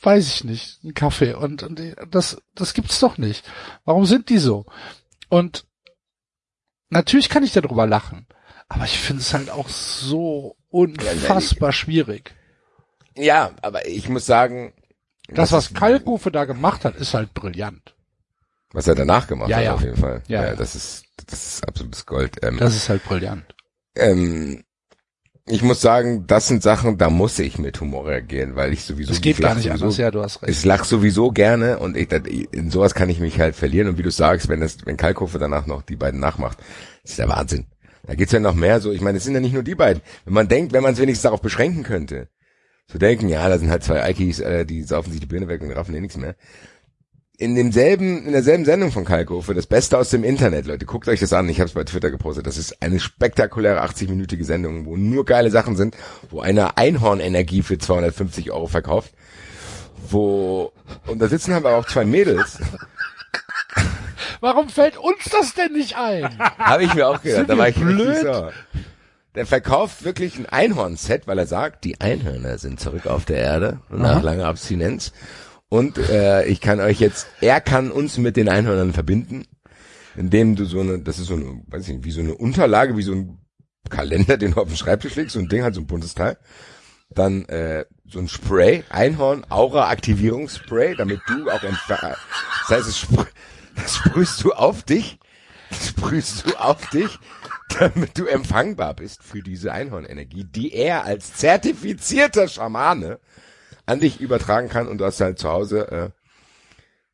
weiß 0.00 0.26
ich 0.28 0.44
nicht, 0.44 0.78
einen 0.82 0.94
Kaffee 0.94 1.34
und, 1.34 1.62
und 1.62 1.80
das, 2.10 2.40
das 2.54 2.74
gibt's 2.74 3.00
doch 3.00 3.18
nicht. 3.18 3.44
Warum 3.84 4.06
sind 4.06 4.28
die 4.28 4.38
so? 4.38 4.66
Und 5.28 5.66
natürlich 6.90 7.28
kann 7.28 7.42
ich 7.42 7.52
darüber 7.52 7.86
lachen, 7.86 8.26
aber 8.68 8.84
ich 8.84 8.98
finde 8.98 9.22
es 9.22 9.34
halt 9.34 9.50
auch 9.50 9.68
so 9.68 10.56
unfassbar 10.68 11.72
schwierig. 11.72 12.34
Ja, 13.16 13.52
aber 13.62 13.86
ich 13.88 14.08
muss 14.08 14.26
sagen, 14.26 14.74
Das, 15.28 15.52
was 15.52 15.72
Kalkofe 15.74 16.30
da 16.30 16.44
gemacht 16.44 16.84
hat, 16.84 16.96
ist 16.96 17.14
halt 17.14 17.32
brillant. 17.34 17.94
was 18.72 18.86
er 18.86 18.94
danach 18.94 19.26
gemacht 19.26 19.48
Ja, 19.50 19.56
hat, 19.58 19.64
ja. 19.64 19.74
auf 19.74 19.82
jeden 19.82 19.96
Fall. 19.96 20.22
Ja, 20.28 20.44
Ja, 20.44 20.54
das 20.56 20.74
ist, 20.74 21.04
das 21.26 21.46
ist 21.46 21.66
absolutes 21.68 22.04
Gold. 22.06 22.36
Ähm, 22.44 22.58
Das 22.58 22.74
ist 22.76 22.88
halt 22.88 23.04
brillant. 23.04 23.44
ähm, 23.96 24.64
ich 25.46 25.62
muss 25.62 25.82
sagen, 25.82 26.26
das 26.26 26.48
sind 26.48 26.62
Sachen, 26.62 26.96
da 26.96 27.10
muss 27.10 27.38
ich 27.38 27.58
mit 27.58 27.78
Humor 27.80 28.06
reagieren, 28.06 28.56
weil 28.56 28.72
ich 28.72 28.82
sowieso 28.84 29.12
Das 29.12 29.20
geht 29.20 29.38
gar 29.42 29.54
nicht 29.54 29.64
sowieso, 29.66 29.84
anders. 29.84 29.96
Ja, 29.98 30.10
du 30.10 30.22
hast 30.22 30.40
recht. 30.42 30.50
Ich 30.50 30.64
lach 30.64 30.84
sowieso 30.84 31.32
gerne 31.32 31.78
und 31.80 31.98
ich, 31.98 32.10
in 32.52 32.70
sowas 32.70 32.94
kann 32.94 33.10
ich 33.10 33.20
mich 33.20 33.38
halt 33.38 33.54
verlieren. 33.54 33.88
Und 33.88 33.98
wie 33.98 34.02
du 34.02 34.10
sagst, 34.10 34.48
wenn 34.48 34.60
das, 34.60 34.78
wenn 34.86 34.96
Kalkofe 34.96 35.38
danach 35.38 35.66
noch 35.66 35.82
die 35.82 35.96
beiden 35.96 36.18
nachmacht, 36.18 36.56
ist 37.02 37.18
der 37.18 37.28
Wahnsinn. 37.28 37.66
Da 38.06 38.14
geht's 38.14 38.32
ja 38.32 38.40
noch 38.40 38.54
mehr 38.54 38.80
so. 38.80 38.90
Ich 38.90 39.02
meine, 39.02 39.18
es 39.18 39.24
sind 39.24 39.34
ja 39.34 39.40
nicht 39.40 39.52
nur 39.52 39.62
die 39.62 39.74
beiden. 39.74 40.02
Wenn 40.24 40.32
man 40.34 40.48
denkt, 40.48 40.72
wenn 40.72 40.82
man 40.82 40.94
es 40.94 40.98
wenigstens 40.98 41.24
darauf 41.24 41.42
beschränken 41.42 41.82
könnte, 41.82 42.28
zu 42.86 42.98
denken, 42.98 43.28
ja, 43.28 43.48
da 43.48 43.58
sind 43.58 43.70
halt 43.70 43.82
zwei 43.82 44.02
Eikis, 44.02 44.40
äh, 44.40 44.64
die 44.66 44.82
saufen 44.82 45.10
sich 45.10 45.20
die 45.20 45.26
Birne 45.26 45.48
weg 45.48 45.62
und 45.62 45.70
raffen 45.72 45.94
eh 45.94 46.00
nichts 46.00 46.16
mehr. 46.16 46.34
In 47.36 47.56
demselben, 47.56 48.26
in 48.26 48.32
derselben 48.32 48.64
Sendung 48.64 48.92
von 48.92 49.04
Kalkofe, 49.04 49.54
das 49.54 49.66
Beste 49.66 49.98
aus 49.98 50.10
dem 50.10 50.22
Internet, 50.22 50.66
Leute, 50.66 50.86
guckt 50.86 51.08
euch 51.08 51.18
das 51.18 51.32
an. 51.32 51.48
Ich 51.48 51.58
habe 51.58 51.66
es 51.66 51.74
bei 51.74 51.82
Twitter 51.82 52.12
gepostet. 52.12 52.46
Das 52.46 52.56
ist 52.56 52.80
eine 52.80 53.00
spektakuläre 53.00 53.82
80-minütige 53.82 54.44
Sendung, 54.44 54.86
wo 54.86 54.96
nur 54.96 55.24
geile 55.24 55.50
Sachen 55.50 55.74
sind, 55.74 55.96
wo 56.30 56.40
einer 56.40 56.78
Einhornenergie 56.78 57.62
für 57.62 57.76
250 57.76 58.52
Euro 58.52 58.68
verkauft, 58.68 59.14
wo 60.08 60.72
und 61.06 61.18
da 61.18 61.26
sitzen 61.26 61.54
aber 61.54 61.74
auch 61.76 61.86
zwei 61.86 62.04
Mädels. 62.04 62.60
Warum 64.40 64.68
fällt 64.68 64.96
uns 64.96 65.24
das 65.32 65.54
denn 65.54 65.72
nicht 65.72 65.96
ein? 65.96 66.38
Habe 66.38 66.84
ich 66.84 66.94
mir 66.94 67.08
auch 67.08 67.20
gedacht. 67.20 67.48
Da 67.48 67.56
war 67.58 67.64
wir 67.64 67.68
ich 67.70 67.76
blöd? 67.76 68.16
sauer. 68.22 68.52
Der 69.34 69.46
verkauft 69.46 70.04
wirklich 70.04 70.38
ein 70.38 70.46
Einhorn-Set, 70.46 71.26
weil 71.26 71.38
er 71.38 71.46
sagt, 71.46 71.84
die 71.84 72.00
Einhörner 72.00 72.58
sind 72.58 72.78
zurück 72.78 73.06
auf 73.06 73.24
der 73.24 73.38
Erde 73.38 73.80
nach 73.88 74.22
langer 74.22 74.46
Abstinenz. 74.46 75.12
Und 75.68 75.98
äh, 75.98 76.44
ich 76.44 76.60
kann 76.60 76.78
euch 76.80 77.00
jetzt, 77.00 77.26
er 77.40 77.60
kann 77.60 77.90
uns 77.90 78.16
mit 78.18 78.36
den 78.36 78.48
Einhörnern 78.48 78.92
verbinden, 78.92 79.44
indem 80.14 80.54
du 80.54 80.66
so 80.66 80.80
eine, 80.80 81.00
das 81.00 81.18
ist 81.18 81.26
so 81.26 81.34
eine, 81.34 81.62
weiß 81.66 81.88
ich 81.88 81.94
nicht, 81.94 82.04
wie 82.04 82.12
so 82.12 82.20
eine 82.20 82.34
Unterlage, 82.36 82.96
wie 82.96 83.02
so 83.02 83.12
ein 83.12 83.38
Kalender, 83.90 84.36
den 84.38 84.52
du 84.52 84.60
auf 84.60 84.68
den 84.68 84.76
Schreibtisch 84.76 85.16
legst, 85.16 85.32
so 85.32 85.40
ein 85.40 85.48
Ding, 85.48 85.64
halt 85.64 85.74
so 85.74 85.80
ein 85.80 85.88
buntes 85.88 86.14
Teil. 86.14 86.38
Dann 87.10 87.44
äh, 87.46 87.84
so 88.08 88.20
ein 88.20 88.28
Spray, 88.28 88.84
Einhorn, 88.88 89.44
Aura-Aktivierungsspray, 89.48 90.94
damit 90.94 91.20
du 91.26 91.50
auch 91.50 91.62
entfer- 91.62 92.16
Das 92.68 92.86
heißt, 92.86 92.98
spr 92.98 93.26
das 93.76 93.96
sprühst 93.96 94.44
du 94.44 94.52
auf 94.52 94.84
dich, 94.84 95.18
das 95.70 95.88
sprühst 95.88 96.46
du 96.46 96.54
auf 96.56 96.88
dich, 96.90 97.18
damit 97.78 98.18
du 98.18 98.26
empfangbar 98.26 98.94
bist 98.94 99.22
für 99.22 99.42
diese 99.42 99.72
Einhornenergie, 99.72 100.44
die 100.44 100.72
er 100.72 101.04
als 101.04 101.34
zertifizierter 101.34 102.48
Schamane 102.48 103.18
an 103.86 104.00
dich 104.00 104.20
übertragen 104.20 104.68
kann 104.68 104.88
und 104.88 104.98
du 104.98 105.04
hast 105.04 105.20
halt 105.20 105.38
zu 105.38 105.50
Hause 105.50 105.90
äh, 105.90 106.10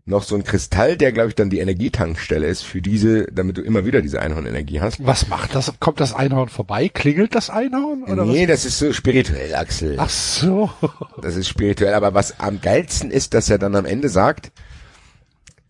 noch 0.05 0.22
so 0.22 0.35
ein 0.35 0.44
Kristall, 0.44 0.97
der 0.97 1.12
glaube 1.12 1.28
ich 1.28 1.35
dann 1.35 1.51
die 1.51 1.59
Energietankstelle 1.59 2.47
ist 2.47 2.62
für 2.62 2.82
diese, 2.82 3.27
damit 3.27 3.56
du 3.56 3.62
immer 3.62 3.85
wieder 3.85 4.02
diese 4.02 4.20
Einhornenergie 4.20 4.81
hast. 4.81 5.05
Was 5.05 5.28
macht 5.28 5.55
das? 5.55 5.72
Kommt 5.81 6.01
das 6.01 6.12
Einhorn 6.14 6.48
vorbei? 6.48 6.89
Klingelt 6.89 7.35
das 7.35 7.48
Einhorn? 7.51 8.05
Oder 8.05 8.24
nee, 8.24 8.47
das 8.47 8.64
ist 8.64 8.78
so 8.78 8.93
spirituell, 8.93 9.55
Axel. 9.55 9.97
was? 9.97 10.05
Ach 10.05 10.10
so. 10.10 10.70
Das 11.22 11.36
ist 11.36 11.48
spirituell, 11.48 11.94
aber 11.94 12.14
was 12.14 12.40
am 12.40 12.60
geilsten 12.60 13.10
ist, 13.10 13.35
dass 13.35 13.51
er 13.51 13.59
dann 13.59 13.77
am 13.77 13.85
Ende 13.85 14.09
sagt, 14.09 14.52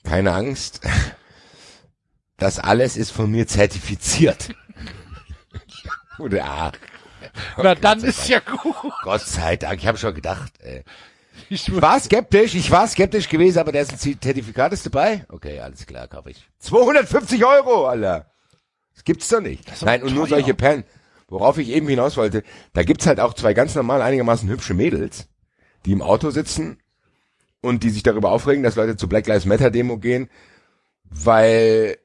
keine 0.05 0.33
Angst, 0.33 0.81
das 2.37 2.59
alles 2.59 2.97
ist 2.97 3.11
von 3.11 3.31
mir 3.31 3.47
zertifiziert. 3.47 4.55
Oder, 6.21 6.45
ah, 6.45 6.73
Na, 7.57 7.75
dann 7.75 8.03
ist 8.03 8.29
ja 8.29 8.41
gut. 8.41 8.75
Gott 9.03 9.21
sei 9.23 9.57
Dank, 9.57 9.81
ich 9.81 9.87
habe 9.87 9.99
schon 9.99 10.15
gedacht, 10.15 10.53
ey. 10.61 10.85
Ich 11.49 11.69
Ich 11.69 11.83
war 11.83 11.99
skeptisch, 11.99 12.55
ich 12.55 12.71
war 12.71 12.87
skeptisch 12.87 13.29
gewesen, 13.29 13.59
aber 13.59 13.73
der 13.73 13.83
ist 13.83 13.93
ein 13.93 14.21
Zertifikat 14.21 14.73
ist 14.73 14.87
dabei. 14.87 15.25
Okay, 15.29 15.61
alles 15.61 15.87
klar, 15.87 16.07
kaufe 16.09 16.31
ich. 16.31 16.49
250 16.59 17.45
Euro, 17.45 17.87
Alter. 17.87 18.31
Das 18.95 19.05
gibt's 19.05 19.29
doch 19.29 19.41
nicht. 19.41 19.65
Nein, 19.83 20.03
und 20.03 20.15
nur 20.15 20.27
solche 20.27 20.55
Perlen. 20.55 20.85
Worauf 21.29 21.59
ich 21.59 21.69
eben 21.69 21.89
hinaus 21.89 22.17
wollte, 22.17 22.43
da 22.73 22.83
gibt's 22.83 23.07
halt 23.07 23.21
auch 23.21 23.35
zwei 23.35 23.55
ganz 23.55 23.75
normal 23.75 24.03
einigermaßen 24.03 24.49
hübsche 24.49 24.75
Mädels, 24.75 25.29
die 25.87 25.93
im 25.93 26.03
Auto 26.03 26.31
sitzen 26.31 26.79
und 27.61 27.85
die 27.85 27.91
sich 27.91 28.03
darüber 28.03 28.33
aufregen, 28.33 28.65
dass 28.65 28.75
Leute 28.75 28.97
zur 28.97 29.09
Black 29.09 29.27
Lives 29.29 29.47
Matter 29.47 29.71
Demo 29.71 29.99
gehen, 29.99 30.29
weil 31.05 31.99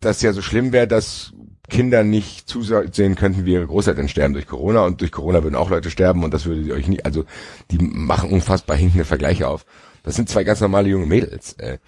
das 0.00 0.22
ja 0.22 0.32
so 0.32 0.40
schlimm 0.40 0.72
wäre, 0.72 0.88
dass 0.88 1.34
Kinder 1.68 2.02
nicht 2.02 2.48
zusehen 2.48 3.14
könnten, 3.14 3.44
wie 3.44 3.52
ihre 3.52 3.66
Großeltern 3.66 4.08
sterben 4.08 4.34
durch 4.34 4.46
Corona 4.46 4.84
und 4.84 5.00
durch 5.00 5.12
Corona 5.12 5.42
würden 5.42 5.56
auch 5.56 5.70
Leute 5.70 5.90
sterben 5.90 6.24
und 6.24 6.32
das 6.32 6.46
würde 6.46 6.64
sie 6.64 6.72
euch 6.72 6.88
nicht, 6.88 7.04
also 7.04 7.24
die 7.70 7.78
machen 7.78 8.30
unfassbar 8.30 8.76
hinkende 8.76 9.04
Vergleiche 9.04 9.48
auf. 9.48 9.66
Das 10.02 10.16
sind 10.16 10.28
zwei 10.28 10.44
ganz 10.44 10.60
normale 10.60 10.88
junge 10.88 11.06
Mädels. 11.06 11.54
Äh. 11.54 11.78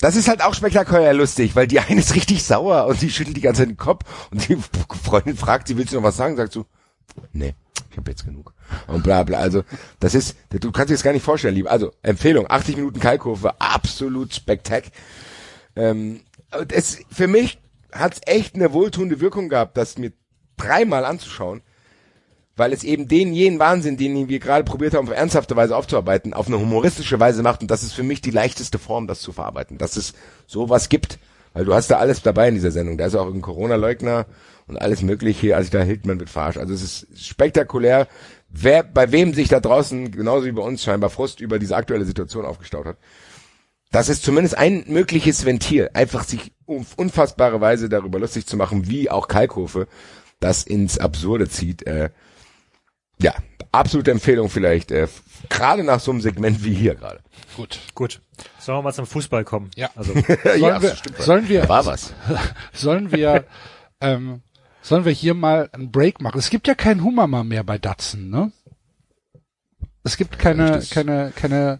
Das 0.00 0.16
ist 0.16 0.28
halt 0.28 0.42
auch 0.42 0.54
spektakulär 0.54 1.14
lustig, 1.14 1.56
weil 1.56 1.66
die 1.66 1.80
eine 1.80 2.00
ist 2.00 2.14
richtig 2.14 2.44
sauer 2.44 2.86
und 2.86 3.00
sie 3.00 3.10
schüttelt 3.10 3.36
die 3.36 3.40
ganze 3.40 3.62
Zeit 3.62 3.70
den 3.70 3.76
Kopf 3.76 4.04
und 4.30 4.48
die 4.48 4.58
Freundin 5.02 5.36
fragt 5.36 5.68
sie, 5.68 5.78
willst 5.78 5.92
du 5.92 5.96
noch 5.96 6.04
was 6.04 6.16
sagen? 6.16 6.36
Sagt 6.36 6.52
so, 6.52 6.66
nee, 7.32 7.54
ich 7.90 7.96
habe 7.96 8.10
jetzt 8.10 8.24
genug. 8.26 8.52
Und 8.86 9.02
bla 9.02 9.22
bla. 9.22 9.38
Also 9.38 9.62
das 10.00 10.14
ist, 10.14 10.36
du 10.50 10.72
kannst 10.72 10.90
dir 10.90 10.94
das 10.94 11.02
gar 11.02 11.12
nicht 11.12 11.24
vorstellen, 11.24 11.54
lieb. 11.54 11.70
Also 11.70 11.92
Empfehlung, 12.02 12.46
80 12.50 12.76
Minuten 12.76 13.00
Kalkurve, 13.00 13.60
absolut 13.60 14.34
spektak. 14.34 14.84
Ähm, 15.76 16.20
es, 16.68 16.98
für 17.10 17.26
mich 17.26 17.58
hat's 17.94 18.20
echt 18.26 18.54
eine 18.54 18.72
wohltuende 18.72 19.20
Wirkung 19.20 19.48
gehabt, 19.48 19.76
das 19.76 19.98
mir 19.98 20.12
dreimal 20.56 21.04
anzuschauen, 21.04 21.62
weil 22.56 22.72
es 22.72 22.84
eben 22.84 23.08
den 23.08 23.32
jenen 23.32 23.58
Wahnsinn, 23.58 23.96
den 23.96 24.28
wir 24.28 24.38
gerade 24.38 24.64
probiert 24.64 24.94
haben, 24.94 25.08
auf 25.08 25.14
ernsthafte 25.14 25.56
Weise 25.56 25.76
aufzuarbeiten, 25.76 26.34
auf 26.34 26.46
eine 26.46 26.60
humoristische 26.60 27.18
Weise 27.18 27.42
macht. 27.42 27.62
Und 27.62 27.70
das 27.70 27.82
ist 27.82 27.92
für 27.92 28.02
mich 28.02 28.20
die 28.20 28.30
leichteste 28.30 28.78
Form, 28.78 29.06
das 29.06 29.20
zu 29.20 29.32
verarbeiten, 29.32 29.78
dass 29.78 29.96
es 29.96 30.14
sowas 30.46 30.88
gibt. 30.88 31.18
Weil 31.52 31.64
du 31.64 31.74
hast 31.74 31.88
da 31.88 31.98
alles 31.98 32.20
dabei 32.22 32.48
in 32.48 32.54
dieser 32.54 32.72
Sendung. 32.72 32.98
Da 32.98 33.06
ist 33.06 33.14
auch 33.14 33.32
ein 33.32 33.40
Corona-Leugner 33.40 34.26
und 34.66 34.76
alles 34.76 35.02
mögliche. 35.02 35.56
Also 35.56 35.70
da 35.70 35.82
hielt 35.82 36.04
man 36.04 36.16
mit 36.16 36.28
verarscht. 36.28 36.58
Also 36.58 36.74
es 36.74 36.82
ist 36.82 37.24
spektakulär, 37.24 38.08
wer, 38.48 38.82
bei 38.82 39.12
wem 39.12 39.34
sich 39.34 39.48
da 39.48 39.60
draußen, 39.60 40.10
genauso 40.10 40.46
wie 40.46 40.52
bei 40.52 40.62
uns 40.62 40.82
scheinbar 40.82 41.10
Frust 41.10 41.40
über 41.40 41.60
diese 41.60 41.76
aktuelle 41.76 42.04
Situation 42.04 42.44
aufgestaut 42.44 42.86
hat. 42.86 42.98
Das 43.94 44.08
ist 44.08 44.24
zumindest 44.24 44.58
ein 44.58 44.82
mögliches 44.88 45.44
Ventil, 45.44 45.88
einfach 45.94 46.24
sich 46.24 46.50
auf 46.66 46.94
unfassbare 46.96 47.60
Weise 47.60 47.88
darüber 47.88 48.18
lustig 48.18 48.44
zu 48.44 48.56
machen, 48.56 48.88
wie 48.88 49.08
auch 49.08 49.28
Kalkofe 49.28 49.86
das 50.40 50.64
ins 50.64 50.98
Absurde 50.98 51.48
zieht. 51.48 51.86
Äh, 51.86 52.10
ja, 53.22 53.34
absolute 53.70 54.10
Empfehlung 54.10 54.50
vielleicht, 54.50 54.90
äh, 54.90 55.06
gerade 55.48 55.84
nach 55.84 56.00
so 56.00 56.10
einem 56.10 56.20
Segment 56.20 56.64
wie 56.64 56.74
hier 56.74 56.96
gerade. 56.96 57.20
Gut. 57.54 57.78
Gut. 57.94 58.20
Sollen 58.58 58.78
wir 58.78 58.82
mal 58.82 58.92
zum 58.92 59.06
Fußball 59.06 59.44
kommen? 59.44 59.70
Ja. 59.76 59.90
Also, 59.94 60.12
Sollen, 60.58 60.82
wir, 60.82 60.96
sollen 61.18 61.48
wir, 61.48 61.68
war 61.68 61.86
was. 61.86 62.14
sollen 62.72 63.12
wir, 63.12 63.44
ähm, 64.00 64.42
sollen 64.82 65.04
wir 65.04 65.12
hier 65.12 65.34
mal 65.34 65.70
einen 65.70 65.92
Break 65.92 66.20
machen? 66.20 66.40
Es 66.40 66.50
gibt 66.50 66.66
ja 66.66 66.74
keinen 66.74 67.04
Hummermann 67.04 67.46
mehr 67.46 67.62
bei 67.62 67.78
Datsen, 67.78 68.28
ne? 68.28 68.50
Es 70.02 70.16
gibt 70.16 70.40
keine, 70.40 70.82
keine, 70.90 71.32
keine 71.36 71.78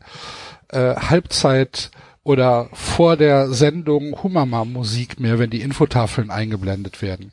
äh, 0.69 0.95
Halbzeit 0.95 1.91
oder 2.25 2.69
vor 2.73 3.17
der 3.17 3.53
Sendung 3.53 4.23
Hummermann 4.23 4.73
Musik 4.73 5.21
mehr, 5.21 5.39
wenn 5.39 5.51
die 5.51 5.61
Infotafeln 5.61 6.31
eingeblendet 6.31 7.01
werden. 7.03 7.33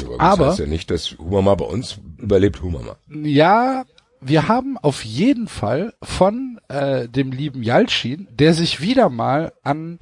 Ja, 0.00 0.06
aber 0.06 0.20
Aber- 0.20 0.36
das 0.44 0.50
heißt 0.52 0.60
ja 0.60 0.66
nicht, 0.66 0.90
dass 0.90 1.16
Humama 1.18 1.54
bei 1.54 1.64
uns 1.66 1.98
überlebt 2.18 2.62
Humama. 2.62 2.96
Ja, 3.08 3.84
wir 4.20 4.48
haben 4.48 4.78
auf 4.78 5.04
jeden 5.04 5.46
Fall 5.48 5.92
von 6.02 6.60
äh, 6.68 7.08
dem 7.08 7.32
lieben 7.32 7.62
Yalcin, 7.62 8.28
der 8.30 8.54
sich 8.54 8.80
wieder 8.80 9.10
mal 9.10 9.52
an 9.62 9.98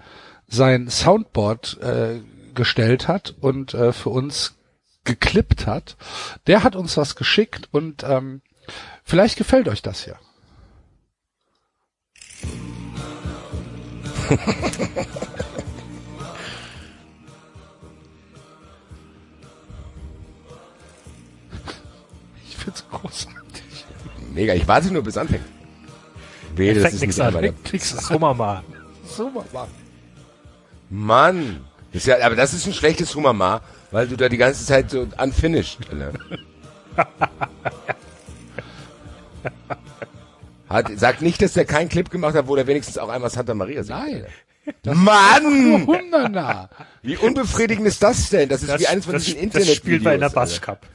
sein 0.46 0.88
Soundboard 0.88 1.78
äh, 1.82 2.20
gestellt 2.54 3.08
hat 3.08 3.34
und 3.40 3.74
äh, 3.74 3.92
für 3.92 4.10
uns 4.10 4.54
geklippt 5.04 5.66
hat, 5.66 5.96
der 6.46 6.62
hat 6.62 6.76
uns 6.76 6.96
was 6.96 7.16
geschickt 7.16 7.68
und 7.72 8.04
ähm, 8.04 8.40
vielleicht 9.04 9.36
gefällt 9.36 9.68
euch 9.68 9.82
das 9.82 10.06
ja. 10.06 10.14
ich 22.48 22.56
find's 22.56 22.84
großartig. 22.90 23.86
Mega, 24.32 24.54
ich 24.54 24.66
warte 24.66 24.92
nur 24.92 25.02
bis 25.02 25.16
anfängt. 25.16 25.44
Wehe, 26.56 26.74
das 26.74 26.94
ist 26.94 27.00
nix 27.00 27.16
nicht 27.16 27.26
an. 27.26 27.54
Nix 27.72 27.90
so 27.90 28.18
mal. 28.18 28.62
Mann. 30.90 31.64
Das 31.92 32.02
ist 32.02 32.06
ja, 32.06 32.24
aber 32.24 32.36
das 32.36 32.54
ist 32.54 32.66
ein 32.66 32.72
schlechtes 32.72 33.14
Humama, 33.14 33.60
weil 33.90 34.08
du 34.08 34.16
da 34.16 34.28
die 34.28 34.36
ganze 34.36 34.64
Zeit 34.64 34.90
so 34.90 35.06
unfinished. 35.18 35.78
Alter. 35.90 36.12
Hat, 40.74 40.90
sagt 40.98 41.22
nicht, 41.22 41.40
dass 41.40 41.52
der 41.52 41.64
keinen 41.64 41.88
Clip 41.88 42.10
gemacht 42.10 42.34
hat, 42.34 42.48
wo 42.48 42.56
der 42.56 42.66
wenigstens 42.66 42.98
auch 42.98 43.08
einmal 43.08 43.30
Santa 43.30 43.54
Maria 43.54 43.82
singt. 43.84 43.98
Nein. 44.00 44.26
Mann! 44.84 45.86
Wunderbar. 45.86 46.68
Wie 47.02 47.16
unbefriedigend 47.16 47.86
ist 47.86 48.02
das 48.02 48.30
denn? 48.30 48.48
Das 48.48 48.62
ist 48.62 48.70
Das, 48.70 48.80
wie 48.80 48.86
eines 48.88 49.04
von 49.04 49.14
das, 49.14 49.24
diesen 49.24 49.50
das 49.50 49.74
spielt 49.74 50.02
man 50.02 50.14
in 50.14 50.20
der 50.20 50.28
Internetvideos, 50.28 50.32
Bass 50.32 50.60
Cup. 50.60 50.86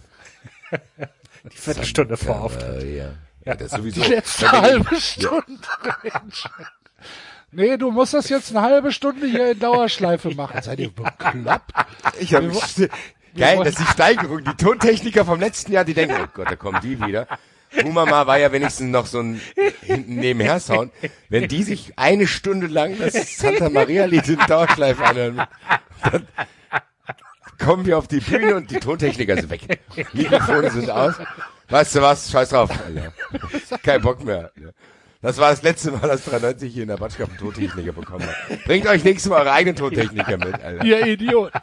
Die 1.51 1.57
Viertelstunde 1.57 2.18
vor 2.18 2.41
auf. 2.41 2.56
Alter. 2.56 2.80
Äh, 2.81 2.97
ja. 2.97 3.11
ja, 3.45 3.56
das 3.56 3.72
ist 3.72 3.77
sowieso. 3.77 4.01
Die 4.01 4.10
letzte 4.10 4.51
halbe 4.51 4.95
Stunde. 4.99 5.43
Nee, 7.51 7.77
du 7.77 7.91
musst 7.91 8.14
das 8.14 8.30
jetzt 8.30 8.56
eine 8.56 8.61
halbe 8.61 8.91
Stunde 8.91 9.26
hier 9.27 9.51
in 9.51 9.60
Dauerschleife 9.60 10.30
machen. 10.35 10.61
Seid 10.61 10.80
ihr 10.80 10.91
bekloppt? 10.91 11.72
Ich 12.19 12.34
hab 12.34 12.41
Wir 12.41 12.49
mich, 12.49 12.57
wo- 12.57 12.88
geil, 13.39 13.57
das 13.60 13.69
ist 13.69 13.80
die 13.80 13.91
Steigerung. 13.91 14.43
Die 14.43 14.56
Tontechniker 14.56 15.26
vom 15.26 15.39
letzten 15.39 15.72
Jahr, 15.72 15.85
die 15.85 15.93
denken, 15.93 16.15
oh 16.22 16.27
Gott, 16.34 16.51
da 16.51 16.56
kommen 16.56 16.80
die 16.84 16.99
wieder. 17.01 17.27
Umama 17.84 18.28
war 18.28 18.40
ja 18.40 18.52
wenigstens 18.52 18.88
noch 18.90 19.06
so 19.06 19.20
ein 19.20 19.41
hinten 19.82 20.16
nebenher 20.16 20.60
Sound. 20.60 20.91
Wenn 21.30 21.48
die 21.48 21.64
sich 21.64 21.94
eine 21.98 22.28
Stunde 22.28 22.68
lang 22.68 22.98
das 22.98 23.38
Santa 23.38 23.70
Maria 23.70 24.06
Lied 24.06 24.28
in 24.28 24.40
Dauerschleife 24.48 25.04
anhören, 25.04 25.41
dann 26.12 26.28
kommen 27.58 27.86
wir 27.86 27.98
auf 27.98 28.08
die 28.08 28.20
Bühne 28.20 28.56
und 28.56 28.72
die 28.72 28.80
Tontechniker 28.80 29.36
sind 29.36 29.50
weg. 29.50 29.80
Mikrofone 30.14 30.72
sind 30.72 30.90
aus. 30.90 31.16
Weißt 31.70 31.96
du 31.96 32.02
was? 32.02 32.32
Scheiß 32.32 32.50
drauf, 32.50 32.72
Alter. 32.72 33.14
Kein 33.84 34.02
Bock 34.02 34.24
mehr. 34.24 34.52
Das 35.22 35.38
war 35.38 35.50
das 35.50 35.62
letzte 35.64 35.91
Mal, 35.91 36.08
dass 36.08 36.24
93 36.24 36.74
hier 36.74 36.84
in 36.84 36.88
der 36.90 36.96
Batschka 36.98 37.26
einen 37.26 37.38
Tontechniker 37.38 37.91
bekommen 37.91 38.26
hat. 38.26 38.64
Bringt 38.64 38.88
euch 38.88 39.04
nächstes 39.04 39.30
Mal 39.30 39.41
eure 39.41 39.52
eigenen 39.52 39.76
Tontechniker 39.76 40.38
mit, 40.38 40.62
Alter. 40.62 40.86
Ihr 40.86 41.06
Idioten. 41.08 41.60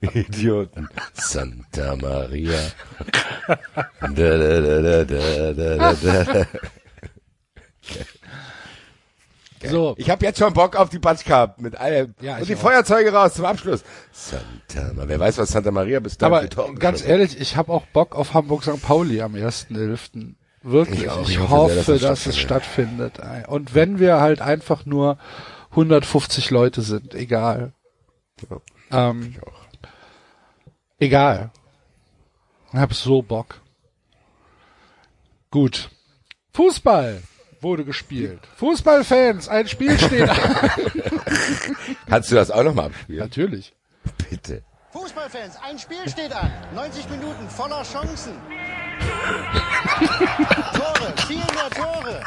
Idioten. 0.00 0.88
Santa 1.14 1.96
Maria. 1.96 2.58
Da, 3.48 3.56
da, 4.08 4.36
da, 4.38 4.80
da, 4.80 5.04
da, 5.04 5.52
da, 5.52 5.94
da, 5.94 6.24
da. 6.24 6.46
So, 9.68 9.94
Ich 9.98 10.08
habe 10.08 10.24
jetzt 10.24 10.38
schon 10.38 10.54
Bock 10.54 10.74
auf 10.74 10.88
die 10.88 10.98
Batschka 10.98 11.54
mit 11.58 11.76
allem. 11.76 12.14
Ja, 12.22 12.38
Und 12.38 12.48
die 12.48 12.54
auch. 12.56 12.60
Feuerzeuge 12.60 13.12
raus 13.12 13.34
zum 13.34 13.44
Abschluss. 13.44 13.82
Santa 14.10 14.94
Maria. 14.94 15.08
Wer 15.08 15.20
weiß, 15.20 15.36
was 15.36 15.50
Santa 15.50 15.70
Maria 15.70 16.00
bis 16.00 16.16
dahin 16.16 16.48
aber 16.50 16.74
ganz 16.74 17.04
ehrlich, 17.04 17.38
ich 17.38 17.56
habe 17.56 17.70
auch 17.72 17.84
Bock 17.86 18.16
auf 18.16 18.32
Hamburg 18.32 18.62
St. 18.62 18.80
Pauli 18.80 19.20
am 19.20 19.34
1.11. 19.34 20.34
Wirklich. 20.62 21.02
Ich 21.02 21.08
auch. 21.08 21.28
Ich 21.28 21.38
hoffe, 21.38 21.50
hoffe 21.50 21.98
sehr, 21.98 22.08
dass, 22.10 22.26
es 22.26 22.38
stattfindet. 22.38 23.18
Und 23.48 23.74
wenn 23.74 23.98
wir 23.98 24.20
halt 24.20 24.40
einfach 24.42 24.84
nur 24.84 25.18
150 25.70 26.50
Leute 26.50 26.82
sind, 26.82 27.14
egal. 27.14 27.72
Ähm, 28.90 29.34
Ich 29.36 29.42
auch. 29.42 29.66
egal. 30.98 31.50
Ich 32.72 32.78
hab 32.78 32.94
so 32.94 33.22
Bock. 33.22 33.60
Gut. 35.50 35.90
Fußball 36.52 37.22
wurde 37.60 37.84
gespielt. 37.84 38.40
Fußballfans, 38.56 39.48
ein 39.48 39.68
Spiel 39.68 39.98
steht 39.98 40.28
an. 40.28 40.36
Kannst 42.06 42.30
du 42.30 42.34
das 42.34 42.50
auch 42.50 42.62
nochmal 42.62 42.86
abspielen? 42.86 43.20
Natürlich. 43.20 43.74
Bitte. 44.30 44.62
Fußballfans, 44.92 45.56
ein 45.62 45.78
Spiel 45.78 46.08
steht 46.08 46.32
an. 46.32 46.50
90 46.74 47.08
Minuten 47.10 47.48
voller 47.48 47.82
Chancen. 47.82 48.32
Tore, 50.74 51.14
viel 51.26 51.36
mehr 51.36 51.70
Tore. 51.74 52.22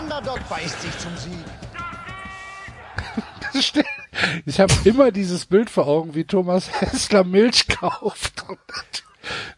Underdog 0.00 0.48
beißt 0.48 0.82
sich 0.82 0.98
zum 0.98 1.16
Sieg. 1.16 1.44
Ich 4.44 4.60
habe 4.60 4.72
immer 4.84 5.10
dieses 5.10 5.46
Bild 5.46 5.70
vor 5.70 5.86
Augen, 5.86 6.14
wie 6.14 6.24
Thomas 6.24 6.80
Hessler 6.80 7.24
Milch 7.24 7.68
kauft. 7.68 8.44
Und 8.48 8.58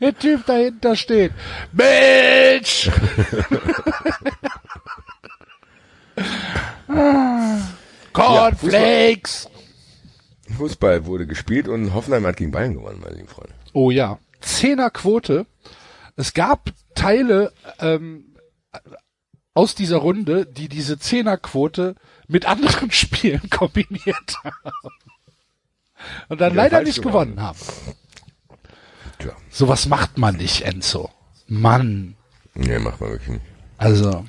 der 0.01 0.17
Typ 0.17 0.47
dahinter 0.47 0.97
steht. 0.97 1.33
Milch! 1.73 2.91
Cornflakes! 8.13 9.49
Fußball 10.57 11.05
wurde 11.07 11.27
gespielt 11.27 11.69
und 11.69 11.93
Hoffenheim 11.95 12.27
hat 12.27 12.37
gegen 12.37 12.51
Bayern 12.51 12.75
gewonnen, 12.75 13.01
meine 13.01 13.17
lieben 13.17 13.29
Freunde. 13.29 13.55
Oh 13.75 13.91
ja. 13.91 14.19
Zehnerquote. 14.41 15.47
Es 16.17 16.35
gab 16.35 16.71
Teile 16.95 17.53
ähm, 17.81 18.37
aus 19.55 19.75
dieser 19.75 19.99
Runde, 19.99 20.47
die 20.47 20.69
diese 20.69 20.99
Zehnerquote 20.99 21.95
mit 22.27 22.47
anderen 22.47 22.91
Spielen 22.91 23.49
kombiniert 23.51 24.37
haben. 24.45 24.73
Und 26.29 26.41
dann 26.41 26.55
Ja, 26.55 26.63
leider 26.63 26.83
nicht 26.83 27.03
gewonnen 27.03 27.41
haben. 27.41 27.59
Tja. 29.19 29.33
Sowas 29.51 29.87
macht 29.87 30.17
man 30.19 30.37
nicht, 30.37 30.63
Enzo. 30.63 31.11
Mann. 31.49 32.17
Nee, 32.55 32.79
macht 32.79 33.01
man 33.01 33.11
wirklich 33.11 33.29
nicht. 33.31 33.45
Also. 33.79 34.25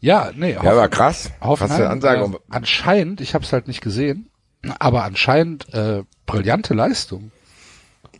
Ja, 0.00 0.30
nee. 0.34 0.52
Ja, 0.52 0.60
aber 0.62 0.88
krass. 0.88 1.30
Krasse 1.40 1.90
Ansage. 1.90 2.24
äh, 2.24 2.38
anscheinend, 2.48 3.20
ich 3.20 3.34
habe 3.34 3.44
es 3.44 3.52
halt 3.52 3.68
nicht 3.68 3.82
gesehen, 3.82 4.30
aber 4.78 5.04
anscheinend 5.04 5.72
äh, 5.74 6.04
brillante 6.24 6.72
Leistung. 6.72 7.32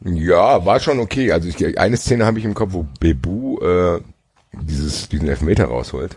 Ja, 0.05 0.64
war 0.64 0.81
schon 0.81 0.98
okay. 0.98 1.32
Also 1.32 1.48
ich, 1.48 1.78
eine 1.78 1.97
Szene 1.97 2.24
habe 2.24 2.39
ich 2.39 2.44
im 2.44 2.55
Kopf, 2.55 2.72
wo 2.72 2.86
Bebu 2.98 3.59
äh, 3.60 4.01
dieses, 4.52 5.09
diesen 5.09 5.28
Elfmeter 5.28 5.66
rausholt. 5.66 6.16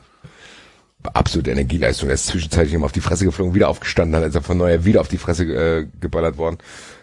Absolute 1.04 1.52
Energieleistung. 1.52 2.08
Er 2.08 2.16
ist 2.16 2.28
zwischenzeitlich 2.28 2.74
immer 2.74 2.86
auf 2.86 2.94
die 2.94 3.02
Fresse 3.02 3.26
geflogen, 3.26 3.54
wieder 3.54 3.68
aufgestanden, 3.68 4.16
hat 4.16 4.24
als 4.24 4.36
er 4.36 4.42
von 4.42 4.58
neuer 4.58 4.86
wieder 4.86 5.02
auf 5.02 5.10
die 5.10 5.18
Fresse 5.18 5.44
äh, 5.44 5.88
geballert 6.00 6.38
worden, 6.38 6.60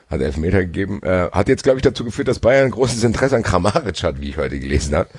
hat 0.09 0.23
Elfmeter 0.23 0.61
gegeben. 0.61 1.03
Äh, 1.03 1.29
hat 1.31 1.49
jetzt, 1.49 1.65
glaube 1.65 1.79
ich, 1.79 1.83
dazu 1.83 2.05
geführt, 2.05 2.29
dass 2.29 2.39
Bayern 2.39 2.67
ein 2.67 2.71
großes 2.71 3.05
Interesse 3.05 3.37
an 3.37 3.43
Kramaric 3.43 4.03
hat, 4.03 4.21
wie 4.23 4.31
ich 4.31 4.39
heute 4.39 4.59
gelesen 4.59 4.95
habe. 4.95 5.11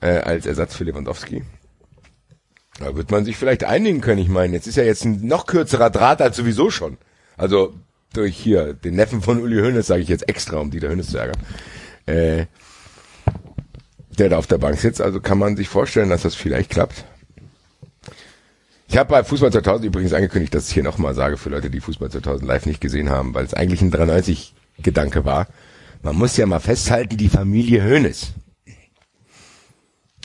Äh, 0.00 0.18
als 0.18 0.46
Ersatz 0.46 0.74
für 0.74 0.84
Lewandowski. 0.84 1.44
Da 2.80 2.96
wird 2.96 3.12
man 3.12 3.24
sich 3.24 3.36
vielleicht 3.36 3.62
einigen 3.62 4.00
können. 4.00 4.20
Ich 4.20 4.28
meine, 4.28 4.52
jetzt 4.54 4.66
ist 4.66 4.76
ja 4.76 4.82
jetzt 4.82 5.04
ein 5.04 5.26
noch 5.26 5.46
kürzerer 5.46 5.90
Draht 5.90 6.20
als 6.20 6.36
sowieso 6.36 6.70
schon. 6.70 6.98
Also 7.36 7.74
durch 8.16 8.36
hier 8.36 8.74
den 8.74 8.94
Neffen 8.94 9.22
von 9.22 9.40
Uli 9.40 9.60
Hoeneß, 9.60 9.86
sage 9.86 10.02
ich 10.02 10.08
jetzt 10.08 10.28
extra, 10.28 10.58
um 10.58 10.70
Dieter 10.70 10.90
Hoeneß 10.90 11.08
zu 11.08 11.18
ärgern. 11.18 11.38
Äh, 12.06 12.46
der 14.18 14.28
da 14.28 14.38
auf 14.38 14.46
der 14.46 14.58
Bank 14.58 14.78
sitzt. 14.78 15.00
Also 15.00 15.20
kann 15.20 15.38
man 15.38 15.56
sich 15.56 15.68
vorstellen, 15.68 16.10
dass 16.10 16.22
das 16.22 16.34
vielleicht 16.34 16.70
klappt. 16.70 17.04
Ich 18.86 18.96
habe 18.96 19.10
bei 19.10 19.24
Fußball 19.24 19.50
2000 19.50 19.86
übrigens 19.86 20.12
angekündigt, 20.12 20.54
dass 20.54 20.68
ich 20.68 20.74
hier 20.74 20.82
nochmal 20.82 21.14
sage 21.14 21.36
für 21.36 21.50
Leute, 21.50 21.70
die 21.70 21.80
Fußball 21.80 22.10
2000 22.10 22.46
live 22.46 22.66
nicht 22.66 22.80
gesehen 22.80 23.10
haben, 23.10 23.34
weil 23.34 23.44
es 23.44 23.54
eigentlich 23.54 23.82
ein 23.82 23.92
93-Gedanke 23.92 25.24
war. 25.24 25.48
Man 26.02 26.16
muss 26.16 26.36
ja 26.36 26.46
mal 26.46 26.60
festhalten, 26.60 27.16
die 27.16 27.28
Familie 27.28 27.82
Hoeneß. 27.82 28.34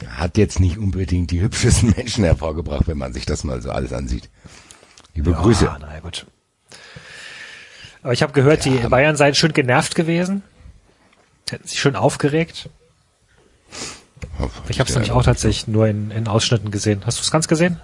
hat 0.08 0.38
jetzt 0.38 0.60
nicht 0.60 0.78
unbedingt 0.78 1.32
die 1.32 1.42
hübschesten 1.42 1.94
Menschen 1.98 2.26
hervorgebracht, 2.26 2.88
wenn 2.88 2.98
man 2.98 3.14
sich 3.14 3.26
das 3.26 3.44
mal 3.44 3.62
so 3.62 3.72
alles 3.72 3.94
ansieht. 3.94 4.30
Liebe 5.16 5.32
Grüße. 5.32 5.66
Ja, 5.66 5.78
na 5.80 6.00
gut. 6.00 6.28
Aber 8.02 8.14
ich 8.14 8.22
habe 8.22 8.34
gehört, 8.34 8.66
die 8.66 8.78
Bayern 8.90 9.16
seien 9.16 9.36
schön 9.36 9.54
genervt 9.54 9.96
gewesen. 9.96 10.44
Hätten 11.50 11.68
sich 11.68 11.80
schön 11.80 11.96
aufgeregt. 11.96 12.70
Ich 14.70 14.80
habe 14.80 14.90
es 14.90 14.96
nämlich 14.96 15.12
auch 15.12 15.24
tatsächlich 15.24 15.68
nur 15.68 15.88
in, 15.88 16.12
in 16.12 16.28
Ausschnitten 16.28 16.72
gesehen. 16.72 17.02
Hast 17.06 17.18
du 17.18 17.24
es 17.24 17.32
ganz 17.32 17.48
gesehen? 17.48 17.80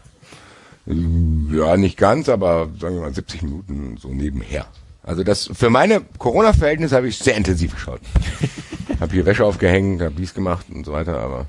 Ja, 0.86 1.76
nicht 1.78 1.98
ganz, 1.98 2.30
aber 2.30 2.70
sagen 2.80 2.96
wir 2.96 3.02
mal 3.02 3.14
70 3.14 3.42
Minuten 3.42 3.98
so 3.98 4.10
nebenher. 4.10 4.68
Also 5.04 5.24
das 5.24 5.50
für 5.54 5.70
meine 5.70 6.02
Corona-Verhältnisse 6.18 6.96
habe 6.96 7.08
ich 7.08 7.18
sehr 7.18 7.36
intensiv 7.36 7.74
geschaut. 7.74 8.02
hab 9.00 9.12
hier 9.12 9.26
Wäsche 9.26 9.46
aufgehängt, 9.46 10.02
hab 10.02 10.16
dies 10.16 10.34
gemacht 10.34 10.68
und 10.74 10.86
so 10.86 10.94
weiter, 10.94 11.20
aber 11.20 11.48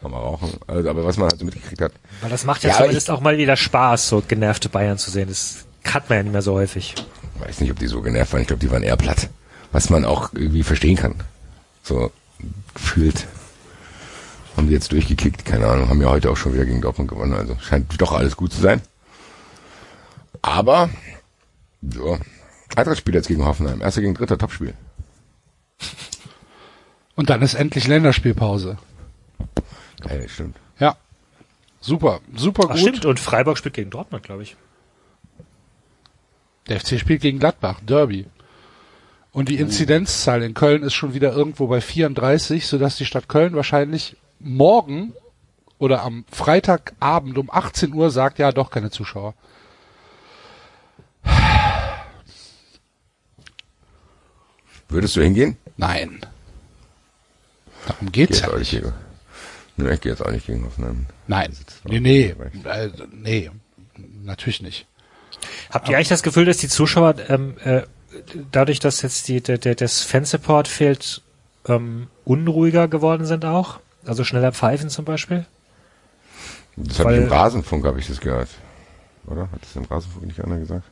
kann 0.00 0.10
man 0.10 0.20
rauchen. 0.20 0.50
Also, 0.66 0.88
aber 0.88 1.04
was 1.04 1.16
man 1.16 1.28
halt 1.28 1.38
so 1.38 1.44
mitgekriegt 1.44 1.80
hat. 1.80 1.92
Weil 2.20 2.30
das 2.30 2.44
macht 2.44 2.62
ja, 2.62 2.70
Ja, 2.70 2.76
zumindest 2.76 3.10
auch 3.10 3.20
mal 3.20 3.38
wieder 3.38 3.56
Spaß, 3.56 4.08
so 4.08 4.22
genervte 4.26 4.68
Bayern 4.68 4.98
zu 4.98 5.10
sehen. 5.10 5.28
Das 5.28 5.66
hat 5.84 6.08
man 6.08 6.18
ja 6.18 6.22
nicht 6.24 6.32
mehr 6.32 6.42
so 6.42 6.54
häufig. 6.54 6.94
Weiß 7.40 7.60
nicht, 7.60 7.70
ob 7.70 7.78
die 7.78 7.86
so 7.86 8.02
genervt 8.02 8.32
waren. 8.32 8.42
Ich 8.42 8.48
glaube, 8.48 8.60
die 8.60 8.70
waren 8.70 8.82
eher 8.82 8.96
platt. 8.96 9.28
Was 9.72 9.90
man 9.90 10.04
auch 10.04 10.32
irgendwie 10.32 10.62
verstehen 10.62 10.96
kann. 10.96 11.14
So 11.82 12.10
gefühlt. 12.74 13.26
Haben 14.56 14.68
die 14.68 14.72
jetzt 14.72 14.92
durchgekickt, 14.92 15.44
keine 15.44 15.66
Ahnung. 15.66 15.88
Haben 15.88 16.00
ja 16.00 16.08
heute 16.08 16.30
auch 16.30 16.36
schon 16.36 16.54
wieder 16.54 16.64
gegen 16.64 16.80
Dortmund 16.80 17.10
gewonnen. 17.10 17.34
Also 17.34 17.56
scheint 17.60 18.00
doch 18.00 18.12
alles 18.12 18.36
gut 18.36 18.52
zu 18.52 18.60
sein. 18.60 18.80
Aber, 20.42 20.88
ja. 21.82 22.18
Weiteres 22.74 22.98
Spiel 22.98 23.14
jetzt 23.14 23.28
gegen 23.28 23.44
Hoffenheim. 23.44 23.80
Erster 23.80 24.00
gegen 24.00 24.14
dritter 24.14 24.38
Topspiel. 24.38 24.74
Und 27.14 27.30
dann 27.30 27.42
ist 27.42 27.54
endlich 27.54 27.86
Länderspielpause. 27.86 28.78
Geil, 30.00 30.28
stimmt. 30.28 30.56
Ja. 30.78 30.96
Super, 31.80 32.20
super 32.34 32.64
Ach, 32.66 32.72
gut. 32.72 32.80
stimmt. 32.80 33.04
Und 33.04 33.20
Freiburg 33.20 33.58
spielt 33.58 33.74
gegen 33.74 33.90
Dortmund, 33.90 34.22
glaube 34.22 34.42
ich. 34.42 34.56
Der 36.68 36.80
FC 36.80 36.98
spielt 36.98 37.22
gegen 37.22 37.38
Gladbach, 37.38 37.80
Derby. 37.80 38.26
Und 39.32 39.48
die 39.48 39.56
Inzidenzzahl 39.56 40.42
in 40.42 40.54
Köln 40.54 40.82
ist 40.82 40.94
schon 40.94 41.14
wieder 41.14 41.32
irgendwo 41.32 41.66
bei 41.66 41.80
34, 41.80 42.66
sodass 42.66 42.96
die 42.96 43.04
Stadt 43.04 43.28
Köln 43.28 43.54
wahrscheinlich 43.54 44.16
morgen 44.38 45.12
oder 45.78 46.02
am 46.02 46.24
Freitagabend 46.32 47.36
um 47.38 47.50
18 47.50 47.92
Uhr 47.92 48.10
sagt, 48.10 48.38
ja, 48.38 48.50
doch 48.50 48.70
keine 48.70 48.90
Zuschauer. 48.90 49.34
Würdest 54.88 55.16
du 55.16 55.22
hingehen? 55.22 55.56
Nein. 55.76 56.20
Darum 57.86 58.10
geht's 58.10 58.40
Geht 58.40 58.50
ja 58.50 58.58
nicht 58.58 58.70
gegen. 58.70 58.92
Ich 59.92 60.00
gehe 60.00 60.12
jetzt 60.12 60.24
auch 60.24 60.30
nicht 60.30 60.46
gegen 60.46 60.64
Hoffenheim. 60.64 61.06
Nein. 61.26 61.52
Nee, 61.84 62.00
nee, 62.00 62.34
äh, 62.64 62.90
nee, 63.12 63.50
natürlich 64.22 64.62
nicht. 64.62 64.86
Habt 65.70 65.88
ihr 65.88 65.96
eigentlich 65.96 66.08
das 66.08 66.22
Gefühl, 66.22 66.44
dass 66.44 66.58
die 66.58 66.68
Zuschauer 66.68 67.14
ähm, 67.28 67.56
äh, 67.64 67.82
dadurch, 68.52 68.80
dass 68.80 69.02
jetzt 69.02 69.28
die, 69.28 69.40
der, 69.40 69.58
der, 69.58 69.74
das 69.74 70.02
Fansupport 70.02 70.68
fehlt, 70.68 71.22
ähm, 71.68 72.08
unruhiger 72.24 72.88
geworden 72.88 73.26
sind 73.26 73.44
auch? 73.44 73.80
Also 74.04 74.24
schneller 74.24 74.52
pfeifen 74.52 74.88
zum 74.88 75.04
Beispiel? 75.04 75.46
Das 76.76 76.98
habe 76.98 77.16
ich 77.16 77.22
im 77.22 77.28
Rasenfunk, 77.28 77.84
habe 77.86 77.98
ich 77.98 78.06
das 78.06 78.20
gehört. 78.20 78.48
Oder? 79.26 79.50
Hat 79.50 79.62
das 79.62 79.74
im 79.76 79.84
Rasenfunk 79.84 80.26
nicht 80.26 80.40
einer 80.40 80.58
gesagt? 80.58 80.84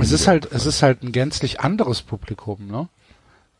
Es 0.00 0.12
ist 0.12 0.26
halt, 0.26 0.50
es 0.50 0.64
ist 0.64 0.82
halt 0.82 1.02
ein 1.02 1.12
gänzlich 1.12 1.60
anderes 1.60 2.00
Publikum, 2.00 2.66
ne? 2.66 2.88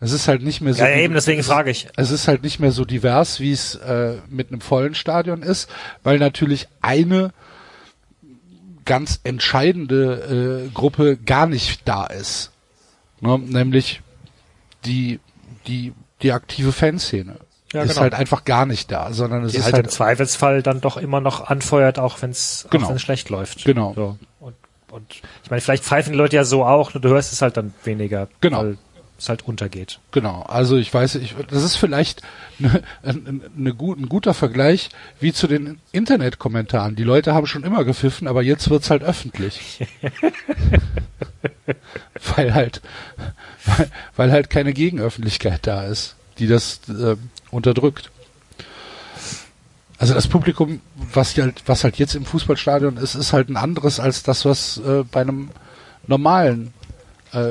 Es 0.00 0.12
ist 0.12 0.28
halt 0.28 0.42
nicht 0.42 0.60
mehr 0.60 0.74
so. 0.74 0.82
Ja, 0.82 0.90
eben, 0.90 1.12
deswegen 1.12 1.42
frage 1.42 1.70
ich. 1.70 1.88
Es 1.96 2.10
ist 2.10 2.28
halt 2.28 2.42
nicht 2.42 2.60
mehr 2.60 2.70
so 2.70 2.84
divers, 2.84 3.40
wie 3.40 3.52
es 3.52 3.74
äh, 3.74 4.18
mit 4.28 4.50
einem 4.50 4.60
vollen 4.60 4.94
Stadion 4.94 5.42
ist, 5.42 5.68
weil 6.04 6.18
natürlich 6.18 6.68
eine 6.80 7.32
ganz 8.88 9.20
entscheidende 9.22 10.64
äh, 10.66 10.74
Gruppe 10.74 11.16
gar 11.16 11.46
nicht 11.46 11.86
da 11.88 12.06
ist, 12.06 12.50
ne? 13.20 13.38
nämlich 13.38 14.02
die 14.84 15.20
die 15.68 15.92
die 16.22 16.32
aktive 16.32 16.72
Fanszene 16.72 17.36
Ja, 17.72 17.82
ist 17.82 17.90
genau. 17.90 18.00
halt 18.00 18.14
einfach 18.14 18.44
gar 18.44 18.66
nicht 18.66 18.90
da, 18.90 19.12
sondern 19.12 19.44
es 19.44 19.52
Die 19.52 19.58
ist 19.58 19.64
halt, 19.66 19.74
halt, 19.74 19.84
im 19.86 19.90
Zweifelsfall 19.90 20.62
dann 20.62 20.80
doch 20.80 20.96
immer 20.96 21.20
noch 21.20 21.46
anfeuert, 21.48 21.98
auch 22.00 22.20
wenn 22.22 22.30
es 22.30 22.66
Genau. 22.70 22.96
schlecht 22.98 23.28
läuft. 23.28 23.64
Genau. 23.64 23.92
So. 23.94 24.18
Und, 24.40 24.56
und 24.90 25.14
ich 25.44 25.50
meine, 25.50 25.60
vielleicht 25.60 25.84
pfeifen 25.84 26.12
die 26.12 26.18
Leute 26.18 26.34
ja 26.36 26.44
so 26.44 26.64
auch, 26.64 26.94
nur 26.94 27.00
du 27.02 27.10
hörst 27.10 27.32
es 27.32 27.42
halt 27.42 27.56
dann 27.56 27.72
weniger, 27.84 28.26
Genau. 28.40 28.58
weil 28.62 28.78
es 29.18 29.28
halt 29.28 29.46
untergeht. 29.46 29.98
Genau, 30.12 30.42
also 30.42 30.76
ich 30.76 30.94
weiß, 30.94 31.16
ich, 31.16 31.34
das 31.50 31.64
ist 31.64 31.76
vielleicht 31.76 32.22
ne, 32.58 32.82
ein, 33.02 33.42
eine 33.56 33.74
gut, 33.74 33.98
ein 33.98 34.08
guter 34.08 34.32
Vergleich 34.32 34.90
wie 35.20 35.32
zu 35.32 35.48
den 35.48 35.80
Internetkommentaren. 35.92 36.96
Die 36.96 37.04
Leute 37.04 37.34
haben 37.34 37.46
schon 37.46 37.64
immer 37.64 37.84
gepfiffen, 37.84 38.28
aber 38.28 38.42
jetzt 38.42 38.70
wird's 38.70 38.90
halt 38.90 39.02
öffentlich. 39.02 39.86
weil 42.36 42.54
halt, 42.54 42.80
weil, 43.66 43.90
weil 44.16 44.32
halt 44.32 44.50
keine 44.50 44.72
Gegenöffentlichkeit 44.72 45.66
da 45.66 45.84
ist, 45.84 46.14
die 46.38 46.46
das 46.46 46.80
äh, 46.88 47.16
unterdrückt. 47.50 48.10
Also 49.98 50.14
das 50.14 50.28
Publikum, 50.28 50.80
was 51.12 51.36
halt, 51.36 51.64
was 51.66 51.82
halt 51.82 51.96
jetzt 51.96 52.14
im 52.14 52.24
Fußballstadion 52.24 52.98
ist, 52.98 53.16
ist 53.16 53.32
halt 53.32 53.48
ein 53.48 53.56
anderes 53.56 53.98
als 53.98 54.22
das, 54.22 54.44
was 54.44 54.78
äh, 54.78 55.02
bei 55.02 55.22
einem 55.22 55.50
normalen 56.06 56.72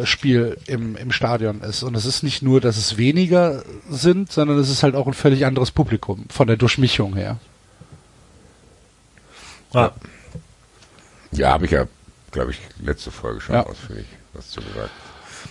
Spiel 0.05 0.57
im, 0.67 0.95
im 0.95 1.11
Stadion 1.11 1.61
ist. 1.61 1.83
Und 1.83 1.95
es 1.95 2.05
ist 2.05 2.23
nicht 2.23 2.41
nur, 2.41 2.61
dass 2.61 2.77
es 2.77 2.97
weniger 2.97 3.63
sind, 3.89 4.31
sondern 4.31 4.57
es 4.57 4.69
ist 4.69 4.83
halt 4.83 4.95
auch 4.95 5.07
ein 5.07 5.13
völlig 5.13 5.45
anderes 5.45 5.71
Publikum 5.71 6.25
von 6.29 6.47
der 6.47 6.57
Durchmischung 6.57 7.15
her. 7.15 7.37
Ja. 9.73 9.91
Ja, 11.31 11.51
habe 11.51 11.65
ich 11.65 11.71
ja, 11.71 11.85
glaube 12.31 12.51
ich, 12.51 12.59
letzte 12.81 13.11
Folge 13.11 13.41
schon 13.41 13.55
Ja. 13.55 13.65
ausführlich 13.65 14.07
was 14.33 14.49
zu 14.49 14.61
gesagt. 14.61 14.91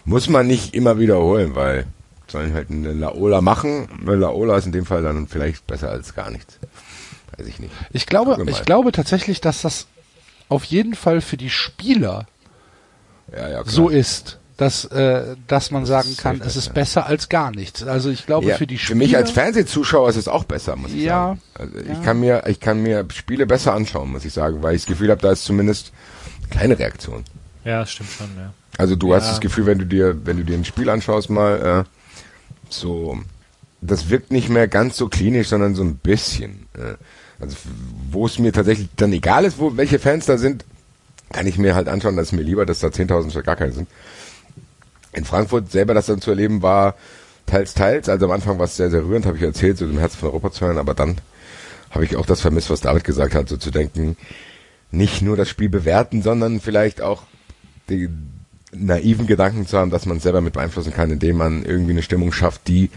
Muss 0.05 0.29
man 0.29 0.47
nicht 0.47 0.75
immer 0.75 0.99
wiederholen, 0.99 1.55
weil 1.55 1.87
sollen 2.29 2.53
halt 2.55 2.71
eine 2.71 2.93
Laola 2.93 3.41
machen. 3.41 3.89
Eine 4.01 4.17
Laola 4.17 4.57
ist 4.57 4.67
in 4.67 4.73
dem 4.73 4.87
Fall 4.87 5.03
dann 5.03 5.29
vielleicht 5.29 5.67
besser 5.67 5.91
als 5.91 6.15
gar 6.15 6.31
nichts. 6.31 6.59
Weiß 7.37 7.47
ich 7.47 7.61
nicht. 7.61 7.73
Ich 7.93 8.07
glaube, 8.07 8.43
ich 8.49 8.63
glaube 8.65 8.91
tatsächlich, 8.93 9.41
dass 9.41 9.63
das 9.63 9.87
auf 10.49 10.65
jeden 10.65 10.95
Fall 10.95 11.21
für 11.21 11.37
die 11.37 11.51
Spieler 11.51 12.27
Ja, 13.33 13.49
ja, 13.49 13.65
so 13.65 13.89
ist, 13.89 14.39
dass, 14.57 14.85
äh, 14.87 15.37
dass 15.49 15.71
man 15.71 15.85
sagen 15.85 16.09
ist 16.11 16.19
kann, 16.19 16.41
es 16.41 16.57
ist 16.57 16.73
besser. 16.73 17.07
als 17.07 17.29
gar 17.29 17.51
nichts. 17.51 17.83
Also 17.83 18.11
ich 18.11 18.25
glaube, 18.27 18.47
ja, 18.47 18.57
für 18.57 18.67
die 18.67 18.79
für 18.79 18.87
Spieler. 18.87 18.99
mich 18.99 19.17
als 19.17 19.31
Fernsehzuschauer 19.31 20.09
ist 20.09 20.17
es 20.17 20.29
auch 20.29 20.45
besser, 20.45 20.77
muss 20.77 20.93
ich 20.93 21.03
Ja, 21.03 21.37
sagen. 21.59 21.73
Also 21.75 21.93
ich 21.93 22.03
kann 22.03 22.21
mir, 22.21 22.45
ich 22.47 22.61
kann 22.61 22.83
mir 22.83 23.05
Spiele 23.13 23.47
besser 23.47 23.75
anschauen, 23.75 24.11
muss 24.13 24.25
ich 24.25 24.33
sagen, 24.33 24.63
weil 24.63 24.75
ich 24.75 24.83
das 24.83 24.89
Gefühl 24.89 25.11
habe, 25.11 25.21
da 25.21 25.33
ist 25.33 25.45
zumindest 25.45 25.93
keine 26.51 26.79
Reaktion. 26.79 27.25
Ja, 27.65 27.81
das 27.81 27.91
stimmt 27.91 28.11
schon, 28.11 28.29
ja. 28.37 28.53
Also 28.79 28.95
du 28.95 29.15
hast 29.15 29.29
das 29.29 29.41
Gefühl, 29.41 29.67
wenn 29.67 29.79
du 29.79 29.87
dir, 29.87 30.17
wenn 30.25 30.37
du 30.37 30.45
dir 30.45 30.57
ein 30.57 30.65
Spiel 30.65 30.89
anschaust 30.89 31.31
mal, 31.31 31.85
äh, 31.85 32.71
so, 32.71 33.19
das 33.81 34.09
wirkt 34.11 34.31
nicht 34.31 34.49
mehr 34.49 34.69
ganz 34.69 34.97
so 34.97 35.09
klinisch, 35.09 35.49
sondern 35.49 35.75
so 35.75 35.83
ein 35.83 35.97
bisschen. 35.97 36.67
Äh, 36.75 36.95
also 37.41 37.57
wo 38.11 38.27
es 38.27 38.39
mir 38.39 38.53
tatsächlich 38.53 38.89
dann 38.97 39.13
egal 39.13 39.45
ist, 39.45 39.59
wo 39.59 39.77
welche 39.77 39.99
Fans 39.99 40.25
da 40.27 40.39
sind, 40.39 40.65
kann 41.33 41.47
ich 41.47 41.59
mir 41.59 41.75
halt 41.75 41.89
anschauen, 41.89 42.17
dass 42.17 42.33
mir 42.33 42.43
lieber, 42.43 42.67
dass 42.67 42.81
da 42.81 42.89
10.000 42.89 43.31
statt 43.31 43.45
gar 43.45 43.57
keine 43.57 43.73
sind. 43.73 43.89
In 45.13 45.25
Frankfurt 45.25 45.71
selber 45.71 45.95
das 45.95 46.07
dann 46.07 46.21
zu 46.21 46.31
erleben 46.31 46.63
war 46.63 46.95
teils, 47.47 47.75
teils. 47.75 48.09
Also 48.09 48.27
am 48.27 48.33
Anfang 48.33 48.59
war 48.59 48.67
es 48.67 48.77
sehr, 48.77 48.91
sehr 48.91 49.05
rührend, 49.05 49.27
habe 49.27 49.37
ich 49.37 49.43
erzählt, 49.43 49.79
so 49.79 49.87
dem 49.87 49.99
Herz 49.99 50.15
von 50.15 50.29
Europa 50.29 50.51
zu 50.51 50.67
hören, 50.67 50.79
aber 50.79 50.95
dann 50.95 51.17
habe 51.91 52.05
ich 52.05 52.17
auch 52.17 52.27
das 52.27 52.41
vermisst, 52.41 52.69
was 52.69 52.81
David 52.81 53.05
gesagt 53.05 53.35
hat, 53.35 53.49
so 53.49 53.57
zu 53.57 53.71
denken, 53.71 54.17
nicht 54.91 55.23
nur 55.23 55.37
das 55.37 55.49
Spiel 55.49 55.69
bewerten, 55.69 56.23
sondern 56.23 56.61
vielleicht 56.61 57.01
auch 57.01 57.23
die 57.89 58.09
naiven 58.73 59.27
Gedanken 59.27 59.67
zu 59.67 59.79
haben, 59.79 59.91
dass 59.91 60.07
man 60.07 60.19
es 60.19 60.25
selber 60.25 60.41
mit 60.41 60.53
beeinflussen 60.53 60.93
kann, 60.93 61.11
indem 61.11 61.37
man 61.37 61.65
irgendwie 61.65 61.93
eine 61.93 62.03
Stimmung 62.03 62.33
schafft, 62.33 62.69
die, 62.69 62.91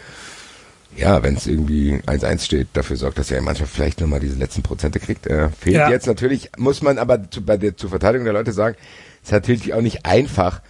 ja, 0.95 1.21
wenn 1.23 1.35
es 1.35 1.47
irgendwie 1.47 1.95
1-1 2.05 2.43
steht, 2.43 2.67
dafür 2.73 2.97
sorgt, 2.97 3.17
dass 3.19 3.29
ja 3.29 3.37
die 3.39 3.43
Mannschaft 3.45 3.73
vielleicht 3.73 4.01
nochmal 4.01 4.19
diese 4.19 4.35
letzten 4.37 4.63
Prozente 4.63 4.99
kriegt. 4.99 5.27
Äh, 5.27 5.49
fehlt 5.49 5.75
Ja. 5.75 5.89
jetzt 5.89 6.07
natürlich, 6.07 6.49
muss 6.57 6.81
man 6.81 6.97
aber 6.97 7.29
zu, 7.29 7.41
bei 7.43 7.57
der, 7.57 7.77
zur 7.77 7.89
Verteidigung 7.89 8.25
der 8.25 8.33
Leute 8.33 8.51
sagen, 8.51 8.75
es 9.21 9.29
ist 9.29 9.31
natürlich 9.33 9.73
auch 9.73 9.81
nicht 9.81 10.05
einfach, 10.05 10.61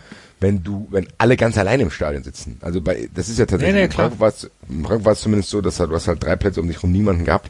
wenn 0.41 0.63
du, 0.63 0.87
wenn 0.91 1.07
alle 1.17 1.35
ganz 1.35 1.57
alleine 1.57 1.83
im 1.83 1.91
Stadion 1.91 2.23
sitzen. 2.23 2.57
Also 2.61 2.81
bei, 2.81 3.09
das 3.13 3.27
ist 3.29 3.39
ja 3.39 3.45
tatsächlich, 3.45 3.73
Nee, 3.75 3.79
nee, 3.79 3.85
in 3.85 3.89
klar. 3.89 4.09
Frankfurt 4.11 4.19
war 4.21 4.27
es, 4.29 4.43
in 4.69 4.83
Frankfurt 4.85 5.05
war 5.05 5.13
es 5.13 5.19
zumindest 5.21 5.49
so, 5.49 5.61
dass 5.61 5.77
du 5.77 5.89
hast 5.93 6.07
halt 6.07 6.23
drei 6.23 6.35
Plätze 6.35 6.61
um 6.61 6.67
dich 6.67 6.81
rum 6.83 6.91
niemanden 6.91 7.25
gehabt. 7.25 7.49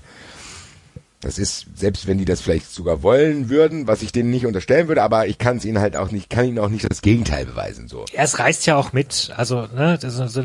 Das 1.22 1.38
ist, 1.38 1.66
selbst 1.76 2.08
wenn 2.08 2.18
die 2.18 2.24
das 2.24 2.40
vielleicht 2.40 2.72
sogar 2.74 3.04
wollen 3.04 3.50
würden, 3.50 3.88
was 3.88 4.02
ich 4.04 4.14
denen 4.14 4.30
nicht 4.30 4.46
unterstellen 4.46 4.88
würde, 4.88 5.04
aber 5.04 5.28
ich 5.28 5.38
kann 5.38 5.58
es 5.58 5.66
ihnen 5.66 5.80
halt 5.80 5.98
auch 5.98 6.12
nicht, 6.12 6.30
kann 6.30 6.46
ihnen 6.46 6.60
auch 6.60 6.70
nicht 6.70 6.90
das 6.90 7.02
Gegenteil 7.02 7.46
beweisen, 7.46 7.90
so. 7.90 8.06
Ja, 8.14 8.24
es 8.24 8.40
reißt 8.40 8.66
ja 8.68 8.78
auch 8.78 8.94
mit. 8.94 9.30
Also, 9.36 9.68
ne, 9.76 9.98
das, 10.02 10.18
ist 10.18 10.32
so- 10.34 10.44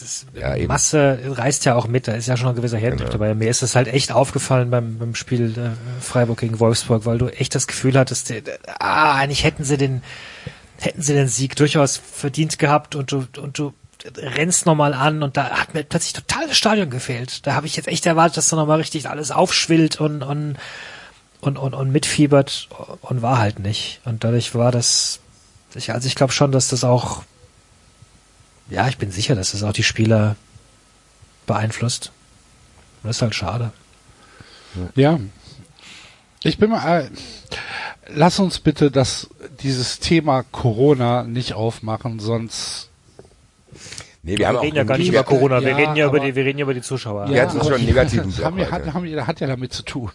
das, 0.00 0.26
Ja, 0.34 0.54
eben. 0.56 0.66
Masse 0.68 1.18
reißt 1.24 1.64
ja 1.64 1.74
auch 1.74 1.86
mit. 1.86 2.08
Da 2.08 2.12
ist 2.12 2.26
ja 2.26 2.36
schon 2.36 2.48
ein 2.48 2.54
gewisser 2.56 2.78
Herdruck 2.78 3.00
Genau. 3.00 3.12
dabei. 3.12 3.34
Mir 3.34 3.50
ist 3.50 3.62
das 3.62 3.74
halt 3.76 3.88
echt 3.88 4.12
aufgefallen 4.12 4.70
beim, 4.70 4.98
beim 4.98 5.14
Spiel 5.14 5.56
äh, 5.58 6.02
Freiburg 6.02 6.38
gegen 6.40 6.58
Wolfsburg, 6.60 7.06
weil 7.06 7.18
du 7.18 7.28
echt 7.28 7.54
das 7.54 7.66
Gefühl 7.66 7.98
hattest, 7.98 8.30
äh, 8.30 8.42
ah, 8.78 9.14
eigentlich 9.14 9.44
hätten 9.44 9.64
sie 9.64 9.76
den, 9.76 10.02
hätten 10.78 11.02
sie 11.02 11.14
den 11.14 11.28
Sieg 11.28 11.56
durchaus 11.56 11.96
verdient 11.98 12.58
gehabt 12.58 12.94
und 12.94 13.12
du, 13.12 13.26
und 13.40 13.58
du 13.58 13.72
rennst 14.16 14.64
nochmal 14.64 14.94
an 14.94 15.22
und 15.22 15.36
da 15.36 15.50
hat 15.50 15.74
mir 15.74 15.84
plötzlich 15.84 16.14
total 16.14 16.48
das 16.48 16.56
Stadion 16.56 16.88
gefehlt. 16.88 17.46
Da 17.46 17.54
habe 17.54 17.66
ich 17.66 17.76
jetzt 17.76 17.86
echt 17.88 18.06
erwartet, 18.06 18.38
dass 18.38 18.48
da 18.48 18.56
nochmal 18.56 18.78
richtig 18.78 19.08
alles 19.10 19.30
aufschwillt 19.30 20.00
und, 20.00 20.22
und, 20.22 20.56
und, 21.42 21.58
und, 21.58 21.74
und 21.74 21.92
mitfiebert 21.92 22.68
und 23.02 23.20
war 23.20 23.38
halt 23.38 23.58
nicht. 23.58 24.00
Und 24.06 24.24
dadurch 24.24 24.54
war 24.54 24.72
das, 24.72 25.20
ich, 25.74 25.92
also 25.92 26.06
ich 26.06 26.14
glaube 26.14 26.32
schon, 26.32 26.50
dass 26.50 26.68
das 26.68 26.82
auch, 26.82 27.24
ja, 28.70 28.88
ich 28.88 28.98
bin 28.98 29.10
sicher, 29.10 29.34
dass 29.34 29.52
das 29.52 29.62
auch 29.62 29.72
die 29.72 29.82
Spieler 29.82 30.36
beeinflusst. 31.46 32.12
Und 33.02 33.08
das 33.08 33.16
ist 33.16 33.22
halt 33.22 33.34
schade. 33.34 33.72
Ja. 34.94 35.18
Ich 36.42 36.58
bin 36.58 36.70
mal, 36.70 37.02
äh, 37.02 37.10
lass 38.08 38.38
uns 38.38 38.60
bitte 38.60 38.90
das, 38.90 39.28
dieses 39.62 39.98
Thema 39.98 40.44
Corona 40.44 41.24
nicht 41.24 41.54
aufmachen, 41.54 42.18
sonst 42.18 42.88
Nee, 44.22 44.36
wir 44.36 44.48
haben 44.48 44.54
wir 44.54 44.60
auch 44.60 44.64
reden 44.64 44.76
ja 44.76 44.84
gar 44.84 44.98
nicht 44.98 45.08
über 45.08 45.24
Corona, 45.24 45.62
wir 45.62 45.70
ja, 45.70 45.76
reden 45.76 45.96
ja 45.96 46.06
über 46.06 46.20
die, 46.20 46.34
wir 46.34 46.44
reden 46.44 46.58
ja 46.58 46.64
über 46.64 46.74
die 46.74 46.82
Zuschauer. 46.82 47.30
Wir 47.30 47.40
hatten 47.40 47.58
schon 47.62 47.74
einen 47.74 47.86
negativen 47.86 48.30
das 48.30 48.44
haben 48.44 48.56
Block 48.56 48.68
wir, 48.68 48.72
hat, 48.72 48.94
haben 48.94 49.04
wir, 49.04 49.26
hat 49.26 49.40
ja 49.40 49.46
damit 49.46 49.72
zu 49.72 49.82
tun. 49.82 50.10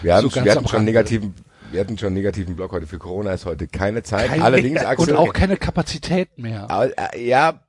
Wir, 0.00 0.14
haben, 0.14 0.30
so 0.30 0.34
wir 0.34 0.50
hatten 0.50 0.66
schon 0.66 0.76
Rande. 0.76 0.84
negativen, 0.90 1.34
wir 1.70 1.80
hatten 1.80 1.98
schon 1.98 2.08
einen 2.08 2.16
negativen 2.16 2.56
Block 2.56 2.72
heute. 2.72 2.86
Für 2.86 2.98
Corona 2.98 3.32
ist 3.32 3.44
heute 3.46 3.66
keine 3.68 4.02
Zeit. 4.02 4.28
Kein- 4.28 4.42
Allerdings, 4.42 4.84
Axel, 4.84 5.14
und 5.14 5.16
auch 5.18 5.32
keine 5.32 5.56
Kapazität 5.56 6.38
mehr. 6.38 6.66
Äh, 7.12 7.26
ja, 7.28 7.60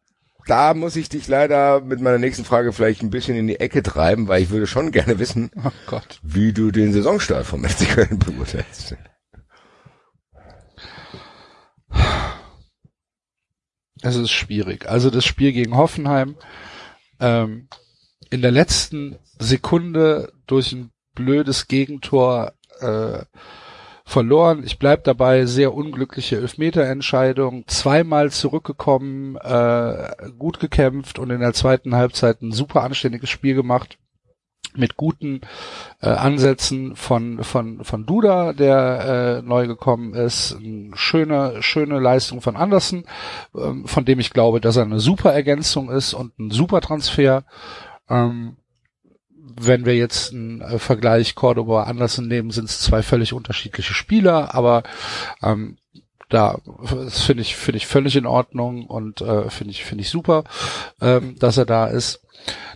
da 0.48 0.74
muss 0.74 0.96
ich 0.96 1.10
dich 1.10 1.28
leider 1.28 1.82
mit 1.82 2.02
meiner 2.02 2.18
nächsten 2.18 2.44
Frage 2.46 2.74
vielleicht 2.74 3.02
ein 3.04 3.10
bisschen 3.10 3.36
in 3.36 3.48
die 3.48 3.60
Ecke 3.60 3.84
treiben, 3.84 4.28
weil 4.28 4.42
ich 4.42 4.50
würde 4.50 4.68
schon 4.68 4.92
gerne 4.92 5.20
wissen, 5.20 5.52
Oh 5.64 6.00
wie 6.24 6.54
du 6.54 6.72
den 6.72 6.94
Saisonstart 6.94 7.46
vom 7.46 7.64
FC 7.64 7.88
Köln 7.90 8.18
beurteilst. 8.20 8.96
Es 14.02 14.16
ist 14.16 14.32
schwierig. 14.32 14.88
Also 14.88 15.10
das 15.10 15.26
Spiel 15.26 15.52
gegen 15.52 15.76
Hoffenheim 15.76 16.36
ähm, 17.20 17.68
in 18.30 18.42
der 18.42 18.52
letzten 18.52 19.18
Sekunde 19.40 20.32
durch 20.48 20.72
ein 20.72 20.92
blödes 21.16 21.68
Gegentor 21.68 22.54
äh, 22.80 23.24
verloren. 24.10 24.64
Ich 24.66 24.80
bleib 24.80 25.04
dabei, 25.04 25.46
sehr 25.46 25.74
unglückliche 25.74 26.38
Elfmeterentscheidung, 26.38 27.66
zweimal 27.68 28.32
zurückgekommen, 28.32 29.38
äh, 29.38 30.32
gut 30.38 30.60
gekämpft 30.60 31.20
und 31.20 31.30
in 31.30 31.40
der 31.40 31.54
zweiten 31.54 31.96
Halbzeit 31.96 32.42
ein 32.42 32.52
super 32.52 32.84
anständiges 32.84 33.30
Spiel 33.30 33.54
gemacht 33.56 33.98
mit 34.76 34.98
guten 34.98 35.42
äh, 36.02 36.10
Ansätzen 36.10 36.96
von 36.96 37.44
von 37.44 37.84
von 37.84 38.06
Duda, 38.06 38.54
der 38.54 39.42
äh, 39.44 39.48
neu 39.48 39.68
gekommen 39.68 40.14
ist, 40.14 40.56
eine 40.58 40.92
schöne 40.96 41.62
schöne 41.62 42.00
Leistung 42.00 42.42
von 42.42 42.56
Andersen, 42.56 43.06
ähm, 43.56 43.86
von 43.86 44.06
dem 44.06 44.20
ich 44.20 44.32
glaube, 44.32 44.62
dass 44.62 44.78
er 44.78 44.84
eine 44.84 45.00
super 45.00 45.34
Ergänzung 45.34 45.90
ist 45.90 46.14
und 46.14 46.38
ein 46.40 46.52
super 46.52 46.82
Transfer. 46.82 47.44
Ähm, 48.10 48.58
wenn 49.62 49.86
wir 49.86 49.96
jetzt 49.96 50.34
einen 50.34 50.62
äh, 50.62 50.80
Vergleich 50.80 51.36
Cordoba 51.36 51.84
Andersen 51.84 52.28
nehmen, 52.28 52.52
sind 52.52 52.70
es 52.70 52.80
zwei 52.80 53.04
völlig 53.04 53.34
unterschiedliche 53.34 53.94
Spieler, 53.94 54.56
aber 54.56 54.84
ähm, 55.44 55.78
da 56.30 56.60
finde 57.10 57.42
ich 57.42 57.56
finde 57.56 57.78
ich 57.78 57.88
völlig 57.88 58.16
in 58.16 58.28
Ordnung 58.28 58.86
und 58.86 59.22
äh, 59.22 59.50
finde 59.50 59.72
ich 59.72 59.84
finde 59.84 60.04
ich 60.04 60.10
super, 60.10 60.44
ähm, 61.02 61.36
dass 61.40 61.58
er 61.58 61.66
da 61.66 61.88
ist. 61.88 62.22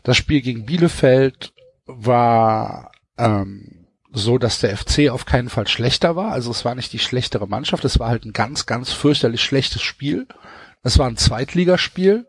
Das 0.03 0.18
Spiel 0.18 0.41
gegen 0.41 0.65
Bielefeld 0.65 1.53
war 1.85 2.91
ähm, 3.18 3.85
so, 4.11 4.38
dass 4.38 4.60
der 4.60 4.76
FC 4.76 5.10
auf 5.10 5.26
keinen 5.26 5.49
Fall 5.49 5.68
schlechter 5.68 6.15
war. 6.15 6.31
Also 6.31 6.51
es 6.51 6.65
war 6.65 6.76
nicht 6.76 6.93
die 6.93 6.99
schlechtere 6.99 7.47
Mannschaft, 7.47 7.85
es 7.85 7.99
war 7.99 8.10
halt 8.10 8.26
ein 8.26 8.34
ganz, 8.34 8.65
ganz 8.65 8.91
fürchterlich 8.91 9.43
schlechtes 9.43 9.81
Spiel. 9.81 10.27
Es 10.84 10.99
war 10.99 11.07
ein 11.07 11.18
Zweitligaspiel, 11.18 12.27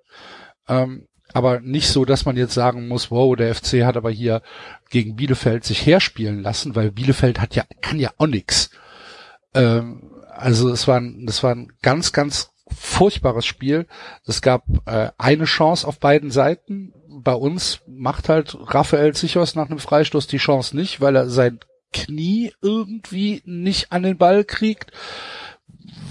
ähm, 0.68 1.08
aber 1.34 1.60
nicht 1.60 1.88
so, 1.88 2.04
dass 2.04 2.24
man 2.24 2.36
jetzt 2.36 2.54
sagen 2.54 2.88
muss, 2.88 3.10
wow, 3.10 3.34
der 3.36 3.54
FC 3.54 3.84
hat 3.84 3.96
aber 3.96 4.10
hier 4.10 4.40
gegen 4.88 5.16
Bielefeld 5.16 5.64
sich 5.64 5.84
herspielen 5.84 6.40
lassen, 6.40 6.76
weil 6.76 6.92
Bielefeld 6.92 7.40
hat 7.40 7.56
ja 7.56 7.64
kann 7.82 7.98
ja 7.98 8.12
auch 8.16 8.28
nix. 8.28 8.70
Ähm, 9.52 10.12
also 10.30 10.70
es 10.70 10.86
war 10.86 11.00
ein, 11.00 11.26
das 11.26 11.42
war 11.42 11.54
ein 11.54 11.72
ganz, 11.82 12.12
ganz 12.12 12.52
furchtbares 12.68 13.44
Spiel. 13.44 13.86
Es 14.24 14.42
gab 14.42 14.64
äh, 14.86 15.10
eine 15.18 15.44
Chance 15.44 15.86
auf 15.86 15.98
beiden 15.98 16.30
Seiten. 16.30 16.92
Bei 17.08 17.34
uns 17.34 17.80
macht 17.86 18.28
halt 18.28 18.56
Raphael 18.60 19.14
Zichos 19.14 19.56
nach 19.56 19.68
einem 19.68 19.80
Freistoß 19.80 20.28
die 20.28 20.38
Chance 20.38 20.76
nicht, 20.76 21.00
weil 21.00 21.16
er 21.16 21.28
sein 21.28 21.58
Knie 21.92 22.52
irgendwie 22.62 23.42
nicht 23.44 23.90
an 23.90 24.04
den 24.04 24.18
Ball 24.18 24.44
kriegt, 24.44 24.92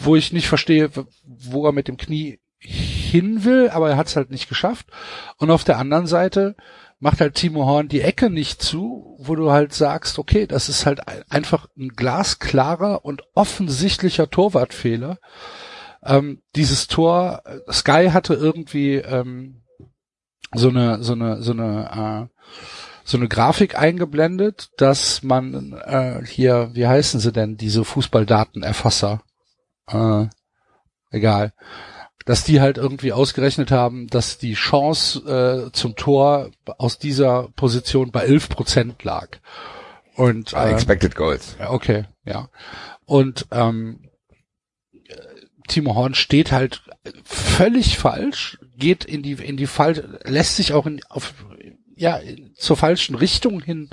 wo 0.02 0.18
ich 0.18 0.34
nicht 0.34 0.50
verstehe, 0.50 0.90
wo 1.24 1.66
er 1.66 1.72
mit 1.72 1.88
dem 1.88 1.98
Knie 1.98 2.40
hin 3.14 3.46
will, 3.46 3.70
aber 3.70 3.90
er 3.92 3.98
hat 3.98 4.08
es 4.08 4.16
halt 4.16 4.30
nicht 4.32 4.50
geschafft. 4.50 4.88
Und 5.38 5.52
auf 5.52 5.64
der 5.64 5.78
anderen 5.78 6.08
Seite 6.08 6.56
macht 7.00 7.22
halt 7.22 7.36
Timo 7.36 7.66
Horn 7.66 7.88
die 7.88 8.02
Ecke 8.02 8.30
nicht 8.30 8.62
zu, 8.62 9.18
wo 9.20 9.36
du 9.36 9.52
halt 9.52 9.74
sagst, 9.74 10.20
okay, 10.20 10.48
das 10.48 10.70
ist 10.70 10.86
halt 10.86 11.08
ein- 11.08 11.24
einfach 11.30 11.68
ein 11.78 11.90
glasklarer 11.90 13.06
und 13.06 13.24
offensichtlicher 13.36 14.30
Torwartfehler. 14.30 15.20
Ähm, 16.04 16.42
dieses 16.56 16.88
Tor, 16.88 17.44
äh, 17.46 17.72
Sky 17.72 18.10
hatte 18.12 18.34
irgendwie 18.34 18.96
ähm, 18.96 19.62
so 20.54 20.70
eine 20.70 21.04
so 21.04 21.14
eine 21.14 21.42
so 21.42 21.52
eine 21.54 22.30
äh, 22.30 22.40
so 23.06 23.18
eine 23.18 23.28
Grafik 23.28 23.78
eingeblendet, 23.78 24.70
dass 24.78 25.24
man 25.24 25.74
äh, 25.86 26.22
hier, 26.26 26.70
wie 26.74 26.88
heißen 26.88 27.20
sie 27.20 27.34
denn, 27.34 27.58
diese 27.58 27.84
Fußballdatenerfasser? 27.84 29.22
Äh, 29.88 30.28
egal. 31.12 31.52
Dass 32.26 32.44
die 32.44 32.62
halt 32.62 32.78
irgendwie 32.78 33.12
ausgerechnet 33.12 33.72
haben, 33.72 34.08
dass 34.08 34.38
die 34.38 34.54
Chance 34.54 35.68
äh, 35.68 35.72
zum 35.74 35.96
Tor 35.96 36.52
aus 36.78 36.98
dieser 36.98 37.50
Position 37.56 38.12
bei 38.12 38.22
11 38.22 38.50
Prozent 38.50 39.04
lag. 39.04 39.28
Und 40.16 40.54
Ah, 40.54 40.68
äh, 40.68 40.74
Expected 40.74 41.16
Goals. 41.16 41.58
okay, 41.68 42.06
ja. 42.26 42.50
Und 43.06 43.48
ähm, 43.52 44.10
Timo 45.68 45.96
Horn 45.96 46.14
steht 46.14 46.52
halt 46.52 46.84
völlig 47.24 47.98
falsch, 47.98 48.60
geht 48.78 49.06
in 49.06 49.24
die 49.24 49.34
in 49.34 49.58
die 49.58 49.68
Fall, 49.68 50.20
lässt 50.24 50.56
sich 50.56 50.74
auch 50.74 50.86
in 50.86 51.02
auf 51.10 51.34
ja 51.96 52.20
zur 52.56 52.76
falschen 52.78 53.16
Richtung 53.16 53.62
hin 53.62 53.90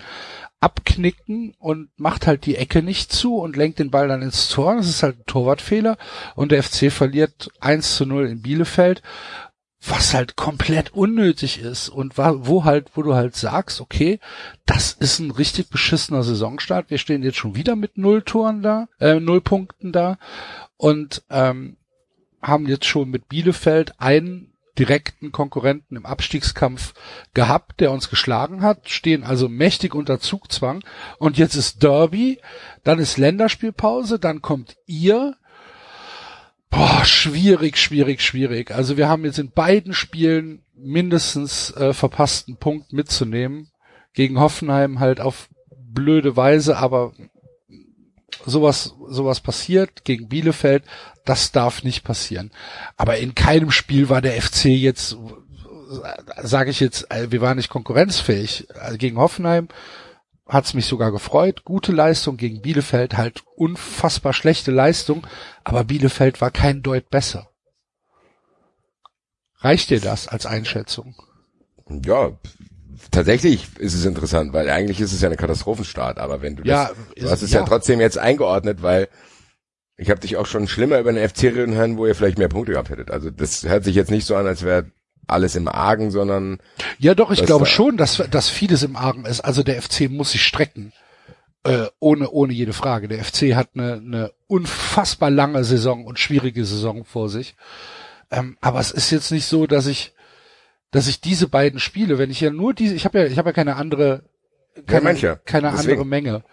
abknicken 0.60 1.54
und 1.58 1.88
macht 1.96 2.26
halt 2.26 2.44
die 2.44 2.56
Ecke 2.56 2.82
nicht 2.82 3.12
zu 3.12 3.36
und 3.36 3.56
lenkt 3.56 3.78
den 3.78 3.90
Ball 3.90 4.08
dann 4.08 4.22
ins 4.22 4.48
Tor. 4.48 4.76
Das 4.76 4.88
ist 4.88 5.02
halt 5.02 5.18
ein 5.18 5.26
Torwartfehler 5.26 5.96
und 6.34 6.52
der 6.52 6.62
FC 6.62 6.92
verliert 6.92 7.50
1 7.60 7.96
zu 7.96 8.04
0 8.04 8.26
in 8.26 8.42
Bielefeld, 8.42 9.02
was 9.82 10.12
halt 10.12 10.36
komplett 10.36 10.92
unnötig 10.92 11.60
ist 11.60 11.88
und 11.88 12.18
wo 12.18 12.64
halt, 12.64 12.90
wo 12.94 13.02
du 13.02 13.14
halt 13.14 13.34
sagst, 13.34 13.80
okay, 13.80 14.20
das 14.66 14.92
ist 14.92 15.18
ein 15.18 15.30
richtig 15.30 15.70
beschissener 15.70 16.22
Saisonstart. 16.22 16.90
Wir 16.90 16.98
stehen 16.98 17.22
jetzt 17.22 17.38
schon 17.38 17.56
wieder 17.56 17.76
mit 17.76 17.96
null 17.96 18.20
Toren 18.20 18.62
da, 18.62 18.88
äh, 19.00 19.18
null 19.18 19.40
Punkten 19.40 19.92
da 19.92 20.18
und 20.76 21.22
ähm, 21.30 21.78
haben 22.42 22.66
jetzt 22.68 22.84
schon 22.84 23.08
mit 23.08 23.28
Bielefeld 23.28 23.98
einen 23.98 24.49
direkten 24.78 25.32
Konkurrenten 25.32 25.96
im 25.96 26.06
Abstiegskampf 26.06 26.94
gehabt, 27.34 27.80
der 27.80 27.90
uns 27.92 28.10
geschlagen 28.10 28.62
hat, 28.62 28.88
stehen 28.88 29.24
also 29.24 29.48
mächtig 29.48 29.94
unter 29.94 30.20
Zugzwang 30.20 30.82
und 31.18 31.38
jetzt 31.38 31.54
ist 31.54 31.82
Derby, 31.82 32.40
dann 32.84 32.98
ist 32.98 33.18
Länderspielpause, 33.18 34.18
dann 34.18 34.42
kommt 34.42 34.76
ihr. 34.86 35.36
Boah, 36.70 37.04
schwierig, 37.04 37.78
schwierig, 37.78 38.22
schwierig. 38.22 38.70
Also 38.70 38.96
wir 38.96 39.08
haben 39.08 39.24
jetzt 39.24 39.38
in 39.40 39.50
beiden 39.50 39.92
Spielen 39.92 40.62
mindestens 40.74 41.72
äh, 41.72 41.92
verpassten 41.92 42.56
Punkt 42.56 42.92
mitzunehmen. 42.92 43.70
Gegen 44.12 44.38
Hoffenheim 44.38 45.00
halt 45.00 45.20
auf 45.20 45.48
blöde 45.70 46.36
Weise, 46.36 46.76
aber 46.76 47.12
sowas, 48.46 48.94
sowas 49.08 49.40
passiert 49.40 50.04
gegen 50.04 50.28
Bielefeld, 50.28 50.84
das 51.24 51.52
darf 51.52 51.82
nicht 51.82 52.04
passieren. 52.04 52.50
Aber 52.96 53.18
in 53.18 53.34
keinem 53.34 53.70
Spiel 53.70 54.08
war 54.08 54.20
der 54.20 54.40
FC 54.40 54.66
jetzt, 54.66 55.16
sage 56.42 56.70
ich 56.70 56.80
jetzt, 56.80 57.10
äh, 57.10 57.30
wir 57.30 57.40
waren 57.40 57.56
nicht 57.56 57.68
konkurrenzfähig. 57.68 58.68
Also 58.78 58.96
gegen 58.96 59.18
Hoffenheim 59.18 59.68
hat's 60.46 60.74
mich 60.74 60.86
sogar 60.86 61.12
gefreut. 61.12 61.64
Gute 61.64 61.92
Leistung 61.92 62.36
gegen 62.36 62.62
Bielefeld, 62.62 63.16
halt 63.16 63.42
unfassbar 63.56 64.32
schlechte 64.32 64.70
Leistung, 64.70 65.26
aber 65.64 65.84
Bielefeld 65.84 66.40
war 66.40 66.50
kein 66.50 66.82
Deut 66.82 67.10
besser. 67.10 67.48
Reicht 69.58 69.90
dir 69.90 70.00
das 70.00 70.26
als 70.26 70.46
Einschätzung? 70.46 71.14
Ja, 71.88 72.32
tatsächlich 73.10 73.66
ist 73.78 73.94
es 73.94 74.04
interessant, 74.04 74.52
weil 74.52 74.68
eigentlich 74.70 75.00
ist 75.00 75.12
es 75.12 75.20
ja 75.20 75.28
eine 75.28 75.36
Katastrophenstart, 75.36 76.18
aber 76.18 76.42
wenn 76.42 76.56
du 76.56 76.62
Ja, 76.64 76.88
das, 76.88 76.96
du 77.16 77.24
ist- 77.24 77.30
hast 77.30 77.42
es 77.42 77.50
ja. 77.52 77.60
ja. 77.60 77.66
trotzdem 77.66 78.00
jetzt 78.00 78.18
eingeordnet, 78.18 78.82
weil 78.82 79.08
ich 79.96 80.10
habe 80.10 80.20
dich 80.20 80.36
auch 80.36 80.46
schon 80.46 80.66
schlimmer 80.68 80.98
über 80.98 81.12
den 81.12 81.28
FC 81.28 81.44
reden 81.44 81.74
hören, 81.74 81.96
wo 81.98 82.06
ihr 82.06 82.14
vielleicht 82.14 82.38
mehr 82.38 82.48
Punkte 82.48 82.72
gehabt 82.72 82.88
hättet. 82.90 83.10
Also 83.10 83.30
das 83.30 83.64
hört 83.64 83.84
sich 83.84 83.94
jetzt 83.94 84.10
nicht 84.10 84.26
so 84.26 84.34
an, 84.36 84.46
als 84.46 84.62
wäre 84.62 84.86
alles 85.26 85.54
im 85.56 85.68
Argen, 85.68 86.10
sondern 86.10 86.58
Ja, 86.98 87.14
doch, 87.14 87.30
ich 87.30 87.44
glaube 87.44 87.64
da- 87.66 87.70
schon, 87.70 87.96
dass, 87.96 88.16
dass 88.30 88.48
vieles 88.48 88.82
im 88.82 88.96
Argen 88.96 89.24
ist. 89.26 89.40
Also 89.40 89.62
der 89.62 89.80
FC 89.80 90.08
muss 90.10 90.32
sich 90.32 90.42
strecken. 90.42 90.92
Äh, 91.62 91.88
ohne, 91.98 92.30
ohne 92.30 92.54
jede 92.54 92.72
Frage. 92.72 93.06
Der 93.06 93.22
FC 93.22 93.54
hat 93.54 93.68
eine, 93.74 93.92
eine 93.94 94.32
unfassbar 94.46 95.28
lange 95.30 95.62
Saison 95.62 96.06
und 96.06 96.18
schwierige 96.18 96.64
Saison 96.64 97.04
vor 97.04 97.28
sich. 97.28 97.54
Ähm, 98.30 98.56
aber 98.62 98.80
es 98.80 98.90
ist 98.92 99.10
jetzt 99.10 99.30
nicht 99.30 99.44
so, 99.44 99.66
dass 99.66 99.86
ich, 99.86 100.14
dass 100.90 101.06
ich 101.06 101.20
diese 101.20 101.48
beiden 101.48 101.80
Spiele, 101.80 102.18
wenn 102.18 102.30
ich 102.30 102.40
ja 102.40 102.50
nur 102.50 102.74
diese, 102.74 102.94
ich 102.94 103.04
habe 103.04 103.20
ja, 103.20 103.26
ich 103.26 103.38
habe 103.38 103.50
ja 103.50 103.52
keine 103.52 103.76
andere, 103.76 104.24
keine, 104.86 105.04
mancher. 105.04 105.36
keine 105.36 105.70
Deswegen. 105.70 105.90
andere 105.92 106.06
Menge 106.06 106.44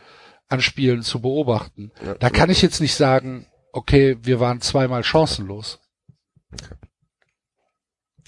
an 0.48 0.62
Spielen 0.62 1.02
zu 1.02 1.22
beobachten. 1.22 1.92
Ja, 2.06 2.14
da 2.16 2.30
kann 2.30 2.50
ich 2.50 2.62
jetzt 2.62 2.80
nicht 2.80 2.96
sagen, 2.96 3.48
okay, 3.72 4.18
wir 4.22 4.40
waren 4.40 4.62
zweimal 4.62 5.04
chancenlos. 5.04 5.80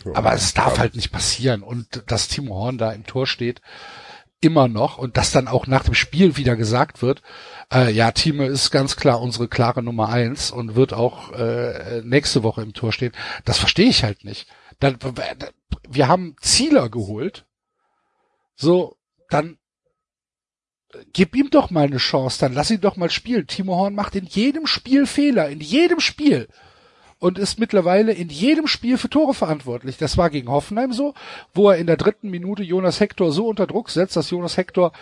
So, 0.04 0.14
Aber 0.16 0.34
es 0.34 0.54
darf 0.54 0.80
halt 0.80 0.96
nicht 0.96 1.12
passieren. 1.12 1.62
Und 1.64 2.04
dass 2.08 2.28
Timo 2.28 2.56
Horn 2.56 2.78
da 2.78 2.92
im 2.92 3.06
Tor 3.06 3.28
steht, 3.28 3.62
immer 4.42 4.70
noch, 4.70 4.98
und 4.98 5.18
dass 5.18 5.32
dann 5.32 5.50
auch 5.50 5.68
nach 5.68 5.84
dem 5.84 5.94
Spiel 5.94 6.38
wieder 6.38 6.56
gesagt 6.56 7.02
wird, 7.02 7.22
äh, 7.74 7.92
ja, 7.92 8.12
Timo 8.12 8.44
ist 8.44 8.72
ganz 8.72 8.96
klar 8.96 9.22
unsere 9.22 9.50
klare 9.50 9.84
Nummer 9.84 10.10
eins 10.10 10.52
und 10.52 10.76
wird 10.76 10.94
auch 10.94 11.34
äh, 11.34 12.02
nächste 12.04 12.44
Woche 12.44 12.62
im 12.62 12.74
Tor 12.74 12.94
stehen, 12.94 13.12
das 13.44 13.58
verstehe 13.58 13.90
ich 13.90 14.04
halt 14.04 14.24
nicht. 14.24 14.48
Dann, 14.80 14.98
wir 15.88 16.08
haben 16.08 16.36
Zieler 16.42 16.90
geholt, 16.90 17.46
so, 18.56 18.98
dann 19.30 19.58
gib 21.14 21.36
ihm 21.36 21.50
doch 21.50 21.70
mal 21.70 21.86
eine 21.86 21.98
Chance, 21.98 22.40
dann 22.40 22.54
lass 22.54 22.72
ihn 22.72 22.82
doch 22.82 22.96
mal 22.96 23.10
spielen. 23.10 23.48
Timo 23.48 23.76
Horn 23.76 23.96
macht 23.96 24.16
in 24.16 24.26
jedem 24.26 24.68
Spiel 24.68 25.06
Fehler, 25.06 25.50
in 25.50 25.60
jedem 25.60 26.00
Spiel 26.00 26.48
und 27.20 27.38
ist 27.38 27.60
mittlerweile 27.60 28.14
in 28.14 28.30
jedem 28.30 28.68
Spiel 28.68 28.98
für 28.98 29.10
Tore 29.10 29.34
verantwortlich. 29.34 29.98
Das 29.98 30.18
war 30.18 30.30
gegen 30.30 30.50
Hoffenheim 30.50 30.94
so, 30.94 31.14
wo 31.54 31.70
er 31.70 31.78
in 31.78 31.88
der 31.88 31.98
dritten 31.98 32.30
Minute 32.30 32.64
Jonas 32.64 33.00
Hector 33.00 33.32
so 33.32 33.48
unter 33.48 33.68
Druck 33.68 33.90
setzt, 33.90 34.16
dass 34.16 34.30
Jonas 34.30 34.58
Hector 34.58 34.94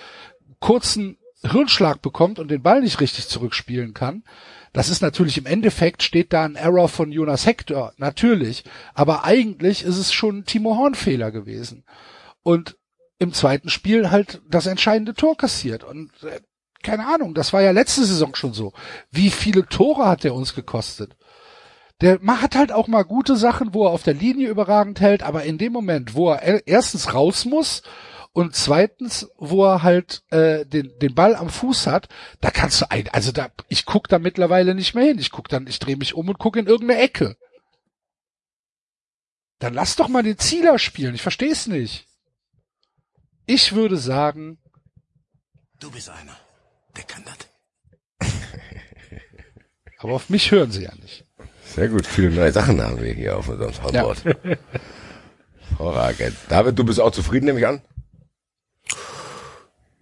kurzen 0.59 1.17
Hirnschlag 1.43 2.01
bekommt 2.01 2.39
und 2.39 2.49
den 2.49 2.63
Ball 2.63 2.81
nicht 2.81 2.99
richtig 2.99 3.27
zurückspielen 3.27 3.93
kann. 3.93 4.23
Das 4.73 4.89
ist 4.89 5.01
natürlich 5.01 5.37
im 5.37 5.45
Endeffekt 5.45 6.03
steht 6.03 6.33
da 6.33 6.43
ein 6.43 6.55
Error 6.55 6.89
von 6.89 7.11
Jonas 7.11 7.45
Hector, 7.45 7.93
natürlich. 7.97 8.63
Aber 8.93 9.23
eigentlich 9.23 9.83
ist 9.83 9.97
es 9.97 10.13
schon 10.13 10.45
Timo 10.45 10.77
Horn 10.77 10.95
Fehler 10.95 11.31
gewesen. 11.31 11.83
Und 12.43 12.77
im 13.19 13.33
zweiten 13.33 13.69
Spiel 13.69 14.11
halt 14.11 14.41
das 14.49 14.67
entscheidende 14.67 15.13
Tor 15.13 15.37
kassiert. 15.37 15.83
Und 15.83 16.11
äh, 16.23 16.39
keine 16.83 17.07
Ahnung, 17.07 17.33
das 17.33 17.53
war 17.53 17.61
ja 17.61 17.71
letzte 17.71 18.05
Saison 18.05 18.35
schon 18.35 18.53
so. 18.53 18.73
Wie 19.11 19.29
viele 19.29 19.65
Tore 19.65 20.05
hat 20.05 20.23
er 20.23 20.35
uns 20.35 20.53
gekostet? 20.53 21.15
Der 22.01 22.19
hat 22.21 22.55
halt 22.55 22.71
auch 22.71 22.87
mal 22.87 23.03
gute 23.03 23.35
Sachen, 23.35 23.73
wo 23.73 23.85
er 23.85 23.91
auf 23.91 24.03
der 24.03 24.13
Linie 24.13 24.49
überragend 24.49 25.01
hält, 25.01 25.23
aber 25.23 25.43
in 25.43 25.57
dem 25.57 25.73
Moment, 25.73 26.13
wo 26.13 26.29
er 26.31 26.67
erstens 26.67 27.15
raus 27.15 27.45
muss 27.45 27.81
und 28.37 28.55
zweitens, 28.55 29.31
wo 29.37 29.65
er 29.65 29.81
halt 29.81 30.21
äh, 30.29 30.63
den, 30.63 30.93
den 30.99 31.15
Ball 31.15 31.35
am 31.35 31.49
Fuß 31.49 31.87
hat, 31.87 32.07
da 32.39 32.51
kannst 32.51 32.79
du 32.79 32.91
ein, 32.91 33.09
also 33.09 33.31
da, 33.31 33.49
ich 33.67 33.87
guck 33.87 34.07
da 34.09 34.19
mittlerweile 34.19 34.75
nicht 34.75 34.93
mehr 34.93 35.05
hin. 35.05 35.17
Ich 35.17 35.31
guck 35.31 35.49
dann, 35.49 35.65
ich 35.65 35.79
drehe 35.79 35.97
mich 35.97 36.13
um 36.13 36.29
und 36.29 36.37
guck 36.37 36.55
in 36.55 36.67
irgendeine 36.67 37.01
Ecke. 37.01 37.35
Dann 39.57 39.73
lass 39.73 39.95
doch 39.95 40.07
mal 40.07 40.21
den 40.21 40.37
Zieler 40.37 40.77
spielen. 40.77 41.15
Ich 41.15 41.23
verstehe 41.23 41.51
es 41.51 41.65
nicht. 41.65 42.05
Ich 43.47 43.73
würde 43.73 43.97
sagen, 43.97 44.59
Du 45.79 45.89
bist 45.89 46.07
einer. 46.07 46.37
Der 46.95 47.05
kann 47.05 47.23
das. 47.25 48.29
aber 49.97 50.13
auf 50.13 50.29
mich 50.29 50.51
hören 50.51 50.69
sie 50.69 50.83
ja 50.83 50.93
nicht. 51.01 51.25
Sehr 51.65 51.89
gut, 51.89 52.05
viele 52.05 52.29
neue 52.29 52.51
Sachen 52.51 52.79
haben 52.83 53.01
wir 53.01 53.13
hier 53.15 53.35
auf 53.35 53.47
unserem 53.47 53.73
Soundboard. 53.73 54.23
Hervorragend. 55.69 56.37
David, 56.49 56.77
du 56.77 56.83
bist 56.83 56.99
auch 56.99 57.09
zufrieden, 57.11 57.47
nehme 57.47 57.57
ich 57.57 57.65
an? 57.65 57.81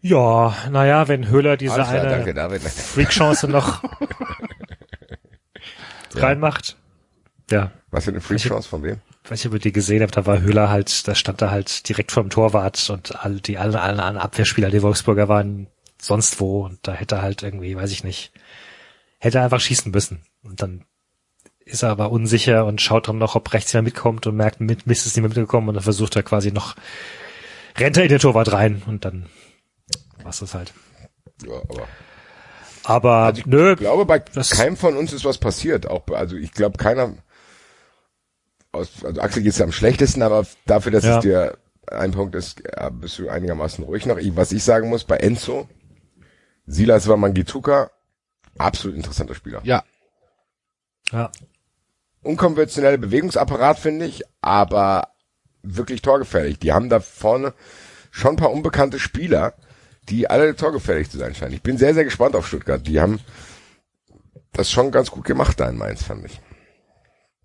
Ja, 0.08 0.56
naja, 0.70 1.08
wenn 1.08 1.30
Höhler 1.30 1.58
diese 1.58 1.74
klar, 1.74 1.90
eine 1.90 2.08
danke, 2.08 2.36
David. 2.36 2.62
Freak-Chance 2.62 3.48
noch 3.48 3.82
reinmacht. 6.14 6.78
Ja, 7.50 7.72
Was 7.90 8.04
für 8.04 8.12
eine 8.12 8.22
Free-Chance 8.22 8.70
von 8.70 8.84
wem? 8.84 8.98
weiß 9.24 9.40
nicht, 9.40 9.48
ob 9.48 9.54
ihr 9.54 9.60
die 9.60 9.72
gesehen 9.72 10.04
habt, 10.04 10.16
da 10.16 10.28
war 10.28 10.42
Höhler 10.42 10.70
halt, 10.70 11.08
da 11.08 11.16
stand 11.16 11.42
er 11.42 11.50
halt 11.50 11.90
direkt 11.90 12.12
vorm 12.12 12.30
Torwart 12.30 12.88
und 12.92 13.26
all, 13.26 13.40
die 13.40 13.58
alle 13.58 13.82
alle 13.82 14.04
anderen 14.04 14.18
Abwehrspieler, 14.18 14.70
die 14.70 14.84
Wolfsburger 14.84 15.28
waren 15.28 15.66
sonst 16.00 16.40
wo 16.40 16.64
und 16.64 16.78
da 16.84 16.94
hätte 16.94 17.16
er 17.16 17.22
halt 17.24 17.42
irgendwie, 17.42 17.76
weiß 17.76 17.92
ich 17.92 18.04
nicht, 18.04 18.32
hätte 19.18 19.40
er 19.40 19.46
einfach 19.46 19.60
schießen 19.60 19.92
müssen. 19.92 20.22
Und 20.44 20.62
dann 20.62 20.86
ist 21.66 21.82
er 21.82 21.90
aber 21.90 22.12
unsicher 22.12 22.66
und 22.66 22.80
schaut 22.80 23.08
dann 23.08 23.18
noch, 23.18 23.34
ob 23.34 23.52
rechts 23.54 23.74
jemand 23.74 23.88
mitkommt 23.88 24.28
und 24.28 24.36
merkt, 24.36 24.62
mit 24.62 24.86
Mist 24.86 25.08
ist 25.08 25.16
nicht 25.16 25.24
mehr 25.24 25.30
mitgekommen 25.30 25.70
und 25.70 25.74
dann 25.74 25.84
versucht 25.84 26.16
er 26.16 26.22
quasi 26.22 26.52
noch, 26.52 26.76
rennt 27.80 27.98
er 27.98 28.04
in 28.04 28.10
den 28.10 28.20
Torwart 28.20 28.52
rein 28.52 28.84
und 28.86 29.04
dann 29.04 29.26
war's 30.26 30.40
das 30.40 30.54
halt. 30.54 30.74
Ja, 31.46 31.54
aber 31.70 31.88
Aber 32.84 33.16
Also 33.26 33.40
ich 33.40 33.46
nö, 33.48 33.76
glaube, 33.76 34.06
bei 34.06 34.20
das- 34.20 34.52
keinem 34.52 34.78
von 34.78 34.96
uns 34.98 35.12
ist 35.14 35.26
was 35.26 35.38
passiert. 35.38 35.88
Auch, 35.88 36.06
also 36.10 36.36
ich 36.36 36.52
glaube, 36.52 36.78
keiner, 36.78 37.14
aus, 38.72 39.04
also 39.04 39.22
Axel 39.22 39.42
geht's 39.44 39.58
ja 39.58 39.66
am 39.66 39.72
schlechtesten, 39.72 40.22
aber 40.22 40.46
dafür, 40.66 40.92
dass 40.92 41.04
Ja. 41.04 41.18
es 41.18 41.24
dir 41.24 41.58
ein 41.88 42.12
Punkt 42.12 42.36
ist, 42.36 42.62
bist 42.94 43.20
du 43.20 43.30
einigermaßen 43.30 43.84
ruhig 43.84 44.06
noch. 44.06 44.18
Ich, 44.18 44.36
was 44.36 44.52
ich 44.52 44.64
sagen 44.64 44.90
muss, 44.90 45.04
bei 45.04 45.18
Enzo, 45.18 45.68
Silas 46.68 47.08
Wamangituka, 47.08 47.92
absolut 48.58 48.98
interessanter 48.98 49.36
Spieler. 49.36 49.62
Ja, 49.64 49.84
ja, 51.12 51.32
Unkonventioneller 52.24 52.98
Bewegungsapparat, 52.98 53.78
finde 53.78 54.06
ich, 54.06 54.24
aber 54.42 55.10
wirklich 55.62 56.02
torgefährlich. 56.02 56.58
Die 56.60 56.74
haben 56.74 56.90
da 56.90 57.00
vorne 57.00 57.54
schon 58.10 58.32
ein 58.34 58.38
paar 58.38 58.52
unbekannte 58.52 58.98
Spieler, 59.00 59.54
die 60.10 60.30
alle 60.30 60.56
torgefährlich 60.56 61.10
zu 61.10 61.18
sein 61.18 61.36
scheinen. 61.36 61.54
Ich 61.54 61.62
bin 61.62 61.78
sehr, 61.78 61.94
sehr 61.94 62.04
gespannt 62.04 62.36
auf 62.36 62.48
Stuttgart. 62.48 62.86
Die 62.86 63.00
haben 63.00 63.20
das 64.54 64.72
schon 64.72 64.92
ganz 64.92 65.12
gut 65.12 65.26
gemacht 65.26 65.60
da 65.60 65.70
in 65.70 65.78
Mainz, 65.78 66.04
fand 66.04 66.26
ich. 66.26 66.40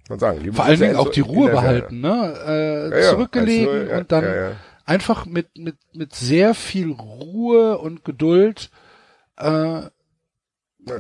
Man 0.09 0.19
sagen, 0.19 0.53
vor 0.53 0.65
allen 0.65 0.81
Dingen 0.81 0.97
auch 0.97 1.11
die 1.11 1.21
Ruhe 1.21 1.51
behalten, 1.51 2.01
ne? 2.01 2.35
Äh, 2.45 2.91
Ja, 2.91 2.99
ja, 2.99 3.11
zurückgelegen 3.11 3.75
1-0, 3.75 3.91
ja, 3.91 3.99
und 3.99 4.13
dann 4.13 4.57
einfach 4.85 5.25
mit, 5.25 5.57
mit, 5.57 5.77
mit 5.93 6.15
sehr 6.15 6.55
viel 6.55 6.91
Ruhe 6.91 7.79
und 7.79 8.05
Geduld 8.05 8.71
äh, 9.37 9.83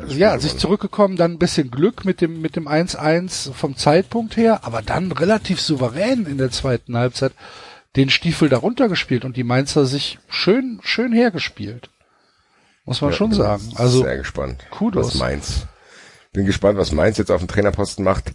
Ja, 0.06 0.38
sich 0.38 0.58
zurückgekommen, 0.58 1.16
dann 1.16 1.32
ein 1.32 1.38
bisschen 1.38 1.72
Glück 1.72 2.04
mit 2.04 2.20
dem 2.20 2.40
mit 2.40 2.54
dem 2.54 2.68
1-1 2.68 3.52
vom 3.52 3.76
Zeitpunkt 3.76 4.36
her, 4.36 4.60
aber 4.62 4.80
dann 4.82 5.10
relativ 5.10 5.60
souverän 5.60 6.26
in 6.26 6.38
der 6.38 6.50
zweiten 6.52 6.96
Halbzeit 6.96 7.32
den 7.96 8.10
Stiefel 8.10 8.48
darunter 8.48 8.88
gespielt 8.88 9.24
und 9.24 9.36
die 9.36 9.44
Mainzer 9.44 9.84
sich 9.86 10.18
schön 10.28 10.80
schön 10.82 11.12
hergespielt. 11.12 11.90
Muss 12.84 13.00
man 13.00 13.10
Ja, 13.10 13.16
schon 13.16 13.32
sagen. 13.32 13.72
Also 13.76 14.02
sehr 14.02 14.18
gespannt. 14.18 14.64
Kudos. 14.70 15.08
Was 15.08 15.14
Mainz. 15.16 15.66
Bin 16.32 16.46
gespannt, 16.46 16.78
was 16.78 16.92
Mainz 16.92 17.18
jetzt 17.18 17.30
auf 17.30 17.40
dem 17.40 17.48
Trainerposten 17.48 18.04
macht. 18.04 18.32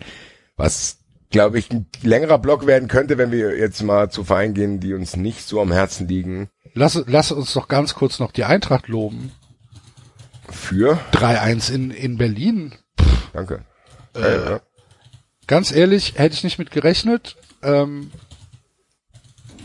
Was, 0.57 0.97
glaube 1.31 1.57
ich, 1.59 1.71
ein 1.71 1.87
längerer 2.01 2.37
Block 2.37 2.65
werden 2.67 2.87
könnte, 2.87 3.17
wenn 3.17 3.31
wir 3.31 3.57
jetzt 3.57 3.81
mal 3.83 4.09
zu 4.09 4.23
Vereinen 4.23 4.53
gehen, 4.53 4.79
die 4.79 4.93
uns 4.93 5.15
nicht 5.15 5.47
so 5.47 5.61
am 5.61 5.71
Herzen 5.71 6.07
liegen. 6.07 6.49
lass, 6.73 7.01
lass 7.07 7.31
uns 7.31 7.53
doch 7.53 7.67
ganz 7.67 7.95
kurz 7.95 8.19
noch 8.19 8.31
die 8.31 8.43
Eintracht 8.43 8.87
loben. 8.87 9.31
Für, 10.49 10.99
3-1 11.13 11.71
in 11.73 11.91
in 11.91 12.17
Berlin. 12.17 12.75
danke. 13.33 13.65
Äh, 14.13 14.19
Ja, 14.21 14.49
ja. 14.51 14.59
Ganz 15.47 15.71
ehrlich, 15.71 16.13
hätte 16.17 16.35
ich 16.35 16.43
nicht 16.43 16.59
mit 16.59 16.71
gerechnet. 16.71 17.35
Ähm, 17.63 18.11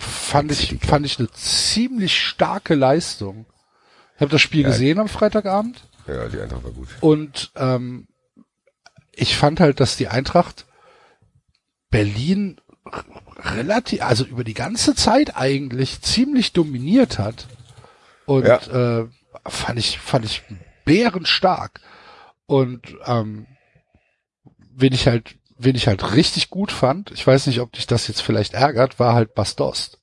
fand 0.01 0.51
ich 0.53 0.79
fand 0.85 1.07
ich 1.07 1.19
eine 1.19 1.31
ziemlich 1.31 2.19
starke 2.19 2.75
Leistung. 2.75 3.47
Ich 4.17 4.21
habe 4.21 4.31
das 4.31 4.41
Spiel 4.41 4.65
gesehen 4.65 4.99
am 4.99 5.09
Freitagabend. 5.09 5.83
ja, 6.07 6.29
die 6.29 6.41
Eintracht 6.41 6.65
war 6.65 6.73
gut. 6.73 6.89
Und 7.01 7.53
ähm, 7.57 8.09
ich 9.13 9.37
fand 9.37 9.61
halt, 9.61 9.81
dass 9.81 9.97
die 9.97 10.09
Eintracht 10.09 10.67
Berlin 11.91 12.61
relativ, 13.39 14.03
also 14.03 14.25
über 14.25 14.45
die 14.45 14.55
ganze 14.55 14.95
Zeit 14.95 15.37
eigentlich 15.37 16.01
ziemlich 16.03 16.53
dominiert 16.53 17.19
hat. 17.19 17.47
Und 18.27 18.47
äh, 18.47 19.07
fand 19.47 19.79
ich, 19.79 19.99
fand 19.99 20.25
ich 20.25 20.43
bärenstark. 20.85 21.81
Und 22.47 22.97
ähm, 23.07 23.47
wen 24.75 24.93
ich 24.93 25.07
halt, 25.07 25.37
wen 25.63 25.77
ich 25.77 25.87
halt 25.87 26.15
richtig 26.15 26.51
gut 26.51 26.73
fand, 26.73 27.11
ich 27.11 27.27
weiß 27.27 27.47
nicht, 27.47 27.61
ob 27.61 27.73
dich 27.73 27.87
das 27.87 28.09
jetzt 28.09 28.23
vielleicht 28.23 28.55
ärgert, 28.55 28.99
war 28.99 29.15
halt 29.15 29.35
Bastost. 29.35 29.99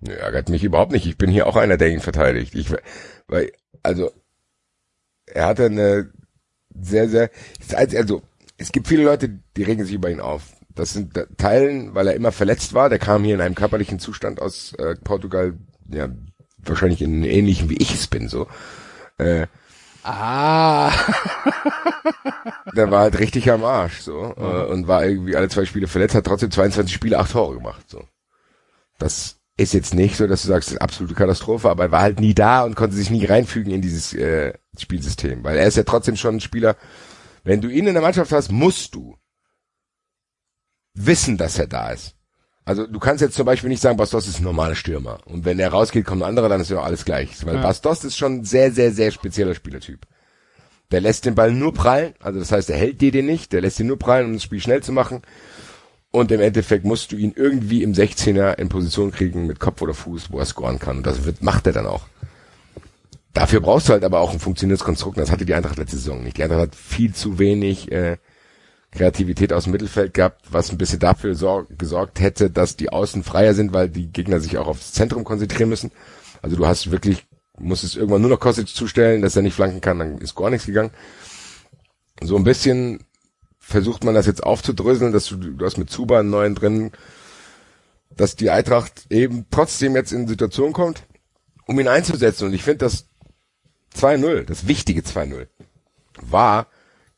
Nö, 0.00 0.12
ärgert 0.12 0.48
mich 0.48 0.64
überhaupt 0.64 0.92
nicht. 0.92 1.06
Ich 1.06 1.18
bin 1.18 1.30
hier 1.30 1.46
auch 1.46 1.56
einer, 1.56 1.76
der 1.76 1.90
ihn 1.90 2.00
verteidigt. 2.00 2.54
Ich, 2.54 2.72
weil, 3.26 3.52
also, 3.82 4.10
er 5.26 5.46
hatte 5.46 5.66
eine 5.66 6.10
sehr, 6.78 7.08
sehr, 7.08 7.30
also, 7.74 8.22
es 8.56 8.72
gibt 8.72 8.88
viele 8.88 9.04
Leute, 9.04 9.40
die 9.56 9.62
regen 9.62 9.84
sich 9.84 9.94
über 9.94 10.10
ihn 10.10 10.20
auf. 10.20 10.52
Das 10.74 10.92
sind 10.92 11.18
Teilen, 11.36 11.94
weil 11.94 12.08
er 12.08 12.14
immer 12.14 12.32
verletzt 12.32 12.74
war. 12.74 12.88
Der 12.88 12.98
kam 12.98 13.24
hier 13.24 13.34
in 13.34 13.40
einem 13.40 13.54
körperlichen 13.54 13.98
Zustand 13.98 14.40
aus 14.40 14.72
äh, 14.74 14.94
Portugal, 15.02 15.54
ja, 15.90 16.08
wahrscheinlich 16.58 17.02
in 17.02 17.24
ähnlichen 17.24 17.68
wie 17.70 17.78
ich 17.78 17.94
es 17.94 18.06
bin, 18.06 18.28
so. 18.28 18.46
Äh, 19.18 19.46
Ah, 20.02 20.92
der 22.74 22.90
war 22.90 23.00
halt 23.00 23.18
richtig 23.18 23.50
am 23.50 23.64
Arsch, 23.64 24.00
so, 24.00 24.34
äh, 24.36 24.64
und 24.66 24.88
war 24.88 25.04
irgendwie 25.04 25.36
alle 25.36 25.48
zwei 25.48 25.64
Spiele 25.64 25.88
verletzt, 25.88 26.14
hat 26.14 26.24
trotzdem 26.24 26.50
22 26.50 26.94
Spiele, 26.94 27.18
acht 27.18 27.32
Tore 27.32 27.56
gemacht, 27.56 27.88
so. 27.88 28.04
Das 28.98 29.36
ist 29.56 29.74
jetzt 29.74 29.94
nicht 29.94 30.16
so, 30.16 30.26
dass 30.26 30.42
du 30.42 30.48
sagst, 30.48 30.68
das 30.68 30.74
ist 30.74 30.80
absolute 30.80 31.14
Katastrophe, 31.14 31.68
aber 31.68 31.84
er 31.84 31.90
war 31.90 32.00
halt 32.02 32.20
nie 32.20 32.34
da 32.34 32.64
und 32.64 32.76
konnte 32.76 32.96
sich 32.96 33.10
nie 33.10 33.26
reinfügen 33.26 33.72
in 33.72 33.82
dieses 33.82 34.14
äh, 34.14 34.54
Spielsystem, 34.78 35.44
weil 35.44 35.58
er 35.58 35.66
ist 35.66 35.76
ja 35.76 35.82
trotzdem 35.82 36.16
schon 36.16 36.36
ein 36.36 36.40
Spieler, 36.40 36.76
wenn 37.44 37.60
du 37.60 37.68
ihn 37.68 37.86
in 37.86 37.94
der 37.94 38.02
Mannschaft 38.02 38.32
hast, 38.32 38.50
musst 38.50 38.94
du 38.94 39.16
wissen, 40.94 41.36
dass 41.36 41.58
er 41.58 41.66
da 41.66 41.90
ist. 41.90 42.14
Also 42.64 42.86
du 42.86 42.98
kannst 42.98 43.22
jetzt 43.22 43.34
zum 43.34 43.46
Beispiel 43.46 43.70
nicht 43.70 43.82
sagen, 43.82 43.96
Bastos 43.96 44.28
ist 44.28 44.40
ein 44.40 44.44
normaler 44.44 44.74
Stürmer. 44.74 45.18
Und 45.24 45.44
wenn 45.44 45.58
er 45.58 45.70
rausgeht, 45.70 46.04
kommt 46.04 46.22
ein 46.22 46.28
anderer, 46.28 46.48
dann 46.48 46.60
ist 46.60 46.70
ja 46.70 46.80
alles 46.80 47.04
gleich. 47.04 47.44
Weil 47.44 47.56
Ja. 47.56 47.62
Bastos 47.62 48.04
ist 48.04 48.16
schon 48.16 48.40
ein 48.40 48.44
sehr, 48.44 48.70
sehr, 48.72 48.92
sehr 48.92 49.10
spezieller 49.10 49.54
Spielertyp. 49.54 50.00
Der 50.90 51.00
lässt 51.00 51.24
den 51.24 51.34
Ball 51.34 51.52
nur 51.52 51.72
prallen, 51.72 52.14
also 52.20 52.38
das 52.40 52.50
heißt, 52.50 52.68
er 52.68 52.76
hält 52.76 53.00
dir 53.00 53.12
den 53.12 53.26
nicht, 53.26 53.52
der 53.52 53.60
lässt 53.60 53.78
ihn 53.78 53.86
nur 53.86 53.98
prallen, 53.98 54.26
um 54.26 54.32
das 54.34 54.42
Spiel 54.42 54.60
schnell 54.60 54.82
zu 54.82 54.92
machen. 54.92 55.22
Und 56.10 56.32
im 56.32 56.40
Endeffekt 56.40 56.84
musst 56.84 57.12
du 57.12 57.16
ihn 57.16 57.32
irgendwie 57.36 57.84
im 57.84 57.92
16er 57.92 58.58
in 58.58 58.68
Position 58.68 59.12
kriegen 59.12 59.46
mit 59.46 59.60
Kopf 59.60 59.80
oder 59.82 59.94
Fuß, 59.94 60.32
wo 60.32 60.40
er 60.40 60.44
scoren 60.46 60.80
kann. 60.80 60.98
Und 60.98 61.06
das 61.06 61.24
wird, 61.24 61.42
macht 61.42 61.68
er 61.68 61.72
dann 61.72 61.86
auch. 61.86 62.06
Dafür 63.32 63.60
brauchst 63.60 63.88
du 63.88 63.92
halt 63.92 64.02
aber 64.02 64.18
auch 64.18 64.32
ein 64.32 64.40
funktionierendes 64.40 64.84
Konstrukt. 64.84 65.16
Und 65.16 65.22
das 65.22 65.30
hatte 65.30 65.46
die 65.46 65.54
Eintracht 65.54 65.76
letzte 65.78 65.96
Saison 65.96 66.22
nicht. 66.24 66.36
Die 66.36 66.42
Eintracht 66.42 66.60
hat 66.60 66.74
viel 66.74 67.14
zu 67.14 67.38
wenig 67.38 67.92
äh, 67.92 68.16
Kreativität 68.92 69.52
aus 69.52 69.64
dem 69.64 69.72
Mittelfeld 69.72 70.14
gehabt, 70.14 70.46
was 70.50 70.70
ein 70.70 70.78
bisschen 70.78 70.98
dafür 70.98 71.34
sor 71.34 71.66
gesorgt 71.68 72.20
hätte, 72.20 72.50
dass 72.50 72.76
die 72.76 72.90
Außen 72.90 73.22
freier 73.22 73.54
sind, 73.54 73.72
weil 73.72 73.88
die 73.88 74.08
Gegner 74.08 74.40
sich 74.40 74.58
auch 74.58 74.66
aufs 74.66 74.92
Zentrum 74.92 75.24
konzentrieren 75.24 75.68
müssen. 75.68 75.92
Also 76.42 76.56
du 76.56 76.66
hast 76.66 76.90
wirklich, 76.90 77.26
musstest 77.58 77.96
irgendwann 77.96 78.20
nur 78.20 78.30
noch 78.30 78.40
Kostic 78.40 78.68
zustellen, 78.68 79.22
dass 79.22 79.36
er 79.36 79.42
nicht 79.42 79.54
flanken 79.54 79.80
kann, 79.80 79.98
dann 79.98 80.18
ist 80.18 80.34
gar 80.34 80.50
nichts 80.50 80.66
gegangen. 80.66 80.90
So 82.20 82.36
ein 82.36 82.44
bisschen 82.44 83.04
versucht 83.58 84.02
man 84.02 84.14
das 84.14 84.26
jetzt 84.26 84.42
aufzudröseln, 84.42 85.12
dass 85.12 85.26
du, 85.26 85.36
du 85.36 85.64
hast 85.64 85.78
mit 85.78 85.90
Zuba 85.90 86.18
einen 86.18 86.30
neuen 86.30 86.56
drin, 86.56 86.90
dass 88.16 88.34
die 88.34 88.50
Eintracht 88.50 89.06
eben 89.10 89.46
trotzdem 89.50 89.94
jetzt 89.94 90.12
in 90.12 90.26
Situation 90.26 90.72
kommt, 90.72 91.04
um 91.66 91.78
ihn 91.78 91.86
einzusetzen. 91.86 92.46
Und 92.46 92.54
ich 92.54 92.64
finde 92.64 92.78
das 92.78 93.06
2-0, 93.96 94.42
das 94.44 94.66
wichtige 94.66 95.02
2-0, 95.02 95.46
war 96.20 96.66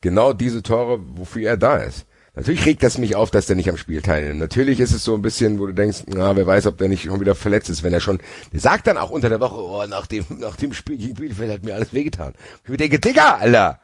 genau 0.03 0.33
diese 0.33 0.61
Tore, 0.61 0.99
wofür 1.15 1.49
er 1.49 1.57
da 1.57 1.77
ist. 1.77 2.05
Natürlich 2.35 2.65
regt 2.65 2.83
das 2.83 2.97
mich 2.97 3.15
auf, 3.15 3.31
dass 3.31 3.45
der 3.45 3.55
nicht 3.55 3.69
am 3.69 3.77
Spiel 3.77 4.01
teilnimmt. 4.01 4.39
Natürlich 4.39 4.79
ist 4.79 4.91
es 4.91 5.03
so 5.03 5.13
ein 5.13 5.21
bisschen, 5.21 5.59
wo 5.59 5.67
du 5.67 5.73
denkst, 5.73 6.03
na, 6.07 6.35
wer 6.35 6.47
weiß, 6.47 6.65
ob 6.65 6.77
der 6.77 6.89
nicht 6.89 7.03
schon 7.03 7.19
wieder 7.19 7.35
verletzt 7.35 7.69
ist, 7.69 7.83
wenn 7.83 7.93
er 7.93 7.99
schon, 7.99 8.19
der 8.51 8.59
sagt 8.59 8.87
dann 8.87 8.97
auch 8.97 9.11
unter 9.11 9.29
der 9.29 9.39
Woche, 9.39 9.55
oh, 9.55 9.85
nach 9.87 10.07
dem, 10.07 10.25
nach 10.39 10.55
dem 10.55 10.73
Spiel 10.73 10.97
gegen 10.97 11.13
Bielefeld 11.13 11.51
hat 11.51 11.63
mir 11.63 11.75
alles 11.75 11.93
wehgetan. 11.93 12.33
Ich 12.63 12.69
mir 12.69 12.77
denke, 12.77 12.99
Digga, 12.99 13.35
Alter, 13.35 13.79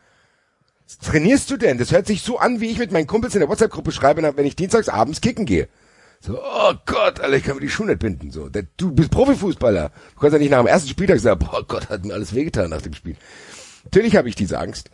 was 0.85 0.97
trainierst 0.97 1.51
du 1.51 1.57
denn? 1.57 1.77
Das 1.77 1.91
hört 1.91 2.07
sich 2.07 2.23
so 2.23 2.39
an, 2.39 2.59
wie 2.59 2.71
ich 2.71 2.79
mit 2.79 2.91
meinen 2.91 3.07
Kumpels 3.07 3.35
in 3.35 3.41
der 3.41 3.49
WhatsApp-Gruppe 3.49 3.91
schreibe, 3.91 4.33
wenn 4.35 4.45
ich 4.45 4.55
dienstags 4.55 4.89
abends 4.89 5.21
kicken 5.21 5.45
gehe. 5.45 5.67
So, 6.19 6.39
oh 6.41 6.73
Gott, 6.87 7.19
Alter, 7.19 7.37
ich 7.37 7.43
kann 7.43 7.55
mir 7.55 7.61
die 7.61 7.69
Schuhe 7.69 7.85
nicht 7.85 7.99
binden. 7.99 8.31
So, 8.31 8.49
der, 8.49 8.63
du 8.77 8.91
bist 8.91 9.11
Profifußballer. 9.11 9.91
Du 10.15 10.19
kannst 10.19 10.33
ja 10.33 10.39
nicht 10.39 10.49
nach 10.49 10.59
dem 10.59 10.67
ersten 10.67 10.89
Spieltag 10.89 11.19
sagen, 11.19 11.39
boah 11.39 11.63
Gott, 11.67 11.89
hat 11.89 12.03
mir 12.03 12.13
alles 12.13 12.33
wehgetan 12.33 12.71
nach 12.71 12.81
dem 12.81 12.93
Spiel. 12.93 13.15
Natürlich 13.83 14.15
habe 14.15 14.27
ich 14.27 14.35
diese 14.35 14.59
Angst. 14.59 14.89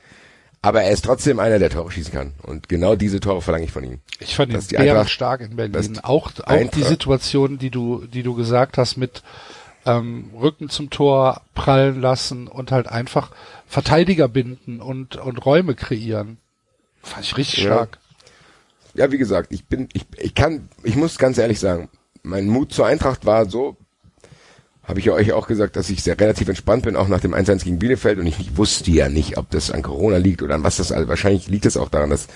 Aber 0.62 0.82
er 0.82 0.92
ist 0.92 1.06
trotzdem 1.06 1.40
einer, 1.40 1.60
der 1.60 1.70
Tore 1.70 1.92
schießen 1.92 2.12
kann. 2.14 2.34
Und 2.42 2.68
genau 2.70 2.96
diese 2.96 3.20
Tore 3.20 3.42
verlange 3.42 3.66
ich 3.66 3.72
von 3.72 3.84
ihm. 3.84 4.00
Ich 4.20 4.36
fand 4.36 4.52
ihn 4.52 4.56
Dass 4.56 4.68
die 4.68 4.78
Eintracht- 4.78 5.10
stark 5.12 5.42
in 5.42 5.56
Berlin. 5.56 6.00
Auch, 6.02 6.32
auch 6.44 6.70
die 6.72 6.84
Situation, 6.84 7.58
die 7.60 7.70
du, 7.70 8.06
die 8.08 8.24
du 8.24 8.34
gesagt 8.34 8.78
hast 8.78 8.98
mit 8.98 9.22
ähm, 9.86 10.32
Rücken 10.40 10.70
zum 10.70 10.90
Tor 10.90 11.42
prallen 11.54 12.02
lassen 12.02 12.48
und 12.48 12.72
halt 12.72 12.88
einfach 12.88 13.32
Verteidiger 13.68 14.28
binden 14.28 14.82
und, 14.82 15.18
und 15.18 15.46
Räume 15.46 15.76
kreieren. 15.76 16.38
Fand 17.04 17.26
ich 17.26 17.38
richtig 17.38 17.60
Ja. 17.66 17.74
stark. 17.74 18.00
Ja, 18.96 19.12
wie 19.12 19.18
gesagt, 19.20 19.52
ich 19.52 19.66
bin, 19.66 19.90
ich, 19.94 20.06
ich 20.18 20.34
kann, 20.34 20.70
ich 20.84 20.96
muss 20.96 21.18
ganz 21.20 21.38
ehrlich 21.38 21.60
sagen, 21.60 21.90
mein 22.24 22.48
Mut 22.48 22.74
zur 22.74 22.88
Eintracht 22.88 23.26
war 23.26 23.48
so, 23.48 23.78
habe 24.88 25.00
ich 25.00 25.06
ja 25.06 25.14
euch 25.14 25.34
auch 25.34 25.48
gesagt, 25.48 25.76
dass 25.76 25.90
ich 25.90 26.04
sehr 26.04 26.20
relativ 26.20 26.48
entspannt 26.48 26.84
bin, 26.84 26.96
auch 26.96 27.08
nach 27.08 27.20
dem 27.20 27.34
1-1 27.34 27.64
gegen 27.64 27.80
Bielefeld 27.80 28.20
und 28.20 28.28
ich 28.28 28.58
wusste 28.58 28.92
ja 28.92 29.10
nicht, 29.10 29.38
ob 29.38 29.50
das 29.50 29.72
an 29.72 29.82
Corona 29.82 30.18
liegt 30.18 30.44
oder 30.44 30.56
an 30.56 30.64
was 30.64 30.78
das, 30.78 30.92
also 30.92 31.08
wahrscheinlich 31.08 31.48
liegt 31.48 31.66
es 31.66 31.78
auch 31.78 31.90
daran, 31.90 32.12
dass 32.12 32.28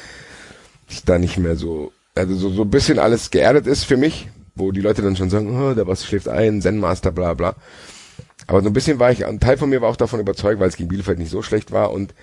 ich 0.88 1.03
da 1.03 1.19
nicht 1.19 1.38
mehr 1.38 1.55
so, 1.55 1.91
also 2.15 2.35
so, 2.35 2.49
so 2.49 2.63
ein 2.63 2.69
bisschen 2.69 2.97
alles 2.99 3.30
geerdet 3.30 3.67
ist 3.67 3.84
für 3.84 3.97
mich, 3.97 4.30
wo 4.55 4.71
die 4.71 4.81
Leute 4.81 5.01
dann 5.01 5.15
schon 5.15 5.30
sagen, 5.30 5.55
oh, 5.59 5.73
der 5.73 5.88
was 5.88 6.05
schläft 6.05 6.27
ein, 6.27 6.61
Zen-Master, 6.61 7.11
bla 7.11 7.34
bla. 7.34 7.55
Aber 8.47 8.61
so 8.61 8.67
ein 8.67 8.73
bisschen 8.73 8.99
war 8.99 9.11
ich, 9.11 9.26
ein 9.26 9.39
Teil 9.39 9.57
von 9.57 9.69
mir 9.69 9.81
war 9.81 9.89
auch 9.89 9.95
davon 9.95 10.19
überzeugt, 10.19 10.59
weil 10.59 10.69
es 10.69 10.76
gegen 10.76 10.89
Bielefeld 10.89 11.19
nicht 11.19 11.31
so 11.31 11.43
schlecht 11.43 11.71
war 11.71 11.91
und 11.91 12.13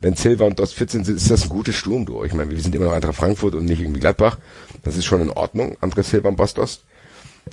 wenn 0.00 0.16
Silva 0.16 0.46
und 0.46 0.58
Dost 0.58 0.74
fit 0.74 0.90
sind, 0.90 1.06
ist 1.06 1.30
das 1.30 1.44
ein 1.44 1.48
gutes 1.48 1.76
Sturmduo. 1.76 2.24
Ich 2.24 2.34
meine, 2.34 2.50
wir 2.50 2.60
sind 2.60 2.74
immer 2.74 2.86
noch 2.86 2.92
Eintracht 2.92 3.14
Frankfurt 3.14 3.54
und 3.54 3.66
nicht 3.66 3.80
irgendwie 3.80 4.00
Gladbach. 4.00 4.38
Das 4.82 4.96
ist 4.96 5.04
schon 5.04 5.20
in 5.20 5.30
Ordnung, 5.30 5.76
André 5.80 6.02
Silva 6.02 6.28
und 6.28 6.34
Bastos. 6.34 6.82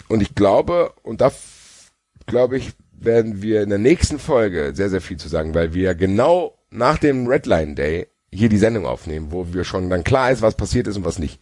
Und 0.08 0.22
ich 0.22 0.34
glaube, 0.34 0.92
und 1.04 1.22
da 1.22 1.32
glaube 2.30 2.58
ich, 2.58 2.72
werden 2.94 3.42
wir 3.42 3.62
in 3.64 3.70
der 3.70 3.78
nächsten 3.78 4.20
Folge 4.20 4.72
sehr, 4.74 4.90
sehr 4.90 5.02
viel 5.02 5.18
zu 5.18 5.28
sagen, 5.30 5.54
weil 5.54 5.74
wir 5.74 5.96
genau 5.96 6.58
nach 6.70 6.98
dem 6.98 7.28
Redline 7.28 7.76
Day 7.76 8.08
hier 8.32 8.50
die 8.50 8.58
Sendung 8.58 8.86
aufnehmen, 8.86 9.32
wo 9.32 9.54
wir 9.54 9.64
schon 9.64 9.90
dann 9.90 10.04
klar 10.04 10.32
ist, 10.32 10.42
was 10.42 10.56
passiert 10.56 10.88
ist 10.88 10.98
und 10.98 11.06
was 11.06 11.18
nicht. 11.20 11.40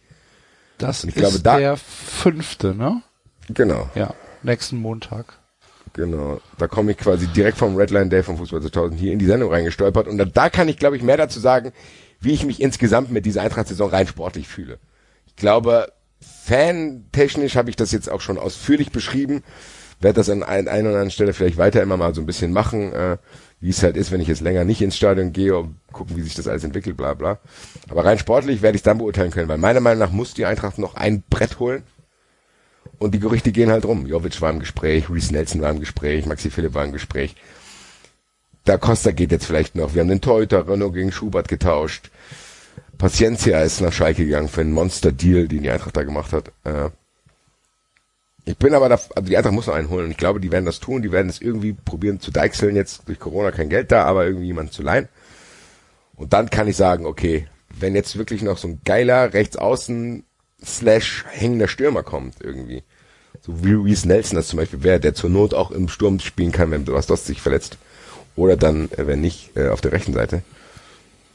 Das 0.78 1.04
ist 1.04 1.14
glaube, 1.16 1.40
da- 1.40 1.58
der 1.58 1.76
fünfte, 1.76 2.74
ne? 2.74 3.02
Genau, 3.50 3.88
Ja, 3.94 4.14
nächsten 4.42 4.76
Montag. 4.76 5.38
genau. 5.92 6.40
Da 6.58 6.68
komme 6.68 6.92
ich 6.92 6.98
quasi 6.98 7.26
direkt 7.28 7.58
vom 7.58 7.76
Redline 7.76 8.08
Day 8.08 8.22
vom 8.22 8.36
Fußball 8.38 8.60
2000 8.62 9.00
hier 9.00 9.12
in 9.12 9.18
die 9.18 9.26
Sendung 9.26 9.50
reingestolpert 9.52 10.06
und 10.06 10.18
da, 10.18 10.24
da 10.24 10.48
kann 10.50 10.68
ich, 10.68 10.76
glaube 10.78 10.96
ich, 10.96 11.02
mehr 11.02 11.16
dazu 11.16 11.40
sagen, 11.40 11.72
wie 12.20 12.32
ich 12.32 12.44
mich 12.46 12.60
insgesamt 12.60 13.10
mit 13.10 13.26
dieser 13.26 13.42
Eintracht-Saison 13.42 13.90
rein 13.90 14.06
sportlich 14.06 14.48
fühle. 14.48 14.78
Ich 15.26 15.34
glaube, 15.36 15.92
fantechnisch 16.20 17.56
habe 17.56 17.70
ich 17.70 17.76
das 17.76 17.92
jetzt 17.92 18.10
auch 18.10 18.20
schon 18.20 18.38
ausführlich 18.38 18.90
beschrieben. 18.92 19.42
Werde 20.00 20.16
das 20.16 20.30
an 20.30 20.42
ein, 20.42 20.68
einer 20.68 20.90
oder 20.90 20.98
anderen 20.98 21.10
Stelle 21.10 21.32
vielleicht 21.32 21.56
weiter 21.56 21.82
immer 21.82 21.96
mal 21.96 22.14
so 22.14 22.20
ein 22.20 22.26
bisschen 22.26 22.52
machen, 22.52 22.92
äh, 22.92 23.16
wie 23.60 23.70
es 23.70 23.82
halt 23.82 23.96
ist, 23.96 24.12
wenn 24.12 24.20
ich 24.20 24.28
jetzt 24.28 24.40
länger 24.40 24.64
nicht 24.64 24.80
ins 24.80 24.96
Stadion 24.96 25.32
gehe 25.32 25.56
und 25.56 25.76
gucken, 25.92 26.16
wie 26.16 26.22
sich 26.22 26.34
das 26.34 26.46
alles 26.46 26.62
entwickelt, 26.64 26.96
bla 26.96 27.14
bla. 27.14 27.38
Aber 27.88 28.04
rein 28.04 28.18
sportlich 28.18 28.62
werde 28.62 28.76
ich 28.76 28.82
dann 28.82 28.98
beurteilen 28.98 29.32
können, 29.32 29.48
weil 29.48 29.58
meiner 29.58 29.80
Meinung 29.80 29.98
nach 29.98 30.12
muss 30.12 30.34
die 30.34 30.46
Eintracht 30.46 30.78
noch 30.78 30.94
ein 30.94 31.24
Brett 31.28 31.58
holen. 31.58 31.82
Und 32.98 33.14
die 33.14 33.20
Gerüchte 33.20 33.52
gehen 33.52 33.70
halt 33.70 33.84
rum. 33.84 34.06
Jovic 34.06 34.40
war 34.40 34.50
im 34.50 34.58
Gespräch, 34.58 35.08
Reese 35.08 35.32
Nelson 35.32 35.60
war 35.60 35.70
im 35.70 35.80
Gespräch, 35.80 36.26
Maxi 36.26 36.50
Philipp 36.50 36.74
war 36.74 36.84
im 36.84 36.92
Gespräch. 36.92 37.36
Da 38.64 38.76
Costa 38.76 39.12
geht 39.12 39.32
jetzt 39.32 39.46
vielleicht 39.46 39.76
noch. 39.76 39.94
Wir 39.94 40.00
haben 40.00 40.08
den 40.08 40.20
Torhüter 40.20 40.68
Renault 40.68 40.94
gegen 40.94 41.12
Schubert 41.12 41.48
getauscht. 41.48 42.10
Paciencia 42.98 43.62
ist 43.62 43.80
nach 43.80 43.92
Schalke 43.92 44.24
gegangen 44.24 44.48
für 44.48 44.60
einen 44.60 44.72
Monster-Deal, 44.72 45.46
den 45.46 45.62
die 45.62 45.70
Eintracht 45.70 45.96
da 45.96 46.02
gemacht 46.02 46.32
hat. 46.32 46.48
Äh, 46.64 46.90
ich 48.48 48.56
bin 48.56 48.72
aber 48.72 48.88
da, 48.88 48.94
also 48.94 49.28
die 49.28 49.36
Eintracht 49.36 49.52
muss 49.52 49.66
noch 49.66 49.74
einen 49.74 49.90
holen 49.90 50.06
und 50.06 50.10
ich 50.10 50.16
glaube, 50.16 50.40
die 50.40 50.50
werden 50.50 50.64
das 50.64 50.80
tun. 50.80 51.02
Die 51.02 51.12
werden 51.12 51.28
es 51.28 51.42
irgendwie 51.42 51.74
probieren 51.74 52.18
zu 52.18 52.30
deichseln. 52.30 52.76
Jetzt 52.76 53.02
durch 53.06 53.18
Corona 53.20 53.50
kein 53.50 53.68
Geld 53.68 53.92
da, 53.92 54.04
aber 54.04 54.24
irgendwie 54.24 54.46
jemanden 54.46 54.72
zu 54.72 54.82
leihen. 54.82 55.08
Und 56.16 56.32
dann 56.32 56.48
kann 56.48 56.66
ich 56.66 56.76
sagen, 56.76 57.04
okay, 57.04 57.46
wenn 57.68 57.94
jetzt 57.94 58.16
wirklich 58.16 58.40
noch 58.40 58.56
so 58.56 58.68
ein 58.68 58.80
geiler 58.86 59.34
Rechtsaußen 59.34 60.24
slash 60.64 61.26
hängender 61.28 61.68
Stürmer 61.68 62.02
kommt 62.02 62.36
irgendwie. 62.40 62.84
So 63.42 63.64
wie 63.64 63.74
Reese 63.74 64.08
Nelson 64.08 64.36
das 64.36 64.48
zum 64.48 64.58
Beispiel 64.58 64.82
wäre, 64.82 64.98
der 64.98 65.12
zur 65.12 65.28
Not 65.28 65.52
auch 65.52 65.70
im 65.70 65.88
Sturm 65.88 66.18
spielen 66.18 66.50
kann, 66.50 66.70
wenn 66.70 66.86
Bastos 66.86 67.26
sich 67.26 67.42
verletzt. 67.42 67.76
Oder 68.34 68.56
dann, 68.56 68.90
äh, 68.92 69.06
wenn 69.06 69.20
nicht, 69.20 69.56
äh, 69.58 69.68
auf 69.68 69.82
der 69.82 69.92
rechten 69.92 70.14
Seite. 70.14 70.42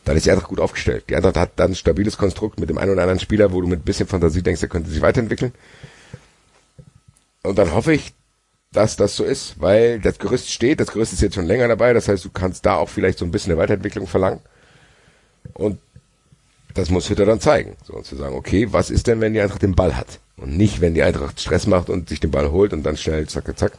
Dann 0.04 0.18
ist 0.18 0.26
die 0.26 0.32
Eintracht 0.32 0.50
gut 0.50 0.60
aufgestellt. 0.60 1.06
Die 1.10 1.16
Eintracht 1.16 1.38
hat 1.38 1.52
dann 1.58 1.74
ein 1.74 1.76
stabiles 1.76 2.18
Konstrukt 2.18 2.60
mit 2.60 2.72
dem 2.72 2.80
einen 2.80 2.92
oder 2.92 3.04
anderen 3.04 3.20
Spieler, 3.20 3.52
wo 3.52 3.62
du 3.62 3.68
mit 3.68 3.82
ein 3.82 3.86
bisschen 3.86 4.08
Fantasie 4.08 4.42
denkst, 4.42 4.62
der 4.62 4.70
könnte 4.70 4.90
sich 4.90 5.02
weiterentwickeln. 5.02 5.54
Und 7.44 7.58
dann 7.58 7.74
hoffe 7.74 7.94
ich, 7.94 8.14
dass 8.72 8.96
das 8.96 9.16
so 9.16 9.24
ist, 9.24 9.60
weil 9.60 10.00
das 10.00 10.18
Gerüst 10.18 10.50
steht, 10.50 10.80
das 10.80 10.92
Gerüst 10.92 11.14
ist 11.14 11.22
jetzt 11.22 11.36
schon 11.36 11.46
länger 11.46 11.68
dabei, 11.68 11.94
das 11.94 12.08
heißt, 12.08 12.26
du 12.26 12.32
kannst 12.32 12.66
da 12.66 12.76
auch 12.76 12.90
vielleicht 12.90 13.20
so 13.20 13.26
ein 13.26 13.32
bisschen 13.32 13.52
eine 13.52 13.62
Weiterentwicklung 13.62 14.08
verlangen. 14.08 14.40
Und 15.54 15.78
das 16.74 16.90
muss 16.90 17.10
Hütter 17.10 17.26
dann 17.26 17.40
zeigen. 17.40 17.76
So, 17.84 17.94
und 17.94 18.06
zu 18.06 18.16
sagen, 18.16 18.36
okay, 18.36 18.68
was 18.72 18.90
ist 18.90 19.08
denn, 19.08 19.22
wenn 19.22 19.34
die 19.34 19.42
Eintracht 19.42 19.62
den 19.62 19.76
Ball 19.76 19.96
hat? 19.96 20.20
Und 20.38 20.58
nicht, 20.58 20.82
wenn 20.82 20.96
die 20.96 21.04
Eintracht 21.04 21.40
Stress 21.40 21.68
macht 21.68 21.90
und 21.90 22.10
sich 22.10 22.20
den 22.20 22.32
Ball 22.32 22.50
holt 22.52 22.74
und 22.74 22.84
dann 22.84 22.98
schnell 22.98 23.28
zack, 23.28 23.58
zack, 23.58 23.74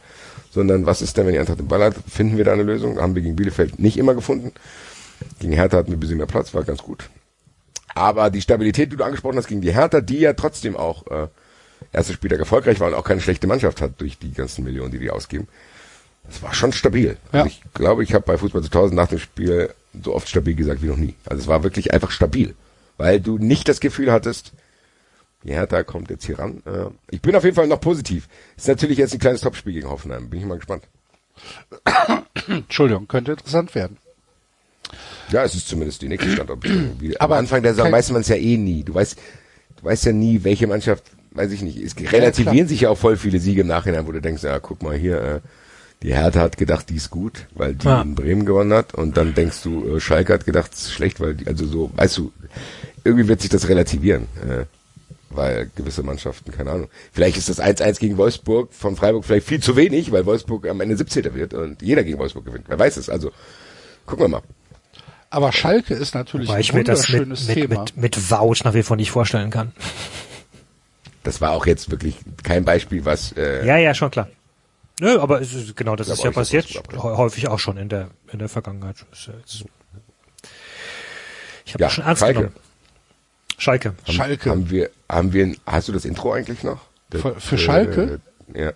sondern 0.51 0.85
was 0.85 1.01
ist 1.01 1.17
denn, 1.17 1.25
wenn 1.25 1.33
die 1.33 1.39
Eintracht 1.39 1.59
den 1.59 1.67
Ball 1.67 1.83
hat? 1.83 1.95
Finden 2.07 2.37
wir 2.37 2.45
da 2.45 2.53
eine 2.53 2.63
Lösung? 2.63 2.99
Haben 2.99 3.15
wir 3.15 3.21
gegen 3.21 3.35
Bielefeld 3.35 3.79
nicht 3.79 3.97
immer 3.97 4.15
gefunden. 4.15 4.53
Gegen 5.39 5.53
Hertha 5.53 5.77
hatten 5.77 5.89
wir 5.89 5.97
ein 5.97 5.99
bisschen 5.99 6.17
mehr 6.17 6.27
Platz, 6.27 6.53
war 6.53 6.63
ganz 6.63 6.81
gut. 6.81 7.09
Aber 7.93 8.29
die 8.29 8.41
Stabilität, 8.41 8.91
die 8.91 8.97
du 8.97 9.03
angesprochen 9.03 9.37
hast, 9.37 9.47
gegen 9.47 9.61
die 9.61 9.73
Hertha, 9.73 10.01
die 10.01 10.19
ja 10.19 10.33
trotzdem 10.33 10.77
auch 10.77 11.07
äh, 11.07 11.27
erste 11.91 12.13
Spieltag 12.13 12.39
erfolgreich 12.39 12.79
war 12.79 12.87
und 12.87 12.93
auch 12.93 13.03
keine 13.03 13.21
schlechte 13.21 13.47
Mannschaft 13.47 13.81
hat 13.81 13.99
durch 14.01 14.17
die 14.17 14.31
ganzen 14.33 14.63
Millionen, 14.63 14.91
die 14.91 14.99
die 14.99 15.09
ausgeben, 15.11 15.47
das 16.27 16.41
war 16.41 16.53
schon 16.53 16.71
stabil. 16.73 17.17
Ja. 17.31 17.43
Also 17.43 17.47
ich 17.47 17.61
glaube, 17.73 18.03
ich 18.03 18.13
habe 18.13 18.25
bei 18.25 18.37
Fußball 18.37 18.61
2000 18.63 18.95
nach 18.95 19.07
dem 19.07 19.19
Spiel 19.19 19.73
so 20.03 20.15
oft 20.15 20.27
stabil 20.27 20.55
gesagt 20.55 20.81
wie 20.81 20.87
noch 20.87 20.97
nie. 20.97 21.15
Also 21.25 21.41
es 21.41 21.47
war 21.47 21.63
wirklich 21.63 21.93
einfach 21.93 22.11
stabil, 22.11 22.55
weil 22.97 23.19
du 23.21 23.37
nicht 23.37 23.67
das 23.69 23.79
Gefühl 23.79 24.11
hattest, 24.11 24.51
die 25.43 25.53
Hertha 25.53 25.83
kommt 25.83 26.09
jetzt 26.09 26.25
hier 26.25 26.39
ran. 26.39 26.63
Äh, 26.65 26.87
ich 27.11 27.21
bin 27.21 27.35
auf 27.35 27.43
jeden 27.43 27.55
Fall 27.55 27.67
noch 27.67 27.79
positiv. 27.79 28.27
Ist 28.57 28.67
natürlich 28.67 28.97
jetzt 28.97 29.13
ein 29.13 29.19
kleines 29.19 29.41
Topspiel 29.41 29.73
gegen 29.73 29.87
Hoffenheim. 29.89 30.29
Bin 30.29 30.39
ich 30.39 30.45
mal 30.47 30.55
gespannt. 30.57 30.83
Entschuldigung, 32.47 33.07
könnte 33.07 33.33
interessant 33.33 33.75
werden. 33.75 33.97
Ja, 35.31 35.43
es 35.43 35.55
ist 35.55 35.67
zumindest 35.67 36.01
die 36.01 36.07
nächste. 36.09 36.29
Wie- 36.99 37.19
Aber 37.19 37.35
Am 37.35 37.39
Anfang 37.41 37.61
der 37.63 37.73
Saison 37.75 37.91
weiß 37.91 38.11
man 38.11 38.21
es 38.21 38.27
ja 38.27 38.35
eh 38.35 38.57
nie. 38.57 38.83
Du 38.83 38.93
weißt, 38.93 39.17
du 39.77 39.83
weißt 39.85 40.05
ja 40.05 40.13
nie, 40.13 40.43
welche 40.43 40.67
Mannschaft, 40.67 41.03
weiß 41.35 41.51
ich 41.51 41.61
nicht. 41.61 41.77
Es 41.77 41.95
relativieren 42.11 42.67
sich 42.67 42.81
ja 42.81 42.89
auch 42.89 42.97
voll 42.97 43.17
viele 43.17 43.39
Siege 43.39 43.61
im 43.61 43.67
Nachhinein, 43.67 44.07
wo 44.07 44.11
du 44.11 44.21
denkst, 44.21 44.43
ja, 44.43 44.59
guck 44.59 44.81
mal 44.81 44.95
hier, 44.95 45.21
äh, 45.21 45.39
die 46.03 46.13
Hertha 46.13 46.41
hat 46.41 46.57
gedacht, 46.57 46.89
die 46.89 46.95
ist 46.95 47.09
gut, 47.09 47.47
weil 47.55 47.73
die 47.75 47.85
Ja. 47.87 48.01
in 48.01 48.15
Bremen 48.15 48.45
gewonnen 48.45 48.73
hat. 48.73 48.93
Und 48.93 49.17
dann 49.17 49.33
denkst 49.33 49.61
du, 49.63 49.95
äh, 49.95 49.99
Schalke 49.99 50.33
hat 50.33 50.45
gedacht, 50.45 50.73
es 50.73 50.81
ist 50.83 50.93
schlecht, 50.93 51.19
weil 51.19 51.35
die, 51.35 51.47
also 51.47 51.65
so, 51.65 51.91
weißt 51.95 52.17
du, 52.17 52.31
irgendwie 53.03 53.27
wird 53.27 53.41
sich 53.41 53.49
das 53.49 53.67
relativieren. 53.69 54.23
Äh, 54.47 54.65
weil 55.31 55.69
gewisse 55.75 56.01
Mannschaften, 56.01 56.51
keine 56.51 56.71
Ahnung. 56.71 56.87
Vielleicht 57.11 57.35
ist 57.37 57.49
das 57.49 57.59
1-1 57.59 57.99
gegen 57.99 58.15
Wolfsburg 58.15 58.71
von 58.73 58.95
Freiburg 58.95 59.25
vielleicht 59.25 59.45
viel 59.47 59.61
zu 59.61 59.75
wenig, 59.75 60.11
weil 60.13 60.25
Wolfsburg 60.25 60.65
am 60.69 60.79
Ende 60.79 60.95
17. 60.95 61.33
wird 61.35 61.53
und 61.53 61.81
jeder 61.81 62.03
gegen 62.05 62.17
Wolfsburg 62.19 62.45
gewinnt. 62.45 62.65
Wer 62.69 62.79
weiß 62.79 62.95
es. 62.95 63.09
Also 63.09 63.31
gucken 64.05 64.25
wir 64.25 64.29
mal. 64.29 64.41
Aber 65.31 65.51
Schalke 65.51 65.93
ist 65.93 66.15
natürlich 66.15 66.47
Weil 66.47 66.55
ein 66.55 66.61
ich 66.61 66.71
mir 66.73 66.85
das 66.85 67.09
mit, 67.09 67.27
mit, 67.27 67.47
Thema. 67.47 67.81
mit, 67.81 67.97
mit 67.97 68.31
Vouch 68.31 68.63
nach 68.63 68.73
wie 68.75 68.83
vor 68.83 68.95
nicht 68.95 69.11
vorstellen 69.11 69.49
kann. 69.49 69.73
Das 71.25 71.41
war 71.41 71.51
auch 71.51 71.65
jetzt 71.65 71.89
wirklich 71.91 72.17
kein 72.43 72.63
Beispiel, 72.63 73.03
was 73.03 73.31
äh, 73.33 73.65
Ja, 73.65 73.77
ja, 73.77 73.93
schon 73.95 74.11
klar. 74.11 74.29
Nö, 75.01 75.19
aber 75.19 75.41
es 75.41 75.53
ist, 75.53 75.75
genau, 75.75 75.95
das 75.97 76.07
ist 76.07 76.23
ja 76.23 76.31
passiert. 76.31 76.67
Häufig 76.95 77.47
auch 77.49 77.59
schon 77.59 77.77
in 77.77 77.89
der, 77.89 78.11
in 78.31 78.39
der 78.39 78.47
Vergangenheit. 78.47 79.05
Ich 79.11 79.27
habe 81.73 81.81
ja, 81.81 81.87
das 81.87 81.93
schon 81.93 82.03
ernst 82.05 82.19
Schalke. 82.21 82.39
genommen. 82.39 82.55
Schalke. 83.57 83.95
Schalke. 84.07 84.49
Haben 84.51 84.69
wir, 84.69 84.89
haben 85.09 85.33
wir, 85.33 85.55
hast 85.65 85.87
du 85.87 85.91
das 85.93 86.05
Intro 86.05 86.31
eigentlich 86.33 86.63
noch? 86.63 86.79
Das, 87.09 87.21
Für- 87.21 87.39
für 87.39 87.57
Schalke? 87.57 88.19
Äh, 88.53 88.65
ja. 88.65 88.73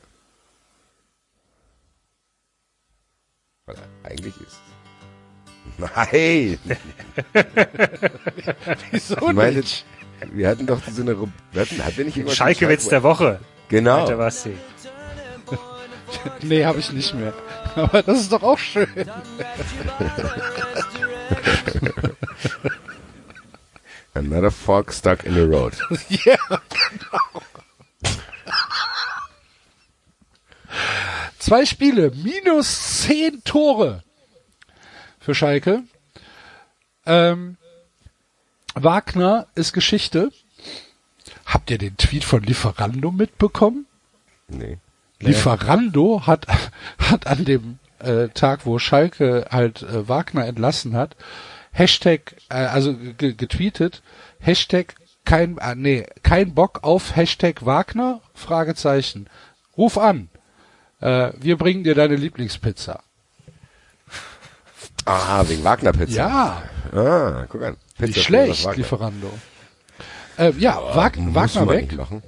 Weil 3.67 3.76
eigentlich 4.03 4.34
ist. 4.41 4.59
Nein! 5.77 6.59
Wieso 8.91 9.15
Ich 9.15 9.34
meine, 9.34 9.57
nicht? 9.57 9.85
Wir 10.31 10.47
hatten 10.49 10.65
doch 10.67 10.81
so 10.83 11.01
eine, 11.01 11.17
wir 11.17 11.61
hatten, 11.61 11.83
hatten 11.83 11.97
wir 11.97 12.05
nicht 12.05 12.17
irgendwas 12.17 12.39
mit 12.39 12.57
Schalke-Witz 12.57 12.87
der 12.89 13.03
Woche. 13.03 13.39
Genau. 13.69 13.99
Alter, 14.01 14.17
was 14.17 14.43
sie. 14.43 14.57
Nee, 16.41 16.65
habe 16.65 16.79
ich 16.79 16.91
nicht 16.91 17.13
mehr. 17.13 17.33
Aber 17.75 18.01
das 18.01 18.21
ist 18.21 18.31
doch 18.31 18.41
auch 18.43 18.57
schön. 18.57 18.87
Another 24.13 24.51
fork 24.51 24.91
stuck 24.91 25.23
in 25.23 25.33
the 25.33 25.41
road. 25.41 25.73
Ja, 26.09 26.37
genau. 26.47 27.43
Zwei 31.37 31.65
Spiele, 31.65 32.11
minus 32.11 33.01
zehn 33.01 33.43
Tore 33.43 34.03
für 35.19 35.33
Schalke. 35.33 35.83
Ähm, 37.05 37.57
Wagner 38.84 39.47
ist 39.56 39.73
Geschichte. 39.73 40.31
Habt 41.45 41.69
ihr 41.72 41.77
den 41.77 41.97
Tweet 41.97 42.23
von 42.23 42.43
Lieferando 42.43 43.11
mitbekommen? 43.11 43.85
Nee. 44.47 44.77
Lieferando 45.19 46.26
hat, 46.27 46.47
hat 46.97 47.27
an 47.27 47.45
dem 47.45 47.80
äh, 47.99 48.30
Tag, 48.30 48.65
wo 48.65 48.80
Schalke 48.80 49.47
halt 49.51 49.81
äh, 49.84 50.07
Wagner 50.07 50.45
entlassen 50.45 50.95
hat, 50.95 51.15
Hashtag, 51.72 52.35
äh, 52.49 52.56
also 52.56 52.95
ge- 52.95 53.34
getweetet, 53.34 54.01
Hashtag 54.39 54.95
kein, 55.26 55.57
äh, 55.57 55.76
nee, 55.76 56.06
kein 56.23 56.53
Bock 56.56 56.84
auf 56.84 57.15
Hashtag 57.15 57.65
Wagner, 57.65 58.22
Fragezeichen. 58.34 59.27
Ruf 59.77 59.97
an. 59.97 60.30
Äh, 61.01 61.31
wir 61.38 61.57
bringen 61.57 61.84
dir 61.84 61.95
deine 61.95 62.15
Lieblingspizza. 62.15 63.01
Ah, 65.10 65.44
wegen 65.48 65.64
Wagner 65.64 65.91
Pizza. 65.91 66.15
Ja, 66.15 66.64
Ah, 66.94 67.45
guck 67.49 67.61
an. 67.64 67.77
Pizza 67.98 68.06
nicht 68.07 68.23
schlecht, 68.23 68.65
Wagner. 68.65 68.77
Lieferando. 68.77 69.30
Äh, 70.38 70.52
ja, 70.57 70.80
Wag 70.95 71.18
Muss 71.18 71.36
Wagner 71.36 71.68
weg, 71.69 71.88
nicht 71.88 71.98
machen. 71.98 72.23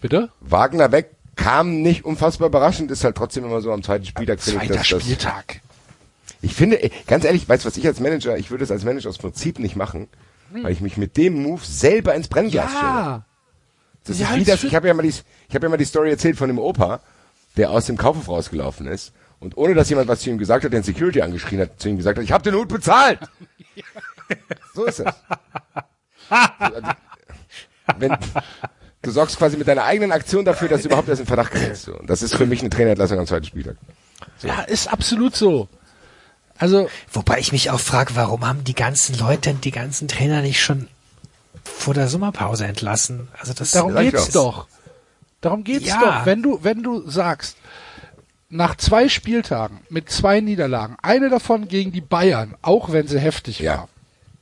bitte. 0.00 0.30
Wagner 0.40 0.90
weg 0.92 1.10
kam 1.36 1.82
nicht 1.82 2.04
unfassbar 2.04 2.48
überraschend, 2.48 2.90
ist 2.90 3.04
halt 3.04 3.16
trotzdem 3.16 3.44
immer 3.44 3.60
so 3.60 3.72
am 3.72 3.82
zweiten 3.82 4.04
Spieltag. 4.04 4.38
ich, 4.38 4.44
Zweiter 4.54 4.74
das- 4.74 4.86
Spieltag. 4.86 5.60
Ich 6.40 6.54
finde, 6.54 6.78
ganz 7.06 7.24
ehrlich, 7.24 7.48
weißt 7.48 7.64
du, 7.64 7.68
was 7.68 7.76
ich 7.76 7.86
als 7.86 8.00
Manager, 8.00 8.36
ich 8.36 8.50
würde 8.50 8.64
es 8.64 8.70
als 8.70 8.84
Manager 8.84 9.08
aus 9.08 9.18
Prinzip 9.18 9.58
nicht 9.58 9.76
machen, 9.76 10.08
weil 10.50 10.72
ich 10.72 10.80
mich 10.80 10.96
mit 10.96 11.16
dem 11.16 11.42
Move 11.42 11.60
selber 11.64 12.14
ins 12.14 12.28
Brennglas 12.28 12.70
stelle. 12.70 12.82
Ja, 12.84 13.24
Das 14.04 14.18
Ja, 14.18 14.30
ist 14.30 14.36
wie 14.36 14.44
das, 14.44 14.64
ich 14.64 14.74
habe 14.74 14.88
ja 14.88 14.94
mal 14.94 15.02
die, 15.02 15.08
ich 15.10 15.54
habe 15.54 15.66
ja 15.66 15.68
mal 15.68 15.76
die 15.76 15.84
Story 15.84 16.10
erzählt 16.10 16.36
von 16.36 16.48
dem 16.48 16.58
Opa, 16.58 17.00
der 17.56 17.70
aus 17.70 17.86
dem 17.86 17.96
Kaufhof 17.96 18.28
rausgelaufen 18.28 18.86
ist 18.86 19.12
und 19.42 19.56
ohne 19.56 19.74
dass 19.74 19.90
jemand 19.90 20.08
was 20.08 20.20
zu 20.20 20.30
ihm 20.30 20.38
gesagt 20.38 20.64
hat, 20.64 20.72
den 20.72 20.84
Security 20.84 21.20
angeschrien 21.20 21.60
hat, 21.62 21.80
zu 21.80 21.88
ihm 21.88 21.96
gesagt 21.96 22.16
hat, 22.18 22.24
ich 22.24 22.30
habe 22.32 22.44
den 22.44 22.54
Hut 22.54 22.68
bezahlt. 22.68 23.18
so 24.74 24.84
ist 24.84 25.00
es. 25.00 25.14
Wenn, 27.98 28.16
du 29.02 29.10
sorgst 29.10 29.36
quasi 29.36 29.56
mit 29.56 29.66
deiner 29.66 29.82
eigenen 29.82 30.12
Aktion 30.12 30.44
dafür, 30.44 30.68
dass 30.68 30.82
du 30.82 30.88
überhaupt 30.88 31.08
erst 31.08 31.20
in 31.20 31.26
Verdacht 31.26 31.52
gerätst. 31.52 31.82
So. 31.82 31.98
Und 31.98 32.08
das 32.08 32.22
ist 32.22 32.36
für 32.36 32.46
mich 32.46 32.60
eine 32.60 32.70
Trainerentlassung 32.70 33.18
am 33.18 33.26
zweiten 33.26 33.44
Spieltag. 33.44 33.76
ja, 34.42 34.62
ist 34.62 34.92
absolut 34.92 35.34
so. 35.34 35.68
Also, 36.58 36.88
Wobei 37.12 37.40
ich 37.40 37.50
mich 37.50 37.70
auch 37.70 37.80
frage, 37.80 38.14
warum 38.14 38.46
haben 38.46 38.62
die 38.62 38.74
ganzen 38.74 39.18
Leute, 39.18 39.54
die 39.54 39.72
ganzen 39.72 40.06
Trainer 40.06 40.42
nicht 40.42 40.62
schon 40.62 40.86
vor 41.64 41.94
der 41.94 42.06
Sommerpause 42.06 42.66
entlassen? 42.66 43.28
Also 43.38 43.52
das 43.52 43.72
Darum 43.72 43.96
geht's 43.96 44.30
doch. 44.30 44.68
Darum 45.40 45.64
geht's 45.64 45.88
Ja. 45.88 46.00
doch. 46.00 46.26
Wenn 46.26 46.42
du, 46.42 46.62
wenn 46.62 46.84
du 46.84 47.10
sagst, 47.10 47.56
nach 48.52 48.76
zwei 48.76 49.08
Spieltagen 49.08 49.80
mit 49.88 50.10
zwei 50.10 50.40
Niederlagen, 50.40 50.96
eine 51.02 51.30
davon 51.30 51.68
gegen 51.68 51.90
die 51.90 52.00
Bayern, 52.00 52.54
auch 52.62 52.92
wenn 52.92 53.08
sie 53.08 53.18
heftig 53.18 53.58
Ja. 53.60 53.76
war, 53.78 53.88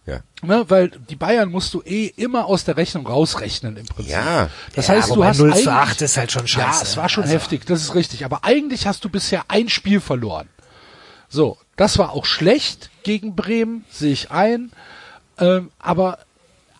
Ja. 0.06 0.20
ne, 0.42 0.64
weil 0.68 0.90
die 0.90 1.14
Bayern 1.16 1.50
musst 1.50 1.72
du 1.74 1.82
eh 1.82 2.06
immer 2.16 2.46
aus 2.46 2.64
der 2.64 2.76
Rechnung 2.76 3.06
rausrechnen 3.06 3.76
im 3.76 3.86
Prinzip. 3.86 4.12
Ja. 4.12 4.50
Das 4.74 4.88
Ja, 4.88 4.94
heißt, 4.94 5.10
du 5.14 5.24
hast 5.24 5.38
0 5.38 5.50
zu 5.50 5.54
eigentlich- 5.56 5.68
8 5.68 6.02
ist 6.02 6.16
halt 6.16 6.32
schon 6.32 6.48
scheiße. 6.48 6.78
Ja, 6.78 6.82
es 6.82 6.96
war 6.96 7.08
schon 7.08 7.22
Also- 7.24 7.34
heftig, 7.34 7.64
das 7.66 7.82
ist 7.82 7.94
richtig. 7.94 8.24
Aber 8.24 8.44
eigentlich 8.44 8.86
hast 8.86 9.04
du 9.04 9.08
bisher 9.08 9.44
ein 9.48 9.68
Spiel 9.68 10.00
verloren. 10.00 10.48
So, 11.28 11.56
das 11.76 11.96
war 11.98 12.10
auch 12.12 12.24
schlecht 12.26 12.90
gegen 13.04 13.36
Bremen, 13.36 13.84
sehe 13.90 14.12
ich 14.12 14.30
ein. 14.32 14.72
Ähm, 15.38 15.70
aber 15.78 16.18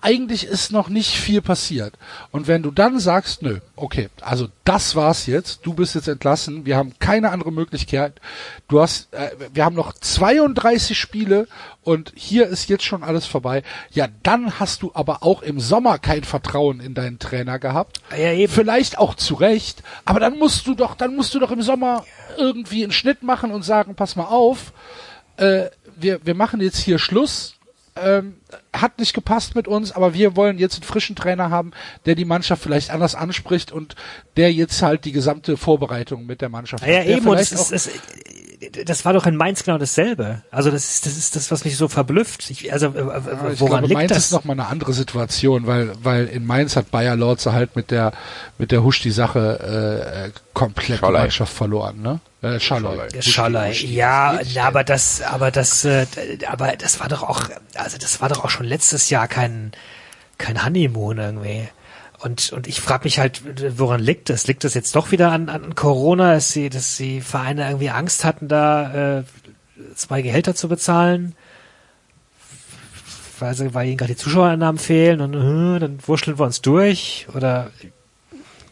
eigentlich 0.02 0.44
ist 0.44 0.72
noch 0.72 0.88
nicht 0.88 1.16
viel 1.16 1.42
passiert. 1.42 1.94
Und 2.30 2.46
wenn 2.48 2.62
du 2.62 2.70
dann 2.70 2.98
sagst, 2.98 3.42
nö, 3.42 3.58
okay, 3.76 4.08
also 4.20 4.48
das 4.64 4.96
war's 4.96 5.26
jetzt, 5.26 5.66
du 5.66 5.74
bist 5.74 5.94
jetzt 5.94 6.08
entlassen, 6.08 6.64
wir 6.64 6.76
haben 6.76 6.94
keine 6.98 7.30
andere 7.30 7.52
Möglichkeit. 7.52 8.20
Du 8.68 8.80
hast, 8.80 9.12
äh, 9.12 9.30
wir 9.52 9.64
haben 9.64 9.76
noch 9.76 9.92
32 9.92 10.98
Spiele 10.98 11.48
und 11.82 12.12
hier 12.14 12.46
ist 12.46 12.68
jetzt 12.68 12.84
schon 12.84 13.02
alles 13.02 13.26
vorbei. 13.26 13.62
Ja, 13.90 14.08
dann 14.22 14.58
hast 14.58 14.82
du 14.82 14.90
aber 14.94 15.22
auch 15.22 15.42
im 15.42 15.60
Sommer 15.60 15.98
kein 15.98 16.24
Vertrauen 16.24 16.80
in 16.80 16.94
deinen 16.94 17.18
Trainer 17.18 17.58
gehabt. 17.58 18.00
Ja, 18.10 18.32
eben. 18.32 18.52
Vielleicht 18.52 18.98
auch 18.98 19.14
zu 19.14 19.34
Recht, 19.34 19.82
aber 20.04 20.20
dann 20.20 20.38
musst 20.38 20.66
du 20.66 20.74
doch, 20.74 20.94
dann 20.94 21.16
musst 21.16 21.34
du 21.34 21.38
doch 21.38 21.50
im 21.50 21.62
Sommer 21.62 22.04
irgendwie 22.38 22.82
einen 22.82 22.92
Schnitt 22.92 23.22
machen 23.22 23.50
und 23.50 23.62
sagen, 23.62 23.94
pass 23.94 24.16
mal 24.16 24.24
auf, 24.24 24.72
äh, 25.36 25.66
wir, 25.96 26.24
wir 26.24 26.34
machen 26.34 26.60
jetzt 26.60 26.78
hier 26.78 26.98
Schluss. 26.98 27.56
Ähm, 27.96 28.36
hat 28.72 28.98
nicht 28.98 29.14
gepasst 29.14 29.54
mit 29.56 29.66
uns, 29.66 29.92
aber 29.92 30.14
wir 30.14 30.36
wollen 30.36 30.58
jetzt 30.58 30.74
einen 30.76 30.84
frischen 30.84 31.16
Trainer 31.16 31.50
haben, 31.50 31.72
der 32.06 32.14
die 32.14 32.24
Mannschaft 32.24 32.62
vielleicht 32.62 32.90
anders 32.90 33.14
anspricht 33.14 33.72
und 33.72 33.96
der 34.36 34.52
jetzt 34.52 34.80
halt 34.82 35.04
die 35.04 35.12
gesamte 35.12 35.56
Vorbereitung 35.56 36.24
mit 36.24 36.40
der 36.40 36.48
Mannschaft 36.48 36.86
Ja, 36.86 36.98
hat. 36.98 37.06
Der 37.06 37.16
eben, 37.16 37.26
und 37.26 37.38
das, 37.38 37.48
vielleicht 37.48 37.72
ist, 37.72 37.90
das, 38.72 38.84
das 38.84 39.04
war 39.04 39.12
doch 39.12 39.26
in 39.26 39.36
Mainz 39.36 39.64
genau 39.64 39.78
dasselbe. 39.78 40.42
Also 40.50 40.70
das 40.70 40.88
ist 40.88 41.06
das, 41.06 41.16
ist 41.16 41.34
das 41.34 41.50
was 41.50 41.64
mich 41.64 41.76
so 41.76 41.88
verblüfft. 41.88 42.48
Ich, 42.50 42.72
also 42.72 42.86
äh, 42.88 42.98
Ja, 42.98 43.48
äh, 43.48 43.52
ich 43.54 43.60
woran 43.60 43.80
glaube, 43.80 43.86
liegt 43.88 43.94
Mainz 43.94 44.12
das? 44.12 44.24
ist 44.26 44.32
noch 44.32 44.44
mal 44.44 44.52
eine 44.52 44.66
andere 44.66 44.92
Situation, 44.92 45.66
weil 45.66 45.92
weil 46.02 46.26
in 46.26 46.46
Mainz 46.46 46.76
hat 46.76 46.90
Bayer 46.90 47.16
Lorze 47.16 47.52
halt 47.52 47.74
mit 47.74 47.90
der 47.90 48.12
mit 48.58 48.70
der 48.70 48.84
Husch 48.84 49.00
die 49.00 49.10
Sache 49.10 50.30
äh, 50.32 50.38
komplett 50.54 51.00
die 51.02 51.10
Mannschaft 51.10 51.52
verloren, 51.52 52.00
ne? 52.02 52.20
Äh, 52.42 52.58
Schalai. 52.58 53.08
Schalai. 53.20 53.72
Ja, 53.72 54.40
na, 54.54 54.64
aber 54.64 54.82
das, 54.82 55.20
aber 55.20 55.50
das, 55.50 55.84
äh, 55.84 56.06
aber 56.48 56.76
das 56.76 57.00
war 57.00 57.08
doch 57.08 57.22
auch, 57.22 57.42
also 57.74 57.98
das 57.98 58.20
war 58.20 58.28
doch 58.28 58.44
auch 58.44 58.50
schon 58.50 58.66
letztes 58.66 59.10
Jahr 59.10 59.28
kein, 59.28 59.72
kein 60.38 60.64
Honeymoon 60.64 61.18
irgendwie. 61.18 61.68
Und, 62.20 62.52
und 62.52 62.66
ich 62.66 62.80
frage 62.80 63.04
mich 63.04 63.18
halt, 63.18 63.42
woran 63.78 64.00
liegt 64.00 64.28
das? 64.28 64.46
Liegt 64.46 64.64
das 64.64 64.74
jetzt 64.74 64.94
doch 64.94 65.10
wieder 65.10 65.32
an, 65.32 65.48
an 65.48 65.74
Corona, 65.74 66.34
dass 66.34 66.52
sie, 66.52 66.68
dass 66.68 66.96
die 66.96 67.20
Vereine 67.20 67.66
irgendwie 67.66 67.90
Angst 67.90 68.24
hatten, 68.24 68.48
da 68.48 69.18
äh, 69.18 69.24
zwei 69.94 70.20
Gehälter 70.22 70.54
zu 70.54 70.68
bezahlen? 70.68 71.34
Weil, 73.38 73.54
sie, 73.54 73.72
weil 73.72 73.88
ihnen 73.88 73.96
gerade 73.96 74.12
die 74.12 74.18
Zuschauereinnahmen 74.18 74.78
fehlen 74.78 75.22
und 75.22 75.34
äh, 75.34 75.78
dann 75.78 75.98
wurschteln 76.06 76.38
wir 76.38 76.44
uns 76.44 76.60
durch? 76.60 77.26
Oder 77.34 77.70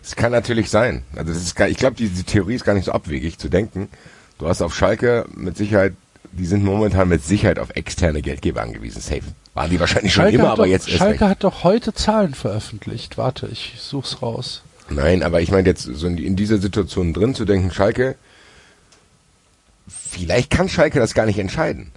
Es 0.09 0.17
kann 0.17 0.33
natürlich 0.33 0.71
sein. 0.71 1.03
Also 1.15 1.35
das 1.35 1.43
ist 1.43 1.55
gar, 1.55 1.69
ich 1.69 1.77
glaube, 1.77 1.97
diese 1.97 2.25
Theorie 2.25 2.55
ist 2.55 2.65
gar 2.65 2.73
nicht 2.73 2.87
so 2.87 2.93
abwegig 2.93 3.37
zu 3.37 3.51
denken. 3.51 3.91
Du 4.39 4.49
hast 4.49 4.63
auf 4.63 4.75
Schalke 4.75 5.27
mit 5.35 5.59
Sicherheit, 5.59 5.93
die 6.33 6.47
sind 6.47 6.65
momentan 6.65 7.11
mit 7.11 7.23
Sicherheit 7.23 7.59
auf 7.59 7.77
externe 7.77 8.23
Geldgeber 8.23 8.63
angewiesen. 8.63 9.03
Safe. 9.03 9.21
Waren 9.53 9.69
die 9.69 9.79
wahrscheinlich 9.79 10.15
schon 10.15 10.23
Schalke, 10.23 10.37
immer, 10.37 10.47
hat, 10.47 10.53
aber 10.53 10.63
doch, 10.63 10.71
jetzt 10.71 10.89
Schalke 10.89 11.21
recht. 11.21 11.31
hat 11.31 11.45
doch 11.45 11.63
heute 11.63 11.93
Zahlen 11.93 12.33
veröffentlicht. 12.33 13.19
Warte, 13.19 13.49
ich 13.53 13.75
such's 13.79 14.23
raus. 14.23 14.63
Nein, 14.89 15.23
aber 15.23 15.43
ich 15.43 15.51
meine 15.51 15.69
jetzt 15.69 15.83
so 15.83 16.07
in, 16.07 16.17
in 16.17 16.37
dieser 16.37 16.57
Situation 16.57 17.13
drin 17.13 17.35
zu 17.35 17.45
denken, 17.45 17.71
Schalke, 17.71 18.15
vielleicht 19.87 20.49
kann 20.49 20.71
Schalke 20.71 21.01
das 21.01 21.13
gar 21.13 21.27
nicht 21.27 21.39
entscheiden. 21.39 21.93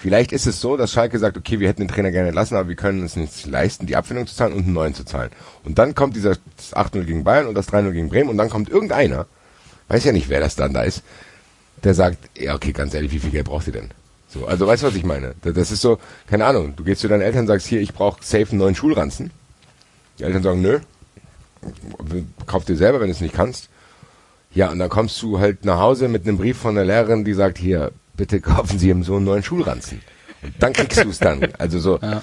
Vielleicht 0.00 0.32
ist 0.32 0.46
es 0.46 0.60
so, 0.62 0.78
dass 0.78 0.92
Schalke 0.92 1.18
sagt, 1.18 1.36
okay, 1.36 1.60
wir 1.60 1.68
hätten 1.68 1.82
den 1.82 1.88
Trainer 1.88 2.10
gerne 2.10 2.28
entlassen, 2.28 2.56
aber 2.56 2.68
wir 2.68 2.76
können 2.76 3.04
es 3.04 3.16
nicht 3.16 3.46
leisten, 3.46 3.84
die 3.86 3.96
Abfindung 3.96 4.26
zu 4.26 4.34
zahlen 4.34 4.54
und 4.54 4.64
einen 4.64 4.72
neuen 4.72 4.94
zu 4.94 5.04
zahlen. 5.04 5.30
Und 5.62 5.78
dann 5.78 5.94
kommt 5.94 6.16
dieser 6.16 6.36
das 6.56 6.72
8-0 6.74 7.04
gegen 7.04 7.22
Bayern 7.22 7.46
und 7.46 7.54
das 7.54 7.68
3-0 7.68 7.92
gegen 7.92 8.08
Bremen 8.08 8.30
und 8.30 8.38
dann 8.38 8.48
kommt 8.48 8.70
irgendeiner, 8.70 9.26
weiß 9.88 10.04
ja 10.04 10.12
nicht, 10.12 10.30
wer 10.30 10.40
das 10.40 10.56
dann 10.56 10.72
da 10.72 10.82
ist, 10.84 11.02
der 11.84 11.92
sagt, 11.94 12.16
ja, 12.38 12.54
okay, 12.54 12.72
ganz 12.72 12.94
ehrlich, 12.94 13.12
wie 13.12 13.18
viel 13.18 13.30
Geld 13.30 13.44
braucht 13.44 13.66
ihr 13.66 13.74
denn? 13.74 13.90
So, 14.28 14.46
also 14.46 14.66
weißt 14.66 14.82
du, 14.82 14.86
was 14.86 14.94
ich 14.94 15.04
meine? 15.04 15.34
Das- 15.42 15.52
Das 15.54 15.70
ist 15.70 15.82
so, 15.82 15.98
keine 16.28 16.46
Ahnung, 16.46 16.74
du 16.76 16.84
gehst 16.84 17.02
zu 17.02 17.08
deinen 17.08 17.20
Eltern, 17.22 17.46
sagst 17.46 17.66
hier, 17.66 17.80
ich 17.82 17.92
brauche 17.92 18.24
safe 18.24 18.48
einen 18.50 18.58
neuen 18.58 18.74
Schulranzen. 18.74 19.30
Die 20.18 20.22
Eltern 20.24 20.42
sagen, 20.42 20.62
nö, 20.62 20.78
kauf 22.46 22.64
dir 22.64 22.76
selber, 22.76 23.00
wenn 23.00 23.08
du 23.08 23.12
es 23.12 23.20
nicht 23.20 23.34
kannst. 23.34 23.68
Ja, 24.54 24.70
und 24.70 24.78
dann 24.78 24.88
kommst 24.88 25.20
du 25.22 25.38
halt 25.38 25.64
nach 25.64 25.78
Hause 25.78 26.08
mit 26.08 26.26
einem 26.26 26.38
Brief 26.38 26.56
von 26.58 26.74
der 26.74 26.84
Lehrerin, 26.84 27.24
die 27.24 27.34
sagt, 27.34 27.58
hier, 27.58 27.92
bitte 28.20 28.42
kaufen 28.42 28.78
Sie 28.78 28.88
Ihrem 28.88 29.02
Sohn 29.02 29.16
einen 29.16 29.24
neuen 29.24 29.42
Schulranzen. 29.42 30.02
Und 30.42 30.54
dann 30.58 30.74
kriegst 30.74 31.02
du 31.02 31.08
es 31.08 31.18
dann. 31.18 31.48
Also 31.58 31.80
so. 31.80 31.98
Ja. 32.02 32.20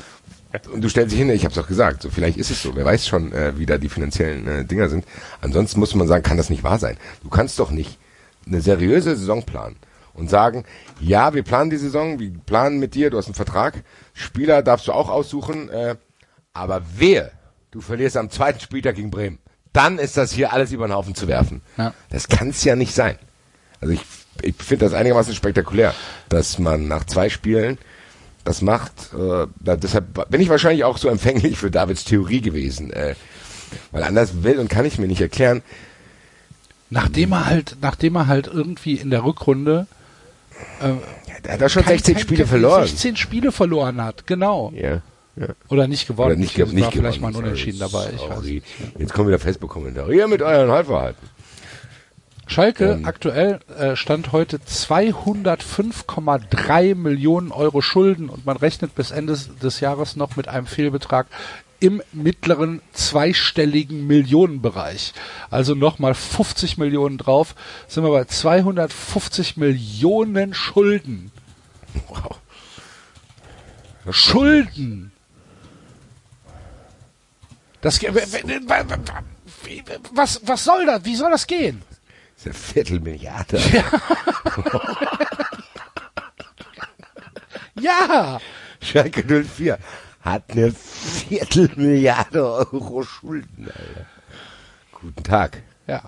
Und 0.71 0.81
du 0.81 0.89
stellst 0.89 1.11
dich 1.11 1.19
hin, 1.19 1.29
ich 1.31 1.43
habe 1.43 1.51
es 1.51 1.57
auch 1.57 1.67
gesagt, 1.67 2.03
so 2.03 2.09
vielleicht 2.11 2.37
ist 2.37 2.51
es 2.51 2.61
so, 2.61 2.75
wer 2.75 2.85
weiß 2.85 3.07
schon, 3.07 3.33
äh, 3.33 3.57
wie 3.57 3.65
da 3.65 3.79
die 3.79 3.89
finanziellen 3.89 4.47
äh, 4.47 4.63
Dinger 4.63 4.89
sind. 4.89 5.05
Ansonsten 5.41 5.79
muss 5.79 5.95
man 5.95 6.07
sagen, 6.07 6.23
kann 6.23 6.37
das 6.37 6.51
nicht 6.51 6.63
wahr 6.63 6.77
sein. 6.77 6.97
Du 7.23 7.29
kannst 7.29 7.57
doch 7.59 7.71
nicht 7.71 7.97
eine 8.45 8.61
seriöse 8.61 9.15
Saison 9.15 9.43
planen 9.43 9.75
und 10.13 10.29
sagen, 10.29 10.63
ja, 10.99 11.33
wir 11.33 11.43
planen 11.43 11.69
die 11.69 11.77
Saison, 11.77 12.19
wir 12.19 12.31
planen 12.45 12.79
mit 12.79 12.93
dir, 12.93 13.09
du 13.09 13.17
hast 13.17 13.25
einen 13.25 13.35
Vertrag, 13.35 13.83
Spieler 14.13 14.61
darfst 14.61 14.87
du 14.87 14.93
auch 14.93 15.09
aussuchen, 15.09 15.69
äh, 15.69 15.95
aber 16.53 16.81
wehe, 16.95 17.31
du 17.71 17.81
verlierst 17.81 18.17
am 18.17 18.29
zweiten 18.29 18.59
Spieltag 18.59 18.95
gegen 18.95 19.11
Bremen, 19.11 19.39
dann 19.73 19.97
ist 19.97 20.15
das 20.15 20.31
hier 20.31 20.53
alles 20.53 20.71
über 20.71 20.87
den 20.87 20.93
Haufen 20.93 21.15
zu 21.15 21.27
werfen. 21.27 21.61
Ja. 21.77 21.93
Das 22.09 22.29
kann 22.29 22.49
es 22.49 22.63
ja 22.63 22.75
nicht 22.75 22.93
sein. 22.93 23.17
Also 23.81 23.93
ich, 23.93 24.01
ich 24.43 24.55
finde 24.57 24.85
das 24.85 24.93
einigermaßen 24.93 25.33
spektakulär, 25.35 25.93
dass 26.29 26.59
man 26.59 26.87
nach 26.87 27.05
zwei 27.05 27.29
Spielen 27.29 27.77
das 28.43 28.61
macht. 28.61 28.93
Äh, 29.13 29.47
da, 29.59 29.75
deshalb 29.75 30.29
bin 30.29 30.41
ich 30.41 30.49
wahrscheinlich 30.49 30.83
auch 30.83 30.97
so 30.97 31.09
empfänglich 31.09 31.57
für 31.57 31.69
Davids 31.71 32.03
Theorie 32.05 32.41
gewesen, 32.41 32.91
äh, 32.91 33.15
weil 33.91 34.03
anders 34.03 34.43
will 34.43 34.59
und 34.59 34.69
kann 34.69 34.85
ich 34.85 34.97
mir 34.97 35.07
nicht 35.07 35.21
erklären. 35.21 35.61
Nachdem 36.89 37.33
er 37.33 37.45
halt, 37.47 37.75
nachdem 37.81 38.15
er 38.15 38.27
halt 38.27 38.47
irgendwie 38.47 38.93
in 38.95 39.09
der 39.09 39.25
Rückrunde 39.25 39.87
äh, 40.81 40.93
Der 41.43 41.53
hat 41.53 41.61
doch 41.61 41.69
schon 41.69 41.83
kein- 41.83 41.95
16 41.97 42.15
kein- 42.15 42.21
Spiele 42.23 42.43
kein- 42.43 42.49
verloren. 42.49 42.87
16 42.87 43.15
Spiele 43.17 43.51
verloren 43.51 44.01
hat, 44.01 44.25
genau. 44.25 44.71
Ja. 44.73 45.01
ja. 45.35 45.47
Oder 45.67 45.87
nicht 45.87 46.07
gewonnen. 46.07 46.31
Oder 46.31 46.39
nicht, 46.39 46.57
Es 46.57 46.71
nicht 46.71 46.83
war 46.85 46.91
vielleicht 46.93 47.21
mal 47.21 47.27
gewonnen. 47.29 47.45
ein 47.47 47.49
Unentschieden 47.51 47.79
dabei. 47.79 48.09
Ich 48.15 48.21
weiß. 48.21 48.35
Sorry. 48.35 48.61
Jetzt 48.97 49.13
kommen 49.13 49.27
wieder 49.27 49.37
Facebook-Kommentare. 49.39 50.15
Ihr 50.15 50.27
mit 50.29 50.41
euren 50.41 50.71
Halbverhalten. 50.71 51.27
Schalke 52.47 52.93
Ähm. 52.93 53.05
aktuell 53.05 53.59
äh, 53.77 53.95
stand 53.95 54.31
heute 54.31 54.57
205,3 54.57 56.95
Millionen 56.95 57.51
Euro 57.51 57.81
Schulden 57.81 58.29
und 58.29 58.45
man 58.45 58.57
rechnet 58.57 58.95
bis 58.95 59.11
Ende 59.11 59.37
des- 59.61 59.79
Jahres 59.81 60.15
noch 60.15 60.35
mit 60.37 60.47
einem 60.47 60.65
Fehlbetrag 60.65 61.27
im 61.79 62.01
mittleren 62.11 62.81
zweistelligen 62.93 64.07
Millionenbereich. 64.07 65.13
Also 65.51 65.75
nochmal 65.75 66.15
50 66.15 66.79
Millionen 66.79 67.19
drauf, 67.19 67.53
sind 67.87 68.03
wir 68.03 68.09
bei 68.11 68.23
250 68.25 69.57
Millionen 69.57 70.55
Schulden. 70.55 71.31
Wow. 72.07 72.39
Schulden! 74.09 75.11
Das, 77.81 77.99
was, 80.13 80.41
was 80.45 80.63
soll 80.63 80.85
das? 80.85 81.03
Wie 81.05 81.15
soll 81.15 81.29
das 81.29 81.45
gehen? 81.45 81.81
Das 82.37 82.45
ist 82.45 82.45
eine 82.45 82.53
Viertelmilliarde. 82.53 83.59
Ja! 87.79 88.39
Schalke 88.81 89.23
04 89.23 89.77
hat 90.21 90.51
eine 90.51 90.71
Viertelmilliarde 90.71 92.43
Euro 92.43 93.03
Schulden, 93.03 93.65
Alter. 93.67 94.05
Guten 94.99 95.23
Tag. 95.23 95.61
Ja. 95.85 96.01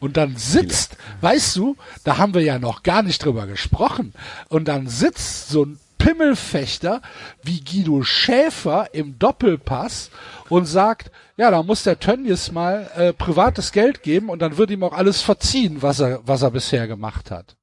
Und 0.00 0.16
dann 0.16 0.36
sitzt, 0.36 0.96
weißt 1.20 1.56
du, 1.56 1.76
da 2.02 2.18
haben 2.18 2.34
wir 2.34 2.42
ja 2.42 2.58
noch 2.58 2.82
gar 2.82 3.02
nicht 3.02 3.24
drüber 3.24 3.46
gesprochen. 3.46 4.12
Und 4.48 4.68
dann 4.68 4.88
sitzt 4.88 5.48
so 5.48 5.64
ein 5.64 5.78
Pimmelfechter 6.04 7.00
wie 7.42 7.64
Guido 7.64 8.02
Schäfer 8.02 8.88
im 8.92 9.18
Doppelpass 9.18 10.10
und 10.50 10.66
sagt, 10.66 11.10
ja, 11.38 11.50
da 11.50 11.62
muss 11.62 11.82
der 11.82 11.98
Tönnies 11.98 12.52
mal 12.52 12.90
äh, 12.94 13.12
privates 13.14 13.72
Geld 13.72 14.02
geben 14.02 14.28
und 14.28 14.40
dann 14.42 14.58
wird 14.58 14.70
ihm 14.70 14.82
auch 14.82 14.92
alles 14.92 15.22
verziehen, 15.22 15.80
was 15.80 16.00
er, 16.00 16.20
was 16.26 16.42
er 16.42 16.50
bisher 16.50 16.86
gemacht 16.86 17.30
hat. 17.30 17.56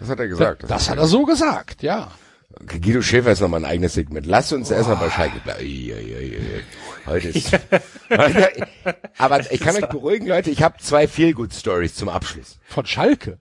Das 0.00 0.08
hat 0.08 0.18
er 0.18 0.26
gesagt. 0.26 0.64
Das 0.66 0.90
hat 0.90 0.98
er 0.98 1.06
so 1.06 1.24
gesagt, 1.24 1.84
ja. 1.84 2.10
Guido 2.66 3.00
Schäfer 3.00 3.30
ist 3.30 3.40
nochmal 3.40 3.60
ein 3.60 3.70
eigenes 3.70 3.94
Segment. 3.94 4.26
Lass 4.26 4.52
uns 4.52 4.72
erstmal 4.72 4.96
bei 4.96 5.10
Schalke 5.10 5.38
bleiben. 5.38 5.60
Ei, 5.60 5.94
ei, 5.94 6.16
ei, 6.16 6.36
ei. 6.36 6.62
Heute 7.06 7.28
ist. 7.28 7.52
Aber 9.18 9.52
ich 9.52 9.60
kann 9.60 9.76
euch 9.76 9.88
beruhigen, 9.88 10.26
Leute, 10.26 10.50
ich 10.50 10.64
habe 10.64 10.78
zwei 10.78 11.06
Feelgood-Stories 11.06 11.94
zum 11.94 12.08
Abschluss. 12.08 12.58
Von 12.64 12.86
Schalke. 12.86 13.38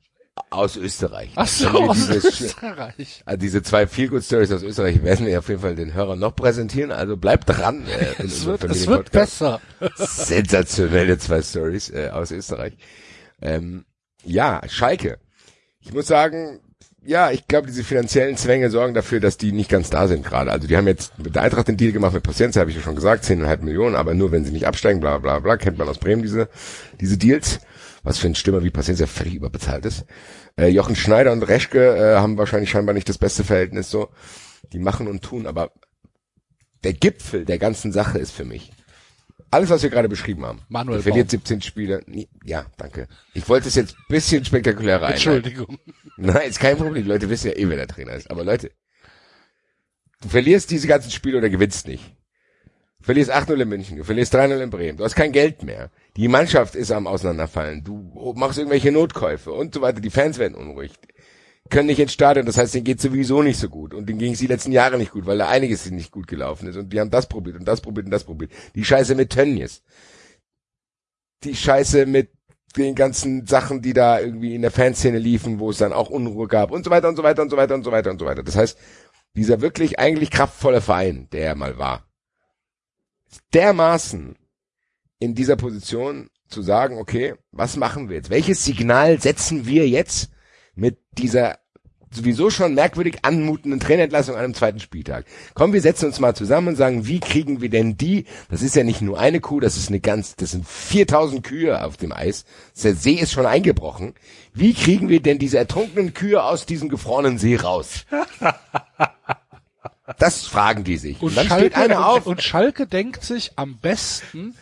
Aus 0.49 0.75
Österreich. 0.77 1.31
Ach 1.35 1.47
so, 1.47 1.67
aus 1.69 2.07
dieses- 2.07 2.41
Österreich. 2.41 3.21
Also 3.25 3.39
diese 3.39 3.63
zwei 3.63 3.87
Feelgood-Stories 3.87 4.51
aus 4.51 4.63
Österreich 4.63 5.03
werden 5.03 5.25
wir 5.25 5.39
auf 5.39 5.47
jeden 5.49 5.61
Fall 5.61 5.75
den 5.75 5.93
Hörern 5.93 6.19
noch 6.19 6.35
präsentieren. 6.35 6.91
Also 6.91 7.15
bleibt 7.17 7.47
dran. 7.49 7.85
Äh, 7.87 8.21
in 8.21 8.25
Es 8.27 8.45
wird, 8.45 8.63
es 8.65 8.87
wird 8.87 9.11
besser. 9.11 9.61
Sensationelle 9.95 11.17
zwei 11.17 11.41
Stories 11.41 11.89
äh, 11.89 12.09
aus 12.11 12.31
Österreich. 12.31 12.73
Ähm, 13.41 13.85
ja, 14.23 14.61
Schalke. 14.67 15.17
Ich 15.79 15.93
muss 15.93 16.07
sagen, 16.07 16.59
ja, 17.03 17.31
ich 17.31 17.47
glaube, 17.47 17.65
diese 17.67 17.83
finanziellen 17.83 18.37
Zwänge 18.37 18.69
sorgen 18.69 18.93
dafür, 18.93 19.19
dass 19.19 19.37
die 19.37 19.51
nicht 19.51 19.69
ganz 19.69 19.89
da 19.89 20.07
sind 20.07 20.23
gerade. 20.23 20.51
Also 20.51 20.67
die 20.67 20.77
haben 20.77 20.87
jetzt 20.87 21.17
mit 21.17 21.33
der 21.35 21.41
Eintracht 21.41 21.67
den 21.67 21.77
Deal 21.77 21.91
gemacht 21.91 22.13
mit 22.13 22.21
Paciencia, 22.23 22.59
habe 22.59 22.69
ich 22.69 22.77
ja 22.77 22.83
schon 22.83 22.95
gesagt, 22.95 23.25
10,5 23.25 23.61
Millionen, 23.63 23.95
aber 23.95 24.13
nur 24.13 24.31
wenn 24.31 24.45
sie 24.45 24.51
nicht 24.51 24.67
absteigen, 24.67 24.99
bla 24.99 25.17
bla 25.17 25.39
bla, 25.39 25.57
kennt 25.57 25.79
man 25.79 25.89
aus 25.89 25.97
Bremen 25.97 26.21
diese, 26.21 26.47
diese 26.99 27.17
Deals. 27.17 27.59
Was 28.03 28.17
für 28.17 28.27
ein 28.27 28.35
Stürmer 28.35 28.63
wie 28.63 28.71
Paciencia 28.71 29.07
völlig 29.07 29.35
überbezahlt 29.35 29.85
ist. 29.85 30.05
Äh, 30.57 30.67
Jochen 30.67 30.95
Schneider 30.95 31.31
und 31.31 31.43
Reschke 31.43 31.95
äh, 31.95 32.15
haben 32.15 32.37
wahrscheinlich 32.37 32.71
scheinbar 32.71 32.93
nicht 32.93 33.09
das 33.09 33.17
beste 33.17 33.43
Verhältnis 33.43 33.91
so. 33.91 34.09
Die 34.73 34.79
machen 34.79 35.07
und 35.07 35.23
tun, 35.23 35.45
aber 35.45 35.71
der 36.83 36.93
Gipfel 36.93 37.45
der 37.45 37.59
ganzen 37.59 37.91
Sache 37.91 38.17
ist 38.17 38.31
für 38.31 38.45
mich 38.45 38.71
alles, 39.51 39.69
was 39.69 39.83
wir 39.83 39.89
gerade 39.89 40.09
beschrieben 40.09 40.45
haben. 40.45 40.61
Manuel 40.69 40.99
Er 40.99 41.03
verliert 41.03 41.27
Baum. 41.27 41.31
17 41.31 41.61
Spiele. 41.61 42.01
Ja, 42.43 42.65
danke. 42.77 43.07
Ich 43.33 43.47
wollte 43.49 43.67
es 43.67 43.75
jetzt 43.75 43.95
ein 43.95 44.05
bisschen 44.07 44.45
spektakulärer 44.45 45.05
einleiten. 45.05 45.33
Entschuldigung. 45.33 45.77
Nein, 46.17 46.49
ist 46.49 46.59
kein 46.59 46.77
Problem. 46.77 47.03
Die 47.03 47.09
Leute 47.09 47.29
wissen 47.29 47.47
ja 47.47 47.57
eh, 47.57 47.69
wer 47.69 47.77
der 47.77 47.87
Trainer 47.87 48.13
ist. 48.13 48.31
Aber 48.31 48.45
Leute, 48.45 48.71
du 50.21 50.29
verlierst 50.29 50.71
diese 50.71 50.87
ganzen 50.87 51.11
Spiele 51.11 51.37
oder 51.37 51.49
gewinnst 51.49 51.87
nicht. 51.87 52.15
Du 52.99 53.05
verlierst 53.05 53.31
8-0 53.33 53.61
in 53.61 53.69
München, 53.69 53.97
du 53.97 54.03
verlierst 54.03 54.33
3-0 54.35 54.61
in 54.61 54.69
Bremen, 54.69 54.97
du 54.97 55.03
hast 55.03 55.15
kein 55.15 55.31
Geld 55.31 55.63
mehr. 55.63 55.89
Die 56.17 56.27
Mannschaft 56.27 56.75
ist 56.75 56.91
am 56.91 57.07
Auseinanderfallen, 57.07 57.83
du 57.83 58.33
machst 58.35 58.57
irgendwelche 58.57 58.91
Notkäufe 58.91 59.51
und 59.51 59.73
so 59.73 59.81
weiter, 59.81 60.01
die 60.01 60.09
Fans 60.09 60.37
werden 60.37 60.55
unruhig. 60.55 60.91
Können 61.69 61.87
nicht 61.87 61.99
ins 61.99 62.11
Stadion, 62.11 62.45
das 62.45 62.57
heißt, 62.57 62.73
denen 62.73 62.83
geht 62.83 62.99
sowieso 62.99 63.41
nicht 63.41 63.57
so 63.57 63.69
gut. 63.69 63.93
Und 63.93 64.09
denen 64.09 64.19
ging 64.19 64.33
es 64.33 64.39
die 64.39 64.47
letzten 64.47 64.73
Jahre 64.73 64.97
nicht 64.97 65.11
gut, 65.11 65.25
weil 65.25 65.37
da 65.37 65.47
einiges 65.47 65.89
nicht 65.89 66.11
gut 66.11 66.27
gelaufen 66.27 66.67
ist. 66.67 66.75
Und 66.75 66.91
die 66.91 66.99
haben 66.99 67.11
das 67.11 67.27
probiert 67.27 67.55
und 67.55 67.65
das 67.65 67.79
probiert 67.79 68.07
und 68.07 68.11
das 68.11 68.25
probiert. 68.25 68.51
Die 68.75 68.83
Scheiße 68.83 69.15
mit 69.15 69.29
Tönnies. 69.29 69.81
Die 71.45 71.55
Scheiße 71.55 72.05
mit 72.05 72.31
den 72.75 72.95
ganzen 72.95 73.47
Sachen, 73.47 73.81
die 73.81 73.93
da 73.93 74.19
irgendwie 74.19 74.53
in 74.53 74.63
der 74.63 74.71
Fanszene 74.71 75.17
liefen, 75.17 75.59
wo 75.59 75.69
es 75.69 75.77
dann 75.77 75.93
auch 75.93 76.09
Unruhe 76.09 76.47
gab 76.47 76.71
und 76.71 76.83
so 76.83 76.91
weiter 76.91 77.07
und 77.07 77.15
so 77.15 77.23
weiter 77.23 77.41
und 77.41 77.49
so 77.49 77.57
weiter 77.57 77.75
und 77.75 77.83
so 77.83 77.91
weiter 77.91 78.11
und 78.11 78.19
so 78.19 78.25
weiter. 78.25 78.43
Das 78.43 78.57
heißt, 78.57 78.77
dieser 79.35 79.61
wirklich 79.61 79.99
eigentlich 79.99 80.31
kraftvolle 80.31 80.81
Verein, 80.81 81.29
der 81.31 81.45
er 81.45 81.55
mal 81.55 81.77
war, 81.77 82.05
dermaßen 83.53 84.35
in 85.21 85.35
dieser 85.35 85.55
Position 85.55 86.29
zu 86.49 86.63
sagen, 86.63 86.97
okay, 86.97 87.35
was 87.51 87.77
machen 87.77 88.09
wir 88.09 88.17
jetzt? 88.17 88.31
Welches 88.31 88.65
Signal 88.65 89.21
setzen 89.21 89.67
wir 89.67 89.87
jetzt 89.87 90.31
mit 90.75 90.97
dieser 91.17 91.59
sowieso 92.13 92.49
schon 92.49 92.73
merkwürdig 92.73 93.19
anmutenden 93.21 93.79
Trainerentlassung 93.79 94.35
an 94.35 94.43
einem 94.43 94.53
zweiten 94.55 94.79
Spieltag? 94.79 95.25
Komm, 95.53 95.73
wir 95.73 95.81
setzen 95.81 96.07
uns 96.07 96.19
mal 96.19 96.35
zusammen 96.35 96.69
und 96.69 96.75
sagen, 96.75 97.05
wie 97.07 97.19
kriegen 97.19 97.61
wir 97.61 97.69
denn 97.69 97.97
die? 97.97 98.25
Das 98.49 98.63
ist 98.63 98.75
ja 98.75 98.83
nicht 98.83 99.01
nur 99.01 99.19
eine 99.19 99.39
Kuh, 99.39 99.59
das 99.59 99.77
ist 99.77 99.89
eine 99.89 99.99
ganz, 99.99 100.35
das 100.35 100.51
sind 100.51 100.67
4000 100.67 101.43
Kühe 101.43 101.85
auf 101.85 101.97
dem 101.97 102.11
Eis. 102.11 102.43
Der 102.83 102.95
See 102.95 103.13
ist 103.13 103.31
schon 103.31 103.45
eingebrochen. 103.45 104.15
Wie 104.53 104.73
kriegen 104.73 105.07
wir 105.07 105.21
denn 105.21 105.37
diese 105.37 105.59
ertrunkenen 105.59 106.15
Kühe 106.15 106.43
aus 106.43 106.65
diesem 106.65 106.89
gefrorenen 106.89 107.37
See 107.37 107.55
raus? 107.55 108.05
Das 110.17 110.45
fragen 110.47 110.83
die 110.83 110.97
sich. 110.97 111.21
Und, 111.21 111.29
Und 111.29 111.37
dann 111.37 111.47
Schalke, 111.47 111.65
steht 111.67 111.75
einer 111.77 112.07
auf. 112.07 112.25
Und 112.25 112.41
Schalke 112.41 112.87
denkt 112.87 113.23
sich, 113.23 113.51
am 113.55 113.77
besten 113.77 114.55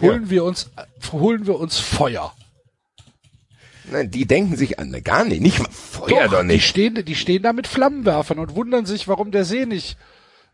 holen 0.00 0.30
wir 0.30 0.44
uns, 0.44 0.70
holen 1.12 1.46
wir 1.46 1.58
uns 1.58 1.78
Feuer. 1.78 2.32
Nein, 3.90 4.10
die 4.10 4.26
denken 4.26 4.56
sich 4.56 4.78
an, 4.78 4.90
ne, 4.90 5.02
gar 5.02 5.24
nicht, 5.24 5.40
nicht 5.42 5.58
mal 5.58 5.68
Feuer 5.70 6.28
doch, 6.28 6.40
Die 6.40 6.46
nicht. 6.46 6.66
stehen, 6.68 7.04
die 7.04 7.14
stehen 7.16 7.42
da 7.42 7.52
mit 7.52 7.66
Flammenwerfern 7.66 8.38
und 8.38 8.54
wundern 8.54 8.86
sich, 8.86 9.08
warum 9.08 9.32
der 9.32 9.44
See 9.44 9.66
nicht, 9.66 9.96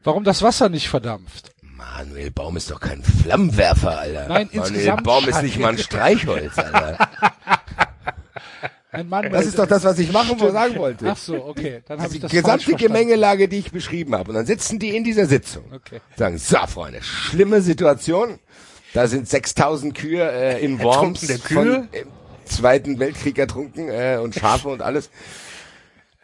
warum 0.05 0.25
das 0.25 0.43
Wasser 0.43 0.69
nicht 0.69 0.89
verdampft. 0.89 1.53
Manuel 1.61 2.31
Baum 2.31 2.57
ist 2.57 2.71
doch 2.71 2.81
kein 2.81 3.03
Flammenwerfer, 3.03 3.99
Alter. 3.99 4.29
Nein, 4.29 4.49
Manuel 4.53 4.69
insgesamt 4.73 5.05
Baum 5.05 5.29
ist 5.29 5.43
nicht 5.43 5.59
mal 5.59 5.71
ein 5.71 5.79
Streichholz, 5.79 6.57
Alter. 6.59 7.09
Ein 8.93 9.11
Mann, 9.11 9.31
Das 9.31 9.45
ist 9.45 9.59
doch 9.59 9.67
das, 9.67 9.85
was 9.85 9.99
ich 9.99 10.11
machen 10.11 10.41
wo 10.41 10.51
sagen 10.51 10.77
wollte. 10.77 11.11
Ach 11.11 11.17
so, 11.19 11.45
okay, 11.45 11.83
dann 11.87 12.01
habe 12.01 12.09
Die 12.09 12.17
ich 12.17 12.23
das 12.23 12.31
gesamte. 12.31 12.75
Gemengelage, 12.77 13.47
die 13.47 13.59
ich 13.59 13.71
beschrieben 13.71 14.15
habe. 14.15 14.31
Und 14.31 14.37
dann 14.37 14.47
sitzen 14.47 14.79
die 14.79 14.97
in 14.97 15.05
dieser 15.05 15.27
Sitzung. 15.27 15.65
Okay. 15.71 16.01
Sagen, 16.17 16.39
so, 16.39 16.57
Freunde, 16.67 17.03
schlimme 17.03 17.61
Situation. 17.61 18.39
Da 18.97 19.09
sind 19.09 19.29
6000 19.29 19.95
Kühe 19.95 20.23
äh, 20.23 20.65
in 20.65 20.81
Worms 20.81 21.29
Ertrunkene 21.29 21.39
von 21.39 21.89
Kühe? 21.91 22.01
im 22.01 22.09
Zweiten 22.47 22.99
Weltkrieg 22.99 23.37
ertrunken 23.37 23.91
äh, 23.91 24.19
und 24.23 24.35
Schafe 24.35 24.69
und 24.69 24.81
alles. 24.81 25.11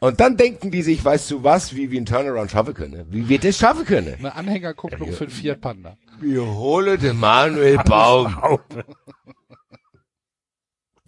Und 0.00 0.20
dann 0.20 0.38
denken 0.38 0.70
die 0.70 0.80
sich, 0.80 1.04
weißt 1.04 1.30
du 1.32 1.44
was, 1.44 1.76
wie 1.76 1.90
wir 1.90 1.98
einen 1.98 2.06
Turnaround 2.06 2.50
schaffen 2.50 2.72
können? 2.72 3.04
Wie 3.10 3.28
wir 3.28 3.38
das 3.38 3.58
schaffen 3.58 3.84
können? 3.84 4.14
Eine 4.14 4.34
Anhängerkupplung 4.34 5.12
für 5.12 5.26
den 5.26 5.30
Fiat 5.30 5.60
Panda. 5.60 5.98
Wir 6.18 6.46
holen 6.46 6.98
den 6.98 7.18
Manuel 7.18 7.76
Baum. 7.76 8.58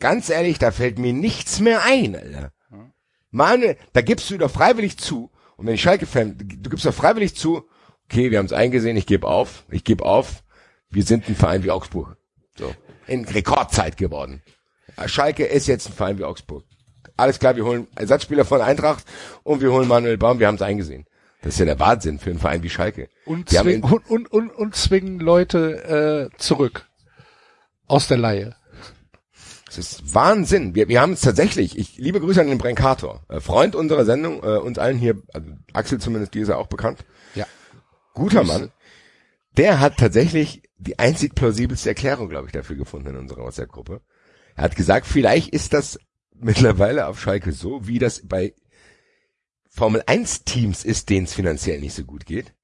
Ganz 0.01 0.29
ehrlich, 0.29 0.59
da 0.59 0.71
fällt 0.71 0.99
mir 0.99 1.15
nichts 1.15 1.61
mehr 1.61 1.83
ein, 1.83 2.15
Alter. 2.15 2.53
Manuel, 3.31 3.79
da 3.95 4.03
gibst 4.03 4.29
du 4.29 4.37
doch 4.37 4.51
freiwillig 4.51 4.99
zu. 4.99 5.31
Und 5.57 5.67
wenn 5.67 5.77
ich 5.77 5.81
Schalke-Fan, 5.81 6.37
du 6.37 6.69
gibst 6.69 6.85
doch 6.85 6.93
freiwillig 6.93 7.35
zu, 7.35 7.67
okay, 8.05 8.31
wir 8.31 8.37
haben 8.37 8.47
es 8.47 8.53
eingesehen, 8.53 8.99
ich 8.99 9.07
gebe 9.07 9.27
auf, 9.27 9.65
ich 9.71 9.83
gebe 9.83 10.05
auf, 10.05 10.44
wir 10.95 11.03
sind 11.03 11.29
ein 11.29 11.35
Verein 11.35 11.65
wie 11.65 11.71
Augsburg. 11.71 12.17
So. 12.59 12.75
In 13.07 13.25
Rekordzeit 13.25 13.97
geworden. 13.97 14.43
Schalke 15.07 15.45
ist 15.45 15.67
jetzt 15.67 15.89
ein 15.89 15.93
Verein 15.93 16.19
wie 16.19 16.25
Augsburg. 16.25 16.65
Alles 17.17 17.39
klar, 17.39 17.57
wir 17.57 17.65
holen 17.65 17.87
Ersatzspieler 17.97 18.45
von 18.45 18.61
Eintracht 18.61 19.05
und 19.43 19.61
wir 19.61 19.73
holen 19.73 19.89
Manuel 19.89 20.19
Baum, 20.19 20.39
wir 20.39 20.47
haben 20.47 20.57
es 20.57 20.63
eingesehen. 20.63 21.07
Das 21.43 21.55
ist 21.55 21.59
ja 21.59 21.67
der 21.67 21.79
Wahnsinn 21.79 22.19
für 22.19 22.31
einen 22.31 22.39
Verein 22.39 22.63
wie 22.63 22.71
Schalke. 22.71 23.09
Und, 23.27 23.51
zwing, 23.51 23.83
in- 23.83 23.83
und, 23.83 24.11
und, 24.11 24.33
und, 24.33 24.51
und 24.51 24.75
zwingen 24.75 25.21
Leute 25.21 26.31
äh, 26.33 26.39
zurück. 26.39 26.89
Aus 27.87 28.09
der 28.09 28.17
Laie. 28.17 28.57
Das 29.67 29.77
ist 29.77 30.15
Wahnsinn. 30.15 30.75
Wir, 30.75 30.89
wir 30.89 31.01
haben 31.01 31.13
es 31.13 31.21
tatsächlich, 31.21 31.77
ich 31.77 31.99
liebe 31.99 32.21
Grüße 32.21 32.41
an 32.41 32.47
den 32.47 32.59
Brenkator, 32.59 33.25
äh, 33.29 33.41
Freund 33.41 33.77
unserer 33.77 34.05
Sendung, 34.05 34.43
äh, 34.43 34.57
uns 34.57 34.79
allen 34.79 34.97
hier, 34.97 35.21
also 35.33 35.51
Axel 35.73 36.01
zumindest, 36.01 36.35
die 36.35 36.41
ist 36.41 36.49
ja 36.49 36.57
auch 36.57 36.69
bekannt. 36.69 37.05
Ja. 37.35 37.47
Guter 38.15 38.45
Mann. 38.45 38.71
Der 39.57 39.81
hat 39.81 39.99
tatsächlich 39.99 40.63
die 40.77 40.99
einzig 40.99 41.35
plausibelste 41.35 41.91
Erklärung, 41.91 42.29
glaube 42.29 42.47
ich, 42.47 42.53
dafür 42.53 42.77
gefunden 42.77 43.11
in 43.11 43.17
unserer 43.17 43.45
WhatsApp-Gruppe. 43.45 44.03
Er 44.57 44.65
hat 44.65 44.77
gesagt, 44.77 45.07
vielleicht 45.07 45.51
ist 45.51 45.73
das 45.73 45.99
mittlerweile 46.35 47.07
auf 47.07 47.21
Schalke 47.21 47.53
so, 47.53 47.87
wie 47.87 47.99
das 47.99 48.27
bei 48.27 48.55
Formel 49.69 50.03
1 50.07 50.45
Teams 50.45 50.85
ist, 50.85 51.11
denen 51.11 51.25
es 51.25 51.35
finanziell 51.35 51.81
nicht 51.81 51.95
so 51.95 52.05
gut 52.05 52.27
geht. 52.27 52.55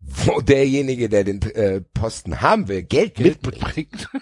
Wo 0.00 0.40
derjenige, 0.40 1.08
der 1.08 1.24
den 1.24 1.42
äh, 1.42 1.82
Posten 1.82 2.40
haben 2.40 2.68
will, 2.68 2.82
Geld, 2.82 3.14
Geld 3.14 3.44
mitbringt. 3.44 4.08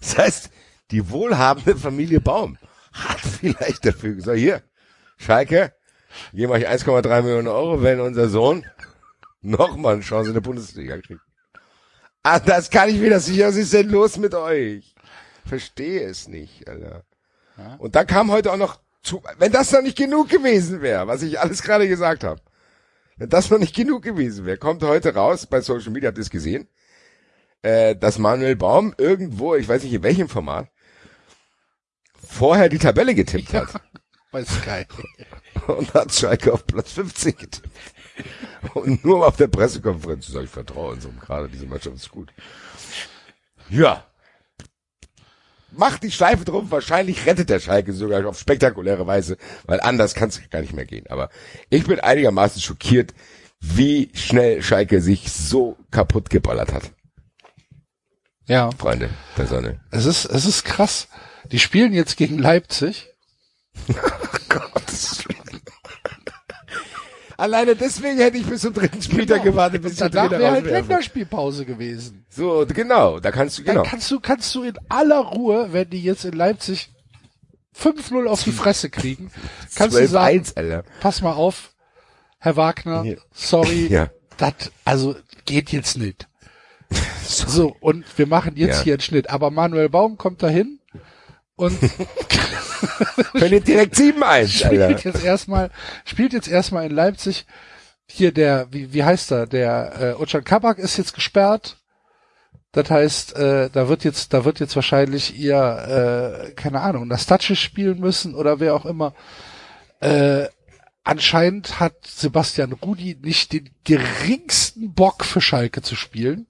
Das 0.00 0.18
heißt, 0.18 0.50
die 0.90 1.08
wohlhabende 1.08 1.74
Familie 1.76 2.20
Baum 2.20 2.58
hat 2.92 3.20
vielleicht 3.20 3.86
dafür 3.86 4.14
gesagt, 4.14 4.38
hier, 4.38 4.62
Schalke, 5.16 5.72
geben 6.34 6.52
euch 6.52 6.68
1,3 6.68 7.22
Millionen 7.22 7.48
Euro, 7.48 7.82
wenn 7.82 8.00
unser 8.00 8.28
Sohn 8.28 8.66
nochmal 9.42 9.94
eine 9.94 10.02
Chance 10.02 10.30
in 10.30 10.34
der 10.34 10.40
Bundesliga 10.40 10.98
kriegt. 10.98 11.20
Ah, 12.22 12.38
das 12.38 12.70
kann 12.70 12.88
ich 12.88 12.98
mir 12.98 13.10
das 13.10 13.26
sicher. 13.26 13.48
Was 13.48 13.56
ist 13.56 13.72
denn 13.72 13.90
los 13.90 14.16
mit 14.16 14.34
euch? 14.34 14.94
Verstehe 15.44 16.02
es 16.04 16.28
nicht, 16.28 16.68
Alter. 16.68 17.04
Und 17.78 17.96
dann 17.96 18.06
kam 18.06 18.30
heute 18.30 18.52
auch 18.52 18.56
noch 18.56 18.80
zu, 19.02 19.22
wenn 19.38 19.52
das 19.52 19.72
noch 19.72 19.82
nicht 19.82 19.98
genug 19.98 20.28
gewesen 20.28 20.80
wäre, 20.80 21.06
was 21.06 21.22
ich 21.22 21.40
alles 21.40 21.62
gerade 21.62 21.88
gesagt 21.88 22.24
habe, 22.24 22.40
wenn 23.16 23.28
das 23.28 23.50
noch 23.50 23.58
nicht 23.58 23.74
genug 23.74 24.02
gewesen 24.02 24.46
wäre, 24.46 24.56
kommt 24.56 24.82
heute 24.82 25.14
raus 25.14 25.46
bei 25.46 25.60
Social 25.60 25.90
Media, 25.90 26.08
habt 26.08 26.18
ihr 26.18 26.22
es 26.22 26.30
gesehen, 26.30 26.68
äh, 27.62 27.94
dass 27.96 28.18
Manuel 28.18 28.56
Baum 28.56 28.94
irgendwo, 28.96 29.54
ich 29.54 29.68
weiß 29.68 29.82
nicht 29.82 29.92
in 29.92 30.02
welchem 30.02 30.28
Format, 30.28 30.68
vorher 32.24 32.68
die 32.68 32.78
Tabelle 32.78 33.14
getippt 33.14 33.52
hat 33.52 33.80
Bei 34.30 34.44
Sky. 34.44 34.86
und 35.66 35.92
hat 35.92 36.12
Schalke 36.12 36.52
auf 36.52 36.66
Platz 36.66 36.92
15 36.92 37.36
getippt. 37.36 37.68
Und 38.74 39.04
nur 39.04 39.26
auf 39.26 39.36
der 39.36 39.48
Pressekonferenz 39.48 40.26
zu 40.26 40.32
sagen, 40.32 40.44
ich 40.44 40.50
vertraue 40.50 40.92
unserem 40.92 41.18
gerade, 41.18 41.48
diese 41.48 41.66
Mannschaft 41.66 41.96
ist 41.96 42.10
gut. 42.10 42.32
Ja. 43.68 44.04
Macht 45.70 46.02
die 46.02 46.10
Schleife 46.10 46.44
drum, 46.44 46.70
wahrscheinlich 46.70 47.24
rettet 47.24 47.48
der 47.48 47.60
Schalke 47.60 47.94
sogar 47.94 48.26
auf 48.26 48.38
spektakuläre 48.38 49.06
Weise, 49.06 49.38
weil 49.64 49.80
anders 49.80 50.14
kann 50.14 50.28
es 50.28 50.40
gar 50.50 50.60
nicht 50.60 50.74
mehr 50.74 50.84
gehen. 50.84 51.06
Aber 51.08 51.30
ich 51.70 51.86
bin 51.86 51.98
einigermaßen 51.98 52.60
schockiert, 52.60 53.14
wie 53.60 54.10
schnell 54.12 54.62
Schalke 54.62 55.00
sich 55.00 55.32
so 55.32 55.78
kaputt 55.90 56.28
geballert 56.28 56.72
hat. 56.72 56.92
Ja. 58.46 58.70
Freunde 58.72 59.08
der 59.38 59.46
Sonne. 59.46 59.80
Es 59.90 60.04
ist, 60.04 60.26
es 60.26 60.44
ist 60.44 60.64
krass. 60.64 61.08
Die 61.50 61.58
spielen 61.58 61.92
jetzt 61.92 62.16
gegen 62.16 62.38
Leipzig. 62.38 63.08
Alleine 67.42 67.74
deswegen 67.74 68.18
hätte 68.18 68.38
ich 68.38 68.46
bis 68.46 68.60
zum 68.60 68.72
dritten 68.72 69.02
Spieltag 69.02 69.42
gewartet, 69.42 69.82
bis 69.82 69.96
Danach 69.96 70.28
Trainer 70.28 70.38
wäre 70.38 70.52
halt. 70.52 70.64
Länderspielpause 70.64 71.64
gewesen. 71.66 72.24
So, 72.28 72.64
genau, 72.72 73.18
da 73.18 73.32
kannst 73.32 73.58
du, 73.58 73.64
Dann 73.64 73.74
genau. 73.78 73.88
kannst 73.88 74.08
du, 74.12 74.20
kannst 74.20 74.54
du 74.54 74.62
in 74.62 74.74
aller 74.88 75.18
Ruhe, 75.18 75.72
wenn 75.72 75.90
die 75.90 76.00
jetzt 76.04 76.24
in 76.24 76.34
Leipzig 76.34 76.90
5-0 77.76 78.26
auf 78.26 78.44
die 78.44 78.52
Fresse 78.52 78.90
kriegen, 78.90 79.32
kannst 79.74 79.96
du 79.98 80.06
sagen, 80.06 80.38
12-1, 80.38 80.56
Alter. 80.56 80.84
pass 81.00 81.20
mal 81.20 81.32
auf, 81.32 81.72
Herr 82.38 82.54
Wagner, 82.56 83.02
Ja. 83.02 83.16
sorry, 83.32 83.86
Ja. 83.90 84.10
das, 84.36 84.52
also 84.84 85.16
geht 85.44 85.72
jetzt 85.72 85.98
nicht. 85.98 86.28
So, 87.26 87.74
und 87.80 88.04
wir 88.18 88.26
machen 88.28 88.52
jetzt 88.54 88.78
Ja. 88.78 88.82
hier 88.84 88.92
einen 88.94 89.00
Schnitt. 89.00 89.30
Aber 89.30 89.50
Manuel 89.50 89.88
Baum 89.88 90.16
kommt 90.16 90.42
dahin 90.44 90.78
und 91.62 91.78
Verliert 93.34 93.68
direkt 93.68 93.94
7-1, 93.94 94.22
Alter. 94.24 94.50
spielt 94.58 95.04
jetzt 95.04 95.24
erstmal, 95.24 95.70
spielt 96.04 96.32
jetzt 96.32 96.48
erstmal 96.48 96.86
in 96.86 96.92
Leipzig. 96.92 97.46
Hier 98.06 98.32
der, 98.32 98.66
wie, 98.72 98.92
wie 98.92 99.04
heißt 99.04 99.30
er? 99.30 99.46
Der 99.46 100.16
äh, 100.18 100.22
Ocan 100.22 100.44
Kabak 100.44 100.78
ist 100.78 100.96
jetzt 100.96 101.14
gesperrt. 101.14 101.76
Das 102.72 102.90
heißt, 102.90 103.36
äh, 103.36 103.70
da 103.70 103.88
wird 103.88 104.02
jetzt, 104.04 104.32
da 104.32 104.44
wird 104.44 104.58
jetzt 104.58 104.74
wahrscheinlich 104.74 105.38
ihr, 105.38 106.48
äh, 106.48 106.52
keine 106.52 106.80
Ahnung, 106.80 107.06
Nastacic 107.06 107.56
spielen 107.56 108.00
müssen 108.00 108.34
oder 108.34 108.60
wer 108.60 108.74
auch 108.74 108.86
immer. 108.86 109.14
Äh, 110.00 110.46
anscheinend 111.04 111.78
hat 111.80 111.94
Sebastian 112.06 112.72
Rudi 112.72 113.16
nicht 113.22 113.52
den 113.52 113.70
geringsten 113.84 114.94
Bock 114.94 115.24
für 115.24 115.40
Schalke 115.40 115.82
zu 115.82 115.94
spielen. 115.94 116.46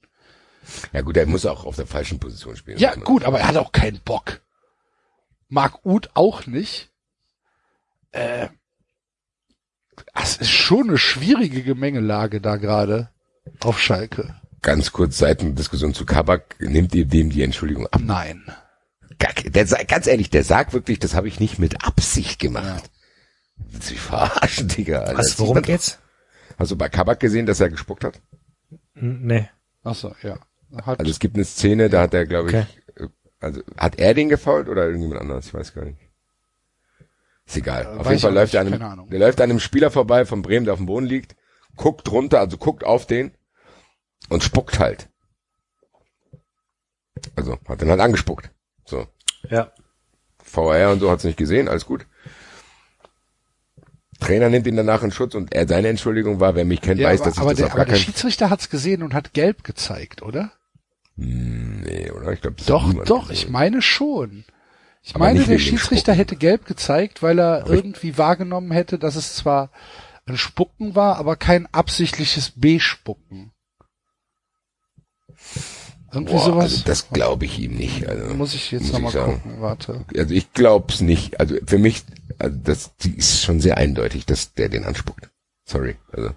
Ja 0.92 1.02
gut, 1.02 1.16
er 1.16 1.26
muss 1.26 1.44
auch 1.44 1.64
auf 1.64 1.76
der 1.76 1.86
falschen 1.86 2.18
Position 2.18 2.56
spielen. 2.56 2.78
Ja, 2.78 2.94
gut, 2.94 3.24
aber 3.24 3.40
er 3.40 3.48
hat 3.48 3.56
auch 3.56 3.72
keinen 3.72 4.00
Bock. 4.00 4.40
Marc 5.52 5.84
Uth 5.84 6.08
auch 6.14 6.46
nicht. 6.46 6.90
Äh, 8.12 8.48
das 10.14 10.36
ist 10.38 10.50
schon 10.50 10.88
eine 10.88 10.96
schwierige 10.98 11.62
Gemengelage 11.62 12.40
da 12.40 12.56
gerade 12.56 13.10
auf 13.60 13.78
Schalke. 13.78 14.34
Ganz 14.62 14.92
kurz 14.92 15.18
Seitendiskussion 15.18 15.92
zu 15.92 16.06
Kabak. 16.06 16.56
Nimmt 16.60 16.94
ihr 16.94 17.04
dem 17.04 17.28
die 17.28 17.42
Entschuldigung 17.42 17.86
ab? 17.88 18.00
Nein. 18.02 18.44
Der, 19.20 19.64
ganz 19.84 20.06
ehrlich, 20.06 20.30
der 20.30 20.42
sagt 20.42 20.72
wirklich, 20.72 20.98
das 20.98 21.14
habe 21.14 21.28
ich 21.28 21.38
nicht 21.38 21.58
mit 21.58 21.84
Absicht 21.84 22.40
gemacht. 22.40 22.90
Willst 23.56 23.90
du 23.90 23.92
mich 23.92 24.00
verarschen, 24.00 24.68
Digga? 24.68 25.00
Alter. 25.00 25.18
Was, 25.18 25.26
Das 25.26 25.38
worum 25.38 25.60
geht's? 25.62 25.98
Hast 26.58 26.70
du 26.70 26.76
bei 26.76 26.88
Kabak 26.88 27.20
gesehen, 27.20 27.44
dass 27.44 27.60
er 27.60 27.68
gespuckt 27.68 28.04
hat? 28.04 28.20
Nee. 28.94 29.48
Ach 29.84 29.94
so, 29.94 30.14
ja. 30.22 30.38
Hat, 30.86 30.98
Also 31.00 31.10
es 31.10 31.18
gibt 31.18 31.36
eine 31.36 31.44
Szene, 31.44 31.90
da 31.90 32.00
hat 32.02 32.14
er, 32.14 32.24
glaube 32.24 32.48
ich, 32.50 32.56
Okay. 32.56 32.66
äh, 32.78 32.81
also 33.42 33.60
hat 33.76 33.98
er 33.98 34.14
den 34.14 34.28
gefault 34.28 34.68
oder 34.68 34.86
irgendjemand 34.86 35.20
anderes? 35.20 35.46
Ich 35.46 35.54
weiß 35.54 35.74
gar 35.74 35.84
nicht. 35.84 35.98
Ist 37.44 37.56
egal. 37.56 37.86
Auf 37.98 38.08
jeden 38.08 38.20
Fall 38.20 38.32
läuft 38.32 38.54
er 38.54 38.60
an 38.60 38.72
einem, 38.72 39.08
der 39.08 39.18
läuft 39.18 39.40
an 39.40 39.50
einem 39.50 39.60
Spieler 39.60 39.90
vorbei 39.90 40.24
von 40.24 40.42
Bremen, 40.42 40.64
der 40.64 40.74
auf 40.74 40.80
dem 40.80 40.86
Boden 40.86 41.06
liegt, 41.06 41.34
guckt 41.76 42.10
runter, 42.10 42.40
also 42.40 42.56
guckt 42.56 42.84
auf 42.84 43.06
den 43.06 43.32
und 44.28 44.42
spuckt 44.44 44.78
halt. 44.78 45.08
Also 47.36 47.58
hat 47.68 47.80
den 47.80 47.90
halt 47.90 48.00
angespuckt. 48.00 48.50
So. 48.84 49.06
Ja. 49.50 49.72
VR 50.42 50.90
und 50.92 51.00
so 51.00 51.10
hat's 51.10 51.24
nicht 51.24 51.36
gesehen, 51.36 51.68
alles 51.68 51.86
gut. 51.86 52.06
Trainer 54.20 54.48
nimmt 54.50 54.68
ihn 54.68 54.76
danach 54.76 55.02
in 55.02 55.10
Schutz 55.10 55.34
und 55.34 55.52
er, 55.52 55.66
seine 55.66 55.88
Entschuldigung 55.88 56.38
war, 56.38 56.54
wer 56.54 56.64
mich 56.64 56.80
kennt, 56.80 57.00
ja, 57.00 57.08
weiß, 57.08 57.22
aber, 57.22 57.30
dass 57.30 57.34
ich 57.34 57.40
aber 57.40 57.50
das 57.50 57.56
der, 57.58 57.66
auf 57.66 57.72
aber 57.72 57.84
gar 57.86 57.94
der. 57.94 57.96
Schiedsrichter 57.96 58.50
hat's 58.50 58.70
gesehen 58.70 59.02
und 59.02 59.14
hat 59.14 59.32
gelb 59.32 59.64
gezeigt, 59.64 60.22
oder? 60.22 60.52
Nee, 61.16 62.10
oder? 62.10 62.32
Ich 62.32 62.40
glaube, 62.40 62.56
Doch, 62.66 63.04
doch, 63.04 63.30
ich 63.30 63.48
meine 63.48 63.82
schon. 63.82 64.44
Ich 65.02 65.14
Aber 65.14 65.24
meine, 65.24 65.44
der 65.44 65.58
Schiedsrichter 65.58 66.12
hätte 66.14 66.36
gelb 66.36 66.64
gezeigt, 66.64 67.22
weil 67.22 67.38
er 67.38 67.62
Aber 67.62 67.74
irgendwie 67.74 68.16
wahrgenommen 68.18 68.70
hätte, 68.70 68.98
dass 68.98 69.16
es 69.16 69.34
zwar 69.34 69.70
ein 70.26 70.38
Spucken 70.38 70.94
war, 70.94 71.16
aber 71.16 71.36
kein 71.36 71.66
absichtliches 71.72 72.52
B-Spucken. 72.54 73.52
Irgendwie 76.12 76.34
Boah, 76.34 76.44
sowas. 76.44 76.64
also 76.64 76.84
das 76.84 77.08
glaube 77.08 77.46
ich 77.46 77.58
ihm 77.58 77.74
nicht. 77.74 78.06
Also, 78.06 78.34
muss 78.34 78.54
ich 78.54 78.70
jetzt 78.70 78.92
nochmal 78.92 79.12
gucken, 79.12 79.60
warte. 79.60 80.04
Also 80.14 80.34
ich 80.34 80.52
glaub's 80.52 81.00
nicht. 81.00 81.40
Also 81.40 81.56
für 81.66 81.78
mich, 81.78 82.04
also 82.38 82.56
das 82.62 82.96
die 82.98 83.16
ist 83.16 83.42
schon 83.42 83.60
sehr 83.60 83.78
eindeutig, 83.78 84.26
dass 84.26 84.52
der 84.52 84.68
den 84.68 84.84
anspuckt. 84.84 85.30
Sorry. 85.64 85.96
Also 86.12 86.30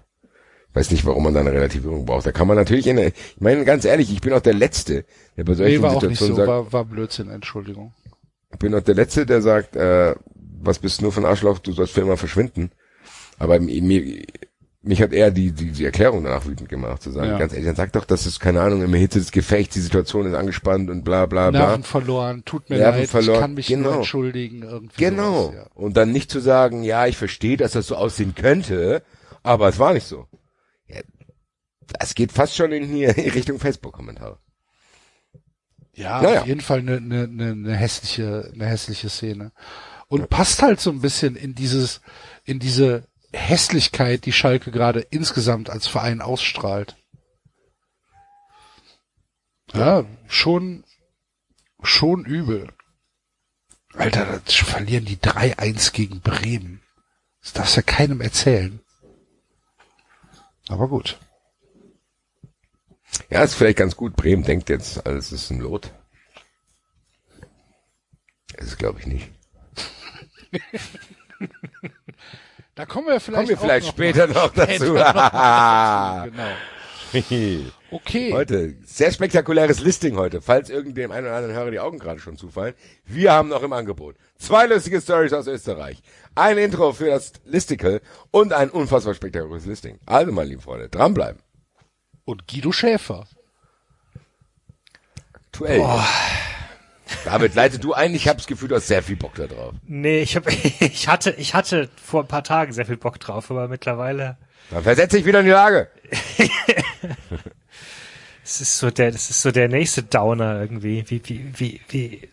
weiß 0.76 0.90
nicht, 0.90 1.04
warum 1.06 1.24
man 1.24 1.34
da 1.34 1.40
eine 1.40 1.52
Relativierung 1.52 2.04
braucht. 2.04 2.26
Da 2.26 2.32
kann 2.32 2.46
man 2.46 2.56
natürlich 2.56 2.86
in, 2.86 2.98
ich 2.98 3.12
meine 3.40 3.64
ganz 3.64 3.84
ehrlich, 3.84 4.12
ich 4.12 4.20
bin 4.20 4.32
auch 4.34 4.40
der 4.40 4.54
Letzte, 4.54 5.04
der 5.36 5.44
bei 5.44 5.54
solchen 5.54 5.76
Nee, 5.76 5.82
war 5.82 5.96
auch 5.96 6.02
nicht 6.02 6.18
Situationen 6.18 6.36
so, 6.36 6.36
sagt, 6.36 6.48
war, 6.48 6.72
war 6.72 6.84
Blödsinn, 6.84 7.30
Entschuldigung. 7.30 7.94
ich 8.52 8.58
bin 8.58 8.74
auch 8.74 8.82
der 8.82 8.94
Letzte, 8.94 9.26
der 9.26 9.40
sagt, 9.42 9.74
äh, 9.74 10.14
was 10.60 10.78
bist 10.78 10.98
du 10.98 11.04
nur 11.04 11.12
für 11.12 11.20
ein 11.20 11.26
Arschloch, 11.26 11.58
du 11.58 11.72
sollst 11.72 11.94
für 11.94 12.02
immer 12.02 12.16
verschwinden. 12.16 12.70
Aber 13.38 13.58
mir, 13.60 14.24
mich 14.82 15.02
hat 15.02 15.12
eher 15.12 15.30
die, 15.30 15.52
die, 15.52 15.72
die 15.72 15.84
Erklärung 15.84 16.24
danach 16.24 16.46
wütend 16.46 16.68
gemacht, 16.68 17.02
zu 17.02 17.10
sagen, 17.10 17.30
Ja. 17.30 17.38
ganz 17.38 17.52
ehrlich, 17.52 17.66
dann 17.66 17.76
sag 17.76 17.92
doch, 17.92 18.04
dass 18.04 18.24
es, 18.26 18.38
keine 18.40 18.60
Ahnung, 18.62 18.82
im 18.82 18.94
Hitze 18.94 19.18
des 19.18 19.32
Gefechts, 19.32 19.74
die 19.74 19.80
Situation 19.80 20.26
ist 20.26 20.34
angespannt 20.34 20.88
und 20.90 21.04
bla 21.04 21.26
bla 21.26 21.50
bla. 21.50 21.66
Nerven 21.68 21.82
verloren, 21.82 22.42
tut 22.44 22.70
mir 22.70 22.78
Nerven 22.78 23.00
leid, 23.00 23.10
verloren, 23.10 23.34
ich 23.34 23.40
kann 23.40 23.54
mich 23.54 23.70
nur 23.70 23.78
genau. 23.78 23.96
entschuldigen. 23.96 24.62
Irgendwie 24.62 24.96
Genau. 25.04 25.42
sowas, 25.44 25.54
ja. 25.56 25.66
Und 25.74 25.96
dann 25.96 26.12
nicht 26.12 26.30
zu 26.30 26.40
sagen, 26.40 26.82
ja, 26.82 27.06
ich 27.06 27.16
verstehe, 27.16 27.56
dass 27.56 27.72
das 27.72 27.86
so 27.88 27.96
aussehen 27.96 28.34
könnte, 28.34 29.02
aber 29.42 29.68
es 29.68 29.78
war 29.78 29.92
nicht 29.92 30.06
so. 30.06 30.26
Ja, 31.92 31.98
das 32.00 32.14
geht 32.14 32.32
fast 32.32 32.56
schon 32.56 32.72
in 32.72 32.84
hier 32.84 33.16
in 33.16 33.30
Richtung 33.30 33.58
Facebook-Kommentare. 33.58 34.38
Ja, 35.94 36.20
Naja. 36.20 36.40
auf 36.42 36.46
jeden 36.46 36.60
Fall 36.60 36.80
eine, 36.80 36.96
eine, 36.96 37.22
eine, 37.24 37.50
eine 37.52 37.76
hässliche, 37.76 38.50
eine 38.52 38.66
hässliche 38.66 39.08
Szene. 39.08 39.52
Und 40.08 40.28
passt 40.28 40.62
halt 40.62 40.80
so 40.80 40.90
ein 40.90 41.00
bisschen 41.00 41.36
in 41.36 41.54
dieses, 41.54 42.00
in 42.44 42.58
diese 42.58 43.08
Hässlichkeit, 43.32 44.24
die 44.24 44.32
Schalke 44.32 44.70
gerade 44.70 45.00
insgesamt 45.00 45.70
als 45.70 45.86
Verein 45.86 46.20
ausstrahlt. 46.20 46.96
Ja, 49.72 50.04
schon, 50.28 50.84
schon 51.82 52.24
übel. 52.24 52.68
Alter, 53.94 54.40
das 54.44 54.54
verlieren 54.54 55.06
die 55.06 55.16
3-1 55.16 55.92
gegen 55.92 56.20
Bremen. 56.20 56.82
Das 57.42 57.52
darfst 57.54 57.76
ja 57.76 57.82
keinem 57.82 58.20
erzählen. 58.20 58.80
Aber 60.68 60.88
gut. 60.88 61.18
Ja, 63.30 63.42
ist 63.42 63.54
vielleicht 63.54 63.78
ganz 63.78 63.96
gut. 63.96 64.16
Bremen 64.16 64.42
denkt 64.44 64.68
jetzt, 64.68 65.06
alles 65.06 65.32
ist 65.32 65.50
ein 65.50 65.60
Lot. 65.60 65.90
Das 68.56 68.66
ist 68.66 68.78
glaube 68.78 69.00
ich 69.00 69.06
nicht. 69.06 69.30
Da 72.74 72.84
kommen 72.86 73.06
wir 73.08 73.20
vielleicht, 73.20 73.36
Kommen 73.36 73.48
wir 73.48 73.56
vielleicht 73.58 73.86
noch 73.86 73.92
später 73.94 74.26
mal. 74.26 74.34
noch 74.34 74.52
dazu. 74.52 74.94
Genau. 76.30 76.52
Okay. 77.90 78.32
Heute, 78.32 78.74
sehr 78.84 79.12
spektakuläres 79.12 79.80
Listing 79.80 80.16
heute, 80.16 80.40
falls 80.42 80.70
irgendeinem 80.70 81.12
einen 81.12 81.26
oder 81.26 81.36
anderen 81.36 81.54
Hörer 81.54 81.70
die 81.70 81.78
Augen 81.78 81.98
gerade 81.98 82.18
schon 82.18 82.36
zufallen. 82.36 82.74
Wir 83.04 83.32
haben 83.32 83.48
noch 83.48 83.62
im 83.62 83.72
Angebot 83.72 84.16
zwei 84.38 84.66
lustige 84.66 85.00
Stories 85.00 85.32
aus 85.32 85.46
Österreich, 85.46 86.02
ein 86.34 86.58
Intro 86.58 86.92
für 86.92 87.06
das 87.06 87.32
Listicle 87.44 88.02
und 88.32 88.52
ein 88.52 88.70
unfassbar 88.70 89.14
spektakuläres 89.14 89.66
Listing. 89.66 89.98
Also, 90.04 90.32
meine 90.32 90.50
lieben 90.50 90.60
Freunde, 90.60 90.88
dranbleiben. 90.88 91.40
Und 92.26 92.46
Guido 92.48 92.72
Schäfer. 92.72 93.26
Aktuell. 95.32 95.80
David, 97.24 97.54
leite 97.54 97.78
du 97.78 97.94
ein. 97.94 98.14
Ich 98.14 98.26
habe 98.26 98.38
das 98.38 98.48
Gefühl, 98.48 98.68
du 98.68 98.74
hast 98.74 98.88
sehr 98.88 99.02
viel 99.02 99.14
Bock 99.14 99.36
da 99.36 99.46
drauf. 99.46 99.74
Nee, 99.84 100.22
ich, 100.22 100.34
hab, 100.34 100.46
ich 100.80 101.08
hatte, 101.08 101.30
ich 101.30 101.54
hatte 101.54 101.88
vor 102.02 102.24
ein 102.24 102.26
paar 102.28 102.42
Tagen 102.42 102.72
sehr 102.72 102.84
viel 102.84 102.96
Bock 102.96 103.20
drauf, 103.20 103.48
aber 103.50 103.68
mittlerweile, 103.68 104.36
Dann 104.70 104.82
versetze 104.82 105.18
ich 105.18 105.24
wieder 105.24 105.38
in 105.38 105.46
die 105.46 105.52
Lage. 105.52 105.88
es 108.44 108.60
ist 108.60 108.76
so 108.76 108.90
der, 108.90 109.12
das 109.12 109.30
ist 109.30 109.42
so 109.42 109.52
der 109.52 109.68
nächste 109.68 110.02
Downer 110.02 110.60
irgendwie, 110.60 111.04
wie, 111.08 111.22
wie, 111.28 111.52
wie, 111.56 111.80
wie, 111.88 112.28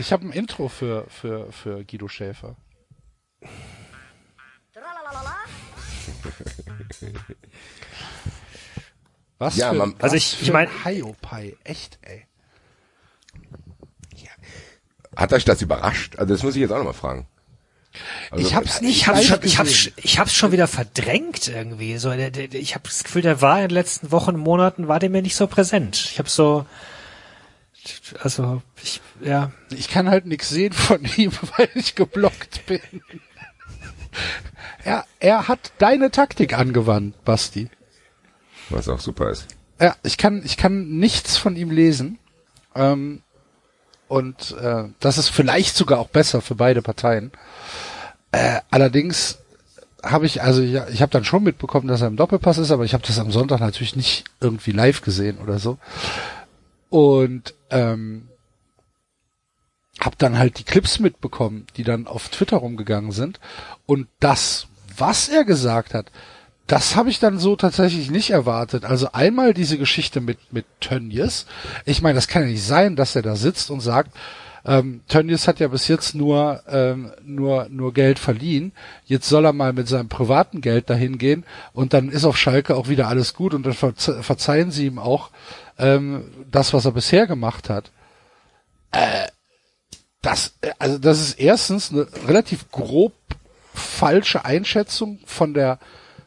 Ich 0.00 0.12
habe 0.12 0.26
ein 0.26 0.32
Intro 0.32 0.68
für, 0.68 1.06
für, 1.08 1.52
für 1.52 1.84
Guido 1.84 2.08
Schäfer. 2.08 2.56
Was 9.38 9.56
Ja, 9.56 9.70
für, 9.70 9.76
man- 9.76 9.94
was 9.94 10.02
Also 10.04 10.16
ich- 10.16 10.40
ich 10.42 10.52
mein- 10.52 10.68
ein 10.68 10.84
Hiopai, 10.84 11.56
echt, 11.64 11.98
ey. 12.02 12.24
Hat 15.16 15.32
euch 15.32 15.44
das 15.44 15.62
überrascht? 15.62 16.16
Also, 16.18 16.34
das 16.34 16.42
muss 16.42 16.56
ich 16.56 16.60
jetzt 16.62 16.72
auch 16.72 16.78
nochmal 16.78 16.92
fragen. 16.92 17.28
Also, 18.32 18.44
ich 18.48 18.52
hab's 18.56 18.80
nicht 18.80 18.96
ich 18.96 19.06
hab's 19.06 19.24
schon, 19.26 19.38
ich 19.44 19.58
hab's, 19.60 19.90
ich 19.96 20.18
hab's 20.18 20.34
schon 20.34 20.50
wieder 20.50 20.66
verdrängt 20.66 21.46
irgendwie. 21.46 21.98
So, 21.98 22.10
der, 22.10 22.32
der, 22.32 22.52
ich 22.54 22.74
habe 22.74 22.82
das 22.88 23.04
Gefühl, 23.04 23.22
der 23.22 23.40
war 23.40 23.58
in 23.58 23.68
den 23.68 23.74
letzten 23.74 24.10
Wochen, 24.10 24.36
Monaten, 24.36 24.88
war 24.88 24.98
der 24.98 25.10
mir 25.10 25.22
nicht 25.22 25.36
so 25.36 25.46
präsent. 25.46 26.08
Ich 26.10 26.18
habe 26.18 26.28
so, 26.28 26.66
also, 28.20 28.60
ich, 28.82 29.00
ja, 29.20 29.52
Ich 29.70 29.86
kann 29.86 30.08
halt 30.10 30.26
nichts 30.26 30.48
sehen 30.48 30.72
von 30.72 31.04
ihm, 31.16 31.30
weil 31.56 31.68
ich 31.76 31.94
geblockt 31.94 32.66
bin. 32.66 32.80
Er, 34.84 35.04
er 35.18 35.48
hat 35.48 35.72
deine 35.78 36.10
Taktik 36.10 36.56
angewandt, 36.56 37.24
Basti. 37.24 37.70
Was 38.70 38.88
auch 38.88 39.00
super 39.00 39.30
ist. 39.30 39.46
Ja, 39.80 39.96
ich 40.02 40.18
kann, 40.18 40.42
ich 40.44 40.56
kann 40.56 40.98
nichts 40.98 41.36
von 41.36 41.56
ihm 41.56 41.70
lesen. 41.70 42.18
Ähm, 42.74 43.22
und 44.08 44.56
äh, 44.60 44.84
das 45.00 45.18
ist 45.18 45.28
vielleicht 45.28 45.76
sogar 45.76 45.98
auch 45.98 46.08
besser 46.08 46.40
für 46.40 46.54
beide 46.54 46.82
Parteien. 46.82 47.32
Äh, 48.32 48.60
allerdings 48.70 49.38
habe 50.02 50.26
ich, 50.26 50.42
also 50.42 50.62
ja, 50.62 50.86
ich 50.88 51.02
habe 51.02 51.10
dann 51.10 51.24
schon 51.24 51.42
mitbekommen, 51.42 51.88
dass 51.88 52.02
er 52.02 52.08
im 52.08 52.16
Doppelpass 52.16 52.58
ist, 52.58 52.70
aber 52.70 52.84
ich 52.84 52.94
habe 52.94 53.06
das 53.06 53.18
am 53.18 53.32
Sonntag 53.32 53.60
natürlich 53.60 53.96
nicht 53.96 54.24
irgendwie 54.40 54.72
live 54.72 55.00
gesehen 55.00 55.38
oder 55.38 55.58
so. 55.58 55.78
Und 56.90 57.54
ähm, 57.70 58.28
habe 60.00 60.16
dann 60.18 60.38
halt 60.38 60.58
die 60.58 60.64
Clips 60.64 60.98
mitbekommen, 60.98 61.66
die 61.76 61.84
dann 61.84 62.06
auf 62.06 62.28
Twitter 62.28 62.58
rumgegangen 62.58 63.12
sind. 63.12 63.40
Und 63.86 64.08
das, 64.20 64.66
was 64.96 65.28
er 65.28 65.44
gesagt 65.44 65.94
hat, 65.94 66.10
das 66.66 66.96
habe 66.96 67.10
ich 67.10 67.18
dann 67.18 67.38
so 67.38 67.56
tatsächlich 67.56 68.10
nicht 68.10 68.30
erwartet. 68.30 68.84
Also 68.84 69.08
einmal 69.12 69.52
diese 69.52 69.76
Geschichte 69.76 70.20
mit, 70.20 70.38
mit 70.52 70.64
Tönnies. 70.80 71.46
Ich 71.84 72.00
meine, 72.00 72.14
das 72.14 72.28
kann 72.28 72.42
ja 72.42 72.48
nicht 72.48 72.64
sein, 72.64 72.96
dass 72.96 73.14
er 73.14 73.22
da 73.22 73.36
sitzt 73.36 73.70
und 73.70 73.80
sagt, 73.80 74.16
ähm, 74.66 75.02
Tönnies 75.08 75.46
hat 75.46 75.60
ja 75.60 75.68
bis 75.68 75.88
jetzt 75.88 76.14
nur, 76.14 76.62
ähm, 76.66 77.12
nur, 77.22 77.66
nur 77.68 77.92
Geld 77.92 78.18
verliehen. 78.18 78.72
Jetzt 79.04 79.28
soll 79.28 79.44
er 79.44 79.52
mal 79.52 79.74
mit 79.74 79.88
seinem 79.88 80.08
privaten 80.08 80.62
Geld 80.62 80.88
dahin 80.88 81.18
gehen 81.18 81.44
und 81.74 81.92
dann 81.92 82.08
ist 82.08 82.24
auf 82.24 82.38
Schalke 82.38 82.74
auch 82.76 82.88
wieder 82.88 83.08
alles 83.08 83.34
gut 83.34 83.52
und 83.52 83.66
dann 83.66 83.74
verze 83.74 84.22
verzeihen 84.22 84.70
sie 84.70 84.86
ihm 84.86 84.98
auch 84.98 85.30
ähm, 85.78 86.24
das, 86.50 86.72
was 86.72 86.86
er 86.86 86.92
bisher 86.92 87.26
gemacht 87.26 87.68
hat. 87.68 87.90
Äh, 88.90 89.28
das, 90.22 90.54
äh, 90.62 90.70
also 90.78 90.96
das 90.96 91.20
ist 91.20 91.38
erstens 91.38 91.92
eine 91.92 92.06
relativ 92.26 92.70
grob 92.70 93.12
falsche 93.74 94.44
Einschätzung 94.44 95.20
von 95.26 95.52
der 95.54 95.78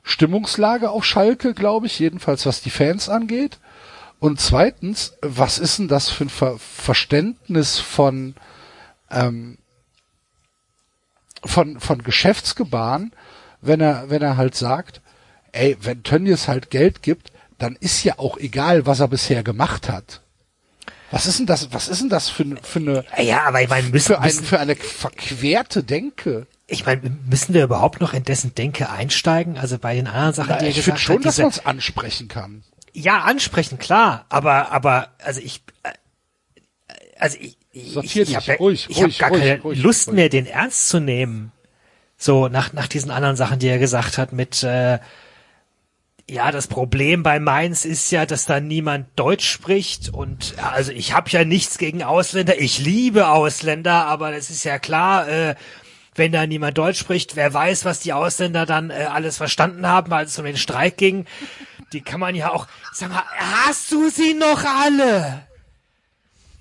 Stimmungslage 0.04 0.90
auf 0.90 1.04
Schalke, 1.06 1.54
glaube 1.54 1.88
ich, 1.88 2.00
jedenfalls 2.00 2.46
was 2.46 2.62
die 2.62 2.70
Fans 2.70 3.10
angeht. 3.10 3.60
Und 4.20 4.40
zweitens, 4.42 5.14
was 5.22 5.60
ist 5.60 5.80
denn 5.80 5.88
das 5.88 6.10
für 6.10 6.26
ein 6.26 6.30
Ver 6.30 6.58
Verständnis 6.60 7.78
von, 7.80 8.36
ähm, 9.12 9.58
von, 11.46 11.80
von 11.80 12.04
Geschäftsgebaren, 12.04 13.14
wenn 13.62 13.82
er, 13.82 14.10
wenn 14.10 14.22
er 14.22 14.38
halt 14.38 14.56
sagt, 14.56 15.02
ey, 15.52 15.78
wenn 15.82 16.04
Tönnies 16.04 16.48
halt 16.48 16.70
Geld 16.70 17.02
gibt, 17.04 17.32
dann 17.58 17.76
ist 17.76 18.04
ja 18.04 18.18
auch 18.18 18.38
egal, 18.38 18.86
was 18.86 19.00
er 19.00 19.08
bisher 19.08 19.44
gemacht 19.44 19.90
hat. 19.90 20.22
Was 21.10 21.26
ist 21.26 21.40
denn 21.40 21.46
das, 21.46 21.72
was 21.74 21.88
ist 21.88 22.02
denn 22.02 22.10
das 22.10 22.30
für, 22.30 22.44
eine- 22.44 22.58
für 22.62 22.80
eine, 22.80 23.06
ja, 23.24 23.44
aber 23.44 23.62
ich 23.62 23.70
meine, 23.70 23.88
müssen, 23.90 24.08
für, 24.08 24.20
ein, 24.20 24.32
für 24.32 24.60
eine 24.60 24.76
verquerte 24.76 25.84
Denke? 25.84 26.48
Ich 26.68 26.86
meine, 26.86 27.10
müssen 27.30 27.54
wir 27.54 27.64
überhaupt 27.64 28.02
noch 28.02 28.14
in 28.14 28.24
dessen 28.24 28.54
Denke 28.54 28.90
einsteigen? 28.90 29.58
Also 29.58 29.78
bei 29.80 29.96
den 29.96 30.08
anderen 30.08 30.34
Sachen, 30.34 30.50
Na, 30.50 30.58
die 30.58 30.66
er 30.66 30.72
ich 30.72 30.76
finde 30.76 30.92
gesagt 30.98 31.02
schon, 31.02 31.16
hat, 31.18 31.26
dass 31.26 31.36
diese, 31.36 31.42
man 31.44 31.52
es 31.52 31.66
ansprechen 31.66 32.28
kann. 32.28 32.64
ja, 32.94 33.22
ansprechen, 33.22 33.78
klar, 33.80 34.26
aber, 34.30 34.72
aber, 34.72 35.10
also 35.24 35.40
ich, 35.42 35.64
äh, 35.84 35.90
also 37.18 37.38
ich, 37.40 37.58
ich, 37.72 37.94
Sortier 37.94 38.24
ich 38.24 38.36
habe 38.36 38.44
ich 38.44 38.50
hab 38.52 38.60
ruhig, 38.60 38.88
gar 39.18 39.30
ruhig, 39.30 39.40
keine 39.42 39.62
ruhig, 39.62 39.80
Lust 39.82 40.08
ruhig. 40.08 40.16
mehr, 40.16 40.30
den 40.30 40.46
ernst 40.46 40.90
zu 40.90 41.00
nehmen. 41.00 41.52
So 42.18 42.48
nach 42.48 42.74
nach 42.74 42.88
diesen 42.88 43.12
anderen 43.12 43.36
Sachen, 43.36 43.60
die 43.60 43.68
er 43.68 43.78
gesagt 43.78 44.18
hat, 44.18 44.34
mit 44.34 44.64
äh, 44.64 45.00
ja, 46.30 46.52
das 46.52 46.68
Problem 46.68 47.24
bei 47.24 47.40
Mainz 47.40 47.86
ist 47.86 48.12
ja, 48.12 48.26
dass 48.26 48.46
da 48.46 48.60
niemand 48.60 49.08
Deutsch 49.16 49.48
spricht 49.48 50.10
und 50.10 50.56
also 50.62 50.92
ich 50.92 51.14
habe 51.14 51.30
ja 51.30 51.46
nichts 51.46 51.78
gegen 51.78 52.04
Ausländer, 52.04 52.60
ich 52.60 52.80
liebe 52.80 53.30
Ausländer, 53.30 54.06
aber 54.08 54.32
das 54.32 54.50
ist 54.50 54.64
ja 54.66 54.80
klar, 54.80 55.30
äh, 55.30 55.56
wenn 56.18 56.32
da 56.32 56.46
niemand 56.46 56.78
Deutsch 56.78 57.00
spricht, 57.00 57.36
wer 57.36 57.54
weiß, 57.54 57.86
was 57.86 58.00
die 58.00 58.14
Ausländer 58.14 58.66
dann 58.66 58.90
äh, 58.90 59.08
alles 59.12 59.38
verstanden 59.38 59.88
haben, 59.88 60.12
als 60.12 60.32
es 60.32 60.40
um 60.40 60.46
den 60.46 60.58
Streik 60.58 60.98
ging. 60.98 61.26
Die 61.94 62.02
kann 62.02 62.20
man 62.20 62.36
ja 62.36 62.52
auch, 62.52 62.68
sag 62.92 63.10
mal, 63.10 63.24
hast 63.56 63.92
du 63.92 64.10
sie 64.10 64.34
noch 64.34 64.64
alle? 64.64 65.48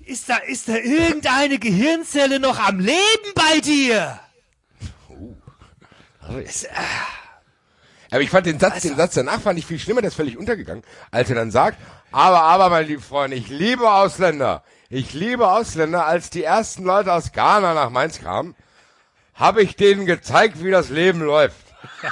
Ist 0.05 0.29
da, 0.29 0.37
ist 0.37 0.69
da 0.69 0.75
irgendeine 0.75 1.59
Gehirnzelle 1.59 2.39
noch 2.39 2.59
am 2.59 2.79
Leben 2.79 3.33
bei 3.35 3.59
dir? 3.59 4.19
Es, 6.45 6.63
äh, 6.63 6.69
Aber 8.11 8.21
ich 8.21 8.29
fand 8.29 8.45
den 8.45 8.59
Satz, 8.59 8.83
den 8.83 8.95
Satz 8.95 9.15
danach 9.15 9.41
fand 9.41 9.59
ich 9.59 9.65
viel 9.65 9.79
schlimmer, 9.79 10.01
der 10.01 10.09
ist 10.09 10.15
völlig 10.15 10.37
untergegangen, 10.37 10.83
als 11.11 11.29
er 11.29 11.35
dann 11.35 11.51
sagt, 11.51 11.77
aber, 12.11 12.41
aber, 12.41 12.69
mein 12.69 12.87
lieber 12.87 13.01
Freund, 13.01 13.33
ich 13.33 13.49
liebe 13.49 13.91
Ausländer. 13.91 14.63
Ich 14.89 15.13
liebe 15.13 15.49
Ausländer. 15.49 16.05
Als 16.05 16.29
die 16.29 16.43
ersten 16.43 16.83
Leute 16.83 17.11
aus 17.11 17.33
Ghana 17.33 17.73
nach 17.73 17.89
Mainz 17.89 18.21
kamen, 18.21 18.55
habe 19.37 19.63
ich 19.63 19.75
denen 19.75 20.05
gezeigt, 20.05 20.63
wie 20.63 20.71
das 20.71 20.89
Leben 20.89 21.21
läuft. 21.21 21.55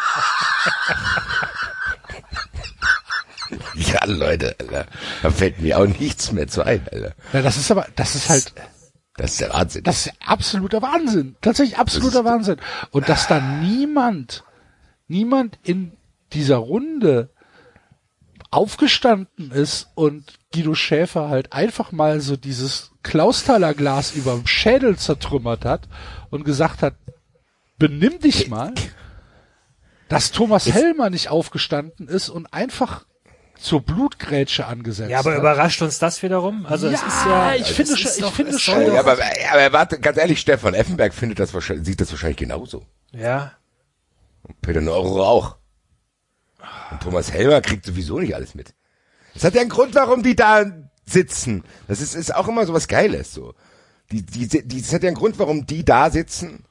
ja, 3.75 4.05
Leute, 4.05 4.55
Alter. 4.59 4.85
Da 5.21 5.29
fällt 5.29 5.59
mir 5.59 5.79
auch 5.79 5.87
nichts 5.87 6.31
mehr 6.31 6.47
zu 6.47 6.63
ein, 6.63 6.85
Alter. 6.91 7.13
Ja, 7.33 7.41
das 7.41 7.57
ist 7.57 7.71
aber, 7.71 7.87
das 7.95 8.15
ist 8.15 8.29
halt, 8.29 8.53
Das 9.17 9.31
ist 9.31 9.41
der 9.41 9.53
Wahnsinn. 9.53 9.83
das 9.83 10.05
ist 10.05 10.13
absoluter 10.25 10.81
Wahnsinn. 10.81 11.35
Tatsächlich 11.41 11.77
absoluter 11.77 12.25
Wahnsinn. 12.25 12.57
Und 12.91 13.09
dass 13.09 13.27
da 13.27 13.39
niemand 13.39 14.43
niemand 15.07 15.59
in 15.63 15.91
dieser 16.33 16.57
Runde 16.57 17.29
aufgestanden 18.51 19.51
ist 19.51 19.89
und 19.95 20.33
Guido 20.53 20.75
Schäfer 20.75 21.29
halt 21.29 21.53
einfach 21.53 21.91
mal 21.91 22.21
so 22.21 22.37
dieses 22.37 22.91
Klausthaler 23.03 23.73
Glas 23.73 24.13
überm 24.13 24.47
Schädel 24.47 24.97
zertrümmert 24.97 25.65
hat 25.65 25.87
und 26.29 26.45
gesagt 26.45 26.81
hat, 26.81 26.95
benimm 27.77 28.19
dich 28.19 28.47
mal, 28.49 28.73
dass 30.09 30.31
Thomas 30.31 30.65
Helmer 30.71 31.09
nicht 31.09 31.29
aufgestanden 31.29 32.07
ist 32.07 32.29
und 32.29 32.53
einfach 32.53 33.05
zur 33.57 33.81
Blutgrätsche 33.81 34.65
angesetzt 34.65 35.09
Ja, 35.09 35.19
aber 35.19 35.31
hat. 35.31 35.39
überrascht 35.39 35.81
uns 35.81 35.97
das 35.97 36.21
wiederum? 36.21 36.65
Also 36.65 36.87
es 36.87 37.01
Ja, 37.01 37.07
ist 37.07 37.25
ja, 37.25 37.55
ich 37.55 37.67
finde 37.71 37.93
es 37.93 37.99
schon- 37.99 38.09
ist 38.11 38.17
ich 38.17 38.23
doch- 38.23 38.33
finde 38.33 38.51
es 38.53 38.61
schon- 38.61 38.81
Ja, 38.93 38.99
aber, 38.99 39.13
aber 39.13 39.73
warte, 39.73 39.99
ganz 39.99 40.17
ehrlich, 40.17 40.39
Stefan 40.41 40.73
Effenberg 40.73 41.13
findet 41.13 41.39
das 41.39 41.53
wahrscheinlich, 41.53 41.85
sieht 41.85 42.01
das 42.01 42.11
wahrscheinlich 42.11 42.37
genauso. 42.37 42.85
ja. 43.11 43.53
Peter 44.61 44.79
Neuro 44.81 45.25
auch. 45.25 45.55
Und 46.91 47.01
Thomas 47.01 47.31
Helmer 47.31 47.61
kriegt 47.61 47.83
sowieso 47.83 48.19
nicht 48.19 48.35
alles 48.35 48.53
mit. 48.53 48.75
Das 49.33 49.43
hat 49.43 49.55
ja 49.55 49.61
einen 49.61 49.71
Grund, 49.71 49.95
warum 49.95 50.21
die 50.21 50.35
da 50.35 50.65
sitzen. 51.03 51.63
Das 51.87 51.99
ist, 51.99 52.13
ist 52.13 52.33
auch 52.35 52.47
immer 52.47 52.63
so 52.67 52.73
was 52.73 52.87
Geiles, 52.87 53.33
so. 53.33 53.55
Die, 54.11 54.21
die, 54.21 54.47
die, 54.47 54.81
das 54.83 54.93
hat 54.93 55.01
ja 55.01 55.07
einen 55.07 55.17
Grund, 55.17 55.39
warum 55.39 55.65
die 55.65 55.83
da 55.83 56.11
sitzen 56.11 56.63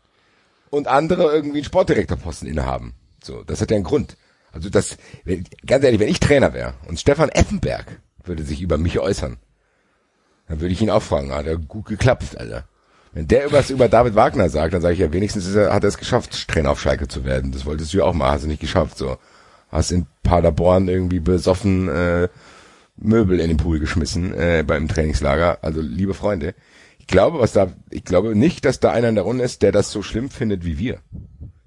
und 0.75 0.89
andere 0.89 1.33
irgendwie 1.33 1.59
einen 1.59 1.65
Sportdirektorposten 1.65 2.49
innehaben. 2.49 2.95
So, 3.23 3.43
das 3.43 3.61
hat 3.61 3.71
ja 3.71 3.77
einen 3.77 3.85
Grund. 3.85 4.17
Also 4.53 4.71
das, 4.71 4.97
ganz 5.67 5.85
ehrlich, 5.85 6.01
wenn 6.01 6.09
ich 6.09 6.21
Trainer 6.21 6.53
wäre 6.53 6.75
und 6.87 7.01
Stefan 7.01 7.29
Effenberg 7.29 8.01
würde 8.23 8.45
sich 8.45 8.61
über 8.61 8.79
mich 8.79 8.99
äußern, 8.99 9.39
dann 10.49 10.61
würde 10.61 10.73
ich 10.73 10.83
ihn 10.83 10.91
auch 10.91 11.03
fragen, 11.03 11.33
hat 11.33 11.47
er 11.47 11.57
gut 11.57 11.87
geklappt, 11.87 12.39
Alter. 12.39 12.65
Wenn 13.13 13.29
der 13.29 13.53
was 13.53 13.71
über 13.71 13.89
David 13.89 14.15
Wagner 14.15 14.49
sagt, 14.49 14.75
dann 14.75 14.83
sage 14.83 14.95
ich 14.95 15.01
ja, 15.01 15.13
wenigstens 15.13 15.55
er, 15.55 15.73
hat 15.73 15.85
er 15.85 15.89
es 15.89 15.99
geschafft, 15.99 16.49
Trainer 16.49 16.71
auf 16.71 16.81
Schalke 16.81 17.09
zu 17.09 17.25
werden. 17.25 17.53
Das 17.53 17.65
wolltest 17.65 17.93
du 17.93 17.99
ja 17.99 18.05
auch 18.05 18.13
mal, 18.13 18.33
hast 18.33 18.45
du 18.45 18.49
nicht 18.49 18.61
geschafft. 18.61 18.99
So, 18.99 19.19
hast 19.71 19.93
in 19.93 20.07
Paderborn 20.23 20.89
irgendwie 20.89 21.21
besoffen 21.21 21.89
äh, 21.89 22.29
Möbel 22.97 23.41
in 23.41 23.49
den 23.49 23.57
Pool 23.57 23.79
geschmissen 23.79 24.35
äh, 24.35 24.65
beim 24.67 24.89
Trainingslager. 24.89 25.59
Also 25.63 25.81
liebe 25.81 26.15
Freunde, 26.15 26.55
ich 27.05 27.09
glaube, 27.09 27.39
was 27.39 27.53
da, 27.53 27.71
ich 27.91 28.03
glaube 28.05 28.35
nicht, 28.35 28.65
dass 28.65 28.81
da 28.81 28.91
einer 28.91 29.11
in 29.11 29.15
der 29.15 29.25
Runde 29.25 29.45
ist, 29.45 29.61
der 29.61 29.73
das 29.73 29.91
so 29.93 30.03
schlimm 30.03 30.31
findet 30.31 30.65
wie 30.65 30.79
wir. 30.79 31.01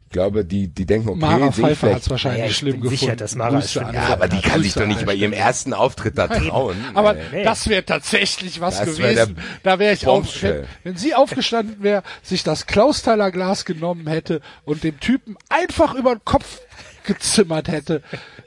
Ich 0.06 0.12
glaube, 0.14 0.44
die, 0.46 0.68
die 0.70 0.86
denken, 0.88 1.10
okay, 1.10 1.20
Mara 1.20 1.52
Pfeiffer 1.52 1.94
hat 1.94 2.02
es 2.02 2.10
wahrscheinlich 2.10 2.46
ich 2.50 2.58
schlimm 2.58 2.74
bin 2.74 2.82
gefunden. 2.82 2.98
sicher, 3.00 3.16
dass 3.16 3.36
Mara 3.36 3.52
Grüße 3.52 3.68
schlimm 3.68 3.94
Ja, 3.94 4.08
aber 4.08 4.28
die 4.28 4.42
kann 4.42 4.64
sich 4.64 4.74
doch 4.74 4.88
nicht 4.88 5.06
bei 5.06 5.14
ihrem 5.14 5.34
ersten 5.34 5.74
Auftritt 5.74 6.18
da 6.18 6.28
trauen. 6.28 6.78
Aber 6.96 7.18
Äh, 7.18 7.44
das 7.44 7.68
wäre 7.70 7.84
tatsächlich 7.86 8.60
was 8.62 8.80
Das 8.80 8.98
wär 8.98 9.14
gewesen. 9.14 9.36
der 9.36 9.46
Da 9.74 9.80
wäre 9.80 9.94
ich 9.94 10.08
auch, 10.08 10.26
wenn, 10.42 10.64
wenn 10.84 10.96
sie 10.98 11.14
aufgestanden 11.14 11.84
wäre, 11.84 12.02
sich 12.24 12.44
das 12.44 12.66
Klausthaler 12.66 13.32
Glas 13.32 13.64
genommen 13.66 14.08
hätte 14.08 14.42
und 14.66 14.84
dem 14.84 15.00
Typen 15.00 15.36
einfach 15.50 15.94
über 15.94 16.16
den 16.16 16.26
Kopf 16.26 16.62
gezimmert 17.06 17.68
hätte. 17.68 18.02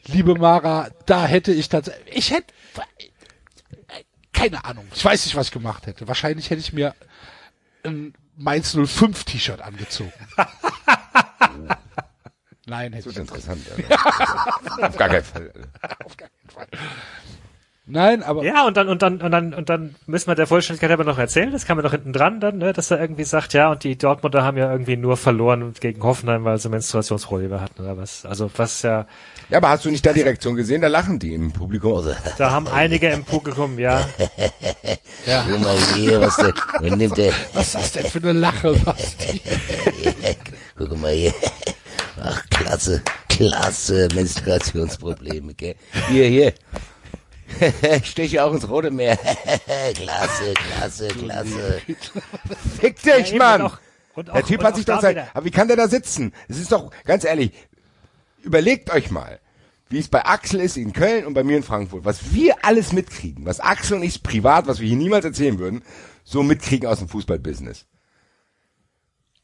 Liebe 0.06 0.34
Mara, 0.34 0.88
da 1.06 1.24
hätte 1.26 1.52
ich 1.52 1.68
tatsächlich, 1.68 2.16
ich 2.16 2.30
hätte, 2.32 2.52
keine 4.32 4.64
Ahnung, 4.64 4.86
ich 4.94 5.04
weiß 5.04 5.24
nicht, 5.26 5.34
was 5.36 5.46
ich 5.46 5.52
gemacht 5.52 5.86
hätte. 5.86 6.06
Wahrscheinlich 6.08 6.50
hätte 6.50 6.60
ich 6.60 6.72
mir 6.72 6.94
ein 7.82 8.14
Mainz 8.36 8.76
05 8.76 9.24
T-Shirt 9.24 9.60
angezogen. 9.60 10.12
Nein, 12.66 12.92
hätte 12.92 13.10
das 13.12 13.16
ich 13.16 13.18
nicht. 13.18 13.30
interessant. 13.30 13.66
Auf 14.82 14.96
gar 14.96 15.08
keinen 15.08 15.24
Fall. 15.24 15.52
Auf 16.04 16.16
gar 16.16 16.28
keinen 16.28 16.50
Fall. 16.50 16.68
Nein, 17.90 18.22
aber 18.22 18.44
Ja, 18.44 18.66
und 18.66 18.76
dann, 18.76 18.88
und 18.88 19.02
dann, 19.02 19.20
und 19.20 19.30
dann, 19.30 19.54
und 19.54 19.68
dann 19.68 19.94
müssen 20.06 20.28
wir 20.28 20.34
der 20.34 20.46
Vollständigkeit 20.46 20.90
aber 20.90 21.04
noch 21.04 21.18
erzählen, 21.18 21.50
das 21.50 21.66
kam 21.66 21.78
ja 21.78 21.82
noch 21.82 21.90
hinten 21.90 22.12
dran 22.12 22.40
dann, 22.40 22.58
ne, 22.58 22.72
dass 22.72 22.90
er 22.90 23.00
irgendwie 23.00 23.24
sagt, 23.24 23.52
ja, 23.52 23.70
und 23.70 23.84
die 23.84 23.96
Dortmunder 23.96 24.44
haben 24.44 24.56
ja 24.56 24.70
irgendwie 24.70 24.96
nur 24.96 25.16
verloren 25.16 25.74
gegen 25.80 26.02
Hoffenheim, 26.02 26.44
weil 26.44 26.58
sie 26.58 26.68
Menstruationsprobleme 26.68 27.60
hatten 27.60 27.82
oder 27.82 27.96
was. 27.96 28.24
Also 28.24 28.50
was 28.56 28.82
ja, 28.82 29.06
Ja, 29.48 29.58
aber 29.58 29.70
hast 29.70 29.84
du 29.84 29.90
nicht 29.90 30.06
da 30.06 30.12
die 30.12 30.22
Reaktion 30.22 30.54
gesehen? 30.56 30.80
Da 30.80 30.88
lachen 30.88 31.18
die 31.18 31.34
im 31.34 31.52
Publikum. 31.52 31.94
Also, 31.94 32.12
da 32.38 32.50
haben 32.50 32.68
einige 32.68 33.08
im 33.08 33.24
Publikum, 33.24 33.78
ja, 33.78 34.06
Guck 35.48 35.60
mal 35.60 35.76
hier, 35.94 36.20
was 36.20 36.36
der, 36.36 36.54
wer 36.80 36.96
nimmt 36.96 37.16
der, 37.16 37.32
was 37.52 37.66
ist 37.66 37.74
das 37.74 37.92
denn 37.92 38.06
für 38.06 38.18
eine 38.18 38.32
Lache, 38.32 38.72
Basti? 38.84 39.40
guck 40.76 41.00
mal 41.00 41.12
hier. 41.12 41.34
Ach, 42.22 42.42
klasse, 42.50 43.02
klasse 43.28 44.08
Menstruationsprobleme, 44.14 45.54
gell? 45.54 45.74
Hier, 46.08 46.26
hier. 46.26 46.52
Steche 48.04 48.44
auch 48.44 48.52
ins 48.52 48.68
Rote 48.68 48.90
Meer. 48.90 49.16
klasse, 49.94 50.54
klasse, 50.54 51.08
klasse. 51.08 51.80
Fick 52.80 53.02
dich, 53.02 53.28
eben, 53.30 53.38
Mann! 53.38 53.62
auch- 53.62 53.78
auch- 54.16 54.22
der 54.34 54.44
Typ 54.44 54.62
hat 54.62 54.76
sich 54.76 54.84
da 54.84 54.94
doch 54.96 55.02
sein, 55.02 55.26
aber 55.32 55.44
wie 55.44 55.50
kann 55.50 55.68
der 55.68 55.76
da 55.76 55.88
sitzen? 55.88 56.32
Es 56.48 56.58
ist 56.58 56.72
doch, 56.72 56.90
ganz 57.04 57.24
ehrlich, 57.24 57.52
überlegt 58.42 58.90
euch 58.90 59.10
mal, 59.10 59.38
wie 59.88 59.98
es 59.98 60.08
bei 60.08 60.24
Axel 60.24 60.60
ist 60.60 60.76
in 60.76 60.92
Köln 60.92 61.24
und 61.26 61.34
bei 61.34 61.42
mir 61.44 61.56
in 61.56 61.62
Frankfurt, 61.62 62.04
was 62.04 62.32
wir 62.34 62.64
alles 62.64 62.92
mitkriegen, 62.92 63.44
was 63.46 63.60
Axel 63.60 63.96
und 63.96 64.02
ich 64.02 64.22
privat, 64.22 64.66
was 64.66 64.80
wir 64.80 64.88
hier 64.88 64.96
niemals 64.96 65.24
erzählen 65.24 65.58
würden, 65.58 65.82
so 66.24 66.42
mitkriegen 66.42 66.88
aus 66.88 66.98
dem 66.98 67.08
Fußballbusiness. 67.08 67.86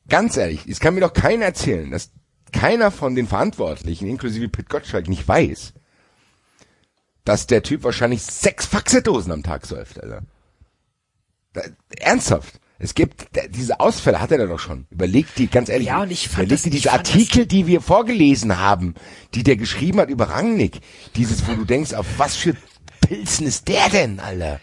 Ganz 0.08 0.36
ehrlich, 0.36 0.66
es 0.68 0.78
kann 0.78 0.94
mir 0.94 1.00
doch 1.00 1.12
keiner 1.14 1.46
erzählen, 1.46 1.90
dass 1.90 2.10
keiner 2.52 2.90
von 2.92 3.14
den 3.16 3.26
Verantwortlichen, 3.26 4.06
inklusive 4.08 4.48
Pit 4.48 4.68
Gottschalk, 4.68 5.08
nicht 5.08 5.26
weiß, 5.26 5.72
dass 7.26 7.46
der 7.46 7.62
Typ 7.62 7.84
wahrscheinlich 7.84 8.22
sechs 8.22 8.64
Faxedosen 8.64 9.32
am 9.32 9.42
Tag 9.42 9.66
säuft, 9.66 10.02
Alter. 10.02 10.22
Da, 11.52 11.62
ernsthaft. 11.98 12.60
Es 12.78 12.94
gibt, 12.94 13.26
diese 13.50 13.80
Ausfälle 13.80 14.20
hat 14.20 14.30
er 14.30 14.38
da 14.38 14.46
doch 14.46 14.60
schon. 14.60 14.86
Überlegt 14.90 15.38
die, 15.38 15.48
ganz 15.48 15.68
ehrlich. 15.68 15.88
Ja, 15.88 16.02
und 16.02 16.10
ich 16.10 16.28
fand 16.28 16.46
überlegt 16.46 16.66
ich 16.66 16.72
diese 16.72 16.92
Artikel, 16.92 17.46
die 17.46 17.66
wir 17.66 17.80
vorgelesen 17.80 18.58
haben, 18.58 18.94
die 19.34 19.42
der 19.42 19.56
geschrieben 19.56 19.98
hat 19.98 20.10
über 20.10 20.28
Rangnick. 20.28 20.80
Dieses, 21.16 21.48
wo 21.48 21.54
du 21.54 21.64
denkst, 21.64 21.94
auf 21.94 22.06
was 22.18 22.36
für 22.36 22.54
Pilzen 23.00 23.46
ist 23.46 23.68
der 23.68 23.88
denn, 23.88 24.20
Alter? 24.20 24.60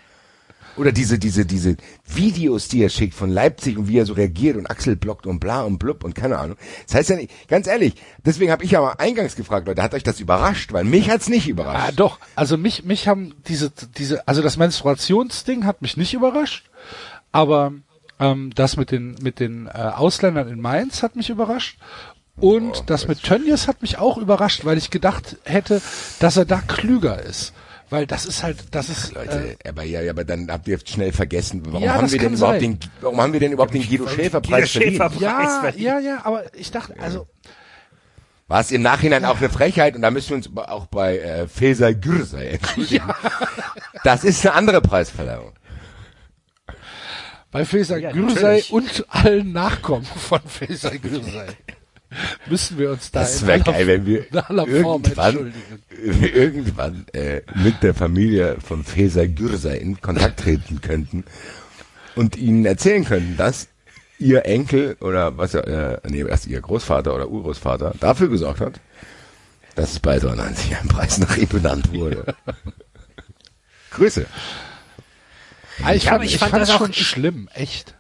Oder 0.76 0.92
diese, 0.92 1.20
diese, 1.20 1.46
diese 1.46 1.78
Videos, 2.08 2.68
die 2.68 2.82
er 2.82 2.90
schickt 2.90 3.14
von 3.14 3.30
Leipzig 3.30 3.78
und 3.78 3.88
wie 3.88 3.98
er 4.00 4.06
so 4.08 4.14
reagiert 4.14 4.58
und 4.58 4.66
Axel 4.70 4.96
blockt 4.96 5.28
und 5.28 5.40
bla 5.40 5.62
und 5.62 5.78
blub 5.78 6.04
und 6.04 6.16
keine 6.16 6.40
Ahnung. 6.40 6.58
Das 6.88 6.96
heißt 6.96 7.10
ja 7.12 7.16
nicht, 7.18 7.48
ganz 7.48 7.68
ehrlich, 7.68 7.94
deswegen 8.26 8.52
habe 8.52 8.64
ich 8.64 8.72
ja 8.72 8.82
mal 8.82 8.94
eingangs 8.98 9.36
gefragt, 9.36 9.68
Leute, 9.68 9.84
hat 9.84 9.94
euch 9.94 10.04
das 10.04 10.20
überrascht? 10.20 10.74
Weil 10.74 10.84
mich 10.84 11.10
hat's 11.12 11.30
nicht 11.30 11.46
Ah, 11.48 11.50
überrascht. 11.52 12.00
doch. 12.00 12.20
Also 12.36 12.58
mich, 12.58 12.84
mich 12.86 13.08
haben 13.08 13.36
diese, 13.48 13.72
diese, 13.98 14.28
also 14.28 14.42
das 14.42 14.58
Menstruationsding 14.58 15.66
hat 15.66 15.82
mich 15.82 15.96
nicht 15.98 16.14
überrascht, 16.16 16.70
aber 17.32 17.74
ähm, 18.20 18.52
das 18.56 18.76
mit 18.78 18.92
den, 18.92 19.16
mit 19.22 19.40
den 19.40 19.68
äh, 19.68 19.72
Ausländern 19.72 20.48
in 20.48 20.60
Mainz 20.60 21.04
hat 21.04 21.16
mich 21.16 21.30
überrasascht. 21.30 21.78
Und 22.36 22.78
Oh, 22.80 22.84
das 22.88 23.08
mit 23.08 23.22
Tönnies 23.22 23.68
hat 23.68 23.84
mich 23.84 24.00
auch 24.00 24.18
überrascht, 24.18 24.66
weil 24.66 24.80
ich 24.80 24.90
gedacht 24.90 25.38
hätte, 25.44 25.84
dass 26.20 26.36
er 26.36 26.46
da 26.46 26.62
klüger 26.62 27.22
ist. 27.22 27.54
Weil 27.94 28.08
das 28.08 28.26
ist 28.26 28.42
halt, 28.42 28.58
das 28.72 28.90
ist, 28.90 29.14
Leute, 29.14 29.56
äh, 29.64 29.70
aber 29.70 29.84
ja, 29.84 30.02
ja, 30.02 30.10
aber 30.10 30.24
dann 30.24 30.50
habt 30.52 30.68
ihr 30.68 30.80
schnell 30.84 31.12
vergessen, 31.12 31.62
warum 31.68 31.84
Ja, 31.84 31.94
haben 31.94 32.12
wir 32.12 32.18
denn 32.18 32.34
überhaupt 32.34 32.60
sein. 32.60 32.80
den, 32.80 32.92
warum 33.02 33.22
haben 33.22 33.34
wir 33.34 33.40
denn 33.40 33.52
überhaupt 33.52 33.76
den 33.76 33.84
Guido 33.88 34.08
Schäfer 34.08 34.42
Preis 34.42 34.72
verdient? 34.72 34.98
ja, 35.20 35.60
Preis 35.60 35.76
ja, 35.78 36.00
ja, 36.00 36.22
aber 36.24 36.44
ich 36.56 36.72
dachte, 36.72 36.96
also, 37.00 37.28
War 38.48 38.62
es 38.62 38.72
im 38.72 38.82
Nachhinein 38.82 39.26
auch 39.26 39.38
eine 39.38 39.50
Frechheit 39.50 39.96
und 39.96 40.02
da 40.02 40.10
müssen 40.10 40.30
wir 40.32 40.38
uns 40.38 40.50
auch 40.58 40.88
bei 40.88 41.20
äh, 41.20 41.48
Feser 41.48 41.94
Gürsey 41.94 42.48
entschuldigen. 42.56 43.06
Das 44.04 44.24
ist 44.24 44.44
eine 44.44 44.56
andere 44.56 44.82
Preisverleihung. 44.82 45.54
bei 47.52 47.64
Faisal 47.64 48.02
Ja, 48.02 48.12
Gürsey 48.12 48.64
und 48.72 49.06
allen 49.10 49.52
Nachkommen 49.52 50.06
von 50.06 50.40
Faisal 50.48 50.98
Gürsey 50.98 51.46
müssen 52.50 52.78
wir 52.78 52.92
uns 52.92 53.12
da 53.12 53.22
Das 53.22 53.42
in 53.42 53.50
aller- 53.50 53.64
geil, 53.64 53.88
wenn 53.88 54.06
wir 54.06 54.28
in 54.32 54.38
aller 54.38 54.68
Form 54.68 55.04
irgendwann, 55.04 55.52
entschuldigen. 55.52 56.36
irgendwann 56.36 57.06
äh, 57.14 57.42
mit 57.56 57.82
der 57.84 57.94
Familie 57.94 58.58
von 58.66 58.84
Feser 58.84 59.28
Gürsey 59.28 59.78
in 59.78 60.02
Kontakt 60.02 60.40
treten 60.42 60.82
könnten 60.82 61.24
und 62.16 62.36
ihnen 62.38 62.66
erzählen 62.66 63.06
könnten, 63.06 63.38
dass 63.38 63.68
ihr 64.20 64.46
Enkel 64.46 64.96
oder 65.02 65.38
was 65.38 65.54
ja, 65.54 65.62
äh, 65.62 66.00
nee, 66.10 66.22
erst 66.28 66.48
ihr 66.48 66.62
Großvater 66.62 67.14
oder 67.16 67.28
Urgroßvater 67.30 67.94
dafür 68.00 68.30
gesorgt 68.30 68.62
hat, 68.62 68.80
dass 69.76 69.94
es 69.94 70.00
bei 70.00 70.20
93 70.20 70.76
ein 70.78 70.88
Preis 70.88 71.18
nach 71.18 71.36
ihm 71.36 71.48
benannt 71.48 71.92
wurde. 71.92 72.36
Grüße. 73.92 74.26
Ah, 75.84 75.94
ich 75.94 76.04
Ja, 76.06 76.12
fand, 76.12 76.26
ich 76.26 76.34
ich 76.34 76.40
fand 76.40 76.54
das 76.54 76.68
das 76.68 76.76
auch- 76.76 76.80
schon 76.80 76.94
schlimm, 76.94 77.50
echt. 77.54 77.96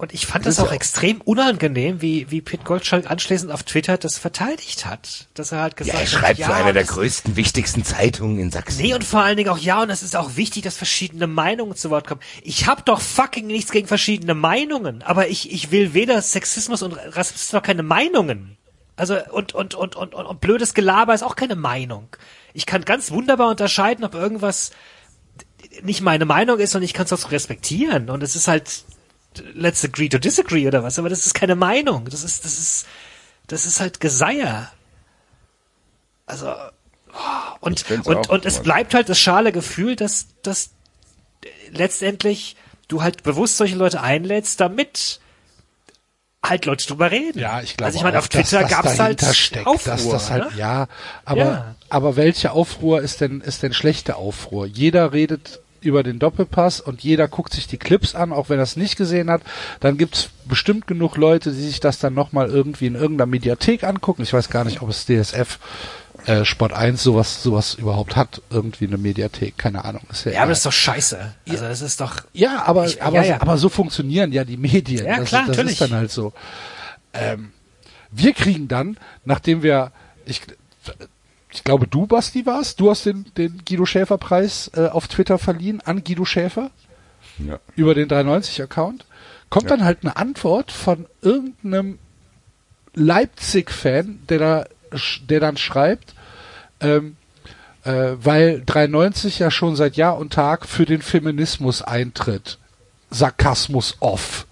Und 0.00 0.14
ich 0.14 0.26
fand 0.26 0.46
Das 0.46 0.56
das 0.56 0.64
auch 0.64 0.70
ja 0.70 0.76
extrem 0.76 1.20
unangenehm, 1.20 2.00
wie, 2.00 2.30
wie 2.30 2.40
Pete 2.40 2.64
Goldschalk 2.64 3.10
anschließend 3.10 3.52
auf 3.52 3.64
Twitter 3.64 3.98
das 3.98 4.16
verteidigt 4.16 4.86
hat. 4.86 5.28
Dass 5.34 5.52
er 5.52 5.60
halt 5.60 5.76
gesagt 5.76 5.94
Ja, 5.94 6.00
er 6.00 6.06
hat, 6.06 6.08
schreibt 6.10 6.38
ja, 6.38 6.46
für 6.46 6.54
eine 6.54 6.72
der 6.72 6.84
größten, 6.84 7.36
wichtigsten 7.36 7.84
Zeitungen 7.84 8.38
in 8.38 8.50
Sachsen. 8.50 8.80
Nee, 8.80 8.94
und 8.94 9.04
vor 9.04 9.20
allen 9.20 9.36
Dingen 9.36 9.50
auch, 9.50 9.58
ja, 9.58 9.82
und 9.82 9.90
es 9.90 10.02
ist 10.02 10.16
auch 10.16 10.36
wichtig, 10.36 10.62
dass 10.62 10.74
verschiedene 10.74 11.26
Meinungen 11.26 11.76
zu 11.76 11.90
Wort 11.90 12.06
kommen. 12.06 12.22
Ich 12.42 12.66
habe 12.66 12.80
doch 12.82 12.98
fucking 12.98 13.46
nichts 13.46 13.72
gegen 13.72 13.86
verschiedene 13.86 14.32
Meinungen, 14.32 15.02
aber 15.02 15.28
ich, 15.28 15.52
ich 15.52 15.70
will 15.70 15.92
weder 15.92 16.22
Sexismus 16.22 16.80
und 16.80 16.94
Rassismus 16.94 17.52
noch 17.52 17.62
keine 17.62 17.82
Meinungen. 17.82 18.56
Also, 18.96 19.18
und, 19.32 19.54
und, 19.54 19.74
und, 19.74 19.96
und, 19.96 20.14
und, 20.14 20.24
und 20.24 20.40
blödes 20.40 20.72
Gelaber 20.72 21.12
ist 21.12 21.22
auch 21.22 21.36
keine 21.36 21.56
Meinung. 21.56 22.08
Ich 22.54 22.64
kann 22.64 22.86
ganz 22.86 23.10
wunderbar 23.10 23.50
unterscheiden, 23.50 24.06
ob 24.06 24.14
irgendwas 24.14 24.70
nicht 25.82 26.00
meine 26.00 26.24
Meinung 26.24 26.58
ist 26.58 26.74
und 26.74 26.82
ich 26.82 26.94
kann 26.94 27.04
es 27.04 27.12
auch 27.12 27.30
respektieren. 27.30 28.08
Und 28.08 28.22
es 28.22 28.34
ist 28.34 28.48
halt, 28.48 28.84
let's 29.54 29.84
agree 29.84 30.08
to 30.08 30.18
disagree 30.18 30.66
oder 30.66 30.82
was, 30.82 30.98
aber 30.98 31.08
das 31.08 31.26
ist 31.26 31.34
keine 31.34 31.54
Meinung. 31.54 32.04
Das 32.06 32.24
ist, 32.24 32.44
das 32.44 32.58
ist, 32.58 32.86
das 33.46 33.66
ist 33.66 33.80
halt 33.80 34.00
Geseier. 34.00 34.70
Also 36.26 36.52
oh, 37.12 37.56
und 37.60 37.84
und 38.06 38.28
und 38.28 38.46
es 38.46 38.60
bleibt 38.62 38.94
halt 38.94 39.08
das 39.08 39.18
schale 39.18 39.52
Gefühl, 39.52 39.96
dass 39.96 40.26
dass 40.42 40.70
letztendlich 41.70 42.56
du 42.88 43.02
halt 43.02 43.22
bewusst 43.22 43.56
solche 43.56 43.76
Leute 43.76 44.00
einlädst, 44.00 44.60
damit 44.60 45.20
halt 46.42 46.64
Leute 46.66 46.86
drüber 46.86 47.10
reden. 47.10 47.38
Ja, 47.38 47.60
ich 47.60 47.76
glaube 47.76 47.86
Also 47.86 47.98
ich 47.98 48.02
meine, 48.04 48.18
auf 48.18 48.28
Twitter 48.28 48.60
das 48.60 48.70
gab's 48.70 48.98
halt 48.98 49.22
steckt, 49.34 49.66
Aufruhr, 49.66 49.92
dass 49.92 50.08
das 50.08 50.30
halt, 50.30 50.52
ne? 50.52 50.58
ja, 50.58 50.88
aber, 51.24 51.40
Ja. 51.40 51.74
aber 51.88 52.16
welche 52.16 52.52
Aufruhr 52.52 53.02
ist 53.02 53.20
denn, 53.20 53.40
ist 53.40 53.62
denn 53.62 53.74
schlechte 53.74 54.16
Aufruhr? 54.16 54.66
Jeder 54.66 55.12
redet 55.12 55.60
über 55.82 56.02
den 56.02 56.18
Doppelpass 56.18 56.80
und 56.80 57.02
jeder 57.02 57.28
guckt 57.28 57.52
sich 57.52 57.66
die 57.66 57.78
Clips 57.78 58.14
an, 58.14 58.32
auch 58.32 58.48
wenn 58.48 58.58
er 58.58 58.64
es 58.64 58.76
nicht 58.76 58.96
gesehen 58.96 59.30
hat. 59.30 59.42
Dann 59.80 59.96
gibt's 59.98 60.30
bestimmt 60.44 60.86
genug 60.86 61.16
Leute, 61.16 61.52
die 61.52 61.60
sich 61.62 61.80
das 61.80 61.98
dann 61.98 62.14
nochmal 62.14 62.48
irgendwie 62.48 62.86
in 62.86 62.94
irgendeiner 62.94 63.26
Mediathek 63.26 63.84
angucken. 63.84 64.22
Ich 64.22 64.32
weiß 64.32 64.50
gar 64.50 64.64
nicht, 64.64 64.82
ob 64.82 64.88
es 64.90 65.06
DSF 65.06 65.58
äh, 66.26 66.44
Sport 66.44 66.72
1 66.74 67.02
sowas, 67.02 67.42
sowas 67.42 67.74
überhaupt 67.74 68.14
hat, 68.16 68.42
irgendwie 68.50 68.86
eine 68.86 68.98
Mediathek, 68.98 69.56
keine 69.56 69.84
Ahnung. 69.86 70.02
Ist 70.10 70.26
ja, 70.26 70.32
Ja, 70.32 70.42
aber 70.42 70.50
das 70.50 70.58
ist 70.58 70.66
doch 70.66 70.72
scheiße. 70.72 71.34
Also 71.48 71.64
das 71.64 71.80
ist 71.80 72.00
doch 72.00 72.16
Ja, 72.34 72.62
aber, 72.66 72.86
Ich- 72.86 73.02
aber, 73.02 73.16
ja, 73.16 73.22
ja. 73.24 73.40
aber 73.40 73.56
so 73.56 73.68
funktionieren 73.70 74.30
ja 74.32 74.44
die 74.44 74.58
Medien. 74.58 75.06
Ja, 75.06 75.16
das, 75.18 75.28
klar, 75.30 75.42
ist, 75.42 75.48
das 75.50 75.56
natürlich. 75.56 75.80
ist 75.80 75.80
dann 75.80 75.98
halt 75.98 76.10
so. 76.10 76.32
Ähm, 77.14 77.52
wir 78.10 78.34
kriegen 78.34 78.68
dann, 78.68 78.98
nachdem 79.24 79.62
wir, 79.62 79.92
ich, 80.26 80.42
ich 81.52 81.64
glaube, 81.64 81.86
du, 81.86 82.06
Basti, 82.06 82.46
warst, 82.46 82.80
du 82.80 82.90
hast 82.90 83.06
den, 83.06 83.24
den 83.36 83.62
Guido 83.66 83.84
Schäfer 83.86 84.18
Preis 84.18 84.70
äh, 84.74 84.86
auf 84.86 85.08
Twitter 85.08 85.38
verliehen 85.38 85.80
an 85.80 86.04
Guido 86.04 86.24
Schäfer 86.24 86.70
Ja. 87.38 87.58
über 87.76 87.94
den 87.94 88.08
390-Account, 88.08 89.04
kommt 89.48 89.70
dann 89.70 89.84
halt 89.84 89.98
eine 90.02 90.16
Antwort 90.16 90.70
von 90.70 91.06
irgendeinem 91.22 91.98
Leipzig-Fan, 92.94 94.20
der 94.28 94.38
da, 94.38 94.64
der 95.28 95.40
dann 95.40 95.56
schreibt, 95.56 96.14
ähm, 96.80 97.16
äh, 97.84 98.12
weil 98.16 98.62
390 98.64 99.38
ja 99.38 99.50
schon 99.50 99.76
seit 99.76 99.96
Jahr 99.96 100.18
und 100.18 100.32
Tag 100.32 100.66
für 100.66 100.84
den 100.86 101.02
Feminismus 101.02 101.82
eintritt. 101.82 102.58
Sarkasmus 103.10 103.96
off. 104.00 104.46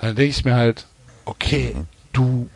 Dann 0.00 0.14
denke 0.14 0.30
ich 0.30 0.44
mir 0.44 0.54
halt, 0.54 0.86
okay, 1.24 1.74
du, 2.12 2.48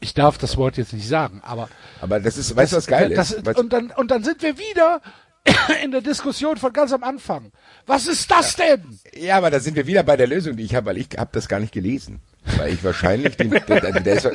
ich 0.00 0.14
darf 0.14 0.38
das 0.38 0.56
Wort 0.56 0.76
jetzt 0.76 0.92
nicht 0.92 1.08
sagen, 1.08 1.40
aber 1.44 1.68
Aber 2.00 2.20
das 2.20 2.36
ist, 2.36 2.54
weißt 2.54 2.72
du, 2.72 2.76
was 2.76 2.86
geil 2.86 3.10
das, 3.14 3.32
ist? 3.32 3.58
Und, 3.58 3.72
dann, 3.72 3.90
und 3.90 4.10
dann 4.10 4.22
sind 4.24 4.42
wir 4.42 4.56
wieder 4.58 5.00
in 5.84 5.90
der 5.90 6.00
Diskussion 6.00 6.56
von 6.56 6.72
ganz 6.72 6.92
am 6.92 7.02
Anfang. 7.02 7.52
Was 7.86 8.06
ist 8.06 8.30
das 8.30 8.56
denn? 8.56 8.98
Ja, 9.14 9.36
aber 9.36 9.50
da 9.50 9.60
sind 9.60 9.76
wir 9.76 9.86
wieder 9.86 10.02
bei 10.02 10.16
der 10.16 10.26
Lösung, 10.26 10.56
die 10.56 10.64
ich 10.64 10.74
habe, 10.74 10.86
weil 10.86 10.98
ich 10.98 11.08
habe 11.16 11.30
das 11.32 11.48
gar 11.48 11.60
nicht 11.60 11.72
gelesen. 11.72 12.20
Weil 12.56 12.72
ich 12.72 12.84
wahrscheinlich, 12.84 13.36
den, 13.36 13.50
der, 13.50 13.60
der, 13.60 14.00
der, 14.00 14.14
ist, 14.14 14.28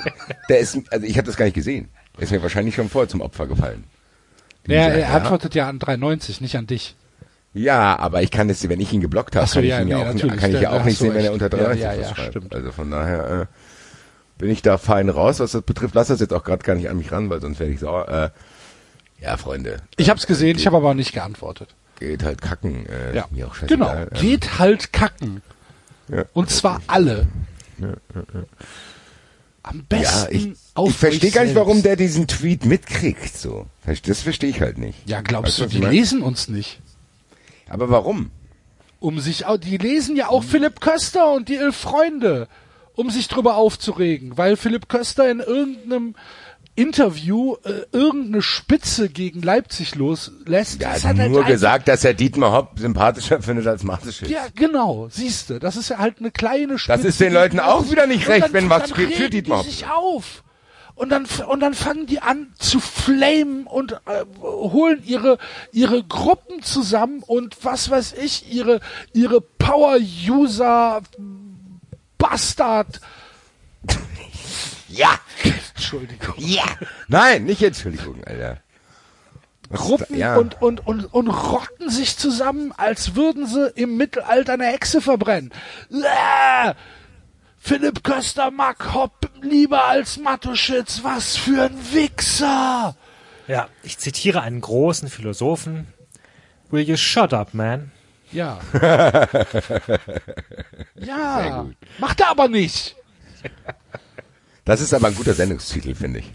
der 0.50 0.60
ist, 0.60 0.80
also 0.92 1.06
ich 1.06 1.18
habe 1.18 1.26
das 1.26 1.38
gar 1.38 1.46
nicht 1.46 1.56
gesehen. 1.56 1.90
Der 2.18 2.24
ist 2.24 2.32
mir 2.32 2.42
wahrscheinlich 2.42 2.76
schon 2.76 2.90
vorher 2.90 3.10
zum 3.10 3.22
Opfer 3.22 3.48
gefallen. 3.48 3.86
Ja, 4.68 4.88
er 4.88 5.14
antwortet 5.14 5.56
ja 5.56 5.68
an 5.68 5.80
390, 5.80 6.42
nicht 6.42 6.56
an 6.56 6.68
dich. 6.68 6.96
Ja, 7.54 7.98
aber 8.00 8.24
ich 8.24 8.32
kann 8.32 8.48
das, 8.48 8.68
wenn 8.68 8.80
ich 8.80 8.92
ihn 8.94 9.02
geblockt 9.02 9.36
habe, 9.36 9.46
so, 9.46 9.56
kann 9.56 9.64
ich 9.64 9.70
ja, 9.70 9.82
ihn 9.82 9.88
ja 9.88 9.98
nee, 9.98 10.04
auch, 10.04 10.14
natürlich, 10.14 10.38
kann 10.40 10.56
ich 10.56 10.62
ja 10.62 10.72
auch 10.72 10.84
nicht 10.84 10.98
sehen, 10.98 11.14
wenn 11.14 11.26
er 11.26 11.34
unter 11.34 11.52
Ja, 11.56 11.66
30 11.66 11.82
ja, 11.82 11.94
ja, 11.94 12.16
schreibt. 12.16 12.30
stimmt. 12.30 12.56
Also 12.56 12.72
von 12.72 12.90
daher 12.90 13.42
äh, 13.42 13.46
bin 14.44 14.52
ich 14.52 14.62
da 14.62 14.78
fein 14.78 15.08
raus, 15.08 15.40
was 15.40 15.54
das 15.54 15.62
betrifft. 15.62 15.96
Lass 15.96 16.10
das 16.10 16.20
jetzt 16.20 16.34
auch 16.34 16.44
gerade 16.44 16.64
gar 16.64 16.76
nicht 16.76 16.90
an 16.90 16.98
mich 16.98 17.14
ran, 17.14 17.30
weil 17.30 17.40
sonst 17.40 17.60
werde 17.60 17.72
ich 17.72 17.80
sauer. 17.80 18.10
Äh, 18.10 19.24
ja, 19.24 19.38
Freunde, 19.38 19.78
Ich 19.96 20.10
habe 20.10 20.20
es 20.20 20.28
gesehen, 20.28 20.58
ich 20.58 20.66
habe 20.68 20.76
aber 20.76 20.94
nicht 20.94 21.14
geantwortet. 21.14 21.74
geht 21.98 22.24
halt 22.24 22.42
kacken. 22.42 22.86
Äh, 22.88 23.16
Ja, 23.16 23.26
mir 23.32 23.48
auch 23.48 23.56
genau. 23.66 23.90
Ähm, 23.94 24.10
Geht 24.16 24.60
halt 24.60 24.92
kacken. 24.92 25.42
Ja. 26.10 26.26
Und 26.34 26.50
zwar 26.50 26.82
alle. 26.88 27.28
Am 29.64 29.86
besten 29.86 30.04
ja, 30.04 30.28
ich, 30.30 30.50
auf 30.74 30.90
ich 30.90 30.98
verstehe 30.98 31.32
gar 31.32 31.46
nicht, 31.46 31.56
warum 31.56 31.82
der 31.84 31.96
diesen 31.96 32.28
Tweet 32.28 32.66
mitkriegt. 32.66 33.38
So, 33.38 33.66
das 34.06 34.20
verstehe 34.22 34.50
ich 34.50 34.60
halt 34.60 34.78
nicht. 34.78 35.08
Ja, 35.08 35.22
glaubst 35.22 35.62
Weißt 35.62 35.74
du, 35.74 35.80
die 35.80 35.86
lesen 35.86 36.22
uns 36.22 36.50
nicht? 36.50 36.82
Aber 37.70 37.90
warum? 37.90 38.30
Um 39.00 39.22
sich, 39.22 39.46
die 39.64 39.78
lesen 39.78 40.18
ja 40.18 40.28
auch 40.28 40.44
Philipp 40.44 40.82
Köster 40.82 41.32
und 41.34 41.48
die 41.48 41.56
Elf 41.56 41.78
Freunde, 41.78 42.50
um 42.96 43.10
sich 43.10 43.28
drüber 43.28 43.56
aufzuregen, 43.56 44.38
weil 44.38 44.56
Philipp 44.58 44.88
Köster 44.90 45.30
in 45.30 45.40
irgendeinem 45.40 46.16
Interview 46.76 47.56
äh, 47.66 47.84
irgendeine 47.92 48.42
Spitze 48.42 49.08
gegen 49.10 49.42
Leipzig 49.44 49.94
loslässt. 49.94 50.82
Der 50.82 50.94
Das 50.94 51.06
hat 51.06 51.18
halt 51.20 51.30
nur 51.30 51.40
einfach- 51.42 51.52
gesagt, 51.52 51.88
dass 51.88 52.04
er 52.04 52.16
Dietmar 52.16 52.52
Hopp 52.52 52.80
sympathischer 52.80 53.42
findet 53.44 53.68
als 53.68 53.84
Mateschitz. 53.84 54.30
Ja, 54.30 54.46
genau, 54.56 55.08
siehste, 55.12 55.60
das 55.60 55.76
ist 55.76 55.90
ja 55.90 56.00
halt 56.00 56.18
eine 56.20 56.32
kleine 56.32 56.80
Spitze. 56.80 56.98
Das 56.98 57.06
ist 57.06 57.20
den 57.20 57.34
Leuten 57.34 57.60
auch 57.60 57.90
wieder 57.92 58.08
nicht 58.08 58.28
recht, 58.28 58.46
dann- 58.46 58.54
wenn 58.54 58.70
was 58.72 58.92
für- 58.92 59.08
für 59.08 59.30
Dietmar 59.30 59.62
die 59.62 59.68
Hopp 59.68 59.72
sich 59.72 59.86
auf. 59.88 60.44
Und 60.96 61.10
dann, 61.10 61.26
und 61.50 61.60
dann 61.60 61.74
fangen 61.74 62.06
die 62.06 62.20
an 62.22 62.54
zu 62.60 62.80
flamen 62.80 63.66
und 63.66 63.94
äh, 63.94 64.26
holen 64.42 65.02
ihre, 65.06 65.40
ihre 65.72 66.04
Gruppen 66.04 66.62
zusammen 66.62 67.24
und 67.26 67.58
was 67.64 67.90
weiß 67.90 68.14
ich, 68.22 68.52
ihre, 68.54 68.80
ihre 69.12 69.42
Power-User 69.42 71.02
Bastard. 72.24 73.02
Ja! 74.88 75.20
Entschuldigung. 75.76 76.36
Ja! 76.38 76.64
Nein, 77.08 77.44
nicht 77.44 77.62
Entschuldigung, 77.62 78.24
Alter. 78.24 78.60
Da- 79.70 80.16
ja. 80.16 80.36
und, 80.38 80.62
und, 80.62 80.86
und, 80.86 81.06
und 81.14 81.28
rotten 81.28 81.90
sich 81.90 82.16
zusammen, 82.18 82.72
als 82.78 83.16
würden 83.16 83.48
sie 83.48 83.72
im 83.76 83.98
Mittelalter 83.98 84.54
eine 84.54 84.68
Hexe 84.68 85.02
verbrennen. 85.02 85.52
Äh, 85.92 86.74
Philipp 87.58 88.04
Köster 88.04 88.52
mag 88.52 88.94
Hopp 88.94 89.30
lieber 89.42 89.86
als 89.86 90.18
Matuschitz. 90.18 91.00
Was 91.04 91.36
für 91.36 91.64
ein 91.64 91.94
Wichser! 91.94 92.96
Ja, 93.48 93.68
ich 93.82 93.98
zitiere 93.98 94.42
einen 94.42 94.62
großen 94.62 95.10
Philosophen. 95.10 95.88
Will 96.70 96.88
you 96.88 96.96
shut 96.96 97.34
up, 97.34 97.54
man? 97.54 97.92
Ja. 98.34 98.60
ja. 100.96 101.68
Macht 102.00 102.20
er 102.20 102.30
aber 102.30 102.48
nicht. 102.48 102.96
Das 104.66 104.82
ist 104.82 104.94
aber 104.94 105.08
ein 105.08 105.16
guter 105.16 105.34
Sendungstitel, 105.34 105.94
finde 105.94 106.20
ich. 106.20 106.32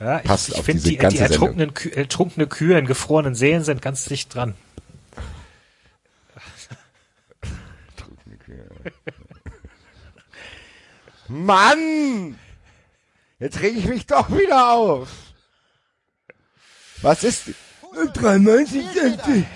Ja, 0.00 0.18
Passt 0.18 0.48
ich, 0.48 0.54
ich 0.54 0.60
auf 0.60 0.64
finde, 0.64 0.82
diese 0.82 0.90
die, 0.92 0.98
ganze 0.98 1.16
die 1.16 1.22
ertrunkenen, 1.24 1.74
Kü 1.74 1.90
ertrunkene 1.90 2.46
Kühe 2.46 2.78
in 2.78 2.86
gefrorenen 2.86 3.34
Seen 3.34 3.64
sind 3.64 3.82
ganz 3.82 4.04
dicht 4.04 4.34
dran. 4.34 4.54
Mann! 11.28 12.38
Jetzt 13.38 13.60
reg 13.60 13.76
ich 13.76 13.86
mich 13.86 14.06
doch 14.06 14.30
wieder 14.30 14.72
auf. 14.72 15.08
Was 17.02 17.22
ist... 17.22 17.50
93 18.14 18.84
90 18.84 19.46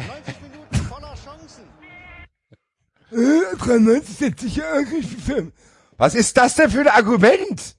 Was 5.96 6.14
ist 6.14 6.36
das 6.36 6.54
denn 6.54 6.70
für 6.70 6.80
ein 6.80 6.88
Argument? 6.88 7.76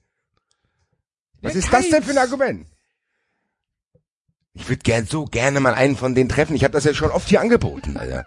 Was 1.42 1.54
ist 1.54 1.72
das 1.72 1.88
denn 1.90 2.02
für 2.02 2.12
ein. 2.12 2.18
Argument? 2.18 2.66
Ich 4.54 4.68
würde 4.68 4.82
gern 4.82 5.06
so 5.06 5.24
gerne 5.24 5.60
mal 5.60 5.74
einen 5.74 5.96
von 5.96 6.14
denen 6.14 6.28
treffen. 6.28 6.54
Ich 6.54 6.64
habe 6.64 6.72
das 6.72 6.84
ja 6.84 6.94
schon 6.94 7.10
oft 7.10 7.28
hier 7.28 7.40
angeboten, 7.40 7.96
Alter. 7.96 8.26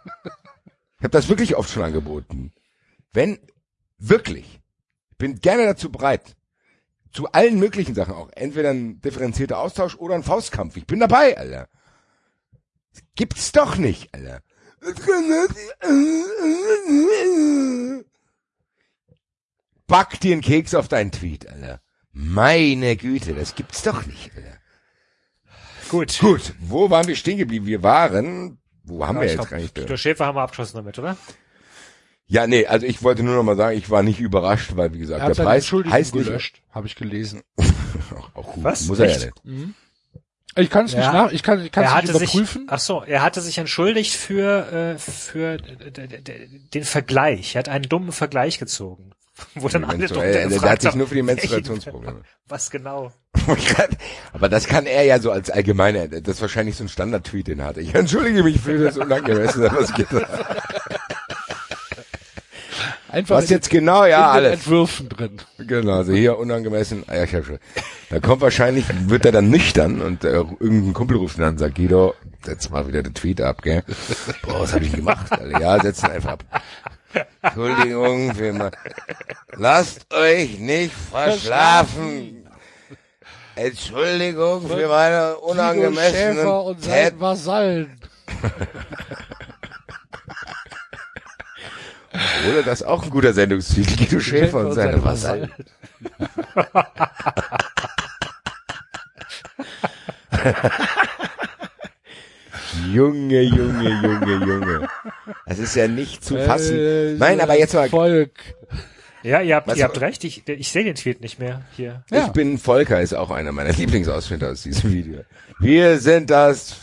Ich 0.97 1.03
habe 1.03 1.09
das 1.09 1.29
wirklich 1.29 1.55
oft 1.55 1.71
schon 1.71 1.83
angeboten. 1.83 2.53
Wenn 3.13 3.39
wirklich, 3.97 4.59
ich 5.11 5.17
bin 5.17 5.39
gerne 5.39 5.65
dazu 5.65 5.91
bereit, 5.91 6.35
zu 7.13 7.31
allen 7.31 7.57
möglichen 7.57 7.95
Sachen 7.95 8.13
auch, 8.13 8.29
entweder 8.35 8.71
ein 8.71 9.01
differenzierter 9.01 9.59
Austausch 9.59 9.95
oder 9.95 10.15
ein 10.15 10.23
Faustkampf. 10.23 10.75
Ich 10.75 10.85
bin 10.85 10.99
dabei, 10.99 11.37
Alter. 11.37 11.69
Gibt's 13.15 13.51
doch 13.51 13.77
nicht, 13.77 14.13
Alter. 14.13 14.41
Back 19.87 20.19
dir 20.19 20.33
einen 20.33 20.41
Keks 20.41 20.73
auf 20.75 20.87
deinen 20.87 21.11
Tweet, 21.11 21.47
Alter. 21.47 21.81
Meine 22.11 22.95
Güte, 22.97 23.33
das 23.33 23.55
gibt's 23.55 23.83
doch 23.83 24.05
nicht, 24.05 24.31
Alter. 24.35 24.57
Gut. 25.89 26.19
Gut, 26.19 26.53
wo 26.59 26.89
waren 26.89 27.07
wir 27.07 27.15
stehen 27.15 27.37
geblieben? 27.37 27.65
Wir 27.65 27.81
waren, 27.83 28.59
wo 28.83 29.05
haben 29.05 29.15
Ja, 29.15 29.21
wir 29.21 29.27
jetzt 29.29 29.37
glaub, 29.37 29.49
gar 29.49 29.57
nicht? 29.59 29.73
Guido 29.75 29.95
Schäfer 29.95 30.25
haben 30.25 30.35
wir 30.35 30.41
abgeschlossen 30.41 30.75
damit, 30.77 30.99
oder? 30.99 31.15
Ja, 32.25 32.45
nee, 32.45 32.65
also 32.65 32.85
ich 32.85 33.03
wollte 33.03 33.23
nur 33.23 33.35
noch 33.35 33.43
mal 33.43 33.55
sagen, 33.55 33.77
ich 33.77 33.89
war 33.89 34.03
nicht 34.03 34.19
überrascht, 34.19 34.71
weil 34.75 34.93
wie 34.93 34.99
gesagt, 34.99 35.21
Er 35.21 35.31
der 35.33 35.43
Preis 35.43 35.71
heißt 35.71 36.11
gelöscht, 36.11 36.61
habe 36.71 36.87
ich 36.87 36.95
gelesen. 36.95 37.41
auch, 37.57 38.29
auch 38.35 38.53
gut, 38.53 38.63
Was? 38.65 38.85
muss 38.87 38.99
er 38.99 39.05
ja 39.07 39.15
Echt? 39.15 39.45
nicht. 39.45 39.75
Ich 40.57 40.69
kann 40.69 40.85
es 40.85 40.93
nicht 40.95 41.03
Ja. 41.03 41.13
nach, 41.13 41.31
ich 41.31 41.43
kann, 41.43 41.63
ich 41.63 41.71
kann 41.71 41.83
er 41.83 41.89
es 41.89 41.95
hatte 41.95 42.07
nicht 42.07 42.19
sich, 42.19 42.33
überprüfen. 42.35 42.67
ach 42.69 42.79
so, 42.79 43.03
er 43.03 43.21
hatte 43.21 43.41
sich 43.41 43.57
entschuldigt 43.57 44.13
für, 44.15 44.93
äh, 44.95 44.97
für 44.97 45.57
den 45.57 46.83
Vergleich. 46.83 47.55
Er 47.55 47.59
hat 47.59 47.69
einen 47.69 47.87
dummen 47.87 48.11
Vergleich 48.11 48.59
gezogen. 48.59 49.11
Wo 49.55 49.67
dann 49.69 49.83
alle 49.83 50.07
drunter 50.07 50.23
äh, 50.25 50.49
der 50.49 50.61
hat 50.61 50.81
sich 50.81 50.95
nur 50.95 51.07
für 51.07 51.13
die 51.15 51.21
Menstruationsprobleme. 51.23 52.23
Was 52.47 52.71
genau? 52.71 53.11
Aber 54.33 54.49
das 54.49 54.67
kann 54.67 54.85
er 54.87 55.03
ja 55.03 55.19
so 55.19 55.31
als 55.31 55.49
allgemeiner, 55.51 56.07
das 56.07 56.35
ist 56.37 56.41
wahrscheinlich 56.41 56.75
so 56.75 56.83
ein 56.83 56.89
Standard-Tweet, 56.89 57.47
den 57.47 57.59
er 57.59 57.65
hatte. 57.65 57.81
Ich 57.81 57.93
entschuldige 57.93 58.43
mich 58.43 58.59
für 58.59 58.77
das 58.79 58.97
Unangemessene, 58.97 59.69
was 59.71 59.93
geht. 59.93 60.07
Einfach 63.17 63.37
Was 63.37 63.45
in 63.45 63.47
den- 63.49 63.55
jetzt 63.57 63.69
genau, 63.71 64.05
ja, 64.05 64.29
alles. 64.29 64.53
Entwürfen 64.53 65.09
drin. 65.09 65.37
Genau, 65.57 65.93
also 65.93 66.13
hier 66.13 66.37
unangemessen, 66.37 67.03
ah, 67.07 67.15
ja, 67.15 67.23
ich 67.23 67.33
hab 67.33 67.45
schon. 67.45 67.57
Da 68.11 68.19
kommt 68.19 68.41
wahrscheinlich, 68.41 68.85
wird 69.09 69.25
er 69.25 69.31
dann 69.31 69.49
nüchtern 69.49 70.01
und 70.01 70.23
äh, 70.23 70.33
irgendein 70.33 70.93
Kumpel 70.93 71.17
ruft 71.17 71.39
ihn 71.39 71.43
an 71.43 71.53
und 71.53 71.57
sagt, 71.57 71.75
Guido, 71.75 72.13
setz 72.45 72.69
mal 72.69 72.87
wieder 72.87 73.01
den 73.01 73.15
Tweet 73.15 73.41
ab, 73.41 73.63
gell? 73.63 73.83
Boah, 74.43 74.59
was 74.61 74.73
habe 74.73 74.85
ich 74.85 74.91
gemacht? 74.91 75.31
Alter? 75.31 75.59
Ja, 75.59 75.79
setz 75.81 76.03
ihn 76.03 76.11
einfach 76.11 76.33
ab. 76.33 76.43
Entschuldigung, 77.41 78.35
für 78.35 78.53
mal. 78.53 78.69
Lasst 79.55 80.13
euch 80.13 80.59
nicht 80.59 80.93
verschlafen. 80.93 82.47
Entschuldigung 83.55 84.67
für 84.67 84.87
meine 84.87 85.37
Guido 85.37 85.39
unangemessenen 85.39 86.35
Schäfer 86.35 86.63
und 86.65 86.81
Tät 86.83 86.91
sein 87.13 87.19
Vasallen. 87.19 87.99
Oder 92.49 92.63
das 92.63 92.81
ist 92.81 92.87
auch 92.87 93.03
ein 93.03 93.09
guter 93.09 93.33
Sendungstitel. 93.33 93.95
Guido 93.97 94.19
Schäfer 94.19 94.59
und 94.67 94.73
seine 94.73 95.03
Vasallen. 95.03 95.51
Junge, 102.93 103.41
Junge, 103.41 103.89
Junge, 104.01 104.45
Junge. 104.45 104.87
Das 105.45 105.59
ist 105.59 105.75
ja 105.75 105.87
nicht 105.87 106.23
zu 106.23 106.37
fassen. 106.37 106.77
Äh, 106.77 107.13
Nein, 107.13 107.41
aber 107.41 107.57
jetzt 107.57 107.73
mal, 107.73 107.89
Volk. 107.89 108.31
Ja, 109.23 109.41
ihr 109.41 109.55
habt, 109.55 109.67
Was- 109.67 109.77
ihr 109.77 109.83
habt 109.83 109.99
recht, 109.99 110.23
ich, 110.23 110.47
ich 110.47 110.69
sehe 110.69 110.83
den 110.83 110.95
Tweet 110.95 111.21
nicht 111.21 111.39
mehr 111.39 111.61
hier. 111.75 112.03
Ja. 112.11 112.25
ich 112.25 112.31
bin 112.31 112.57
Volker, 112.57 113.01
ist 113.01 113.13
auch 113.13 113.31
einer 113.31 113.51
meiner 113.51 113.71
Lieblingsausschnitte 113.73 114.49
aus 114.49 114.63
diesem 114.63 114.91
Video. 114.91 115.21
Wir 115.59 115.99
sind 115.99 116.29
das 116.29 116.75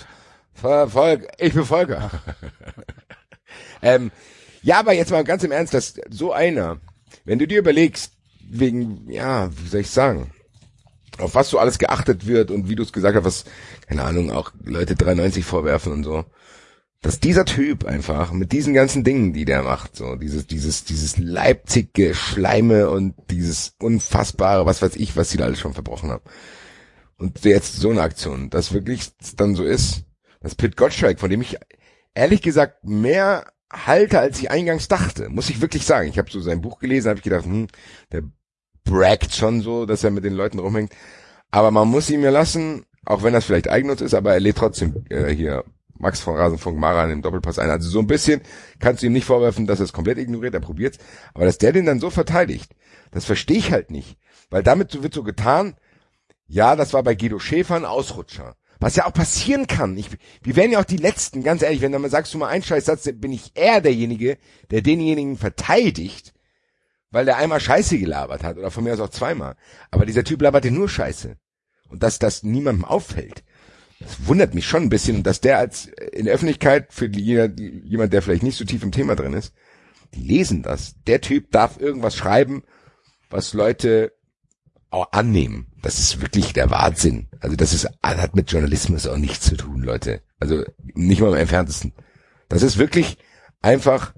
Volk, 0.55 1.29
ich 1.39 1.55
bin 1.55 1.65
Volker. 1.65 2.11
ähm, 3.83 4.11
ja, 4.65 4.79
aber 4.79 4.95
jetzt 4.95 5.11
mal 5.11 5.25
ganz 5.25 5.45
im 5.45 5.53
Ernst, 5.53 5.75
dass 5.75 5.95
so 6.09 6.33
einer, 6.33 6.81
wenn 7.27 7.39
du 7.39 7.47
dir 7.47 7.59
überlegst, 7.59 8.13
wegen, 8.49 9.11
ja, 9.11 9.51
wie 9.55 9.69
soll 9.69 9.81
ich 9.83 9.91
sagen, 9.91 10.33
auf 11.19 11.35
was 11.35 11.51
so 11.51 11.59
alles 11.59 11.79
geachtet 11.79 12.27
wird 12.27 12.51
und 12.51 12.69
wie 12.69 12.75
du 12.75 12.83
es 12.83 12.93
gesagt 12.93 13.15
hast, 13.15 13.25
was, 13.25 13.45
keine 13.87 14.03
Ahnung, 14.03 14.31
auch 14.31 14.53
Leute 14.65 14.97
93 14.97 15.45
vorwerfen 15.45 15.93
und 15.93 16.05
so, 16.05 16.25
dass 17.03 17.21
dieser 17.21 17.45
Typ 17.45 17.85
einfach 17.85 18.33
mit 18.33 18.53
diesen 18.53 18.73
ganzen 18.73 19.05
Dingen, 19.05 19.35
die 19.35 19.45
der 19.45 19.63
macht, 19.63 19.97
so 19.97 20.17
dieses, 20.17 20.47
dieses, 20.47 20.85
dieses 20.85 21.19
leipzige 21.19 22.15
Schleime 22.15 22.89
und 22.89 23.15
dieses 23.31 23.75
unfassbare, 23.79 24.65
was 24.65 24.81
weiß 24.81 24.97
ich, 24.97 25.15
was 25.15 25.29
sie 25.31 25.37
da 25.37 25.45
alles 25.45 25.61
schon 25.61 25.75
verbrochen 25.75 26.11
haben. 26.11 26.25
Und 27.19 27.45
jetzt 27.45 27.77
so 27.77 27.91
eine 27.91 28.01
Aktion, 28.01 28.49
dass 28.49 28.73
wirklich 28.73 29.11
dann 29.37 29.57
so 29.57 29.65
ist, 29.65 30.05
dass 30.41 30.55
Pit 30.55 30.79
Gottschalk, 30.79 31.21
von 31.21 31.29
dem 31.29 31.43
ich 31.43 31.59
ehrlich 32.15 32.41
gesagt 32.41 32.83
mehr 32.85 33.45
halte, 33.87 34.21
als 34.21 34.39
ich 34.39 34.51
eingangs 34.51 34.89
dachte, 34.89 35.29
muss 35.29 35.51
ich 35.51 35.61
wirklich 35.61 35.85
sagen. 35.85 36.09
Ich 36.09 36.19
habe 36.19 36.31
so 36.31 36.41
sein 36.41 36.61
Buch 36.61 36.79
gelesen, 36.79 37.09
habe 37.09 37.19
ich 37.19 37.25
gedacht, 37.25 37.45
hm, 37.45 37.69
der 38.13 38.23
braggt 38.85 39.35
schon 39.35 39.63
so, 39.63 39.87
dass 39.87 40.05
er 40.05 40.11
mit 40.11 40.25
den 40.25 40.35
Leuten 40.35 40.59
rumhängt. 40.59 40.93
Aber 41.51 41.71
man 41.71 41.89
muss 41.89 42.11
ihn 42.11 42.21
mir 42.21 42.31
lassen, 42.31 42.85
auch 43.05 43.23
wenn 43.23 43.33
das 43.33 43.45
vielleicht 43.45 43.69
Eigennutz 43.69 44.01
ist, 44.01 44.15
aber 44.15 44.35
er 44.35 44.41
lädt 44.41 44.57
trotzdem 44.57 45.05
äh, 45.09 45.31
hier 45.35 45.65
Max 45.99 46.21
von 46.21 46.37
Rasenfunk 46.37 46.79
Mara 46.79 47.05
in 47.05 47.11
dem 47.11 47.23
Doppelpass 47.23 47.59
ein. 47.59 47.71
Also 47.71 47.89
so 47.89 48.01
ein 48.01 48.07
bisschen 48.07 48.41
kannst 48.79 49.03
du 49.03 49.07
ihm 49.07 49.13
nicht 49.13 49.25
vorwerfen, 49.25 49.67
dass 49.67 49.81
er 49.81 49.85
es 49.85 49.93
komplett 49.93 50.19
ignoriert, 50.19 50.55
er 50.55 50.61
probiert's. 50.61 50.99
Aber 51.33 51.45
dass 51.45 51.59
der 51.59 51.73
den 51.73 51.87
dann 51.87 52.01
so 52.01 52.11
verteidigt, 52.11 52.75
das 53.11 53.25
verstehe 53.25 53.59
ich 53.59 53.73
halt 53.73 53.91
nicht. 53.91 54.19
Weil 54.51 54.63
damit 54.63 55.03
wird 55.03 55.15
so 55.15 55.23
getan, 55.23 55.77
ja, 56.47 56.77
das 56.77 56.93
war 56.93 57.03
bei 57.03 57.15
Guido 57.15 57.39
Schäfer 57.39 57.77
ein 57.77 57.85
Ausrutscher. 57.85 58.57
Was 58.81 58.97
ja 58.97 59.07
auch 59.07 59.13
passieren 59.13 59.67
kann. 59.67 59.97
Ich, 59.97 60.11
wir 60.43 60.57
wären 60.57 60.73
ja 60.73 60.81
auch 60.81 60.85
die 60.85 60.97
Letzten, 60.97 61.43
ganz 61.43 61.63
ehrlich, 61.63 61.81
wenn 61.81 61.93
du 61.93 61.99
mal 61.99 62.11
sagst 62.11 62.35
du 62.35 62.39
mal 62.39 62.49
einen 62.49 62.65
Scheißsatz, 62.65 63.09
bin 63.15 63.33
ich 63.33 63.53
eher 63.55 63.81
derjenige, 63.81 64.39
der 64.71 64.83
denjenigen 64.83 65.37
verteidigt, 65.37 66.35
weil 67.11 67.25
der 67.25 67.37
einmal 67.37 67.61
Scheiße 67.61 67.99
gelabert 67.99 68.43
hat 68.43 68.59
oder 68.59 68.71
von 68.71 68.85
mir 68.85 68.93
aus 68.93 69.01
auch 69.01 69.11
zweimal. 69.11 69.57
Aber 69.91 70.07
dieser 70.07 70.25
Typ 70.25 70.43
labert 70.43 70.65
dir 70.65 70.73
nur 70.73 70.89
Scheiße. 70.89 71.37
Und 71.89 72.03
dass 72.03 72.19
das 72.19 72.43
niemandem 72.43 72.85
auffällt. 72.85 73.45
Das 74.01 74.27
wundert 74.27 74.55
mich 74.55 74.67
schon 74.67 74.85
ein 74.85 74.89
bisschen, 74.89 75.23
dass 75.23 75.41
der 75.41 75.59
als 75.59 75.87
in 75.87 76.25
der 76.25 76.35
Öffentlichkeit 76.35 76.93
für 76.93 77.07
jemand, 77.07 78.13
der 78.13 78.23
vielleicht 78.23 78.43
nicht 78.43 78.59
so 78.59 78.65
tief 78.65 78.83
im 78.83 78.93
Thema 78.93 79.15
drin 79.15 79.33
ist, 79.33 79.55
die 80.15 80.23
lesen 80.23 80.63
das. 80.63 80.97
Der 81.07 81.21
Typ 81.21 81.51
darf 81.51 81.81
irgendwas 81.81 82.17
schreiben, 82.17 82.65
was 83.31 83.53
Leute 83.53 84.13
auch 84.91 85.13
annehmen. 85.13 85.67
Das 85.85 85.99
ist 85.99 86.23
wirklich 86.23 86.55
der 86.55 86.71
Wahnsinn. 86.71 87.29
Also 87.41 87.57
das 87.57 87.75
ist, 87.75 87.87
hat 88.03 88.35
mit 88.35 88.51
Journalismus 88.51 89.07
auch 89.07 89.19
nichts 89.19 89.45
zu 89.45 89.55
tun, 89.55 89.83
Leute. 89.83 90.23
Also 90.41 90.65
nicht 90.95 91.21
mal 91.21 91.29
im 91.29 91.35
entferntesten. 91.35 91.93
Das 92.49 92.63
ist 92.63 92.79
wirklich 92.79 93.19
einfach, 93.61 94.15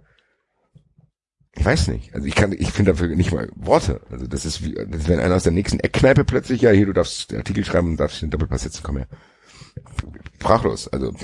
ich 1.57 1.65
weiß 1.65 1.89
nicht. 1.89 2.15
Also 2.15 2.25
ich 2.29 2.37
kann, 2.37 2.53
ich 2.53 2.71
finde 2.71 2.93
dafür 2.93 3.09
nicht 3.17 3.33
mal 3.33 3.51
Worte. 3.57 4.01
Also 4.13 4.29
das 4.29 4.45
ist 4.45 4.63
wie, 4.65 4.75
das 4.75 5.09
wenn 5.09 5.19
einer 5.19 5.35
aus 5.35 5.43
der 5.43 5.51
nächsten 5.51 5.81
Eckkneipe 5.81 6.25
plötzlich, 6.25 6.63
ja, 6.63 6.71
hier, 6.71 6.87
du 6.87 6.93
darfst 6.93 7.35
Artikel 7.35 7.65
schreiben 7.65 7.89
und 7.89 7.97
darfst 7.97 8.23
den 8.23 8.31
Doppelpass 8.31 8.63
setzen, 8.63 8.83
komm 8.85 8.99
her. 8.99 9.09
Sprachlos. 10.37 10.87
Also 10.87 11.17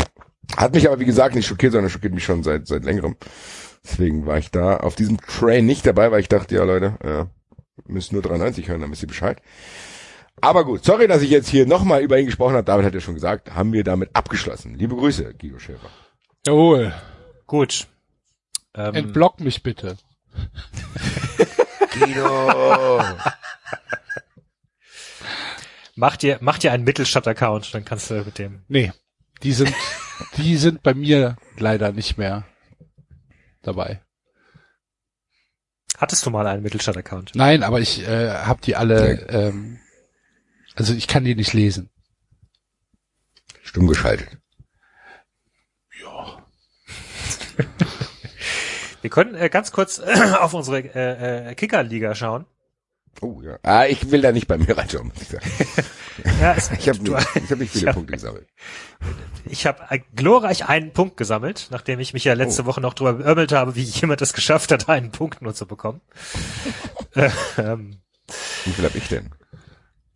hat 0.57 0.75
mich 0.75 0.89
aber 0.89 0.99
wie 0.99 1.05
gesagt 1.05 1.37
nicht 1.37 1.47
schockiert, 1.47 1.71
sondern 1.71 1.89
schockiert 1.89 2.15
mich 2.15 2.25
schon 2.25 2.43
seit 2.43 2.67
seit 2.67 2.85
längerem. 2.85 3.15
Deswegen 3.85 4.27
war 4.27 4.39
ich 4.39 4.51
da 4.51 4.79
auf 4.79 4.97
diesem 4.97 5.19
Train 5.19 5.67
nicht 5.67 5.87
dabei, 5.87 6.11
weil 6.11 6.21
ich 6.21 6.29
dachte, 6.29 6.57
ja 6.57 6.65
Leute, 6.65 6.99
ja, 7.05 7.31
müsst 7.87 8.13
nur 8.13 8.23
93 8.23 8.69
hören, 8.69 8.81
dann 8.81 8.91
wisst 8.91 9.03
ihr 9.03 9.09
Bescheid. 9.09 9.41
Aber 10.41 10.65
gut, 10.65 10.85
sorry, 10.85 11.07
dass 11.07 11.23
ich 11.23 11.31
jetzt 11.31 11.49
hier 11.49 11.67
nochmal 11.67 12.03
über 12.03 12.19
ihn 12.19 12.27
gesprochen 12.27 12.55
habe. 12.55 12.65
David 12.65 12.87
hat 12.87 12.95
ja 12.95 13.01
schon 13.01 13.15
gesagt, 13.15 13.55
haben 13.55 13.73
wir 13.73 13.85
damit 13.85 14.11
abgeschlossen. 14.15 14.75
Liebe 14.75 14.97
Grüße, 14.97 15.35
Guido 15.35 15.59
Schäfer. 15.59 15.91
Jawohl. 16.47 16.93
Gut. 17.47 17.87
Ähm, 18.75 18.95
Entblock 18.95 19.41
mich 19.41 19.63
bitte. 19.63 19.99
Guido! 21.99 23.05
mach 25.95 26.17
dir, 26.17 26.39
mach 26.41 26.59
dir 26.59 26.73
einen 26.73 26.85
Mittelstadt-Account, 26.85 27.75
dann 27.75 27.85
kannst 27.85 28.11
du 28.11 28.15
mit 28.25 28.39
dem. 28.39 28.63
Nee. 28.69 28.93
Die 29.43 29.53
sind, 29.53 29.75
die 30.39 30.57
sind 30.57 30.83
bei 30.83 30.95
mir 30.95 31.37
leider 31.59 31.93
nicht 31.93 32.17
mehr 32.17 32.45
dabei. 33.63 34.01
Hattest 35.99 36.25
du 36.27 36.31
mal 36.31 36.47
einen 36.47 36.63
Mittelstadt-Account? 36.63 37.33
Nein, 37.35 37.63
aber 37.63 37.81
ich 37.81 38.07
äh, 38.07 38.31
habe 38.31 38.61
die 38.63 38.75
alle, 38.75 39.29
ähm, 39.29 39.79
also 40.75 40.95
ich 40.95 41.07
kann 41.09 41.25
die 41.25 41.35
nicht 41.35 41.53
lesen. 41.53 41.91
Stumm 43.63 43.87
geschaltet. 43.87 44.29
Ja. 46.03 46.45
Wir 49.03 49.11
können 49.11 49.35
äh, 49.35 49.49
ganz 49.49 49.73
kurz 49.73 49.99
auf 50.01 50.55
unsere 50.55 50.79
äh, 50.95 51.51
äh, 51.51 51.55
Kicker-Liga 51.55 52.15
schauen. 52.15 52.47
Oh 53.21 53.41
ja. 53.43 53.59
Ah, 53.63 53.85
ich 53.87 54.11
will 54.11 54.23
da 54.23 54.33
nicht 54.33 54.47
bei 54.49 54.57
mir 54.57 54.77
reinschauen, 54.77 55.09
muss 55.09 55.23
ich 55.23 55.29
sagen. 55.29 55.51
Ja, 56.41 56.53
es, 56.55 56.71
Ich 56.71 56.89
habe 56.91 56.99
hab 57.17 57.59
nicht 57.59 57.73
viele 57.73 57.87
Ja. 57.87 57.93
Punkte 57.95 58.13
gesammelt. 58.13 58.47
Ich 59.47 59.67
habe 59.67 60.03
glorreich 60.15 60.69
einen 60.69 60.93
Punkt 60.93 61.17
gesammelt, 61.17 61.69
nachdem 61.71 62.01
ich 62.01 62.13
mich 62.13 62.25
ja 62.25 62.35
letzte 62.35 62.63
Oh. 62.63 62.67
Woche 62.67 62.83
noch 62.83 62.93
drüber 62.93 63.15
beömmelt 63.15 63.51
habe, 63.53 63.77
wie 63.77 63.83
jemand 63.83 64.21
es 64.21 64.35
geschafft 64.35 64.73
hat, 64.73 64.91
einen 64.91 65.11
Punkt 65.11 65.41
nur 65.41 65.55
zu 65.55 65.65
bekommen. 65.67 66.03
ähm, 67.57 67.97
Wie 68.65 68.73
viel 68.73 68.85
habe 68.85 68.99
ich 68.99 69.09
denn? 69.09 69.31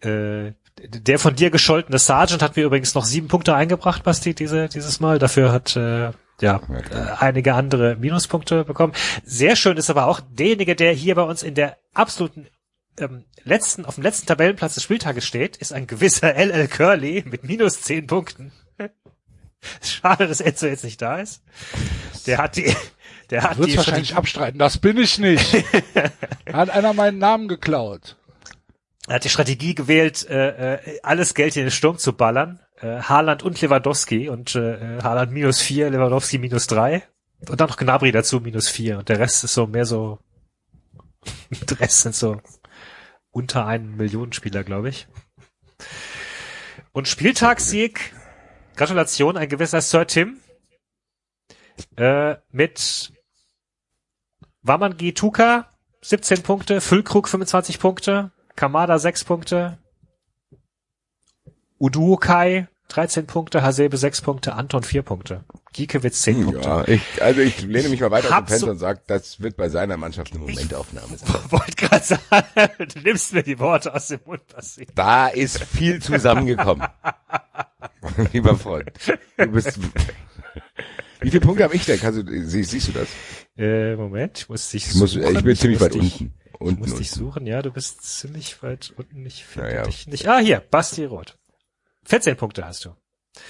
Äh, 0.00 0.52
der 0.78 1.18
von 1.18 1.34
dir 1.34 1.50
gescholtene 1.50 1.98
Sergeant 1.98 2.42
hat 2.42 2.56
mir 2.56 2.64
übrigens 2.64 2.94
noch 2.94 3.04
sieben 3.04 3.28
Punkte 3.28 3.54
eingebracht, 3.54 4.02
Basti, 4.02 4.34
diese, 4.34 4.68
dieses 4.68 5.00
Mal. 5.00 5.18
Dafür 5.18 5.50
hat 5.50 5.74
äh, 5.76 6.10
ja, 6.40 6.60
äh, 6.90 6.96
einige 7.18 7.54
andere 7.54 7.96
Minuspunkte 7.96 8.64
bekommen. 8.64 8.92
Sehr 9.24 9.56
schön 9.56 9.76
ist 9.76 9.88
aber 9.88 10.06
auch 10.06 10.20
derjenige, 10.20 10.76
der 10.76 10.92
hier 10.92 11.14
bei 11.14 11.22
uns 11.22 11.42
in 11.42 11.54
der 11.54 11.78
absoluten 11.94 12.46
ähm, 12.98 13.24
letzten, 13.44 13.84
auf 13.84 13.94
dem 13.94 14.04
letzten 14.04 14.26
Tabellenplatz 14.26 14.74
des 14.74 14.82
Spieltages 14.82 15.26
steht, 15.26 15.56
ist 15.56 15.72
ein 15.72 15.86
gewisser 15.86 16.34
LL 16.36 16.68
Curly 16.68 17.24
mit 17.26 17.44
minus 17.44 17.80
zehn 17.80 18.06
Punkten. 18.06 18.52
Schade, 19.82 20.28
dass 20.28 20.40
Enzo 20.40 20.66
jetzt 20.66 20.84
nicht 20.84 21.00
da 21.00 21.18
ist. 21.18 21.42
Der 22.26 22.38
hat 22.38 22.56
die, 22.56 22.74
der 23.30 23.42
hat 23.42 23.56
die 23.64 23.76
wahrscheinlich 23.76 24.14
abstreiten. 24.14 24.58
Das 24.58 24.78
bin 24.78 24.98
ich 24.98 25.18
nicht. 25.18 25.64
Hat 26.52 26.70
einer 26.70 26.92
meinen 26.92 27.18
Namen 27.18 27.48
geklaut. 27.48 28.16
Er 29.08 29.16
hat 29.16 29.24
die 29.24 29.28
Strategie 29.28 29.74
gewählt, 29.74 30.28
äh, 30.28 30.74
äh, 30.74 31.00
alles 31.02 31.34
Geld 31.34 31.56
in 31.56 31.62
den 31.62 31.70
Sturm 31.70 31.98
zu 31.98 32.12
ballern. 32.12 32.60
Äh, 32.80 33.00
Haaland 33.02 33.42
und 33.42 33.60
Lewandowski 33.60 34.28
und 34.28 34.56
äh, 34.56 35.00
Haaland 35.02 35.32
minus 35.32 35.60
vier, 35.60 35.90
Lewandowski 35.90 36.38
minus 36.38 36.66
drei. 36.66 37.04
Und 37.48 37.60
dann 37.60 37.68
noch 37.68 37.76
Gnabry 37.76 38.10
dazu 38.10 38.40
minus 38.40 38.68
vier. 38.68 38.98
Und 38.98 39.08
der 39.08 39.18
Rest 39.18 39.44
ist 39.44 39.54
so 39.54 39.66
mehr 39.66 39.84
so, 39.84 40.18
der 41.70 41.80
Rest 41.80 42.02
sind 42.02 42.14
so 42.14 42.40
unter 43.30 43.66
einen 43.66 43.96
Millionenspieler, 43.96 44.64
glaube 44.64 44.88
ich. 44.88 45.06
Und 46.92 47.06
Spieltagssieg, 47.06 48.14
Gratulation, 48.74 49.36
ein 49.36 49.48
gewisser 49.48 49.80
Sir 49.80 50.06
Tim. 50.06 50.40
Äh, 51.96 52.36
mit 52.50 53.12
Wamangi 54.62 55.12
Tuka 55.12 55.70
17 56.02 56.42
Punkte, 56.42 56.80
Füllkrug 56.80 57.28
25 57.28 57.78
Punkte, 57.78 58.30
Kamada 58.56 58.98
6 58.98 59.24
Punkte, 59.24 59.78
Uduokai 61.78 62.68
13 62.88 63.26
Punkte, 63.26 63.62
Hasebe 63.62 63.96
6 63.96 64.22
Punkte, 64.22 64.54
Anton 64.54 64.82
4 64.82 65.02
Punkte. 65.02 65.44
Giekewitz 65.72 66.22
10 66.22 66.44
Punkte. 66.44 66.68
Ja, 66.68 66.86
ich, 66.88 67.02
also 67.20 67.40
ich 67.40 67.60
lehne 67.62 67.88
mich 67.88 68.00
mal 68.00 68.10
weiter 68.12 68.28
auf 68.28 68.44
den 68.44 68.46
Fenster 68.46 68.66
so- 68.66 68.70
und 68.70 68.78
sage, 68.78 69.00
das 69.08 69.40
wird 69.40 69.56
bei 69.56 69.68
seiner 69.68 69.96
Mannschaft 69.96 70.30
eine 70.32 70.40
Momentaufnahme 70.40 71.18
sein. 71.18 71.34
Wollte 71.50 71.74
gerade 71.76 72.04
sagen, 72.04 72.88
du 72.94 73.00
nimmst 73.00 73.32
mir 73.34 73.42
die 73.42 73.58
Worte 73.58 73.92
aus 73.92 74.06
dem 74.08 74.20
Mund, 74.24 74.40
Basti. 74.54 74.86
Da 74.94 75.26
ist 75.28 75.62
viel 75.64 76.00
zusammengekommen. 76.00 76.86
Lieber 78.32 78.56
Freund. 78.56 78.90
Du 79.36 79.46
bist, 79.48 79.78
wie 81.20 81.30
viele 81.30 81.40
Punkte 81.40 81.64
habe 81.64 81.74
ich 81.74 81.84
denn? 81.84 81.98
Kannst 82.00 82.20
du, 82.20 82.44
sie- 82.46 82.62
siehst 82.64 82.88
du 82.88 82.92
das? 82.92 83.08
Äh, 83.58 83.96
Moment, 83.96 84.38
ich 84.38 84.48
muss 84.48 84.70
dich 84.70 84.86
Ich, 84.86 84.94
muss, 84.94 85.16
ich 85.16 85.42
bin 85.44 85.56
ziemlich 85.56 85.80
weit 85.80 85.94
dich, 85.94 86.20
unten. 86.20 86.34
Ich 86.60 86.66
unten, 86.66 86.80
muss 86.80 86.94
dich 86.94 87.10
suchen, 87.10 87.46
ja, 87.46 87.62
du 87.62 87.70
bist 87.70 88.02
ziemlich 88.02 88.62
weit 88.62 88.92
unten. 88.96 89.24
Ich 89.26 89.44
finde 89.44 89.68
Ja, 89.70 89.74
ja. 89.76 89.82
dich 89.84 90.06
nicht. 90.06 90.26
Ah, 90.28 90.38
hier, 90.38 90.60
Basti 90.60 91.04
Roth. 91.04 91.36
14 92.04 92.36
Punkte 92.36 92.66
hast 92.66 92.84
du. 92.84 92.90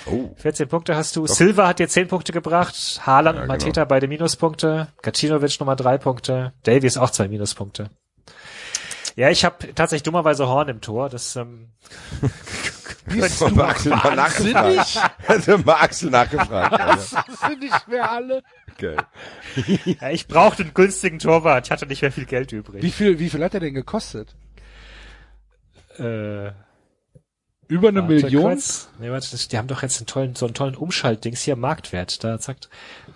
Oh, 0.07 0.35
14 0.39 0.69
Punkte 0.69 0.97
hast 0.97 1.15
du. 1.15 1.27
Silva 1.27 1.69
hat 1.69 1.79
dir 1.79 1.89
10 1.89 2.09
Punkte 2.09 2.33
gebracht. 2.33 3.01
Haaland 3.07 3.37
Ja, 3.37 3.43
und 3.43 3.49
genau. 3.49 3.59
Mateta 3.59 3.85
beide 3.85 4.09
Minuspunkte. 4.09 4.89
Gacinovic 5.03 5.61
nochmal 5.61 5.77
3 5.77 5.99
Punkte. 5.99 6.53
Davies 6.65 6.97
auch 6.97 7.11
zwei 7.11 7.29
Minuspunkte. 7.29 7.91
Ja, 9.15 9.31
ich 9.31 9.45
habe 9.45 9.73
tatsächlich 9.75 10.03
dummerweise 10.03 10.49
Horn 10.49 10.69
im 10.69 10.81
Tor. 10.81 11.09
Das 11.09 11.37
ähm, 11.37 11.71
Bist 13.07 13.41
Mal 13.41 13.51
du 13.53 13.63
Axel 13.63 13.91
mal 13.93 14.17
wahnsinnig? 14.17 14.55
nachgefragt. 14.55 15.13
Also 15.29 15.59
mal 15.59 15.75
Axel 15.75 16.11
nachgefragt. 16.11 16.73
Alter. 16.81 17.25
Das 17.27 17.41
sind 17.41 17.61
nicht 17.61 17.89
mehr 17.89 18.11
alle. 18.11 18.43
Geil. 18.79 18.97
ja, 20.01 20.11
ich 20.11 20.27
brauchte 20.27 20.63
einen 20.65 20.75
günstigen 20.75 21.19
Torwart. 21.19 21.67
Ich 21.67 21.71
hatte 21.71 21.87
nicht 21.87 22.03
mehr 22.03 22.13
viel 22.13 22.27
Geld 22.27 22.53
übrig. 22.53 22.83
Wie 22.83 22.91
viel, 22.91 23.19
wie 23.19 23.31
viel 23.31 23.43
hat 23.45 23.55
er 23.55 23.61
denn 23.61 23.75
gekostet? 23.75 24.35
Äh, 25.99 26.51
Über 27.69 27.89
eine 27.89 28.03
warte 28.03 28.15
Million? 28.15 28.43
kurz. 28.43 28.89
Nee, 28.99 29.11
warte, 29.11 29.31
das- 29.31 29.49
die 29.49 29.57
haben 29.57 29.69
doch 29.69 29.83
jetzt 29.83 29.99
einen 29.99 30.07
tollen, 30.07 30.35
so 30.35 30.45
einen 30.47 30.55
tollen 30.55 30.75
Umschaltdings 30.77 31.43
hier, 31.43 31.57
Marktwert. 31.57 32.23
Da 32.23 32.39
sagt 32.39 32.69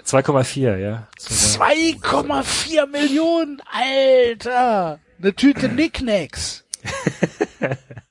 2,4, 0.04 0.76
ja. 0.76 1.08
So, 1.18 1.34
2,4 1.62 2.86
Millionen, 2.86 3.60
Alter! 3.70 4.98
Eine 5.20 5.34
Tüte 5.34 5.68
Nicknacks. 5.68 6.64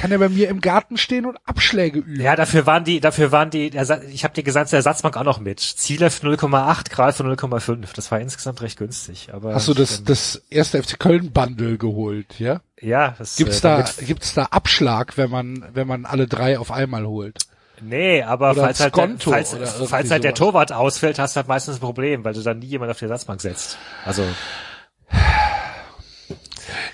Kann 0.00 0.12
er 0.12 0.18
bei 0.18 0.30
mir 0.30 0.48
im 0.48 0.62
Garten 0.62 0.96
stehen 0.96 1.26
und 1.26 1.36
Abschläge 1.44 1.98
üben. 1.98 2.18
Ja, 2.22 2.34
dafür 2.34 2.64
waren 2.64 2.84
die, 2.84 3.00
dafür 3.00 3.32
waren 3.32 3.50
die, 3.50 3.66
ich 4.12 4.24
habe 4.24 4.32
die 4.34 4.42
gesamte 4.42 4.74
Ersatzbank 4.74 5.14
auch 5.18 5.24
noch 5.24 5.40
mit. 5.40 5.60
Zielef 5.60 6.22
0,8, 6.22 6.88
Graf 6.88 7.20
0,5. 7.20 7.88
Das 7.94 8.10
war 8.10 8.18
insgesamt 8.18 8.62
recht 8.62 8.78
günstig. 8.78 9.28
Aber 9.30 9.54
Hast 9.54 9.68
du 9.68 9.74
das, 9.74 9.98
ähm, 9.98 10.06
das 10.06 10.36
erste 10.48 10.82
FC 10.82 10.98
Köln 10.98 11.32
Bundle 11.32 11.76
geholt, 11.76 12.40
ja? 12.40 12.62
ja, 12.80 13.14
das, 13.18 13.36
Gibt's 13.36 13.58
äh, 13.58 13.60
da, 13.60 13.84
gibt's 14.00 14.32
da 14.32 14.44
Abschlag, 14.44 15.18
wenn 15.18 15.28
man, 15.28 15.66
wenn 15.74 15.86
man 15.86 16.06
alle 16.06 16.26
drei 16.26 16.58
auf 16.58 16.70
einmal 16.70 17.04
holt? 17.06 17.36
Nee, 17.82 18.22
aber 18.22 18.52
Oder 18.52 18.62
falls 18.62 18.80
halt, 18.80 18.96
der, 18.96 19.02
Skonto 19.04 19.30
falls, 19.32 19.50
falls 19.86 20.10
halt 20.10 20.24
der 20.24 20.30
sowas. 20.30 20.38
Torwart 20.38 20.72
ausfällt, 20.72 21.18
hast 21.18 21.36
du 21.36 21.40
halt 21.40 21.48
meistens 21.48 21.76
ein 21.76 21.80
Problem, 21.80 22.24
weil 22.24 22.32
du 22.32 22.40
dann 22.42 22.58
nie 22.60 22.66
jemand 22.66 22.90
auf 22.90 22.98
die 22.98 23.04
Ersatzbank 23.04 23.42
setzt. 23.42 23.76
Also, 24.06 24.24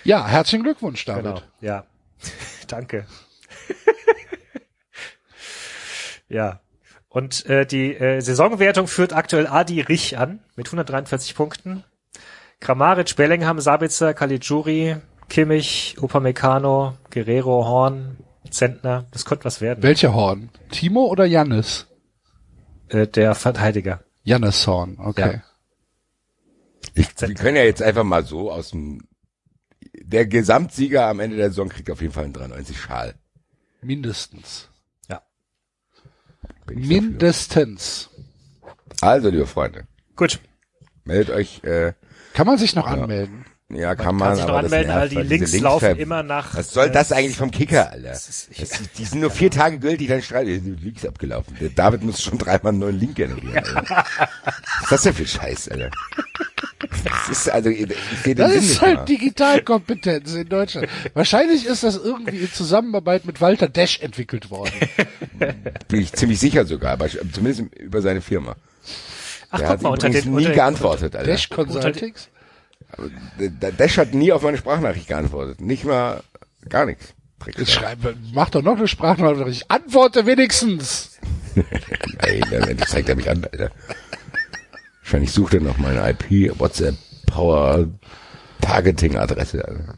Ja, 0.03 0.27
herzlichen 0.27 0.65
Glückwunsch, 0.65 1.05
David. 1.05 1.25
genau, 1.25 1.41
ja. 1.61 1.85
Danke. 2.67 3.07
ja. 6.29 6.61
Und 7.09 7.47
äh, 7.47 7.67
die 7.67 7.95
äh, 7.95 8.21
Saisonwertung 8.21 8.87
führt 8.87 9.15
aktuell 9.15 9.47
Adi 9.47 9.81
Rich 9.81 10.19
an 10.19 10.41
mit 10.55 10.67
143 10.67 11.35
Punkten. 11.35 11.85
Kramaric, 12.61 13.17
Bellingham, 13.17 13.61
Sabitzer, 13.61 14.15
Caligiuri, 14.15 14.97
Kimmich, 15.29 15.97
Upamecano, 16.01 16.97
Guerrero, 17.11 17.67
Horn, 17.67 18.19
Zentner. 18.51 19.07
Das 19.13 19.25
könnte 19.25 19.45
was 19.45 19.61
werden. 19.61 19.83
Welcher 19.83 20.15
Horn? 20.15 20.51
Timo 20.71 21.07
oder 21.07 21.25
Jannis? 21.25 21.87
Äh, 22.89 23.07
der 23.07 23.35
Verteidiger. 23.35 24.03
Jannis 24.23 24.67
Horn, 24.67 24.97
okay. 24.99 25.35
Ja. 25.35 25.43
Ich, 26.95 27.09
wir 27.21 27.35
können 27.35 27.57
ja 27.57 27.65
jetzt 27.65 27.83
einfach 27.83 28.05
mal 28.05 28.25
so 28.25 28.51
aus 28.51 28.71
dem, 28.71 29.07
der 30.03 30.27
Gesamtsieger 30.27 31.07
am 31.07 31.21
Ende 31.21 31.37
der 31.37 31.49
Saison 31.51 31.69
kriegt 31.69 31.91
auf 31.91 32.01
jeden 32.01 32.13
Fall 32.13 32.25
einen 32.25 32.33
93 32.33 32.79
Schal. 32.81 33.15
Mindestens. 33.83 34.69
Bin 36.67 36.79
ich 36.79 36.89
dafür. 36.89 37.03
Mindestens. 37.03 38.11
Also, 39.01 39.29
liebe 39.31 39.47
Freunde, 39.47 39.87
Gut. 40.17 40.41
meldet 41.05 41.31
euch, 41.35 41.63
äh, 41.63 41.93
Kann 42.35 42.47
man 42.47 42.59
sich 42.59 42.75
noch 42.75 42.87
anmelden? 42.89 43.45
ja, 43.69 43.95
kann 43.95 44.07
Kann 44.07 44.17
man, 44.17 44.35
sich 44.37 44.45
noch 44.45 44.51
aber 44.53 44.63
das 44.63 44.73
anmelden, 44.73 44.95
nervt, 44.97 45.15
weil 45.15 45.25
die 45.25 45.29
diese 45.39 45.53
Links 45.57 45.61
laufen 45.61 45.85
ver- 45.85 45.97
immer 45.99 46.23
nach. 46.25 46.57
Was 46.57 46.73
soll 46.73 46.87
äh, 46.87 46.91
das 46.91 47.13
eigentlich 47.13 47.37
vom 47.37 47.51
Kicker, 47.53 47.91
Alter? 47.91 48.09
das 48.09 48.29
ist- 48.29 48.61
Das, 48.61 48.71
die 48.97 49.05
sind 49.05 49.21
nur 49.21 49.31
vier 49.31 49.51
Tage 49.51 49.79
gültig, 49.79 50.09
dann 50.09 50.23
strahlt 50.23 50.49
die 50.49 50.59
Links 50.59 51.05
abgelaufen. 51.07 51.57
Der 51.61 51.69
David 51.71 52.03
muss 52.03 52.21
schon 52.23 52.39
dreimal 52.39 52.71
einen 52.71 52.79
neuen 52.81 52.99
Link 52.99 53.15
generieren. 53.17 53.57
Alter. 53.57 53.85
Was 54.19 54.83
ist 54.83 54.91
das 54.93 55.03
denn 55.03 55.15
für 55.15 55.27
Scheiß, 55.27 55.69
Alter? 55.69 55.91
Das 57.07 57.29
ist 57.29 57.49
also, 57.49 57.71
Das 58.35 58.55
ist 58.55 58.81
halt. 58.81 59.09
Digitalkompetenz 59.09 60.35
in 60.35 60.49
Deutschland. 60.49 60.89
Wahrscheinlich 61.15 61.67
ist 61.67 61.83
das 61.83 61.97
irgendwie 61.97 62.39
in 62.39 62.53
Zusammenarbeit 62.53 63.25
mit 63.25 63.41
Walter 63.41 63.69
Desch 63.69 64.01
entwickelt 64.01 64.51
worden. 64.51 64.73
Bin 65.89 66.01
ich 66.01 66.13
ziemlich 66.13 66.41
sicher 66.41 66.67
sogar, 66.67 66.93
aber 66.93 67.09
zumindest 67.09 67.75
über 67.77 68.03
seine 68.03 68.21
Firma. 68.21 68.57
Ach, 69.51 69.59
Der 69.59 69.69
guck 69.69 69.73
hat 69.77 69.83
mal, 69.83 69.91
unter 69.91 70.11
den, 70.11 70.31
nie 70.31 70.37
unter 70.39 70.53
geantwortet, 70.53 71.15
Alter. 71.15 71.31
Desch 71.31 71.49
Consultings? 71.49 72.29
Dash 73.79 73.99
hat 73.99 74.15
nie 74.15 74.33
auf 74.33 74.43
meine 74.43 74.59
Sprachnachricht 74.59 75.09
geantwortet. 75.09 75.61
Nicht 75.61 75.85
mal, 75.85 76.23
gar 76.69 76.87
nichts. 76.87 77.15
Jetzt 77.57 77.73
schreibe, 77.73 78.17
mach 78.33 78.51
doch 78.51 78.63
noch 78.63 78.77
eine 78.77 78.89
Sprachnachricht. 78.89 79.63
Ich 79.63 79.71
antworte 79.71 80.27
wenigstens. 80.27 81.19
Ey, 82.19 82.41
dann 82.51 82.79
zeigt 82.79 83.09
er 83.09 83.15
mich 83.15 83.31
an, 83.31 83.45
Alter. 83.45 83.71
Wahrscheinlich 85.07 85.31
sucht 85.31 85.55
er 85.55 85.61
noch 85.61 85.79
meine 85.79 86.11
IP, 86.11 86.59
WhatsApp, 86.59 86.97
Power, 87.27 87.87
Targeting-Adresse. 88.61 89.97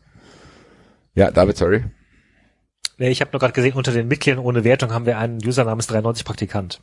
Ja, 1.14 1.30
David, 1.30 1.56
sorry. 1.56 1.84
nee, 2.98 3.08
ich 3.08 3.22
habe 3.22 3.30
nur 3.32 3.40
gerade 3.40 3.54
gesehen, 3.54 3.72
unter 3.72 3.90
den 3.90 4.06
Mitgliedern 4.06 4.38
ohne 4.38 4.64
Wertung 4.64 4.92
haben 4.92 5.06
wir 5.06 5.16
einen 5.16 5.38
User 5.42 5.64
namens 5.64 5.86
93 5.86 6.26
Praktikant. 6.26 6.82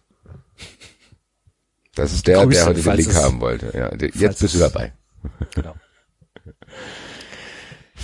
Das 1.94 2.14
ist 2.14 2.26
der, 2.26 2.44
Grüße, 2.44 2.58
der 2.58 2.66
heute 2.66 2.82
den 2.82 2.96
Link 2.96 3.14
haben 3.14 3.42
wollte. 3.42 3.78
Ja, 3.78 3.96
jetzt 3.96 4.40
bist 4.40 4.56
du 4.56 4.58
dabei. 4.58 4.94
Genau. 5.54 5.76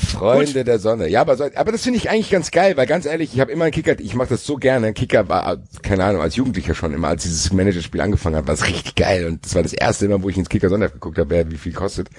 Freunde 0.05 0.63
der 0.63 0.79
Sonne. 0.79 1.07
Ja, 1.07 1.21
aber, 1.21 1.37
so, 1.37 1.45
aber 1.55 1.71
das 1.71 1.83
finde 1.83 1.97
ich 1.97 2.09
eigentlich 2.09 2.29
ganz 2.29 2.51
geil, 2.51 2.75
weil 2.77 2.87
ganz 2.87 3.05
ehrlich, 3.05 3.33
ich 3.33 3.39
habe 3.39 3.51
immer 3.51 3.65
einen 3.65 3.73
Kicker, 3.73 3.99
ich 3.99 4.15
mache 4.15 4.29
das 4.29 4.45
so 4.45 4.55
gerne. 4.55 4.93
Kicker 4.93 5.29
war, 5.29 5.57
keine 5.83 6.03
Ahnung, 6.03 6.21
als 6.21 6.35
Jugendlicher 6.35 6.75
schon 6.75 6.93
immer, 6.93 7.09
als 7.09 7.23
dieses 7.23 7.53
Managerspiel 7.53 8.01
angefangen 8.01 8.35
hat, 8.35 8.47
war 8.47 8.53
es 8.53 8.67
richtig 8.67 8.95
geil. 8.95 9.25
Und 9.27 9.45
das 9.45 9.55
war 9.55 9.63
das 9.63 9.73
erste 9.73 10.05
immer, 10.05 10.21
wo 10.23 10.29
ich 10.29 10.37
ins 10.37 10.49
Kicker 10.49 10.69
Sonntag 10.69 10.93
geguckt 10.93 11.17
habe, 11.17 11.29
wer 11.29 11.51
wie 11.51 11.57
viel 11.57 11.73
kostet. 11.73 12.09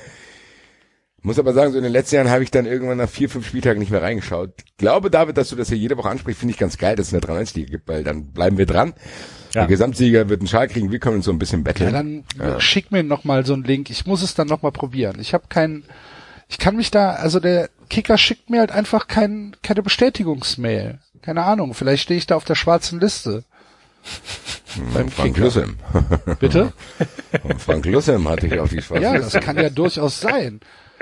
Muss 1.25 1.39
aber 1.39 1.52
sagen, 1.52 1.70
so 1.70 1.78
in 1.78 1.85
den 1.85 1.93
letzten 1.93 2.17
Jahren 2.17 2.31
habe 2.31 2.43
ich 2.43 2.51
dann 2.51 2.67
irgendwann 2.67 2.99
nach 2.99 3.09
vier, 3.09 3.28
fünf 3.28 3.47
Spieltagen 3.47 3.78
nicht 3.78 3.93
mehr 3.93 4.02
reingeschaut. 4.02 4.55
Ich 4.67 4.77
glaube, 4.77 5.09
David, 5.09 5.36
dass 5.36 5.51
du 5.51 5.57
das 5.57 5.69
hier 5.69 5.78
jede 5.78 5.97
Woche 5.97 6.09
ansprichst, 6.11 6.41
finde 6.41 6.52
ich 6.52 6.59
ganz 6.59 6.78
geil, 6.78 6.97
dass 6.97 7.09
es 7.09 7.12
eine 7.12 7.20
93 7.20 7.57
Liga 7.57 7.70
gibt, 7.70 7.86
weil 7.86 8.02
dann 8.02 8.33
bleiben 8.33 8.59
wir 8.59 8.67
dran. 8.67 8.93
Ja. 9.55 9.61
Der 9.62 9.69
Gesamtsieger 9.69 10.28
wird 10.28 10.41
einen 10.41 10.49
Schal 10.49 10.67
kriegen, 10.67 10.91
wir 10.91 10.99
können 10.99 11.17
uns 11.17 11.27
so 11.27 11.31
ein 11.31 11.39
bisschen 11.39 11.61
Ja, 11.61 11.65
betteln. 11.65 11.93
dann 11.93 12.61
schick 12.61 12.91
mir 12.91 13.05
noch 13.05 13.23
mal 13.23 13.47
so 13.47 13.52
einen 13.52 13.62
Link. 13.62 13.89
Ich 13.91 14.05
muss 14.05 14.23
es 14.23 14.35
dann 14.35 14.49
noch 14.49 14.62
mal 14.62 14.73
probieren. 14.73 15.19
Ich 15.20 15.33
habe 15.33 15.44
keinen, 15.49 15.85
ich 16.52 16.58
kann 16.58 16.76
mich 16.76 16.90
da, 16.90 17.14
also 17.14 17.40
der 17.40 17.70
Kicker 17.89 18.16
schickt 18.18 18.50
mir 18.50 18.60
halt 18.60 18.70
einfach 18.72 19.08
kein, 19.08 19.56
keine 19.62 19.82
Bestätigungsmail. 19.82 20.98
Keine 21.22 21.44
Ahnung, 21.44 21.72
vielleicht 21.74 22.02
stehe 22.05 22.18
ich 22.18 22.26
da 22.26 22.36
auf 22.36 22.44
der 22.44 22.55
schwarzen 22.55 23.00
Liste. 23.00 23.44
Beim 24.94 25.08
Frank 25.08 25.34
Kicker. 25.34 25.44
Lussem. 25.47 25.78
Bitte? 26.40 26.72
Frank 27.58 27.86
Lussem 27.86 28.28
hatte 28.28 28.47
ich 28.48 28.58
auf 28.58 28.70
die 28.70 28.82
schwarze 28.82 29.02
Ja, 29.02 29.14
Liste. 29.16 29.39
das 29.39 29.44
kann 29.44 29.56
ja 29.56 29.70
durchaus 29.70 30.20
sein. 30.20 30.60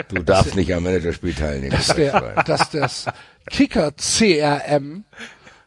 Du 0.09 0.23
darfst 0.23 0.55
nicht 0.57 0.73
am 0.75 0.83
Managerspiel 0.85 1.35
teilnehmen. 1.35 1.73
dass 1.73 1.89
der, 1.95 2.43
dass 2.45 2.71
das 2.71 3.07
Kicker 3.51 3.93
CRM 3.97 5.05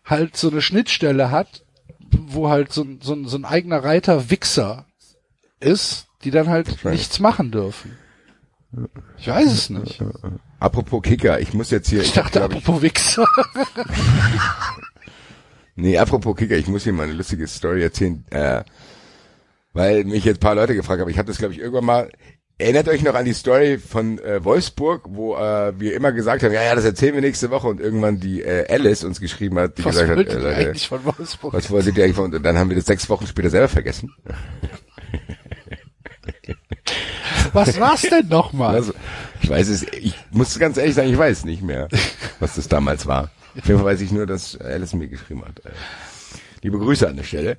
halt 0.05 0.37
so 0.37 0.49
eine 0.49 0.61
Schnittstelle 0.61 1.29
hat, 1.31 1.63
wo 2.11 2.49
halt 2.49 2.71
so, 2.71 2.83
ein- 2.83 2.99
so, 3.01 3.13
ein- 3.13 3.27
so 3.27 3.37
ein 3.37 3.45
eigener 3.45 3.83
Reiter 3.83 4.29
Wichser 4.29 4.85
ist, 5.59 6.07
die 6.23 6.31
dann 6.31 6.49
halt 6.49 6.83
nichts 6.85 7.19
machen 7.19 7.51
dürfen. 7.51 7.97
Ich 9.17 9.27
weiß 9.27 9.51
es 9.51 9.69
nicht. 9.69 10.01
Apropos 10.59 11.01
Kicker, 11.01 11.39
ich 11.39 11.53
muss 11.53 11.71
jetzt 11.71 11.89
hier, 11.89 12.01
Ich 12.01 12.07
ich 12.07 12.13
dachte, 12.13 12.39
glaub 12.39 12.51
ich, 12.51 12.57
apropos 12.57 12.81
Wichser. 12.81 13.25
nee, 15.75 15.97
apropos 15.97 16.35
Kicker, 16.35 16.55
ich 16.55 16.67
muss 16.67 16.83
hier 16.83 16.93
mal 16.93 17.03
eine 17.03 17.13
lustige 17.13 17.47
Story 17.47 17.83
erzählen, 17.83 18.25
äh, 18.31 18.63
weil 19.73 20.03
mich 20.05 20.25
jetzt 20.25 20.37
ein 20.37 20.41
paar 20.41 20.55
Leute 20.55 20.75
gefragt 20.75 21.01
haben, 21.01 21.09
ich 21.09 21.17
habe 21.17 21.27
das 21.27 21.37
glaube 21.37 21.53
ich 21.53 21.59
irgendwann 21.59 21.85
mal, 21.85 22.09
erinnert 22.57 22.87
euch 22.87 23.03
noch 23.03 23.15
an 23.15 23.25
die 23.25 23.33
Story 23.33 23.77
von 23.77 24.19
äh, 24.19 24.43
Wolfsburg, 24.43 25.05
wo 25.09 25.35
äh, 25.35 25.73
wir 25.79 25.95
immer 25.95 26.11
gesagt 26.11 26.43
haben, 26.43 26.53
ja, 26.53 26.63
ja, 26.63 26.75
das 26.75 26.85
erzählen 26.85 27.13
wir 27.15 27.21
nächste 27.21 27.49
Woche 27.51 27.67
und 27.67 27.79
irgendwann 27.79 28.19
die 28.19 28.41
äh, 28.41 28.65
Alice 28.69 29.03
uns 29.03 29.19
geschrieben 29.19 29.59
hat, 29.59 29.77
die 29.77 29.85
Was 29.85 29.95
gesagt 29.97 30.11
hat, 30.11 30.17
äh, 30.17 30.33
Leute, 30.39 30.55
eigentlich 30.55 30.87
von 30.87 31.03
Wolfsburg? 31.05 31.53
was 31.53 31.69
wolltet 31.69 31.97
ihr 31.97 32.05
eigentlich 32.05 32.15
von, 32.15 32.33
und 32.33 32.43
dann 32.43 32.57
haben 32.57 32.69
wir 32.69 32.77
das 32.77 32.85
sechs 32.85 33.09
Wochen 33.09 33.27
später 33.27 33.49
selber 33.49 33.67
vergessen. 33.67 34.13
Was 37.53 37.79
war's 37.79 38.01
denn 38.01 38.27
nochmal? 38.27 38.75
Also, 38.75 38.93
ich 39.41 39.49
weiß 39.49 39.67
es, 39.69 39.83
ich 39.83 40.15
muss 40.31 40.57
ganz 40.59 40.77
ehrlich 40.77 40.95
sagen, 40.95 41.09
ich 41.09 41.17
weiß 41.17 41.45
nicht 41.45 41.61
mehr, 41.61 41.87
was 42.39 42.55
das 42.55 42.67
damals 42.67 43.05
war. 43.05 43.31
Auf 43.57 43.67
jeden 43.67 43.79
Fall 43.79 43.93
weiß 43.93 44.01
ich 44.01 44.11
nur, 44.11 44.25
dass 44.25 44.59
Alice 44.59 44.93
mir 44.93 45.07
geschrieben 45.07 45.43
hat. 45.45 45.59
Äh, 45.65 45.69
Liebe 46.63 46.79
Grüße 46.79 47.07
an 47.07 47.17
der 47.17 47.23
Stelle. 47.23 47.57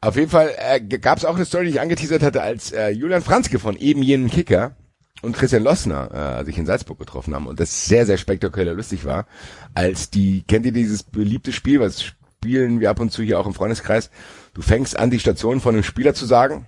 Auf 0.00 0.16
jeden 0.16 0.30
Fall 0.30 0.50
äh, 0.56 0.80
gab 0.80 1.18
es 1.18 1.24
auch 1.24 1.34
eine 1.34 1.44
Story, 1.44 1.64
die 1.64 1.70
ich 1.72 1.80
angeteasert 1.80 2.22
hatte, 2.22 2.42
als 2.42 2.70
äh, 2.72 2.90
Julian 2.90 3.22
Franzke 3.22 3.58
von 3.58 3.76
eben 3.76 4.02
jenen 4.02 4.30
Kicker 4.30 4.76
und 5.22 5.36
Christian 5.36 5.64
Lossner 5.64 6.38
äh, 6.40 6.44
sich 6.44 6.56
in 6.56 6.66
Salzburg 6.66 6.98
getroffen 6.98 7.34
haben 7.34 7.46
und 7.46 7.58
das 7.58 7.86
sehr, 7.86 8.06
sehr 8.06 8.16
spektakulär 8.16 8.74
lustig 8.74 9.04
war, 9.04 9.26
als 9.74 10.10
die, 10.10 10.44
kennt 10.46 10.66
ihr 10.66 10.72
dieses 10.72 11.02
beliebte 11.02 11.52
Spiel, 11.52 11.80
was 11.80 12.02
spielen 12.02 12.80
wir 12.80 12.90
ab 12.90 13.00
und 13.00 13.10
zu 13.10 13.22
hier 13.22 13.40
auch 13.40 13.46
im 13.46 13.54
Freundeskreis, 13.54 14.10
du 14.54 14.62
fängst 14.62 14.96
an, 14.96 15.10
die 15.10 15.18
Station 15.18 15.60
von 15.60 15.74
einem 15.74 15.82
Spieler 15.82 16.14
zu 16.14 16.26
sagen 16.26 16.66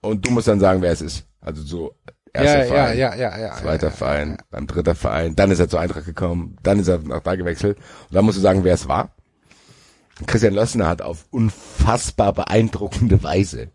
und 0.00 0.26
du 0.26 0.30
musst 0.30 0.48
dann 0.48 0.60
sagen, 0.60 0.80
wer 0.80 0.92
es 0.92 1.02
ist. 1.02 1.26
Also 1.40 1.62
so 1.62 1.94
erster 2.32 2.58
Ja, 2.58 2.64
ja, 2.64 2.66
Verein, 2.66 2.98
ja, 2.98 3.14
ja, 3.14 3.38
ja. 3.38 3.56
zweiter 3.56 3.86
ja, 3.86 3.90
ja. 3.90 3.96
Verein, 3.96 4.36
beim 4.50 4.66
dritter 4.66 4.94
Verein, 4.94 5.36
dann 5.36 5.50
ist 5.50 5.58
er 5.60 5.68
zur 5.68 5.80
Eintracht 5.80 6.06
gekommen, 6.06 6.56
dann 6.62 6.78
ist 6.78 6.88
er 6.88 6.98
nach 6.98 7.20
da 7.20 7.34
gewechselt 7.34 7.78
und 7.78 8.14
dann 8.14 8.24
musst 8.24 8.38
du 8.38 8.42
sagen, 8.42 8.64
wer 8.64 8.74
es 8.74 8.88
war. 8.88 9.14
Christian 10.26 10.54
Lossner 10.54 10.86
hat 10.86 11.00
auf 11.02 11.26
unfassbar 11.30 12.32
beeindruckende 12.34 13.22
Weise 13.22 13.70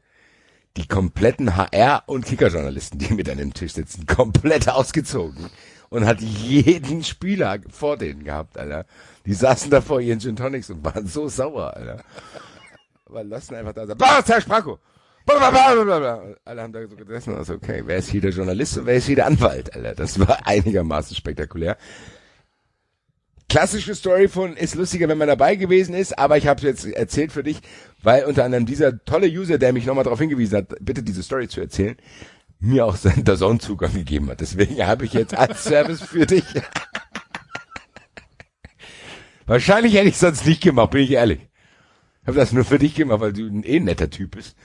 die 0.77 0.87
kompletten 0.87 1.55
HR- 1.55 2.03
und 2.05 2.25
Kickerjournalisten, 2.25 2.99
die 2.99 3.13
mit 3.13 3.29
an 3.29 3.37
dem 3.37 3.53
Tisch 3.53 3.73
sitzen, 3.73 4.05
komplett 4.05 4.67
ausgezogen 4.69 5.49
und 5.89 6.05
hat 6.05 6.21
jeden 6.21 7.03
Spieler 7.03 7.59
vor 7.69 7.97
denen 7.97 8.23
gehabt, 8.23 8.57
Alter. 8.57 8.85
Die 9.25 9.33
saßen 9.33 9.71
da 9.71 9.81
vor 9.81 10.01
ihren 10.01 10.19
Gin 10.19 10.35
Tonics 10.35 10.69
und 10.69 10.83
waren 10.83 11.07
so 11.07 11.27
sauer, 11.29 11.73
Alter. 11.75 12.03
Weil 13.05 13.27
Lossner 13.27 13.59
einfach 13.59 13.73
da 13.73 13.87
sagt, 13.87 14.01
was, 14.01 14.27
Herr 14.27 14.41
Spracko? 14.41 14.79
Blablabla. 15.25 16.35
Alle 16.45 16.61
haben 16.61 16.73
da 16.73 16.87
so 16.87 16.95
gesessen 16.95 17.33
und 17.33 17.43
so, 17.45 17.53
okay, 17.53 17.83
wer 17.85 17.97
ist 17.97 18.09
hier 18.09 18.21
der 18.21 18.31
Journalist 18.31 18.77
und 18.77 18.85
wer 18.85 18.95
ist 18.95 19.07
hier 19.07 19.15
der 19.15 19.25
Anwalt, 19.25 19.75
Alter? 19.75 19.95
Das 19.95 20.19
war 20.19 20.39
einigermaßen 20.47 21.15
spektakulär 21.15 21.77
klassische 23.55 23.95
Story 23.95 24.27
von 24.27 24.57
ist 24.57 24.75
lustiger, 24.75 25.07
wenn 25.07 25.17
man 25.17 25.29
dabei 25.29 25.55
gewesen 25.55 25.95
ist, 25.95 26.19
aber 26.19 26.37
ich 26.37 26.45
habe 26.45 26.57
es 26.57 26.63
jetzt 26.63 26.85
erzählt 26.85 27.31
für 27.31 27.43
dich, 27.43 27.61
weil 28.03 28.25
unter 28.25 28.43
anderem 28.43 28.65
dieser 28.65 29.03
tolle 29.05 29.27
User, 29.27 29.57
der 29.57 29.71
mich 29.71 29.85
nochmal 29.85 30.03
darauf 30.03 30.19
hingewiesen 30.19 30.57
hat, 30.57 30.75
bitte 30.81 31.03
diese 31.03 31.23
Story 31.23 31.47
zu 31.47 31.61
erzählen, 31.61 31.95
mir 32.59 32.85
auch 32.85 32.95
seinen 32.97 33.23
Dazone-Zugang 33.23 33.93
gegeben 33.93 34.29
hat. 34.29 34.41
Deswegen 34.41 34.85
habe 34.85 35.05
ich 35.05 35.13
jetzt 35.13 35.37
als 35.37 35.63
Service 35.63 36.01
für 36.01 36.25
dich. 36.25 36.43
Wahrscheinlich 39.45 39.93
hätte 39.93 40.09
ich 40.09 40.17
sonst 40.17 40.45
nicht 40.45 40.61
gemacht, 40.61 40.91
bin 40.91 41.03
ich 41.03 41.11
ehrlich. 41.11 41.39
Ich 42.23 42.27
habe 42.27 42.37
das 42.37 42.51
nur 42.51 42.65
für 42.65 42.79
dich 42.79 42.95
gemacht, 42.95 43.21
weil 43.21 43.31
du 43.31 43.45
ein 43.45 43.63
eh 43.63 43.79
netter 43.79 44.09
Typ 44.09 44.31
bist 44.31 44.57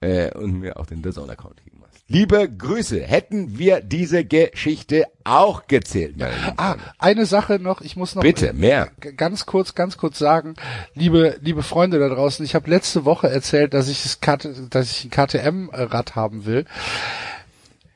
äh, 0.00 0.32
und 0.34 0.60
mir 0.60 0.78
auch 0.78 0.86
den 0.86 1.02
Dazone-Account 1.02 1.56
gegeben 1.64 1.82
hast. 1.86 2.04
Liebe 2.10 2.48
Grüße, 2.48 3.02
hätten 3.02 3.58
wir 3.58 3.80
diese 3.80 4.24
Geschichte 4.24 5.04
auch 5.24 5.66
gezählt. 5.66 6.16
Ah, 6.56 6.76
eine 6.98 7.26
Sache 7.26 7.58
noch, 7.58 7.82
ich 7.82 7.96
muss 7.96 8.14
noch 8.14 8.22
Bitte, 8.22 8.54
mehr. 8.54 8.90
ganz 9.16 9.44
kurz, 9.44 9.74
ganz 9.74 9.98
kurz 9.98 10.18
sagen, 10.18 10.54
liebe, 10.94 11.38
liebe 11.42 11.62
Freunde 11.62 11.98
da 11.98 12.08
draußen, 12.08 12.44
ich 12.46 12.54
habe 12.54 12.70
letzte 12.70 13.04
Woche 13.04 13.28
erzählt, 13.28 13.74
dass 13.74 13.88
ich 13.88 14.02
das 14.02 14.20
KT, 14.20 14.48
dass 14.70 14.90
ich 14.90 15.04
ein 15.04 15.10
KTM-Rad 15.10 16.16
haben 16.16 16.46
will. 16.46 16.64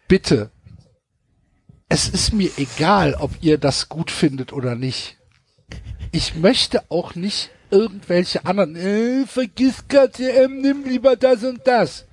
Bitte, 0.09 0.51
es 1.89 2.09
ist 2.09 2.33
mir 2.35 2.51
egal, 2.59 3.15
ob 3.15 3.31
ihr 3.41 3.57
das 3.57 3.89
gut 3.89 4.11
findet 4.11 4.53
oder 4.53 4.75
nicht. 4.75 5.17
Ich 6.11 6.35
möchte 6.35 6.83
auch 6.91 7.15
nicht 7.15 7.51
irgendwelche 7.73 8.45
anderen, 8.45 8.77
äh, 8.77 9.27
vergiss 9.27 9.85
KTM, 9.89 10.61
nimm 10.61 10.85
lieber 10.85 11.17
das 11.17 11.43
und 11.43 11.61
das. 11.67 12.05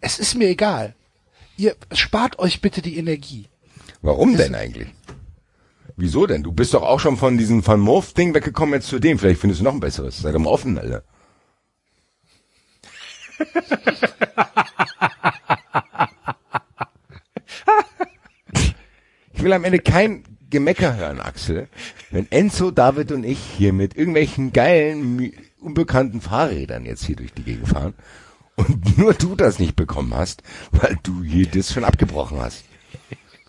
Es 0.00 0.18
ist 0.18 0.34
mir 0.34 0.48
egal. 0.48 0.94
Ihr 1.56 1.74
spart 1.92 2.38
euch 2.38 2.60
bitte 2.60 2.82
die 2.82 2.98
Energie. 2.98 3.46
Warum 4.02 4.36
denn 4.36 4.54
eigentlich? 4.54 4.88
Wieso 5.96 6.26
denn? 6.26 6.42
Du 6.42 6.52
bist 6.52 6.74
doch 6.74 6.82
auch 6.82 7.00
schon 7.00 7.16
von 7.16 7.38
diesem 7.38 7.66
Van 7.66 7.80
Moof-Ding 7.80 8.34
weggekommen 8.34 8.74
jetzt 8.74 8.88
zu 8.88 8.98
dem. 8.98 9.18
Vielleicht 9.18 9.40
findest 9.40 9.60
du 9.60 9.64
noch 9.64 9.72
ein 9.72 9.80
besseres. 9.80 10.18
Sei 10.18 10.30
doch 10.30 10.38
mal 10.38 10.50
offen, 10.50 10.76
Alter. 10.78 11.02
Ich 19.36 19.42
will 19.42 19.52
am 19.52 19.64
Ende 19.64 19.80
kein 19.80 20.24
Gemecker 20.56 20.96
hören, 20.96 21.20
Axel. 21.20 21.68
Wenn 22.10 22.32
Enzo, 22.32 22.70
David 22.70 23.12
und 23.12 23.24
ich 23.24 23.38
hier 23.38 23.74
mit 23.74 23.94
irgendwelchen 23.94 24.54
geilen, 24.54 25.30
unbekannten 25.60 26.22
Fahrrädern 26.22 26.86
jetzt 26.86 27.04
hier 27.04 27.16
durch 27.16 27.34
die 27.34 27.42
Gegend 27.42 27.68
fahren 27.68 27.92
und 28.54 28.96
nur 28.96 29.12
du 29.12 29.36
das 29.36 29.58
nicht 29.58 29.76
bekommen 29.76 30.14
hast, 30.14 30.42
weil 30.72 30.98
du 31.02 31.22
hier 31.22 31.46
das 31.46 31.74
schon 31.74 31.84
abgebrochen 31.84 32.38
hast. 32.40 32.64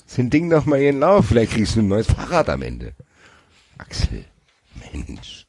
Sind 0.05 0.33
Ding 0.33 0.49
doch 0.49 0.65
mal 0.65 0.81
ihren 0.81 0.99
Lauf. 0.99 1.27
Vielleicht 1.27 1.53
kriegst 1.53 1.77
du 1.77 1.79
ein 1.79 1.87
neues 1.87 2.07
Fahrrad 2.07 2.49
am 2.49 2.61
Ende. 2.61 2.91
Axel, 3.77 4.25
Mensch. 4.91 5.45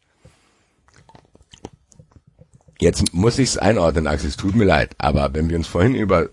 Jetzt 2.78 3.12
muss 3.12 3.40
ich's 3.40 3.58
einordnen, 3.58 4.06
Axel. 4.06 4.28
Es 4.28 4.36
tut 4.36 4.54
mir 4.54 4.64
leid. 4.64 4.94
Aber 4.98 5.34
wenn 5.34 5.48
wir 5.48 5.56
uns 5.56 5.66
vorhin 5.66 5.96
über 5.96 6.28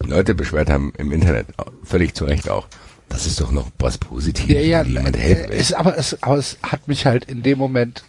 Leute 0.00 0.34
beschwert 0.34 0.70
haben 0.70 0.94
im 0.96 1.12
Internet, 1.12 1.48
völlig 1.82 2.14
zu 2.14 2.24
Recht 2.24 2.48
auch, 2.48 2.68
das 3.08 3.26
ist 3.26 3.40
doch 3.40 3.50
noch 3.52 3.70
was 3.78 3.98
Positives, 3.98 4.54
Ja, 4.54 4.60
ja, 4.60 4.82
jemand 4.82 5.16
äh, 5.16 5.20
helfen 5.20 5.50
will. 5.50 5.58
es, 5.58 5.72
aber 5.72 5.96
es, 5.96 6.22
aber 6.22 6.36
es 6.36 6.58
hat 6.62 6.88
mich 6.88 7.06
halt 7.06 7.24
in 7.26 7.42
dem 7.42 7.58
Moment, 7.58 8.04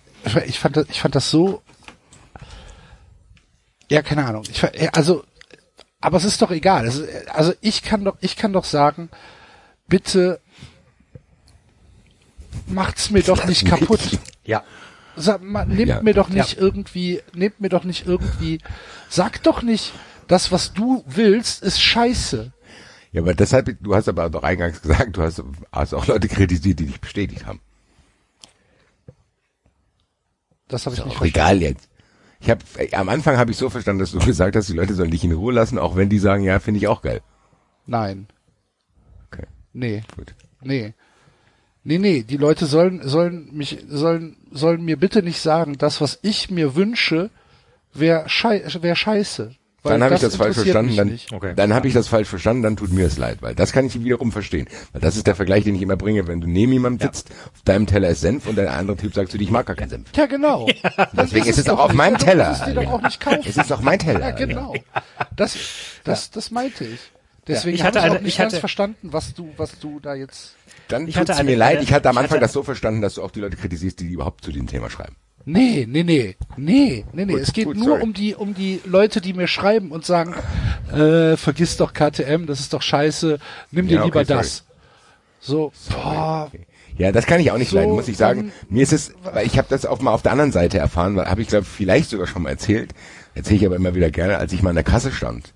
ich, 0.45 0.59
fand 0.59 0.75
das, 0.77 0.87
ich 0.89 0.99
fand 1.01 1.15
das 1.15 1.29
so, 1.29 1.61
ja, 3.89 4.01
keine 4.01 4.25
Ahnung, 4.25 4.43
ich, 4.49 4.61
äh, 4.63 4.89
also, 4.93 5.23
aber 6.01 6.17
es 6.17 6.25
ist 6.25 6.41
doch 6.41 6.51
egal, 6.51 6.85
es, 6.87 6.97
ist- 6.97 7.29
also 7.29 7.53
ich 7.61 7.83
kann 7.83 8.03
doch, 8.03 8.17
ich 8.21 8.35
kann 8.35 8.53
doch 8.53 8.65
sagen, 8.65 9.09
bitte 9.87 10.39
macht's 12.67 13.09
mir 13.11 13.23
doch 13.23 13.45
nicht 13.45 13.65
kaputt. 13.65 13.99
Ja. 14.43 14.63
Sag, 15.15 15.41
mal, 15.41 15.65
nehmt 15.65 15.87
Ja. 15.89 16.01
mir 16.01 16.13
doch 16.13 16.29
nicht 16.29 16.57
irgendwie, 16.57 17.21
nehmt 17.33 17.59
mir 17.59 17.69
doch 17.69 17.83
nicht 17.83 18.05
irgendwie, 18.05 18.59
sag 19.09 19.41
doch 19.43 19.61
nicht, 19.61 19.93
das, 20.27 20.51
was 20.51 20.73
du 20.73 21.03
willst, 21.07 21.63
ist 21.63 21.81
scheiße. 21.81 22.51
Ja, 23.17 23.23
aber 23.23 23.33
deshalb, 23.33 23.75
du 23.81 23.95
hast 23.95 24.07
aber 24.07 24.29
doch 24.29 24.43
eingangs 24.43 24.79
gesagt, 24.79 25.17
du 25.17 25.23
hast, 25.23 25.43
hast 25.71 25.95
auch 25.95 26.05
Leute 26.05 26.27
kritisiert, 26.27 26.79
die 26.79 26.85
dich 26.85 27.01
bestätigt 27.01 27.47
haben. 27.47 27.59
Das 30.67 30.85
habe 30.85 30.95
ich 30.95 31.03
nicht 31.03 31.17
auch 31.17 31.25
egal 31.25 31.59
jetzt. 31.59 31.89
Ich 32.39 32.51
habe 32.51 32.61
am 32.91 33.09
Anfang 33.09 33.37
habe 33.37 33.49
ich 33.49 33.57
so 33.57 33.71
verstanden, 33.71 34.01
dass 34.01 34.11
du 34.11 34.19
gesagt 34.25 34.55
hast, 34.55 34.69
die 34.69 34.73
Leute 34.73 34.93
sollen 34.93 35.09
dich 35.09 35.23
in 35.23 35.31
Ruhe 35.31 35.51
lassen, 35.51 35.79
auch 35.79 35.95
wenn 35.95 36.09
die 36.09 36.19
sagen, 36.19 36.43
ja, 36.43 36.59
finde 36.59 36.77
ich 36.77 36.87
auch 36.87 37.01
geil. 37.01 37.21
Nein. 37.87 38.27
Okay, 39.31 39.47
Nee. 39.73 40.03
gut. 40.15 40.35
Nee. 40.61 40.93
Nee, 41.83 41.97
nee, 41.97 42.21
die 42.21 42.37
Leute 42.37 42.67
sollen, 42.67 43.01
sollen 43.07 43.49
mich, 43.51 43.83
sollen, 43.87 44.37
sollen 44.51 44.85
mir 44.85 44.97
bitte 44.97 45.23
nicht 45.23 45.41
sagen, 45.41 45.79
das, 45.79 46.01
was 46.01 46.19
ich 46.21 46.51
mir 46.51 46.75
wünsche, 46.75 47.31
wäre 47.93 48.29
schei 48.29 48.63
wär 48.79 48.95
scheiße. 48.95 49.55
Dann 49.83 50.03
habe 50.03 50.15
ich 50.15 50.21
das 50.21 50.35
falsch 50.35 50.55
verstanden, 50.57 50.95
dann. 50.97 51.19
Okay. 51.31 51.53
dann 51.55 51.73
habe 51.73 51.87
ich 51.87 51.93
das 51.93 52.07
falsch 52.09 52.27
verstanden, 52.27 52.63
dann 52.63 52.75
tut 52.75 52.91
mir 52.91 53.05
es 53.05 53.17
leid, 53.17 53.37
weil 53.41 53.55
das 53.55 53.71
kann 53.71 53.85
ich 53.85 54.03
wiederum 54.03 54.31
verstehen. 54.33 54.67
Weil 54.91 55.01
das 55.01 55.15
ist 55.15 55.27
der 55.27 55.35
Vergleich, 55.35 55.63
den 55.63 55.75
ich 55.75 55.81
immer 55.81 55.95
bringe, 55.95 56.27
wenn 56.27 56.41
du 56.41 56.47
neben 56.47 56.73
jemandem 56.73 57.07
sitzt, 57.07 57.29
auf 57.31 57.61
deinem 57.63 57.85
Teller 57.87 58.09
ist 58.09 58.19
Senf 58.21 58.47
und 58.47 58.57
der 58.57 58.73
andere 58.73 58.97
Typ 58.97 59.13
sagt 59.13 59.31
zu 59.31 59.37
dir, 59.37 59.45
ich 59.45 59.51
mag 59.51 59.65
gar 59.65 59.75
keinen 59.77 59.89
Senf. 59.89 60.09
Ja, 60.15 60.25
genau. 60.25 60.67
Dann 60.97 61.07
Deswegen 61.13 61.45
ist 61.45 61.57
es 61.57 61.65
doch 61.65 61.79
auch 61.79 61.85
auf 61.85 61.93
meinem 61.93 62.17
Teller. 62.17 62.51
es. 63.05 63.45
Es 63.45 63.57
ist 63.57 63.71
auch 63.71 63.81
mein 63.81 63.99
Teller. 63.99 64.19
Ja, 64.19 64.31
genau. 64.31 64.73
Das, 65.35 65.55
das, 66.03 66.31
das 66.31 66.51
meinte 66.51 66.83
ich. 66.83 66.99
Deswegen 67.47 67.75
ich 67.75 67.79
ich 67.81 67.85
hatte 67.85 67.99
habe 67.99 68.07
ich 68.07 68.11
eine- 68.11 68.19
auch 68.19 68.23
nicht 68.23 68.33
ich 68.33 68.37
ganz 68.39 68.53
hatte- 68.53 68.59
verstanden, 68.59 69.09
was 69.13 69.33
du, 69.33 69.53
was 69.55 69.79
du 69.79 70.01
da 70.01 70.15
jetzt. 70.15 70.55
Dann 70.89 71.07
Ich 71.07 71.15
tut's 71.15 71.29
hatte 71.29 71.39
eine- 71.39 71.49
mir 71.51 71.55
leid, 71.55 71.81
ich 71.81 71.93
hatte 71.93 72.09
am 72.09 72.17
Anfang 72.17 72.31
hatte- 72.31 72.41
das 72.41 72.51
so 72.51 72.61
verstanden, 72.63 72.99
dass 73.01 73.13
du 73.13 73.23
auch 73.23 73.31
die 73.31 73.39
Leute 73.39 73.55
kritisierst, 73.55 74.01
die 74.01 74.07
überhaupt 74.07 74.43
zu 74.43 74.51
dem 74.51 74.67
Thema 74.67 74.89
schreiben. 74.89 75.15
Nee, 75.49 75.85
nee, 75.89 76.03
nee, 76.03 76.35
nee, 76.57 77.05
nee, 77.13 77.25
nee. 77.25 77.31
Gut, 77.33 77.41
es 77.41 77.53
geht 77.53 77.65
gut, 77.65 77.77
nur 77.77 77.85
sorry. 77.85 78.01
um 78.03 78.13
die, 78.13 78.35
um 78.35 78.53
die 78.53 78.81
Leute, 78.83 79.21
die 79.21 79.31
mir 79.33 79.47
schreiben 79.47 79.91
und 79.91 80.05
sagen, 80.05 80.33
äh, 80.91 81.37
vergiss 81.37 81.77
doch 81.77 81.93
KTM, 81.93 82.45
das 82.47 82.59
ist 82.59 82.73
doch 82.73 82.81
scheiße, 82.81 83.39
nimm 83.71 83.87
dir 83.87 83.95
Ja, 83.95 83.99
okay, 84.01 84.07
lieber 84.09 84.25
sorry. 84.25 84.39
das. 84.39 84.65
So, 85.39 85.71
boah, 85.89 86.51
Ja, 86.97 87.13
das 87.13 87.25
kann 87.27 87.39
ich 87.39 87.49
auch 87.51 87.57
nicht 87.57 87.69
So, 87.69 87.77
leiden, 87.77 87.93
muss 87.93 88.09
ich 88.09 88.17
sagen. 88.17 88.51
dann- 88.67 88.75
Mir 88.75 88.83
ist 88.83 88.91
es, 88.91 89.13
weil 89.23 89.45
ich 89.47 89.57
habe 89.57 89.67
das 89.69 89.85
auch 89.85 90.01
mal 90.01 90.11
auf 90.11 90.21
der 90.21 90.33
anderen 90.33 90.51
Seite 90.51 90.79
erfahren, 90.79 91.15
weil 91.15 91.27
habe 91.27 91.41
ich 91.41 91.47
glaube 91.47 91.63
vielleicht 91.65 92.09
sogar 92.09 92.27
schon 92.27 92.41
mal 92.43 92.49
erzählt. 92.49 92.93
Erzähle 93.35 93.55
ich 93.57 93.65
aber 93.65 93.75
immer 93.77 93.95
wieder 93.95 94.09
gerne, 94.11 94.39
als 94.39 94.51
ich 94.51 94.61
mal 94.63 94.71
an 94.71 94.75
der 94.75 94.83
Kasse 94.83 95.11
stand 95.13 95.53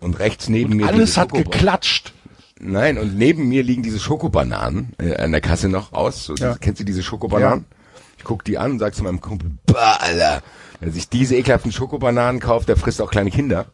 und 0.00 0.18
rechts 0.18 0.48
neben 0.48 0.76
mir 0.76 0.86
alles 0.86 1.18
hat 1.18 1.32
geklatscht. 1.34 2.14
Nein, 2.58 2.96
und 2.96 3.18
neben 3.18 3.48
mir 3.48 3.62
liegen 3.62 3.82
diese 3.82 3.98
Schokobananen 3.98 4.94
äh, 4.98 5.16
an 5.16 5.32
der 5.32 5.42
Kasse 5.42 5.68
noch 5.68 5.92
aus. 5.92 6.24
So, 6.24 6.34
Ja. 6.36 6.48
diese, 6.50 6.58
kennst 6.60 6.80
du 6.80 6.84
diese 6.84 7.02
Schokobananen? 7.02 7.66
Ich 7.70 7.75
guck 8.26 8.44
die 8.44 8.58
an 8.58 8.72
und 8.72 8.78
sag 8.80 8.92
zu 8.94 9.04
meinem 9.04 9.20
Kumpel, 9.20 9.52
bah, 9.66 9.98
Alter, 10.00 10.42
wer 10.80 10.90
sich 10.90 11.08
diese 11.08 11.36
ekelhaften 11.36 11.70
Schokobananen 11.70 12.40
kauft, 12.40 12.68
der 12.68 12.76
frisst 12.76 13.00
auch 13.00 13.10
kleine 13.10 13.30
Kinder. 13.30 13.66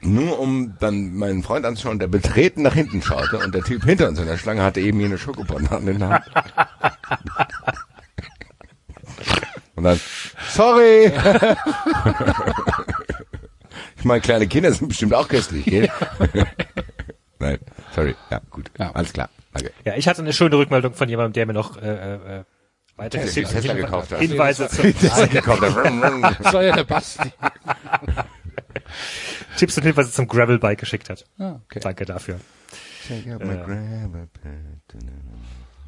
Nur 0.00 0.40
um 0.40 0.76
dann 0.80 1.14
meinen 1.14 1.42
Freund 1.42 1.66
anzuschauen, 1.66 1.98
der 1.98 2.06
betreten 2.06 2.62
nach 2.62 2.72
hinten 2.72 3.02
schaute 3.02 3.38
und 3.38 3.54
der 3.54 3.62
Typ 3.62 3.84
hinter 3.84 4.08
uns 4.08 4.18
in 4.18 4.24
der 4.26 4.38
Schlange 4.38 4.62
hatte 4.62 4.80
eben 4.80 4.98
hier 4.98 5.08
eine 5.08 5.18
Schokobanane 5.18 5.90
in 5.90 5.98
der 5.98 6.08
Hand. 6.08 6.24
Und 9.76 9.84
dann, 9.84 10.00
sorry! 10.48 11.12
ich 13.98 14.04
meine, 14.04 14.22
kleine 14.22 14.48
Kinder 14.48 14.72
sind 14.72 14.88
bestimmt 14.88 15.12
auch 15.14 15.28
köstlich, 15.28 15.66
gell? 15.66 15.90
Nein, 17.38 17.58
sorry. 17.94 18.16
Ja, 18.30 18.40
gut. 18.50 18.70
Ja. 18.78 18.90
Alles 18.92 19.12
klar. 19.12 19.28
Danke. 19.52 19.70
Ja, 19.84 19.96
ich 19.96 20.08
hatte 20.08 20.22
eine 20.22 20.32
schöne 20.32 20.56
Rückmeldung 20.56 20.94
von 20.94 21.08
jemandem, 21.08 21.34
der 21.34 21.46
mir 21.46 21.52
noch 21.52 21.76
äh, 21.76 22.38
äh, 22.38 22.44
sich 23.12 23.46
Tesla 23.46 23.74
gekauft 23.74 24.12
hat. 24.12 24.20
Hinweise 24.20 24.64
hat. 24.64 24.72
Das 24.72 26.52
war 26.52 26.62
ja 26.62 26.74
der 26.74 26.84
Basti. 26.84 27.30
Tipps 29.56 29.76
und 29.76 29.84
Hinweise 29.84 30.10
zum 30.10 30.28
Gravelbike 30.28 30.80
geschickt 30.80 31.10
hat. 31.10 31.24
Ah, 31.38 31.60
okay. 31.64 31.80
Danke 31.80 32.04
dafür. 32.04 32.40
Take 33.06 33.34
up 33.34 33.44
my 33.44 33.56
gravel 33.56 34.28
pad. 34.32 35.02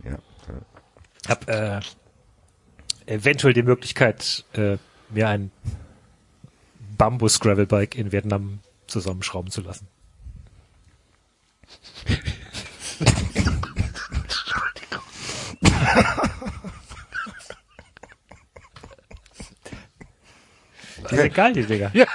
Ja. 0.04 0.18
Hab 1.28 1.48
äh, 1.48 1.80
eventuell 3.06 3.54
die 3.54 3.62
Möglichkeit, 3.62 4.44
äh, 4.54 4.76
mir 5.10 5.28
ein 5.28 5.50
Bambus 6.96 7.40
Gravelbike 7.40 7.96
in 7.96 8.12
Vietnam 8.12 8.60
zusammenschrauben 8.86 9.50
zu 9.50 9.62
lassen. 9.62 9.88
Das 21.10 21.12
ist 21.12 21.34
geil, 21.34 21.52
die 21.52 21.64
Dinger. 21.64 21.90
Ja, 21.94 22.06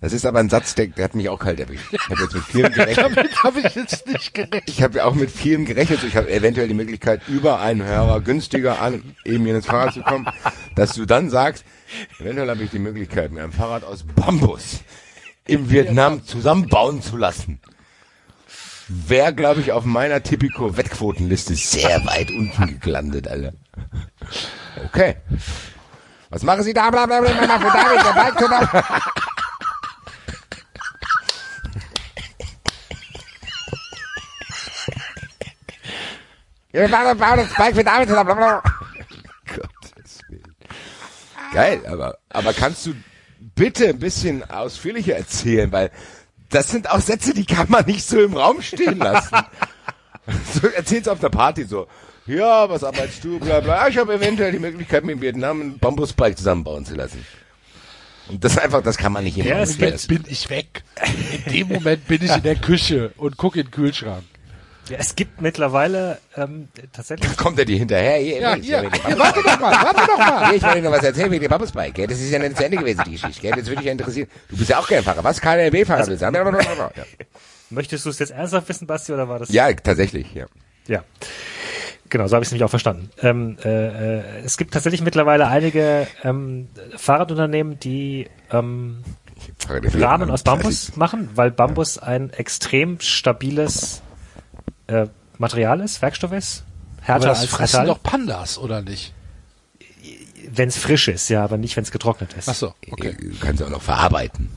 Das 0.00 0.12
ist 0.12 0.26
aber 0.26 0.40
ein 0.40 0.50
Satz, 0.50 0.74
der, 0.74 0.88
der 0.88 1.04
hat 1.04 1.14
mich 1.14 1.28
auch 1.28 1.38
kalt 1.38 1.60
erwischt. 1.60 1.92
Ich 1.92 2.08
habe 2.08 2.22
jetzt 2.22 2.34
mit 2.34 2.42
vielem 2.44 2.72
gerechnet. 2.74 3.16
damit 3.16 3.42
habe 3.44 3.60
ich 3.60 3.74
jetzt 3.76 4.06
nicht 4.08 4.34
gerechnet. 4.34 4.64
Ich 4.66 4.82
habe 4.82 4.96
ja 4.98 5.04
auch 5.04 5.14
mit 5.14 5.30
vielem 5.30 5.64
gerechnet. 5.64 6.02
Ich 6.02 6.16
habe 6.16 6.28
eventuell 6.28 6.66
die 6.66 6.74
Möglichkeit, 6.74 7.20
über 7.28 7.60
einen 7.60 7.84
Hörer 7.84 8.20
günstiger 8.20 8.80
an 8.80 9.14
eben 9.24 9.46
ins 9.46 9.66
Fahrrad 9.66 9.94
zu 9.94 10.02
kommen, 10.02 10.26
dass 10.74 10.94
du 10.94 11.06
dann 11.06 11.30
sagst, 11.30 11.64
eventuell 12.18 12.50
habe 12.50 12.64
ich 12.64 12.70
die 12.70 12.80
Möglichkeit, 12.80 13.30
mir 13.30 13.44
ein 13.44 13.52
Fahrrad 13.52 13.84
aus 13.84 14.02
Bambus 14.02 14.80
im 15.46 15.70
Vietnam 15.70 16.24
zusammenbauen 16.24 17.00
zu 17.00 17.16
lassen. 17.16 17.60
Wäre, 18.88 19.32
glaube 19.32 19.60
ich, 19.60 19.70
auf 19.70 19.84
meiner 19.84 20.22
Tipico-Wettquotenliste 20.22 21.54
sehr 21.54 22.04
weit 22.06 22.28
unten 22.30 22.80
gelandet, 22.80 23.28
Alter. 23.28 23.52
Okay. 24.84 25.14
Was 26.32 26.42
machen 26.44 26.62
Sie 26.62 26.72
da? 26.72 26.88
Blablabla, 26.88 27.34
Mama, 27.34 27.58
für 27.58 27.76
David, 27.76 28.06
der 28.06 28.12
Bike 28.14 28.38
zusammen. 28.38 28.68
Wir 36.70 36.88
bauen 36.88 37.36
das 37.36 37.54
Bike 37.54 37.74
für 37.74 37.84
David 37.84 38.08
zusammen. 38.08 38.34
Blablabla. 38.34 38.62
Gottes 39.46 40.20
Willen. 40.28 40.56
Geil, 41.52 41.82
aber, 41.86 42.16
aber 42.30 42.54
kannst 42.54 42.86
du 42.86 42.94
bitte 43.54 43.88
ein 43.88 43.98
bisschen 43.98 44.48
ausführlicher 44.50 45.14
erzählen, 45.14 45.70
weil 45.70 45.90
das 46.48 46.70
sind 46.70 46.88
auch 46.88 47.00
Sätze, 47.00 47.34
die 47.34 47.44
kann 47.44 47.66
man 47.68 47.84
nicht 47.84 48.06
so 48.08 48.18
im 48.18 48.34
Raum 48.34 48.62
stehen 48.62 48.96
lassen. 48.96 49.36
so 50.54 50.66
erzähl's 50.66 51.08
auf 51.08 51.20
der 51.20 51.28
Party 51.28 51.64
so. 51.64 51.88
Ja, 52.26 52.68
was 52.68 52.84
arbeitest 52.84 53.24
du, 53.24 53.38
bla 53.40 53.60
bla. 53.60 53.82
Ja, 53.82 53.88
Ich 53.88 53.98
habe 53.98 54.14
eventuell 54.14 54.52
die 54.52 54.58
Möglichkeit, 54.58 55.04
mir 55.04 55.12
in 55.12 55.20
Vietnam 55.20 55.60
ein 55.60 55.78
Bambusbike 55.78 56.36
zusammenbauen 56.38 56.84
zu 56.84 56.94
lassen. 56.94 57.24
Und 58.28 58.44
das 58.44 58.52
ist 58.52 58.58
einfach, 58.58 58.82
das 58.82 58.96
kann 58.96 59.12
man 59.12 59.24
nicht 59.24 59.36
im 59.36 59.46
Ja, 59.46 59.58
Jetzt 59.58 59.80
lassen. 59.80 60.06
bin 60.08 60.24
ich 60.28 60.48
weg. 60.48 60.84
In 61.46 61.52
dem 61.52 61.68
Moment 61.68 62.06
bin 62.06 62.24
ich 62.24 62.30
in 62.34 62.42
der 62.42 62.54
Küche 62.54 63.12
und 63.16 63.36
gucke 63.36 63.58
in 63.60 63.66
den 63.66 63.72
Kühlschrank. 63.72 64.22
Ja, 64.88 64.96
es 64.98 65.14
gibt 65.14 65.40
mittlerweile 65.40 66.18
ähm, 66.36 66.68
tatsächlich 66.92 67.36
Kommt 67.36 67.58
er 67.58 67.64
dir 67.64 67.78
hinterher? 67.78 68.18
Hier, 68.18 68.40
Ja, 68.40 68.54
hier, 68.56 68.80
hier, 68.80 69.18
warte 69.18 69.40
doch 69.42 69.58
mal, 69.60 69.72
warte 69.72 70.06
doch 70.06 70.18
mal. 70.18 70.46
Hier, 70.48 70.56
ich 70.56 70.62
wollte 70.62 70.76
dir 70.76 70.82
noch 70.82 70.96
was 70.96 71.04
erzählen 71.04 71.30
wegen 71.30 71.42
dem 71.42 71.50
Bambusbike. 71.50 71.94
gell? 71.94 72.06
Das 72.08 72.20
ist 72.20 72.30
ja 72.30 72.38
nicht 72.38 72.56
zu 72.56 72.64
Ende 72.64 72.76
gewesen, 72.78 73.02
die 73.06 73.12
Geschichte. 73.12 73.40
gell? 73.42 73.52
Das 73.52 73.66
würde 73.66 73.76
dich 73.76 73.86
ja 73.86 73.92
interessieren. 73.92 74.28
Du 74.48 74.56
bist 74.56 74.70
ja 74.70 74.78
auch 74.78 74.88
kein 74.88 75.02
Fahrer. 75.02 75.22
Was? 75.22 75.40
KLB-Fahrer 75.40 76.06
willst 76.06 76.22
du 76.22 76.26
haben? 76.26 76.36
Ja. 76.96 77.04
Möchtest 77.70 78.04
du 78.04 78.10
es 78.10 78.18
jetzt 78.18 78.32
ernsthaft 78.32 78.68
wissen, 78.68 78.86
Basti, 78.86 79.12
oder 79.12 79.28
war 79.28 79.38
das? 79.38 79.48
ja, 79.50 79.72
tatsächlich, 79.72 80.34
ja. 80.34 80.46
Ja. 80.88 81.04
Genau, 82.12 82.26
so 82.26 82.34
habe 82.36 82.42
ich 82.44 82.48
es 82.48 82.52
nämlich 82.52 82.64
auch 82.64 82.68
verstanden. 82.70 83.08
Ähm, 83.22 83.56
äh, 83.64 84.18
äh, 84.18 84.22
es 84.44 84.58
gibt 84.58 84.74
tatsächlich 84.74 85.00
mittlerweile 85.00 85.46
einige 85.46 86.06
ähm, 86.22 86.68
Fahrradunternehmen, 86.94 87.80
die 87.80 88.28
ähm, 88.50 89.02
Rahmen 89.94 90.30
aus 90.30 90.42
Bambus 90.42 90.94
machen, 90.94 91.30
weil 91.36 91.50
Bambus 91.50 91.96
ein 91.96 92.28
extrem 92.28 93.00
stabiles 93.00 94.02
äh, 94.88 95.06
Material 95.38 95.80
ist, 95.80 96.02
Werkstoff 96.02 96.32
ist. 96.32 96.64
Aber 96.98 97.06
Härter 97.06 97.26
das 97.28 97.40
als 97.40 97.48
fressen 97.50 97.80
Metall. 97.80 97.86
doch 97.86 98.02
Pandas, 98.02 98.58
oder 98.58 98.82
nicht? 98.82 99.14
Wenn 100.50 100.68
es 100.68 100.76
frisch 100.76 101.08
ist, 101.08 101.30
ja, 101.30 101.42
aber 101.42 101.56
nicht, 101.56 101.76
wenn 101.78 101.84
es 101.84 101.92
getrocknet 101.92 102.34
ist. 102.34 102.46
Ach 102.50 102.54
so, 102.54 102.74
okay. 102.90 103.16
Du 103.18 103.38
kannst 103.40 103.62
auch 103.62 103.70
noch 103.70 103.80
verarbeiten. 103.80 104.50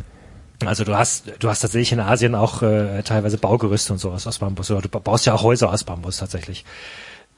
Also 0.66 0.84
du 0.84 0.98
hast, 0.98 1.32
du 1.40 1.48
hast 1.50 1.62
tatsächlich 1.62 1.94
in 1.94 2.02
Asien 2.02 2.36
auch 2.36 2.62
äh, 2.64 3.02
teilweise 3.04 3.38
Baugerüste 3.38 3.94
und 3.94 4.00
sowas 4.00 4.28
aus 4.28 4.40
Bambus. 4.40 4.70
Oder 4.72 4.82
du 4.82 4.90
ba- 4.90 5.00
baust 5.00 5.26
ja 5.26 5.34
auch 5.34 5.44
Häuser 5.44 5.72
aus 5.72 5.86
Bambus 5.86 6.18
tatsächlich. 6.18 6.66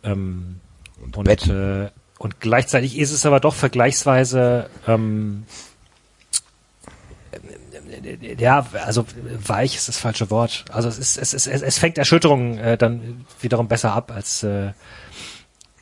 Ähm, 0.07 0.59
Und, 1.03 1.17
und, 1.17 1.47
äh, 1.49 1.89
und 2.17 2.39
gleichzeitig 2.39 2.97
ist 2.97 3.11
es 3.11 3.25
aber 3.25 3.39
doch 3.39 3.53
vergleichsweise 3.53 4.69
ähm, 4.87 5.43
äh, 7.31 8.35
ja, 8.39 8.65
also 8.85 9.05
weich 9.45 9.75
ist 9.75 9.87
das 9.87 9.97
falsche 9.97 10.29
Wort. 10.29 10.65
Also 10.71 10.89
es 10.89 10.97
ist, 10.97 11.17
es 11.17 11.33
ist, 11.33 11.47
es, 11.47 11.61
es 11.61 11.77
fängt 11.77 11.97
Erschütterungen 11.97 12.57
äh, 12.57 12.77
dann 12.77 13.25
wiederum 13.41 13.67
besser 13.67 13.93
ab 13.93 14.11
als 14.11 14.43
äh, 14.43 14.71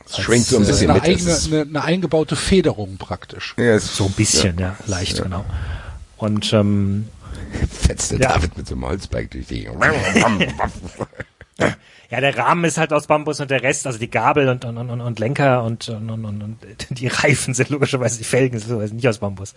Es 0.08 0.18
schwingt 0.20 0.46
so 0.46 0.58
ein 0.58 0.62
Das 0.64 0.70
ist 0.70 0.80
bisschen 0.80 0.92
eine, 0.92 1.00
mit. 1.00 1.10
eigene, 1.10 1.38
eine, 1.46 1.62
eine 1.62 1.84
eingebaute 1.84 2.36
Federung 2.36 2.98
praktisch. 2.98 3.56
ja, 3.58 3.76
es 3.76 3.96
so 3.96 4.06
ein 4.06 4.12
bisschen, 4.12 4.58
ja, 4.60 4.76
leicht, 4.88 5.22
genau. 5.24 5.46
Und 6.18 6.52
ähm, 6.54 7.08
fetzt 7.72 8.12
der 8.12 8.20
Ja. 8.20 8.30
David 8.34 8.58
mit 8.58 8.68
so 8.68 8.76
einem 8.76 8.86
Holzbike 8.86 9.32
durch 9.32 9.48
die. 9.48 9.68
Ja, 11.58 12.22
der 12.22 12.38
Rahmen 12.38 12.66
ist 12.66 12.78
halt 12.78 12.92
aus 12.94 13.08
Bambus 13.08 13.40
und 13.40 13.50
der 13.50 13.64
Rest, 13.64 13.88
also 13.88 13.98
die 13.98 14.10
Gabel 14.10 14.50
und, 14.50 14.66
und, 14.66 14.78
und, 14.78 15.02
und 15.02 15.20
Lenker 15.20 15.64
und, 15.64 15.88
und, 15.90 16.10
und, 16.10 16.26
und, 16.26 16.42
und 16.44 16.60
die 16.90 17.08
Reifen 17.08 17.54
sind 17.54 17.70
logischerweise, 17.70 18.18
die 18.18 18.24
Felgen 18.24 18.60
sind 18.60 18.70
logischerweise 18.70 18.96
nicht 18.96 19.08
aus 19.08 19.20
Bambus. 19.20 19.56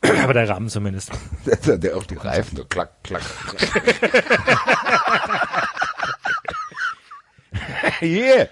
Aber 0.22 0.34
der 0.34 0.48
Rahmen 0.48 0.68
zumindest. 0.68 1.12
der, 1.66 1.78
der 1.78 1.96
auf 1.96 2.06
die 2.06 2.16
Reifen 2.16 2.56
so 2.56 2.64
klack, 2.64 2.90
klack, 3.04 3.22
klack. 3.46 3.92
yeah. 8.02 8.48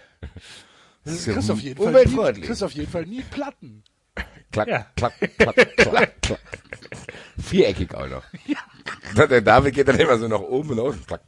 Du 1.04 1.10
ist 1.12 1.26
ja 1.26 1.32
kriegst 1.32 1.50
auf 1.50 1.60
jeden 1.60 1.82
Fall 1.82 2.04
nie, 2.34 2.50
auf 2.62 2.72
jeden 2.72 2.90
Fall 2.90 3.06
nie 3.06 3.22
Platten. 3.22 3.82
Klack, 4.52 4.68
Ja. 4.68 4.86
klack, 4.96 5.14
klack, 5.38 5.76
klack, 5.76 6.22
klack. 6.22 6.40
Viereckig 7.38 7.94
auch 7.94 8.06
noch. 8.06 8.22
Der 9.28 9.40
David 9.40 9.74
geht 9.74 9.88
dann 9.88 9.98
immer 9.98 10.18
so 10.18 10.28
nach 10.28 10.40
oben 10.40 10.70
und 10.70 10.78
unten. 10.80 11.06
Klack. 11.06 11.22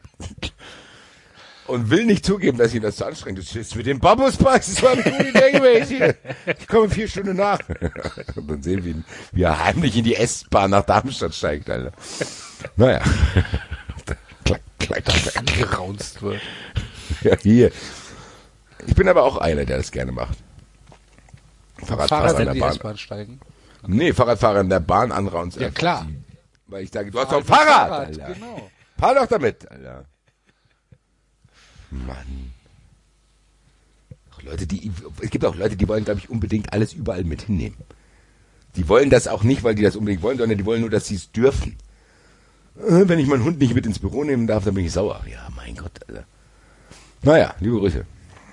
Und 1.72 1.88
will 1.88 2.04
nicht 2.04 2.26
zugeben, 2.26 2.58
dass 2.58 2.74
ihn 2.74 2.82
das 2.82 2.96
zu 2.96 3.06
anstrengend 3.06 3.38
ist. 3.38 3.54
Jetzt 3.54 3.74
mit 3.76 3.86
dem 3.86 3.98
Bambuspark, 3.98 4.56
das 4.56 4.82
war 4.82 4.90
eine 4.90 5.02
gute 5.02 5.26
Idee 5.26 5.52
gewesen. 5.52 6.14
Ich 6.58 6.68
komme 6.68 6.90
vier 6.90 7.08
Stunden 7.08 7.34
nach. 7.34 7.60
Und 8.36 8.50
dann 8.50 8.62
sehen 8.62 8.84
wir 8.84 8.92
ihn, 8.92 9.06
wie 9.32 9.44
er 9.44 9.58
heimlich 9.58 9.96
in 9.96 10.04
die 10.04 10.14
S-Bahn 10.14 10.70
nach 10.70 10.84
Darmstadt 10.84 11.34
steigt, 11.34 11.70
Alter. 11.70 11.92
Naja. 12.76 13.00
Klack, 14.04 14.60
klack, 14.80 15.04
klack. 15.06 15.36
Angeraunzt 15.38 16.20
wird. 16.20 16.42
Ja, 17.22 17.36
hier. 17.38 17.72
Ich 18.86 18.94
bin 18.94 19.08
aber 19.08 19.22
auch 19.22 19.38
einer, 19.38 19.64
der 19.64 19.78
das 19.78 19.90
gerne 19.92 20.12
macht. 20.12 20.36
Fahrradfahrer 21.78 22.28
Fahrrad 22.28 22.40
in 22.40 22.52
der 22.52 22.60
Bahn. 22.60 22.72
S-Bahn 22.72 22.98
steigen. 22.98 23.40
Nee, 23.86 24.12
Fahrradfahrer 24.12 24.60
in 24.60 24.68
der 24.68 24.80
Bahn 24.80 25.10
anraunst. 25.10 25.58
Ja, 25.58 25.70
klar. 25.70 26.06
Weil 26.66 26.84
ich 26.84 26.90
sage, 26.90 27.10
du 27.10 27.18
hast 27.18 27.32
doch 27.32 27.38
ein 27.38 27.44
Fahrrad, 27.44 27.90
Alter. 27.90 28.34
Genau. 28.34 28.70
Fahr 28.98 29.14
doch 29.14 29.26
damit, 29.26 29.70
Alter. 29.70 30.04
Mann. 32.06 32.52
Auch 34.34 34.42
Leute, 34.42 34.66
die, 34.66 34.90
es 35.20 35.30
gibt 35.30 35.44
auch 35.44 35.54
Leute, 35.56 35.76
die 35.76 35.86
wollen, 35.88 36.04
glaube 36.04 36.20
ich, 36.20 36.30
unbedingt 36.30 36.72
alles 36.72 36.92
überall 36.92 37.24
mit 37.24 37.42
hinnehmen. 37.42 37.76
Die 38.76 38.88
wollen 38.88 39.10
das 39.10 39.28
auch 39.28 39.42
nicht, 39.42 39.62
weil 39.64 39.74
die 39.74 39.82
das 39.82 39.96
unbedingt 39.96 40.22
wollen, 40.22 40.38
sondern 40.38 40.56
die 40.56 40.64
wollen 40.64 40.80
nur, 40.80 40.90
dass 40.90 41.06
sie 41.06 41.16
es 41.16 41.30
dürfen. 41.32 41.76
Äh, 42.78 43.06
Wenn 43.06 43.18
ich 43.18 43.26
meinen 43.26 43.44
Hund 43.44 43.58
nicht 43.58 43.74
mit 43.74 43.84
ins 43.84 43.98
Büro 43.98 44.24
nehmen 44.24 44.46
darf, 44.46 44.64
dann 44.64 44.74
bin 44.74 44.86
ich 44.86 44.92
sauer. 44.92 45.22
Ja, 45.30 45.48
mein 45.54 45.76
Gott, 45.76 45.92
Alter. 46.08 46.24
Naja, 47.22 47.54
liebe 47.60 47.78
Grüße. 47.78 48.04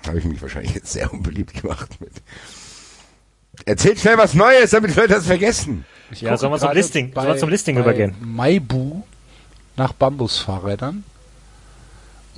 Habe 0.06 0.18
ich 0.18 0.24
mich 0.24 0.40
wahrscheinlich 0.42 0.74
jetzt 0.74 0.92
sehr 0.92 1.12
unbeliebt 1.12 1.54
gemacht 1.60 1.98
mit. 2.00 2.12
Erzählt 3.64 3.98
schnell 3.98 4.16
was 4.18 4.34
Neues, 4.34 4.70
damit 4.70 4.94
Leute 4.94 5.08
das 5.14 5.26
vergessen. 5.26 5.84
Ich 6.10 6.20
Ja, 6.20 6.36
sollen 6.36 6.52
wir 6.52 6.58
zum 6.58 6.72
Listing- 6.72 7.12
sollen 7.14 7.26
wir 7.28 7.36
zum 7.36 7.48
Listing 7.48 7.74
bei 7.76 7.80
übergehen? 7.82 8.14
Maibu 8.20 9.02
nach 9.76 9.92
Bambusfahrrädern 9.92 11.04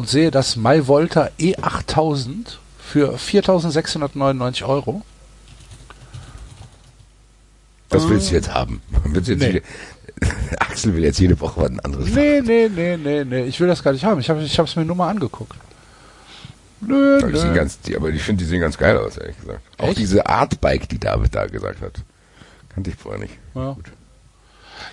und 0.03 0.09
sehe 0.09 0.33
das 0.33 0.57
Maivolta 0.57 1.31
E8000 1.39 2.57
für 2.77 3.15
4.699 3.15 4.67
Euro. 4.67 5.03
Das 7.89 8.09
willst 8.09 8.31
du 8.31 8.35
jetzt 8.35 8.53
haben. 8.53 8.83
Willst 9.05 9.29
du 9.29 9.35
jetzt 9.35 9.53
Nee. 9.53 9.63
Axel 10.59 10.97
will 10.97 11.05
jetzt 11.05 11.21
jede 11.21 11.39
Woche 11.39 11.61
was 11.61 11.79
anderes 11.85 12.09
Nee, 12.13 12.41
nee, 12.41 12.69
nee, 12.69 12.97
nee, 12.97 13.25
nee, 13.25 13.45
ich 13.45 13.61
will 13.61 13.69
das 13.69 13.85
gar 13.85 13.93
nicht 13.93 14.05
haben. 14.05 14.19
Ich 14.21 14.29
habe 14.29 14.41
es 14.43 14.77
mir 14.77 14.85
nur 14.85 14.97
mal 14.97 15.09
angeguckt. 15.09 15.55
Nö, 16.81 17.19
Aber, 17.19 17.29
nö. 17.29 17.55
ganz, 17.55 17.79
die, 17.81 17.95
aber 17.95 18.09
ich 18.09 18.23
finde, 18.25 18.43
die 18.43 18.51
sehen 18.51 18.61
ganz 18.61 18.77
geil 18.77 18.99
aus, 18.99 19.19
ehrlich 19.19 19.39
gesagt. 19.39 19.61
Auch 19.79 19.89
Echt? 19.89 19.99
diese 19.99 20.27
Artbike, 20.27 20.89
die 20.89 20.99
David 20.99 21.33
da 21.33 21.47
gesagt 21.47 21.81
hat. 21.81 22.03
Kannte 22.75 22.91
ich 22.91 22.97
vorher 22.97 23.21
nicht. 23.21 23.39
Ja. 23.55 23.77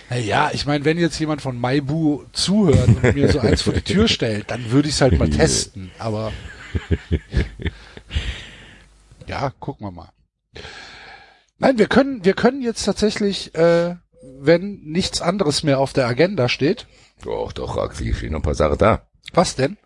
Naja, 0.08 0.50
ich 0.52 0.66
meine, 0.66 0.84
wenn 0.84 0.98
jetzt 0.98 1.18
jemand 1.18 1.42
von 1.42 1.58
Maibu 1.58 2.24
zuhört 2.32 2.88
und 2.88 3.14
mir 3.14 3.30
so 3.32 3.40
eins 3.40 3.62
vor 3.62 3.72
die 3.72 3.82
Tür 3.82 4.08
stellt, 4.08 4.50
dann 4.50 4.70
würde 4.70 4.88
ich 4.88 4.94
es 4.94 5.00
halt 5.00 5.18
mal 5.18 5.30
testen. 5.30 5.90
Aber 5.98 6.32
Ja, 9.26 9.52
gucken 9.60 9.86
wir 9.86 9.92
mal. 9.92 10.10
Nein, 11.58 11.78
wir 11.78 11.86
können, 11.86 12.24
wir 12.24 12.34
können 12.34 12.62
jetzt 12.62 12.84
tatsächlich, 12.84 13.54
äh, 13.54 13.96
wenn 14.22 14.80
nichts 14.82 15.20
anderes 15.20 15.62
mehr 15.62 15.78
auf 15.78 15.92
der 15.92 16.06
Agenda 16.06 16.48
steht. 16.48 16.86
Doch, 17.22 17.52
doch, 17.52 17.76
Roxy, 17.76 18.14
stehen 18.14 18.32
noch 18.32 18.40
ein 18.40 18.42
paar 18.42 18.54
Sachen 18.54 18.78
da. 18.78 19.06
Was 19.32 19.56
denn? 19.56 19.76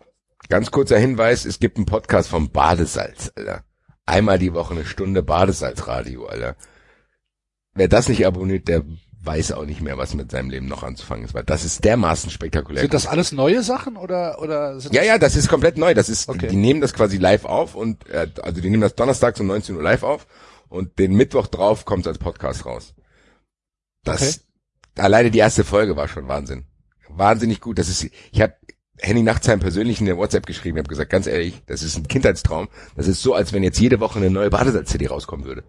Ganz 0.49 0.71
kurzer 0.71 0.97
Hinweis, 0.97 1.45
es 1.45 1.59
gibt 1.59 1.77
einen 1.77 1.85
Podcast 1.85 2.29
vom 2.29 2.49
Badesalz, 2.49 3.31
Alter. 3.35 3.63
Einmal 4.05 4.39
die 4.39 4.53
Woche 4.53 4.73
eine 4.73 4.85
Stunde 4.85 5.21
Badesalzradio, 5.21 6.27
Alter. 6.27 6.55
Wer 7.73 7.87
das 7.87 8.07
nicht 8.07 8.25
abonniert, 8.25 8.67
der 8.67 8.83
weiß 9.25 9.51
auch 9.53 9.65
nicht 9.65 9.81
mehr, 9.81 9.97
was 9.97 10.13
mit 10.13 10.31
seinem 10.31 10.49
Leben 10.49 10.67
noch 10.67 10.83
anzufangen 10.83 11.25
ist, 11.25 11.33
weil 11.33 11.43
das 11.43 11.65
ist 11.65 11.83
dermaßen 11.83 12.29
spektakulär. 12.29 12.81
Sind 12.81 12.93
das 12.93 13.07
alles 13.07 13.31
neue 13.31 13.63
Sachen 13.63 13.97
oder 13.97 14.41
oder 14.41 14.77
Ja, 14.91 15.03
ja, 15.03 15.17
das 15.17 15.35
ist 15.35 15.47
komplett 15.49 15.77
neu. 15.77 15.93
Das 15.93 16.09
ist, 16.09 16.29
Okay. 16.29 16.47
die 16.47 16.55
nehmen 16.55 16.81
das 16.81 16.93
quasi 16.93 17.17
live 17.17 17.45
auf 17.45 17.75
und 17.75 18.07
äh, 18.09 18.27
also 18.41 18.61
die 18.61 18.69
nehmen 18.69 18.81
das 18.81 18.95
donnerstags 18.95 19.39
um 19.39 19.47
19 19.47 19.75
Uhr 19.75 19.83
live 19.83 20.03
auf 20.03 20.27
und 20.69 20.99
den 20.99 21.13
Mittwoch 21.15 21.47
drauf 21.47 21.85
kommt 21.85 22.07
als 22.07 22.17
Podcast 22.17 22.65
raus. 22.65 22.93
Das 24.03 24.41
alleine 24.97 25.31
die 25.31 25.39
erste 25.39 25.63
Folge 25.63 25.95
war 25.95 26.07
schon 26.07 26.27
Wahnsinn. 26.27 26.65
Wahnsinnig 27.09 27.61
gut. 27.61 27.79
Das 27.79 27.89
ist, 27.89 28.09
ich 28.31 28.41
habe 28.41 28.55
Henny 28.97 29.23
Nachtsheim 29.23 29.59
persönlich 29.59 29.99
in 29.99 30.05
der 30.05 30.17
WhatsApp 30.17 30.45
geschrieben, 30.45 30.77
habe 30.77 30.87
gesagt, 30.87 31.09
ganz 31.09 31.27
ehrlich, 31.27 31.61
das 31.65 31.83
ist 31.83 31.97
ein 31.97 32.07
Kindheitstraum. 32.07 32.69
Das 32.95 33.07
ist 33.07 33.21
so, 33.21 33.33
als 33.33 33.51
wenn 33.53 33.63
jetzt 33.63 33.79
jede 33.79 33.99
Woche 33.99 34.19
eine 34.19 34.29
neue 34.29 34.49
Badesalz-CD 34.49 35.07
rauskommen 35.07 35.45
würde. 35.45 35.63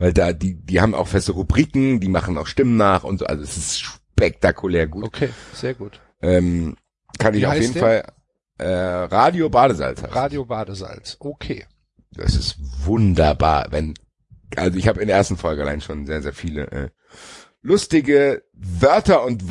Weil 0.00 0.12
da, 0.14 0.32
die, 0.32 0.54
die 0.54 0.80
haben 0.80 0.94
auch 0.94 1.08
feste 1.08 1.32
Rubriken, 1.32 2.00
die 2.00 2.08
machen 2.08 2.38
auch 2.38 2.46
Stimmen 2.46 2.78
nach 2.78 3.04
und 3.04 3.18
so, 3.18 3.26
also 3.26 3.42
es 3.42 3.58
ist 3.58 3.80
spektakulär 3.80 4.86
gut. 4.86 5.04
Okay, 5.04 5.28
sehr 5.52 5.74
gut. 5.74 6.00
Ähm, 6.22 6.78
kann 7.18 7.34
ich 7.34 7.42
Wie 7.42 7.46
auf 7.46 7.52
heißt 7.52 7.60
jeden 7.60 7.74
der? 7.74 7.82
Fall 7.82 8.04
äh, 8.56 9.04
Radio 9.14 9.50
Badesalz 9.50 10.02
heißt. 10.02 10.14
Radio 10.14 10.46
Badesalz. 10.46 11.18
Okay. 11.20 11.66
Das 12.12 12.34
ist 12.34 12.56
wunderbar, 12.86 13.66
wenn 13.72 13.92
also 14.56 14.78
ich 14.78 14.88
habe 14.88 15.02
in 15.02 15.08
der 15.08 15.18
ersten 15.18 15.36
Folge 15.36 15.60
allein 15.62 15.82
schon 15.82 16.06
sehr 16.06 16.22
sehr 16.22 16.32
viele 16.32 16.70
äh, 16.72 16.88
lustige 17.60 18.42
Wörter 18.54 19.22
und 19.24 19.50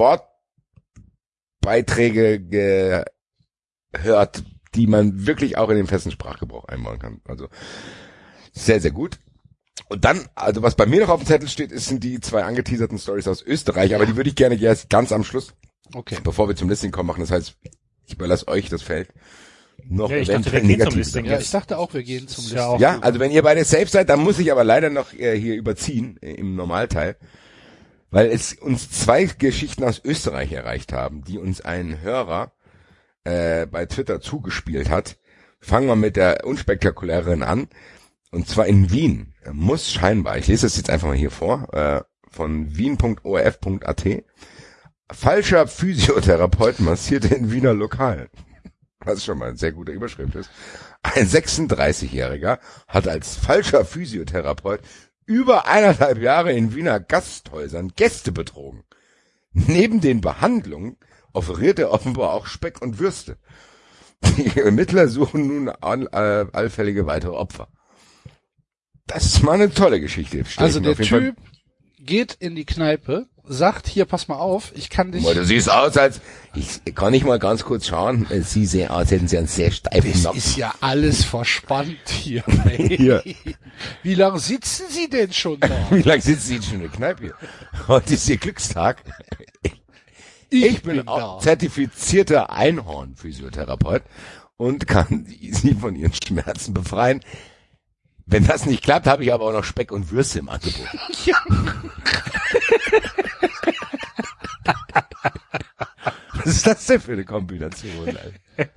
Wortbeiträge 1.61 3.05
gehört, 3.93 4.43
die 4.73 4.87
man 4.87 5.27
wirklich 5.27 5.57
auch 5.57 5.69
in 5.69 5.77
den 5.77 5.85
festen 5.85 6.09
Sprachgebrauch 6.09 6.65
einbauen 6.65 6.97
kann. 6.97 7.21
Also 7.27 7.49
sehr 8.51 8.81
sehr 8.81 8.91
gut. 8.91 9.19
Und 9.89 10.05
dann, 10.05 10.27
also 10.35 10.61
was 10.61 10.75
bei 10.75 10.85
mir 10.85 11.01
noch 11.01 11.09
auf 11.09 11.21
dem 11.21 11.27
Zettel 11.27 11.49
steht, 11.49 11.71
ist, 11.71 11.87
sind 11.87 12.03
die 12.03 12.19
zwei 12.21 12.43
angeteaserten 12.43 12.97
Stories 12.99 13.27
aus 13.27 13.41
Österreich, 13.41 13.95
aber 13.95 14.05
die 14.05 14.15
würde 14.15 14.29
ich 14.29 14.35
gerne 14.35 14.55
erst 14.61 14.89
ganz 14.89 15.11
am 15.11 15.23
Schluss, 15.23 15.53
Okay. 15.95 16.17
bevor 16.23 16.47
wir 16.47 16.55
zum 16.55 16.69
Listing 16.69 16.91
kommen, 16.91 17.07
machen. 17.07 17.21
Das 17.21 17.31
heißt, 17.31 17.55
ich 18.05 18.13
überlasse 18.13 18.47
euch 18.47 18.69
das 18.69 18.83
Feld. 18.83 19.09
Noch 19.87 20.11
Ja, 20.11 20.17
ich 20.17 20.27
dachte, 20.27 20.51
wir 20.51 20.61
gehen 20.61 20.81
zum. 20.89 20.97
Listing. 20.99 21.25
Ja, 21.25 21.39
ich 21.39 21.49
dachte 21.49 21.77
auch, 21.79 21.93
wir 21.93 22.03
gehen 22.03 22.27
zum 22.27 22.43
Ist 22.45 22.51
ja 22.51 22.57
Listing. 22.73 22.75
auch- 22.75 22.79
Ja, 22.79 22.99
also 22.99 23.19
wenn 23.19 23.31
ihr 23.31 23.41
beide 23.41 23.63
safe 23.65 23.87
seid, 23.87 24.09
dann 24.09 24.19
muss 24.19 24.37
ich 24.37 24.51
aber 24.51 24.63
leider 24.63 24.89
noch 24.91 25.11
äh, 25.13 25.35
hier 25.39 25.55
überziehen 25.55 26.17
äh, 26.21 26.33
im 26.33 26.55
Normalteil, 26.55 27.15
weil 28.11 28.27
es 28.27 28.53
uns 28.53 28.91
zwei 28.91 29.23
Geschichten 29.25 29.83
aus 29.83 29.99
Österreich 30.03 30.51
erreicht 30.51 30.93
haben, 30.93 31.23
die 31.23 31.39
uns 31.39 31.61
ein 31.61 32.01
Hörer 32.01 32.51
äh, 33.23 33.65
bei 33.65 33.85
Twitter 33.87 34.21
zugespielt 34.21 34.89
hat. 34.89 35.17
Fangen 35.61 35.87
wir 35.87 35.95
mit 35.95 36.15
der 36.15 36.45
unspektakulären 36.45 37.41
an. 37.41 37.67
Und 38.31 38.47
zwar 38.47 38.67
in 38.67 38.91
Wien. 38.91 39.33
Muss 39.51 39.91
scheinbar, 39.91 40.37
ich 40.37 40.47
lese 40.47 40.65
das 40.65 40.77
jetzt 40.77 40.89
einfach 40.89 41.07
mal 41.07 41.17
hier 41.17 41.31
vor, 41.31 41.73
äh, 41.73 42.01
von 42.29 42.75
wien.orf.at. 42.75 44.05
Falscher 45.11 45.67
Physiotherapeut 45.67 46.79
massierte 46.79 47.33
in 47.33 47.51
Wiener 47.51 47.73
Lokal. 47.73 48.29
Was 48.99 49.25
schon 49.25 49.39
mal 49.39 49.49
eine 49.49 49.57
sehr 49.57 49.71
gute 49.71 49.91
Überschrift 49.91 50.35
ist. 50.35 50.51
Ein 51.01 51.27
36-Jähriger 51.27 52.59
hat 52.87 53.07
als 53.07 53.35
falscher 53.35 53.85
Physiotherapeut 53.85 54.81
über 55.25 55.67
eineinhalb 55.67 56.19
Jahre 56.19 56.53
in 56.53 56.75
Wiener 56.75 56.99
Gasthäusern 56.99 57.93
Gäste 57.95 58.31
betrogen. 58.31 58.83
Neben 59.53 60.01
den 60.01 60.21
Behandlungen 60.21 60.97
offeriert 61.33 61.79
er 61.79 61.91
offenbar 61.91 62.33
auch 62.33 62.45
Speck 62.45 62.81
und 62.81 62.99
Würste. 62.99 63.37
Die 64.37 64.59
Ermittler 64.59 65.07
suchen 65.07 65.47
nun 65.47 65.69
all, 65.69 66.07
all, 66.09 66.49
allfällige 66.51 67.05
weitere 67.05 67.31
Opfer. 67.31 67.69
Das 69.09 69.25
ist 69.25 69.43
mal 69.43 69.53
eine 69.53 69.71
tolle 69.73 69.99
Geschichte. 69.99 70.43
Also 70.57 70.79
ich 70.79 70.85
der 70.85 70.95
Typ 70.95 71.35
geht 71.99 72.35
in 72.39 72.55
die 72.55 72.65
Kneipe, 72.65 73.27
sagt, 73.43 73.87
hier, 73.87 74.05
pass 74.05 74.27
mal 74.27 74.37
auf, 74.37 74.71
ich 74.75 74.89
kann 74.89 75.11
dich... 75.11 75.23
Fall, 75.23 75.33
Boah, 75.33 75.41
du 75.41 75.45
siehst 75.45 75.69
aus, 75.69 75.97
als 75.97 76.21
ich 76.55 76.95
kann 76.95 77.13
ich 77.15 77.23
mal 77.23 77.39
ganz 77.39 77.63
kurz 77.63 77.87
schauen. 77.87 78.27
Sie 78.43 78.65
sehen 78.67 78.89
aus, 78.89 79.09
hätten 79.09 79.27
sie 79.27 79.37
einen 79.37 79.47
sehr 79.47 79.71
steifen 79.71 80.11
Das 80.11 80.23
Nacken. 80.23 80.37
ist 80.37 80.57
ja 80.57 80.73
alles 80.79 81.23
verspannt 81.23 82.07
hier. 82.07 82.43
Hier. 82.77 83.23
Wie 84.03 84.13
lange 84.15 84.39
sitzen 84.39 84.85
Sie 84.89 85.09
denn 85.09 85.33
schon 85.33 85.59
da? 85.59 85.69
Wie 85.89 86.03
lange 86.03 86.21
sitzen 86.21 86.47
Sie 86.47 86.61
schon 86.61 86.75
in 86.75 86.81
der 86.81 86.89
Kneipe 86.89 87.23
hier? 87.23 87.35
Heute 87.87 88.13
ist 88.13 88.29
Ihr 88.29 88.37
Glückstag. 88.37 89.03
Ich, 90.51 90.81
bin, 90.81 91.07
auch 91.07 91.41
zertifizierter 91.41 92.51
Einhorn-Physiotherapeut 92.51 94.03
und 94.57 94.87
kann 94.87 95.25
Sie 95.27 95.73
von 95.75 95.95
Ihren 95.95 96.13
Schmerzen 96.13 96.73
befreien. 96.73 97.21
Wenn 98.29 98.45
das 98.45 98.65
nicht 98.67 98.83
klappt, 98.83 99.07
habe 99.07 99.23
ich 99.23 99.33
aber 99.33 99.45
auch 99.45 99.51
noch 99.53 99.63
Speck 99.63 99.91
und 99.91 100.11
Würste 100.11 100.39
im 100.39 100.49
Angebot. 100.49 100.87
Was 106.33 106.45
ist 106.45 106.67
das 106.67 106.85
denn 106.85 107.01
für 107.01 107.13
eine 107.13 107.25
Kombination? 107.25 108.07
Alter? 108.07 108.69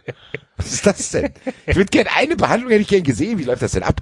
Was 0.57 0.73
ist 0.73 0.87
das 0.87 1.11
denn? 1.11 1.33
Ich 1.67 1.77
würde 1.77 1.91
gerne 1.91 2.11
eine 2.15 2.37
Behandlung 2.37 2.71
hätte 2.71 2.83
ich 2.83 2.89
gern 2.89 3.03
gesehen. 3.03 3.39
Wie 3.39 3.45
läuft 3.45 3.63
das 3.63 3.73
denn 3.73 3.83
ab? 3.83 4.01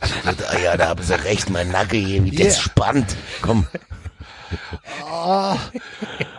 Ah 0.00 0.58
ja, 0.62 0.76
da 0.76 0.88
haben 0.88 1.02
Sie 1.02 1.14
recht, 1.24 1.48
mein 1.50 1.70
Nacken 1.70 2.04
hier, 2.04 2.24
wie 2.24 2.30
das 2.30 2.56
Yeah. 2.56 2.62
spannt. 2.64 3.16
Komm. 3.40 3.66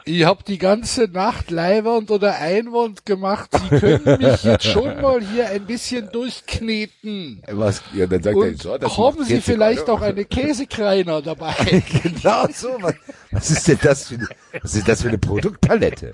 Ich 0.05 0.25
hab 0.25 0.45
die 0.45 0.57
ganze 0.57 1.03
Nacht 1.03 1.51
leibernd 1.51 2.09
oder 2.11 2.35
Einwand 2.35 3.05
gemacht. 3.05 3.49
Sie 3.51 3.79
können 3.79 4.17
mich 4.19 4.43
jetzt 4.43 4.65
schon 4.65 5.01
mal 5.01 5.21
hier 5.21 5.49
ein 5.49 5.65
bisschen 5.65 6.11
durchkneten. 6.11 7.43
Was? 7.47 7.83
Ja, 7.93 8.07
dann 8.07 8.23
sagt 8.23 8.37
er, 8.37 8.57
so, 8.57 8.73
haben 8.97 9.23
Sie 9.23 9.33
40 9.39 9.43
vielleicht 9.43 9.89
Euro. 9.89 9.93
auch 9.93 10.01
eine 10.01 10.25
Käsekreiner 10.25 11.21
dabei? 11.21 11.53
genau 12.03 12.47
so. 12.53 12.69
Was, 12.79 12.95
was 13.31 13.51
ist 13.51 13.67
denn 13.67 13.79
das 13.81 14.07
für 14.07 14.15
eine, 14.15 14.27
was 14.61 14.75
ist 14.75 14.87
das 14.87 15.01
für 15.01 15.09
eine 15.09 15.17
Produktpalette? 15.17 16.13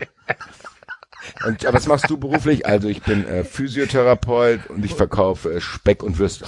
Und 1.46 1.64
was 1.64 1.88
machst 1.88 2.10
du 2.10 2.18
beruflich? 2.18 2.66
Also 2.66 2.88
ich 2.88 3.02
bin 3.02 3.28
äh, 3.28 3.44
Physiotherapeut 3.44 4.70
und 4.70 4.86
ich 4.86 4.94
verkaufe 4.94 5.54
äh, 5.54 5.62
Speck 5.62 6.04
und 6.04 6.18
Würste. 6.20 6.46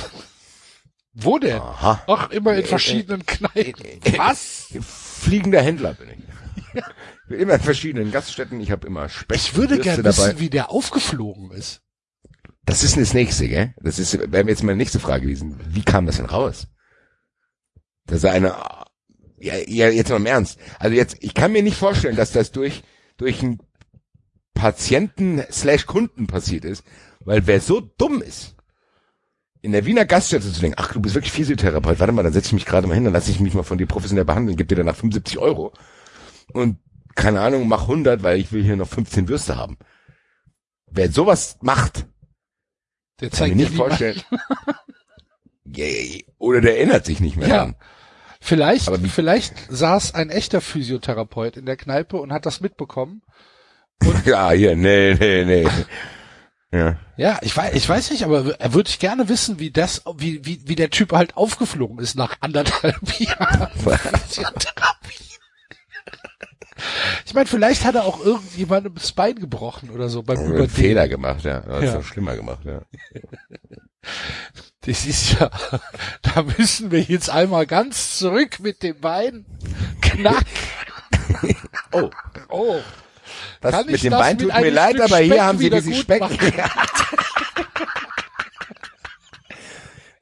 Wo 1.14 1.40
denn? 1.40 1.60
Aha. 1.60 2.04
Ach, 2.08 2.30
immer 2.30 2.54
in 2.54 2.66
verschiedenen 2.66 3.26
Kneipen. 3.26 4.00
Was? 4.18 4.68
Fliegender 5.18 5.62
Händler 5.62 5.94
bin 5.94 6.10
ich. 6.10 6.18
Ich 6.74 7.30
bin 7.30 7.40
immer 7.40 7.56
in 7.56 7.62
verschiedenen 7.62 8.12
Gaststätten. 8.12 8.60
Ich 8.62 8.72
habe 8.72 8.88
immer 8.88 9.10
Speck 9.10 9.38
Ich 9.38 9.56
würde 9.56 9.80
gerne 9.80 10.04
wissen, 10.04 10.40
wie 10.40 10.50
der 10.50 10.70
aufgeflogen 10.72 11.52
ist. 11.52 11.82
Das 12.66 12.84
ist 12.84 12.98
das 12.98 13.14
nächste, 13.14 13.48
gell? 13.48 13.74
Das 13.82 13.98
ist, 14.00 14.14
wäre 14.32 14.48
jetzt 14.48 14.64
meine 14.64 14.78
nächste 14.78 15.00
Frage 15.00 15.24
gewesen. 15.24 15.60
Wie 15.68 15.84
kam 15.84 16.06
das 16.06 16.18
denn 16.18 16.26
raus? 16.26 16.68
Das 18.06 18.20
ist 18.20 18.26
eine, 18.26 18.56
ja, 19.40 19.56
ja, 19.68 19.90
jetzt 19.90 20.10
mal 20.10 20.18
im 20.18 20.26
Ernst. 20.26 20.60
Also 20.80 20.96
jetzt, 20.96 21.18
ich 21.20 21.34
kann 21.34 21.52
mir 21.52 21.64
nicht 21.64 21.78
vorstellen, 21.78 22.16
dass 22.16 22.32
das 22.32 22.52
durch, 22.52 22.84
durch 23.18 23.42
einen 23.42 23.60
Patienten 24.54 25.44
slash 25.52 25.86
Kunden 25.86 26.28
passiert 26.28 26.66
ist, 26.66 26.84
weil 27.22 27.48
wer 27.48 27.62
so 27.62 27.80
dumm 27.80 28.22
ist, 28.22 28.57
in 29.62 29.72
der 29.72 29.86
Wiener 29.86 30.06
Gaststätte 30.06 30.52
zu 30.52 30.62
denken, 30.62 30.78
ach, 30.80 30.94
du 30.94 31.02
bist 31.02 31.16
wirklich 31.16 31.32
Physiotherapeut, 31.34 32.00
warte 32.00 32.14
mal, 32.14 32.24
dann 32.24 32.34
setze 32.34 32.48
ich 32.48 32.54
mich 32.54 32.66
gerade 32.66 32.88
mal 32.88 32.94
hin, 32.94 33.04
dann 33.04 33.14
lasse 33.14 33.32
ich 33.32 33.40
mich 33.40 33.54
mal 33.54 33.64
von 33.64 33.78
dir 33.78 33.88
professionell 33.88 34.26
behandeln, 34.26 34.56
gib 34.58 34.68
dir 34.68 34.76
danach 34.76 34.96
75 34.96 35.38
Euro 35.40 35.74
und 36.54 36.78
keine 37.16 37.42
Ahnung, 37.42 37.68
mach 37.68 37.82
100, 37.84 38.22
weil 38.24 38.40
ich 38.40 38.52
will 38.52 38.64
hier 38.64 38.76
noch 38.76 38.88
15 38.88 39.28
Würste 39.28 39.58
haben. 39.58 39.78
Wer 40.90 41.12
sowas 41.12 41.58
macht, 41.62 42.06
Der 43.20 43.30
kann 43.30 43.38
zeigt 43.38 43.56
mir 43.56 43.64
nicht 43.64 43.76
vorstellen. 43.76 44.22
Ja. 45.66 45.86
Oder 46.38 46.62
der 46.62 46.78
erinnert 46.78 47.06
sich 47.06 47.20
nicht 47.20 47.36
mehr 47.38 47.48
Ja. 47.48 47.58
dran. 47.58 47.76
Vielleicht, 48.40 48.90
vielleicht 49.08 49.56
saß 49.70 50.14
ein 50.14 50.30
echter 50.30 50.62
Physiotherapeut 50.62 51.58
in 51.58 51.66
der 51.66 51.76
Kneipe 51.76 52.18
und 52.18 52.32
hat 52.32 52.46
das 52.46 52.62
mitbekommen. 52.62 53.22
Ja, 54.26 54.52
hier, 54.52 54.76
nee, 54.76 55.16
nee, 55.16 55.44
nee. 55.44 55.68
Ja. 56.72 56.98
Ja, 57.16 57.40
ich 57.42 57.56
weiß, 57.56 57.74
ich 57.76 57.88
weiß 57.88 58.12
nicht, 58.12 58.24
aber 58.24 58.60
er 58.60 58.74
würde 58.74 58.90
ich 58.90 59.00
gerne 59.00 59.30
wissen, 59.30 59.58
wie 59.60 59.72
das, 59.72 60.02
wie, 60.18 60.46
wie, 60.46 60.62
wie 60.68 60.76
der 60.76 60.90
Typ 60.90 61.14
halt 61.14 61.38
aufgeflogen 61.38 62.00
ist 62.00 62.16
nach 62.16 62.36
anderthalb 62.42 63.00
Jahren 63.20 63.70
Physiotherapie. 63.80 65.24
Ich 67.26 67.34
meine, 67.34 67.48
vielleicht 67.48 67.86
hat 67.86 67.96
er 67.96 68.06
auch 68.06 68.20
irgendjemandem 68.24 68.94
das 68.96 69.12
Bein 69.14 69.36
gebrochen 69.36 69.90
oder 69.90 70.10
so 70.10 70.22
beim 70.24 70.38
Einen 70.38 70.48
Überdehnen. 70.50 70.70
Fehler 70.70 71.08
gemacht, 71.08 71.44
ja. 71.44 71.62
Das 71.62 71.84
Ja. 71.84 71.90
ist 71.90 71.96
noch 71.96 72.04
schlimmer 72.04 72.36
gemacht, 72.36 72.64
ja. 72.66 72.82
Das 74.82 75.06
ist 75.06 75.40
ja, 75.40 75.50
da 76.22 76.44
müssen 76.44 76.92
wir 76.92 77.02
jetzt 77.02 77.30
einmal 77.30 77.66
ganz 77.66 78.18
zurück 78.18 78.60
mit 78.60 78.84
dem 78.84 79.00
Bein. 79.00 79.46
Knack. 80.02 80.46
Oh, 81.92 82.10
Oh. 82.50 82.80
Das 83.62 83.72
Kann 83.72 83.86
mit 83.86 83.96
ich 83.96 84.02
dem 84.02 84.12
das 84.12 84.20
Bein 84.20 84.38
tut 84.38 84.54
mir 84.54 84.70
leid, 84.70 84.96
Stück 84.96 85.04
aber 85.04 85.18
hier 85.18 85.34
Speck 85.34 85.42
haben 85.42 85.58
sie 85.58 85.70
diesen 85.70 85.94
Speck. 85.94 86.24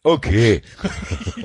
Okay. 0.05 0.61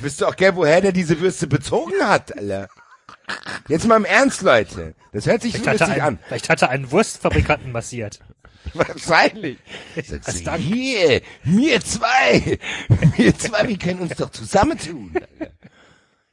Wisst 0.00 0.20
ihr 0.20 0.28
auch 0.28 0.36
gell, 0.36 0.54
woher 0.54 0.82
der 0.82 0.92
diese 0.92 1.18
Würste 1.18 1.46
bezogen 1.46 1.94
hat, 2.02 2.36
Alter? 2.36 2.68
Jetzt 3.68 3.86
mal 3.86 3.96
im 3.96 4.04
Ernst, 4.04 4.42
Leute. 4.42 4.94
Das 5.12 5.24
hört 5.26 5.40
sich 5.42 5.56
Vielleicht 5.56 5.80
lustig 5.80 5.96
er 5.96 6.02
an. 6.04 6.08
einen, 6.08 6.18
vielleicht 6.26 6.48
hat 6.50 6.62
er 6.62 6.68
einen 6.68 6.90
Wurstfabrikanten 6.90 7.72
massiert. 7.72 8.20
Wahrscheinlich. 8.74 9.56
Sagst 9.96 10.28
Als 10.28 10.38
du, 10.38 10.44
Dank. 10.44 10.62
hier, 10.62 11.22
mir 11.44 11.80
zwei. 11.80 12.58
Wir 13.16 13.38
zwei, 13.38 13.66
wir 13.66 13.78
können 13.78 14.00
uns 14.00 14.14
doch 14.16 14.30
zusammentun. 14.30 15.14
Alter. 15.14 15.52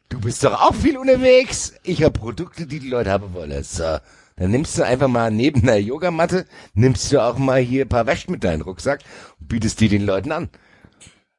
Du 0.09 0.19
bist 0.19 0.43
doch 0.43 0.61
auch 0.61 0.75
viel 0.75 0.97
unterwegs. 0.97 1.73
Ich 1.83 2.03
habe 2.03 2.17
Produkte, 2.17 2.67
die 2.67 2.79
die 2.79 2.89
Leute 2.89 3.11
haben 3.11 3.33
wollen. 3.33 3.63
So, 3.63 3.97
dann 4.37 4.51
nimmst 4.51 4.77
du 4.77 4.85
einfach 4.85 5.07
mal 5.07 5.31
neben 5.31 5.61
einer 5.63 5.77
Yogamatte, 5.77 6.45
nimmst 6.73 7.11
du 7.11 7.21
auch 7.21 7.37
mal 7.37 7.59
hier 7.59 7.85
ein 7.85 7.89
paar 7.89 8.05
Wäsche 8.05 8.29
mit 8.29 8.43
deinem 8.43 8.61
Rucksack 8.61 9.01
und 9.39 9.47
bietest 9.47 9.79
die 9.79 9.89
den 9.89 10.05
Leuten 10.05 10.31
an. 10.31 10.49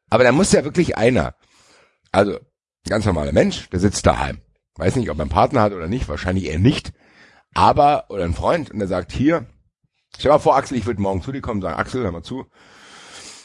Aber 0.09 0.25
da 0.25 0.33
muss 0.33 0.53
ja 0.53 0.65
wirklich 0.65 0.97
einer. 0.97 1.35
Also, 2.13 2.39
ganz 2.89 3.05
normaler 3.05 3.33
Mensch, 3.33 3.69
der 3.71 3.81
sitzt 3.81 4.07
daheim. 4.07 4.41
Weiß 4.77 4.97
nicht, 4.97 5.11
ob 5.11 5.19
er 5.19 5.23
einen 5.23 5.31
Partner 5.31 5.63
hat 5.63 5.73
oder 5.73 5.89
nicht, 5.89 6.09
wahrscheinlich 6.09 6.47
eher 6.47 6.59
nicht. 6.59 6.93
Aber, 7.55 8.07
oder 8.09 8.25
ein 8.25 8.35
Freund, 8.35 8.71
und 8.71 8.79
der 8.79 8.89
sagt, 8.89 9.13
hier, 9.13 9.47
stell 10.19 10.31
mal 10.31 10.39
vor, 10.39 10.57
Axel, 10.57 10.79
ich 10.79 10.87
würde 10.87 11.01
morgen 11.01 11.23
zu 11.23 11.33
dir 11.33 11.41
kommen 11.41 11.63
sagen, 11.63 11.79
Axel, 11.79 12.03
hör 12.03 12.13
mal 12.13 12.23
zu. 12.23 12.47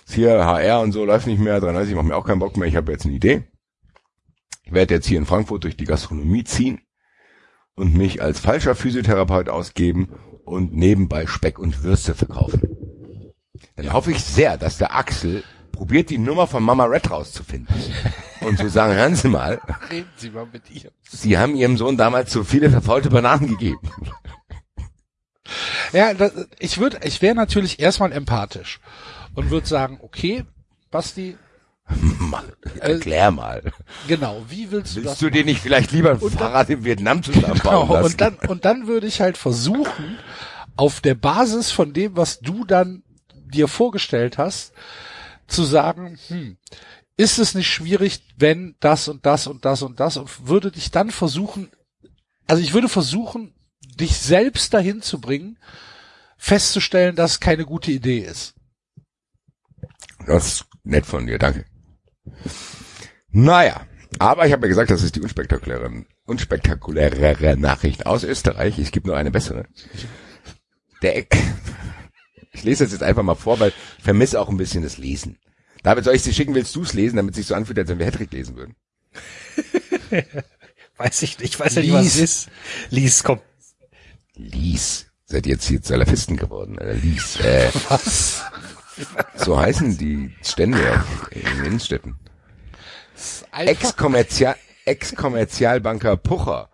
Ist 0.05 0.15
hier 0.15 0.45
HR 0.45 0.81
und 0.81 0.91
so 0.91 1.05
läuft 1.05 1.27
nicht 1.27 1.39
mehr, 1.39 1.59
33, 1.59 1.91
ich 1.91 1.95
mache 1.95 2.07
mir 2.07 2.15
auch 2.15 2.25
keinen 2.25 2.39
Bock 2.39 2.57
mehr, 2.57 2.67
ich 2.67 2.75
habe 2.75 2.91
jetzt 2.91 3.05
eine 3.05 3.15
Idee. 3.15 3.50
Ich 4.71 4.75
werde 4.75 4.93
jetzt 4.93 5.07
hier 5.07 5.17
in 5.17 5.25
Frankfurt 5.25 5.65
durch 5.65 5.75
die 5.75 5.83
Gastronomie 5.83 6.45
ziehen 6.45 6.79
und 7.75 7.93
mich 7.93 8.21
als 8.21 8.39
falscher 8.39 8.73
Physiotherapeut 8.73 9.49
ausgeben 9.49 10.15
und 10.45 10.73
nebenbei 10.73 11.27
Speck 11.27 11.59
und 11.59 11.83
Würste 11.83 12.15
verkaufen. 12.15 12.61
Dann 13.75 13.91
hoffe 13.91 14.11
ich 14.11 14.23
sehr, 14.23 14.57
dass 14.57 14.77
der 14.77 14.95
Axel 14.95 15.43
probiert, 15.73 16.09
die 16.09 16.17
Nummer 16.17 16.47
von 16.47 16.63
Mama 16.63 16.85
Red 16.85 17.11
rauszufinden. 17.11 17.75
Und 18.39 18.59
zu 18.59 18.69
sagen, 18.69 18.93
hören 18.93 19.15
Sie 19.15 19.27
mal, 19.27 19.59
Reden 19.91 20.07
Sie 20.15 20.29
mal 20.29 20.47
mit 20.53 20.71
ihr. 20.71 20.89
Sie 21.03 21.37
haben 21.37 21.57
Ihrem 21.57 21.75
Sohn 21.75 21.97
damals 21.97 22.31
zu 22.31 22.45
viele 22.45 22.69
verfaulte 22.69 23.09
Bananen 23.09 23.49
gegeben. 23.49 23.91
Ja, 25.91 26.13
das, 26.13 26.31
ich 26.59 26.77
würde, 26.77 27.01
ich 27.03 27.21
wäre 27.21 27.35
natürlich 27.35 27.81
erstmal 27.81 28.13
empathisch 28.13 28.79
und 29.35 29.51
würde 29.51 29.67
sagen, 29.67 29.99
okay, 30.01 30.45
Basti, 30.91 31.35
Mal, 32.19 32.55
erklär 32.79 33.31
mal. 33.31 33.61
genau, 34.07 34.43
wie 34.47 34.71
willst 34.71 34.95
du 34.95 35.01
das 35.01 35.11
Willst 35.11 35.21
du 35.21 35.29
dir 35.29 35.43
nicht 35.45 35.61
vielleicht 35.61 35.91
lieber 35.91 36.11
ein 36.11 36.17
Und 36.17 36.31
dann- 36.33 36.39
Fahrrad 36.39 36.69
in 36.69 36.83
Vietnam 36.85 37.21
zusammenbauen 37.23 37.87
Genau, 37.87 37.93
lassen? 37.93 38.05
und 38.11 38.21
dann, 38.21 38.35
und 38.49 38.65
dann 38.65 38.87
würde 38.87 39.07
ich 39.07 39.21
halt 39.21 39.37
versuchen, 39.37 40.17
auf 40.77 41.01
der 41.01 41.15
Basis 41.15 41.71
von 41.71 41.93
dem, 41.93 42.15
was 42.15 42.39
du 42.39 42.63
dann 42.65 43.03
dir 43.33 43.67
vorgestellt 43.67 44.37
hast, 44.37 44.73
zu 45.47 45.63
sagen, 45.63 46.17
hm, 46.27 46.57
ist 47.17 47.37
es 47.39 47.53
nicht 47.55 47.67
schwierig, 47.69 48.23
wenn 48.37 48.75
das 48.79 49.07
und 49.09 49.25
das 49.25 49.47
und 49.47 49.65
das 49.65 49.81
und 49.81 49.99
das 49.99 50.17
und 50.17 50.47
würde 50.47 50.71
dich 50.71 50.91
dann 50.91 51.11
versuchen, 51.11 51.69
also 52.47 52.63
ich 52.63 52.73
würde 52.73 52.87
versuchen, 52.89 53.53
dich 53.99 54.17
selbst 54.17 54.73
dahin 54.73 55.01
zu 55.01 55.19
bringen, 55.19 55.57
festzustellen, 56.37 57.15
dass 57.15 57.31
es 57.33 57.39
keine 57.41 57.65
gute 57.65 57.91
Idee 57.91 58.19
ist. 58.19 58.53
Das 60.25 60.45
ist 60.47 60.65
nett 60.83 61.05
von 61.05 61.27
dir, 61.27 61.37
danke. 61.37 61.65
Naja, 63.31 63.81
aber 64.19 64.45
ich 64.45 64.51
habe 64.53 64.65
ja 64.65 64.69
gesagt, 64.69 64.91
das 64.91 65.03
ist 65.03 65.15
die 65.15 65.21
unspektakuläre, 65.21 66.05
unspektakulärere 66.25 67.57
Nachricht 67.57 68.05
aus 68.05 68.23
Österreich. 68.23 68.77
Es 68.77 68.91
gibt 68.91 69.07
nur 69.07 69.15
eine 69.17 69.31
bessere. 69.31 69.65
Der, 71.01 71.15
Eck- 71.17 71.37
ich 72.51 72.63
lese 72.63 72.83
das 72.83 72.91
jetzt 72.93 73.03
einfach 73.03 73.23
mal 73.23 73.35
vor, 73.35 73.59
weil 73.59 73.73
ich 73.97 74.03
vermisse 74.03 74.39
auch 74.39 74.49
ein 74.49 74.57
bisschen 74.57 74.83
das 74.83 74.97
Lesen. 74.97 75.37
David, 75.83 76.03
soll 76.03 76.15
ich 76.15 76.21
sie 76.23 76.33
schicken, 76.33 76.53
willst 76.53 76.75
du 76.75 76.83
es 76.83 76.93
lesen, 76.93 77.15
damit 77.15 77.31
es 77.31 77.37
sich 77.37 77.47
so 77.47 77.55
anfühlt, 77.55 77.79
als 77.79 77.89
wenn 77.89 77.97
wir 77.99 78.05
Hedrick 78.05 78.31
lesen 78.33 78.55
würden? 78.55 78.75
Weiß 80.97 81.21
ich 81.23 81.39
nicht, 81.39 81.53
ich 81.55 81.59
weiß 81.59 81.75
ja 81.75 81.81
nicht, 81.81 81.93
was 81.93 82.05
es 82.05 82.15
Lies. 82.15 82.23
ist. 82.23 82.49
Lies, 82.91 83.23
komm. 83.23 83.39
Lies. 84.35 85.07
Seid 85.25 85.47
ihr 85.47 85.53
jetzt 85.53 85.67
hier 85.67 85.79
Salafisten 85.81 86.37
geworden, 86.37 86.75
oder 86.77 86.93
Lies. 86.93 87.37
Äh, 87.39 87.69
Was? 87.89 88.43
so 89.35 89.59
heißen 89.59 89.97
die 89.97 90.35
Stände 90.41 91.03
in 91.31 91.65
Innenstädten. 91.65 92.17
Einfach, 93.51 93.71
Ex-Kommerzial, 93.71 94.55
Ex-Kommerzialbanker 94.85 96.17
Pucher. 96.17 96.69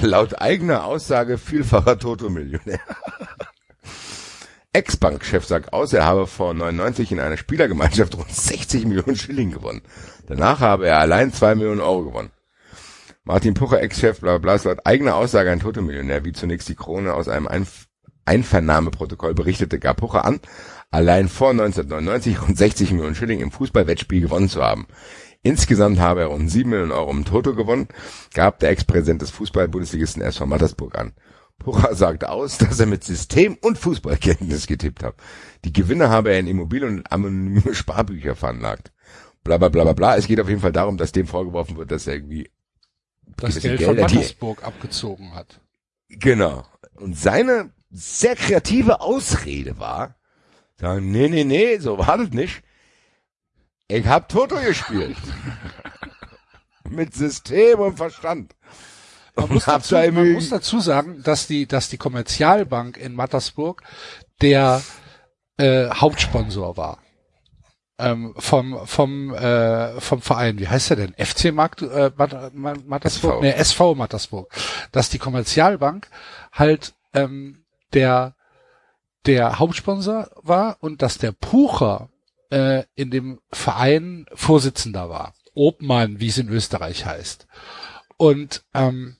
Laut 0.00 0.40
eigener 0.40 0.84
Aussage 0.84 1.36
vielfacher 1.38 1.98
Toto-Millionär. 1.98 2.80
Ex-Bankchef 4.72 5.44
sagt 5.44 5.74
aus, 5.74 5.92
er 5.92 6.06
habe 6.06 6.26
vor 6.26 6.54
99 6.54 7.12
in 7.12 7.20
einer 7.20 7.36
Spielergemeinschaft 7.36 8.16
rund 8.16 8.32
60 8.32 8.86
Millionen 8.86 9.16
Schilling 9.16 9.50
gewonnen. 9.50 9.82
Danach 10.26 10.60
habe 10.60 10.86
er 10.86 10.98
allein 10.98 11.30
2 11.32 11.56
Millionen 11.56 11.82
Euro 11.82 12.04
gewonnen. 12.04 12.30
Martin 13.24 13.52
Pucher, 13.54 13.82
Ex-Chef, 13.82 14.20
bla 14.20 14.38
bla, 14.38 14.54
ist 14.54 14.64
laut 14.64 14.84
eigener 14.86 15.16
Aussage 15.16 15.50
ein 15.50 15.60
Toto-Millionär, 15.60 16.24
wie 16.24 16.32
zunächst 16.32 16.68
die 16.70 16.74
Krone 16.74 17.12
aus 17.12 17.28
einem 17.28 17.46
Einf 17.46 17.86
Einvernahmeprotokoll 18.24 19.34
berichtete, 19.34 19.80
gab 19.80 19.96
Pucher 19.96 20.24
an, 20.24 20.38
allein 20.92 21.28
vor 21.28 21.50
1999 21.50 22.40
rund 22.42 22.56
60 22.56 22.92
Millionen 22.92 23.14
Schilling 23.16 23.40
im 23.40 23.50
Fußballwettspiel 23.50 24.20
gewonnen 24.20 24.48
zu 24.48 24.62
haben. 24.62 24.86
Insgesamt 25.42 25.98
habe 25.98 26.20
er 26.20 26.26
rund 26.28 26.48
7 26.48 26.70
Millionen 26.70 26.92
Euro 26.92 27.10
im 27.10 27.24
Toto 27.24 27.54
gewonnen, 27.56 27.88
gab 28.32 28.60
der 28.60 28.70
Ex-Präsident 28.70 29.22
des 29.22 29.30
Fußball-Bundesligisten 29.30 30.22
SV 30.22 30.46
Mattersburg 30.46 30.96
an. 30.96 31.14
Pucher 31.58 31.94
sagte 31.94 32.30
aus, 32.30 32.58
dass 32.58 32.78
er 32.78 32.86
mit 32.86 33.02
System- 33.04 33.56
und 33.60 33.78
Fußballkenntnis 33.78 34.66
getippt 34.66 35.02
hat. 35.02 35.14
Die 35.64 35.72
Gewinne 35.72 36.08
habe 36.10 36.30
er 36.32 36.38
in 36.38 36.46
Immobilien 36.46 36.98
und 36.98 37.12
anonyme 37.12 37.74
Sparbücher 37.74 38.36
veranlagt. 38.36 38.92
Bla 39.44 39.58
bla 39.58 39.68
bla 39.68 39.82
bla 39.82 39.92
bla. 39.92 40.16
Es 40.16 40.26
geht 40.28 40.40
auf 40.40 40.48
jeden 40.48 40.60
Fall 40.60 40.72
darum, 40.72 40.96
dass 40.96 41.10
dem 41.12 41.26
vorgeworfen 41.26 41.76
wird, 41.76 41.90
dass 41.90 42.06
er 42.06 42.14
irgendwie 42.14 42.50
das 43.36 43.60
Geld 43.60 43.82
von 43.82 43.94
Gelder, 43.94 44.06
die- 44.08 44.14
Mattersburg 44.16 44.62
abgezogen 44.64 45.34
hat. 45.34 45.60
Genau. 46.08 46.64
Und 46.96 47.16
seine 47.18 47.72
sehr 47.90 48.36
kreative 48.36 49.00
Ausrede 49.00 49.78
war, 49.78 50.16
sagen, 50.82 51.10
nee, 51.10 51.28
nee, 51.28 51.44
nee, 51.44 51.78
so 51.78 51.98
war 51.98 52.18
das 52.18 52.30
nicht. 52.30 52.62
Ich 53.88 54.06
hab 54.06 54.28
Toto 54.28 54.56
gespielt. 54.56 55.16
Mit 56.88 57.14
System 57.14 57.78
und 57.80 57.96
Verstand. 57.96 58.54
Man 59.34 59.44
Und 59.46 59.52
muss, 59.54 59.64
dazu, 59.64 59.94
da 59.94 60.10
man 60.10 60.32
muss 60.32 60.50
dazu 60.50 60.80
sagen, 60.80 61.22
dass 61.22 61.46
die, 61.46 61.66
dass 61.66 61.88
die 61.88 61.96
Kommerzialbank 61.96 62.96
in 62.98 63.14
Mattersburg 63.14 63.82
der 64.42 64.82
äh, 65.56 65.88
Hauptsponsor 65.88 66.76
war. 66.76 66.98
Ähm, 67.98 68.34
vom, 68.36 68.86
vom, 68.86 69.32
äh, 69.34 70.00
vom 70.00 70.20
Verein. 70.20 70.58
Wie 70.58 70.68
heißt 70.68 70.90
der 70.90 70.96
denn? 70.96 71.14
FC 71.16 71.52
Markt, 71.52 71.82
äh, 71.82 72.10
Mat 72.16 72.52
Ma- 72.54 72.74
Mattersburg? 72.84 73.34
SV. 73.34 73.40
Nee, 73.42 73.52
SV 73.52 73.94
Mattersburg. 73.94 74.52
Dass 74.90 75.08
die 75.08 75.18
Kommerzialbank 75.18 76.08
halt 76.52 76.94
ähm, 77.14 77.64
der, 77.94 78.34
der 79.26 79.58
Hauptsponsor 79.58 80.30
war 80.42 80.78
und 80.80 81.02
dass 81.02 81.18
der 81.18 81.32
Pucher 81.32 82.08
äh, 82.50 82.84
in 82.94 83.10
dem 83.10 83.40
Verein 83.50 84.26
Vorsitzender 84.34 85.08
war. 85.08 85.34
Obmann, 85.54 86.20
wie 86.20 86.28
es 86.28 86.38
in 86.38 86.48
Österreich 86.48 87.04
heißt. 87.04 87.46
Und 88.16 88.64
ähm, 88.74 89.16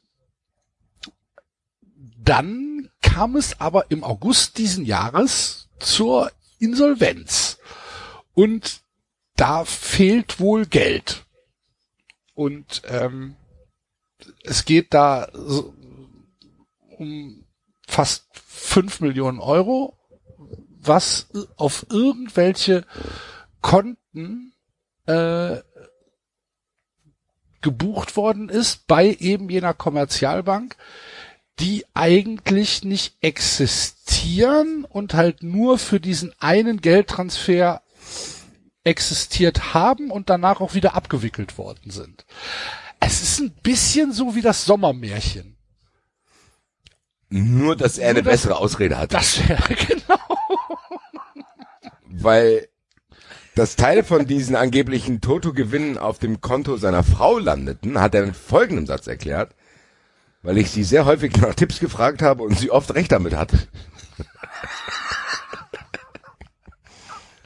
dann 2.18 2.90
kam 3.00 3.36
es 3.36 3.60
aber 3.60 3.90
im 3.90 4.04
August 4.04 4.58
diesen 4.58 4.84
Jahres 4.84 5.68
zur 5.78 6.30
Insolvenz. 6.58 7.58
Und 8.34 8.82
da 9.36 9.64
fehlt 9.64 10.40
wohl 10.40 10.66
Geld. 10.66 11.26
Und 12.34 12.82
ähm, 12.86 13.36
es 14.44 14.64
geht 14.64 14.94
da 14.94 15.28
so 15.32 15.74
um 16.98 17.44
fast 17.86 18.26
fünf 18.62 19.00
Millionen 19.00 19.40
Euro, 19.40 19.98
was 20.80 21.28
auf 21.56 21.86
irgendwelche 21.90 22.84
Konten 23.60 24.54
äh, 25.06 25.58
gebucht 27.60 28.16
worden 28.16 28.48
ist 28.48 28.86
bei 28.86 29.16
eben 29.20 29.48
jener 29.50 29.74
Kommerzialbank, 29.74 30.76
die 31.58 31.84
eigentlich 31.92 32.82
nicht 32.82 33.16
existieren 33.20 34.84
und 34.84 35.14
halt 35.14 35.42
nur 35.42 35.78
für 35.78 36.00
diesen 36.00 36.32
einen 36.40 36.80
Geldtransfer 36.80 37.82
existiert 38.84 39.74
haben 39.74 40.10
und 40.10 40.30
danach 40.30 40.60
auch 40.60 40.74
wieder 40.74 40.94
abgewickelt 40.94 41.58
worden 41.58 41.90
sind. 41.90 42.24
Es 43.00 43.22
ist 43.22 43.40
ein 43.40 43.50
bisschen 43.62 44.12
so 44.12 44.34
wie 44.34 44.42
das 44.42 44.64
Sommermärchen. 44.64 45.51
Nur, 47.32 47.76
dass 47.76 47.96
er 47.98 48.10
eine 48.10 48.22
Nur, 48.22 48.24
dass- 48.24 48.32
bessere 48.42 48.56
Ausrede 48.58 48.98
hatte. 48.98 49.16
Das 49.16 49.48
wäre 49.48 49.62
genau. 49.86 50.18
weil 52.08 52.68
dass 53.54 53.76
Teile 53.76 54.02
von 54.02 54.26
diesen 54.26 54.56
angeblichen 54.56 55.20
Toto-Gewinnen 55.20 55.98
auf 55.98 56.18
dem 56.18 56.40
Konto 56.40 56.78
seiner 56.78 57.02
Frau 57.04 57.38
landeten, 57.38 58.00
hat 58.00 58.14
er 58.14 58.24
mit 58.24 58.34
folgendem 58.36 58.86
Satz 58.86 59.06
erklärt, 59.06 59.54
weil 60.42 60.56
ich 60.56 60.70
sie 60.70 60.84
sehr 60.84 61.04
häufig 61.04 61.36
nach 61.36 61.54
Tipps 61.54 61.78
gefragt 61.78 62.22
habe 62.22 62.42
und 62.44 62.58
sie 62.58 62.70
oft 62.70 62.94
recht 62.94 63.12
damit 63.12 63.34
hatte. 63.36 63.58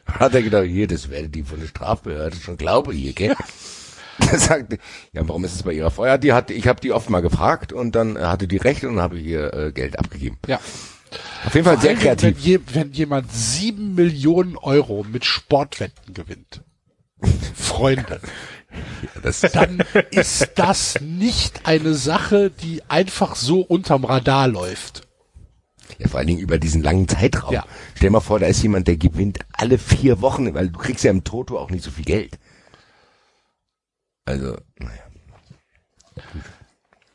Hat 0.06 0.34
er 0.34 0.42
gedacht, 0.42 0.64
hier, 0.66 0.86
das 0.86 1.10
werde 1.10 1.28
die 1.28 1.42
von 1.42 1.60
der 1.60 1.66
Strafbehörde 1.66 2.36
schon 2.36 2.56
glauben 2.56 2.92
hier, 2.92 3.12
gell? 3.12 3.34
Er 4.32 4.38
sagte, 4.38 4.78
ja, 5.12 5.28
warum 5.28 5.44
ist 5.44 5.54
es 5.54 5.62
bei 5.62 5.72
ihrer 5.72 5.90
Frau? 5.90 6.06
Ja, 6.06 6.18
die 6.18 6.32
hat, 6.32 6.50
ich 6.50 6.66
habe 6.66 6.80
die 6.80 6.92
oft 6.92 7.10
mal 7.10 7.20
gefragt 7.20 7.72
und 7.72 7.94
dann 7.94 8.18
hatte 8.18 8.48
die 8.48 8.56
Recht 8.56 8.84
und 8.84 8.98
habe 8.98 9.18
hier 9.18 9.52
äh, 9.52 9.72
Geld 9.72 9.98
abgegeben. 9.98 10.38
Ja. 10.46 10.58
Auf 11.44 11.54
jeden 11.54 11.66
Fall 11.66 11.80
sehr 11.80 11.94
kreativ. 11.94 12.36
Wenn, 12.36 12.42
je, 12.42 12.60
wenn 12.72 12.92
jemand 12.92 13.30
sieben 13.32 13.94
Millionen 13.94 14.56
Euro 14.56 15.04
mit 15.10 15.24
Sportwetten 15.24 16.14
gewinnt, 16.14 16.62
Freunde, 17.54 18.20
Das, 19.22 19.40
dann 19.40 19.82
ist 20.10 20.50
das 20.56 21.00
nicht 21.00 21.66
eine 21.66 21.94
Sache, 21.94 22.50
die 22.50 22.82
einfach 22.88 23.34
so 23.36 23.60
unterm 23.60 24.04
Radar 24.04 24.48
läuft. 24.48 25.06
ja, 25.98 26.08
vor 26.08 26.18
allen 26.18 26.26
Dingen 26.26 26.40
über 26.40 26.58
diesen 26.58 26.82
langen 26.82 27.08
Zeitraum. 27.08 27.52
Ja. 27.52 27.64
Stell 27.94 28.10
mal 28.10 28.20
vor, 28.20 28.38
da 28.38 28.46
ist 28.46 28.62
jemand, 28.62 28.88
der 28.88 28.96
gewinnt 28.96 29.38
alle 29.52 29.78
vier 29.78 30.20
Wochen, 30.20 30.52
weil 30.54 30.68
du 30.68 30.78
kriegst 30.78 31.04
ja 31.04 31.10
im 31.10 31.24
Toto 31.24 31.58
auch 31.58 31.70
nicht 31.70 31.84
so 31.84 31.90
viel 31.90 32.04
Geld. 32.04 32.38
Also, 34.26 34.56
naja. 34.78 35.02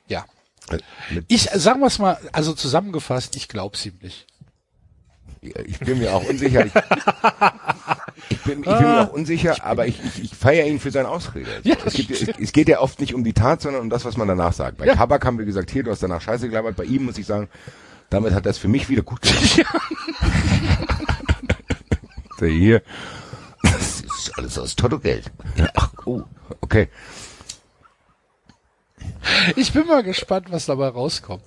Ja. 0.07 0.25
Ich, 1.27 1.43
sagen 1.43 1.81
wir 1.81 1.87
es 1.87 1.99
mal, 1.99 2.17
also 2.31 2.53
zusammengefasst, 2.53 3.35
ich 3.35 3.47
glaub's 3.47 3.85
ihm 3.85 3.99
nicht. 4.01 4.25
ich 5.41 5.79
bin 5.79 5.99
mir 5.99 6.13
auch 6.13 6.23
unsicher. 6.23 6.65
Ich, 6.65 6.73
ich, 8.29 8.41
bin, 8.43 8.59
ich 8.59 8.65
bin 8.65 8.77
mir 8.81 9.01
auch 9.01 9.13
unsicher, 9.13 9.63
aber 9.65 9.87
ich, 9.87 9.99
ich, 10.03 10.23
ich 10.23 10.35
feiere 10.35 10.65
ihn 10.67 10.79
für 10.79 10.91
seine 10.91 11.09
Ausrede. 11.09 11.49
Ja, 11.63 11.75
es, 11.83 11.93
gibt, 11.93 12.11
es, 12.11 12.27
es 12.27 12.51
geht 12.53 12.69
ja 12.69 12.79
oft 12.79 12.99
nicht 13.01 13.13
um 13.13 13.23
die 13.23 13.33
Tat, 13.33 13.61
sondern 13.61 13.81
um 13.81 13.89
das, 13.89 14.05
was 14.05 14.17
man 14.17 14.27
danach 14.27 14.53
sagt. 14.53 14.77
Bei 14.77 14.85
Ja. 14.85 14.95
Kabak 14.95 15.25
haben 15.25 15.37
wir 15.37 15.45
gesagt, 15.45 15.71
hier, 15.71 15.83
du 15.83 15.91
hast 15.91 16.03
danach 16.03 16.21
Scheiße 16.21 16.47
gelabert. 16.47 16.75
Bei 16.77 16.85
ihm 16.85 17.03
muss 17.05 17.17
ich 17.17 17.25
sagen, 17.25 17.49
damit 18.09 18.33
hat 18.33 18.45
es 18.45 18.57
für 18.57 18.67
mich 18.67 18.87
wieder 18.89 19.03
gut 19.03 19.21
gemacht. 19.21 19.65
So, 22.39 22.47
hier, 22.47 22.79
das 22.79 23.30
alles 24.41 24.57
aus 24.57 24.75
Toto-Geld. 24.75 25.31
Ja, 25.55 25.69
ach, 25.75 25.91
oh, 26.05 26.23
okay. 26.61 26.89
Ich 29.55 29.71
bin 29.71 29.85
mal 29.85 30.03
gespannt, 30.03 30.47
was 30.49 30.65
dabei 30.65 30.87
rauskommt. 30.87 31.43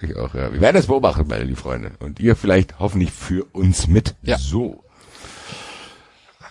Ich 0.00 0.16
auch, 0.16 0.34
ja. 0.34 0.50
Wir 0.50 0.60
werden 0.60 0.76
es 0.76 0.86
beobachten, 0.86 1.26
meine 1.28 1.44
lieben 1.44 1.56
Freunde. 1.56 1.92
Und 2.00 2.18
ihr 2.18 2.34
vielleicht 2.34 2.78
hoffentlich 2.78 3.12
für 3.12 3.44
uns 3.52 3.86
mit. 3.88 4.14
Ja. 4.22 4.38
So. 4.38 4.82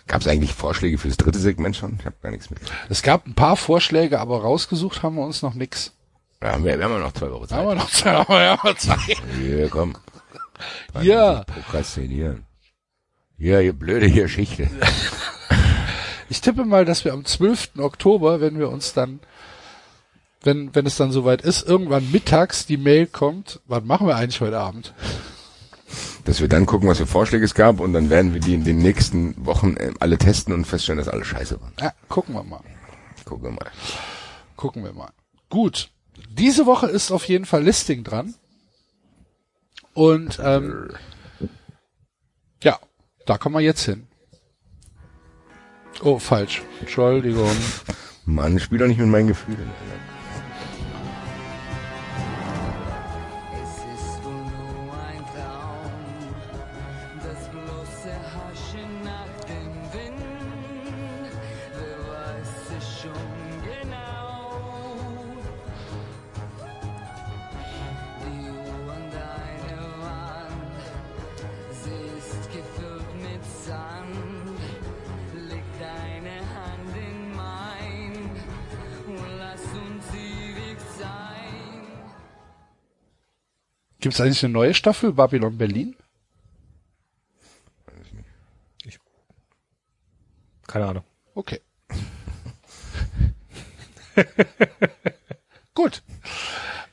Gab 0.06 0.22
es 0.22 0.28
eigentlich 0.28 0.54
Vorschläge 0.54 1.00
fürs 1.00 1.18
dritte 1.18 1.40
Segment 1.40 1.76
schon? 1.76 1.98
Ich 2.00 2.06
habe 2.06 2.16
gar 2.22 2.32
nichts 2.32 2.52
mit. 2.52 2.60
Es 2.90 3.02
gab 3.02 3.26
ein 3.26 3.34
paar 3.34 3.58
Vorschläge, 3.58 4.20
aber 4.20 4.42
rausgesucht 4.42 5.02
haben 5.02 5.16
wir 5.16 5.26
uns 5.26 5.42
noch 5.42 5.56
nix. 5.56 5.94
Ja, 6.42 6.64
wir, 6.64 6.78
wir 6.78 6.86
haben 6.86 6.94
ja 6.94 7.00
noch 7.00 7.14
zwei 7.14 7.32
Wochen 7.32 7.48
Zeit. 7.48 7.58
Haben 7.58 7.68
wir 7.68 7.76
noch 7.76 7.90
Zeit? 7.90 8.18
Haben 8.28 8.34
wir 8.34 8.44
ja 8.44 8.60
noch 8.64 8.78
Zeit. 8.78 9.18
Hier, 9.40 9.70
komm. 9.70 9.96
Ja. 11.02 11.44
Prokrastinieren. 11.46 12.46
Ja, 13.38 13.60
ihr 13.60 13.74
blöde 13.74 14.12
Geschichte. 14.12 14.70
Ich 16.30 16.42
tippe 16.42 16.64
mal, 16.64 16.86
dass 16.86 17.06
wir 17.06 17.14
am 17.14 17.26
12. 17.26 17.72
Oktober, 17.80 18.40
wenn 18.40 18.60
wir 18.60 18.70
uns 18.70 18.94
dann, 18.94 19.20
wenn, 20.44 20.74
wenn 20.76 20.86
es 20.86 20.96
dann 20.96 21.12
soweit 21.12 21.42
ist, 21.42 21.68
irgendwann 21.68 22.12
mittags 22.12 22.68
die 22.68 22.78
Mail 22.78 23.08
kommt, 23.08 23.60
was 23.66 23.84
machen 23.84 24.06
wir 24.06 24.16
eigentlich 24.16 24.40
heute 24.40 24.60
Abend? 24.60 24.94
Dass 26.26 26.40
wir 26.40 26.48
dann 26.48 26.68
gucken, 26.68 26.88
was 26.88 27.00
für 27.00 27.08
Vorschläge 27.08 27.44
es 27.44 27.56
gab 27.56 27.80
und 27.80 27.94
dann 27.94 28.12
werden 28.12 28.36
wir 28.36 28.42
die 28.42 28.54
in 28.54 28.64
den 28.64 28.78
nächsten 28.78 29.44
Wochen 29.44 29.76
äh, 29.78 29.92
alle 30.00 30.20
testen 30.20 30.54
und 30.54 30.66
feststellen, 30.66 31.00
dass 31.00 31.08
alle 31.08 31.26
scheiße 31.26 31.60
waren. 31.60 31.74
Ja, 31.80 31.94
gucken 32.08 32.36
wir 32.36 32.44
mal. 32.44 32.62
Gucken 33.26 33.46
wir 33.46 33.52
mal. 33.52 33.72
Gucken 34.56 34.84
wir 34.84 34.94
mal. 34.94 35.12
Gut. 35.50 35.90
Diese 36.30 36.68
Woche 36.68 36.88
ist 36.88 37.12
auf 37.12 37.28
jeden 37.28 37.46
Fall 37.46 37.64
Listing 37.64 38.04
dran. 38.04 38.36
Und 39.94 40.40
ähm, 40.44 40.92
ja, 42.62 42.78
da 43.26 43.40
kommen 43.40 43.56
wir 43.56 43.62
jetzt 43.62 43.84
hin. 43.84 44.09
Oh, 46.02 46.20
falsch. 46.20 46.62
Entschuldigung. 46.80 47.52
Mann, 48.26 48.60
spiel 48.60 48.78
doch 48.78 48.88
nicht 48.88 49.00
mit 49.00 49.08
meinen 49.08 49.28
Gefühlen. 49.28 49.70
Es 50.08 50.09
Gibt 84.00 84.16
es 84.16 84.22
eigentlich 84.22 84.44
eine 84.44 84.54
neue 84.54 84.74
Staffel 84.74 85.14
Babylon 85.14 85.58
Berlin? 85.58 85.96
Keine 90.68 90.86
Ahnung. 90.86 91.04
Okay. 91.34 91.62
Gut. 95.74 96.04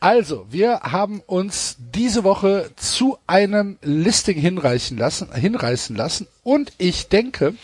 Also, 0.01 0.47
wir 0.51 0.81
haben 0.81 1.21
uns 1.21 1.77
diese 1.79 2.25
Woche 2.25 2.71
zu 2.77 3.19
einem 3.27 3.79
Listing 3.83 4.39
hinreichen 4.39 4.97
lassen, 4.97 5.31
hinreißen 5.35 5.95
lassen 5.95 6.27
und 6.43 6.73
ich 6.79 7.09
denke, 7.09 7.55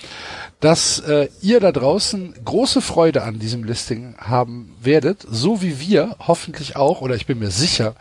dass 0.62 1.00
äh, 1.00 1.28
ihr 1.40 1.58
da 1.58 1.72
draußen 1.72 2.34
große 2.44 2.80
Freude 2.80 3.24
an 3.24 3.40
diesem 3.40 3.64
Listing 3.64 4.14
haben 4.16 4.74
werdet, 4.80 5.26
so 5.28 5.60
wie 5.60 5.80
wir 5.80 6.16
hoffentlich 6.20 6.76
auch, 6.76 7.00
oder 7.00 7.16
ich 7.16 7.26
bin 7.26 7.40
mir 7.40 7.50
sicher, 7.50 7.96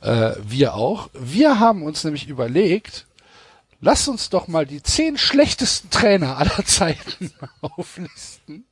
äh, 0.00 0.32
wir 0.42 0.74
auch. 0.74 1.10
Wir 1.12 1.60
haben 1.60 1.82
uns 1.82 2.02
nämlich 2.02 2.26
überlegt, 2.26 3.06
lasst 3.82 4.08
uns 4.08 4.30
doch 4.30 4.48
mal 4.48 4.64
die 4.64 4.82
zehn 4.82 5.18
schlechtesten 5.18 5.90
Trainer 5.90 6.38
aller 6.38 6.64
Zeiten 6.64 7.32
auflisten 7.60 8.64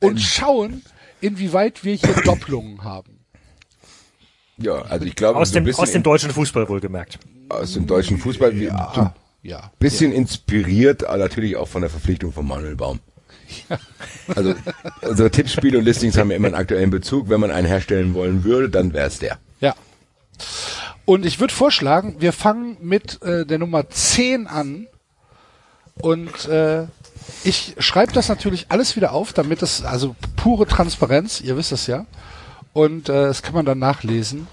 und 0.00 0.20
schauen, 0.20 0.82
inwieweit 1.22 1.82
wir 1.82 1.94
hier 1.94 2.12
Doppelungen 2.24 2.84
haben. 2.84 3.20
Ja, 4.58 4.82
also 4.82 5.06
ich 5.06 5.16
glaube, 5.16 5.38
Aus 5.38 5.52
dem, 5.52 5.66
aus 5.74 5.92
dem 5.92 6.02
deutschen 6.02 6.30
Fußball 6.30 6.68
wohlgemerkt. 6.68 7.18
aus 7.48 7.72
dem 7.72 7.86
deutschen 7.86 8.18
Fußball, 8.18 8.54
wie, 8.60 8.70
Ja. 9.42 9.70
bisschen 9.78 10.12
inspiriert, 10.12 11.04
aber 11.04 11.18
natürlich 11.18 11.56
auch 11.56 11.68
von 11.68 11.80
der 11.80 11.90
Verpflichtung 11.90 12.32
von 12.32 12.46
Manuel 12.46 12.76
Baum. 12.76 13.00
Also 14.34 14.54
unsere 15.02 15.30
Tippspiele 15.30 15.78
und 15.78 15.84
Listings 15.84 16.16
haben 16.16 16.30
ja 16.30 16.36
immer 16.36 16.48
einen 16.48 16.54
aktuellen 16.54 16.90
Bezug. 16.90 17.28
Wenn 17.28 17.40
man 17.40 17.50
einen 17.50 17.66
herstellen 17.66 18.14
wollen 18.14 18.44
würde, 18.44 18.68
dann 18.68 18.92
wäre 18.92 19.08
es 19.08 19.18
der. 19.18 19.38
Ja. 19.60 19.74
Und 21.04 21.26
ich 21.26 21.40
würde 21.40 21.52
vorschlagen, 21.52 22.16
wir 22.20 22.32
fangen 22.32 22.76
mit 22.80 23.20
äh, 23.22 23.44
der 23.44 23.58
Nummer 23.58 23.88
10 23.90 24.46
an. 24.46 24.86
Und 26.00 26.46
äh, 26.48 26.86
ich 27.44 27.74
schreibe 27.78 28.12
das 28.12 28.28
natürlich 28.28 28.66
alles 28.68 28.96
wieder 28.96 29.12
auf, 29.12 29.32
damit 29.32 29.62
es, 29.62 29.82
also 29.82 30.14
pure 30.36 30.66
Transparenz, 30.66 31.40
ihr 31.40 31.56
wisst 31.56 31.72
das 31.72 31.86
ja. 31.86 32.06
Und 32.72 33.08
äh, 33.08 33.26
das 33.26 33.42
kann 33.42 33.54
man 33.54 33.66
dann 33.66 33.78
nachlesen, 33.78 34.46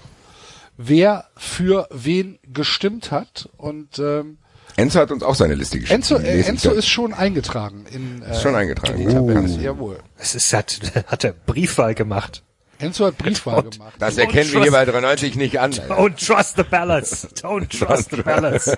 wer 0.76 1.26
für 1.36 1.88
wen 1.92 2.38
gestimmt 2.42 3.12
hat. 3.12 3.48
Und 3.56 3.98
ähm, 3.98 4.38
Enzo 4.78 5.00
hat 5.00 5.10
uns 5.10 5.24
auch 5.24 5.34
seine 5.34 5.54
Liste 5.54 5.80
geschickt. 5.80 5.92
Enzo, 5.92 6.18
äh, 6.18 6.42
Enzo 6.42 6.70
ist 6.70 6.86
schon 6.88 7.12
eingetragen 7.12 7.84
in, 7.90 8.22
äh, 8.22 8.30
Ist 8.30 8.42
schon 8.42 8.54
eingetragen. 8.54 9.00
in 9.00 9.08
die 9.08 9.14
Tabelle. 9.14 9.40
Uh. 9.40 9.60
Jawohl. 9.60 9.98
Es 10.16 10.36
ist, 10.36 10.52
hat, 10.52 10.78
hat 11.08 11.24
er 11.24 11.32
Briefwahl 11.32 11.96
gemacht. 11.96 12.44
Enzo 12.78 13.06
hat 13.06 13.18
Briefwahl 13.18 13.64
gemacht. 13.64 13.94
Das 13.98 14.16
erkennen 14.18 14.52
wir 14.52 14.62
hier 14.62 14.70
bei 14.70 14.84
93 14.84 15.34
nicht 15.34 15.58
an. 15.58 15.72
Don't 15.72 16.24
trust 16.24 16.56
the 16.56 16.62
ballots. 16.62 17.26
Don't 17.42 17.76
trust 17.76 18.10
the 18.12 18.22
ballots. 18.22 18.70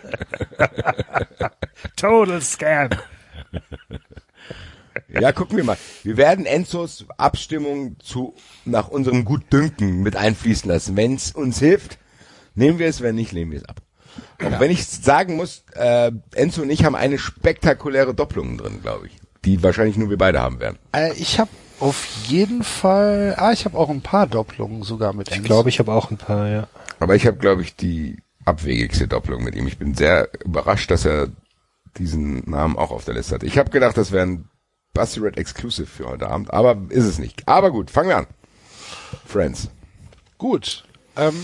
Total 1.97 2.41
scam. 2.41 2.89
Ja, 5.09 5.33
gucken 5.33 5.59
wir 5.59 5.65
mal. 5.65 5.77
Wir 6.03 6.17
werden 6.17 6.47
Enzos 6.47 7.05
Abstimmung 7.19 7.97
zu 8.01 8.35
nach 8.65 8.89
unserem 8.89 9.27
Gutdünken 9.27 10.03
mit 10.03 10.17
einfließen 10.17 10.71
lassen. 10.71 10.97
Wenn 10.97 11.17
es 11.17 11.33
uns 11.33 11.59
hilft, 11.59 11.99
nehmen 12.55 12.79
wir 12.79 12.87
es, 12.87 13.03
wenn 13.03 13.17
nicht, 13.17 13.33
lehnen 13.33 13.51
wir 13.51 13.59
es 13.59 13.69
ab. 13.69 13.83
Auch 14.43 14.61
wenn 14.61 14.71
ich 14.71 14.87
sagen 14.87 15.37
muss, 15.37 15.65
äh, 15.75 16.11
Enzo 16.35 16.63
und 16.63 16.71
ich 16.71 16.85
haben 16.85 16.95
eine 16.95 17.19
spektakuläre 17.19 18.15
Doppelung 18.15 18.57
drin, 18.59 18.81
glaube 18.83 19.07
ich. 19.07 19.17
Die 19.45 19.63
wahrscheinlich 19.63 19.97
nur 19.97 20.11
wir 20.11 20.19
beide 20.19 20.41
haben 20.41 20.61
werden. 20.61 20.79
Äh, 20.93 21.13
ich 21.15 21.39
habe 21.39 21.51
auf 21.79 22.07
jeden 22.27 22.63
Fall, 22.63 23.35
ah, 23.39 23.53
ich 23.53 23.65
habe 23.65 23.79
auch 23.79 23.89
ein 23.89 24.03
paar 24.03 24.27
Doppelungen 24.27 24.83
sogar 24.83 25.13
mit 25.13 25.29
Enzo. 25.29 25.41
Ich 25.41 25.47
glaube, 25.47 25.69
ich 25.69 25.79
habe 25.79 25.93
auch 25.93 26.11
ein 26.11 26.19
paar, 26.19 26.49
ja. 26.49 26.69
Aber 26.99 27.15
ich 27.15 27.27
habe, 27.27 27.39
glaube 27.39 27.63
ich, 27.63 27.77
die 27.77 28.23
abwegigste 28.45 29.09
Doppelung 29.09 29.45
mit 29.45 29.55
ihm. 29.55 29.67
Ich 29.67 29.79
bin 29.79 29.95
sehr 29.95 30.29
überrascht, 30.45 30.91
dass 30.91 31.05
er 31.05 31.29
diesen 31.97 32.49
Namen 32.49 32.77
auch 32.77 32.91
auf 32.91 33.05
der 33.05 33.15
Liste 33.15 33.35
hat. 33.35 33.43
Ich 33.43 33.59
habe 33.59 33.71
gedacht, 33.71 33.97
das 33.97 34.13
wäre 34.13 34.27
ein 34.27 34.49
Busty 34.93 35.21
Red 35.21 35.39
Exclusive 35.39 35.87
für 35.87 36.07
heute 36.07 36.29
Abend, 36.29 36.53
aber 36.53 36.77
ist 36.91 37.05
es 37.05 37.19
nicht. 37.19 37.47
Aber 37.47 37.71
gut, 37.71 37.91
fangen 37.91 38.09
wir 38.09 38.19
an. 38.19 38.27
Friends. 39.25 39.71
Gut. 40.39 40.85
Ähm, 41.17 41.35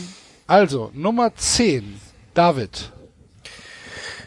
also, 0.47 0.91
Nummer 0.95 1.35
10. 1.35 2.01
David. 2.37 2.93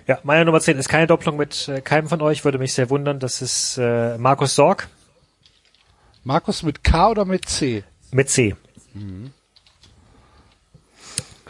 Ja, 0.08 0.20
meine 0.24 0.44
Nummer 0.46 0.60
10 0.60 0.80
ist 0.80 0.90
keine 0.90 1.06
Doppelung 1.06 1.38
mit 1.38 1.68
äh, 1.68 1.82
keinem 1.82 2.10
von 2.10 2.22
euch, 2.22 2.44
würde 2.44 2.58
mich 2.58 2.74
sehr 2.74 2.90
wundern. 2.90 3.20
Das 3.20 3.42
ist 3.44 3.78
äh, 3.78 4.18
Markus 4.18 4.56
Sorg 4.56 4.88
Markus 6.24 6.64
mit 6.64 6.84
K 6.84 7.10
oder 7.10 7.26
mit 7.26 7.48
C? 7.48 7.84
mit 8.12 8.30
C. 8.30 8.56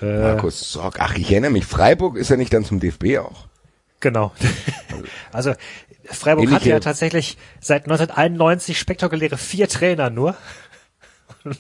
Äh, 0.02 0.22
Markus 0.22 0.72
Sorg. 0.72 1.00
Ach, 1.00 1.16
ich 1.16 1.32
erinnere 1.32 1.52
mich. 1.52 1.66
Freiburg 1.66 2.18
ist 2.18 2.30
ja 2.30 2.36
nicht 2.36 2.54
dann 2.54 2.66
zum 2.66 2.80
DFB 2.80 3.20
auch. 3.20 3.46
Genau. 4.02 4.34
also 5.32 5.54
Freiburg 6.06 6.46
Ähnliche- 6.46 6.56
hat 6.56 6.66
ja 6.66 6.80
tatsächlich 6.82 7.38
seit 7.62 7.84
1991 7.84 8.78
spektakuläre 8.78 9.38
vier 9.38 9.70
Trainer 9.70 10.10
nur. 10.10 10.36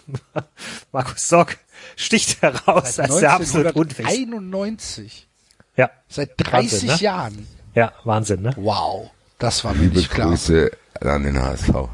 Markus 0.91 1.29
Sorg 1.29 1.57
sticht 1.95 2.41
heraus 2.41 2.99
als 2.99 3.17
der 3.17 3.33
absolut 3.33 3.75
unfähig. 3.75 4.07
1991. 4.07 5.27
Ja, 5.75 5.89
Seit 6.07 6.31
30 6.37 6.53
Wahnsinn, 6.53 6.87
ne? 6.89 6.95
Jahren. 6.97 7.47
ja, 7.75 7.93
Wahnsinn, 8.03 8.41
ne? 8.41 8.53
Wow. 8.57 9.11
Das 9.37 9.63
war 9.63 9.73
mir 9.73 9.83
Liebe 9.83 9.97
nicht 9.97 10.11
klar. 10.11 10.29
Grüße 10.29 10.71
an 10.99 11.23
den 11.23 11.41
HSV. 11.41 11.71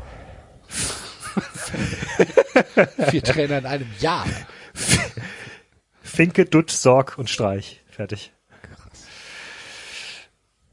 Vier 3.10 3.24
Trainer 3.24 3.60
in 3.60 3.66
einem 3.66 3.90
Jahr. 4.00 4.26
Finke, 6.02 6.46
Dutt, 6.46 6.72
Sorg 6.72 7.18
und 7.18 7.30
Streich. 7.30 7.82
Fertig. 7.90 8.32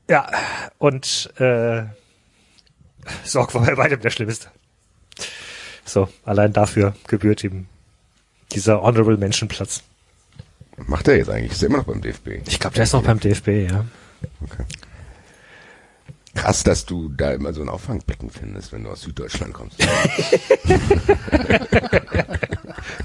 Ja, 0.09 0.29
und 0.79 1.33
äh, 1.39 1.85
Sorg 3.25 3.55
war 3.55 3.65
bei 3.67 3.77
weitem 3.77 4.01
der 4.01 4.11
Schlimmste. 4.11 4.49
So, 5.85 6.09
allein 6.25 6.53
dafür 6.53 6.95
gebührt 7.07 7.45
ihm 7.45 7.67
dieser 8.55 8.83
Honorable 8.83 9.17
Menschenplatz. 9.17 9.83
Macht 10.87 11.09
er 11.09 11.17
jetzt 11.17 11.31
eigentlich? 11.31 11.53
Ist 11.53 11.63
er 11.63 11.69
immer 11.69 11.79
noch 11.79 11.85
beim 11.85 12.01
DFB? 12.01 12.29
Ich 12.47 12.59
glaube, 12.59 12.75
der 12.75 12.85
ist 12.85 12.93
noch 12.93 13.03
beim 13.03 13.21
DFB, 13.21 13.49
ja. 13.71 13.85
Krass, 16.35 16.65
dass 16.65 16.87
du 16.87 17.11
da 17.11 17.33
immer 17.33 17.53
so 17.53 17.61
ein 17.61 17.69
Auffangbecken 17.69 18.31
findest, 18.31 18.73
wenn 18.73 18.85
du 18.85 18.91
aus 18.91 19.03
Süddeutschland 19.03 19.53
kommst. 19.53 19.77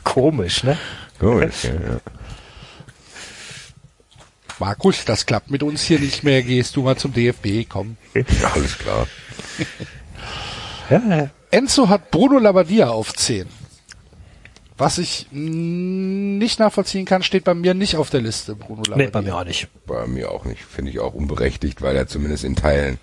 Komisch, 0.04 0.64
ne? 0.64 0.78
Komisch, 1.20 1.66
ja, 1.66 1.74
ja. 1.74 2.00
Markus, 4.60 5.06
das 5.06 5.26
klappt 5.26 5.52
mit 5.52 5.62
uns 5.62 5.84
hier 5.84 6.00
nicht 6.00 6.24
mehr. 6.24 6.42
Gehst 6.42 6.76
du 6.76 6.84
mal 6.84 6.98
zum 6.98 7.14
DFB, 7.14 7.68
komm. 7.70 7.98
ja, 8.16 8.24
alles 8.54 8.78
klar. 8.78 9.08
Ja, 10.90 11.02
ja. 11.10 11.30
Enzo 11.52 11.90
hat 11.90 12.12
Bruno 12.12 12.40
Labbadia 12.40 12.90
auf 12.90 13.14
10. 13.14 13.46
Was 14.80 15.00
ich 15.00 15.28
nicht 15.32 16.60
nachvollziehen 16.60 17.06
kann, 17.06 17.24
steht 17.24 17.44
bei 17.44 17.56
mir 17.56 17.74
nicht 17.74 17.96
auf 17.96 18.10
der 18.12 18.22
Liste, 18.22 18.56
Bruno 18.56 18.84
Labbadia. 18.84 19.06
Nee, 19.06 19.12
bei 19.12 19.22
mir 19.24 19.36
auch 19.36 19.44
nicht. 19.46 19.68
Bei 19.88 20.06
mir 20.06 20.32
auch 20.32 20.46
nicht. 20.46 20.64
Finde 20.64 20.92
ich 20.92 21.00
auch 21.00 21.14
unberechtigt, 21.16 21.82
weil 21.82 21.96
er 21.96 22.08
zumindest 22.08 22.44
in 22.44 22.56
Teilen, 22.56 23.00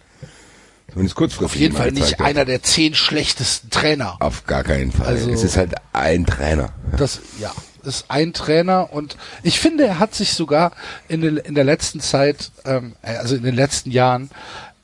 zumindest 0.93 1.17
kurzfristig. 1.17 1.57
Auf 1.57 1.61
jeden 1.61 1.77
Fall 1.77 1.91
nicht 1.91 2.21
hat. 2.21 2.27
einer 2.27 2.45
der 2.45 2.63
zehn 2.63 2.95
schlechtesten 2.95 3.71
Trainer. 3.71 4.17
Auf 4.21 4.47
gar 4.47 4.63
keinen 4.63 4.93
Fall. 4.93 5.07
Also- 5.09 5.31
es 5.31 5.43
ist 5.43 5.57
halt 5.57 5.75
ein 5.93 6.27
Trainer. 6.27 6.73
Das, 6.97 7.21
ja, 7.41 7.53
ist 7.83 8.07
ein 8.09 8.33
Trainer 8.33 8.93
und 8.93 9.17
ich 9.43 9.59
finde, 9.59 9.85
er 9.85 9.99
hat 9.99 10.15
sich 10.15 10.33
sogar 10.35 10.73
in, 11.09 11.23
den, 11.23 11.37
in 11.39 11.57
der 11.57 11.65
letzten 11.65 11.99
Zeit, 11.99 12.53
ähm, 12.65 12.95
also 13.03 13.35
in 13.35 13.43
den 13.43 13.55
letzten 13.57 13.91
Jahren, 13.91 14.31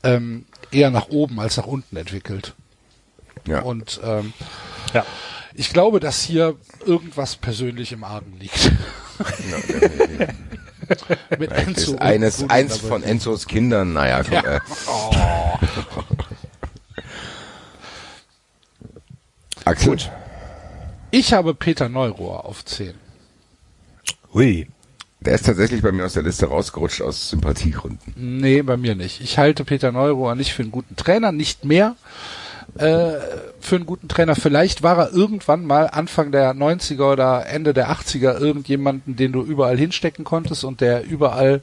ähm, 0.02 0.44
eher 0.72 0.90
nach 0.90 1.08
oben 1.08 1.38
als 1.38 1.56
nach 1.56 1.66
unten 1.66 1.96
entwickelt. 1.96 2.54
Ja. 3.46 3.60
Und 3.62 4.00
ähm, 4.04 4.32
Ja. 4.92 5.06
Ich 5.54 5.72
glaube, 5.72 6.00
dass 6.00 6.22
hier 6.22 6.56
irgendwas 6.84 7.36
persönlich 7.36 7.92
im 7.92 8.04
Argen 8.04 8.36
liegt. 8.38 8.72
Mit 11.38 11.52
Vielleicht 11.52 11.68
Enzo 11.68 11.92
ist 11.92 12.00
eines, 12.00 12.40
eins 12.50 12.70
Labbadia. 12.72 12.88
von 12.88 13.02
Enzos 13.02 13.46
Kindern, 13.46 13.92
naja, 13.92 14.22
komm, 14.24 14.44
äh, 14.44 14.60
Axel. 19.64 19.98
Ich 21.12 21.32
habe 21.32 21.54
Peter 21.54 21.88
Neurohr 21.88 22.44
auf 22.44 22.64
10. 22.64 22.94
Hui. 24.32 24.68
Der 25.20 25.34
ist 25.34 25.44
tatsächlich 25.44 25.82
bei 25.82 25.92
mir 25.92 26.06
aus 26.06 26.14
der 26.14 26.22
Liste 26.22 26.46
rausgerutscht 26.46 27.02
aus 27.02 27.28
Sympathiegründen. 27.28 28.14
Nee, 28.16 28.62
bei 28.62 28.78
mir 28.78 28.94
nicht. 28.94 29.20
Ich 29.20 29.36
halte 29.36 29.64
Peter 29.64 29.92
Neurohr 29.92 30.34
nicht 30.34 30.54
für 30.54 30.62
einen 30.62 30.72
guten 30.72 30.96
Trainer, 30.96 31.30
nicht 31.30 31.64
mehr 31.64 31.94
äh, 32.78 33.12
für 33.60 33.76
einen 33.76 33.86
guten 33.86 34.08
Trainer. 34.08 34.34
Vielleicht 34.34 34.82
war 34.82 34.98
er 34.98 35.12
irgendwann 35.12 35.64
mal 35.64 35.86
Anfang 35.86 36.32
der 36.32 36.54
90er 36.54 37.12
oder 37.12 37.46
Ende 37.46 37.74
der 37.74 37.90
80er 37.90 38.38
irgendjemanden, 38.38 39.16
den 39.16 39.32
du 39.32 39.42
überall 39.42 39.76
hinstecken 39.76 40.24
konntest 40.24 40.64
und 40.64 40.80
der 40.80 41.04
überall 41.04 41.62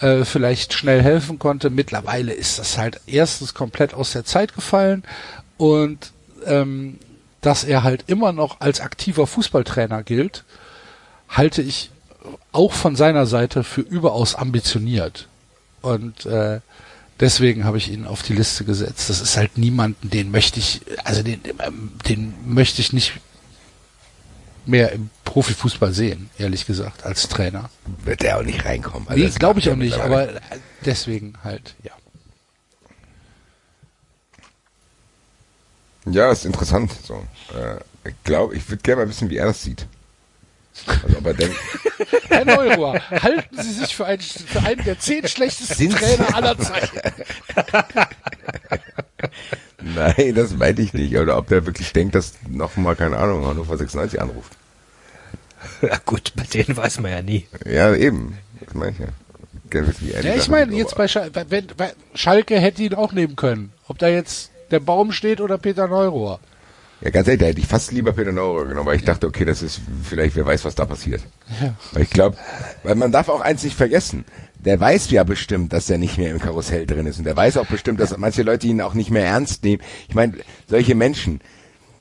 äh, 0.00 0.24
vielleicht 0.24 0.72
schnell 0.74 1.02
helfen 1.02 1.38
konnte. 1.38 1.70
Mittlerweile 1.70 2.32
ist 2.32 2.58
das 2.58 2.78
halt 2.78 3.00
erstens 3.06 3.54
komplett 3.54 3.94
aus 3.94 4.12
der 4.12 4.24
Zeit 4.24 4.54
gefallen 4.54 5.04
und 5.56 6.12
ähm, 6.46 6.98
dass 7.40 7.64
er 7.64 7.82
halt 7.82 8.04
immer 8.06 8.32
noch 8.32 8.60
als 8.60 8.80
aktiver 8.80 9.26
Fußballtrainer 9.26 10.02
gilt, 10.04 10.44
halte 11.28 11.60
ich 11.60 11.90
auch 12.52 12.72
von 12.72 12.96
seiner 12.96 13.26
Seite 13.26 13.64
für 13.64 13.80
überaus 13.80 14.34
ambitioniert. 14.34 15.28
Und 15.80 16.24
äh, 16.26 16.60
deswegen 17.22 17.64
habe 17.64 17.78
ich 17.78 17.90
ihn 17.90 18.04
auf 18.04 18.22
die 18.22 18.34
Liste 18.34 18.64
gesetzt. 18.64 19.08
Das 19.08 19.20
ist 19.22 19.36
halt 19.36 19.56
niemanden, 19.56 20.10
den 20.10 20.30
möchte 20.30 20.58
ich, 20.58 20.82
also 21.04 21.22
den, 21.22 21.40
ähm, 21.60 21.92
den 22.08 22.34
möchte 22.44 22.82
ich 22.82 22.92
nicht 22.92 23.14
mehr 24.66 24.92
im 24.92 25.08
Profifußball 25.24 25.92
sehen, 25.92 26.28
ehrlich 26.36 26.66
gesagt, 26.66 27.04
als 27.04 27.28
Trainer. 27.28 27.70
Wird 28.04 28.22
der 28.22 28.38
auch 28.38 28.42
nicht 28.42 28.64
reinkommen. 28.64 29.08
Also 29.08 29.22
Nee, 29.22 29.30
glaube 29.30 29.60
ich 29.60 29.68
er 29.68 29.72
auch 29.72 29.76
nicht, 29.76 29.98
aber 29.98 30.34
äh, 30.34 30.40
deswegen 30.84 31.34
halt, 31.42 31.74
ja. 31.82 31.92
Ja, 36.04 36.32
ist 36.32 36.44
interessant. 36.44 36.90
So, 37.04 37.24
äh, 37.54 37.76
ich 38.08 38.14
glaube, 38.24 38.56
ich 38.56 38.68
würde 38.68 38.82
gerne 38.82 39.02
mal 39.02 39.08
wissen, 39.08 39.30
wie 39.30 39.36
er 39.36 39.46
das 39.46 39.62
sieht. 39.62 39.86
Also 40.86 41.18
ob 41.18 41.26
er 41.26 41.34
denkt, 41.34 41.56
Herr 42.28 42.44
Neurohr, 42.44 42.98
halten 43.10 43.62
Sie 43.62 43.72
sich 43.72 43.94
für 43.94 44.06
einen, 44.06 44.20
für 44.22 44.60
einen 44.62 44.82
der 44.84 44.98
zehn 44.98 45.26
schlechtesten 45.28 45.74
Sind 45.74 45.92
Sie- 45.92 45.98
Trainer 45.98 46.34
aller 46.34 46.58
Zeiten. 46.58 46.98
nein, 49.82 50.34
das 50.34 50.54
meinte 50.56 50.82
ich 50.82 50.92
nicht. 50.94 51.16
Oder 51.16 51.36
ob 51.38 51.48
der 51.48 51.66
wirklich 51.66 51.92
denkt, 51.92 52.14
dass 52.14 52.32
noch 52.48 52.76
mal, 52.76 52.96
keine 52.96 53.16
Ahnung, 53.18 53.46
Hannover 53.46 53.76
96 53.76 54.20
anruft. 54.20 54.52
Ja 55.80 55.96
gut, 56.04 56.32
bei 56.34 56.42
denen 56.42 56.76
weiß 56.76 56.98
man 57.00 57.10
ja 57.12 57.22
nie. 57.22 57.46
Ja, 57.64 57.94
eben. 57.94 58.36
Das 58.64 58.74
meine 58.74 58.90
ich 58.92 58.98
ja. 58.98 59.06
Ja, 60.22 60.34
ich 60.34 60.48
meine, 60.48 60.74
jetzt 60.76 60.92
aber- 60.94 61.02
bei 61.04 61.08
Schalke, 61.08 61.44
wenn, 61.50 61.66
bei 61.76 61.92
Schalke 62.14 62.58
hätte 62.60 62.82
ihn 62.82 62.94
auch 62.94 63.12
nehmen 63.12 63.36
können. 63.36 63.72
Ob 63.88 63.98
da 63.98 64.08
jetzt 64.08 64.50
der 64.70 64.80
Baum 64.80 65.12
steht 65.12 65.40
oder 65.40 65.58
Peter 65.58 65.86
Neurohr. 65.88 66.40
Ja, 67.02 67.10
ganz 67.10 67.26
ehrlich, 67.26 67.40
da 67.40 67.46
hätte 67.46 67.60
ich 67.60 67.66
fast 67.66 67.90
lieber 67.90 68.12
Peter 68.12 68.30
Neurohr 68.30 68.66
genommen, 68.66 68.86
weil 68.86 68.96
ich 68.96 69.04
dachte, 69.04 69.26
okay, 69.26 69.44
das 69.44 69.60
ist 69.60 69.80
vielleicht, 70.04 70.36
wer 70.36 70.46
weiß, 70.46 70.64
was 70.64 70.76
da 70.76 70.84
passiert. 70.84 71.22
Ja. 71.60 71.74
Weil 71.92 72.02
ich 72.02 72.10
glaube, 72.10 72.36
weil 72.84 72.94
man 72.94 73.10
darf 73.10 73.28
auch 73.28 73.40
eins 73.40 73.64
nicht 73.64 73.76
vergessen. 73.76 74.24
Der 74.60 74.78
weiß 74.78 75.10
ja 75.10 75.24
bestimmt, 75.24 75.72
dass 75.72 75.90
er 75.90 75.98
nicht 75.98 76.16
mehr 76.16 76.30
im 76.30 76.38
Karussell 76.38 76.86
drin 76.86 77.06
ist. 77.06 77.18
Und 77.18 77.24
der 77.24 77.36
weiß 77.36 77.56
auch 77.56 77.66
bestimmt, 77.66 77.98
dass 77.98 78.16
manche 78.16 78.44
Leute 78.44 78.68
ihn 78.68 78.80
auch 78.80 78.94
nicht 78.94 79.10
mehr 79.10 79.26
ernst 79.26 79.64
nehmen. 79.64 79.82
Ich 80.08 80.14
meine, 80.14 80.34
solche 80.68 80.94
Menschen, 80.94 81.40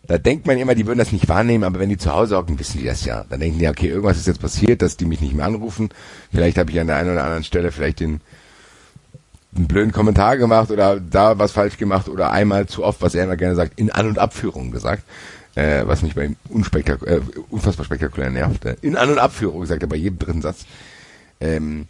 da 0.06 0.20
denkt 0.20 0.46
man 0.46 0.60
immer, 0.60 0.76
die 0.76 0.86
würden 0.86 1.00
das 1.00 1.12
nicht 1.12 1.28
wahrnehmen, 1.28 1.64
aber 1.64 1.80
wenn 1.80 1.90
die 1.90 1.98
zu 1.98 2.14
Hause 2.14 2.38
hocken, 2.38 2.60
wissen 2.60 2.78
die 2.78 2.86
das 2.86 3.04
ja. 3.04 3.26
Dann 3.28 3.40
denken 3.40 3.58
die, 3.58 3.68
okay, 3.68 3.88
irgendwas 3.88 4.18
ist 4.18 4.28
jetzt 4.28 4.42
passiert, 4.42 4.84
dass 4.84 4.98
die 4.98 5.06
mich 5.06 5.22
nicht 5.22 5.34
mehr 5.34 5.48
anrufen. 5.48 5.90
Vielleicht 6.32 6.60
habe 6.60 6.70
ich 6.70 6.80
an 6.80 6.86
der 6.86 6.98
einen 6.98 7.12
oder 7.12 7.24
anderen 7.24 7.44
Stelle 7.44 7.72
vielleicht 7.72 8.02
den 8.02 8.22
einen 9.56 9.68
blöden 9.68 9.92
Kommentar 9.92 10.38
gemacht 10.38 10.72
oder 10.72 11.00
da 11.00 11.38
was 11.38 11.52
falsch 11.52 11.78
gemacht 11.78 12.08
oder 12.08 12.32
einmal 12.32 12.68
zu 12.68 12.84
oft, 12.84 13.02
was 13.02 13.16
er 13.16 13.26
immer 13.26 13.38
gerne 13.38 13.56
sagt, 13.56 13.80
in 13.80 13.92
An- 13.92 14.08
und 14.08 14.20
Abführung 14.20 14.72
gesagt, 14.72 15.04
äh, 15.56 15.86
was 15.86 16.02
mich 16.02 16.16
bei 16.16 16.26
ihm 16.26 16.36
unspektak 16.50 17.02
äh, 17.04 17.20
unfassbar 17.50 17.86
spektakulär 17.86 18.30
nervt. 18.30 18.66
Äh, 18.66 18.78
in 18.82 18.96
An- 18.96 19.10
und 19.10 19.20
Abführung 19.20 19.66
sagt 19.66 19.82
er 19.82 19.90
bei 19.90 19.98
jedem 19.98 20.20
dritten 20.20 20.42
Satz. 20.42 20.66
Ähm, 21.42 21.88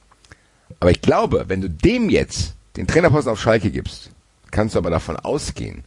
aber 0.80 0.92
ich 0.92 1.02
glaube, 1.02 1.46
wenn 1.48 1.62
du 1.62 1.70
dem 1.70 2.10
jetzt 2.10 2.56
den 2.78 2.88
Trainerposten 2.88 3.32
auf 3.32 3.40
Schalke 3.40 3.70
gibst, 3.70 4.10
kannst 4.50 4.76
du 4.76 4.80
aber 4.80 4.90
davon 4.90 5.18
ausgehen, 5.18 5.84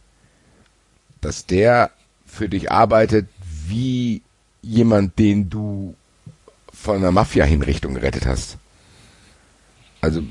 dass 1.21 1.45
der 1.45 1.91
für 2.25 2.47
dich 2.47 2.71
arbeitet 2.71 3.27
wie 3.67 4.21
jemand, 4.61 5.17
den 5.19 5.49
du 5.49 5.95
von 6.73 6.97
einer 6.97 7.11
Mafia-Hinrichtung 7.11 7.95
gerettet 7.95 8.25
hast. 8.25 8.57
Also, 10.01 10.21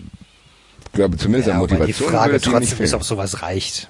glaube, 0.94 1.16
zumindest 1.16 1.48
an 1.50 1.56
Ja, 1.56 1.58
aber 1.58 1.66
die 1.68 1.74
Motivation 1.74 2.10
Frage 2.10 2.31
ihm 2.31 2.34
nicht 2.36 2.44
trotzdem 2.70 2.84
ist, 2.84 2.94
ob 2.94 3.05
sowas 3.05 3.42
reicht. 3.42 3.89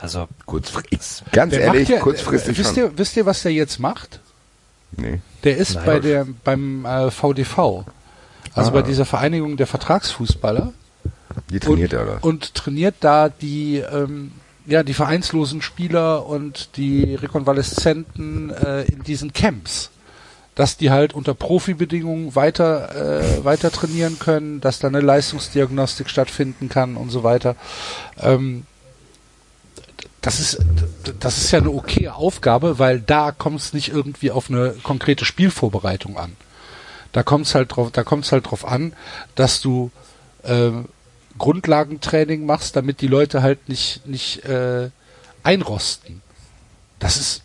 Also, 0.00 0.28
Kurzfristig, 0.46 1.30
ganz 1.32 1.52
Der 1.52 1.60
ehrlich, 1.62 1.88
ja, 1.88 1.98
kurzfristig 1.98 2.56
wisst 2.58 2.76
ihr, 2.76 2.96
wisst 2.96 3.16
ihr, 3.16 3.26
was 3.26 3.42
der 3.42 3.52
jetzt 3.52 3.78
macht? 3.80 4.20
Nee. 4.92 5.20
Der 5.44 5.56
ist 5.58 5.74
Nein. 5.74 5.84
bei 5.84 6.00
der 6.00 6.26
beim 6.42 6.84
äh, 6.86 7.10
VDV, 7.10 7.84
also 8.54 8.70
Ah. 8.70 8.70
bei 8.70 8.82
dieser 8.82 9.04
Vereinigung 9.04 9.56
der 9.56 9.66
Vertragsfußballer 9.66 10.72
Wie 11.48 11.60
trainiert 11.60 11.92
und, 11.92 11.98
er, 12.00 12.02
oder? 12.06 12.24
und 12.24 12.54
trainiert 12.54 12.96
da 13.00 13.28
die 13.28 13.76
ähm, 13.76 14.32
ja 14.66 14.82
die 14.82 14.94
vereinslosen 14.94 15.60
Spieler 15.62 16.26
und 16.26 16.76
die 16.76 17.14
Rekonvaleszenten 17.14 18.50
äh, 18.50 18.82
in 18.84 19.02
diesen 19.02 19.32
Camps. 19.32 19.90
Dass 20.60 20.76
die 20.76 20.90
halt 20.90 21.14
unter 21.14 21.32
Profibedingungen 21.32 22.34
weiter 22.34 22.94
äh, 22.94 23.44
weiter 23.46 23.70
trainieren 23.70 24.18
können, 24.18 24.60
dass 24.60 24.78
da 24.78 24.88
eine 24.88 25.00
Leistungsdiagnostik 25.00 26.10
stattfinden 26.10 26.68
kann 26.68 26.96
und 26.96 27.08
so 27.08 27.22
weiter. 27.22 27.56
Ähm, 28.18 28.66
das 30.20 30.38
ist 30.38 30.58
das 31.18 31.38
ist 31.38 31.50
ja 31.50 31.60
eine 31.60 31.70
okaye 31.70 32.14
Aufgabe, 32.14 32.78
weil 32.78 33.00
da 33.00 33.32
kommt 33.32 33.58
es 33.58 33.72
nicht 33.72 33.88
irgendwie 33.88 34.30
auf 34.30 34.50
eine 34.50 34.74
konkrete 34.82 35.24
Spielvorbereitung 35.24 36.18
an. 36.18 36.36
Da 37.12 37.22
kommt 37.22 37.46
es 37.46 37.54
halt 37.54 37.74
drauf, 37.74 37.90
da 37.90 38.02
kommt 38.04 38.30
halt 38.30 38.50
drauf 38.50 38.66
an, 38.68 38.92
dass 39.36 39.62
du 39.62 39.90
äh, 40.42 40.72
Grundlagentraining 41.38 42.44
machst, 42.44 42.76
damit 42.76 43.00
die 43.00 43.08
Leute 43.08 43.40
halt 43.40 43.70
nicht 43.70 44.06
nicht 44.06 44.44
äh, 44.44 44.90
einrosten. 45.42 46.20
Das 46.98 47.16
ist 47.16 47.44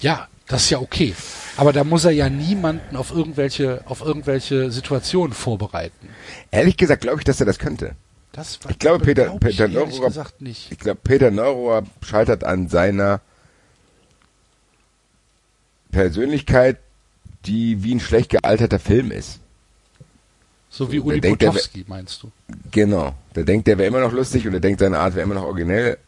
ja, 0.00 0.28
das 0.46 0.62
ist 0.62 0.70
ja 0.70 0.78
okay. 0.78 1.16
Aber 1.58 1.72
da 1.72 1.84
muss 1.84 2.04
er 2.04 2.12
ja 2.12 2.30
niemanden 2.30 2.96
auf 2.96 3.10
irgendwelche 3.10 3.82
auf 3.86 4.00
irgendwelche 4.00 4.70
Situationen 4.70 5.32
vorbereiten. 5.34 6.08
Ehrlich 6.50 6.76
gesagt 6.76 7.02
glaube 7.02 7.18
ich, 7.18 7.24
dass 7.24 7.40
er 7.40 7.46
das 7.46 7.58
könnte. 7.58 7.92
Das 8.32 8.62
war, 8.62 8.70
Ich 8.70 8.78
glaube, 8.78 9.04
Peter, 9.04 9.24
glaub 9.24 9.44
ich 9.44 9.58
Peter 9.58 9.86
gesagt 10.06 10.40
nicht. 10.40 10.70
ich 10.70 10.78
glaube, 10.78 11.00
Peter 11.02 11.30
Neururer 11.30 11.82
scheitert 12.02 12.44
an 12.44 12.68
seiner 12.68 13.20
Persönlichkeit, 15.90 16.78
die 17.46 17.82
wie 17.82 17.94
ein 17.94 18.00
schlecht 18.00 18.30
gealterter 18.30 18.78
Film 18.78 19.10
ist. 19.10 19.40
So 20.70 20.92
wie 20.92 21.00
Uli 21.00 21.20
Potowski, 21.20 21.84
meinst 21.88 22.22
du? 22.22 22.30
Genau. 22.70 23.14
Der 23.34 23.44
denkt, 23.44 23.66
der 23.66 23.78
wäre 23.78 23.88
immer 23.88 24.00
noch 24.00 24.12
lustig 24.12 24.46
und 24.46 24.52
der 24.52 24.60
denkt, 24.60 24.80
seine 24.80 24.98
Art 24.98 25.14
wäre 25.14 25.24
immer 25.24 25.34
noch 25.34 25.44
originell. 25.44 25.98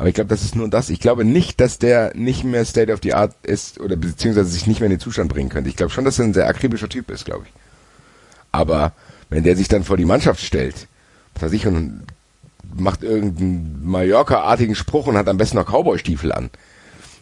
Aber 0.00 0.08
ich 0.08 0.14
glaube, 0.14 0.28
das 0.28 0.42
ist 0.42 0.56
nur 0.56 0.70
das. 0.70 0.88
Ich 0.88 0.98
glaube 0.98 1.26
nicht, 1.26 1.60
dass 1.60 1.78
der 1.78 2.12
nicht 2.16 2.42
mehr 2.42 2.64
State 2.64 2.90
of 2.90 3.00
the 3.02 3.12
Art 3.12 3.34
ist 3.42 3.78
oder 3.80 3.96
beziehungsweise 3.96 4.48
sich 4.48 4.66
nicht 4.66 4.80
mehr 4.80 4.86
in 4.86 4.92
den 4.96 4.98
Zustand 5.00 5.30
bringen 5.30 5.50
könnte. 5.50 5.68
Ich 5.68 5.76
glaube 5.76 5.92
schon, 5.92 6.06
dass 6.06 6.18
er 6.18 6.24
ein 6.24 6.32
sehr 6.32 6.46
akribischer 6.48 6.88
Typ 6.88 7.10
ist, 7.10 7.26
glaube 7.26 7.44
ich. 7.44 7.52
Aber 8.50 8.92
wenn 9.28 9.44
der 9.44 9.56
sich 9.56 9.68
dann 9.68 9.84
vor 9.84 9.98
die 9.98 10.06
Mannschaft 10.06 10.40
stellt, 10.40 10.86
was 11.34 11.42
weiß 11.42 11.52
ich, 11.52 11.66
und 11.66 12.06
macht 12.78 13.02
irgendeinen 13.02 13.80
Mallorca-artigen 13.84 14.74
Spruch 14.74 15.06
und 15.06 15.18
hat 15.18 15.28
am 15.28 15.36
besten 15.36 15.58
noch 15.58 15.66
Cowboy-Stiefel 15.66 16.32
an, 16.32 16.48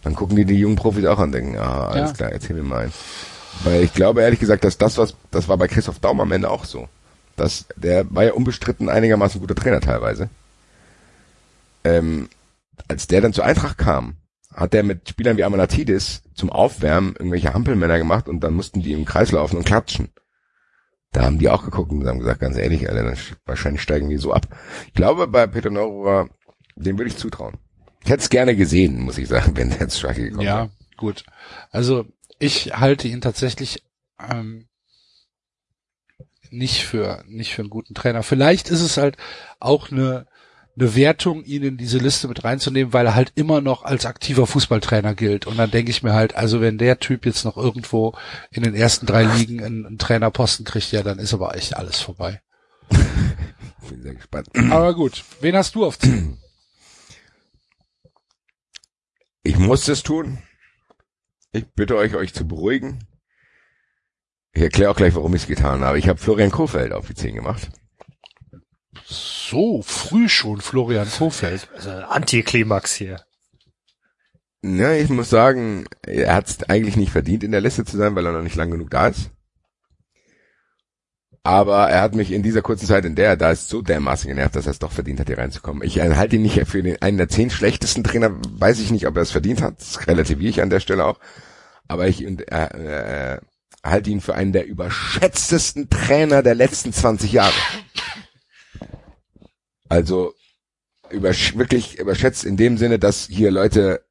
dann 0.05 0.15
gucken 0.15 0.37
die 0.37 0.45
die 0.45 0.61
jungen 0.61 0.77
Profis 0.77 1.05
auch 1.07 1.19
an 1.19 1.25
und 1.25 1.33
denken, 1.33 1.59
ah, 1.59 1.89
alles 1.89 2.11
Ja. 2.11 2.17
klar, 2.17 2.31
erzähl 2.31 2.55
mir 2.55 2.63
mal 2.63 2.83
einen. 2.85 2.93
Weil 3.65 3.83
ich 3.83 3.93
glaube 3.93 4.23
ehrlich 4.23 4.39
gesagt, 4.39 4.63
dass 4.63 4.79
das, 4.79 4.99
was, 4.99 5.15
das 5.33 5.49
war 5.49 5.57
bei 5.57 5.67
Christoph 5.67 5.99
Daum 5.99 6.21
am 6.21 6.31
Ende 6.31 6.49
auch 6.49 6.65
so. 6.65 6.89
Das, 7.35 7.65
der 7.75 8.07
war 8.15 8.23
ja 8.23 8.35
unbestritten 8.35 8.89
einigermaßen 8.89 9.41
guter 9.41 9.57
Trainer 9.57 9.81
teilweise. 9.81 10.29
Ähm, 11.83 12.29
als 12.89 13.07
der 13.07 13.21
dann 13.21 13.33
zur 13.33 13.45
Eintracht 13.45 13.79
kam, 13.79 14.17
hat 14.55 14.73
der 14.73 14.83
mit 14.83 15.09
Spielern 15.09 15.37
wie 15.37 15.45
Amanatidis 15.45 16.23
zum 16.35 16.51
Aufwärmen 16.51 17.15
irgendwelche 17.17 17.53
Hampelmänner 17.55 17.99
gemacht 17.99 18.29
und 18.29 18.41
dann 18.41 18.55
mussten 18.55 18.83
die 18.83 18.93
im 18.93 19.05
Kreis 19.05 19.33
laufen 19.33 19.57
und 19.57 19.65
klatschen. 19.67 20.11
Da 21.13 21.23
haben 21.25 21.39
die 21.39 21.49
auch 21.49 21.65
geguckt 21.65 21.91
und 21.91 22.07
haben 22.07 22.19
gesagt, 22.19 22.41
ganz 22.41 22.57
ehrlich, 22.57 22.89
Alter, 22.89 23.15
wahrscheinlich 23.47 23.81
steigen 23.83 24.09
die 24.11 24.19
so 24.19 24.33
ab. 24.33 24.47
Ich 24.87 24.93
glaube, 24.95 25.27
bei 25.27 25.47
Peter 25.47 25.71
Neururer, 25.71 26.29
dem 26.77 26.99
würde 26.99 27.09
ich 27.11 27.17
zutrauen. 27.17 27.57
Ich 28.05 28.11
hätte 28.11 28.23
es 28.23 28.31
gerne 28.31 28.55
gesehen, 28.57 29.01
muss 29.01 29.19
ich 29.19 29.29
sagen, 29.29 29.53
wenn 29.57 29.71
der 29.71 29.81
jetzt 29.81 29.99
Schalke 29.99 30.23
gekommen 30.25 30.47
Ja, 30.47 30.57
wäre. 30.65 30.71
gut. 30.97 31.25
Also 31.71 32.05
ich 32.39 32.73
halte 32.79 33.09
ihn 33.09 33.21
tatsächlich 33.21 33.83
ähm, 34.31 34.69
nicht 36.51 36.85
für 36.85 37.25
nicht 37.27 37.55
für 37.55 37.63
einen 37.63 37.71
guten 37.71 37.95
Trainer. 37.95 38.23
Vielleicht 38.23 38.71
ist 38.71 38.81
es 38.81 38.97
halt 38.97 39.17
auch 39.61 39.91
eine 39.91 40.27
eine 40.79 40.95
Wertung, 40.95 41.45
ihn 41.45 41.63
in 41.63 41.77
diese 41.77 41.99
Liste 41.99 42.29
mit 42.29 42.45
reinzunehmen, 42.45 42.93
weil 42.93 43.07
er 43.07 43.15
halt 43.15 43.33
immer 43.35 43.61
noch 43.61 43.83
als 43.83 44.07
aktiver 44.07 44.47
Fußballtrainer 44.47 45.15
gilt. 45.15 45.47
Und 45.47 45.57
dann 45.57 45.71
denke 45.71 45.91
ich 45.91 46.03
mir 46.03 46.13
halt, 46.13 46.37
also 46.37 46.61
wenn 46.61 46.79
der 46.79 47.01
Typ 47.01 47.27
jetzt 47.27 47.45
noch 47.45 47.57
irgendwo 47.57 48.15
in 48.51 48.63
den 48.63 48.75
ersten 48.75 49.07
drei 49.07 49.25
Ligen 49.25 49.63
einen, 49.63 49.87
einen 49.87 49.99
Trainerposten 49.99 50.65
kriegt, 50.65 50.93
ja, 50.93 51.03
dann 51.03 51.19
ist 51.19 51.35
aber 51.35 51.57
echt 51.57 51.77
alles 51.77 52.01
vorbei. 52.01 52.41
Bin 53.89 54.03
sehr 54.03 54.15
gespannt. 54.15 54.49
Aber 54.71 54.95
gut, 54.95 55.25
wen 55.41 55.57
hast 55.57 55.75
du 55.75 55.85
auf 55.85 55.99
Ziel? 55.99 56.37
Ich 59.43 59.59
muss 59.59 59.89
es 59.89 60.03
tun. 60.03 60.39
Ich 61.53 61.67
bitte 61.67 61.97
euch, 61.97 62.15
euch 62.15 62.35
zu 62.35 62.47
beruhigen. 62.47 63.07
Ich 64.53 64.63
erkläre 64.63 64.91
auch 64.91 64.97
gleich, 64.97 65.15
warum 65.15 65.35
ich 65.35 65.43
es 65.43 65.49
getan 65.49 65.81
habe. 65.81 65.99
Ich 65.99 66.09
habe 66.09 66.19
Florian 66.19 66.51
Kofeld 66.51 66.93
auf 66.93 67.07
die 67.07 67.15
10 67.15 67.35
gemacht. 67.35 67.71
So 69.07 69.38
früh 69.83 70.29
schon 70.29 70.61
Florian 70.61 71.09
Kofeld. 71.11 71.69
Also 71.75 71.91
Antiklimax 71.91 72.95
hier. 72.95 73.21
Ja, 74.63 74.93
ich 74.93 75.09
muss 75.09 75.31
sagen, 75.31 75.87
er 76.05 76.35
hat 76.35 76.49
es 76.49 76.63
eigentlich 76.65 76.97
nicht 76.97 77.13
verdient, 77.13 77.45
in 77.45 77.53
der 77.53 77.61
Liste 77.61 77.85
zu 77.85 77.97
sein, 77.97 78.15
weil 78.17 78.27
er 78.27 78.33
noch 78.33 78.43
nicht 78.43 78.57
lang 78.57 78.71
genug 78.71 78.91
da 78.91 79.09
ist. 79.09 79.31
Aber 81.45 81.89
er 81.89 82.03
hat 82.03 82.15
mich 82.15 82.33
in 82.33 82.43
dieser 82.43 82.61
kurzen 82.61 82.87
Zeit, 82.87 83.05
in 83.05 83.15
der 83.15 83.29
er 83.29 83.37
da 83.37 83.53
ist, 83.53 83.69
so 83.69 83.81
dermaßen 83.81 84.29
genervt, 84.29 84.57
dass 84.57 84.67
er 84.67 84.73
es 84.73 84.81
doch 84.81 84.93
verdient 84.93 85.21
hat, 85.21 85.29
hier 85.29 85.39
reinzukommen. 85.39 85.83
Ich 85.83 85.99
halte 86.01 86.37
ihn 86.37 86.43
nicht 86.43 86.67
für 86.67 86.83
den, 86.83 87.01
einen 87.01 87.17
der 87.17 87.29
zehn 87.29 87.49
schlechtesten 87.49 88.05
Trainer. 88.05 88.33
Weiß 88.51 88.81
ich 88.81 88.91
nicht, 88.91 89.07
ob 89.07 89.17
er 89.17 89.23
es 89.23 89.31
verdient 89.31 89.63
hat. 89.63 89.81
Das 89.81 90.07
relativiere 90.07 90.51
ich 90.51 90.61
an 90.61 90.71
der 90.71 90.81
Stelle 90.81 91.07
auch. 91.07 91.19
Aber 91.87 92.07
ich 92.07 92.27
und, 92.27 92.47
äh, 92.53 93.37
äh, 93.37 93.41
halte 93.83 94.11
ihn 94.11 94.21
für 94.21 94.35
einen 94.35 94.53
der 94.53 94.67
überschätztesten 94.67 95.89
Trainer 95.89 96.43
der 96.43 96.55
letzten 96.55 96.93
20 96.93 97.33
Jahre. 97.33 97.55
Also 99.89 100.35
übersch 101.11 101.57
wirklich 101.57 101.99
überschätzt 101.99 102.45
in 102.45 102.57
dem 102.57 102.77
Sinne, 102.79 102.99
dass 102.99 103.27
hier 103.27 103.51
Leute 103.51 104.05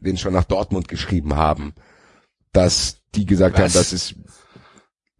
den 0.00 0.18
schon 0.18 0.32
nach 0.32 0.44
Dortmund 0.44 0.88
geschrieben 0.88 1.36
haben, 1.36 1.74
dass 2.52 2.98
die 3.14 3.26
gesagt 3.26 3.58
haben, 3.58 3.72
das 3.72 3.92
ist 3.92 4.14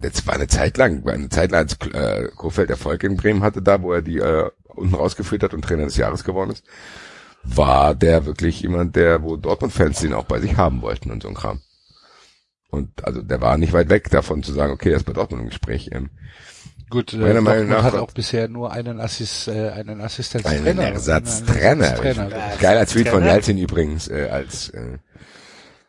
jetzt 0.02 0.26
war 0.26 0.34
eine 0.34 0.49
Zeit 0.49 0.76
lang, 0.76 1.05
war 1.05 1.12
eine 1.12 1.28
Zeit 1.28 1.52
lang, 1.52 1.60
als 1.60 1.76
äh, 1.92 2.28
Kofeld 2.36 2.70
Erfolg 2.70 3.05
in 3.05 3.16
Bremen 3.16 3.42
hatte, 3.42 3.62
da 3.62 3.82
wo 3.82 3.92
er 3.92 4.02
die 4.02 4.18
äh, 4.18 4.50
unten 4.74 4.94
rausgeführt 4.94 5.42
hat 5.42 5.55
und 5.55 5.62
Trainer 5.62 5.84
des 5.84 5.97
Jahres 5.97 6.24
geworden 6.24 6.50
ist, 6.50 6.65
war 7.44 7.94
der 7.94 8.26
wirklich 8.26 8.60
jemand, 8.60 8.97
der, 8.97 9.23
wo 9.23 9.36
Dortmund-Fans 9.36 10.00
den 10.00 10.15
auch 10.15 10.24
bei 10.24 10.41
sich 10.41 10.57
haben 10.57 10.82
wollten 10.82 11.10
und 11.10 11.23
so 11.23 11.28
ein 11.28 11.34
Kram. 11.34 11.60
Und 12.70 13.05
also 13.05 13.20
der 13.23 13.41
war 13.41 13.58
nicht 13.58 13.73
weit 13.73 13.91
weg 13.91 14.10
davon 14.10 14.42
zu 14.42 14.52
sagen, 14.52 14.73
okay, 14.73 14.91
er 14.91 14.97
ist 14.97 15.05
bei 15.05 15.12
Dortmund 15.12 15.42
im 15.42 15.49
Gespräch. 15.49 15.91
Ähm, 15.92 16.10
Gut, 16.93 17.15
äh, 17.15 17.17
Meiner 17.17 17.41
Meinung 17.41 17.45
Dortmund 17.45 17.71
nach 17.71 17.83
hat 17.85 17.95
auch 17.95 18.11
bisher 18.12 18.49
nur 18.49 18.71
einen 18.71 19.01
Assist, 19.01 19.49
äh, 19.49 19.71
einen 19.71 20.03
Assistenztrainer. 20.03 20.71
einen 20.71 20.95
Ersatztrainer. 20.95 21.87
Ersatztrainer. 21.87 22.57
Geiler 22.61 22.87
Tweet 22.87 23.09
von 23.09 23.21
Trainer. 23.21 23.33
Jalzin 23.33 23.57
übrigens, 23.57 24.09
äh, 24.09 24.29
als 24.31 24.69
äh, 24.69 24.99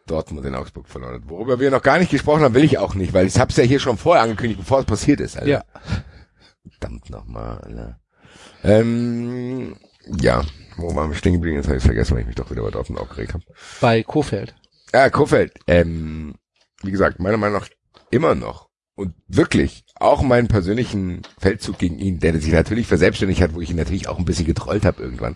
Dortmund 0.08 0.46
in 0.46 0.56
Augsburg 0.56 0.88
verloren 0.88 1.16
hat. 1.16 1.30
Worüber 1.30 1.60
wir 1.60 1.72
noch 1.72 1.82
gar 1.82 2.00
nicht 2.00 2.10
gesprochen 2.10 2.42
haben, 2.44 2.54
will 2.54 2.64
ich 2.64 2.78
auch 2.78 2.96
nicht, 2.96 3.14
weil 3.14 3.28
ich 3.28 3.38
hab's 3.38 3.58
ja 3.58 3.66
hier 3.66 3.82
schon 3.82 3.98
vorher 3.98 4.24
angekündigt, 4.24 4.62
bevor 4.62 4.80
es 4.80 4.86
passiert 4.86 5.20
ist. 5.20 5.36
Alter. 5.36 5.50
Ja. 5.50 5.64
Verdammt 6.70 7.10
nochmal, 7.10 7.58
Alter. 7.58 8.00
Ähm, 8.64 9.76
ja, 10.06 10.42
wo 10.78 10.96
waren 10.96 11.10
wir 11.10 11.18
stehen 11.18 11.34
geblieben? 11.34 11.58
Jetzt 11.58 11.68
habe 11.68 11.80
ich 11.80 11.84
vergessen, 11.84 12.14
weil 12.14 12.22
ich 12.22 12.28
mich 12.28 12.36
doch 12.38 12.50
wieder 12.50 12.64
bei 12.64 12.72
Dortmund 12.72 13.02
aufgeregt 13.02 13.34
habe. 13.34 13.44
Bei 13.82 14.04
Kofeld. 14.04 14.56
Ja, 14.94 15.10
Kofeld, 15.10 15.52
ähm, 15.68 16.36
wie 16.82 16.92
gesagt, 16.92 17.20
meiner 17.20 17.36
Meinung 17.36 17.60
nach 17.60 17.68
immer 18.10 18.36
noch 18.36 18.70
und 18.96 19.16
wirklich 19.28 19.84
auch 20.04 20.22
meinen 20.22 20.48
persönlichen 20.48 21.22
Feldzug 21.40 21.78
gegen 21.78 21.98
ihn, 21.98 22.20
der 22.20 22.40
sich 22.40 22.52
natürlich 22.52 22.88
verselbstständigt 22.88 23.42
hat, 23.42 23.54
wo 23.54 23.62
ich 23.62 23.70
ihn 23.70 23.78
natürlich 23.78 24.08
auch 24.08 24.20
ein 24.20 24.26
bisschen 24.26 24.46
getrollt 24.46 24.86
habe 24.86 25.02
irgendwann. 25.02 25.36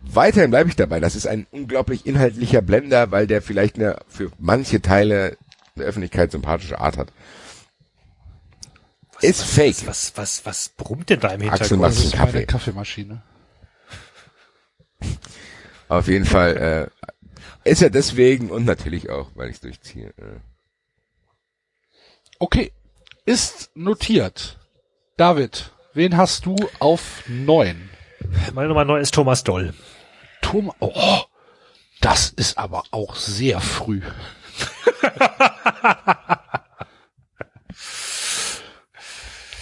Weiterhin 0.00 0.50
bleibe 0.50 0.68
ich 0.68 0.76
dabei. 0.76 1.00
Das 1.00 1.14
ist 1.14 1.26
ein 1.26 1.46
unglaublich 1.50 2.06
inhaltlicher 2.06 2.62
Blender, 2.62 3.10
weil 3.10 3.26
der 3.26 3.42
vielleicht 3.42 3.76
eine, 3.76 3.98
für 4.08 4.30
manche 4.38 4.80
Teile 4.80 5.36
der 5.76 5.86
Öffentlichkeit 5.86 6.32
sympathische 6.32 6.78
Art 6.78 6.96
hat. 6.96 7.12
Ist 9.20 9.42
fake. 9.42 9.86
Was, 9.86 10.12
was, 10.16 10.44
was 10.44 10.70
brummt 10.70 11.10
denn 11.10 11.20
da 11.20 11.28
im 11.28 11.48
Axel 11.48 11.50
Hintergrund? 11.50 11.80
Max. 11.80 11.96
Das 11.96 12.04
ist 12.04 12.16
meine 12.16 12.26
Kaffee. 12.32 12.46
Kaffeemaschine. 12.46 13.22
Auf 15.88 16.08
jeden 16.08 16.24
Fall 16.24 16.90
äh, 17.64 17.70
ist 17.70 17.82
er 17.82 17.90
deswegen 17.90 18.50
und 18.50 18.64
natürlich 18.64 19.10
auch, 19.10 19.30
weil 19.34 19.48
ich 19.48 19.56
es 19.56 19.60
durchziehe. 19.60 20.08
Äh. 20.16 20.40
Okay. 22.38 22.72
Ist 23.24 23.70
notiert. 23.74 24.58
David, 25.16 25.72
wen 25.94 26.16
hast 26.16 26.46
du 26.46 26.56
auf 26.80 27.22
neun? 27.28 27.90
Meine 28.52 28.68
Nummer 28.68 28.84
9 28.84 29.00
ist 29.00 29.14
Thomas 29.14 29.44
Doll. 29.44 29.74
Tom, 30.40 30.72
oh, 30.80 31.20
das 32.00 32.30
ist 32.30 32.58
aber 32.58 32.82
auch 32.90 33.16
sehr 33.16 33.60
früh. 33.60 34.02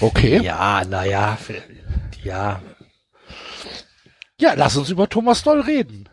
Okay. 0.00 0.40
Ja, 0.42 0.82
naja, 0.86 1.36
ja. 2.22 2.62
Ja, 4.38 4.54
lass 4.54 4.76
uns 4.76 4.88
über 4.88 5.08
Thomas 5.08 5.42
Doll 5.42 5.60
reden. 5.60 6.08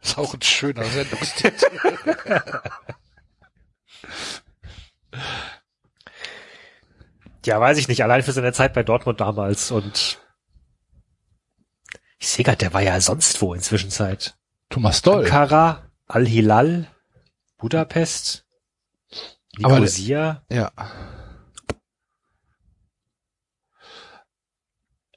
Ist 0.00 0.16
auch 0.16 0.32
ein 0.32 0.40
schöner 0.40 0.84
Sendungstitel. 0.84 1.66
Ja, 7.46 7.60
weiß 7.60 7.78
ich 7.78 7.88
nicht, 7.88 8.02
allein 8.02 8.22
für 8.22 8.32
seine 8.32 8.52
Zeit 8.52 8.74
bei 8.74 8.82
Dortmund 8.82 9.20
damals 9.20 9.70
und 9.70 10.18
ich 12.18 12.28
sehe 12.28 12.44
grad, 12.44 12.60
der 12.60 12.72
war 12.74 12.82
ja 12.82 13.00
sonst 13.00 13.40
wo 13.40 13.54
inzwischen 13.54 13.90
Zeit. 13.90 14.36
Thomas 14.68 15.02
Doll. 15.02 15.24
Ankara, 15.24 15.90
Al-Hilal, 16.06 16.88
Budapest. 17.58 18.44
Nicosia? 19.58 20.44
Ja. 20.50 20.72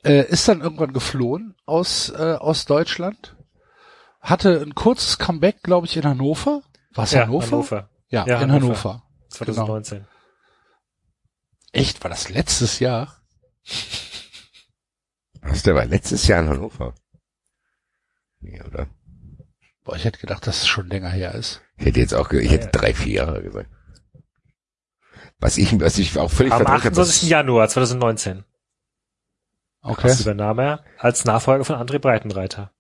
Äh, 0.04 0.26
ist 0.30 0.48
dann 0.48 0.62
irgendwann 0.62 0.94
geflohen 0.94 1.56
aus, 1.66 2.10
äh, 2.10 2.36
aus 2.40 2.66
Deutschland. 2.66 3.36
Hatte 4.22 4.62
ein 4.62 4.76
kurzes 4.76 5.18
Comeback, 5.18 5.64
glaube 5.64 5.88
ich, 5.88 5.98
in 5.98 6.04
Hannover. 6.04 6.62
War 6.94 7.04
es 7.06 7.12
Ja, 7.12 7.24
Hannover? 7.24 7.46
Hannover. 7.48 7.90
Ja, 8.10 8.26
Ja, 8.26 8.42
in 8.42 8.52
Hannover. 8.52 8.94
Hannover. 8.94 9.04
2019. 9.30 10.08
Echt, 11.72 12.04
war 12.04 12.10
das 12.10 12.30
letztes 12.30 12.80
Jahr? 12.80 13.22
Was, 15.42 15.64
der 15.64 15.76
war 15.76 15.86
letztes 15.86 16.28
Jahr 16.28 16.42
in 16.42 16.50
Hannover. 16.50 16.94
Nee, 18.40 18.62
oder? 18.62 18.88
Boah, 19.84 19.96
ich 19.96 20.04
hätte 20.06 20.20
gedacht, 20.20 20.46
dass 20.48 20.62
es 20.62 20.68
schon 20.68 20.88
länger 20.90 21.10
her 21.10 21.34
ist. 21.36 21.62
Ich 21.78 21.86
hätte 21.86 22.00
jetzt 22.00 22.14
auch, 22.14 22.32
ich 22.32 22.52
hätte 22.52 22.66
Ja. 22.66 22.72
drei, 22.72 22.94
vier 22.94 23.14
Jahre 23.14 23.42
gesagt. 23.44 23.70
Was 25.40 25.58
ich, 25.58 25.80
was 25.80 25.98
ich 25.98 26.18
auch 26.18 26.30
völlig 26.30 26.52
Am 26.52 26.58
verdrängt 26.58 26.84
habe, 26.86 27.00
28. 27.02 27.30
Januar 27.30 27.70
2019 27.70 28.44
Okay. 29.82 30.14
übernahm 30.20 30.60
er 30.60 30.84
als 30.98 31.24
Nachfolger 31.24 31.64
von 31.64 31.78
André 31.78 32.00
Breitenreiter. 32.00 32.74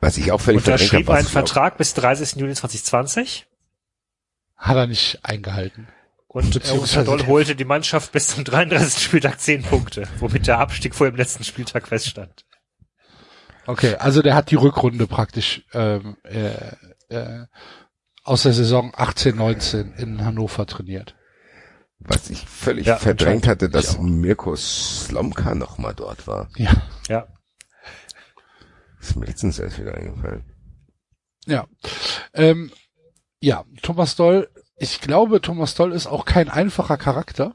was 0.00 0.18
ich 0.18 0.30
auch 0.32 0.40
völlig 0.40 0.62
verdrängt 0.62 0.82
Unterschrieb 0.92 1.06
habe, 1.08 1.16
einen 1.18 1.26
ich 1.26 1.30
auch- 1.30 1.32
Vertrag 1.32 1.78
bis 1.78 1.94
30. 1.94 2.36
Juli 2.38 2.54
2020 2.54 3.46
Hat 4.56 4.76
er 4.76 4.86
nicht 4.86 5.24
eingehalten. 5.24 5.88
Und 6.32 6.54
Beziehungsweise- 6.54 7.04
Doll 7.04 7.26
holte 7.26 7.56
die 7.56 7.64
Mannschaft 7.64 8.12
bis 8.12 8.28
zum 8.28 8.44
33. 8.44 9.02
Spieltag 9.02 9.40
10 9.40 9.62
Punkte, 9.64 10.06
womit 10.20 10.46
der 10.46 10.58
Abstieg 10.60 10.94
vor 10.94 11.08
dem 11.10 11.16
letzten 11.16 11.42
Spieltag 11.42 11.88
feststand. 11.88 12.44
Okay, 13.66 13.96
also 13.96 14.22
der 14.22 14.34
hat 14.36 14.50
die 14.52 14.56
Rückrunde 14.56 15.06
praktisch 15.08 15.64
ähm, 15.72 16.16
äh, 16.22 16.54
äh, 17.08 17.46
aus 18.22 18.44
der 18.44 18.52
Saison 18.52 18.92
18, 18.96 19.34
19 19.36 19.92
in 19.94 20.24
Hannover 20.24 20.66
trainiert. 20.66 21.16
was 21.98 22.30
ich 22.30 22.46
völlig 22.46 22.86
Ja, 22.86 22.96
verdrängt 22.96 23.46
hatte, 23.48 23.68
dass. 23.68 23.98
Mirko 23.98 24.54
Slomka 24.56 25.54
noch 25.56 25.78
mal 25.78 25.94
dort 25.94 26.26
war. 26.28 26.48
Ja. 26.56 26.70
Ja. 27.08 27.26
ist 29.00 29.16
mir 29.16 29.26
letztens 29.26 29.58
erst 29.58 29.78
wieder 29.80 29.94
eingefallen. 29.94 30.44
Ja. 31.46 31.66
Ähm, 32.34 32.70
ja, 33.40 33.64
Thomas 33.82 34.14
Doll, 34.16 34.48
ich 34.82 35.02
glaube, 35.02 35.42
Thomas 35.42 35.74
Doll 35.74 35.92
ist 35.92 36.06
auch 36.06 36.24
kein 36.24 36.48
einfacher 36.48 36.96
Charakter. 36.96 37.54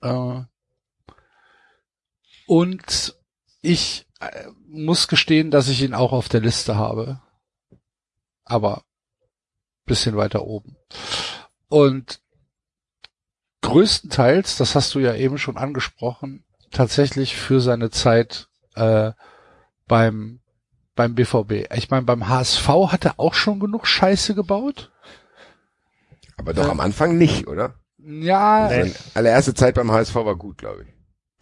Äh, 0.00 0.40
und 2.46 3.14
ich 3.60 4.06
äh, 4.20 4.46
muss 4.66 5.06
gestehen, 5.06 5.50
dass 5.50 5.68
ich 5.68 5.82
ihn 5.82 5.92
auch 5.92 6.12
auf 6.12 6.30
der 6.30 6.40
Liste 6.40 6.76
habe. 6.76 7.20
Aber 8.44 8.84
bisschen 9.84 10.16
weiter 10.16 10.44
oben. 10.44 10.78
Und 11.68 12.22
größtenteils, 13.60 14.56
das 14.56 14.74
hast 14.74 14.94
du 14.94 14.98
ja 14.98 15.14
eben 15.14 15.36
schon 15.36 15.58
angesprochen, 15.58 16.42
tatsächlich 16.70 17.36
für 17.36 17.60
seine 17.60 17.90
Zeit 17.90 18.48
äh, 18.76 19.12
beim 19.86 20.40
beim 20.96 21.14
BVB. 21.14 21.72
Ich 21.74 21.90
meine, 21.90 22.02
beim 22.04 22.28
HSV 22.28 22.66
hat 22.90 23.04
er 23.04 23.20
auch 23.20 23.34
schon 23.34 23.60
genug 23.60 23.86
Scheiße 23.86 24.34
gebaut. 24.34 24.90
Aber 26.36 26.52
doch 26.52 26.64
Ja. 26.64 26.70
am 26.70 26.80
Anfang 26.80 27.16
nicht, 27.16 27.46
oder? 27.46 27.74
Ja. 27.98 28.68
Seine 28.68 28.92
allererste 29.14 29.54
Zeit 29.54 29.74
beim 29.76 29.90
HSV 29.92 30.14
war 30.16 30.36
gut, 30.36 30.58
glaube 30.58 30.82
ich. 30.84 30.88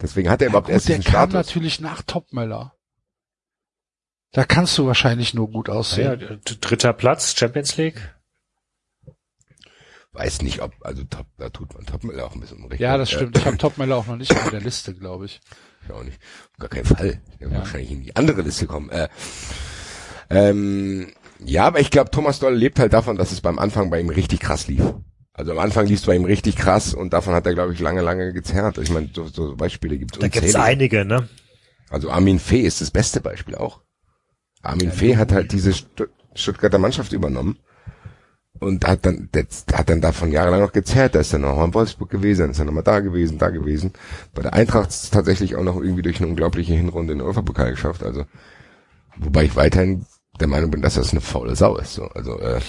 Deswegen 0.01 0.29
hat 0.29 0.41
er 0.41 0.49
überhaupt 0.49 0.67
gut, 0.67 0.73
erst 0.73 0.89
der 0.89 0.97
diesen 0.97 1.11
kam 1.11 1.29
Status. 1.31 1.47
natürlich 1.47 1.79
nach 1.79 2.01
Topmöller. 2.03 2.73
Da 4.33 4.43
kannst 4.43 4.77
du 4.77 4.85
wahrscheinlich 4.85 5.33
nur 5.33 5.49
gut 5.49 5.69
Ja, 5.69 5.73
aussehen. 5.75 6.19
d- 6.45 6.57
dritter 6.59 6.91
Platz, 6.93 7.35
Champions 7.37 7.77
League. 7.77 8.13
Weiß 10.11 10.41
nicht, 10.41 10.61
ob, 10.61 10.73
also 10.81 11.03
top, 11.05 11.27
da 11.37 11.49
tut 11.49 11.73
man 11.73 11.85
Topmüller 11.85 12.25
auch 12.25 12.33
ein 12.35 12.39
bisschen 12.39 12.63
unrecht. 12.63 12.79
Ja, 12.81 12.97
das 12.97 13.11
stimmt. 13.11 13.37
Ich 13.37 13.45
habe 13.45 13.57
Topmöller 13.57 13.97
auch 13.97 14.07
noch 14.07 14.15
nicht 14.15 14.31
auf 14.31 14.49
der 14.49 14.61
Liste, 14.61 14.93
glaube 14.93 15.25
ich. 15.25 15.41
Ich 15.85 15.91
auch 15.91 16.03
nicht. 16.03 16.19
Auf 16.53 16.59
gar 16.59 16.69
keinen 16.69 16.85
Fall. 16.85 17.21
Der 17.39 17.41
wird 17.41 17.51
Ja. 17.53 17.59
wahrscheinlich 17.59 17.91
in 17.91 18.01
die 18.03 18.15
andere 18.15 18.41
Liste 18.41 18.65
kommen. 18.67 18.89
Äh, 18.89 19.07
ähm, 20.29 21.11
ja, 21.43 21.65
aber 21.65 21.79
ich 21.79 21.91
glaube, 21.91 22.11
Thomas 22.11 22.39
Doll 22.39 22.55
lebt 22.55 22.79
halt 22.79 22.93
davon, 22.93 23.17
dass 23.17 23.31
es 23.31 23.41
beim 23.41 23.59
Anfang 23.59 23.89
bei 23.89 23.99
ihm 23.99 24.09
richtig 24.09 24.39
krass 24.39 24.67
lief. 24.67 24.81
Also 25.33 25.51
am 25.51 25.59
Anfang 25.59 25.85
lief 25.85 25.99
es 25.99 26.05
bei 26.05 26.15
ihm 26.15 26.23
richtig 26.25 26.55
krass 26.55 26.93
und 26.93 27.11
davon 27.13 27.33
hat 27.33 27.45
er, 27.45 27.53
glaube 27.53 27.73
ich, 27.73 27.79
lange, 27.79 28.01
lange 28.01 28.31
gezerrt. 28.33 28.77
Ich 28.77 28.89
meine, 28.89 29.09
so, 29.13 29.27
so 29.27 29.55
Beispiele 29.55 29.97
gibt 29.97 30.15
es 30.15 30.19
Da 30.19 30.27
gibt's 30.29 30.55
einige, 30.55 31.03
ne? 31.05 31.27
Also 31.89 32.09
Armin 32.09 32.39
Fee 32.39 32.61
ist 32.61 32.81
das 32.81 32.89
beste 32.89 33.19
Beispiel 33.21 33.55
auch. 33.55 33.81
Armin 34.61 34.91
Fee 34.91 35.17
hat 35.17 35.31
halt 35.31 35.51
diese 35.51 35.73
Stu- 35.73 36.07
Stuttgarter 36.33 36.77
Mannschaft 36.79 37.11
übernommen 37.13 37.59
und 38.59 38.87
hat 38.87 39.05
dann, 39.05 39.29
der, 39.33 39.45
hat 39.73 39.89
dann 39.89 40.01
davon 40.01 40.31
jahrelang 40.31 40.61
noch 40.61 40.71
gezerrt. 40.71 41.15
Da 41.15 41.19
ist 41.19 41.33
dann 41.33 41.41
noch 41.41 41.55
mal 41.55 41.65
in 41.65 41.73
Wolfsburg 41.73 42.09
gewesen, 42.09 42.41
dann 42.41 42.51
ist 42.51 42.59
er 42.59 42.65
noch 42.65 42.73
mal 42.73 42.81
da 42.81 42.99
gewesen, 42.99 43.37
da 43.37 43.49
gewesen. 43.49 43.93
Bei 44.33 44.41
der 44.41 44.53
Eintracht 44.53 44.89
ist 44.89 45.03
es 45.03 45.09
tatsächlich 45.09 45.55
auch 45.55 45.63
noch 45.63 45.75
irgendwie 45.77 46.01
durch 46.01 46.19
eine 46.19 46.27
unglaubliche 46.27 46.73
Hinrunde 46.73 47.13
in 47.13 47.19
den 47.19 47.25
Europapokal 47.25 47.71
geschafft. 47.71 48.03
Also, 48.03 48.25
wobei 49.17 49.45
ich 49.45 49.55
weiterhin 49.55 50.05
der 50.39 50.47
Meinung 50.47 50.71
bin, 50.71 50.81
dass 50.81 50.95
das 50.95 51.11
eine 51.11 51.21
faule 51.21 51.55
Sau 51.55 51.77
ist. 51.77 51.93
So. 51.93 52.05
Also, 52.05 52.39
äh, 52.39 52.59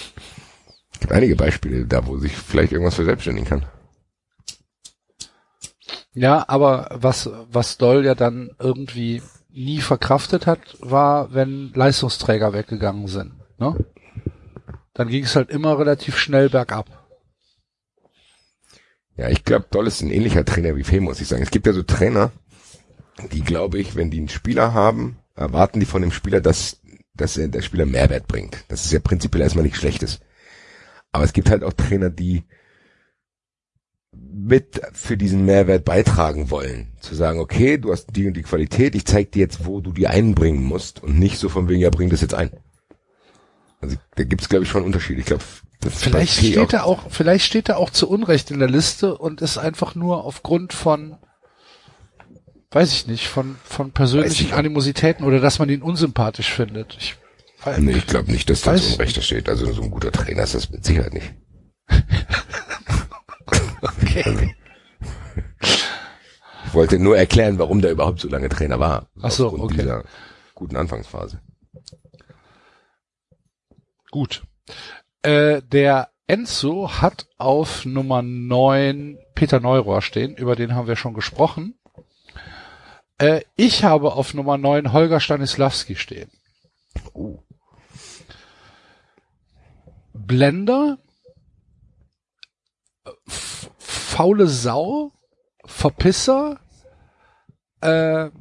gibt 0.99 1.13
einige 1.13 1.35
Beispiele 1.35 1.85
da, 1.85 2.05
wo 2.05 2.17
sich 2.17 2.35
vielleicht 2.35 2.71
irgendwas 2.71 2.95
verselbstständigen 2.95 3.49
kann. 3.49 3.65
Ja, 6.13 6.45
aber 6.47 6.89
was, 6.93 7.29
was 7.51 7.77
Doll 7.77 8.03
ja 8.03 8.15
dann 8.15 8.49
irgendwie 8.59 9.21
nie 9.51 9.81
verkraftet 9.81 10.47
hat, 10.47 10.59
war, 10.79 11.33
wenn 11.33 11.71
Leistungsträger 11.73 12.53
weggegangen 12.53 13.07
sind. 13.07 13.33
Ne? 13.59 13.75
Dann 14.97 15.09
ging 15.09 15.25
es 15.25 15.35
halt 15.35 15.51
immer 15.51 15.77
relativ 15.77 16.17
schnell 16.17 16.49
bergab. 16.49 17.07
Ja, 19.15 19.29
ich 19.29 19.43
glaube, 19.43 19.67
Doll 19.69 19.85
ist 19.85 20.01
ein 20.01 20.09
ähnlicher 20.09 20.43
Trainer 20.43 20.75
wie 20.75 20.83
Fee, 20.83 20.99
muss 20.99 21.21
ich 21.21 21.27
sagen. 21.27 21.43
Es 21.43 21.51
gibt 21.51 21.67
ja 21.67 21.73
so 21.73 21.83
Trainer, 21.83 22.31
die, 23.31 23.41
glaube 23.41 23.77
ich, 23.77 23.95
wenn 23.95 24.09
die 24.09 24.17
einen 24.17 24.27
Spieler 24.27 24.73
haben, 24.73 25.19
erwarten 25.35 25.79
die 25.79 25.85
von 25.85 26.01
dem 26.01 26.11
Spieler, 26.11 26.41
dass, 26.41 26.81
dass 27.13 27.37
er 27.37 27.47
der 27.47 27.61
Spieler 27.61 27.85
Mehrwert 27.85 28.27
bringt. 28.27 28.65
Das 28.69 28.85
ist 28.85 28.91
ja 28.91 28.99
prinzipiell 28.99 29.43
erstmal 29.43 29.63
nichts 29.63 29.77
Schlechtes. 29.77 30.19
Aber 31.11 31.23
es 31.23 31.33
gibt 31.33 31.51
halt 31.51 31.63
auch 31.63 31.73
Trainer, 31.73 32.09
die 32.09 32.45
mit 34.15 34.81
für 34.93 35.15
diesen 35.15 35.45
Mehrwert 35.45 35.85
beitragen 35.85 36.49
wollen. 36.49 36.93
Zu 37.01 37.13
sagen, 37.13 37.39
okay, 37.39 37.77
du 37.77 37.91
hast 37.91 38.15
die 38.15 38.25
und 38.25 38.33
die 38.33 38.41
Qualität, 38.41 38.95
ich 38.95 39.05
zeig 39.05 39.31
dir 39.31 39.41
jetzt, 39.41 39.63
wo 39.63 39.79
du 39.79 39.91
die 39.91 40.07
einbringen 40.07 40.63
musst 40.63 41.03
und 41.03 41.19
nicht 41.19 41.37
so 41.37 41.49
von 41.49 41.69
wegen, 41.69 41.81
ja, 41.81 41.91
bring 41.91 42.09
das 42.09 42.21
jetzt 42.21 42.33
ein. 42.33 42.49
Also 43.81 43.95
da 44.15 44.23
gibt's, 44.23 44.49
glaube 44.49 44.63
ich, 44.65 44.69
schon 44.71 44.83
Unterschiede. 44.83 45.19
Ich 45.19 45.25
glaube, 45.27 45.43
Vielleicht 45.89 46.33
steht 46.37 46.73
er 46.73 46.85
auch, 46.85 47.03
vielleicht 47.11 47.45
steht 47.45 47.69
er 47.69 47.77
auch 47.77 47.91
zu 47.91 48.09
Unrecht 48.09 48.49
in 48.49 48.57
der 48.59 48.67
Liste 48.69 49.15
und 49.15 49.41
ist 49.41 49.59
einfach 49.59 49.93
nur 49.93 50.23
aufgrund 50.25 50.73
von, 50.73 51.17
weiß 52.71 52.91
ich 52.93 53.05
nicht, 53.07 53.27
von, 53.27 53.57
von 53.63 53.91
persönlichen 53.91 54.47
ich. 54.47 54.53
Animositäten 54.55 55.23
oder 55.25 55.39
dass 55.39 55.59
man 55.59 55.69
ihn 55.69 55.83
unsympathisch 55.83 56.51
findet. 56.51 56.97
Ich, 56.99 57.15
weiß- 57.63 57.77
Nee, 57.77 57.91
ich 57.97 58.07
glaube 58.07 58.31
nicht, 58.31 58.49
dass 58.49 58.61
das 58.63 58.81
Weiß- 58.81 58.93
Unrecht 58.93 59.23
steht. 59.23 59.47
Also 59.49 59.71
so 59.71 59.83
ein 59.83 59.91
guter 59.91 60.11
Trainer 60.11 60.41
ist 60.43 60.55
das 60.55 60.71
mit 60.71 60.83
Sicherheit 60.83 61.13
nicht. 61.13 61.33
okay. 63.81 64.55
Ich 66.65 66.73
wollte 66.73 66.99
nur 66.99 67.17
erklären, 67.17 67.59
warum 67.59 67.81
der 67.81 67.91
überhaupt 67.91 68.19
so 68.19 68.27
lange 68.27 68.49
Trainer 68.49 68.79
war. 68.79 69.07
Ach 69.21 69.31
so, 69.31 69.53
okay. 69.53 69.77
dieser 69.77 70.03
guten 70.55 70.75
Anfangsphase. 70.75 71.39
Gut. 74.17 74.41
Äh, 75.21 75.61
der 75.61 76.09
Enzo 76.25 76.89
hat 76.89 77.27
auf 77.37 77.85
Nummer 77.85 78.23
9 78.23 79.19
Peter 79.35 79.59
Neurohr 79.59 80.01
stehen, 80.01 80.35
über 80.35 80.55
den 80.55 80.73
haben 80.73 80.87
wir 80.87 80.95
schon 80.95 81.13
gesprochen. 81.13 81.77
Äh, 83.19 83.41
ich 83.55 83.83
habe 83.83 84.13
auf 84.13 84.33
Nummer 84.33 84.57
9 84.57 84.91
Holger 84.91 85.19
Stanislawski 85.19 85.95
stehen. 85.97 86.31
Oh. 87.13 87.43
Blender, 90.13 90.97
faule 93.77 94.47
Sau, 94.47 95.11
Verpisser, 95.63 96.59
äh, 97.81 98.31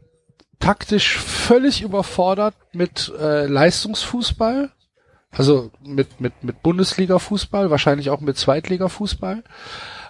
taktisch 0.58 1.18
völlig 1.18 1.82
überfordert 1.82 2.54
mit 2.72 3.12
äh, 3.18 3.44
Leistungsfußball, 3.44 4.72
also 5.36 5.70
mit, 5.84 6.20
mit, 6.20 6.42
mit 6.42 6.62
Bundesliga-Fußball, 6.62 7.70
wahrscheinlich 7.70 8.10
auch 8.10 8.20
mit 8.20 8.36
Zweitliga-Fußball. 8.36 9.44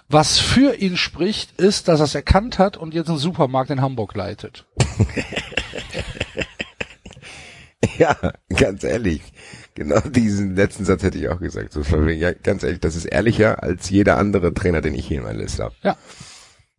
Was 0.09 0.39
für 0.39 0.75
ihn 0.75 0.95
spricht, 0.95 1.59
ist, 1.59 1.87
dass 1.87 1.99
er 1.99 2.05
es 2.05 2.15
erkannt 2.15 2.59
hat 2.59 2.77
und 2.77 2.93
jetzt 2.93 3.09
einen 3.09 3.17
Supermarkt 3.17 3.69
in 3.69 3.81
Hamburg 3.81 4.15
leitet. 4.15 4.65
Ja, 7.97 8.15
ganz 8.49 8.83
ehrlich. 8.83 9.21
Genau 9.75 9.99
diesen 10.01 10.55
letzten 10.55 10.85
Satz 10.85 11.03
hätte 11.03 11.17
ich 11.17 11.29
auch 11.29 11.39
gesagt. 11.39 11.73
So 11.73 11.81
ja, 11.81 12.31
ganz 12.31 12.63
ehrlich, 12.63 12.79
das 12.79 12.95
ist 12.95 13.05
ehrlicher 13.05 13.63
als 13.63 13.89
jeder 13.89 14.17
andere 14.17 14.53
Trainer, 14.53 14.81
den 14.81 14.95
ich 14.95 15.07
hier 15.07 15.17
in 15.17 15.23
meiner 15.23 15.39
Liste 15.39 15.63
habe. 15.63 15.75
Ja. 15.83 15.97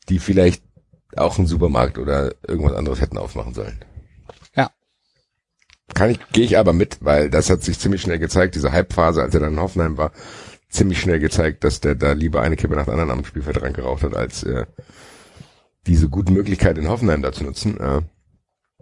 Die 0.09 0.19
vielleicht 0.19 0.63
auch 1.17 1.39
einen 1.39 1.47
Supermarkt 1.47 1.99
oder 1.99 2.33
irgendwas 2.47 2.75
anderes 2.75 3.01
hätten 3.01 3.19
aufmachen 3.19 3.55
sollen. 3.55 3.81
Kann 5.95 6.11
ich, 6.11 6.19
gehe 6.33 6.45
ich 6.45 6.59
aber 6.59 6.73
mit, 6.73 6.99
weil 7.01 7.31
das 7.31 7.51
hat 7.51 7.63
sich 7.63 7.79
ziemlich 7.79 8.03
schnell 8.03 8.19
gezeigt, 8.19 8.55
diese 8.55 8.73
Hype-Phase, 8.73 9.23
als 9.23 9.35
er 9.35 9.41
dann 9.41 9.55
in 9.55 9.61
Hoffenheim 9.61 9.97
war, 9.97 10.13
ziemlich 10.69 11.01
schnell 11.01 11.19
gezeigt, 11.19 11.65
dass 11.65 11.81
der 11.81 11.95
da 11.95 12.13
lieber 12.13 12.43
eine 12.43 12.57
Kippe 12.57 12.77
nach 12.77 12.85
der 12.85 12.95
anderen 12.95 13.11
am 13.11 13.25
Spielfeld 13.25 13.75
geraucht 13.75 14.03
hat, 14.03 14.15
als 14.15 14.43
äh, 14.43 14.67
diese 15.87 16.09
gute 16.09 16.33
Möglichkeit 16.33 16.79
in 16.79 16.89
Hoffenheim 16.89 17.23
da 17.23 17.33
zu 17.33 17.45
nutzen. 17.45 17.81
Äh, 17.81 18.03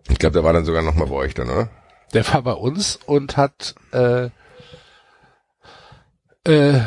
ich 0.08 0.18
glaube, 0.18 0.34
der 0.34 0.44
war 0.44 0.52
dann 0.52 0.64
sogar 0.64 0.82
noch 0.82 0.94
mal 0.94 1.06
bei 1.06 1.14
euch 1.14 1.34
dann, 1.34 1.50
oder? 1.50 1.68
Der 2.12 2.26
war 2.32 2.42
bei 2.42 2.52
uns 2.52 2.98
und 3.06 3.36
hat 3.36 3.74
äh, 3.92 4.30
äh, 6.46 6.80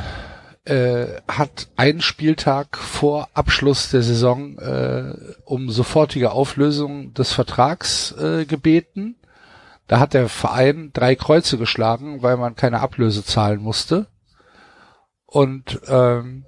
äh, 0.65 1.21
hat 1.27 1.67
einen 1.75 2.01
Spieltag 2.01 2.77
vor 2.77 3.29
Abschluss 3.33 3.89
der 3.89 4.03
Saison 4.03 4.57
äh, 4.59 5.13
um 5.45 5.69
sofortige 5.69 6.31
Auflösung 6.31 7.13
des 7.13 7.33
Vertrags 7.33 8.13
äh, 8.13 8.45
gebeten. 8.45 9.15
Da 9.89 9.99
hat 9.99 10.13
der 10.13 10.29
Verein 10.29 10.91
drei 10.93 11.15
Kreuze 11.15 11.57
geschlagen, 11.57 12.21
weil 12.21 12.37
man 12.37 12.55
keine 12.55 12.79
Ablöse 12.79 13.25
zahlen 13.25 13.59
musste. 13.59 14.05
Und 15.25 15.81
ähm, 15.87 16.45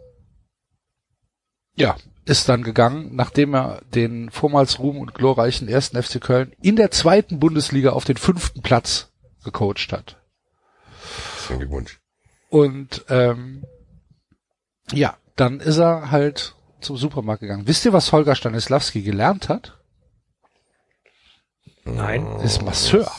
ja, 1.75 1.95
ist 2.25 2.47
dann 2.49 2.61
gegangen, 2.61 3.15
nachdem 3.15 3.55
er 3.55 3.81
den 3.95 4.29
vormals 4.29 4.77
ruhm 4.77 4.99
und 4.99 5.15
glorreichen 5.15 5.67
ersten 5.67 6.01
FC 6.01 6.21
Köln 6.21 6.53
in 6.61 6.75
der 6.75 6.91
zweiten 6.91 7.39
Bundesliga 7.39 7.93
auf 7.93 8.05
den 8.05 8.17
fünften 8.17 8.61
Platz 8.61 9.11
gecoacht 9.43 9.91
hat. 9.91 10.17
Herzlichen 11.33 11.61
Glückwunsch. 11.61 11.99
Und 12.49 13.05
ähm, 13.09 13.65
ja, 14.91 15.17
dann 15.35 15.59
ist 15.61 15.79
er 15.79 16.11
halt 16.11 16.53
zum 16.79 16.95
Supermarkt 16.95 17.41
gegangen. 17.41 17.67
Wisst 17.67 17.85
ihr, 17.85 17.93
was 17.93 18.11
Holger 18.11 18.35
Stanislawski 18.35 19.01
gelernt 19.01 19.49
hat? 19.49 19.79
Nein. 21.85 22.23
Ist 22.43 22.61
Masseur. 22.61 23.11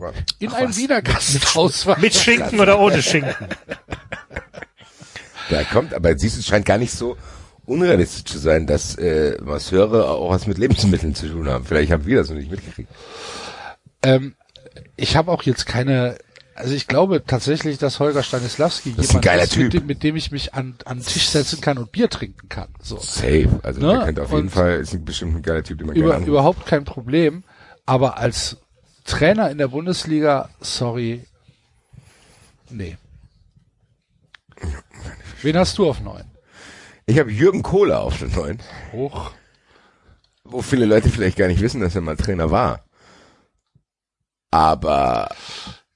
Was? 0.00 0.14
In 0.38 0.50
einem 0.52 0.74
Wiener 0.76 1.02
Gasthaus 1.02 1.86
war. 1.86 1.98
Mit 1.98 2.14
Schinken 2.14 2.58
oder 2.60 2.78
ohne 2.80 3.02
Schinken? 3.02 3.34
Da 5.50 5.64
kommt, 5.64 5.94
aber 5.94 6.16
siehst 6.16 6.36
du, 6.36 6.40
es 6.40 6.46
scheint 6.46 6.64
gar 6.66 6.78
nicht 6.78 6.92
so 6.92 7.16
unrealistisch 7.66 8.24
zu 8.24 8.38
sein, 8.38 8.66
dass 8.66 8.94
äh, 8.96 9.36
Masseure 9.42 10.08
auch 10.08 10.30
was 10.30 10.46
mit 10.46 10.58
Lebensmitteln 10.58 11.14
zu 11.14 11.28
tun 11.28 11.48
haben. 11.48 11.64
Vielleicht 11.64 11.90
haben 11.92 12.06
wir 12.06 12.18
das 12.18 12.28
noch 12.30 12.36
nicht 12.36 12.50
mitgekriegt. 12.50 12.88
Ähm, 14.02 14.34
ich 14.96 15.16
habe 15.16 15.30
auch 15.30 15.42
jetzt 15.42 15.66
keine, 15.66 16.16
also 16.54 16.74
ich 16.74 16.86
glaube 16.86 17.24
tatsächlich, 17.26 17.78
dass 17.78 17.98
Holger 18.00 18.22
Stanislawski 18.22 18.94
Das 18.96 19.06
ist 19.06 19.14
ein 19.16 19.20
geiler 19.20 19.42
ist, 19.42 19.56
mit 19.56 19.70
Typ. 19.72 19.80
dem, 19.82 19.86
mit 19.86 20.02
dem 20.02 20.16
ich 20.16 20.30
mich 20.30 20.54
an, 20.54 20.76
an 20.84 20.98
den 20.98 21.06
Tisch 21.06 21.28
setzen 21.28 21.60
kann 21.60 21.78
und 21.78 21.90
Bier 21.92 22.08
trinken 22.08 22.48
kann. 22.48 22.68
So. 22.82 22.98
Safe. 22.98 23.48
Also 23.62 23.80
Ne? 23.80 23.92
der 23.94 24.04
könnte 24.04 24.22
auf 24.22 24.30
jeden 24.30 24.42
Und 24.42 24.50
Fall, 24.50 24.78
ist 24.80 24.92
ein 24.94 25.04
bestimmt 25.04 25.36
ein 25.36 25.42
geiler 25.42 25.62
Typ, 25.64 25.78
den 25.78 25.88
man 25.88 25.96
Über, 25.96 26.04
gerne 26.06 26.14
anruft. 26.16 26.28
überhaupt 26.28 26.66
kein 26.66 26.84
Problem. 26.84 27.44
Aber 27.86 28.18
als 28.18 28.56
Trainer 29.04 29.50
in 29.50 29.58
der 29.58 29.68
Bundesliga, 29.68 30.48
sorry, 30.60 31.24
nee. 32.68 32.96
Wen 35.42 35.56
hast 35.56 35.78
du 35.78 35.88
auf 35.88 36.00
neun? 36.00 36.24
Ich 37.06 37.18
habe 37.18 37.30
Jürgen 37.32 37.62
Kohler 37.62 38.00
auf 38.00 38.18
den 38.18 38.30
neuen, 38.32 38.58
Hoch. 38.92 39.32
wo 40.44 40.62
viele 40.62 40.84
Leute 40.84 41.08
vielleicht 41.08 41.38
gar 41.38 41.48
nicht 41.48 41.60
wissen, 41.60 41.80
dass 41.80 41.94
er 41.94 42.02
mal 42.02 42.16
Trainer 42.16 42.50
war. 42.50 42.84
Aber 44.50 45.28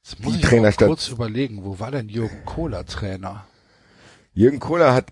Jetzt 0.02 0.20
muss 0.20 0.32
Die 0.34 0.38
ich 0.40 0.44
mal 0.44 0.50
Trainerstab- 0.50 0.86
kurz 0.86 1.08
überlegen, 1.08 1.64
wo 1.64 1.78
war 1.78 1.90
denn 1.90 2.08
Jürgen 2.08 2.44
Kohler 2.44 2.84
Trainer? 2.86 3.46
Jürgen 4.32 4.60
Kohler 4.60 4.92
hat 4.94 5.10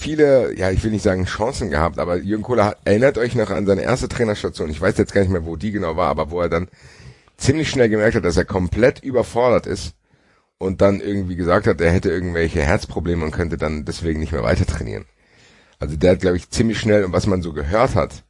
viele, 0.00 0.56
ja, 0.56 0.70
ich 0.70 0.82
will 0.82 0.90
nicht 0.90 1.02
sagen 1.02 1.26
Chancen 1.26 1.70
gehabt, 1.70 1.98
aber 1.98 2.16
Jürgen 2.16 2.42
Kohler 2.42 2.64
hat, 2.64 2.78
erinnert 2.84 3.18
euch 3.18 3.34
noch 3.34 3.50
an 3.50 3.66
seine 3.66 3.82
erste 3.82 4.08
Trainerstation. 4.08 4.70
Ich 4.70 4.80
weiß 4.80 4.96
jetzt 4.98 5.12
gar 5.12 5.20
nicht 5.20 5.30
mehr, 5.30 5.44
wo 5.44 5.56
die 5.56 5.70
genau 5.70 5.96
war, 5.96 6.08
aber 6.08 6.30
wo 6.30 6.40
er 6.40 6.48
dann 6.48 6.68
ziemlich 7.36 7.70
schnell 7.70 7.88
gemerkt 7.88 8.16
hat, 8.16 8.24
dass 8.24 8.36
er 8.36 8.44
komplett 8.44 9.00
überfordert 9.00 9.66
ist 9.66 9.94
und 10.58 10.80
dann 10.80 11.00
irgendwie 11.00 11.36
gesagt 11.36 11.66
hat, 11.66 11.80
er 11.80 11.92
hätte 11.92 12.10
irgendwelche 12.10 12.62
Herzprobleme 12.62 13.24
und 13.24 13.30
könnte 13.30 13.56
dann 13.56 13.84
deswegen 13.84 14.20
nicht 14.20 14.32
mehr 14.32 14.42
weiter 14.42 14.66
trainieren. 14.66 15.04
Also 15.78 15.96
der 15.96 16.12
hat, 16.12 16.20
glaube 16.20 16.36
ich, 16.36 16.50
ziemlich 16.50 16.78
schnell, 16.78 17.04
und 17.04 17.12
was 17.12 17.26
man 17.26 17.42
so 17.42 17.52
gehört 17.52 17.94
hat, 17.94 18.24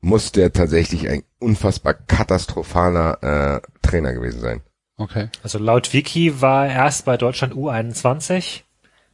muss 0.00 0.32
der 0.32 0.52
tatsächlich 0.52 1.08
ein 1.08 1.22
unfassbar 1.38 1.94
katastrophaler 1.94 3.62
äh, 3.62 3.86
Trainer 3.86 4.12
gewesen 4.12 4.40
sein. 4.40 4.60
Okay. 4.98 5.28
Also 5.42 5.58
laut 5.58 5.92
Wiki 5.92 6.40
war 6.40 6.66
er 6.66 6.84
erst 6.84 7.04
bei 7.04 7.16
Deutschland 7.16 7.54
U21, 7.54 8.62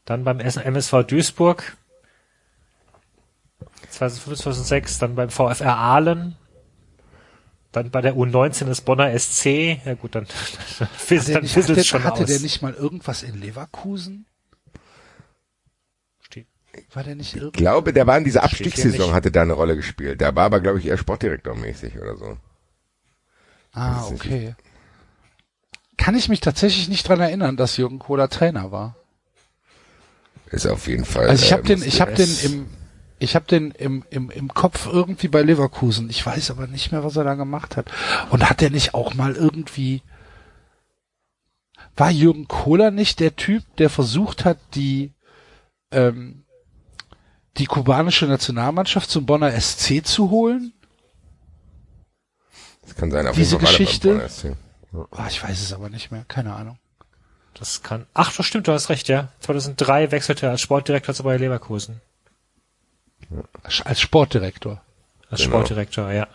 dann 0.05 0.25
beim 0.25 0.41
MSV 0.41 1.05
Duisburg 1.07 1.77
2005, 3.91 4.39
2006, 4.41 4.99
dann 4.99 5.15
beim 5.15 5.31
VfR 5.31 5.77
Aalen, 5.77 6.37
dann 7.73 7.91
bei 7.91 8.01
der 8.01 8.15
U19 8.15 8.65
des 8.65 8.81
Bonner 8.81 9.17
SC. 9.19 9.81
Ja 9.85 9.95
gut, 9.95 10.15
dann, 10.15 10.27
dann, 10.79 10.89
Hatte, 10.89 11.15
der 11.25 11.35
dann 11.35 11.43
nicht, 11.43 11.53
fisselt 11.55 11.87
schon 11.87 12.05
hatte 12.05 12.23
aus. 12.23 12.27
der 12.29 12.41
nicht 12.41 12.63
mal 12.63 12.73
irgendwas 12.75 13.23
in 13.23 13.39
Leverkusen? 13.41 14.27
Steht- 16.21 16.47
War 16.95 17.05
der 17.05 17.15
nicht 17.17 17.35
Ich 17.37 17.41
irgendwie? 17.43 17.59
glaube, 17.59 17.93
der 17.93 18.07
war 18.07 18.17
in 18.19 18.25
dieser 18.25 18.43
Abstiegssaison, 18.45 19.13
hatte 19.13 19.31
da 19.31 19.43
eine 19.43 19.53
Rolle 19.53 19.77
gespielt. 19.77 20.21
Der 20.21 20.35
war 20.35 20.45
aber, 20.47 20.61
glaube 20.61 20.79
ich, 20.79 20.87
eher 20.87 20.99
Sportdirektor-mäßig 20.99 22.01
oder 22.01 22.17
so. 22.17 22.39
Ah, 23.75 24.07
okay. 24.07 24.55
Kann 25.99 26.15
ich 26.17 26.29
mich 26.29 26.41
tatsächlich 26.41 26.89
nicht 26.89 27.07
dran 27.09 27.21
erinnern, 27.21 27.57
dass 27.57 27.77
Jürgen 27.77 27.99
Kohler 27.99 28.29
Trainer 28.29 28.73
war. 28.73 28.97
Ist 30.53 30.67
auf 30.67 30.87
jeden 30.87 31.05
Fall. 31.05 31.29
Also 31.29 31.45
ich 31.45 31.51
äh, 31.51 31.55
habe 31.55 31.63
den, 31.65 31.79
muss- 31.79 31.87
ich 31.89 32.01
habe 32.01 32.13
den 32.13 32.37
im, 32.45 32.67
ich 33.19 33.35
habe 33.35 33.47
den 33.47 33.71
im, 33.73 34.05
im, 34.11 34.31
im 34.31 34.53
Kopf 34.53 34.87
irgendwie 34.87 35.29
bei 35.29 35.43
Leverkusen. 35.43 36.11
Ich 36.11 36.25
weiß 36.25 36.51
aber 36.51 36.67
nicht 36.67 36.93
mehr, 36.93 37.03
was 37.03 37.17
er 37.17 37.25
da 37.25 37.35
gemacht 37.35 37.77
hat. 37.77 37.91
Und 38.31 38.49
hat 38.49 38.61
er 38.63 38.71
nicht 38.71 38.95
auch 38.95 39.15
mal 39.15 39.35
irgendwie, 39.35 40.03
war 41.97 42.11
Jürgen 42.11 42.49
Kohler 42.49 42.91
nicht 42.91 43.19
der 43.21 43.35
Typ, 43.37 43.65
der 43.77 43.89
versucht 43.91 44.45
hat, 44.45 44.59
die, 44.75 45.13
ähm, 45.91 46.45
die 47.57 47.67
kubanische 47.67 48.27
Nationalmannschaft 48.27 49.09
zum 49.11 49.25
Bonner 49.27 49.59
SC 49.59 50.05
zu 50.05 50.31
holen? 50.31 50.73
Das 52.83 52.95
kann 52.95 53.11
sein, 53.11 53.27
auf 53.27 53.37
diese 53.37 53.57
jeden 53.57 53.67
Fall 53.67 53.77
Geschichte-. 53.77 54.31
Ah, 55.13 55.27
ich 55.29 55.43
weiß 55.43 55.63
es 55.63 55.73
aber 55.73 55.89
nicht 55.89 56.11
mehr, 56.11 56.25
keine 56.29 56.53
Ahnung. 56.55 56.79
Das 57.55 57.83
kann. 57.83 58.07
Ach, 58.15 58.35
das 58.35 58.47
stimmt, 58.47 58.67
du 58.67 58.73
hast 58.73 58.89
recht, 58.89 59.09
ja. 59.09 59.29
2003 59.41 60.11
wechselte 60.11 60.47
er 60.47 60.53
als 60.53 60.61
Sportdirektor 60.61 61.15
zu 61.15 61.23
Bayer 61.25 61.39
Leverkusen. 61.39 62.01
Als 63.63 64.01
Sportdirektor 64.01 64.83
Als 65.31 65.41
Genau. 65.43 65.57
Sportdirektor, 65.57 66.11
ja. 66.13 66.29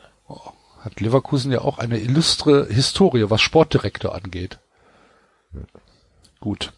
hat 0.81 0.99
Leverkusen 0.99 1.51
ja 1.51 1.61
auch 1.61 1.77
eine 1.79 1.99
illustre 1.99 2.67
Historie, 2.67 3.29
was 3.29 3.41
Sportdirektor 3.41 4.15
angeht. 4.15 4.59
Gut. 6.39 6.73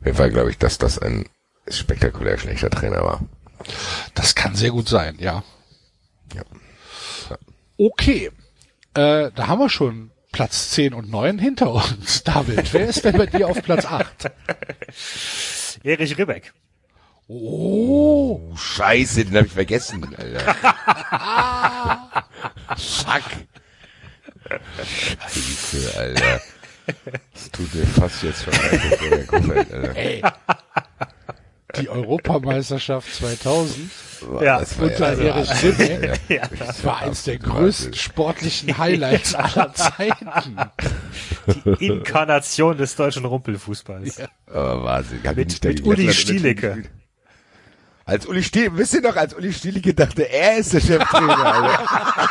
Auf 0.00 0.06
jeden 0.06 0.16
Fall 0.16 0.30
glaube 0.30 0.50
ich, 0.50 0.58
dass 0.58 0.78
das 0.78 0.98
ein 0.98 1.28
spektakulär 1.68 2.38
schlechter 2.38 2.70
Trainer 2.70 3.02
war. 3.04 3.20
Das 4.14 4.34
kann 4.34 4.54
sehr 4.54 4.70
gut 4.70 4.88
sein, 4.88 5.16
ja. 5.18 5.42
Ja. 6.34 6.42
Okay. 7.76 8.30
Äh, 8.94 9.30
da 9.34 9.46
haben 9.46 9.58
wir 9.60 9.68
schon 9.68 10.10
Platz 10.32 10.70
10 10.70 10.94
und 10.94 11.10
9 11.10 11.38
hinter 11.38 11.70
uns. 11.72 12.22
David, 12.24 12.72
wer 12.72 12.86
ist 12.88 13.04
denn 13.04 13.16
bei 13.16 13.26
dir 13.26 13.48
auf 13.48 13.62
Platz 13.62 13.84
8? 13.84 14.30
Erich 15.84 16.16
Ribbeck. 16.18 16.52
Oh, 17.28 18.20
Oh, 18.30 18.56
scheiße, 18.56 19.24
den 19.24 19.36
habe 19.36 19.46
ich 19.46 19.52
vergessen, 19.52 20.14
Alter. 20.16 20.54
Fuck. 22.76 23.22
Scheiße, 25.28 25.98
Alter. 25.98 26.40
Das 27.32 27.50
tut 27.50 27.74
mir 27.74 27.86
fast 27.86 28.22
jetzt 28.22 28.44
schon 28.44 29.48
leid, 29.48 29.70
ey. 29.94 30.22
Die 31.78 31.88
Europameisterschaft 31.88 33.12
2000 33.14 33.90
Ja, 34.40 34.60
das 34.60 34.78
war 34.78 34.86
unter 34.88 35.06
also- 35.06 35.22
Erich 35.22 35.62
Ribbeck 35.62 36.20
Ja. 36.28 36.42
das 36.58 36.84
war 36.84 36.98
eines 37.00 37.24
der 37.24 37.38
größten 37.38 37.94
sportlichen 37.94 38.76
Highlights 38.78 39.34
aller 39.34 39.72
Zeiten. 39.74 40.56
Die 41.80 41.86
Inkarnation 41.86 42.76
des 42.76 42.96
deutschen 42.96 43.24
Rumpelfußballs. 43.24 44.20
Oh, 44.48 44.54
Wahnsinn. 44.54 45.20
Hat 45.24 45.36
Mit- 45.36 45.64
mit 45.64 45.84
Uli 45.86 46.06
gespielt? 46.06 46.90
Als 48.04 48.26
Uli 48.26 48.42
Stielicke, 48.42 48.76
wisst 48.76 48.94
ihr 48.94 49.02
noch, 49.02 49.14
als 49.16 49.34
Uli 49.34 49.52
Stielicke 49.52 49.94
dachte, 49.94 50.22
er 50.28 50.56
ist 50.58 50.72
der 50.72 50.80
Cheftrainer, 50.80 51.38
Alter. 51.46 52.30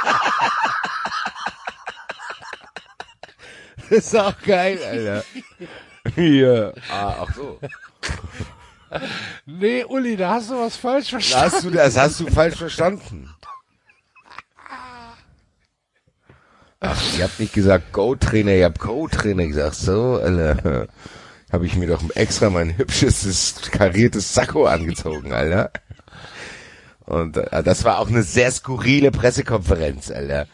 Das 3.89 3.99
ist 3.99 4.15
auch 4.15 4.33
geil, 4.45 4.77
Alter. 4.83 5.23
Hier. 6.15 6.73
Ah, 6.91 7.15
ach 7.27 7.33
so. 7.35 7.59
Nee, 9.45 9.83
Uli, 9.83 10.17
da 10.17 10.35
hast 10.35 10.49
du 10.49 10.55
was 10.55 10.75
falsch 10.75 11.09
verstanden. 11.09 11.51
hast 11.51 11.63
du, 11.63 11.69
das 11.69 11.97
hast 11.97 12.19
du 12.19 12.27
falsch 12.27 12.57
verstanden. 12.57 13.29
Ach, 16.81 17.01
ihr 17.17 17.25
habt 17.25 17.39
nicht 17.39 17.53
gesagt 17.53 17.91
Go-Trainer, 17.91 18.53
ihr 18.53 18.65
habt 18.65 18.79
Co-Trainer 18.79 19.45
gesagt. 19.45 19.75
So, 19.75 20.19
Alter. 20.21 20.87
Habe 21.51 21.65
ich 21.65 21.75
mir 21.75 21.87
doch 21.87 22.03
extra 22.15 22.49
mein 22.49 22.77
hübsches, 22.77 23.55
kariertes 23.71 24.33
Sakko 24.33 24.65
angezogen, 24.65 25.33
Alter. 25.33 25.71
Und 27.05 27.37
äh, 27.37 27.63
das 27.63 27.83
war 27.83 27.99
auch 27.99 28.07
eine 28.07 28.23
sehr 28.23 28.51
skurrile 28.51 29.11
Pressekonferenz, 29.11 30.11
Alter. 30.11 30.47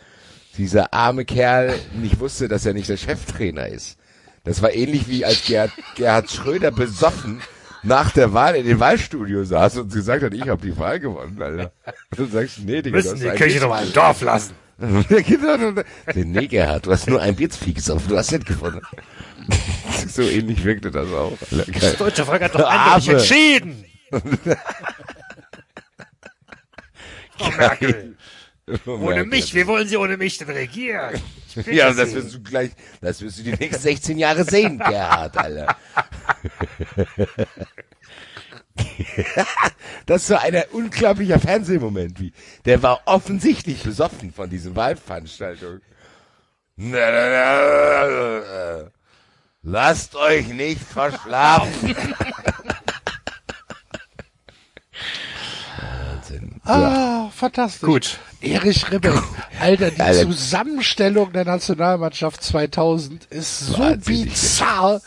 Dieser 0.57 0.93
arme 0.93 1.25
Kerl 1.25 1.77
nicht 1.93 2.19
wusste, 2.19 2.47
dass 2.47 2.65
er 2.65 2.73
nicht 2.73 2.88
der 2.88 2.97
Cheftrainer 2.97 3.67
ist. 3.67 3.97
Das 4.45 4.61
war 4.61 4.73
ähnlich 4.73 5.09
wie 5.09 5.25
als 5.25 5.43
Gerhard, 5.43 5.72
Gerhard 5.95 6.31
Schröder 6.31 6.72
besoffen 6.72 7.41
nach 7.85 8.11
der 8.11 8.33
Wahl 8.33 8.55
in 8.55 8.65
dem 8.65 8.80
Wahlstudio 8.80 9.43
saß 9.43 9.77
und 9.77 9.93
gesagt 9.93 10.23
hat, 10.23 10.33
ich 10.33 10.47
habe 10.47 10.61
die 10.61 10.77
Wahl 10.77 10.99
gewonnen, 10.99 11.41
Alter. 11.41 11.72
Und 12.11 12.19
du 12.19 12.25
sagst, 12.25 12.59
nee, 12.59 12.81
Digga, 12.81 12.97
Müssen 12.97 13.19
die 13.19 13.30
Kirche 13.30 13.59
doch 13.59 13.69
mal 13.69 13.85
im 13.85 13.93
Dorf 13.93 14.22
lassen. 14.22 14.53
Nee, 14.77 16.47
Gerhard, 16.47 16.85
du 16.85 16.91
hast 16.91 17.07
nur 17.07 17.22
ein 17.22 17.33
Bierz 17.35 17.57
gesoffen, 17.59 18.09
du 18.09 18.17
hast 18.17 18.33
nicht 18.33 18.45
gewonnen. 18.45 18.81
so 20.07 20.22
ähnlich 20.22 20.65
wirkte 20.65 20.91
das 20.91 21.07
auch. 21.14 21.31
Alter. 21.51 21.72
Das 21.72 21.95
deutsche 21.95 22.25
Volk 22.25 22.41
hat 22.41 22.55
doch 22.55 22.67
eindeutig 22.67 23.09
entschieden. 23.09 23.85
Frau 27.38 27.51
Merkel, 27.57 28.17
ohne 28.85 29.23
mich, 29.25 29.53
wie 29.53 29.65
wollen 29.67 29.88
Sie 29.88 29.95
ohne 29.97 30.17
mich 30.17 30.38
denn 30.38 30.49
regieren? 30.49 31.22
Ich 31.56 31.67
Ja, 31.67 31.93
das 31.93 32.09
Sie. 32.09 32.16
wirst 32.16 32.34
du 32.34 32.42
gleich, 32.43 32.72
das 33.01 33.22
wirst 33.22 33.40
du 33.40 33.43
die 33.43 33.51
nächsten 33.53 33.82
16 33.82 34.17
Jahre 34.17 34.43
sehen, 34.43 34.77
Gerhard, 34.80 35.38
Alter. 35.38 35.75
Das 40.06 40.22
ist 40.24 40.27
so 40.27 40.35
ein 40.35 40.64
unglaublicher 40.72 41.40
Fernsehmoment, 41.40 42.19
wie, 42.19 42.34
der 42.66 42.84
war 42.84 43.01
offensichtlich 43.06 43.82
besoffen 43.84 44.34
von 44.34 44.50
diesen 44.50 44.75
Wahlveranstaltungen. 44.75 45.82
Lasst 49.64 50.16
euch 50.16 50.48
nicht 50.50 50.82
verschlafen. 50.82 51.95
Wahnsinn. 55.80 56.61
Ah, 56.66 57.30
fantastisch. 57.30 57.88
Gut. 57.88 58.19
Erich 58.45 58.91
Ribbeck. 58.91 59.14
Alter, 59.59 59.91
die 59.91 59.99
Alter. 60.01 60.24
Zusammenstellung 60.30 61.33
der 61.33 61.45
Nationalmannschaft 61.45 62.43
2000 62.43 63.25
ist 63.25 63.59
so 63.67 63.80
Wahnsinnig. 63.80 64.30
bizarr. 64.30 65.01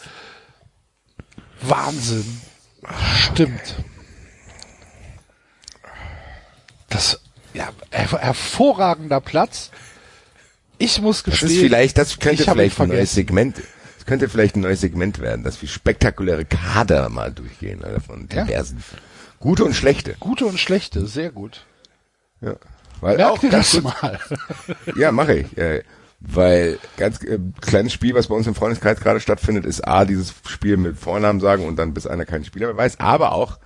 Wahnsinn. 1.63 2.41
Stimmt. 3.25 3.77
Das, 6.89 7.21
ja, 7.55 7.69
her 7.91 8.11
hervorragender 8.21 9.21
Platz. 9.21 9.71
Ich 10.79 11.01
muss 11.01 11.23
Das 11.23 11.33
gestehen. 11.33 11.51
ist 11.51 11.59
vielleicht, 11.59 11.99
das 11.99 12.19
könnte 12.19 12.45
vielleicht 12.45 12.81
ein 12.81 12.89
neues. 12.89 13.13
Segment, 13.15 13.59
das 13.97 14.07
könnte 14.07 14.29
vielleicht 14.29 14.57
ein 14.57 14.61
neues 14.61 14.81
Segment 14.81 15.19
werden, 15.19 15.43
dass 15.45 15.61
wir 15.61 15.69
spektakuläre 15.69 16.45
Kader 16.45 17.09
mal 17.09 17.33
durchgehen, 17.33 17.83
Alter, 17.85 18.01
von 18.01 18.29
Ja. 18.33 18.45
diversen. 18.45 18.83
Gute 19.41 19.65
und 19.65 19.75
schlechte. 19.75 20.17
Gute 20.21 20.47
und 20.47 20.59
schlechte, 20.59 21.07
sehr 21.07 21.31
gut. 21.31 21.65
Ja. 22.41 22.55
Weil 23.01 23.19
ihr 23.19 23.51
ganz 23.51 23.73
das 23.73 23.83
mal? 23.83 24.19
Ja, 24.97 25.13
mache 25.13 25.35
ich. 25.35 25.59
Äh, 25.59 25.83
weil 26.21 26.79
ganz 26.97 27.23
äh, 27.23 27.39
kleines 27.61 27.93
Spiel, 27.93 28.15
was 28.15 28.27
bei 28.27 28.35
uns 28.35 28.47
im 28.47 28.55
Freundeskreis 28.55 28.99
gerade 29.01 29.21
stattfindet, 29.21 29.65
ist 29.65 29.87
A, 29.87 30.05
dieses 30.05 30.35
Spiel 30.47 30.77
mit 30.77 30.99
Vornamen 30.99 31.41
sagen 31.41 31.65
und 31.67 31.77
dann 31.77 31.95
bis 31.95 32.07
einer 32.07 32.25
keinen 32.25 32.45
Spieler 32.45 32.67
mehr 32.69 32.77
weiß, 32.77 32.99
aber 32.99 33.33
auch 33.33 33.59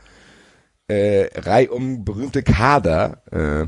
äh, 0.88 1.30
reihum 1.34 2.04
berühmte 2.04 2.42
Kader 2.42 3.22
äh, 3.30 3.66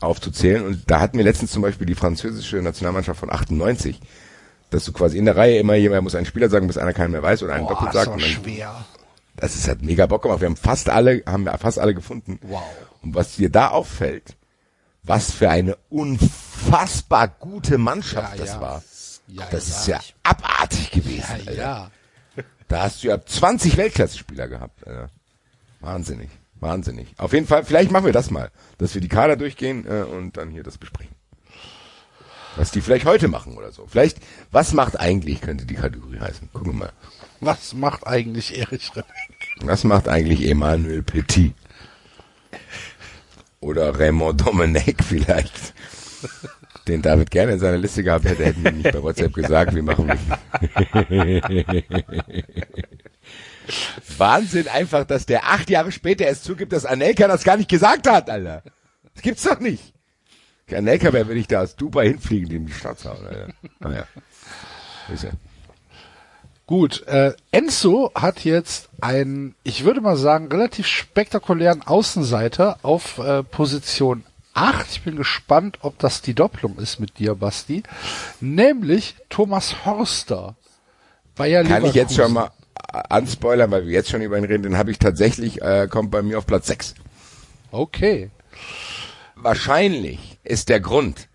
aufzuzählen. 0.00 0.66
Und 0.66 0.90
da 0.90 1.00
hatten 1.00 1.18
wir 1.18 1.24
letztens 1.24 1.52
zum 1.52 1.62
Beispiel 1.62 1.86
die 1.86 1.94
französische 1.94 2.56
Nationalmannschaft 2.56 3.20
von 3.20 3.30
98, 3.30 4.00
dass 4.70 4.84
du 4.84 4.92
quasi 4.92 5.18
in 5.18 5.26
der 5.26 5.36
Reihe 5.36 5.58
immer 5.58 5.74
jemand 5.74 6.02
muss 6.02 6.16
einen 6.16 6.26
Spieler 6.26 6.48
sagen, 6.48 6.66
bis 6.66 6.78
einer 6.78 6.92
keinen 6.92 7.12
mehr 7.12 7.22
weiß 7.22 7.44
oder 7.44 7.54
einen 7.54 7.66
Boah, 7.66 7.74
doppelt 7.74 7.92
sagt. 7.92 8.08
auch 8.08 8.14
und 8.14 8.22
dann, 8.22 8.28
schwer. 8.28 8.84
das 9.36 9.54
ist 9.54 9.68
halt 9.68 9.82
mega 9.82 10.06
Bock 10.06 10.22
gemacht. 10.22 10.40
Wir 10.40 10.48
haben 10.48 10.56
fast 10.56 10.88
alle, 10.88 11.22
haben 11.26 11.44
wir 11.44 11.56
fast 11.58 11.78
alle 11.78 11.94
gefunden. 11.94 12.40
Wow. 12.42 12.62
Und 13.02 13.14
was 13.14 13.36
dir 13.36 13.50
da 13.50 13.68
auffällt, 13.68 14.34
was 15.06 15.30
für 15.32 15.48
eine 15.48 15.76
unfassbar 15.88 17.28
gute 17.28 17.78
Mannschaft 17.78 18.34
Ja, 18.34 18.44
das 18.44 18.54
ja. 18.54 18.60
war. 18.60 18.82
Ja, 19.28 19.46
Das 19.50 19.68
ist 19.68 19.86
ja 19.88 20.00
abartig 20.22 20.90
gewesen. 20.90 21.40
Ja, 21.46 21.52
ja. 21.52 21.90
Da 22.68 22.82
hast 22.82 23.02
du 23.02 23.08
ja 23.08 23.24
20 23.24 23.76
Weltklasse-Spieler 23.76 24.48
gehabt. 24.48 24.86
Alter. 24.86 25.08
Wahnsinnig, 25.80 26.30
wahnsinnig. 26.60 27.08
Auf 27.16 27.32
jeden 27.32 27.46
Fall, 27.46 27.64
vielleicht 27.64 27.90
machen 27.90 28.06
wir 28.06 28.12
das 28.12 28.30
mal, 28.30 28.50
dass 28.78 28.94
wir 28.94 29.00
die 29.00 29.08
Kader 29.08 29.36
durchgehen 29.36 29.86
äh, 29.86 30.02
und 30.02 30.36
dann 30.36 30.50
hier 30.50 30.62
das 30.62 30.78
besprechen. 30.78 31.14
Was 32.56 32.70
die 32.70 32.80
vielleicht 32.80 33.04
heute 33.04 33.28
machen 33.28 33.56
oder 33.56 33.70
so. 33.70 33.86
Vielleicht, 33.86 34.18
was 34.50 34.72
macht 34.72 34.98
eigentlich, 34.98 35.40
könnte 35.42 35.66
die 35.66 35.74
Kategorie 35.74 36.18
heißen. 36.20 36.48
Gucken 36.52 36.72
wir 36.72 36.78
mal. 36.86 36.92
Was 37.40 37.74
macht 37.74 38.06
eigentlich 38.06 38.56
Erich 38.58 38.90
Ribbeck? 38.96 39.04
Was 39.60 39.84
macht 39.84 40.08
eigentlich 40.08 40.48
Emmanuel 40.48 41.02
Petit? 41.02 41.54
Oder 43.66 43.98
Raymond 43.98 44.46
Domenech 44.46 44.94
vielleicht. 45.02 45.74
Den 46.86 47.02
David 47.02 47.32
gerne 47.32 47.54
in 47.54 47.58
seiner 47.58 47.78
Liste 47.78 48.04
gehabt 48.04 48.24
hätte, 48.24 48.44
hätten 48.44 48.62
nicht 48.62 48.92
bei 48.92 49.02
WhatsApp 49.02 49.34
gesagt, 49.34 49.74
wir 49.74 49.82
machen 49.82 50.12
Wahnsinn 54.18 54.68
einfach, 54.68 55.04
dass 55.04 55.26
der 55.26 55.48
acht 55.48 55.68
Jahre 55.68 55.90
später 55.90 56.26
erst 56.26 56.44
zugibt, 56.44 56.72
dass 56.72 56.86
Anelka 56.86 57.26
das 57.26 57.42
gar 57.42 57.56
nicht 57.56 57.68
gesagt 57.68 58.08
hat, 58.08 58.30
Alter. 58.30 58.62
Das 59.14 59.22
gibt's 59.22 59.42
doch 59.42 59.58
nicht. 59.58 59.92
Anelka 60.70 61.12
wäre, 61.12 61.26
wenn 61.26 61.36
ich 61.36 61.48
da 61.48 61.62
aus 61.62 61.74
Dubai 61.74 62.06
hinfliegen, 62.06 62.48
dem 62.48 62.66
die 62.66 62.72
Stadt 62.72 63.04
hauen, 63.04 63.26
Alter. 63.26 63.48
Naja. 63.80 64.06
Ist 65.12 65.24
ja. 65.24 65.30
Gut, 66.66 67.06
äh, 67.06 67.32
Enzo 67.52 68.10
hat 68.14 68.44
jetzt 68.44 68.88
einen, 69.00 69.54
ich 69.62 69.84
würde 69.84 70.00
mal 70.00 70.16
sagen, 70.16 70.48
relativ 70.48 70.88
spektakulären 70.88 71.82
Außenseiter 71.82 72.78
auf 72.82 73.18
äh, 73.18 73.44
Position 73.44 74.24
8. 74.54 74.86
Ich 74.90 75.02
bin 75.02 75.14
gespannt, 75.14 75.78
ob 75.82 75.96
das 76.00 76.22
die 76.22 76.34
Doppelung 76.34 76.78
ist 76.78 76.98
mit 76.98 77.20
dir, 77.20 77.36
Basti. 77.36 77.84
Nämlich 78.40 79.14
Thomas 79.28 79.84
Horster. 79.84 80.56
Bayer 81.36 81.62
Kann 81.62 81.84
ich 81.84 81.94
jetzt 81.94 82.16
Leverkusen. 82.16 82.24
schon 82.24 82.32
mal 82.32 82.50
anspoilern, 83.10 83.70
weil 83.70 83.86
wir 83.86 83.92
jetzt 83.92 84.10
schon 84.10 84.22
über 84.22 84.36
ihn 84.36 84.44
reden, 84.44 84.64
den 84.64 84.76
habe 84.76 84.90
ich 84.90 84.98
tatsächlich, 84.98 85.62
äh, 85.62 85.86
kommt 85.88 86.10
bei 86.10 86.22
mir 86.22 86.38
auf 86.38 86.46
Platz 86.46 86.66
6. 86.66 86.94
Okay. 87.70 88.30
Wahrscheinlich 89.36 90.38
ist 90.42 90.68
der 90.68 90.80
Grund, 90.80 91.28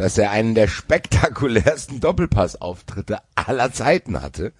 dass 0.00 0.16
er 0.18 0.30
einen 0.30 0.54
der 0.54 0.66
spektakulärsten 0.66 2.00
Doppelpassauftritte 2.00 3.18
aller 3.34 3.70
Zeiten 3.72 4.22
hatte, 4.22 4.52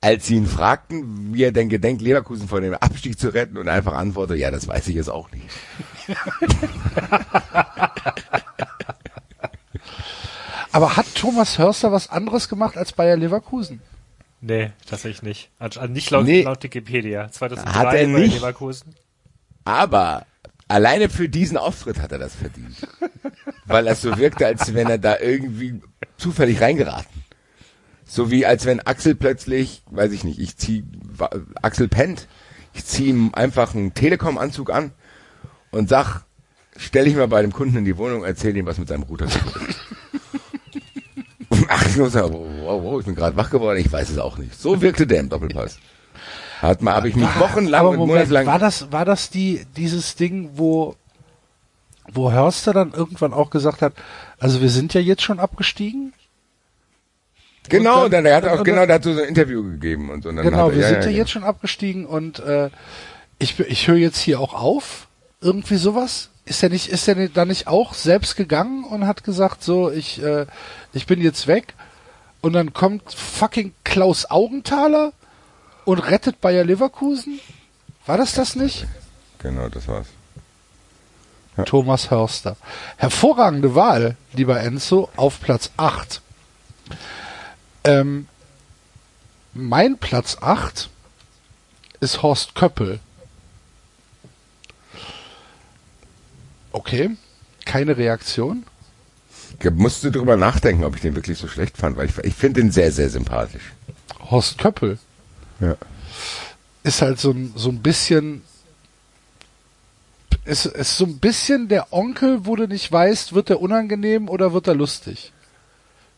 als 0.00 0.26
sie 0.26 0.34
ihn 0.34 0.46
fragten, 0.46 1.32
wie 1.34 1.44
er 1.44 1.52
denn 1.52 1.68
gedenkt, 1.68 2.02
Leverkusen 2.02 2.48
vor 2.48 2.60
dem 2.60 2.74
Abstieg 2.74 3.16
zu 3.18 3.28
retten 3.32 3.56
und 3.58 3.68
einfach 3.68 3.92
antwortete, 3.94 4.38
ja, 4.40 4.50
das 4.50 4.66
weiß 4.66 4.88
ich 4.88 4.96
jetzt 4.96 5.10
auch 5.10 5.30
nicht. 5.30 5.44
Aber 10.72 10.96
hat 10.96 11.06
Thomas 11.14 11.58
Hörster 11.58 11.92
was 11.92 12.10
anderes 12.10 12.48
gemacht 12.48 12.76
als 12.76 12.92
Bayer 12.92 13.16
Leverkusen? 13.16 13.80
Nee, 14.40 14.72
tatsächlich 14.88 15.22
nicht. 15.22 15.50
Also 15.58 15.80
nicht 15.86 16.10
laut, 16.10 16.24
Nee. 16.24 16.42
laut 16.42 16.62
Wikipedia. 16.62 17.30
2003 17.30 17.72
Hat 17.72 17.84
er 17.86 17.90
bei 17.92 18.06
nicht? 18.06 18.34
Leverkusen. 18.34 18.94
Aber 19.64 20.24
alleine 20.68 21.08
für 21.08 21.28
diesen 21.28 21.56
Auftritt 21.56 22.00
hat 22.00 22.10
er 22.12 22.18
das 22.18 22.34
verdient. 22.34 22.76
Weil 23.70 23.86
es 23.86 24.02
so 24.02 24.18
wirkte, 24.18 24.46
als 24.46 24.74
wenn 24.74 24.88
er 24.88 24.98
da 24.98 25.18
irgendwie 25.18 25.80
zufällig 26.16 26.60
reingeraten. 26.60 27.24
So 28.04 28.30
wie 28.30 28.44
als 28.44 28.66
wenn 28.66 28.80
Axel 28.80 29.14
plötzlich, 29.14 29.82
weiß 29.90 30.10
ich 30.12 30.24
nicht, 30.24 30.40
ich 30.40 30.56
zieh 30.56 30.84
Axel 31.62 31.86
pennt, 31.86 32.26
ich 32.74 32.84
zieh 32.84 33.06
ihm 33.06 33.30
einfach 33.34 33.74
einen 33.74 33.94
Telekom-Anzug 33.94 34.70
an 34.70 34.92
und 35.70 35.88
sag, 35.88 36.22
stell 36.76 37.04
dich 37.04 37.14
mal 37.14 37.28
bei 37.28 37.42
dem 37.42 37.52
Kunden 37.52 37.76
in 37.76 37.84
die 37.84 37.96
Wohnung, 37.96 38.24
erzähl 38.24 38.56
ihm, 38.56 38.66
was 38.66 38.78
mit 38.78 38.88
seinem 38.88 39.04
Router 39.04 39.26
passiert 39.26 39.68
ist. 39.68 39.80
Und 41.48 41.70
Axel 41.70 42.02
muss 42.02 42.12
sagen, 42.12 42.32
wow, 42.32 42.82
wow, 42.82 43.00
ich 43.00 43.06
bin 43.06 43.14
gerade 43.14 43.36
wach 43.36 43.50
geworden, 43.50 43.78
ich 43.78 43.92
weiß 43.92 44.10
es 44.10 44.18
auch 44.18 44.38
nicht. 44.38 44.60
So 44.60 44.82
wirkte 44.82 45.06
der 45.06 45.20
im 45.20 45.28
Doppelpass. 45.28 45.78
Hat 46.60 46.82
mal, 46.82 46.94
habe 46.94 47.08
ich 47.08 47.16
mich 47.16 47.28
wochenlang 47.38 47.80
Aber 47.80 47.90
und 47.90 47.98
monatelang 47.98 48.46
war 48.46 48.58
das, 48.58 48.92
war 48.92 49.04
das 49.04 49.30
die, 49.30 49.64
dieses 49.76 50.16
Ding, 50.16 50.50
wo, 50.54 50.96
wo 52.12 52.32
Hörster 52.32 52.72
dann 52.72 52.92
irgendwann 52.92 53.32
auch 53.32 53.50
gesagt 53.50 53.82
hat, 53.82 53.92
also 54.38 54.60
wir 54.60 54.70
sind 54.70 54.94
ja 54.94 55.00
jetzt 55.00 55.22
schon 55.22 55.38
abgestiegen? 55.40 56.12
Genau, 57.68 58.04
Und 58.04 58.12
dann, 58.12 58.24
dann- 58.24 58.24
der 58.24 58.36
hat 58.36 58.44
auch 58.60 58.64
genau, 58.64 58.78
dann- 58.78 58.88
der 58.88 58.94
hat 58.96 59.04
so 59.04 59.10
ein 59.10 59.18
Interview 59.18 59.62
gegeben 59.62 60.10
und 60.10 60.22
so. 60.22 60.30
Und 60.30 60.36
Genau, 60.36 60.68
er, 60.70 60.74
wir 60.74 60.82
ja, 60.82 60.88
sind 60.88 60.94
ja, 60.96 61.00
ja, 61.02 61.06
genau. 61.08 61.18
jetzt 61.18 61.30
schon 61.30 61.44
abgestiegen 61.44 62.06
und 62.06 62.38
äh, 62.40 62.70
ich, 63.38 63.58
ich 63.60 63.86
höre 63.88 63.96
jetzt 63.96 64.18
hier 64.18 64.40
auch 64.40 64.54
auf. 64.54 65.06
Irgendwie 65.40 65.76
sowas? 65.76 66.30
Ist 66.44 66.62
er 66.62 66.68
nicht, 66.68 66.88
ist 66.88 67.06
er 67.08 67.28
da 67.28 67.44
nicht 67.44 67.66
auch 67.68 67.94
selbst 67.94 68.36
gegangen 68.36 68.84
und 68.84 69.06
hat 69.06 69.24
gesagt, 69.24 69.62
so, 69.62 69.90
ich, 69.90 70.22
äh, 70.22 70.46
ich 70.92 71.06
bin 71.06 71.20
jetzt 71.22 71.46
weg 71.46 71.74
und 72.40 72.54
dann 72.54 72.72
kommt 72.72 73.12
fucking 73.14 73.72
Klaus 73.84 74.30
Augenthaler 74.30 75.12
und 75.84 75.98
rettet 76.00 76.40
Bayer 76.40 76.64
Leverkusen? 76.64 77.38
War 78.06 78.16
das 78.18 78.32
das 78.34 78.56
nicht? 78.56 78.86
Genau, 79.38 79.68
das 79.68 79.86
war's. 79.86 80.06
Thomas 81.64 82.10
Hörster. 82.10 82.56
Hervorragende 82.96 83.74
Wahl, 83.74 84.16
lieber 84.32 84.60
Enzo, 84.60 85.08
auf 85.16 85.40
Platz 85.40 85.70
8. 85.76 86.20
Ähm, 87.84 88.26
mein 89.54 89.98
Platz 89.98 90.36
8 90.40 90.88
ist 92.00 92.22
Horst 92.22 92.54
Köppel. 92.54 93.00
Okay, 96.72 97.10
keine 97.64 97.96
Reaktion. 97.96 98.64
Ich 99.62 99.70
musste 99.70 100.10
drüber 100.10 100.36
nachdenken, 100.36 100.84
ob 100.84 100.94
ich 100.94 101.02
den 101.02 101.14
wirklich 101.16 101.38
so 101.38 101.48
schlecht 101.48 101.76
fand, 101.76 101.96
weil 101.96 102.06
ich, 102.08 102.16
ich 102.18 102.34
finde 102.34 102.60
den 102.62 102.70
sehr, 102.70 102.92
sehr 102.92 103.10
sympathisch. 103.10 103.72
Horst 104.30 104.58
Köppel 104.58 104.98
Ja. 105.58 105.74
ist 106.84 107.02
halt 107.02 107.18
so 107.18 107.32
ein, 107.32 107.52
so 107.56 107.68
ein 107.70 107.82
bisschen, 107.82 108.42
ist, 110.50 110.66
ist 110.66 110.96
so 110.96 111.04
ein 111.04 111.18
bisschen 111.18 111.68
der 111.68 111.92
Onkel, 111.92 112.44
wo 112.44 112.56
du 112.56 112.66
nicht 112.66 112.90
weißt, 112.90 113.34
wird 113.34 113.50
er 113.50 113.60
unangenehm 113.60 114.28
oder 114.28 114.52
wird 114.52 114.66
er 114.66 114.74
lustig. 114.74 115.32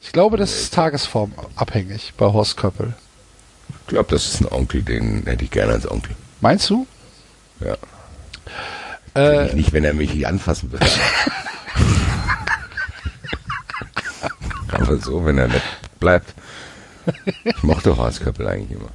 Ich 0.01 0.11
glaube, 0.13 0.39
das 0.39 0.53
ist 0.53 0.75
tagesformabhängig 0.75 2.15
bei 2.17 2.27
Horst 2.27 2.57
Köppel. 2.57 2.95
Ich 3.69 3.89
glaube, 3.89 4.11
das 4.11 4.27
ist 4.27 4.41
ein 4.41 4.49
Onkel, 4.51 4.83
den 4.83 5.25
hätte 5.27 5.45
ich 5.45 5.51
gerne 5.51 5.75
als 5.75 5.89
Onkel. 5.89 6.17
Meinst 6.41 6.71
du? 6.71 6.87
Ja. 7.61 7.77
Äh, 9.15 9.55
nicht, 9.55 9.73
wenn 9.75 9.85
er 9.85 9.93
mich 9.93 10.15
nicht 10.15 10.27
anfassen 10.27 10.73
würde. 10.73 10.87
Aber 14.73 14.97
so, 14.97 15.25
wenn 15.27 15.37
er 15.37 15.49
nett 15.49 15.63
bleibt. 16.01 16.35
Ich 17.45 17.63
mochte 17.63 17.97
Horst 17.97 18.23
Köppel 18.23 18.49
eigentlich 18.49 18.79
immer. 18.79 18.89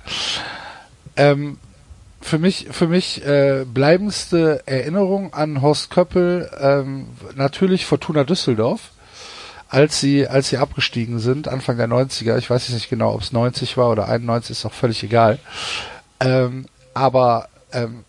ähm, 1.15 1.59
für 2.27 2.39
mich, 2.39 2.67
für 2.71 2.87
mich 2.87 3.25
äh, 3.25 3.65
bleibendste 3.65 4.63
Erinnerung 4.65 5.33
an 5.33 5.61
Horst 5.61 5.89
Köppel 5.89 6.49
ähm, 6.59 7.07
natürlich 7.35 7.85
Fortuna 7.85 8.23
Düsseldorf, 8.23 8.91
als 9.69 9.99
sie 9.99 10.27
als 10.27 10.49
sie 10.49 10.57
abgestiegen 10.57 11.19
sind 11.19 11.47
Anfang 11.47 11.77
der 11.77 11.87
90er. 11.87 12.37
Ich 12.37 12.49
weiß 12.49 12.67
jetzt 12.67 12.75
nicht 12.75 12.89
genau, 12.89 13.13
ob 13.13 13.21
es 13.21 13.31
90 13.31 13.77
war 13.77 13.89
oder 13.89 14.09
91, 14.09 14.51
ist 14.51 14.65
auch 14.65 14.73
völlig 14.73 15.03
egal. 15.03 15.39
Ähm, 16.19 16.65
aber 16.93 17.47
ähm, 17.71 18.03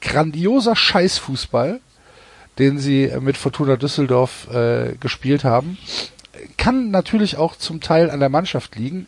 grandioser 0.00 0.76
Scheißfußball, 0.76 1.80
den 2.58 2.78
sie 2.78 3.04
äh, 3.04 3.20
mit 3.20 3.36
Fortuna 3.36 3.76
Düsseldorf 3.76 4.48
äh, 4.52 4.94
gespielt 5.00 5.44
haben, 5.44 5.76
kann 6.56 6.90
natürlich 6.90 7.36
auch 7.36 7.56
zum 7.56 7.80
Teil 7.80 8.10
an 8.10 8.20
der 8.20 8.28
Mannschaft 8.28 8.76
liegen, 8.76 9.06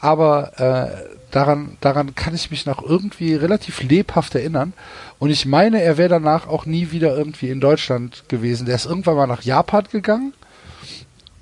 aber 0.00 0.58
äh, 0.58 1.16
daran, 1.30 1.76
daran 1.80 2.14
kann 2.14 2.34
ich 2.34 2.50
mich 2.50 2.66
noch 2.66 2.82
irgendwie 2.82 3.34
relativ 3.34 3.82
lebhaft 3.82 4.34
erinnern. 4.34 4.72
Und 5.18 5.30
ich 5.30 5.46
meine, 5.46 5.82
er 5.82 5.98
wäre 5.98 6.08
danach 6.08 6.46
auch 6.46 6.66
nie 6.66 6.92
wieder 6.92 7.16
irgendwie 7.16 7.50
in 7.50 7.60
Deutschland 7.60 8.24
gewesen. 8.28 8.66
Der 8.66 8.76
ist 8.76 8.86
irgendwann 8.86 9.16
mal 9.16 9.26
nach 9.26 9.42
Japan 9.42 9.84
gegangen. 9.90 10.34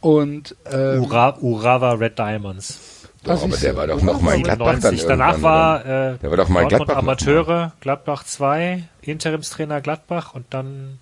Und 0.01 0.55
ähm, 0.71 1.03
Ura, 1.03 1.37
Urawa 1.41 1.93
Red 1.93 2.19
Diamonds. 2.19 2.79
Doch, 3.25 3.33
Was 3.33 3.43
aber 3.43 3.57
der 3.57 3.77
war 3.77 3.87
doch 3.89 4.03
noch 4.03 4.21
mal 4.21 4.37
in 4.37 4.45
Gladbach 4.45 4.79
dann 4.81 4.95
90. 4.95 5.07
Danach 5.09 5.43
war 5.43 5.81
äh, 5.85 6.19
Der 6.19 6.31
war 6.31 6.37
doch 6.37 6.49
mal 6.49 6.63
in 6.63 6.69
Gladbach 6.69 6.97
Amateure, 6.97 7.73
Gladbach 7.81 8.23
2, 8.23 8.85
Interimstrainer 9.03 9.81
Gladbach 9.81 10.33
und 10.35 10.47
dann 10.51 10.99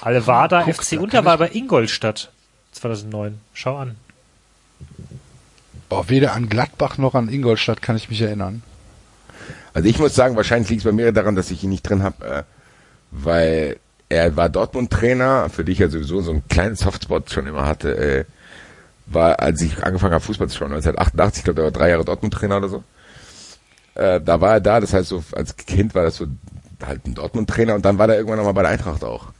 Alvada 0.00 0.62
Guck, 0.64 0.82
FC 0.82 0.98
da 1.10 1.22
er 1.22 1.38
bei 1.38 1.50
Ingolstadt 1.52 2.32
2009. 2.72 3.40
Schau 3.54 3.76
an. 3.76 3.96
Boah, 5.90 6.08
weder 6.08 6.32
an 6.32 6.48
Gladbach 6.48 6.96
noch 6.96 7.14
an 7.14 7.28
Ingolstadt 7.28 7.82
kann 7.82 7.96
ich 7.96 8.08
mich 8.08 8.22
erinnern. 8.22 8.62
Also 9.74 9.88
ich 9.88 9.98
muss 9.98 10.14
sagen, 10.14 10.36
wahrscheinlich 10.36 10.70
liegt 10.70 10.80
es 10.80 10.84
bei 10.84 10.92
mir 10.92 11.12
daran, 11.12 11.36
dass 11.36 11.50
ich 11.50 11.62
ihn 11.62 11.70
nicht 11.70 11.82
drin 11.82 12.02
habe, 12.02 12.24
äh, 12.24 12.42
weil 13.10 13.76
er 14.08 14.36
war 14.36 14.48
Dortmund-Trainer, 14.48 15.50
für 15.50 15.64
dich 15.64 15.78
ja 15.78 15.88
sowieso 15.88 16.20
so 16.22 16.30
einen 16.30 16.48
kleinen 16.48 16.76
Softspot 16.76 17.30
schon 17.30 17.46
immer 17.46 17.66
hatte, 17.66 17.96
äh, 17.96 18.24
war, 19.06 19.40
als 19.40 19.60
ich 19.60 19.82
angefangen 19.82 20.14
habe, 20.14 20.24
Fußball 20.24 20.48
zu 20.48 20.56
schauen, 20.56 20.72
1988, 20.72 21.40
ich 21.40 21.44
glaube, 21.44 21.56
der 21.56 21.64
war 21.64 21.72
drei 21.72 21.90
Jahre 21.90 22.04
Dortmund-Trainer 22.04 22.56
oder 22.56 22.68
so. 22.68 22.84
Äh, 23.94 24.20
da 24.20 24.40
war 24.40 24.54
er 24.54 24.60
da, 24.60 24.80
das 24.80 24.92
heißt 24.92 25.08
so, 25.08 25.22
als 25.32 25.56
Kind 25.56 25.94
war 25.94 26.04
das 26.04 26.16
so 26.16 26.26
halt 26.84 27.06
ein 27.06 27.14
Dortmund-Trainer 27.14 27.74
und 27.74 27.84
dann 27.84 27.98
war 27.98 28.08
er 28.08 28.16
irgendwann 28.16 28.38
nochmal 28.38 28.54
bei 28.54 28.62
der 28.62 28.70
Eintracht 28.70 29.04
auch. 29.04 29.32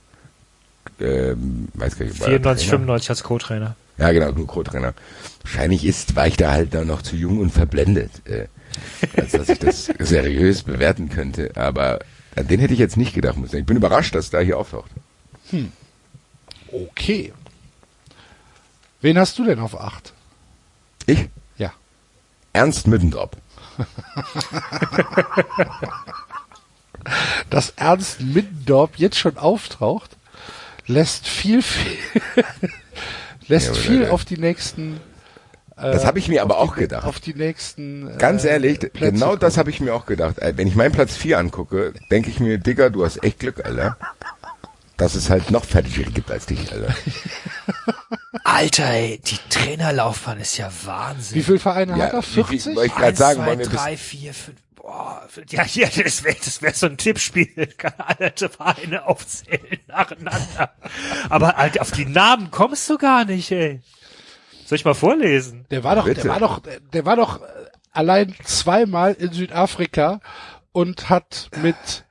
Ähm, 1.00 1.68
weiß 1.74 1.96
gar 1.96 2.06
nicht, 2.06 2.20
war 2.20 2.28
er 2.28 2.34
94, 2.34 2.68
Trainer? 2.68 2.78
95 2.80 3.10
als 3.10 3.22
Co-Trainer. 3.22 3.76
Ja, 4.00 4.10
genau, 4.12 4.30
nur 4.32 4.46
Co-Trainer. 4.46 4.94
Wahrscheinlich 5.42 5.84
ist, 5.84 6.16
war 6.16 6.26
ich 6.26 6.38
da 6.38 6.52
halt 6.52 6.72
dann 6.72 6.86
noch 6.86 7.02
zu 7.02 7.16
jung 7.16 7.38
und 7.38 7.50
verblendet, 7.50 8.26
äh, 8.26 8.46
als 9.14 9.32
dass 9.32 9.50
ich 9.50 9.58
das 9.58 9.84
seriös 9.98 10.62
bewerten 10.62 11.10
könnte. 11.10 11.52
Aber 11.54 11.98
an 12.34 12.48
den 12.48 12.60
hätte 12.60 12.72
ich 12.72 12.78
jetzt 12.78 12.96
nicht 12.96 13.12
gedacht. 13.12 13.36
muss 13.36 13.52
ich 13.52 13.66
bin 13.66 13.76
überrascht, 13.76 14.14
dass 14.14 14.30
da 14.30 14.40
hier 14.40 14.56
auftaucht. 14.56 14.90
Okay. 16.72 17.34
Wen 19.02 19.18
hast 19.18 19.38
du 19.38 19.44
denn 19.44 19.60
auf 19.60 19.78
acht? 19.78 20.14
Ich? 21.04 21.28
Ja. 21.58 21.74
Ernst 22.54 22.86
Middendorp. 22.86 23.36
Dass 27.48 27.70
Ernst 27.76 28.20
Middendorp 28.20 28.96
jetzt 28.96 29.18
schon 29.18 29.38
auftaucht, 29.38 30.16
lässt 30.86 31.26
viel, 31.26 31.62
viel 31.62 31.96
lässt 33.50 33.68
Ja, 33.68 33.74
viel 33.74 34.06
auf 34.08 34.24
die 34.24 34.38
nächsten 34.38 35.00
Das 35.76 36.04
habe 36.06 36.18
ich 36.18 36.28
mir 36.28 36.42
aber 36.42 36.58
auch 36.58 36.74
gedacht. 36.76 37.04
auf 37.06 37.20
die 37.20 37.34
nächsten 37.34 38.16
Ganz 38.18 38.44
äh, 38.44 38.48
ehrlich, 38.50 38.78
Plätze 38.80 39.12
genau 39.12 39.36
das 39.36 39.56
habe 39.58 39.70
ich 39.70 39.80
mir 39.80 39.94
auch 39.94 40.06
gedacht. 40.06 40.38
Äh, 40.38 40.54
Wenn 40.56 40.66
ich 40.66 40.74
meinen 40.74 40.92
Platz 40.92 41.16
4 41.16 41.38
angucke, 41.38 41.92
denke 42.10 42.30
ich 42.30 42.40
mir, 42.40 42.58
Digga, 42.58 42.88
du 42.90 43.04
hast 43.04 43.22
echt 43.22 43.38
Glück, 43.40 43.64
Alter. 43.64 43.96
Dass 44.96 45.14
es 45.14 45.30
halt 45.30 45.50
noch 45.50 45.64
fertigere 45.64 46.10
gibt 46.10 46.30
als 46.30 46.44
dich, 46.46 46.70
Alter. 46.72 46.94
Alter, 48.44 48.84
ey, 48.90 49.18
die 49.24 49.38
Trainerlaufbahn 49.48 50.38
ist 50.40 50.56
ja 50.58 50.70
Wahnsinn. 50.84 51.36
Wie 51.38 51.42
viele 51.42 51.58
Vereine 51.58 51.96
Ja, 51.96 52.06
hat 52.06 52.12
er? 52.12 52.18
wie 52.20 52.24
viel- 52.24 52.44
40? 52.44 52.76
wollte 52.76 52.86
ich 52.86 52.94
gerade 52.94 53.16
sagen, 53.16 53.38
zwei, 53.40 53.46
wollen 53.46 53.58
wir 53.60 53.66
bis, 53.68 53.74
drei, 53.80 53.96
vier, 53.96 54.34
fünf. 54.34 54.56
Boah, 54.80 55.28
ja, 55.50 55.62
hier, 55.62 55.88
das 55.88 56.24
wäre 56.24 56.36
das 56.36 56.62
wär 56.62 56.72
so 56.72 56.86
ein 56.86 56.96
Tippspiel. 56.96 57.66
Kann 57.76 57.94
alle 57.98 58.32
Vereine 58.36 59.06
aufzählen 59.06 59.78
nacheinander. 59.86 60.74
Aber 61.28 61.56
halt, 61.56 61.80
auf 61.80 61.90
die 61.90 62.06
Namen 62.06 62.50
kommst 62.50 62.88
du 62.88 62.96
gar 62.96 63.24
nicht, 63.24 63.50
ey. 63.52 63.82
Soll 64.64 64.76
ich 64.76 64.84
mal 64.84 64.94
vorlesen? 64.94 65.66
Der 65.70 65.84
war 65.84 65.96
doch, 65.96 66.04
Bitte. 66.04 66.22
der 66.22 66.30
war 66.30 66.40
doch, 66.40 66.62
der 66.92 67.04
war 67.04 67.16
doch 67.16 67.42
äh, 67.42 67.46
allein 67.90 68.34
zweimal 68.44 69.12
in 69.14 69.32
Südafrika 69.32 70.20
und 70.72 71.10
hat 71.10 71.50
mit 71.60 72.06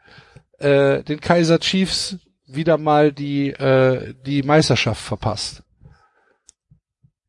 äh, 0.59 1.03
den 1.03 1.21
Kaiser 1.21 1.59
Chiefs 1.59 2.17
wieder 2.45 2.77
mal 2.77 3.13
die 3.13 3.51
äh, 3.51 4.13
die 4.25 4.43
Meisterschaft 4.43 5.01
verpasst. 5.01 5.63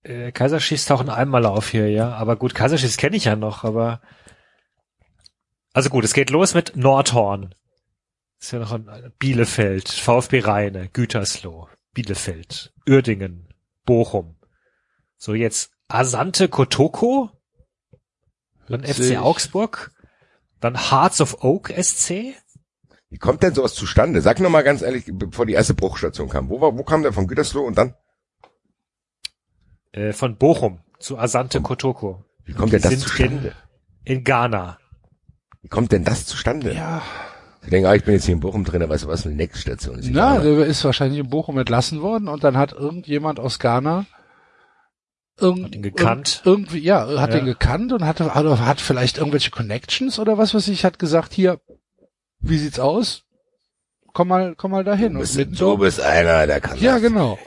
Äh, 0.02 0.32
Kaiserschieß 0.32 0.86
tauchen 0.86 1.10
einmal 1.10 1.46
auf 1.46 1.68
hier, 1.68 1.88
ja. 1.88 2.10
Aber 2.12 2.36
gut, 2.36 2.54
Kaiserschieß 2.54 2.96
kenne 2.96 3.16
ich 3.16 3.24
ja 3.24 3.36
noch, 3.36 3.64
aber. 3.64 4.00
Also 5.72 5.90
gut, 5.90 6.04
es 6.04 6.14
geht 6.14 6.30
los 6.30 6.54
mit 6.54 6.76
Nordhorn. 6.76 7.54
Ist 8.40 8.52
ja 8.52 8.58
noch 8.58 8.72
ein 8.72 9.12
Bielefeld, 9.18 9.88
VfB 9.88 10.40
Rheine, 10.40 10.88
Gütersloh, 10.88 11.68
Bielefeld, 11.92 12.72
Uerdingen, 12.88 13.52
Bochum. 13.84 14.36
So, 15.16 15.34
jetzt 15.34 15.72
Asante 15.88 16.48
Kotoko, 16.48 17.30
dann. 18.66 18.84
FC 18.84 19.18
Augsburg, 19.18 19.92
dann 20.60 20.90
Hearts 20.90 21.20
of 21.20 21.44
Oak 21.44 21.70
SC. 21.70 22.34
wie 23.10 23.18
kommt 23.18 23.42
denn 23.42 23.54
sowas 23.54 23.74
zustande? 23.74 24.22
Sag 24.22 24.40
nur 24.40 24.50
mal 24.50 24.62
ganz 24.62 24.82
ehrlich, 24.82 25.04
bevor 25.12 25.46
die 25.46 25.52
erste 25.52 25.74
Bruchstation 25.74 26.28
kam. 26.28 26.48
Wo, 26.48 26.60
war, 26.60 26.76
wo 26.78 26.82
kam 26.84 27.02
der 27.02 27.12
von 27.12 27.26
Gütersloh 27.26 27.64
und 27.64 27.76
dann? 27.76 27.94
Äh, 29.92 30.12
von 30.12 30.36
Bochum 30.36 30.80
zu 30.98 31.18
Asante 31.18 31.60
Kotoko. 31.60 32.24
Wie 32.44 32.54
kommt 32.54 32.72
denn 32.72 32.82
das 32.82 33.00
zustande? 33.00 33.54
in, 34.04 34.16
in 34.18 34.24
Ghana. 34.24 34.78
Wie 35.62 35.68
kommt 35.68 35.92
denn 35.92 36.04
das 36.04 36.26
zustande? 36.26 36.72
Ja, 36.74 37.02
Ich 37.62 37.68
denke, 37.70 37.88
ah, 37.88 37.94
ich 37.94 38.04
bin 38.04 38.14
jetzt 38.14 38.24
hier 38.24 38.34
in 38.34 38.40
Bochum 38.40 38.64
drin, 38.64 38.86
weißt 38.88 39.04
du 39.04 39.08
was, 39.08 39.26
eine 39.26 39.34
Next-Station 39.34 39.98
ist. 39.98 40.08
na, 40.10 40.36
egal. 40.40 40.56
der 40.56 40.66
ist 40.66 40.84
wahrscheinlich 40.84 41.20
in 41.20 41.28
Bochum 41.28 41.58
entlassen 41.58 42.00
worden 42.00 42.28
und 42.28 42.42
dann 42.44 42.56
hat 42.56 42.72
irgendjemand 42.72 43.38
aus 43.38 43.58
Ghana 43.58 44.06
irgend, 45.38 45.64
Hat 45.66 45.74
ihn 45.74 45.82
gekannt. 45.82 46.42
Irgend, 46.44 46.66
irgendwie, 46.68 46.84
ja, 46.86 47.20
hat 47.20 47.32
Ja. 47.34 47.40
ihn 47.40 47.46
gekannt 47.46 47.92
und 47.92 48.04
hatte, 48.04 48.24
oder 48.24 48.64
hat 48.64 48.80
vielleicht 48.80 49.18
irgendwelche 49.18 49.50
Connections 49.50 50.18
oder 50.18 50.38
was 50.38 50.54
weiß 50.54 50.68
ich, 50.68 50.84
hat 50.84 50.98
gesagt, 50.98 51.32
hier, 51.32 51.60
wie 52.40 52.58
sieht's 52.58 52.78
aus? 52.80 53.24
Komm 54.12 54.28
mal, 54.28 54.54
komm 54.56 54.70
mal 54.72 54.82
dahin. 54.84 55.12
du, 55.12 55.18
Und 55.18 55.20
bist, 55.20 55.34
du 55.34 55.38
Middendorf, 55.40 55.80
bist 55.80 56.00
einer, 56.00 56.46
der 56.46 56.60
kann 56.60 56.78
ja, 56.78 56.94
das. 56.94 57.02
genau. 57.02 57.38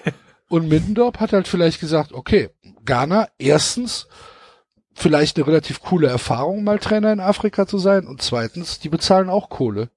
Und 0.49 0.69
Middendorp 0.69 1.19
hat 1.19 1.33
halt 1.33 1.47
vielleicht 1.47 1.79
gesagt, 1.79 2.13
okay, 2.13 2.49
Ghana, 2.85 3.27
erstens, 3.39 4.07
vielleicht 4.93 5.37
eine 5.37 5.47
relativ 5.47 5.81
coole 5.81 6.07
Erfahrung, 6.07 6.63
mal 6.63 6.79
Trainer 6.79 7.11
in 7.11 7.19
Afrika 7.19 7.65
zu 7.67 7.77
sein 7.77 8.05
und 8.07 8.21
zweitens, 8.21 8.79
die 8.79 8.89
bezahlen 8.89 9.29
auch 9.29 9.49
Kohle. 9.49 9.89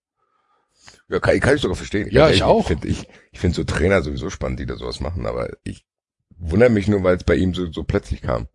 Ja, 1.08 1.20
kann, 1.20 1.38
kann 1.40 1.54
ich 1.56 1.62
sogar 1.62 1.76
verstehen. 1.76 2.08
Ja, 2.10 2.26
ich 2.28 2.40
ehrlich, 2.40 2.42
auch. 2.42 2.60
Ich 2.60 2.66
finde 2.66 2.88
ich, 2.88 3.08
ich 3.32 3.38
find 3.38 3.54
so 3.54 3.64
Trainer 3.64 4.02
sowieso 4.02 4.30
spannend, 4.30 4.58
die 4.60 4.66
da 4.66 4.76
sowas 4.76 5.00
machen, 5.00 5.26
aber 5.26 5.50
ich 5.62 5.84
wundere 6.38 6.70
mich 6.70 6.88
nur, 6.88 7.02
weil 7.04 7.16
es 7.16 7.24
bei 7.24 7.36
ihm 7.36 7.54
so, 7.54 7.70
so 7.70 7.84
plötzlich 7.84 8.22
kam. 8.22 8.48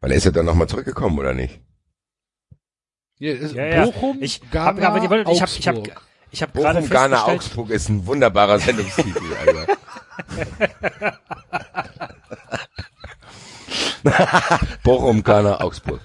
Weil 0.00 0.10
er 0.10 0.16
ist 0.16 0.24
ja 0.24 0.32
dann 0.32 0.46
nochmal 0.46 0.68
zurückgekommen, 0.68 1.18
oder 1.18 1.32
nicht? 1.32 1.60
Ja, 3.18 3.34
ja. 3.34 3.84
Bochum, 3.84 4.18
Ich 4.20 4.40
Ghana, 4.50 4.82
hab, 4.82 5.10
wollen, 5.10 5.28
ich 5.28 5.40
habe 5.40 5.52
ich 5.56 5.68
hab, 5.68 5.76
Augsburg. 5.76 6.02
ich 6.32 6.42
hab 6.42 6.52
gerade 6.54 6.80
Bochum, 6.80 6.90
Ghana, 6.90 7.24
Augsburg 7.26 7.70
ist 7.70 7.88
ein 7.88 8.04
wunderbarer 8.06 8.58
Sendungstitel, 8.58 9.22
Alter. 9.46 9.66
Bochum, 14.82 15.22
Ghana, 15.22 15.60
Augsburg. 15.60 16.00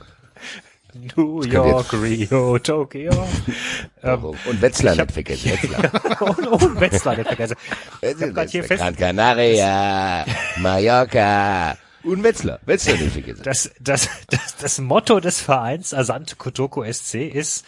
New 1.16 1.44
York, 1.44 1.94
Rio, 1.94 2.58
Tokio. 2.60 3.12
ähm. 4.04 4.24
Und 4.24 4.62
Wetzlar 4.62 4.96
nicht 4.96 5.12
vergessen, 5.12 5.52
Wetzlar. 5.62 6.22
und, 6.22 6.48
und 6.48 6.80
Wetzlar 6.82 7.16
nicht 7.18 7.28
vergessen. 7.28 7.56
Ich 8.02 8.22
hab 8.22 8.34
grad 8.34 8.50
hier 8.50 8.64
fest- 8.64 8.82
Gran 8.82 8.96
Canaria, 8.96 10.26
Mallorca, 10.58 11.78
Und 12.04 12.24
Wetzlar. 12.24 12.60
Wetzlar 12.66 12.98
nicht 12.98 13.12
vergessen. 13.14 13.42
Das, 13.44 13.70
das, 13.80 14.10
das, 14.30 14.56
das 14.58 14.80
Motto 14.80 15.20
des 15.20 15.40
Vereins 15.40 15.94
Asante 15.94 16.36
Kotoko 16.36 16.84
SC 16.92 17.16
ist 17.28 17.64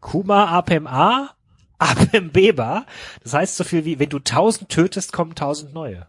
Kuma 0.00 0.46
APMA, 0.58 1.30
APM 1.78 2.30
Beba. 2.30 2.84
Das 3.22 3.32
heißt 3.34 3.56
so 3.56 3.64
viel 3.64 3.84
wie, 3.86 3.98
wenn 3.98 4.10
du 4.10 4.18
tausend 4.18 4.68
tötest, 4.70 5.12
kommen 5.14 5.34
tausend 5.34 5.72
neue. 5.72 6.06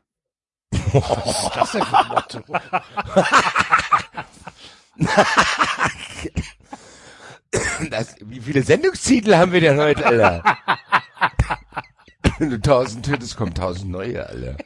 Das 0.94 1.74
ist 1.74 1.74
ja 1.76 1.86
für 1.86 1.98
ein 1.98 2.08
Motto. 2.08 2.40
Das, 7.90 8.16
wie 8.22 8.40
viele 8.40 8.64
Sendungstitel 8.64 9.36
haben 9.36 9.52
wir 9.52 9.62
denn 9.62 9.78
heute, 9.80 10.06
Alter? 10.06 10.44
Wenn 12.38 12.50
du 12.52 12.62
tausend 12.62 13.06
tötest, 13.06 13.36
kommen 13.36 13.54
tausend 13.54 13.92
neue, 13.92 14.26
Alter. 14.26 14.58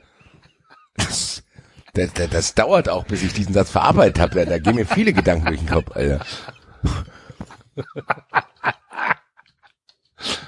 Das, 0.98 1.44
das, 1.94 2.14
das, 2.14 2.30
das 2.30 2.54
dauert 2.56 2.90
auch, 2.90 3.06
bis 3.06 3.24
ich 3.24 3.34
diesen 3.34 3.54
Satz 3.54 3.72
verarbeitet 3.72 4.20
habe. 4.20 4.36
Da, 4.36 4.46
da 4.46 4.60
gehen 4.60 4.76
mir 4.76 4.86
viele 4.86 5.14
Gedanken 5.14 5.48
durch 5.48 5.60
den 5.60 5.70
Kopf, 5.70 5.92
Alter. 5.96 6.20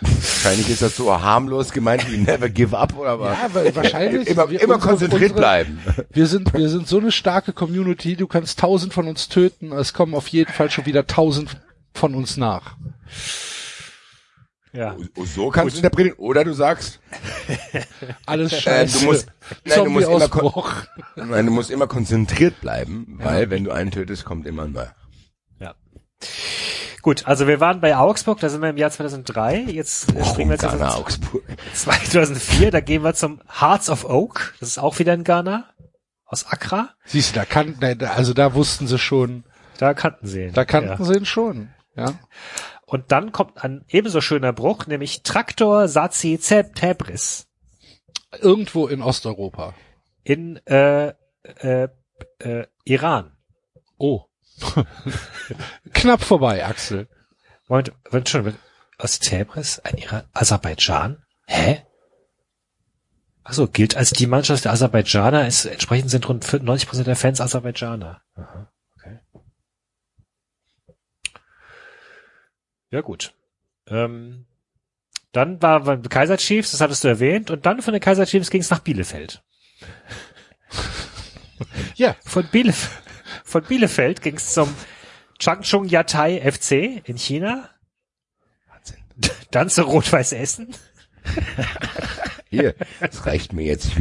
Wahrscheinlich 0.01 0.69
ist 0.69 0.81
das 0.81 0.95
so 0.95 1.11
harmlos 1.11 1.71
gemeint 1.71 2.09
wie 2.11 2.17
never 2.17 2.49
give 2.49 2.77
up 2.77 2.97
oder 2.97 3.19
was? 3.19 3.37
Ja, 3.37 3.53
wa- 3.53 3.75
wahrscheinlich. 3.75 4.27
Immer, 4.27 4.49
Wir- 4.49 4.61
immer 4.61 4.75
unsere- 4.75 4.89
konzentriert 4.91 5.31
unsere- 5.31 5.39
bleiben. 5.39 5.79
Wir 6.11 6.27
sind, 6.27 6.53
wir 6.53 6.69
sind 6.69 6.87
so 6.87 6.99
eine 6.99 7.11
starke 7.11 7.53
Community, 7.53 8.15
du 8.15 8.27
kannst 8.27 8.59
tausend 8.59 8.93
von 8.93 9.07
uns 9.07 9.27
töten, 9.29 9.71
es 9.71 9.93
kommen 9.93 10.13
auf 10.15 10.27
jeden 10.29 10.51
Fall 10.51 10.69
schon 10.71 10.85
wieder 10.85 11.05
tausend 11.07 11.57
von 11.93 12.15
uns 12.15 12.37
nach. 12.37 12.75
Ja. 14.73 14.95
Oh, 15.15 15.23
So 15.25 15.49
kannst 15.49 15.75
du 15.75 15.79
interpretieren. 15.79 16.17
Oder 16.19 16.43
du 16.43 16.53
sagst, 16.53 16.99
Alles 18.25 18.51
äh, 18.53 18.61
scheiße. 18.61 18.99
du 18.99 19.05
musst, 19.05 19.27
nein, 19.65 19.83
du 19.85 19.89
musst 19.89 20.07
immer, 20.07 20.75
nein, 21.15 21.45
du 21.45 21.51
musst 21.51 21.71
immer 21.71 21.87
konzentriert 21.87 22.61
bleiben, 22.61 23.17
weil 23.23 23.49
wenn 23.49 23.63
du 23.63 23.71
einen 23.71 23.91
tötest, 23.91 24.25
kommt 24.25 24.45
immer 24.45 24.63
ein 24.63 24.73
neuer. 24.73 24.93
Gut, 27.01 27.25
also 27.25 27.47
wir 27.47 27.59
waren 27.59 27.79
bei 27.79 27.95
Augsburg, 27.95 28.39
da 28.39 28.49
sind 28.49 28.61
wir 28.61 28.69
im 28.69 28.77
Jahr 28.77 28.91
2003. 28.91 29.65
Jetzt 29.69 30.13
äh, 30.13 30.25
springen 30.25 30.49
wir 30.49 30.55
jetzt 30.55 30.63
Ghana, 30.63 30.95
Augsburg. 30.95 31.43
2004, 31.73 32.71
da 32.71 32.81
gehen 32.81 33.03
wir 33.03 33.13
zum 33.13 33.41
Hearts 33.47 33.89
of 33.89 34.03
Oak. 34.05 34.55
Das 34.59 34.69
ist 34.69 34.77
auch 34.77 34.99
wieder 34.99 35.13
in 35.13 35.23
Ghana. 35.23 35.69
Aus 36.25 36.45
Accra. 36.47 36.89
Siehst 37.05 37.31
du, 37.31 37.39
da 37.39 37.45
kannten, 37.45 38.03
also 38.03 38.33
da 38.33 38.53
wussten 38.53 38.87
sie 38.87 38.99
schon, 38.99 39.45
Da 39.77 39.93
kannten 39.93 40.27
sie 40.27 40.45
ihn. 40.47 40.53
da 40.53 40.65
kannten 40.65 40.89
ja. 40.99 41.03
sie 41.05 41.13
ihn 41.13 41.25
schon, 41.25 41.69
ja. 41.95 42.15
Und 42.85 43.11
dann 43.13 43.31
kommt 43.31 43.63
ein 43.63 43.85
ebenso 43.87 44.19
schöner 44.19 44.51
Bruch, 44.51 44.87
nämlich 44.87 45.23
Traktor 45.23 45.87
Sazi 45.87 46.37
Tebris 46.37 47.47
Irgendwo 48.39 48.87
in 48.87 49.01
Osteuropa. 49.01 49.73
in 50.23 50.57
äh, 50.65 51.13
äh, 51.61 51.87
äh, 52.39 52.67
Iran. 52.83 53.31
Oh. 53.97 54.25
Knapp 55.93 56.23
vorbei, 56.23 56.65
Axel. 56.65 57.07
Moment, 57.67 57.91
Moment 58.05 58.29
schon, 58.29 58.57
aus 58.97 59.19
Tebris, 59.19 59.79
ein 59.79 59.97
Iran, 59.97 60.23
Aserbaidschan? 60.33 61.23
Hä? 61.45 61.83
Achso, 63.43 63.67
gilt 63.67 63.95
als 63.95 64.11
die 64.11 64.27
Mannschaft 64.27 64.65
der 64.65 64.73
Aserbaidschaner, 64.73 65.47
ist, 65.47 65.65
entsprechend 65.65 66.11
sind 66.11 66.27
rund 66.27 66.63
90 66.63 66.89
Prozent 66.89 67.07
der 67.07 67.15
Fans 67.15 67.39
Aserbaidschaner. 67.39 68.21
Aha, 68.35 68.71
okay. 68.97 69.19
Ja, 72.89 72.99
gut. 72.99 73.33
Ähm, 73.87 74.47
dann 75.31 75.61
war 75.61 75.85
war 75.85 75.97
Kaiser 76.01 76.35
Chiefs, 76.35 76.71
das 76.71 76.81
hattest 76.81 77.05
du 77.05 77.07
erwähnt, 77.07 77.49
und 77.49 77.65
dann 77.65 77.81
von 77.81 77.93
den 77.93 78.01
Kaiser 78.01 78.25
Chiefs 78.25 78.49
ging 78.49 78.59
es 78.59 78.69
nach 78.69 78.79
Bielefeld. 78.79 79.41
Ja, 81.95 82.15
Von, 82.25 82.47
Bielef 82.47 83.01
von 83.47 83.63
Bielefeld 83.63 84.21
ging 84.21 84.35
es 84.35 84.53
zum 84.53 84.73
Changchun 85.39 85.87
Yatai 85.87 86.51
FC 86.51 87.01
in 87.07 87.17
China. 87.17 87.69
Dann 89.51 89.69
zu 89.69 89.83
Rot-Weiß 89.83 90.33
Essen. 90.33 90.75
Hier, 92.49 92.75
das 92.99 93.25
reicht 93.25 93.53
mir 93.53 93.65
jetzt. 93.65 93.91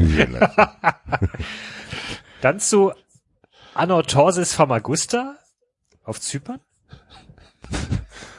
Dann 2.41 2.61
zu 2.61 2.93
Anorthosis 3.75 4.53
Famagusta 4.53 5.37
auf 6.03 6.21
Zypern. 6.21 6.61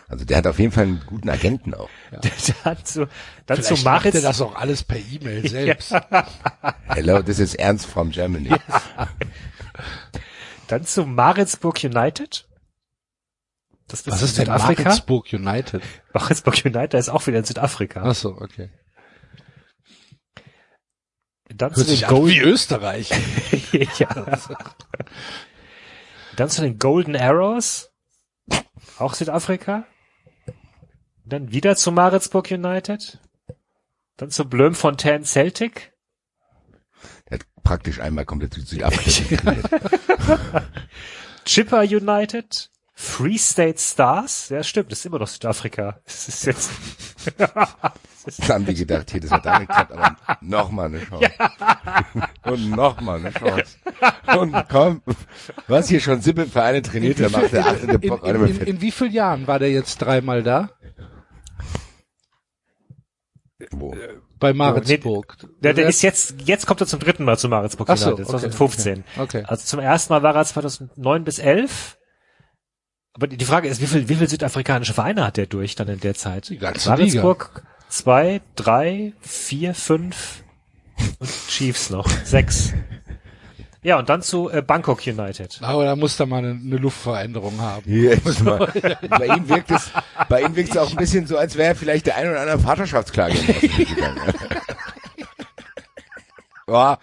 Also 0.09 0.25
der 0.25 0.37
hat 0.37 0.47
auf 0.47 0.59
jeden 0.59 0.71
Fall 0.71 0.83
einen 0.83 1.03
guten 1.05 1.29
Agenten 1.29 1.73
auch. 1.73 1.89
Dann 2.11 2.85
zu, 2.85 3.07
dann 3.45 3.63
zu 3.63 3.75
vielleicht 3.75 3.85
macht 3.85 4.05
er 4.05 4.21
das 4.21 4.41
auch 4.41 4.55
alles 4.55 4.83
per 4.83 4.97
E-Mail 4.97 5.47
selbst. 5.49 5.93
Hello, 6.87 7.21
this 7.21 7.39
is 7.39 7.55
Ernst 7.55 7.85
from 7.85 8.11
Germany. 8.11 8.51
Dann 10.67 10.85
zu 10.85 11.05
Maritzburg 11.05 11.83
United. 11.83 12.47
Das 13.87 14.05
Was 14.05 14.19
in 14.19 14.25
ist 14.25 14.37
denn 14.37 14.45
Südafrika? 14.45 14.83
Maritzburg 14.83 15.33
United? 15.33 15.81
Maritzburg 16.13 16.65
United 16.65 16.93
ist 16.95 17.09
auch 17.09 17.25
wieder 17.25 17.39
in 17.39 17.45
Südafrika. 17.45 18.03
Ach 18.03 18.15
so, 18.15 18.29
okay. 18.31 18.69
Dann 21.47 21.73
zu 21.73 21.77
Hört 21.77 21.87
den 21.87 21.95
sich 21.95 22.07
an 22.07 22.15
wie 22.15 22.19
Golden, 22.19 22.41
Österreich. 22.41 23.09
ja. 23.97 24.39
Dann 26.35 26.49
zu 26.49 26.61
den 26.61 26.77
Golden 26.77 27.15
Arrows. 27.15 27.91
Auch 28.99 29.13
Südafrika. 29.13 29.85
Dann 31.25 31.51
wieder 31.51 31.75
zu 31.77 31.91
Maritzburg 31.91 32.51
United. 32.51 33.19
Dann 34.17 34.29
zu 34.29 34.45
Bloemfontein 34.45 35.23
Celtic. 35.23 35.93
Praktisch 37.67 37.99
einmal 37.99 38.23
komplett 38.23 38.53
Südafrika. 38.53 39.55
Chipper 41.45 41.81
United. 41.81 42.69
Free 42.93 43.37
State 43.37 43.77
Stars. 43.77 44.47
Ja, 44.49 44.63
stimmt, 44.63 44.91
das 44.91 44.99
ist 44.99 45.05
immer 45.05 45.19
noch 45.19 45.27
Südafrika. 45.27 45.99
Das 46.05 46.29
ist 46.29 46.45
jetzt, 46.45 46.71
Dann 47.37 48.47
haben 48.47 48.65
die 48.65 48.73
gedacht, 48.73 49.11
hier, 49.11 49.19
das 49.19 49.31
hat 49.31 49.45
damit 49.45 49.67
geklappt, 49.67 49.91
aber 49.91 50.37
nochmal 50.39 50.85
eine 50.85 51.03
Chance. 51.03 51.29
Und 52.43 52.69
nochmal 52.71 53.19
eine 53.19 53.31
Chance. 53.33 53.77
Und 54.37 54.55
komm, 54.69 55.01
was 55.67 55.89
hier 55.89 55.99
schon 55.99 56.21
sieben 56.21 56.49
Vereine 56.49 56.81
trainiert, 56.81 57.19
der 57.19 57.29
macht 57.29 57.51
der 57.51 57.65
achte 57.67 57.85
In, 57.85 57.99
Bock 58.09 58.25
in, 58.25 58.35
in, 58.35 58.53
fit. 58.53 58.67
in 58.67 58.81
wie 58.81 58.91
vielen 58.91 59.11
Jahren 59.11 59.47
war 59.47 59.59
der 59.59 59.71
jetzt 59.71 59.97
dreimal 59.97 60.41
da? 60.41 60.69
Wo? 63.71 63.93
Bei 64.39 64.53
Maritzburg. 64.53 65.37
der, 65.61 65.73
der 65.73 65.87
ist 65.87 66.01
jetzt, 66.01 66.35
jetzt 66.45 66.65
kommt 66.65 66.81
er 66.81 66.87
zum 66.87 66.99
dritten 66.99 67.23
Mal 67.23 67.37
zu 67.37 67.49
Maritzburg 67.49 67.89
Ach 67.89 67.97
so, 67.97 68.13
okay, 68.13 68.23
2015. 68.23 69.03
Okay. 69.17 69.43
Also 69.47 69.65
zum 69.65 69.79
ersten 69.79 70.13
Mal 70.13 70.23
war 70.23 70.35
er 70.35 70.45
2009 70.45 71.23
bis 71.23 71.39
11. 71.39 71.97
Aber 73.13 73.27
die 73.27 73.45
Frage 73.45 73.67
ist, 73.67 73.81
wie 73.81 73.87
viel, 73.87 74.09
wie 74.09 74.15
viel 74.15 74.29
südafrikanische 74.29 74.93
Vereine 74.93 75.25
hat 75.25 75.37
der 75.37 75.47
durch 75.47 75.75
dann 75.75 75.87
in 75.87 75.99
der 75.99 76.13
Zeit? 76.13 76.49
Die 76.49 76.59
ganze 76.59 76.89
Maritzburg, 76.89 77.63
zwei, 77.89 78.41
drei, 78.55 79.13
vier, 79.21 79.73
fünf 79.73 80.43
und 81.19 81.29
Chiefs 81.47 81.89
noch, 81.89 82.07
sechs. 82.09 82.73
Ja, 83.87 83.97
und 83.97 84.09
dann 84.09 84.21
zu 84.21 84.49
äh, 84.49 84.61
Bangkok 84.61 85.07
United. 85.07 85.59
Aber 85.61 85.85
da 85.85 85.95
muss 85.95 86.17
da 86.17 86.25
mal 86.25 86.39
eine, 86.39 86.59
eine 86.61 86.75
Luftveränderung 86.75 87.61
haben. 87.61 87.85
Hier 87.85 88.11
ist 88.25 88.43
mal. 88.43 88.69
Bei 89.07 89.27
ihm 89.27 89.47
wirkt 89.47 89.71
es, 89.71 89.91
bei 90.27 90.41
ihm 90.41 90.57
wirkt 90.57 90.71
es 90.71 90.77
auch 90.77 90.89
ein 90.89 90.97
bisschen 90.97 91.25
so, 91.25 91.37
als 91.37 91.55
wäre 91.55 91.73
vielleicht 91.73 92.05
der 92.05 92.17
ein 92.17 92.27
oder 92.27 92.41
andere 92.41 92.59
Vaterschaftsklage 92.59 93.37
gegangen. 93.37 94.19
Ja, 96.69 96.99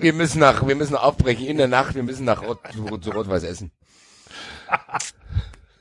wir 0.00 0.12
müssen 0.14 0.40
nach, 0.40 0.66
wir 0.66 0.74
müssen 0.74 0.96
aufbrechen 0.96 1.46
in 1.46 1.58
der 1.58 1.68
Nacht, 1.68 1.94
wir 1.94 2.02
müssen 2.02 2.24
nach 2.24 2.42
Rot, 2.42 2.58
zu, 2.72 2.98
zu 2.98 3.10
Rot-Weiß 3.12 3.44
essen. 3.44 3.70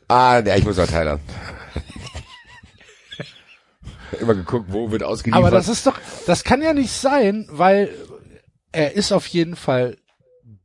Ah, 0.07 0.41
ja, 0.45 0.55
ich 0.57 0.63
muss 0.63 0.77
nach 0.77 0.85
Thailand. 0.85 1.21
Immer 4.19 4.35
geguckt, 4.35 4.67
wo 4.69 4.91
wird 4.91 5.01
ausgeliefert. 5.01 5.43
Aber 5.43 5.49
das 5.49 5.67
ist 5.67 5.87
doch, 5.87 5.97
das 6.27 6.43
kann 6.43 6.61
ja 6.61 6.73
nicht 6.73 6.91
sein, 6.91 7.47
weil 7.49 7.89
er 8.77 8.93
ist 8.93 9.11
auf 9.11 9.27
jeden 9.27 9.55
Fall 9.55 9.97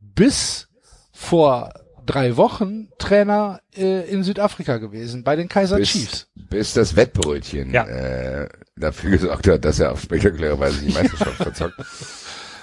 bis 0.01 0.69
vor 1.13 1.73
drei 2.05 2.37
Wochen 2.37 2.89
Trainer 2.99 3.61
äh, 3.75 4.09
in 4.11 4.23
Südafrika 4.25 4.77
gewesen, 4.79 5.25
bei 5.25 5.37
den 5.37 5.49
Kaiser 5.49 5.77
bis, 5.77 5.89
Chiefs. 5.91 6.27
bis 6.35 6.75
das 6.75 6.95
Wettbrötchen 6.97 7.73
Ja. 7.73 7.85
äh, 7.87 8.49
dafür 8.77 9.11
gesorgt 9.13 9.47
hat, 9.49 9.65
dass 9.65 9.79
er 9.81 9.93
auf 9.93 10.03
spektakuläre 10.03 10.59
Weise 10.59 10.85
die 10.85 10.93
Meisterschaft 10.93 11.37
verzockt. 11.37 11.77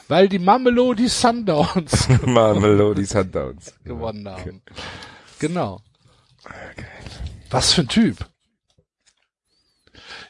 Weil 0.08 0.28
die 0.30 0.40
Mamelodi 0.40 1.08
Sundowns 1.08 2.08
Mamelody 2.26 3.06
Sundowns. 3.06 3.74
gewonnen 3.84 4.28
haben. 4.28 4.62
Genau. 5.40 5.82
Was 7.50 7.74
für 7.74 7.82
ein 7.82 7.88
Typ. 7.88 8.29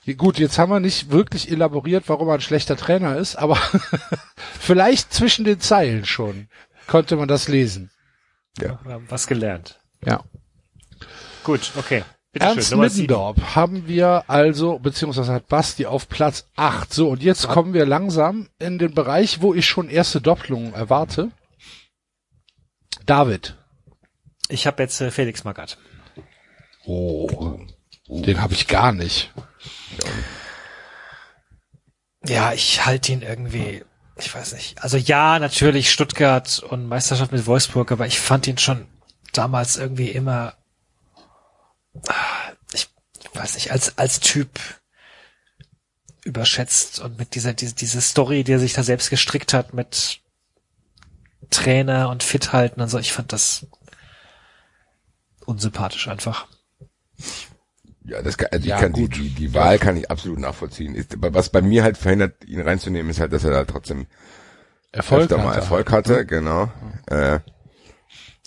Ja, 0.09 0.15
Gut, 0.15 0.39
jetzt 0.39 0.57
haben 0.57 0.71
wir 0.71 0.79
nicht 0.79 1.11
wirklich 1.11 1.51
elaboriert, 1.51 2.05
warum 2.07 2.27
er 2.29 2.35
ein 2.35 2.41
schlechter 2.41 2.75
Trainer 2.75 3.17
ist, 3.17 3.35
aber 3.35 3.55
vielleicht 4.59 5.13
zwischen 5.13 5.45
den 5.45 5.59
Zeilen 5.59 6.05
schon 6.05 6.47
konnte 6.87 7.15
man 7.15 7.27
das 7.27 7.47
lesen. 7.47 7.91
Wir 8.57 8.79
haben 8.85 9.05
was 9.09 9.27
gelernt. 9.27 9.79
Ja. 10.03 10.23
Gut, 11.43 11.71
okay. 11.77 12.03
Bitte 12.31 12.45
Ernst 12.45 12.69
schön. 12.69 12.79
Middendorp 12.79 13.55
haben 13.55 13.87
wir 13.87 14.23
also, 14.27 14.79
beziehungsweise 14.79 15.33
hat 15.33 15.47
Basti 15.47 15.85
auf 15.85 16.09
Platz 16.09 16.47
8. 16.55 16.93
So, 16.93 17.09
und 17.09 17.23
jetzt 17.23 17.47
kommen 17.47 17.73
wir 17.73 17.85
langsam 17.85 18.49
in 18.59 18.77
den 18.77 18.93
Bereich, 18.93 19.41
wo 19.41 19.53
ich 19.53 19.67
schon 19.67 19.89
erste 19.89 20.21
Doppelungen 20.21 20.73
erwarte. 20.73 21.31
David. 23.05 23.55
Ich 24.47 24.67
habe 24.67 24.81
jetzt 24.83 25.01
äh, 25.01 25.11
Felix 25.11 25.43
Magath. 25.43 25.77
Oh, 26.85 27.59
den 28.07 28.41
habe 28.41 28.53
ich 28.53 28.67
gar 28.67 28.91
nicht. 28.91 29.31
Ja, 32.25 32.53
ich 32.53 32.85
halte 32.85 33.11
ihn 33.11 33.21
irgendwie, 33.21 33.83
ich 34.17 34.33
weiß 34.33 34.53
nicht. 34.53 34.83
Also 34.83 34.97
ja, 34.97 35.39
natürlich 35.39 35.91
Stuttgart 35.91 36.59
und 36.59 36.87
Meisterschaft 36.87 37.31
mit 37.31 37.45
Wolfsburg, 37.45 37.91
aber 37.91 38.07
ich 38.07 38.19
fand 38.19 38.47
ihn 38.47 38.57
schon 38.57 38.87
damals 39.31 39.77
irgendwie 39.77 40.09
immer, 40.09 40.55
ah, 42.07 42.51
ich 42.73 42.89
weiß 43.33 43.55
nicht, 43.55 43.71
als, 43.71 43.97
als 43.97 44.19
Typ 44.19 44.59
überschätzt 46.23 46.99
und 46.99 47.17
mit 47.17 47.35
dieser, 47.35 47.53
diese, 47.53 47.73
diese 47.73 48.01
Story, 48.01 48.43
die 48.43 48.53
er 48.53 48.59
sich 48.59 48.73
da 48.73 48.83
selbst 48.83 49.09
gestrickt 49.09 49.53
hat 49.53 49.73
mit 49.73 50.19
Trainer 51.49 52.09
und 52.09 52.23
fit 52.23 52.53
halten 52.53 52.81
und 52.81 52.89
so, 52.89 52.99
ich 52.99 53.13
fand 53.13 53.33
das 53.33 53.65
unsympathisch 55.45 56.07
einfach. 56.07 56.47
Ja, 58.03 58.21
das 58.21 58.37
kann, 58.37 58.49
also 58.51 58.67
Ja, 58.67 58.75
ich 58.75 58.81
kann 58.81 58.91
gut. 58.93 59.15
die, 59.15 59.29
die, 59.29 59.35
die 59.35 59.53
Wahl 59.53 59.77
kann 59.77 59.97
ich 59.97 60.09
absolut 60.09 60.39
nachvollziehen. 60.39 60.95
Ist, 60.95 61.15
was 61.19 61.49
bei 61.49 61.61
mir 61.61 61.83
halt 61.83 61.97
verhindert, 61.97 62.45
ihn 62.45 62.61
reinzunehmen, 62.61 63.09
ist 63.09 63.19
halt, 63.19 63.33
dass 63.33 63.43
er 63.43 63.51
da 63.51 63.65
trotzdem 63.65 64.07
Erfolg 64.91 65.23
öfter 65.23 65.37
mal 65.37 65.49
hatte. 65.49 65.59
Erfolg 65.59 65.91
hatte, 65.91 66.25
genau. 66.25 66.71
Äh, 67.07 67.39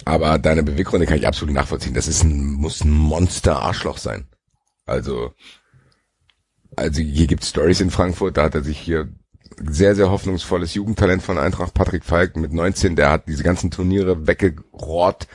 aber 0.05 0.39
deine 0.39 0.63
Beweggründe 0.63 1.07
kann 1.07 1.19
ich 1.19 1.27
absolut 1.27 1.55
nachvollziehen. 1.55 1.95
Das 1.95 2.09
ist 2.09 2.25
ein, 2.25 2.53
muss 2.53 2.83
ein 2.83 2.91
Monster-Arschloch 2.91 3.99
sein. 3.99 4.27
Also, 4.85 5.33
also 6.75 7.01
hier 7.01 7.27
gibt's 7.27 7.51
Stories 7.51 7.81
in 7.81 7.91
Frankfurt, 7.91 8.37
da 8.37 8.45
hat 8.45 8.55
er 8.55 8.63
sich 8.63 8.79
hier 8.79 9.09
sehr, 9.61 9.95
sehr 9.95 10.11
hoffnungsvolles 10.11 10.75
Jugendtalent 10.75 11.23
von 11.23 11.39
Eintracht 11.39 11.75
Patrick 11.75 12.05
Falk 12.05 12.37
mit 12.37 12.53
19, 12.53 12.97
der 12.97 13.11
hat 13.11 13.29
diese 13.29 13.43
ganzen 13.43 13.71
Turniere 13.71 14.27
weggerohrt 14.27 15.29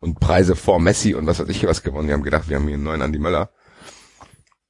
und 0.00 0.20
Preise 0.20 0.56
vor 0.56 0.80
Messi 0.80 1.14
und 1.14 1.26
was 1.26 1.38
weiß 1.38 1.48
ich 1.48 1.64
was 1.66 1.82
gewonnen. 1.82 2.08
Wir 2.08 2.14
haben 2.14 2.22
gedacht, 2.22 2.48
wir 2.48 2.56
haben 2.56 2.64
hier 2.66 2.74
einen 2.74 2.84
neuen 2.84 3.02
Andi 3.02 3.18
Möller. 3.18 3.50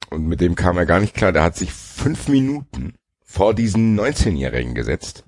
Und 0.09 0.27
mit 0.27 0.41
dem 0.41 0.55
kam 0.55 0.77
er 0.77 0.85
gar 0.85 0.99
nicht 0.99 1.15
klar. 1.15 1.31
Der 1.31 1.43
hat 1.43 1.55
sich 1.55 1.71
fünf 1.71 2.27
Minuten 2.27 2.95
vor 3.23 3.53
diesen 3.53 3.99
19-Jährigen 3.99 4.73
gesetzt, 4.73 5.23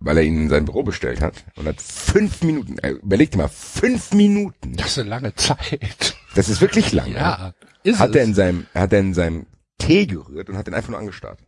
weil 0.00 0.18
er 0.18 0.24
ihn 0.24 0.42
in 0.42 0.48
sein 0.48 0.64
Büro 0.64 0.82
bestellt 0.82 1.20
hat. 1.20 1.44
Und 1.56 1.66
hat 1.66 1.80
fünf 1.80 2.42
Minuten, 2.42 2.78
äh, 2.78 2.90
überleg 2.90 3.30
dir 3.30 3.38
mal, 3.38 3.48
fünf 3.48 4.12
Minuten. 4.12 4.76
Das 4.76 4.88
ist 4.88 4.98
eine 4.98 5.10
lange 5.10 5.34
Zeit. 5.34 6.16
Das 6.34 6.48
ist 6.48 6.60
wirklich 6.60 6.92
lang. 6.92 7.12
Ja, 7.12 7.38
ne? 7.38 7.54
ist 7.82 8.00
hat 8.00 8.10
es. 8.10 8.16
er 8.16 8.24
in 8.24 8.34
seinem, 8.34 8.66
hat 8.74 8.92
er 8.92 9.00
in 9.00 9.14
seinem 9.14 9.46
Tee 9.78 10.06
gerührt 10.06 10.48
und 10.48 10.56
hat 10.56 10.66
den 10.66 10.74
einfach 10.74 10.90
nur 10.90 10.98
angestarrt. 10.98 11.38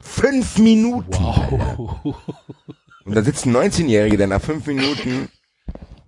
Fünf 0.00 0.58
Minuten. 0.58 1.12
Wow. 1.12 2.14
Und 3.04 3.14
da 3.14 3.22
sitzt 3.22 3.46
ein 3.46 3.56
19-Jähriger, 3.56 4.16
der 4.18 4.26
nach 4.26 4.42
fünf 4.42 4.66
Minuten 4.66 5.28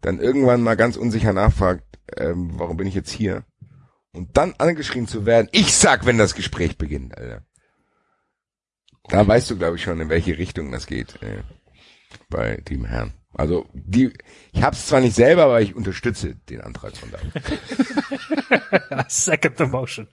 dann 0.03 0.21
irgendwann 0.21 0.61
mal 0.63 0.77
ganz 0.77 0.97
unsicher 0.97 1.33
nachfragt, 1.33 1.83
ähm, 2.17 2.53
warum 2.55 2.77
bin 2.77 2.87
ich 2.87 2.95
jetzt 2.95 3.11
hier? 3.11 3.45
Und 4.17 4.35
dann 4.37 4.55
angeschrien 4.57 5.07
zu 5.07 5.27
werden, 5.27 5.49
ich 5.53 5.77
sag, 5.77 6.07
wenn 6.07 6.17
das 6.17 6.35
Gespräch 6.35 6.79
beginnt, 6.79 7.19
Alter. 7.19 7.43
Da 9.09 9.27
weißt 9.27 9.51
du, 9.51 9.59
glaube 9.59 9.77
ich, 9.77 9.83
schon, 9.83 10.01
in 10.01 10.09
welche 10.09 10.39
Richtung 10.39 10.73
das 10.73 10.87
geht 10.87 11.23
äh, 11.23 11.43
bei 12.31 12.57
dem 12.57 12.87
Herrn. 12.87 13.13
Also 13.35 13.67
die, 13.75 14.15
ich 14.53 14.63
hab's 14.63 14.87
zwar 14.87 15.01
nicht 15.01 15.15
selber, 15.15 15.45
aber 15.45 15.61
ich 15.61 15.77
unterstütze 15.77 16.35
den 16.49 16.63
Antrag 16.63 16.97
von 16.97 17.11
da. 17.11 17.19
Second 19.09 19.59
the 19.59 19.67
motion. 19.67 20.09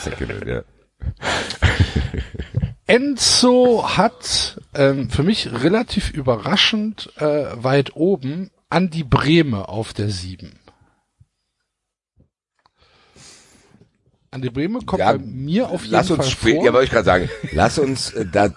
Second, 0.00 0.46
ja. 0.46 0.62
Enzo 2.86 3.96
hat 3.96 4.60
ähm, 4.74 5.10
für 5.10 5.24
mich 5.24 5.50
relativ 5.52 6.10
überraschend 6.10 7.12
äh, 7.16 7.46
weit 7.56 7.96
oben 7.96 8.52
Andi 8.70 9.02
Breme 9.02 9.68
auf 9.68 9.92
der 9.92 10.08
7. 10.08 10.57
Andi 14.30 14.50
Breme 14.50 14.80
kommt 14.80 15.00
Ja, 15.00 15.12
bei 15.12 15.18
mir 15.18 15.70
auf 15.70 15.82
jeden 15.82 15.92
Lass 15.92 16.08
Fall 16.08 16.18
uns 16.18 16.30
später, 16.30 16.56
vor. 16.56 16.64
ja, 16.66 16.72
wollte 16.72 16.84
ich 16.86 16.90
gerade 16.90 17.04
sagen, 17.04 17.30
lass 17.52 17.78
uns 17.78 18.12
äh, 18.12 18.26
dazu, 18.26 18.54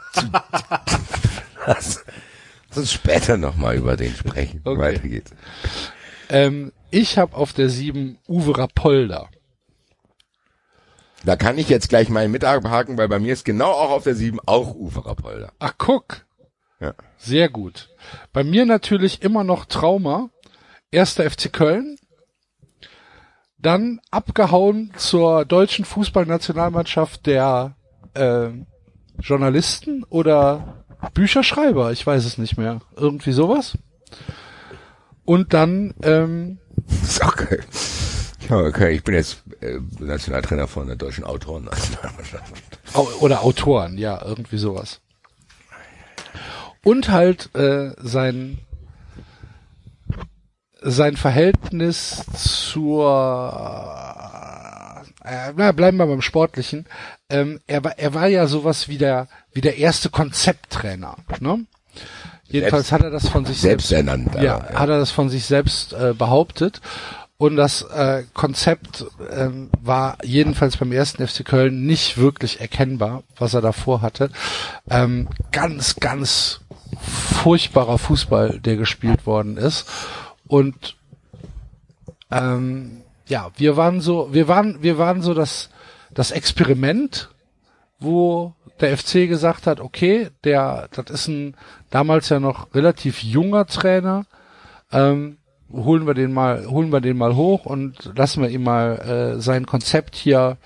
lass, 1.66 2.04
lass 2.70 2.78
uns 2.78 2.92
später 2.92 3.38
nochmal 3.38 3.76
über 3.78 3.96
den 3.96 4.14
sprechen. 4.14 4.62
Okay. 4.66 4.80
Weiter 4.80 5.08
geht's. 5.08 5.32
ähm, 6.30 6.72
ich 6.90 7.18
habe 7.18 7.36
auf 7.38 7.54
der 7.54 7.70
7 7.70 8.18
Uwe 8.28 8.58
Rapolda. 8.58 9.30
Da 11.24 11.36
kann 11.36 11.58
ich 11.58 11.70
jetzt 11.70 11.88
gleich 11.90 12.10
meinen 12.10 12.32
mit 12.32 12.44
abhaken, 12.44 12.98
weil 12.98 13.08
bei 13.08 13.20
mir 13.20 13.32
ist 13.34 13.46
genau 13.46 13.70
auch 13.72 13.92
auf 13.92 14.04
der 14.04 14.16
7 14.16 14.40
auch 14.46 14.74
Uwe 14.76 15.06
Rapolda. 15.06 15.52
Ach, 15.60 15.74
guck. 15.78 16.26
Ja. 16.80 16.96
Sehr 17.18 17.48
gut. 17.48 17.90
Bei 18.34 18.44
mir 18.44 18.66
natürlich 18.66 19.22
immer 19.22 19.44
noch 19.44 19.66
Trauma. 19.66 20.30
Erster 20.90 21.30
FC 21.30 21.54
Köln. 21.54 21.98
Dann 23.62 24.02
abgehauen 24.10 24.92
zur 24.96 25.46
deutschen 25.46 25.86
Fußballnationalmannschaft 25.86 27.26
der 27.26 27.76
äh, 28.14 28.48
Journalisten 29.20 30.04
oder 30.10 30.84
Bücherschreiber. 31.14 31.92
Ich 31.92 32.06
weiß 32.06 32.26
es 32.26 32.38
nicht 32.38 32.58
mehr. 32.58 32.82
Irgendwie 32.96 33.32
sowas. 33.32 33.78
Und 35.26 35.54
dann 35.54 35.94
ähm, 36.04 36.58
Das 36.88 37.02
ist 37.10 37.24
auch 37.24 37.36
geil. 37.36 37.64
Okay, 38.50 38.96
ich 38.96 39.04
bin 39.04 39.16
jetzt 39.16 39.44
äh, 39.62 39.80
Nationaltrainer 40.00 40.68
von 40.68 40.88
der 40.88 40.98
deutschen 40.98 41.24
Autoren-Nationalmannschaft. 41.24 42.54
Au- 42.94 43.08
oder 43.22 43.44
Autoren, 43.44 43.98
ja, 43.98 44.22
irgendwie 44.26 44.58
sowas. 44.58 45.00
Und 46.84 47.10
halt 47.10 47.54
äh, 47.56 47.92
sein 48.02 48.58
sein 50.82 51.16
Verhältnis 51.16 52.26
zur 52.36 53.06
äh, 55.24 55.54
na, 55.56 55.72
bleiben 55.72 55.98
wir 55.98 56.08
beim 56.08 56.22
Sportlichen. 56.22 56.86
Ähm, 57.30 57.60
er 57.68 57.84
war 57.84 57.98
er 57.98 58.14
war 58.14 58.28
ja 58.28 58.48
sowas 58.48 58.88
wie 58.88 58.98
der 58.98 59.28
wie 59.54 59.62
der 59.62 59.78
erste 59.78 60.10
Konzepttrainer. 60.10 61.16
Ne? 61.40 61.66
Jedenfalls 62.48 62.90
Selbst- 62.90 62.92
hat 62.92 63.04
er 63.04 63.12
das 63.12 63.30
von 63.30 63.46
sich 63.46 63.62
selbst 63.62 63.88
selbst, 63.88 64.10
ernannt, 64.10 64.36
ja, 64.36 64.44
ja. 64.44 64.74
hat 64.74 64.90
er 64.90 65.00
das 65.00 65.12
von 65.12 65.30
sich 65.30 65.46
selbst 65.46 65.94
äh, 65.94 66.14
behauptet. 66.18 66.82
Und 67.38 67.56
das 67.56 67.82
äh, 67.82 68.24
Konzept 68.36 69.06
ähm, 69.32 69.72
war 69.82 70.18
jedenfalls 70.24 70.78
beim 70.78 70.92
ersten 70.92 71.26
FC 71.28 71.44
Köln 71.44 71.88
nicht 71.88 72.20
wirklich 72.20 72.62
erkennbar, 72.62 73.24
was 73.36 73.56
er 73.56 73.62
davor 73.62 74.04
hatte. 74.04 74.30
Ähm, 74.92 75.28
ganz, 75.52 75.96
ganz 75.96 76.60
furchtbarer 77.00 77.98
Fußball, 77.98 78.60
der 78.60 78.76
gespielt 78.76 79.26
worden 79.26 79.58
ist. 79.58 79.88
Und 80.52 80.98
ähm, 82.30 83.04
ja, 83.28 83.52
wir 83.56 83.78
waren 83.78 84.02
so, 84.02 84.34
wir 84.34 84.50
waren, 84.50 84.84
wir 84.84 84.98
waren 84.98 85.22
so 85.22 85.34
das, 85.34 85.70
das 86.14 86.32
Experiment, 86.32 87.30
wo 88.02 88.54
der 88.82 88.98
FC 88.98 89.30
gesagt 89.30 89.66
hat, 89.66 89.80
okay, 89.80 90.28
der, 90.44 90.90
das 90.92 91.10
ist 91.10 91.30
ein 91.30 91.56
damals 91.90 92.28
ja 92.28 92.42
noch 92.42 92.76
relativ 92.76 93.24
junger 93.24 93.66
Trainer, 93.66 94.26
ähm, 94.92 95.38
holen 95.72 96.06
wir 96.06 96.16
den 96.16 96.34
mal, 96.34 96.68
holen 96.68 96.92
wir 96.92 97.00
den 97.00 97.18
mal 97.18 97.38
hoch 97.38 97.66
und 97.66 98.12
lassen 98.18 98.42
wir 98.42 98.50
ihm 98.50 98.64
mal 98.64 98.98
äh, 99.38 99.40
sein 99.40 99.66
Konzept 99.66 100.18
hier 100.18 100.58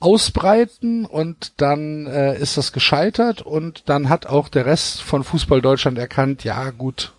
ausbreiten 0.00 1.04
und 1.04 1.60
dann 1.60 2.08
äh, 2.08 2.36
ist 2.36 2.56
das 2.56 2.72
gescheitert 2.72 3.42
und 3.42 3.88
dann 3.88 4.08
hat 4.08 4.26
auch 4.26 4.48
der 4.48 4.66
Rest 4.66 5.02
von 5.02 5.22
Fußball 5.22 5.60
Deutschland 5.60 5.98
erkannt, 5.98 6.42
ja 6.42 6.70
gut, 6.70 7.12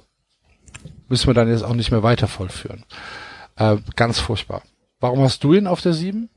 müssen 1.08 1.28
wir 1.28 1.34
dann 1.34 1.50
jetzt 1.50 1.64
auch 1.64 1.74
nicht 1.74 1.92
mehr 1.92 2.04
weiter 2.04 2.28
vollführen. 2.28 2.84
Äh, 3.58 3.78
ganz 3.96 4.20
furchtbar. 4.20 4.64
Warum 5.00 5.22
hast 5.22 5.44
du 5.44 5.54
ihn 5.54 5.68
auf 5.68 5.82
der 5.82 5.94
7? 5.94 6.30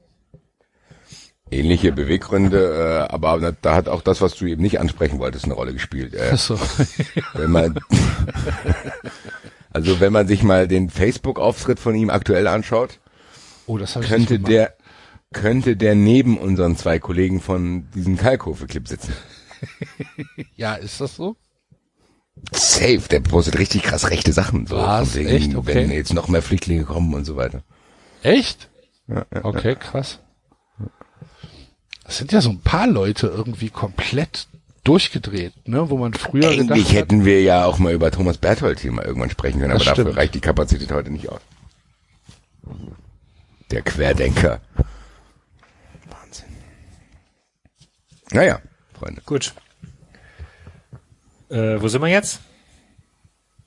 Ähnliche 1.50 1.92
Beweggründe, 1.92 3.06
äh, 3.08 3.12
aber 3.12 3.52
da 3.62 3.74
hat 3.74 3.88
auch 3.88 4.02
das, 4.02 4.20
was 4.20 4.34
du 4.34 4.44
eben 4.46 4.60
nicht 4.60 4.80
ansprechen 4.80 5.18
wolltest, 5.18 5.46
eine 5.46 5.54
Rolle 5.54 5.72
gespielt. 5.72 6.14
Äh, 6.14 6.30
Achso. 6.32 6.58
wenn 7.34 7.50
man, 7.50 7.78
also 9.70 10.00
wenn 10.00 10.12
man 10.12 10.28
sich 10.28 10.42
mal 10.42 10.68
den 10.68 10.90
Facebook-Auftritt 10.90 11.80
von 11.80 11.94
ihm 11.94 12.10
aktuell 12.10 12.46
anschaut, 12.46 13.00
Oh, 13.68 13.78
könnte 14.00 14.38
der, 14.38 14.74
könnte 15.34 15.76
der 15.76 15.94
neben 15.94 16.38
unseren 16.38 16.74
zwei 16.76 16.98
Kollegen 16.98 17.38
von 17.42 17.86
diesem 17.94 18.16
Kalkofe-Clip 18.16 18.88
sitzen. 18.88 19.12
Ja, 20.54 20.74
ist 20.74 21.00
das 21.00 21.16
so? 21.16 21.36
Safe, 22.52 23.02
der 23.10 23.20
postet 23.20 23.58
richtig 23.58 23.82
krass 23.82 24.10
rechte 24.10 24.32
Sachen. 24.32 24.66
So, 24.66 24.76
Was? 24.76 25.12
von 25.12 25.26
Echt? 25.26 25.54
Okay. 25.54 25.74
Wenn 25.74 25.90
jetzt 25.90 26.14
noch 26.14 26.28
mehr 26.28 26.42
Flüchtlinge 26.42 26.84
kommen 26.84 27.14
und 27.14 27.24
so 27.24 27.36
weiter. 27.36 27.62
Echt? 28.22 28.68
Ja, 29.06 29.24
ja, 29.32 29.44
Okay, 29.44 29.74
krass. 29.74 30.20
Es 32.06 32.18
sind 32.18 32.32
ja 32.32 32.40
so 32.40 32.50
ein 32.50 32.60
paar 32.60 32.86
Leute 32.86 33.26
irgendwie 33.26 33.68
komplett 33.68 34.48
durchgedreht, 34.82 35.68
ne, 35.68 35.90
wo 35.90 35.98
man 35.98 36.14
früher 36.14 36.48
Eigentlich 36.48 36.68
gedacht 36.68 36.80
hat, 36.80 36.92
hätten 36.94 37.24
wir 37.26 37.42
ja 37.42 37.66
auch 37.66 37.78
mal 37.78 37.92
über 37.92 38.10
Thomas 38.10 38.38
Berthold 38.38 38.80
hier 38.80 38.92
mal 38.92 39.04
irgendwann 39.04 39.28
sprechen 39.28 39.60
können, 39.60 39.72
aber 39.72 39.84
dafür 39.84 40.04
stimmt. 40.04 40.16
reicht 40.16 40.34
die 40.34 40.40
Kapazität 40.40 40.90
heute 40.90 41.10
nicht 41.10 41.28
aus. 41.28 41.40
Der 43.70 43.82
Querdenker. 43.82 44.60
Wahnsinn. 46.08 46.48
Naja, 48.32 48.60
Freunde. 48.98 49.20
Gut. 49.26 49.52
Äh, 51.50 51.80
wo 51.80 51.88
sind 51.88 52.02
wir 52.02 52.08
jetzt? 52.08 52.40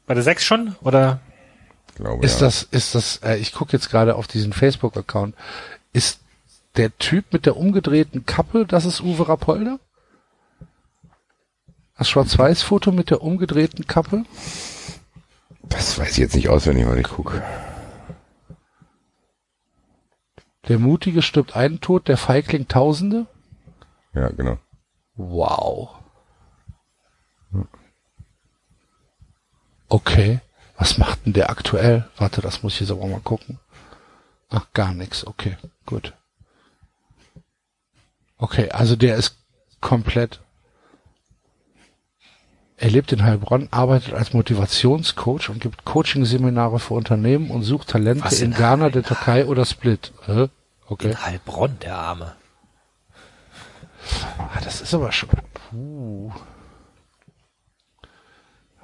Bei 0.06 0.14
der 0.14 0.24
6 0.24 0.44
schon? 0.44 0.76
Oder? 0.82 1.20
Glaube, 1.96 2.26
Ist 2.26 2.42
ja. 2.42 2.48
das, 2.48 2.64
ist 2.64 2.96
das, 2.96 3.18
äh, 3.18 3.38
ich 3.38 3.54
gucke 3.54 3.74
jetzt 3.74 3.90
gerade 3.90 4.16
auf 4.16 4.28
diesen 4.28 4.54
Facebook-Account, 4.54 5.36
ist 5.94 6.20
der 6.78 6.98
Typ 6.98 7.34
mit 7.34 7.46
der 7.46 7.58
umgedrehten 7.58 8.26
Kappe, 8.26 8.66
das 8.66 8.86
ist 8.86 9.02
Uwe 9.02 9.28
Rapolda? 9.28 9.80
Das 11.98 12.10
Schwarz-Weiß-Foto 12.10 12.92
mit 12.92 13.10
der 13.12 13.22
umgedrehten 13.22 13.86
Kappe? 13.86 14.26
Das 15.64 16.00
weiß 16.00 16.12
ich 16.14 16.18
jetzt 16.18 16.36
nicht 16.36 16.50
auswendig, 16.50 16.88
weil 16.88 17.00
ich 17.00 17.08
gucke. 17.08 17.44
Der 20.68 20.80
Mutige 20.80 21.22
stirbt 21.22 21.56
einen 21.56 21.82
Tod, 21.82 22.08
der 22.08 22.18
Feigling 22.18 22.68
Tausende? 22.68 23.28
Ja, 24.14 24.30
genau. 24.30 24.58
Wow. 25.16 26.01
Okay. 29.90 30.40
Was 30.78 30.98
macht 30.98 31.26
denn 31.26 31.34
der 31.34 31.50
aktuell? 31.50 32.10
Warte, 32.18 32.42
das 32.42 32.64
muss 32.64 32.74
ich 32.74 32.80
jetzt 32.82 32.92
aber 32.92 33.06
mal 33.06 33.20
gucken. 33.20 33.60
Ach, 34.50 34.66
gar 34.74 34.94
nichts. 34.94 35.28
Okay, 35.28 35.58
gut. 35.86 36.14
Okay, 38.38 38.70
also 38.72 38.96
der 38.96 39.16
ist 39.16 39.38
komplett. 39.80 40.40
Er 42.78 42.90
lebt 42.90 43.12
in 43.12 43.24
Heilbronn, 43.24 43.68
arbeitet 43.70 44.16
als 44.16 44.34
Motivationscoach 44.34 45.50
und 45.50 45.60
gibt 45.60 45.86
Coaching-Seminare 45.86 46.80
für 46.80 46.96
Unternehmen 46.96 47.52
und 47.52 47.62
sucht 47.62 47.90
Talente 47.90 48.26
Was 48.26 48.42
in 48.42 48.54
in 48.54 48.58
Ghana, 48.58 48.90
der 48.90 49.04
Türkei 49.04 49.46
oder 49.46 49.66
Split. 49.66 50.12
Hä? 50.26 50.48
Okay. 50.88 51.12
In 51.12 51.24
Heilbronn, 51.24 51.78
der 51.80 51.96
Arme. 51.96 52.36
Ah, 54.40 54.60
das 54.64 54.82
ist 54.82 54.96
aber 54.96 55.12
schon. 55.12 55.30
Puh. 55.70 56.32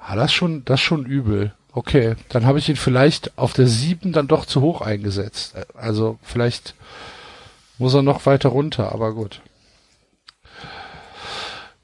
Ah, 0.08 0.16
das 0.16 0.30
ist 0.30 0.32
schon, 0.32 0.64
das 0.64 0.80
ist 0.80 0.86
schon 0.86 1.04
übel. 1.04 1.52
Okay, 1.70 2.16
dann 2.30 2.46
habe 2.46 2.58
ich 2.58 2.66
ihn 2.70 2.76
vielleicht 2.76 3.36
auf 3.36 3.52
der 3.52 3.66
7 3.66 4.10
dann 4.12 4.26
doch 4.26 4.46
zu 4.46 4.62
hoch 4.62 4.80
eingesetzt. 4.80 5.54
Also 5.74 6.18
vielleicht 6.22 6.74
muss 7.76 7.92
er 7.92 8.00
noch 8.00 8.24
weiter 8.24 8.48
runter, 8.48 8.90
aber 8.90 9.12
gut. 9.12 9.42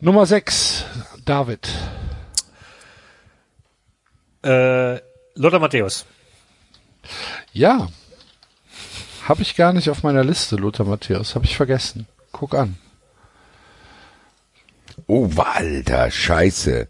Nummer 0.00 0.24
6, 0.24 0.86
David. 1.26 1.68
Äh, 4.42 5.00
Lothar 5.34 5.60
Matthäus. 5.60 6.06
Ja. 7.52 7.88
Habe 9.28 9.42
ich 9.42 9.54
gar 9.54 9.74
nicht 9.74 9.90
auf 9.90 10.02
meiner 10.02 10.24
Liste, 10.24 10.56
Lothar 10.56 10.86
Matthäus. 10.86 11.34
Habe 11.34 11.44
ich 11.44 11.58
vergessen. 11.58 12.06
Guck 12.32 12.54
an. 12.54 12.78
Oh, 15.06 15.28
Alter, 15.36 16.10
scheiße. 16.10 16.88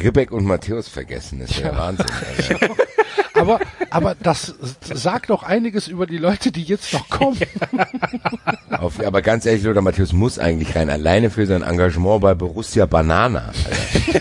Ribbeck 0.00 0.30
und 0.30 0.44
Matthäus 0.44 0.88
vergessen, 0.88 1.40
das 1.40 1.50
ist 1.50 1.60
ja, 1.60 1.76
Wahnsinn. 1.76 2.06
Alter. 2.38 2.74
Aber, 3.34 3.60
aber 3.90 4.14
das 4.14 4.54
sagt 4.82 5.30
doch 5.30 5.42
einiges 5.42 5.88
über 5.88 6.06
die 6.06 6.18
Leute, 6.18 6.52
die 6.52 6.62
jetzt 6.62 6.92
noch 6.92 7.08
kommen. 7.08 7.40
Auf, 8.70 9.04
aber 9.04 9.22
ganz 9.22 9.46
ehrlich, 9.46 9.62
Lothar 9.62 9.82
Matthäus 9.82 10.12
muss 10.12 10.38
eigentlich 10.38 10.76
rein, 10.76 10.90
alleine 10.90 11.30
für 11.30 11.46
sein 11.46 11.62
Engagement 11.62 12.20
bei 12.20 12.34
Borussia 12.34 12.86
Banana. 12.86 13.52
Alter. 13.64 14.20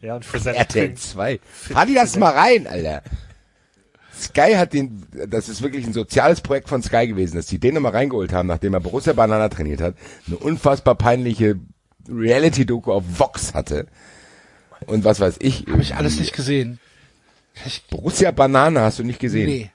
Ja, 0.00 0.14
und 0.14 0.24
für 0.24 0.38
sein 0.38 0.54
RTL 0.54 0.94
2. 0.94 1.40
Fahr 1.42 1.86
die 1.86 1.94
das 1.94 2.16
mal 2.16 2.32
rein, 2.32 2.66
Alter. 2.66 3.02
Sky 4.18 4.54
hat 4.56 4.72
den, 4.72 5.06
das 5.28 5.48
ist 5.48 5.62
wirklich 5.62 5.86
ein 5.86 5.92
soziales 5.92 6.40
Projekt 6.40 6.68
von 6.68 6.82
Sky 6.82 7.06
gewesen, 7.06 7.36
dass 7.36 7.46
die 7.46 7.58
den 7.58 7.74
nochmal 7.74 7.92
reingeholt 7.92 8.32
haben, 8.32 8.48
nachdem 8.48 8.74
er 8.74 8.80
Borussia 8.80 9.12
Banana 9.12 9.48
trainiert 9.48 9.80
hat, 9.80 9.94
eine 10.26 10.36
unfassbar 10.36 10.94
peinliche 10.94 11.56
Reality-Doku 12.08 12.92
auf 12.92 13.04
Vox 13.18 13.54
hatte. 13.54 13.86
Und 14.86 15.04
was 15.04 15.20
weiß 15.20 15.36
ich. 15.40 15.66
Habe 15.68 15.82
ich 15.82 15.94
alles 15.94 16.18
nicht 16.18 16.32
gesehen. 16.32 16.78
Borussia 17.90 18.30
Banana 18.30 18.82
hast 18.82 18.98
du 18.98 19.04
nicht 19.04 19.18
gesehen. 19.18 19.46
Nee. 19.46 19.70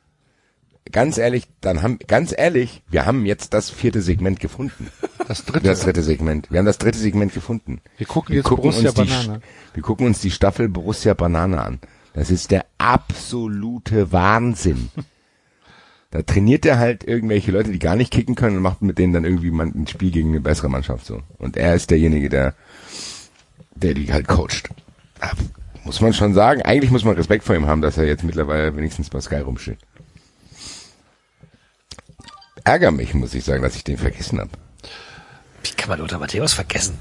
Ganz 0.91 1.17
ehrlich, 1.17 1.47
dann 1.61 1.81
haben, 1.81 1.97
ganz 2.07 2.33
ehrlich, 2.37 2.83
wir 2.89 3.05
haben 3.05 3.25
jetzt 3.25 3.53
das 3.53 3.69
vierte 3.69 4.01
Segment 4.01 4.39
gefunden. 4.39 4.91
Das 5.27 5.45
dritte. 5.45 5.67
Das 5.67 5.79
dritte 5.79 6.03
Segment. 6.03 6.51
Wir 6.51 6.59
haben 6.59 6.65
das 6.65 6.77
dritte 6.77 6.97
Segment 6.99 7.33
gefunden. 7.33 7.79
Wir 7.97 8.05
gucken 8.05 8.35
jetzt 8.35 8.49
Borussia 8.49 8.89
uns 8.89 8.95
die, 8.95 9.05
Banana. 9.05 9.39
wir 9.73 9.83
gucken 9.83 10.05
uns 10.05 10.19
die 10.19 10.31
Staffel 10.31 10.67
Borussia 10.67 11.13
Banana 11.13 11.63
an. 11.63 11.79
Das 12.13 12.29
ist 12.29 12.51
der 12.51 12.65
absolute 12.77 14.11
Wahnsinn. 14.11 14.89
Da 16.11 16.21
trainiert 16.21 16.63
er 16.65 16.77
halt 16.77 17.03
irgendwelche 17.03 17.51
Leute, 17.51 17.71
die 17.71 17.79
gar 17.79 17.95
nicht 17.95 18.11
kicken 18.11 18.35
können 18.35 18.57
und 18.57 18.61
macht 18.61 18.83
mit 18.83 18.99
denen 18.99 19.13
dann 19.13 19.25
irgendwie 19.25 19.49
mal 19.49 19.65
ein 19.65 19.87
Spiel 19.87 20.11
gegen 20.11 20.29
eine 20.29 20.41
bessere 20.41 20.69
Mannschaft 20.69 21.07
so. 21.07 21.23
Und 21.39 21.57
er 21.57 21.73
ist 21.73 21.89
derjenige, 21.89 22.29
der, 22.29 22.53
der 23.73 23.95
die 23.95 24.13
halt 24.13 24.27
coacht. 24.27 24.69
Ja, 25.19 25.31
Muss 25.85 26.01
man 26.01 26.13
schon 26.13 26.35
sagen. 26.35 26.61
Eigentlich 26.61 26.91
muss 26.91 27.03
man 27.03 27.15
Respekt 27.15 27.43
vor 27.43 27.55
ihm 27.55 27.65
haben, 27.65 27.81
dass 27.81 27.97
er 27.97 28.05
jetzt 28.05 28.23
mittlerweile 28.23 28.75
wenigstens 28.77 29.09
bei 29.09 29.19
Sky 29.21 29.37
rumsteht. 29.37 29.79
Ärger 32.63 32.91
mich, 32.91 33.15
muss 33.15 33.33
ich 33.33 33.43
sagen, 33.43 33.63
dass 33.63 33.75
ich 33.75 33.83
den 33.83 33.97
vergessen 33.97 34.39
habe. 34.39 34.51
Wie 35.63 35.71
kann 35.71 35.89
man 35.89 35.99
Lothar 35.99 36.19
Matthäus 36.19 36.53
vergessen? 36.53 36.97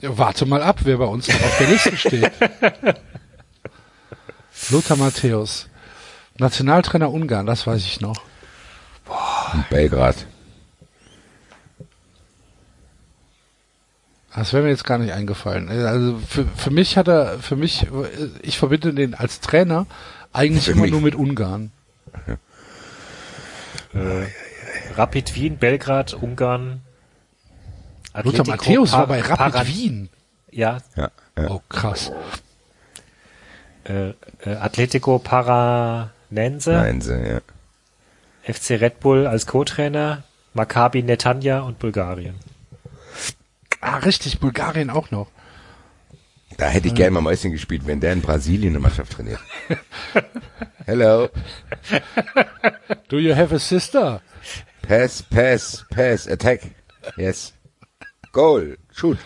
Ja, 0.00 0.16
warte 0.16 0.46
mal 0.46 0.62
ab, 0.62 0.80
wer 0.84 0.96
bei 0.98 1.04
uns 1.04 1.28
noch 1.28 1.40
auf 1.42 1.58
der 1.58 1.68
Liste 1.68 1.96
steht. 1.96 2.30
Lothar 4.70 4.96
Matthäus. 4.96 5.68
Nationaltrainer 6.38 7.10
Ungarn, 7.10 7.46
das 7.46 7.66
weiß 7.66 7.84
ich 7.84 8.00
noch. 8.00 8.22
In 9.54 9.64
Belgrad. 9.68 10.26
Das 14.34 14.52
wäre 14.52 14.62
mir 14.62 14.70
jetzt 14.70 14.84
gar 14.84 14.98
nicht 14.98 15.12
eingefallen. 15.12 15.68
Also 15.68 16.18
für, 16.26 16.46
für 16.56 16.70
mich 16.70 16.96
hat 16.96 17.08
er, 17.08 17.40
für 17.40 17.56
mich, 17.56 17.86
ich 18.42 18.58
verbinde 18.58 18.94
den 18.94 19.14
als 19.14 19.40
Trainer 19.40 19.86
eigentlich 20.32 20.66
Für 20.66 20.72
immer 20.72 20.82
mich- 20.82 20.92
nur 20.92 21.00
mit 21.00 21.14
Ungarn. 21.16 21.72
Äh, 23.92 24.26
Rapid 24.94 25.34
Wien, 25.34 25.58
Belgrad, 25.58 26.14
Ungarn. 26.14 26.82
Lothar 28.12 28.20
Atletico 28.40 28.50
Matthäus 28.50 28.92
war 28.92 29.06
bei 29.06 29.20
Rapid 29.20 29.36
Paran- 29.36 29.66
Wien. 29.66 30.08
Ja, 30.50 30.78
Ja, 30.96 31.10
ja. 31.38 31.48
Oh, 31.50 31.60
krass. 31.68 32.10
äh, 33.84 34.10
äh, 34.10 34.14
Atletico 34.60 35.18
Paranense, 35.18 36.72
Nein, 36.72 37.00
sie, 37.00 37.14
ja. 37.14 37.40
FC 38.42 38.72
Red 38.80 39.00
Bull 39.00 39.26
als 39.26 39.46
Co-Trainer, 39.46 40.24
Maccabi 40.54 41.02
Netanya 41.02 41.60
und 41.60 41.78
Bulgarien. 41.78 42.34
Ah, 43.80 43.98
richtig, 43.98 44.40
Bulgarien 44.40 44.90
auch 44.90 45.10
noch. 45.10 45.28
Da 46.58 46.66
hätte 46.68 46.88
ich 46.88 46.94
gerne 46.94 47.12
mal 47.12 47.20
Mäuschen 47.20 47.52
gespielt, 47.52 47.86
wenn 47.86 48.00
der 48.00 48.12
in 48.12 48.20
Brasilien 48.22 48.72
eine 48.72 48.80
Mannschaft 48.80 49.12
trainiert. 49.12 49.38
Hello. 50.84 51.28
Do 53.08 53.18
you 53.18 53.34
have 53.36 53.54
a 53.54 53.58
sister? 53.58 54.20
Pass, 54.82 55.22
pass, 55.22 55.86
pass, 55.90 56.26
attack. 56.26 56.60
Yes. 57.16 57.54
Goal. 58.32 58.78
Shoot. 58.92 59.18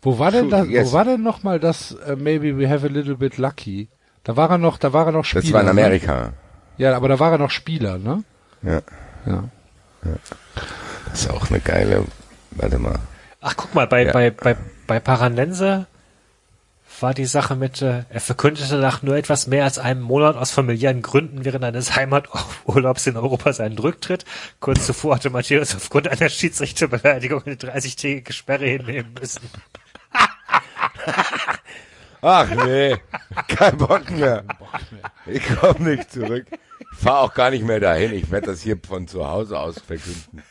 Wo 0.00 0.18
war 0.18 0.30
denn 0.30 0.44
Shoot, 0.50 0.52
das, 0.52 0.68
yes. 0.68 0.88
wo 0.88 0.92
war 0.94 1.04
denn 1.04 1.22
noch 1.22 1.42
mal 1.42 1.60
das 1.60 1.92
äh, 1.92 2.16
Maybe 2.16 2.58
we 2.58 2.68
have 2.68 2.84
a 2.86 2.90
little 2.90 3.16
bit 3.16 3.38
lucky? 3.38 3.88
Da 4.24 4.36
war 4.36 4.50
er 4.50 4.58
noch, 4.58 4.78
da 4.78 4.92
war 4.92 5.06
er 5.06 5.12
noch 5.12 5.24
Spieler. 5.24 5.42
Das 5.42 5.52
war 5.52 5.60
in 5.60 5.66
Ne? 5.66 5.70
Amerika. 5.82 6.32
Ja, 6.78 6.96
aber 6.96 7.08
da 7.08 7.18
war 7.20 7.32
er 7.32 7.38
noch 7.38 7.50
Spieler, 7.50 7.98
ne? 7.98 8.24
Ja. 8.62 8.80
Ja. 9.26 9.44
Das 11.10 11.22
ist 11.22 11.30
auch 11.30 11.50
eine 11.50 11.60
geile, 11.60 12.04
warte 12.52 12.78
mal. 12.78 12.98
Ach, 13.40 13.54
guck 13.56 13.74
mal, 13.74 13.86
bei, 13.86 14.06
Ja. 14.06 14.12
bei, 14.12 14.30
bei, 14.30 14.56
bei 14.86 15.00
Paranense 15.00 15.86
war 17.02 17.14
die 17.14 17.26
Sache 17.26 17.56
mit, 17.56 17.82
äh, 17.82 18.04
er 18.08 18.20
verkündete 18.20 18.76
nach 18.76 19.02
nur 19.02 19.16
etwas 19.16 19.46
mehr 19.46 19.64
als 19.64 19.78
einem 19.78 20.00
Monat 20.02 20.36
aus 20.36 20.52
familiären 20.52 21.02
Gründen 21.02 21.44
während 21.44 21.64
eines 21.64 21.96
Heimaturlaubs 21.96 23.06
in 23.06 23.16
Europa 23.16 23.52
seinen 23.52 23.78
Rücktritt. 23.78 24.24
Kurz 24.60 24.86
zuvor 24.86 25.16
hatte 25.16 25.30
Matthäus 25.30 25.74
aufgrund 25.74 26.08
einer 26.08 26.28
Schiedsrichterbeleidigung 26.28 27.42
eine 27.44 27.56
30-tägige 27.56 28.32
Sperre 28.32 28.66
hinnehmen 28.66 29.14
müssen. 29.20 29.42
Ach 32.22 32.48
nee, 32.64 32.96
kein 33.48 33.76
Bock 33.76 34.08
mehr. 34.10 34.44
Ich 35.26 35.42
komme 35.56 35.96
nicht 35.96 36.12
zurück. 36.12 36.46
Ich 36.50 36.98
fahre 36.98 37.18
auch 37.18 37.34
gar 37.34 37.50
nicht 37.50 37.64
mehr 37.64 37.80
dahin. 37.80 38.12
Ich 38.12 38.30
werde 38.30 38.48
das 38.48 38.60
hier 38.60 38.78
von 38.80 39.08
zu 39.08 39.28
Hause 39.28 39.58
aus 39.58 39.80
verkünden. 39.80 40.42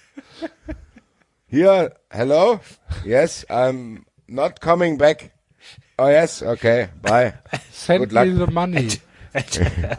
Hier, 1.48 1.96
hello? 2.10 2.60
Yes, 3.06 3.48
I'm 3.50 4.04
not 4.28 4.60
coming 4.60 4.98
back. 4.98 5.32
Oh 6.04 6.10
yes, 6.10 6.42
okay, 6.42 6.88
bye. 7.04 7.34
Send 7.72 8.00
Good 8.00 8.12
luck. 8.12 8.26
me 8.28 8.34
the 8.34 8.52
money. 8.52 8.90
And, 9.36 9.98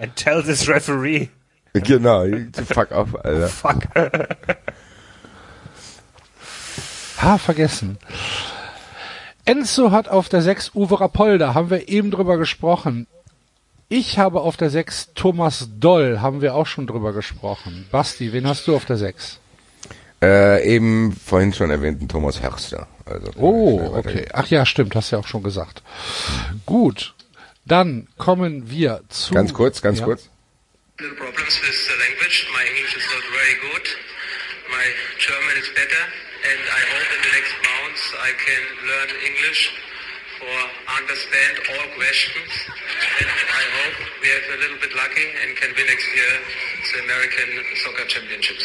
and 0.00 0.16
tell 0.16 0.42
this 0.42 0.66
referee, 0.68 1.30
Genau, 1.72 2.26
fuck 2.52 2.90
off, 2.90 3.14
Alter. 3.24 3.48
fuck. 3.48 3.86
Ha, 7.18 7.36
vergessen. 7.38 7.98
Enzo 9.44 9.90
hat 9.92 10.08
auf 10.08 10.28
der 10.30 10.42
6 10.42 10.74
Uwe 10.74 11.00
Rapolda, 11.00 11.54
haben 11.54 11.70
wir 11.70 11.88
eben 11.88 12.10
drüber 12.10 12.38
gesprochen. 12.38 13.06
Ich 13.88 14.18
habe 14.18 14.40
auf 14.40 14.56
der 14.56 14.70
6 14.70 15.10
Thomas 15.14 15.68
Doll, 15.78 16.20
haben 16.22 16.40
wir 16.40 16.54
auch 16.54 16.66
schon 16.66 16.86
drüber 16.88 17.12
gesprochen. 17.12 17.86
Basti, 17.92 18.32
wen 18.32 18.48
hast 18.48 18.66
du 18.66 18.74
auf 18.74 18.86
der 18.86 18.96
6? 18.96 19.38
Äh, 20.22 20.64
eben 20.74 21.12
vorhin 21.12 21.52
schon 21.52 21.70
erwähnten 21.70 22.08
Thomas 22.08 22.40
Herster. 22.40 22.88
Also, 23.10 23.32
Oh, 23.36 23.96
okay. 23.96 24.26
Ach 24.32 24.46
ja, 24.48 24.64
stimmt, 24.66 24.94
hast 24.94 25.10
ja 25.10 25.18
auch 25.18 25.26
schon 25.26 25.42
gesagt. 25.42 25.82
Gut, 26.66 27.14
dann 27.64 28.08
kommen 28.16 28.70
wir 28.70 29.02
zu... 29.08 29.34
Ganz 29.34 29.52
kurz, 29.52 29.82
ganz 29.82 30.00
ja. 30.00 30.04
kurz. 30.04 30.30
little 31.00 31.16
problems 31.16 31.56
with 31.64 31.78
the 31.88 31.96
language. 31.96 32.46
My 32.52 32.60
English 32.60 32.92
is 32.92 33.06
not 33.08 33.24
very 33.32 33.56
good. 33.64 33.86
My 34.68 34.86
German 35.16 35.56
is 35.56 35.68
better, 35.72 36.04
and 36.44 36.60
I 36.60 36.82
hope 36.92 37.08
in 37.16 37.20
the 37.24 37.32
next 37.40 37.54
months 37.64 38.02
I 38.20 38.30
can 38.36 38.62
learn 38.84 39.08
English 39.24 39.60
for 40.36 40.56
understand 41.00 41.54
all 41.72 41.86
questions. 41.96 42.52
And 43.16 43.28
I 43.32 43.64
hope 43.80 43.96
we 44.20 44.28
have 44.28 44.46
a 44.56 44.58
little 44.60 44.80
bit 44.84 44.92
lucky 44.92 45.26
and 45.40 45.56
can 45.56 45.72
win 45.72 45.88
next 45.88 46.08
year 46.12 46.32
the 46.92 46.98
American 47.08 47.48
Soccer 47.80 48.06
Championships. 48.06 48.64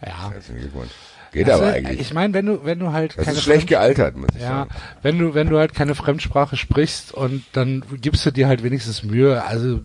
Ja. 0.00 0.30
Herzlichen 0.32 0.60
Glückwunsch. 0.60 0.92
Geht 1.34 1.50
Also, 1.50 1.64
aber 1.64 1.72
eigentlich. 1.74 2.00
Ich 2.00 2.14
meine, 2.14 2.32
wenn 2.32 2.46
du, 2.46 2.64
wenn 2.64 2.78
du 2.78 2.92
halt 2.92 3.18
das 3.18 3.24
keine 3.26 3.36
ist 3.36 3.42
schlecht 3.42 3.62
Fremd- 3.62 3.68
gealtert, 3.68 4.16
muss 4.16 4.28
ich 4.36 4.40
Ja, 4.42 4.48
sagen. 4.48 4.70
wenn 5.02 5.18
du, 5.18 5.34
wenn 5.34 5.48
du 5.48 5.58
halt 5.58 5.74
keine 5.74 5.94
Fremdsprache 5.94 6.56
sprichst 6.56 7.12
und 7.12 7.42
dann 7.52 7.82
gibst 8.00 8.24
du 8.24 8.30
dir 8.30 8.46
halt 8.48 8.62
wenigstens 8.62 9.02
Mühe. 9.02 9.44
Also 9.44 9.80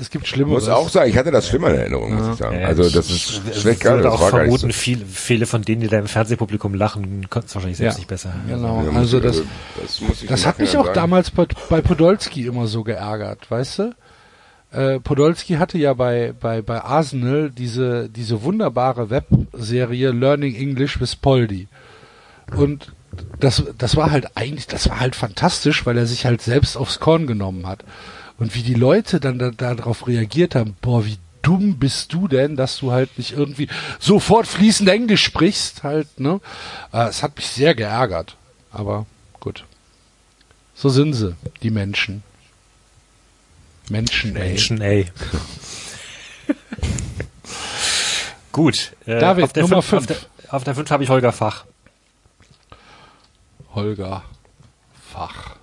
es 0.00 0.10
gibt 0.10 0.24
Ich 0.24 0.30
Schlimmeres. 0.30 0.64
muss 0.64 0.68
auch 0.70 0.88
sagen, 0.88 1.10
ich 1.10 1.16
hatte 1.18 1.30
das 1.30 1.46
schlimmer 1.48 1.68
in 1.70 1.76
Erinnerung, 1.76 2.14
muss 2.14 2.28
ich 2.32 2.36
sagen. 2.36 2.58
Ja, 2.58 2.66
Also 2.68 2.84
ich- 2.84 2.92
das 2.94 3.10
ist 3.10 3.42
ich 3.50 3.60
schlecht 3.60 3.80
gealtert. 3.80 4.04
würde 4.04 4.16
Das 4.16 4.20
auch 4.22 4.28
vermuten, 4.30 4.68
so. 4.70 4.72
viele, 4.72 5.04
viele 5.04 5.46
von 5.46 5.62
denen, 5.62 5.82
die 5.82 5.88
da 5.88 5.98
im 5.98 6.06
Fernsehpublikum 6.06 6.72
lachen, 6.74 7.28
konnten 7.28 7.48
es 7.48 7.54
wahrscheinlich 7.54 7.76
selbst 7.78 7.96
Ja. 7.96 7.98
nicht 8.00 8.08
besser. 8.08 8.32
Genau. 8.48 8.82
Ja, 8.90 8.98
Also 8.98 9.18
ich- 9.18 9.22
das, 9.24 9.42
das 9.82 10.00
muss 10.00 10.22
ich 10.22 10.28
das 10.28 10.46
hat 10.46 10.58
mich 10.58 10.76
auch 10.76 10.84
sagen. 10.86 10.94
damals 10.94 11.30
bei, 11.30 11.46
bei 11.68 11.80
Podolski 11.82 12.46
immer 12.46 12.66
so 12.66 12.82
geärgert, 12.82 13.50
weißt 13.50 13.78
du? 13.80 13.94
Äh, 14.74 14.98
Podolski 15.00 15.54
hatte 15.54 15.78
ja 15.78 15.94
bei, 15.94 16.34
bei, 16.38 16.60
bei 16.62 16.82
Arsenal 16.82 17.50
diese, 17.50 18.08
diese 18.08 18.42
wunderbare 18.42 19.08
Webserie 19.10 20.10
Learning 20.10 20.54
English 20.54 21.00
with 21.00 21.16
Poldi. 21.16 21.68
Und 22.56 22.92
das, 23.38 23.62
das 23.78 23.96
war 23.96 24.10
halt 24.10 24.36
eigentlich, 24.36 24.66
das 24.66 24.88
war 24.88 25.00
halt 25.00 25.14
fantastisch, 25.14 25.86
weil 25.86 25.96
er 25.96 26.06
sich 26.06 26.26
halt 26.26 26.42
selbst 26.42 26.76
aufs 26.76 26.98
Korn 26.98 27.26
genommen 27.26 27.66
hat. 27.66 27.84
Und 28.38 28.54
wie 28.56 28.62
die 28.62 28.74
Leute 28.74 29.20
dann 29.20 29.38
da, 29.38 29.50
darauf 29.50 30.08
reagiert 30.08 30.56
haben, 30.56 30.76
boah, 30.82 31.06
wie 31.06 31.18
dumm 31.42 31.78
bist 31.78 32.12
du 32.12 32.26
denn, 32.26 32.56
dass 32.56 32.78
du 32.78 32.90
halt 32.90 33.16
nicht 33.16 33.32
irgendwie 33.36 33.68
sofort 34.00 34.46
fließend 34.46 34.88
Englisch 34.88 35.22
sprichst, 35.22 35.84
halt, 35.84 36.18
ne? 36.18 36.40
Äh, 36.92 37.08
Es 37.08 37.22
hat 37.22 37.36
mich 37.36 37.46
sehr 37.46 37.74
geärgert. 37.74 38.36
Aber 38.72 39.06
gut. 39.38 39.64
So 40.74 40.88
sind 40.88 41.12
sie, 41.12 41.36
die 41.62 41.70
Menschen. 41.70 42.24
Menschen, 43.88 44.34
ey. 44.36 44.48
Menschen, 44.50 44.80
ey. 44.80 45.06
Gut. 48.52 48.92
Äh, 49.06 49.18
David, 49.18 49.44
auf 49.44 49.52
der 49.52 49.62
Nummer 49.64 49.82
fünf- 49.82 50.06
fünf. 50.06 50.10
Auf 50.10 50.28
der, 50.42 50.54
auf 50.54 50.64
der 50.64 50.74
5 50.74 50.90
habe 50.90 51.02
ich 51.04 51.10
Holger 51.10 51.32
Fach. 51.32 51.64
Holger 53.74 54.22
Fach. 55.12 55.56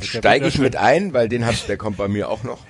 Steige 0.00 0.46
ich 0.46 0.58
mit 0.58 0.76
ein, 0.76 1.12
weil 1.12 1.28
den 1.28 1.44
hat, 1.44 1.68
der 1.68 1.76
kommt 1.76 1.96
bei 1.98 2.08
mir 2.08 2.28
auch 2.30 2.44
noch. 2.44 2.60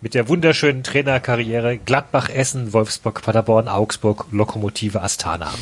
Mit 0.00 0.14
der 0.14 0.28
wunderschönen 0.28 0.84
Trainerkarriere 0.84 1.76
Gladbach, 1.78 2.28
Essen, 2.30 2.72
Wolfsburg, 2.72 3.20
Paderborn, 3.20 3.68
Augsburg, 3.68 4.26
Lokomotive 4.30 5.02
Astana. 5.02 5.52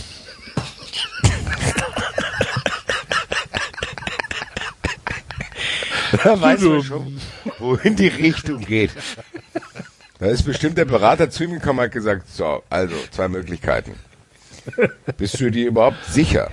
Da 6.25 6.41
weiß 6.41 6.61
man 6.63 6.83
schon, 6.83 7.21
wohin 7.59 7.97
die 7.97 8.09
Richtung 8.09 8.61
geht. 8.61 8.91
Da 10.19 10.27
ist 10.27 10.45
bestimmt 10.45 10.79
der 10.79 10.85
Berater 10.85 11.31
zu 11.31 11.45
ihm 11.45 11.53
gekommen 11.53 11.81
und 11.81 11.85
hat 11.87 11.93
gesagt, 11.93 12.29
so, 12.29 12.63
also 12.71 12.95
zwei 13.11 13.29
Möglichkeiten. 13.29 13.95
Bist 15.17 15.41
du 15.41 15.51
dir 15.51 15.69
überhaupt 15.69 16.05
sicher, 16.07 16.51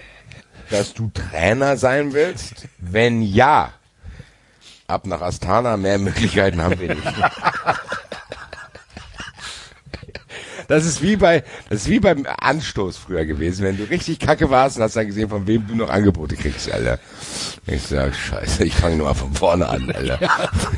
dass 0.70 0.94
du 0.94 1.10
Trainer 1.14 1.78
sein 1.78 2.14
willst? 2.14 2.68
Wenn 2.78 3.22
ja, 3.22 3.74
ab 4.88 5.08
nach 5.08 5.22
Astana, 5.22 5.78
mehr 5.78 5.98
Möglichkeiten 5.98 6.62
haben 6.62 6.80
wir 6.80 6.96
nicht. 6.96 7.14
Das 10.68 10.86
ist 10.86 11.02
wie 11.02 11.16
bei, 11.16 11.44
das 11.70 11.82
ist 11.82 11.90
wie 11.90 12.00
beim 12.00 12.26
Anstoß 12.26 12.98
früher 12.98 13.26
gewesen. 13.26 13.64
Wenn 13.64 13.78
du 13.78 13.84
richtig 13.84 14.20
kacke 14.20 14.50
warst 14.50 14.78
und 14.78 14.84
hast 14.84 14.96
dann 14.96 15.08
gesehen, 15.08 15.30
von 15.30 15.48
wem 15.48 15.68
du 15.68 15.76
noch 15.76 15.90
Angebote 15.90 16.36
kriegst, 16.36 16.72
Alter. 16.72 17.00
Ich 17.68 17.84
sag, 17.84 18.16
scheiße, 18.16 18.64
ich 18.64 18.74
fange 18.74 18.98
nur 18.98 19.08
mal 19.08 19.14
von 19.14 19.34
vorne 19.34 19.68
an, 19.68 19.92
Alter. 19.92 20.20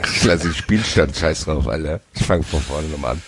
Ich 0.03 0.23
lasse 0.23 0.47
den 0.47 0.53
Spielstand, 0.53 1.15
scheiß 1.15 1.45
drauf, 1.45 1.67
Alter. 1.67 1.99
Ich 2.13 2.23
fange 2.23 2.43
von 2.43 2.61
vorne 2.61 2.87
nochmal 2.87 3.11
an. 3.13 3.21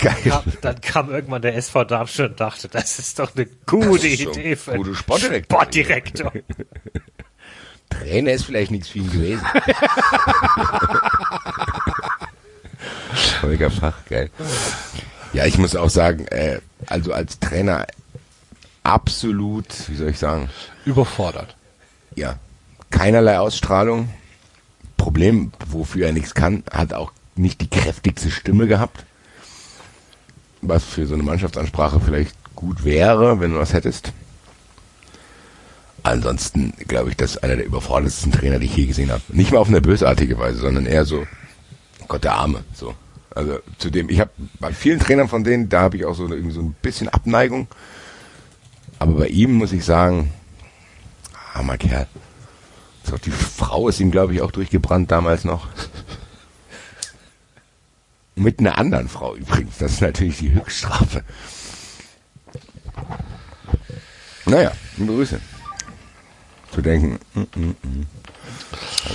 Geil. 0.00 0.16
Ja, 0.24 0.42
dann 0.62 0.80
kam 0.80 1.10
irgendwann 1.10 1.42
der 1.42 1.56
SV 1.56 1.84
Darmstadt 1.84 2.30
und 2.30 2.40
dachte, 2.40 2.68
das 2.68 2.98
ist 2.98 3.18
doch 3.18 3.34
eine 3.36 3.46
gute 3.66 4.06
Idee 4.06 4.56
für 4.56 4.74
gute 4.74 4.94
Sportdirektor. 4.94 5.58
Sportdirektor. 5.58 6.32
Trainer 7.90 8.32
ist 8.32 8.44
vielleicht 8.44 8.70
nichts 8.70 8.88
für 8.88 8.98
ihn 8.98 9.10
gewesen. 9.10 9.44
Holger 13.42 13.70
Fach, 13.70 14.04
geil. 14.08 14.30
Ja, 15.32 15.46
ich 15.46 15.58
muss 15.58 15.76
auch 15.76 15.90
sagen, 15.90 16.26
äh, 16.28 16.60
also 16.86 17.12
als 17.12 17.38
Trainer 17.38 17.86
absolut, 18.82 19.66
wie 19.88 19.94
soll 19.94 20.08
ich 20.08 20.18
sagen, 20.18 20.48
Überfordert. 20.84 21.56
ja, 22.16 22.38
keinerlei 22.90 23.38
Ausstrahlung. 23.38 24.08
Problem, 24.96 25.52
wofür 25.68 26.06
er 26.06 26.12
nichts 26.12 26.34
kann, 26.34 26.62
hat 26.70 26.92
auch 26.92 27.12
nicht 27.36 27.60
die 27.60 27.70
kräftigste 27.70 28.30
Stimme 28.30 28.66
gehabt. 28.66 29.04
Was 30.60 30.84
für 30.84 31.06
so 31.06 31.14
eine 31.14 31.22
Mannschaftsansprache 31.22 32.00
vielleicht 32.00 32.34
gut 32.54 32.84
wäre, 32.84 33.40
wenn 33.40 33.52
du 33.52 33.58
was 33.58 33.72
hättest. 33.72 34.12
Ansonsten 36.02 36.74
glaube 36.86 37.10
ich, 37.10 37.16
das 37.16 37.32
ist 37.32 37.44
einer 37.44 37.56
der 37.56 37.64
überfordertsten 37.64 38.32
Trainer, 38.32 38.58
die 38.58 38.66
ich 38.66 38.76
je 38.76 38.86
gesehen 38.86 39.10
habe. 39.10 39.22
Nicht 39.28 39.52
mal 39.52 39.58
auf 39.58 39.68
eine 39.68 39.80
bösartige 39.80 40.38
Weise, 40.38 40.58
sondern 40.58 40.86
eher 40.86 41.04
so, 41.04 41.26
Gott 42.08 42.24
der 42.24 42.34
Arme, 42.34 42.64
so. 42.74 42.94
Also 43.34 43.60
zu 43.78 43.90
dem, 43.90 44.08
ich 44.08 44.20
habe 44.20 44.30
bei 44.58 44.72
vielen 44.72 44.98
Trainern 44.98 45.28
von 45.28 45.44
denen, 45.44 45.68
da 45.68 45.82
habe 45.82 45.96
ich 45.96 46.04
auch 46.04 46.14
so, 46.14 46.28
irgendwie 46.28 46.54
so 46.54 46.60
ein 46.60 46.74
bisschen 46.82 47.08
Abneigung. 47.08 47.68
Aber 48.98 49.12
bei 49.12 49.28
ihm 49.28 49.54
muss 49.54 49.72
ich 49.72 49.84
sagen, 49.84 50.32
armer 51.54 51.78
Kerl. 51.78 52.06
So, 53.04 53.16
die 53.16 53.30
Frau 53.30 53.88
ist 53.88 54.00
ihm, 54.00 54.10
glaube 54.10 54.34
ich, 54.34 54.42
auch 54.42 54.50
durchgebrannt 54.50 55.10
damals 55.10 55.44
noch. 55.44 55.68
Mit 58.34 58.60
einer 58.60 58.78
anderen 58.78 59.08
Frau 59.08 59.36
übrigens. 59.36 59.78
Das 59.78 59.92
ist 59.92 60.00
natürlich 60.00 60.38
die 60.38 60.52
Höchststrafe. 60.52 61.24
Naja, 64.46 64.72
liebe 64.96 65.12
Grüße. 65.12 65.40
Zu 66.72 66.82
denken, 66.82 67.18
mm, 67.34 67.40
mm, 67.40 67.76
mm. 67.82 68.06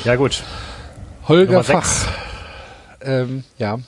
Ja 0.04 0.16
gut. 0.16 0.44
Holger 1.28 1.52
Nummer 1.52 1.64
Fach. 1.64 2.08
Ähm, 3.02 3.44
ja. 3.58 3.80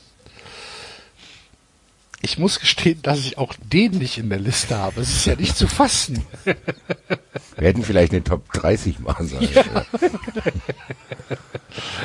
Ich 2.22 2.40
muss 2.40 2.60
gestehen, 2.60 3.00
dass 3.04 3.20
ich 3.20 3.38
auch 3.38 3.54
den 3.72 3.92
nicht 4.00 4.18
in 4.18 4.30
der 4.30 4.40
Liste 4.40 4.76
habe. 4.76 5.02
Es 5.02 5.10
ist 5.10 5.26
ja 5.26 5.36
nicht 5.36 5.56
zu 5.56 5.68
fassen. 5.68 6.26
wir 6.46 7.68
hätten 7.68 7.84
vielleicht 7.84 8.12
eine 8.12 8.24
Top 8.24 8.52
30 8.54 9.00
machen 9.00 9.28
sollen. 9.28 9.48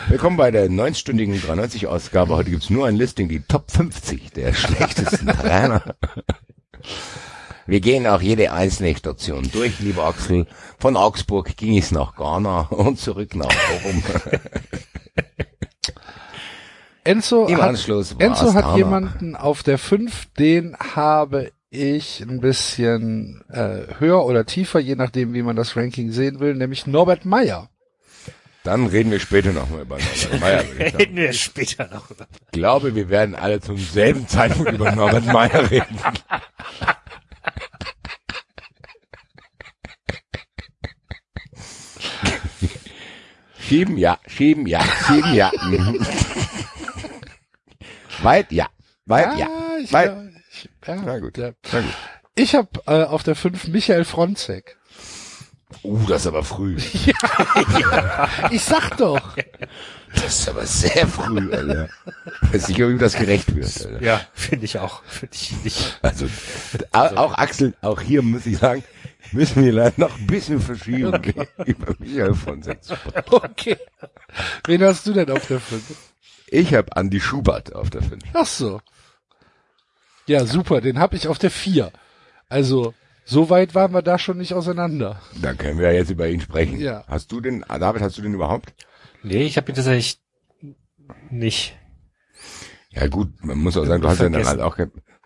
Willkommen 0.08 0.36
bei 0.36 0.50
der 0.50 0.68
9-stündigen 0.68 1.40
93-Ausgabe. 1.40 2.36
Heute 2.36 2.50
gibt's 2.50 2.68
nur 2.68 2.86
ein 2.86 2.96
Listing, 2.96 3.28
die 3.28 3.40
Top 3.40 3.70
50 3.70 4.32
der 4.32 4.52
schlechtesten 4.52 5.28
Trainer. 5.28 5.82
Wir 7.66 7.80
gehen 7.80 8.06
auch 8.06 8.20
jede 8.20 8.52
einzelne 8.52 8.94
Station 8.94 9.48
durch, 9.50 9.80
lieber 9.80 10.04
Axel. 10.04 10.46
Von 10.78 10.96
Augsburg 10.96 11.56
ging 11.56 11.78
es 11.78 11.90
nach 11.90 12.16
Ghana 12.16 12.62
und 12.70 12.98
zurück 12.98 13.34
nach 13.34 13.48
Bochum. 13.48 14.02
Enzo, 17.04 17.46
Im 17.46 17.56
hat, 17.56 17.70
Anschluss 17.70 18.14
Enzo 18.18 18.54
hat 18.54 18.76
jemanden 18.76 19.34
auf 19.34 19.62
der 19.62 19.78
5, 19.78 20.26
den 20.38 20.76
habe 20.76 21.50
ich 21.70 22.20
ein 22.20 22.40
bisschen 22.40 23.42
äh, 23.48 23.98
höher 23.98 24.24
oder 24.24 24.44
tiefer, 24.46 24.78
je 24.78 24.94
nachdem, 24.94 25.34
wie 25.34 25.42
man 25.42 25.56
das 25.56 25.76
Ranking 25.76 26.12
sehen 26.12 26.38
will, 26.38 26.54
nämlich 26.54 26.86
Norbert 26.86 27.24
Meyer. 27.24 27.70
Dann 28.62 28.86
reden 28.86 29.10
wir 29.10 29.18
später 29.18 29.52
nochmal 29.52 29.82
über 29.82 29.98
Norbert 29.98 30.40
Meyer. 30.40 30.64
Reden 30.98 31.16
wir 31.16 31.32
später 31.32 31.88
noch. 31.92 32.10
Ich 32.10 32.52
glaube, 32.52 32.94
wir 32.94 33.08
werden 33.08 33.34
alle 33.34 33.60
zum 33.60 33.78
selben 33.78 34.28
Zeitpunkt 34.28 34.70
über 34.70 34.92
Norbert 34.92 35.26
Meyer 35.26 35.70
reden. 35.70 35.98
Schieben, 43.58 43.96
ja, 43.96 44.18
schieben, 44.26 44.66
ja, 44.66 44.82
schieben, 45.06 45.32
ja. 45.32 45.50
Weit, 48.22 48.52
ja. 48.52 48.66
Weit, 49.06 49.38
ja. 49.38 49.48
ich, 49.82 49.92
Weit. 49.92 50.06
ja, 50.10 50.22
ich, 50.50 50.68
ja, 50.86 50.96
Na 50.96 51.18
gut. 51.18 51.36
ja. 51.38 51.52
Na 51.72 51.80
gut. 51.80 51.90
Ich 52.34 52.54
habe 52.54 52.68
äh, 52.86 53.04
auf 53.04 53.22
der 53.22 53.34
5 53.34 53.68
Michael 53.68 54.04
Fronzek. 54.04 54.76
Uh, 55.84 55.98
das 56.06 56.22
ist 56.22 56.26
aber 56.28 56.44
früh. 56.44 56.76
Ich 58.50 58.62
sag 58.62 58.96
doch. 58.98 59.36
Das 60.14 60.38
ist 60.40 60.48
aber 60.48 60.66
sehr 60.66 61.06
früh, 61.06 61.52
Alter. 61.52 61.88
Weiß 62.52 62.68
nicht, 62.68 62.82
ob 62.82 62.90
ihm 62.90 62.98
das 62.98 63.14
gerecht 63.14 63.54
wird, 63.54 63.86
Alter. 63.86 64.02
Ja, 64.02 64.20
finde 64.34 64.66
ich 64.66 64.78
auch. 64.78 65.02
Finde 65.04 65.34
ich 65.34 65.52
nicht. 65.64 65.98
Also, 66.02 66.26
au- 66.92 67.16
auch 67.16 67.34
Axel, 67.38 67.74
auch 67.80 68.00
hier 68.00 68.20
muss 68.22 68.44
ich 68.46 68.58
sagen, 68.58 68.84
müssen 69.32 69.64
wir 69.64 69.72
leider 69.72 69.94
noch 69.96 70.18
ein 70.18 70.26
bisschen 70.26 70.60
verschieben. 70.60 71.14
Über 71.64 71.94
Michael 71.98 72.34
von 72.34 72.62
sechs. 72.62 72.88
Okay. 73.30 73.78
Wen 74.66 74.82
hast 74.84 75.06
du 75.06 75.12
denn 75.14 75.30
auf 75.30 75.46
der 75.46 75.60
5? 75.60 75.82
Ich 76.52 76.74
habe 76.74 76.94
Andy 76.94 77.18
Schubert 77.18 77.74
auf 77.74 77.88
der 77.88 78.02
5. 78.02 78.22
Ach 78.34 78.44
so. 78.44 78.82
Ja, 80.26 80.44
super, 80.44 80.82
den 80.82 80.98
hab 80.98 81.14
ich 81.14 81.26
auf 81.26 81.38
der 81.38 81.50
4. 81.50 81.90
Also, 82.50 82.92
so 83.24 83.48
weit 83.48 83.74
waren 83.74 83.92
wir 83.94 84.02
da 84.02 84.18
schon 84.18 84.36
nicht 84.36 84.52
auseinander. 84.52 85.18
Dann 85.40 85.56
können 85.56 85.78
wir 85.78 85.86
ja 85.90 85.94
jetzt 85.94 86.10
über 86.10 86.28
ihn 86.28 86.42
sprechen. 86.42 86.78
Ja. 86.78 87.04
Hast 87.08 87.32
du 87.32 87.40
den, 87.40 87.64
David, 87.66 88.02
hast 88.02 88.18
du 88.18 88.22
den 88.22 88.34
überhaupt? 88.34 88.74
Nee, 89.22 89.44
ich 89.44 89.56
habe 89.56 89.72
ihn 89.72 89.74
tatsächlich 89.74 90.20
nicht. 91.30 91.74
Ja 92.90 93.06
gut, 93.06 93.30
man 93.42 93.56
muss 93.56 93.78
auch 93.78 93.86
sagen, 93.86 94.02
du 94.02 94.08
hast 94.08 94.18
ja 94.18 94.24
dann 94.24 94.34
Vergessen. 94.34 94.60
halt 94.60 94.60
auch, 94.60 94.76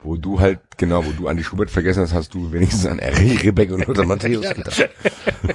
wo 0.04 0.16
du 0.16 0.38
halt, 0.38 0.60
genau, 0.76 1.04
wo 1.04 1.10
du 1.10 1.26
Andy 1.26 1.42
Schubert 1.42 1.72
vergessen 1.72 2.02
hast, 2.02 2.14
hast 2.14 2.34
du 2.34 2.52
wenigstens 2.52 2.86
an 2.86 3.00
Eric 3.00 3.42
Rebecca 3.42 3.74
und 3.74 3.84
Lothar 3.86 4.06
Matthäus 4.06 4.48
gedacht. 4.54 4.88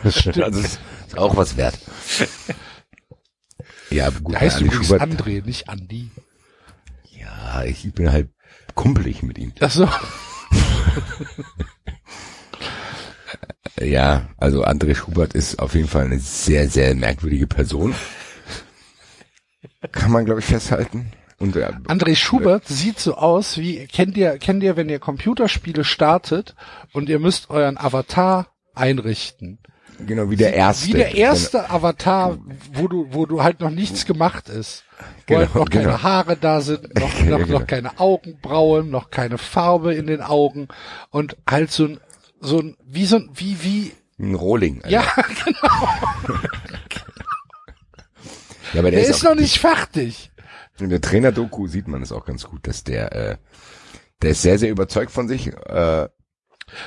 Das 0.03 0.19
stimmt. 0.19 0.41
Also, 0.43 0.61
das 0.61 0.79
ist 1.07 1.17
auch 1.17 1.37
was 1.37 1.55
wert. 1.55 1.79
Ja, 3.91 4.09
gut, 4.09 4.35
heißt 4.39 4.57
Andy 4.57 4.65
übrigens 4.67 4.87
Schubert, 4.87 5.01
André, 5.01 5.45
nicht 5.45 5.69
Andi. 5.69 6.09
ja, 7.11 7.63
ich 7.63 7.93
bin 7.93 8.11
halt 8.11 8.29
kumpelig 8.75 9.21
mit 9.21 9.37
ihm. 9.37 9.53
Ach 9.59 9.71
so. 9.71 9.87
Ja, 13.79 14.29
also 14.37 14.63
André 14.63 14.95
Schubert 14.95 15.33
ist 15.33 15.59
auf 15.59 15.73
jeden 15.73 15.87
Fall 15.87 16.05
eine 16.05 16.19
sehr, 16.19 16.69
sehr 16.69 16.93
merkwürdige 16.93 17.47
Person. 17.47 17.95
Kann 19.91 20.11
man, 20.11 20.25
glaube 20.25 20.39
ich, 20.41 20.45
festhalten. 20.45 21.11
Und 21.39 21.55
äh, 21.55 21.71
André 21.87 22.15
Schubert 22.15 22.67
sieht 22.67 22.99
so 22.99 23.15
aus 23.15 23.57
wie, 23.57 23.87
kennt 23.87 24.15
ihr, 24.15 24.37
kennt 24.37 24.61
ihr, 24.61 24.75
wenn 24.75 24.89
ihr 24.89 24.99
Computerspiele 24.99 25.83
startet 25.83 26.55
und 26.93 27.09
ihr 27.09 27.17
müsst 27.17 27.49
euren 27.49 27.77
Avatar 27.79 28.47
einrichten. 28.75 29.57
Genau 30.05 30.29
wie 30.29 30.35
der 30.35 30.53
erste. 30.53 30.87
Wie 30.87 30.93
der 30.93 31.15
erste 31.15 31.69
Avatar, 31.69 32.37
wo 32.73 32.87
du, 32.87 33.07
wo 33.11 33.25
du 33.25 33.43
halt 33.43 33.59
noch 33.59 33.69
nichts 33.69 34.05
gemacht 34.05 34.49
ist. 34.49 34.83
Wo 35.27 35.35
Genau, 35.35 35.39
halt 35.39 35.55
noch 35.55 35.69
keine 35.69 35.85
genau. 35.85 36.03
Haare 36.03 36.37
da 36.37 36.61
sind, 36.61 36.95
noch, 36.99 37.19
noch, 37.23 37.37
genau. 37.39 37.59
noch 37.59 37.67
keine 37.67 37.99
Augenbrauen, 37.99 38.89
noch 38.89 39.09
keine 39.09 39.37
Farbe 39.37 39.93
in 39.93 40.07
den 40.07 40.21
Augen 40.21 40.67
und 41.09 41.37
halt 41.49 41.71
so 41.71 41.85
ein, 41.85 41.99
so 42.39 42.59
ein, 42.59 42.75
wie 42.85 43.05
so 43.05 43.17
ein, 43.17 43.29
wie, 43.33 43.63
wie, 43.63 43.91
Ein 44.19 44.35
Rohling. 44.35 44.81
Alter. 44.83 44.89
ja, 44.89 45.03
genau. 45.45 45.89
ja 48.73 48.79
aber 48.79 48.91
der, 48.91 48.99
Der 48.99 49.01
ist, 49.01 49.09
ist 49.17 49.23
noch 49.23 49.35
nicht 49.35 49.59
fertig. 49.59 50.31
In 50.79 50.89
der 50.89 51.01
Trainer-Doku 51.01 51.67
sieht 51.67 51.87
man 51.87 52.01
es 52.01 52.11
auch 52.11 52.25
ganz 52.25 52.45
gut, 52.45 52.67
dass 52.67 52.83
der, 52.83 53.15
äh, 53.15 53.37
der 54.21 54.31
ist 54.31 54.41
sehr, 54.41 54.57
sehr 54.57 54.71
überzeugt 54.71 55.11
von 55.11 55.27
sich. 55.27 55.47
Äh, 55.47 56.09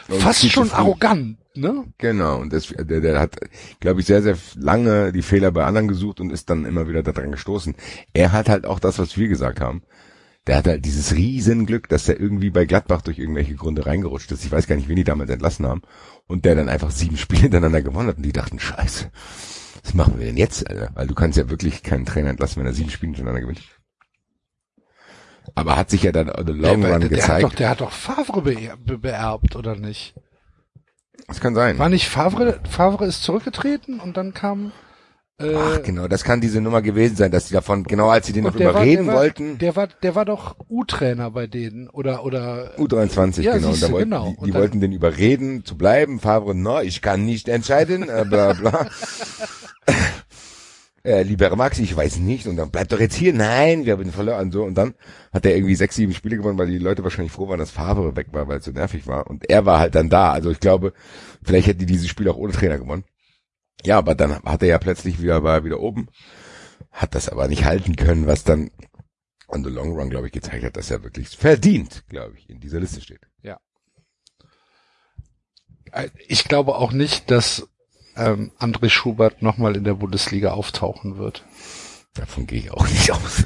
Fast 0.09 0.51
schon 0.51 0.70
arrogant, 0.73 1.39
ne? 1.57 1.84
Genau, 1.99 2.41
und 2.41 2.52
das, 2.52 2.68
der, 2.68 3.00
der 3.00 3.20
hat, 3.20 3.36
glaube 3.81 4.00
ich, 4.00 4.07
sehr, 4.07 4.23
sehr 4.23 4.36
lange 4.57 5.12
die 5.12 5.23
Fehler 5.23 5.50
bei 5.50 5.65
anderen 5.65 5.89
gesucht 5.89 6.20
und 6.20 6.31
ist 6.31 6.50
dann 6.50 6.65
immer 6.65 6.89
wieder 6.89 7.02
daran 7.02 7.33
gestoßen. 7.33 7.74
Er 8.12 8.33
hat 8.33 8.49
halt 8.49 8.66
auch 8.66 8.78
das, 8.78 8.99
was 8.99 9.16
wir 9.16 9.28
gesagt 9.28 9.60
haben. 9.60 9.83
Der 10.47 10.57
hat 10.58 10.66
halt 10.66 10.84
dieses 10.84 11.15
Riesenglück, 11.15 11.89
dass 11.89 12.08
er 12.08 12.20
irgendwie 12.20 12.50
bei 12.50 12.66
Gladbach 12.66 13.00
durch 13.00 13.18
irgendwelche 13.18 13.55
Gründe 13.55 13.86
reingerutscht 13.86 14.31
ist. 14.31 14.44
Ich 14.44 14.52
weiß 14.52 14.66
gar 14.66 14.76
nicht, 14.76 14.89
wen 14.89 14.97
die 14.97 15.05
damals 15.05 15.31
entlassen 15.31 15.66
haben. 15.66 15.83
Und 16.26 16.44
der 16.44 16.55
dann 16.55 16.68
einfach 16.68 16.91
sieben 16.91 17.16
Spiele 17.16 17.42
hintereinander 17.42 17.83
gewonnen 17.83 18.08
hat 18.08 18.18
und 18.18 18.24
die 18.24 18.33
dachten, 18.33 18.58
scheiße, 18.58 19.10
was 19.83 19.94
machen 19.94 20.18
wir 20.18 20.26
denn 20.26 20.36
jetzt, 20.36 20.68
Alter? 20.68 20.91
Weil 20.94 21.07
du 21.07 21.15
kannst 21.15 21.39
ja 21.39 21.49
wirklich 21.49 21.83
keinen 21.83 22.05
Trainer 22.05 22.31
entlassen, 22.31 22.60
wenn 22.60 22.66
er 22.66 22.74
sieben 22.74 22.91
Spiele 22.91 23.12
hintereinander 23.12 23.41
gewinnt. 23.41 23.62
Aber 25.55 25.76
hat 25.76 25.91
sich 25.91 26.02
ja 26.02 26.12
dann 26.12 26.31
on 26.31 26.47
the 26.47 26.52
long 26.52 26.81
der, 26.81 26.92
run 26.92 27.00
der, 27.00 27.08
der, 27.10 27.18
hat 27.18 27.26
gezeigt. 27.26 27.44
doch, 27.44 27.55
der 27.55 27.70
hat 27.70 27.81
doch 27.81 27.92
Favre 27.92 28.42
be 28.42 28.99
beerbt, 28.99 29.57
oder 29.57 29.76
nicht? 29.76 30.15
Das 31.27 31.41
kann 31.41 31.55
sein. 31.55 31.78
War 31.78 31.89
nicht 31.89 32.09
Favre, 32.09 32.61
Favre 32.69 33.07
ist 33.07 33.23
zurückgetreten 33.23 34.01
und 34.01 34.17
dann 34.17 34.35
kam, 34.35 34.73
äh, 35.41 35.53
Ach, 35.57 35.83
genau, 35.83 36.07
das 36.07 36.23
kann 36.23 36.41
diese 36.41 36.61
Nummer 36.61 36.81
gewesen 36.81 37.17
sein, 37.17 37.31
dass 37.33 37.47
die 37.49 37.55
davon, 37.55 37.83
genau 37.85 38.09
als 38.09 38.27
sie 38.27 38.33
den 38.33 38.44
noch 38.44 38.55
war, 38.55 38.70
überreden 38.70 39.07
war, 39.09 39.17
wollten. 39.17 39.59
Der 39.59 39.75
war, 39.75 39.89
der 40.03 40.15
war 40.15 40.25
doch 40.25 40.57
U-Trainer 40.69 41.31
bei 41.33 41.47
denen, 41.49 41.89
oder, 41.89 42.25
oder, 42.25 42.70
U23, 42.78 43.43
Ja, 43.43 43.57
genau. 43.57 43.73
Siehste, 43.73 43.91
wollten, 43.91 44.11
genau. 44.11 44.28
Die, 44.41 44.44
die 44.47 44.51
dann- 44.53 44.61
wollten 44.61 44.81
den 44.81 44.93
überreden 44.93 45.65
zu 45.65 45.77
bleiben. 45.77 46.20
Favre, 46.20 46.55
no, 46.55 46.81
ich 46.81 47.03
kann 47.03 47.25
nicht 47.25 47.49
entscheiden, 47.49 48.09
äh, 48.09 48.25
bla 48.28 48.53
bla. 48.53 48.86
äh, 51.05 51.23
lieber 51.23 51.55
Max, 51.55 51.78
ich 51.78 51.94
weiß 51.94 52.18
nicht. 52.18 52.47
Und 52.47 52.57
dann 52.57 52.70
bleibt 52.70 52.92
doch 52.92 52.99
jetzt 52.99 53.15
hier. 53.15 53.33
Nein, 53.33 53.84
wir 53.84 53.92
haben 53.92 54.02
ihn 54.02 54.12
verloren. 54.12 54.50
So. 54.50 54.65
Und 54.65 54.74
dann 54.74 54.94
hat 55.33 55.44
er 55.47 55.55
irgendwie 55.55 55.74
sechs, 55.74 55.97
sieben 55.97 56.15
Spiele 56.15 56.36
gewonnen, 56.36 56.58
weil 56.58 56.68
die 56.68 56.78
Leute 56.78 57.05
wahrscheinlich 57.05 57.33
froh 57.33 57.49
waren, 57.49 57.58
dass 57.58 57.70
Favre 57.70 58.16
weg 58.16 58.28
war, 58.33 58.49
weil 58.49 58.58
es 58.58 58.65
so 58.65 58.70
nervig 58.73 59.07
war. 59.07 59.28
Und 59.28 59.49
er 59.49 59.66
war 59.66 59.78
halt 59.78 59.94
dann 59.94 60.08
da. 60.08 60.33
Also 60.33 60.50
ich 60.50 60.60
glaube, 60.60 60.92
vielleicht 61.42 61.66
hätte 61.66 61.81
die 61.81 61.86
dieses 61.86 62.08
Spiel 62.08 62.28
auch 62.28 62.36
ohne 62.36 62.52
Trainer 62.52 62.78
gewonnen. 62.78 63.05
Ja, 63.84 63.99
aber 63.99 64.15
dann 64.15 64.42
hat 64.42 64.62
er 64.62 64.68
ja 64.68 64.78
plötzlich 64.78 65.20
wieder, 65.20 65.42
war 65.42 65.57
er 65.57 65.65
wieder 65.65 65.81
oben. 65.81 66.08
Hat 66.91 67.15
das 67.15 67.28
aber 67.28 67.49
nicht 67.49 67.65
halten 67.65 67.97
können, 67.97 68.26
was 68.26 68.44
dann 68.44 68.70
on 69.49 69.62
the 69.62 69.70
long 69.70 69.92
run, 69.92 70.10
glaube 70.10 70.26
ich, 70.26 70.33
gezeigt 70.33 70.65
hat, 70.65 70.76
dass 70.76 70.91
er 70.91 71.02
wirklich 71.02 71.28
verdient, 71.36 72.05
glaube 72.08 72.34
ich, 72.39 72.49
in 72.49 72.60
dieser 72.60 72.81
Liste 72.81 73.00
steht. 73.00 73.20
Äh, 75.94 76.10
ich 76.26 76.44
glaube 76.44 76.74
auch 76.76 76.92
nicht, 76.92 77.31
dass 77.31 77.68
ähm, 78.17 78.51
André 78.59 78.91
Schubert 78.91 79.43
nochmal 79.43 79.76
in 79.76 79.84
der 79.84 79.94
Bundesliga 79.94 80.52
auftauchen 80.52 81.18
wird. 81.18 81.44
Davon 82.15 82.47
gehe 82.47 82.60
ich 82.60 82.70
auch 82.70 82.89
nicht 82.89 83.10
aus. 83.10 83.44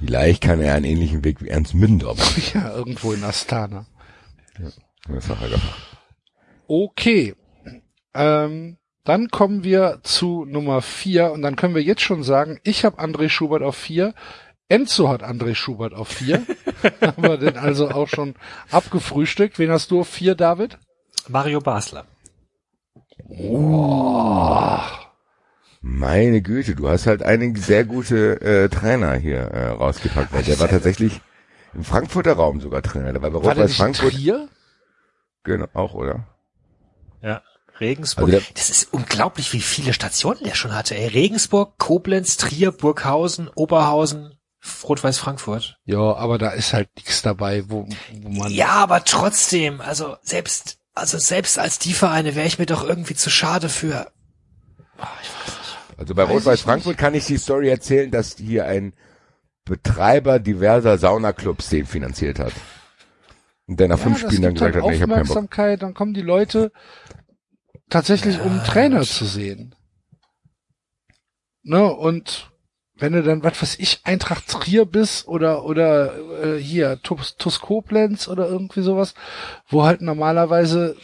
Vielleicht 0.00 0.42
kann 0.42 0.60
er 0.60 0.74
einen 0.74 0.84
ähnlichen 0.84 1.24
Weg 1.24 1.42
wie 1.42 1.48
Ernst 1.48 1.74
Mündorf. 1.74 2.18
Ja, 2.54 2.74
irgendwo 2.74 3.12
in 3.12 3.24
Astana. 3.24 3.86
Das 5.08 5.28
war 5.28 5.40
halt. 5.40 5.58
Okay. 6.66 7.34
Ähm, 8.14 8.76
dann 9.04 9.28
kommen 9.28 9.64
wir 9.64 10.00
zu 10.02 10.44
Nummer 10.44 10.82
vier 10.82 11.32
und 11.32 11.42
dann 11.42 11.56
können 11.56 11.74
wir 11.74 11.82
jetzt 11.82 12.02
schon 12.02 12.22
sagen, 12.22 12.60
ich 12.62 12.84
habe 12.84 13.00
André 13.00 13.28
Schubert 13.28 13.62
auf 13.62 13.76
vier, 13.76 14.14
Enzo 14.68 15.08
hat 15.08 15.22
André 15.22 15.54
Schubert 15.54 15.94
auf 15.94 16.08
vier. 16.08 16.44
Haben 17.00 17.22
wir 17.22 17.38
den 17.38 17.56
also 17.56 17.90
auch 17.90 18.08
schon 18.08 18.34
abgefrühstückt. 18.70 19.58
Wen 19.58 19.70
hast 19.70 19.90
du 19.90 20.00
auf 20.00 20.08
vier, 20.08 20.34
David? 20.34 20.78
Mario 21.26 21.60
Basler. 21.60 22.04
Meine 25.80 26.42
Güte, 26.42 26.74
du 26.74 26.88
hast 26.88 27.06
halt 27.06 27.22
einige 27.22 27.60
sehr 27.60 27.84
gute 27.84 28.40
äh, 28.40 28.68
Trainer 28.68 29.14
hier 29.14 29.38
äh, 29.38 29.68
rausgepackt. 29.68 30.32
Weil 30.32 30.42
der 30.42 30.58
war 30.58 30.68
tatsächlich 30.68 31.20
im 31.74 31.84
Frankfurter 31.84 32.32
Raum 32.34 32.60
sogar 32.60 32.82
Trainer. 32.82 33.12
Der 33.12 33.22
war 33.22 33.30
bei 33.30 33.42
War 33.44 33.54
der 33.54 33.64
Rot-Weiß 33.64 33.76
Frankfurt. 33.76 34.12
Trier? 34.14 34.48
Genau, 35.44 35.66
auch, 35.74 35.94
oder? 35.94 36.26
Ja. 37.22 37.42
Regensburg. 37.80 38.26
Also 38.26 38.38
der- 38.40 38.54
das 38.54 38.70
ist 38.70 38.92
unglaublich, 38.92 39.52
wie 39.52 39.60
viele 39.60 39.92
Stationen 39.92 40.40
der 40.44 40.54
schon 40.54 40.74
hatte. 40.74 40.96
Ey. 40.96 41.06
Regensburg, 41.06 41.78
Koblenz, 41.78 42.36
Trier, 42.36 42.72
Burghausen, 42.72 43.48
Oberhausen, 43.54 44.34
Rot-Weiß 44.82 45.18
Frankfurt. 45.18 45.78
Ja, 45.84 46.14
aber 46.16 46.38
da 46.38 46.50
ist 46.50 46.72
halt 46.72 46.88
nichts 46.96 47.22
dabei, 47.22 47.62
wo, 47.68 47.86
wo 48.20 48.28
man. 48.30 48.50
Ja, 48.50 48.70
aber 48.70 49.04
trotzdem, 49.04 49.80
also 49.80 50.16
selbst, 50.22 50.77
also 50.98 51.18
selbst 51.18 51.58
als 51.58 51.78
die 51.78 51.94
Vereine 51.94 52.34
wäre 52.34 52.46
ich 52.46 52.58
mir 52.58 52.66
doch 52.66 52.86
irgendwie 52.86 53.14
zu 53.14 53.30
schade 53.30 53.68
für. 53.68 54.10
Also 55.96 56.14
bei 56.14 56.24
Weiß 56.24 56.30
Rot-Weiß 56.30 56.58
ich 56.58 56.64
Frankfurt 56.64 56.98
kann 56.98 57.14
ich 57.14 57.26
die 57.26 57.38
Story 57.38 57.68
erzählen, 57.68 58.10
dass 58.10 58.36
hier 58.36 58.66
ein 58.66 58.92
Betreiber 59.64 60.38
diverser 60.38 60.98
Saunaclubs 60.98 61.68
den 61.68 61.86
finanziert 61.86 62.38
hat. 62.38 62.52
Und 63.66 63.78
der 63.80 63.88
nach 63.88 63.98
Ja, 63.98 64.04
fünf 64.04 64.18
Spielen 64.20 64.42
dann 64.42 64.60
halt 64.60 64.72
gesagt 64.72 64.76
hat, 64.76 64.84
nee, 64.84 64.96
ich 64.96 65.02
habe 65.02 65.12
keinen 65.12 65.22
Bock. 65.22 65.30
Aufmerksamkeit, 65.36 65.82
dann 65.82 65.94
kommen 65.94 66.14
die 66.14 66.22
Leute 66.22 66.72
tatsächlich, 67.90 68.40
um 68.40 68.52
einen 68.52 68.64
Trainer 68.64 69.02
zu 69.02 69.24
sehen. 69.24 69.74
Ne, 71.62 71.84
und 71.84 72.50
wenn 72.98 73.12
du 73.12 73.22
dann, 73.22 73.42
was 73.44 73.62
weiß 73.62 73.78
ich, 73.78 74.00
Eintracht 74.04 74.48
Trier 74.48 74.84
bist 74.84 75.28
oder 75.28 75.64
oder 75.64 76.14
äh, 76.42 76.58
hier 76.58 77.00
Tus, 77.02 77.36
Tus 77.36 77.60
Koblenz 77.60 78.28
oder 78.28 78.48
irgendwie 78.48 78.82
sowas, 78.82 79.14
wo 79.68 79.84
halt 79.84 80.02
normalerweise 80.02 80.96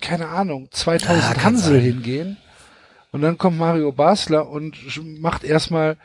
keine 0.00 0.28
Ahnung 0.28 0.68
2000 0.70 1.22
Ja, 1.22 1.34
kann 1.34 1.44
Hansel 1.44 1.80
hingehen 1.80 2.36
und 3.12 3.22
dann 3.22 3.38
kommt 3.38 3.58
Mario 3.58 3.92
Basler 3.92 4.48
und 4.48 4.76
macht 5.20 5.44
erstmal 5.44 5.96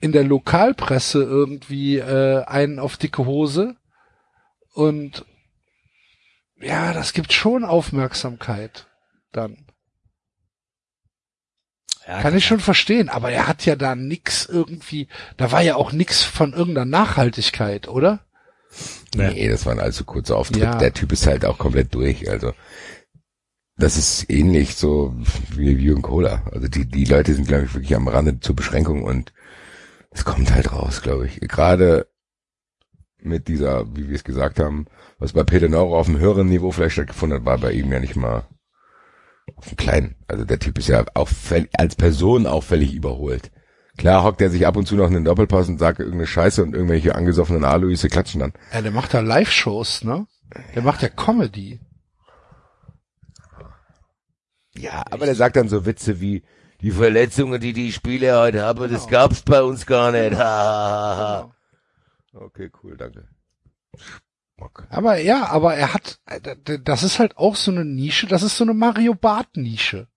in 0.00 0.12
der 0.12 0.24
Lokalpresse 0.24 1.22
irgendwie 1.22 1.98
äh, 1.98 2.44
einen 2.44 2.78
auf 2.78 2.96
dicke 2.96 3.26
Hose 3.26 3.74
und 4.74 5.24
ja, 6.60 6.92
das 6.92 7.12
gibt 7.12 7.32
schon 7.32 7.64
Aufmerksamkeit 7.64 8.86
dann. 9.32 9.67
Ja, 12.08 12.22
Kann 12.22 12.34
ich 12.34 12.46
schon 12.46 12.60
verstehen, 12.60 13.10
aber 13.10 13.30
er 13.30 13.46
hat 13.46 13.66
ja 13.66 13.76
da 13.76 13.94
nix 13.94 14.46
irgendwie, 14.46 15.08
da 15.36 15.52
war 15.52 15.60
ja 15.60 15.76
auch 15.76 15.92
nix 15.92 16.22
von 16.24 16.54
irgendeiner 16.54 16.86
Nachhaltigkeit, 16.86 17.86
oder? 17.86 18.20
Nee. 19.14 19.32
Nee, 19.34 19.48
das 19.50 19.66
war 19.66 19.74
ein 19.74 19.78
allzu 19.78 20.06
kurzer 20.06 20.36
Auftritt. 20.36 20.62
Ja. 20.62 20.78
Der 20.78 20.94
Typ 20.94 21.12
ist 21.12 21.26
halt 21.26 21.44
auch 21.44 21.58
komplett 21.58 21.94
durch. 21.94 22.30
Also 22.30 22.54
das 23.76 23.98
ist 23.98 24.30
ähnlich 24.30 24.76
so 24.76 25.14
wie 25.50 25.70
Jürgen 25.70 26.00
Kohler. 26.00 26.44
Also 26.50 26.66
die, 26.66 26.86
die 26.86 27.04
Leute 27.04 27.34
sind, 27.34 27.46
glaube 27.46 27.66
ich, 27.66 27.74
wirklich 27.74 27.94
am 27.94 28.08
Rande 28.08 28.40
zur 28.40 28.56
Beschränkung 28.56 29.02
und 29.02 29.34
es 30.10 30.24
kommt 30.24 30.54
halt 30.54 30.72
raus, 30.72 31.02
glaube 31.02 31.26
ich. 31.26 31.40
Gerade 31.40 32.08
mit 33.20 33.48
dieser, 33.48 33.84
wie 33.94 34.08
wir 34.08 34.16
es 34.16 34.24
gesagt 34.24 34.60
haben, 34.60 34.86
was 35.18 35.34
bei 35.34 35.44
Peter 35.44 35.68
Neuro 35.68 35.98
auf 35.98 36.08
einem 36.08 36.20
höheren 36.20 36.48
Niveau 36.48 36.70
vielleicht 36.70 36.94
stattgefunden 36.94 37.40
hat, 37.40 37.44
war 37.44 37.58
bei 37.58 37.72
ihm 37.72 37.92
ja 37.92 38.00
nicht 38.00 38.16
mal 38.16 38.46
kleinen. 39.76 40.16
Also 40.26 40.44
der 40.44 40.58
Typ 40.58 40.78
ist 40.78 40.88
ja 40.88 41.04
auch 41.14 41.28
als 41.76 41.96
Person 41.96 42.46
auch 42.46 42.62
völlig 42.62 42.94
überholt. 42.94 43.50
Klar 43.96 44.22
hockt 44.22 44.40
er 44.40 44.50
sich 44.50 44.66
ab 44.66 44.76
und 44.76 44.86
zu 44.86 44.94
noch 44.94 45.08
in 45.08 45.14
den 45.14 45.24
Doppelpass 45.24 45.68
und 45.68 45.78
sagt 45.78 45.98
irgendeine 45.98 46.26
Scheiße 46.26 46.62
und 46.62 46.74
irgendwelche 46.74 47.14
angesoffenen 47.14 47.64
Aloise 47.64 48.08
klatschen 48.08 48.40
dann. 48.40 48.52
Ja, 48.72 48.80
der 48.80 48.92
macht 48.92 49.12
da 49.12 49.20
Live-Shows, 49.20 50.04
ne? 50.04 50.26
Der 50.74 50.82
macht 50.82 51.02
ja 51.02 51.08
Comedy. 51.08 51.80
Ja, 54.76 55.02
aber 55.10 55.26
der 55.26 55.34
sagt 55.34 55.56
dann 55.56 55.68
so 55.68 55.84
Witze 55.84 56.20
wie, 56.20 56.44
die 56.80 56.92
Verletzungen, 56.92 57.60
die 57.60 57.72
die 57.72 57.92
Spieler 57.92 58.40
heute 58.40 58.62
haben, 58.62 58.90
das 58.90 59.08
gab's 59.08 59.42
bei 59.42 59.62
uns 59.62 59.86
gar 59.86 60.12
nicht. 60.12 60.36
Ha. 60.36 61.52
Okay, 62.34 62.70
cool, 62.84 62.96
danke. 62.96 63.26
Aber 64.90 65.18
ja, 65.18 65.46
aber 65.46 65.74
er 65.74 65.94
hat, 65.94 66.18
das 66.84 67.02
ist 67.02 67.18
halt 67.18 67.36
auch 67.36 67.56
so 67.56 67.70
eine 67.70 67.84
Nische, 67.84 68.26
das 68.26 68.42
ist 68.42 68.56
so 68.56 68.64
eine 68.64 68.74
Mario 68.74 69.14
Bart 69.14 69.56
Nische. 69.56 70.08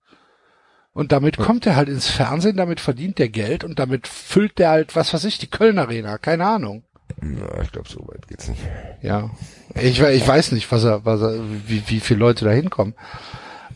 Und 0.94 1.10
damit 1.12 1.38
kommt 1.38 1.66
er 1.66 1.74
halt 1.74 1.88
ins 1.88 2.08
Fernsehen, 2.08 2.56
damit 2.56 2.78
verdient 2.78 3.18
er 3.18 3.30
Geld 3.30 3.64
und 3.64 3.78
damit 3.78 4.06
füllt 4.06 4.60
er 4.60 4.70
halt, 4.70 4.94
was 4.94 5.14
weiß 5.14 5.24
ich, 5.24 5.38
die 5.38 5.46
Köln 5.46 5.78
Arena, 5.78 6.18
keine 6.18 6.46
Ahnung. 6.46 6.84
Na, 7.20 7.62
ich 7.62 7.72
glaube, 7.72 7.88
so 7.88 8.00
weit 8.08 8.26
geht's 8.28 8.48
nicht. 8.48 8.60
Ja. 9.00 9.30
Ich, 9.74 10.00
ich 10.00 10.28
weiß 10.28 10.52
nicht, 10.52 10.70
was 10.70 10.84
er, 10.84 11.04
was 11.04 11.22
er, 11.22 11.38
wie, 11.66 11.82
wie 11.86 12.00
viele 12.00 12.20
Leute 12.20 12.44
da 12.44 12.50
hinkommen. 12.50 12.94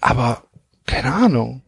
Aber, 0.00 0.42
keine 0.86 1.12
Ahnung. 1.12 1.62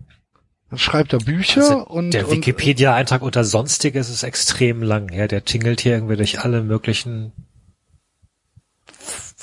Dann 0.70 0.78
schreibt 0.78 1.14
er 1.14 1.18
Bücher 1.18 1.62
Also 1.62 1.86
und, 1.86 2.12
der 2.12 2.30
Wikipedia-Eintrag 2.30 3.22
unter 3.22 3.44
Sonstiges 3.44 4.10
ist 4.10 4.22
extrem 4.22 4.82
lang. 4.82 5.10
Ja, 5.12 5.26
der 5.28 5.44
tingelt 5.44 5.80
hier 5.80 5.94
irgendwie 5.94 6.16
durch 6.16 6.40
alle 6.40 6.62
möglichen 6.62 7.32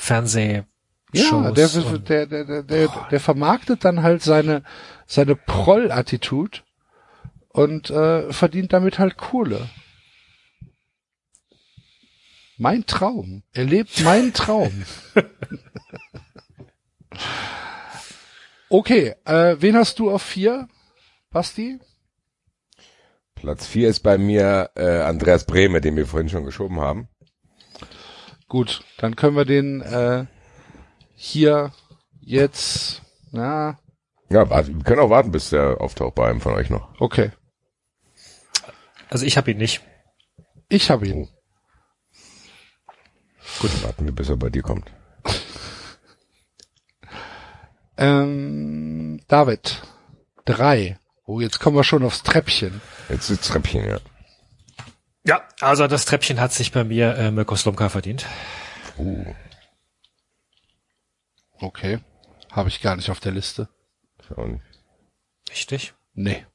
F- 0.06 0.08
Fernsehshows. 0.08 0.66
ja, 1.14 1.52
der, 1.52 1.76
und- 1.86 2.10
der, 2.10 2.26
der, 2.28 2.46
der, 2.46 2.64
der, 2.64 2.90
der 3.12 3.20
vermarktet 3.20 3.86
dann 3.86 4.04
halt 4.04 4.22
seine, 4.22 4.64
seine 5.06 5.36
Proll-Attitude 5.36 6.60
und 7.50 7.90
äh, 7.90 8.32
verdient 8.34 8.74
damit 8.74 9.00
halt 9.00 9.18
Kohle. 9.18 9.70
Mein 12.58 12.86
Traum. 12.86 13.44
Er 13.54 13.66
lebt 13.66 14.02
meinen 14.02 14.34
Traum. 14.34 14.86
okay, 18.70 19.16
äh, 19.26 19.56
wen 19.60 19.76
hast 19.76 20.00
du 20.00 20.10
auf 20.12 20.22
vier, 20.22 20.68
Basti? 21.32 21.80
Platz 23.36 23.68
vier 23.68 23.90
ist 23.90 24.00
bei 24.02 24.18
mir 24.18 24.72
äh, 24.76 25.02
Andreas 25.02 25.46
Brehme, 25.46 25.82
den 25.82 25.96
wir 25.98 26.08
vorhin 26.08 26.30
schon 26.30 26.46
geschoben 26.46 26.80
haben. 26.80 27.10
Gut, 28.48 28.84
dann 28.98 29.16
können 29.16 29.36
wir 29.36 29.46
den 29.46 29.82
äh, 29.82 30.26
hier 31.16 31.72
jetzt, 32.22 33.02
na, 33.32 33.80
Ja, 34.30 34.50
warte, 34.50 34.76
wir 34.76 34.84
können 34.84 35.02
auch 35.02 35.10
warten, 35.10 35.32
bis 35.32 35.50
der 35.50 35.82
auftaucht 35.82 36.16
bei 36.16 36.30
einem 36.30 36.42
von 36.42 36.54
euch 36.54 36.70
noch. 36.70 36.90
okay. 37.00 37.32
Also 39.10 39.26
ich 39.26 39.38
habe 39.38 39.52
ihn 39.52 39.58
nicht. 39.58 39.82
Ich 40.68 40.90
habe 40.90 41.08
ihn. 41.08 41.30
Gut, 43.60 43.84
warten 43.84 44.06
wir, 44.06 44.12
bis 44.14 44.30
er 44.30 44.36
bei 44.36 44.50
dir 44.50 44.64
kommt. 44.64 44.92
Ähm, 47.98 49.22
David, 49.28 49.82
drei. 50.46 50.98
Oh, 51.26 51.40
jetzt 51.40 51.60
kommen 51.60 51.78
wir 51.78 51.84
schon 51.84 52.04
aufs 52.04 52.24
Treppchen. 52.24 52.82
Jetzt 53.10 53.30
ist 53.30 53.48
Treppchen, 53.48 53.88
ja. 53.88 54.00
Ja, 55.26 55.42
also 55.60 55.88
das 55.88 56.06
Treppchen 56.06 56.40
hat 56.40 56.54
sich 56.54 56.72
bei 56.72 56.84
mir 56.84 57.16
äh, 57.16 57.32
Mirko 57.32 57.56
Slomka 57.56 57.90
verdient. 57.90 58.26
Uh, 58.98 59.26
Okay. 61.60 62.00
Habe 62.52 62.70
ich 62.70 62.82
gar 62.82 62.96
nicht 62.96 63.10
auf 63.10 63.20
der 63.20 63.32
Liste. 63.32 63.70
ist 64.20 64.38
auch 64.38 64.48
nicht. 64.48 64.64
Richtig? 65.50 65.94
Nee. 66.14 66.46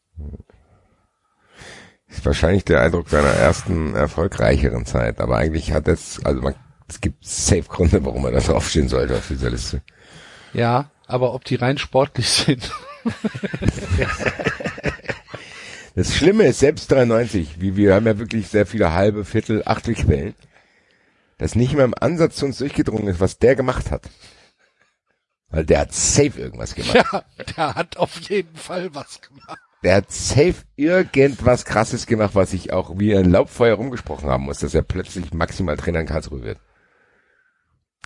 Ist 2.08 2.24
wahrscheinlich 2.24 2.64
der 2.64 2.80
Eindruck 2.80 3.08
seiner 3.08 3.28
ersten 3.28 3.94
erfolgreicheren 3.94 4.84
Zeit, 4.84 5.20
aber 5.20 5.36
eigentlich 5.36 5.72
hat 5.72 5.86
es, 5.88 6.24
also 6.24 6.40
man, 6.42 6.54
es 6.88 7.00
gibt 7.00 7.24
safe 7.24 7.62
Gründe, 7.62 8.04
warum 8.04 8.24
er 8.24 8.32
da 8.32 8.40
draufstehen 8.40 8.88
sollte 8.88 9.16
auf 9.16 9.28
dieser 9.28 9.50
Liste. 9.50 9.82
Ja, 10.52 10.90
aber 11.06 11.34
ob 11.34 11.44
die 11.44 11.54
rein 11.54 11.78
sportlich 11.78 12.28
sind. 12.28 12.70
Das 16.00 16.16
Schlimme 16.16 16.44
ist, 16.44 16.60
selbst 16.60 16.90
93, 16.92 17.60
wie 17.60 17.76
wir 17.76 17.94
haben 17.94 18.06
ja 18.06 18.18
wirklich 18.18 18.48
sehr 18.48 18.64
viele 18.64 18.94
halbe, 18.94 19.26
Viertel, 19.26 19.62
Achtelquellen, 19.66 20.34
dass 21.36 21.54
nicht 21.54 21.74
mal 21.74 21.84
im 21.84 21.92
Ansatz 21.92 22.36
zu 22.36 22.46
uns 22.46 22.56
durchgedrungen 22.56 23.06
ist, 23.06 23.20
was 23.20 23.38
der 23.38 23.54
gemacht 23.54 23.90
hat. 23.90 24.08
Weil 25.50 25.66
der 25.66 25.80
hat 25.80 25.92
safe 25.92 26.40
irgendwas 26.40 26.74
gemacht. 26.74 26.94
ja, 26.94 27.24
der 27.54 27.74
hat 27.74 27.98
auf 27.98 28.18
jeden 28.30 28.56
Fall 28.56 28.94
was 28.94 29.20
gemacht. 29.20 29.58
Der 29.82 29.96
hat 29.96 30.10
safe 30.10 30.54
irgendwas 30.74 31.66
krasses 31.66 32.06
gemacht, 32.06 32.34
was 32.34 32.54
ich 32.54 32.72
auch 32.72 32.98
wie 32.98 33.14
ein 33.14 33.30
Laubfeuer 33.30 33.74
rumgesprochen 33.74 34.30
haben 34.30 34.44
muss, 34.44 34.60
dass 34.60 34.72
er 34.72 34.80
plötzlich 34.80 35.34
maximal 35.34 35.76
Trainer 35.76 36.00
in 36.00 36.06
Karlsruhe 36.06 36.42
wird. 36.42 36.60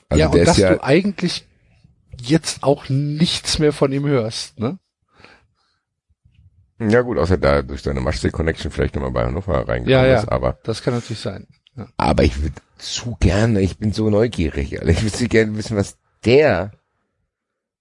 Also 0.08 0.20
ja, 0.20 0.28
und 0.30 0.44
dass 0.44 0.56
ja, 0.56 0.74
du 0.74 0.82
eigentlich 0.82 1.46
jetzt 2.20 2.64
auch 2.64 2.88
nichts 2.88 3.60
mehr 3.60 3.72
von 3.72 3.92
ihm 3.92 4.04
hörst, 4.04 4.58
ne? 4.58 4.80
Ja 6.90 7.00
gut, 7.02 7.18
außer 7.18 7.36
da 7.38 7.62
durch 7.62 7.82
seine 7.82 8.00
Maschsee-Connection 8.00 8.70
vielleicht 8.70 8.94
nochmal 8.94 9.10
bei 9.10 9.24
Hannover 9.24 9.54
reingekommen 9.68 9.88
Ja, 9.88 10.06
ja. 10.06 10.18
ist, 10.20 10.28
aber, 10.28 10.58
Das 10.64 10.82
kann 10.82 10.94
natürlich 10.94 11.20
sein. 11.20 11.46
Ja. 11.76 11.86
aber 11.96 12.22
ich 12.22 12.40
würde 12.42 12.54
zu 12.78 13.16
gerne, 13.20 13.60
ich 13.60 13.78
bin 13.78 13.92
so 13.92 14.08
neugierig, 14.10 14.78
Alter. 14.78 14.90
ich 14.90 15.02
würde 15.02 15.16
so 15.16 15.26
gerne 15.26 15.56
wissen, 15.56 15.76
was 15.76 15.96
der, 16.24 16.70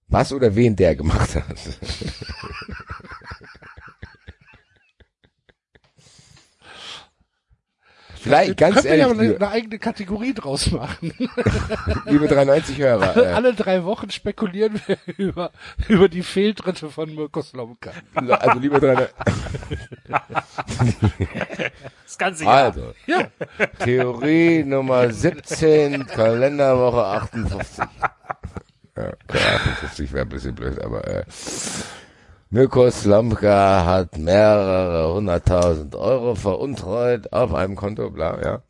was 0.08 0.32
oder 0.32 0.54
wen 0.56 0.76
der 0.76 0.96
gemacht 0.96 1.34
hat. 1.36 1.44
Vielleicht, 8.24 8.56
ganz 8.56 8.76
Können 8.76 8.84
wir 8.86 8.96
ja 8.96 9.06
ehrlich, 9.06 9.20
eine, 9.20 9.36
eine 9.36 9.48
eigene 9.50 9.78
Kategorie 9.78 10.32
draus 10.32 10.70
machen. 10.70 11.12
liebe 12.06 12.26
93-Hörer, 12.26 13.16
äh, 13.18 13.26
Alle 13.34 13.52
drei 13.52 13.84
Wochen 13.84 14.10
spekulieren 14.10 14.80
wir 14.86 14.96
über, 15.18 15.50
über 15.88 16.08
die 16.08 16.22
Fehltritte 16.22 16.88
von 16.88 17.14
Mirko 17.14 17.42
Slomka. 17.42 17.90
also 18.14 18.58
liebe 18.58 18.80
93 18.80 19.14
Das 22.04 22.16
ganze 22.16 22.44
Jahr. 22.44 22.54
Also, 22.54 22.94
Theorie 23.80 24.64
Nummer 24.64 25.12
17, 25.12 26.06
Kalenderwoche 26.06 27.04
58. 27.04 27.84
Ja, 28.96 29.08
okay, 29.28 29.38
58 29.54 30.12
wäre 30.14 30.24
ein 30.24 30.28
bisschen 30.30 30.54
blöd, 30.54 30.82
aber 30.82 31.06
äh, 31.06 31.24
Mirko 32.54 32.88
Slomka 32.88 33.84
hat 33.84 34.16
mehrere 34.16 35.12
hunderttausend 35.12 35.96
Euro 35.96 36.36
veruntreut 36.36 37.32
auf 37.32 37.52
einem 37.52 37.74
Konto, 37.74 38.10
bla, 38.10 38.40
ja. 38.40 38.62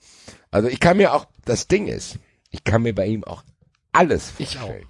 Also 0.50 0.68
ich 0.68 0.80
kann 0.80 0.96
mir 0.96 1.12
auch, 1.12 1.26
das 1.44 1.68
Ding 1.68 1.86
ist, 1.86 2.18
ich 2.48 2.64
kann 2.64 2.80
mir 2.80 2.94
bei 2.94 3.04
ihm 3.04 3.24
auch 3.24 3.44
alles 3.92 4.32
Ich 4.38 4.56
vorstellen. 4.56 4.86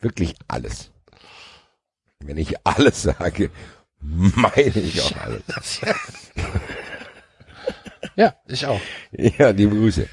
Wirklich 0.00 0.34
alles. 0.48 0.90
Wenn 2.18 2.38
ich 2.38 2.66
alles 2.66 3.02
sage, 3.02 3.52
meine 4.00 4.80
ich 4.80 5.00
auch 5.00 5.16
alles. 5.18 5.80
Ja, 8.16 8.34
ich 8.48 8.66
auch. 8.66 8.80
Ja, 9.12 9.50
liebe 9.50 9.76
Grüße. 9.76 10.08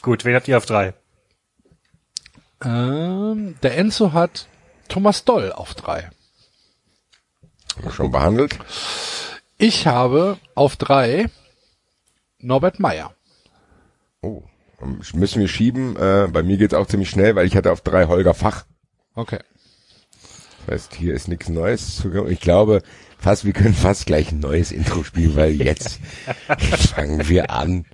Gut, 0.00 0.24
wen 0.24 0.34
habt 0.34 0.48
ihr 0.48 0.56
auf 0.56 0.64
drei? 0.64 0.94
Ähm, 2.64 3.56
der 3.62 3.76
Enzo 3.76 4.14
hat 4.14 4.48
Thomas 4.88 5.24
Doll 5.24 5.52
auf 5.52 5.74
drei. 5.74 6.10
Schon 7.90 8.10
behandelt? 8.10 8.58
Ich 9.58 9.86
habe 9.86 10.38
auf 10.54 10.76
drei 10.76 11.26
Norbert 12.38 12.80
Meyer. 12.80 13.14
Oh, 14.22 14.42
müssen 15.14 15.40
wir 15.40 15.48
schieben. 15.48 15.96
Äh, 15.96 16.28
bei 16.30 16.42
mir 16.42 16.56
geht's 16.56 16.74
auch 16.74 16.86
ziemlich 16.86 17.10
schnell, 17.10 17.36
weil 17.36 17.46
ich 17.46 17.56
hatte 17.56 17.72
auf 17.72 17.80
drei 17.82 18.06
Holger 18.06 18.34
Fach. 18.34 18.64
Okay. 19.14 19.40
Das 20.66 20.74
heißt, 20.74 20.94
hier 20.94 21.14
ist 21.14 21.28
nichts 21.28 21.48
Neues. 21.48 21.96
zu- 21.96 22.26
Ich 22.26 22.40
glaube, 22.40 22.82
fast, 23.18 23.44
wir 23.44 23.52
können 23.52 23.74
fast 23.74 24.06
gleich 24.06 24.32
ein 24.32 24.40
neues 24.40 24.72
Intro 24.72 25.04
spielen, 25.04 25.36
weil 25.36 25.52
jetzt 25.52 26.00
fangen 26.94 27.28
wir 27.28 27.50
an, 27.50 27.84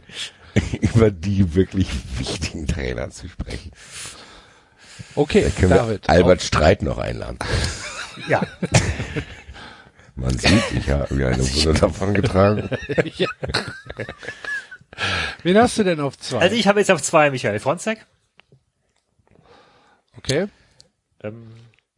über 0.80 1.10
die 1.10 1.54
wirklich 1.54 1.88
wichtigen 2.18 2.66
Trainer 2.66 3.10
zu 3.10 3.28
sprechen. 3.28 3.72
Okay, 5.14 5.50
Können 5.58 5.70
David. 5.70 6.02
wir 6.06 6.10
Albert 6.10 6.42
Streit 6.42 6.82
noch 6.82 6.98
einladen. 6.98 7.38
Ja. 8.28 8.42
Man 10.16 10.38
sieht, 10.38 10.62
ich 10.74 10.90
habe 10.90 11.12
mir 11.14 11.28
eine 11.28 11.38
Wunde 11.42 11.72
davon 11.80 12.12
getragen. 12.12 12.68
ja. 13.16 13.26
Wen 15.42 15.56
hast 15.58 15.78
du 15.78 15.82
denn 15.82 15.98
auf 15.98 16.18
zwei? 16.18 16.38
Also 16.40 16.54
ich 16.54 16.66
habe 16.68 16.78
jetzt 16.78 16.90
auf 16.90 17.00
zwei 17.02 17.30
Michael 17.30 17.58
Fronzek. 17.58 18.04
okay. 20.18 20.46
Ähm, 21.24 21.52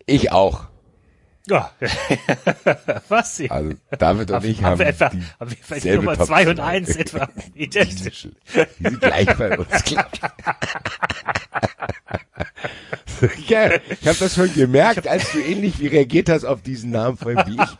Ich 0.06 0.30
auch. 0.30 0.68
Ja. 1.46 1.70
Was? 3.08 3.36
Sie? 3.36 3.50
Also 3.50 3.72
David 3.98 4.30
und 4.30 4.44
ich 4.44 4.62
haben 4.62 4.78
wir 4.78 4.86
etwa, 4.86 5.10
die 5.10 5.22
haben 5.38 5.50
wir 5.50 5.80
selbe 5.80 6.04
Nummer 6.04 6.16
Top 6.16 6.26
zwei 6.26 6.48
und 6.48 6.58
eins 6.58 6.96
etwa 6.96 7.28
identisch. 7.54 8.28
Die 8.78 8.82
sind 8.82 9.00
gleich 9.00 9.36
bei 9.36 9.58
uns. 9.58 9.68
ja, 13.46 13.74
ich 13.74 14.06
habe 14.08 14.18
das 14.18 14.34
schon 14.34 14.54
gemerkt, 14.54 15.06
als 15.06 15.32
du 15.32 15.38
ähnlich 15.38 15.78
wie 15.80 15.88
reagiert 15.88 16.30
hast 16.30 16.44
auf 16.46 16.62
diesen 16.62 16.92
Namen 16.92 17.18
vorhin 17.18 17.42
wie 17.46 17.56
ich. 17.62 17.78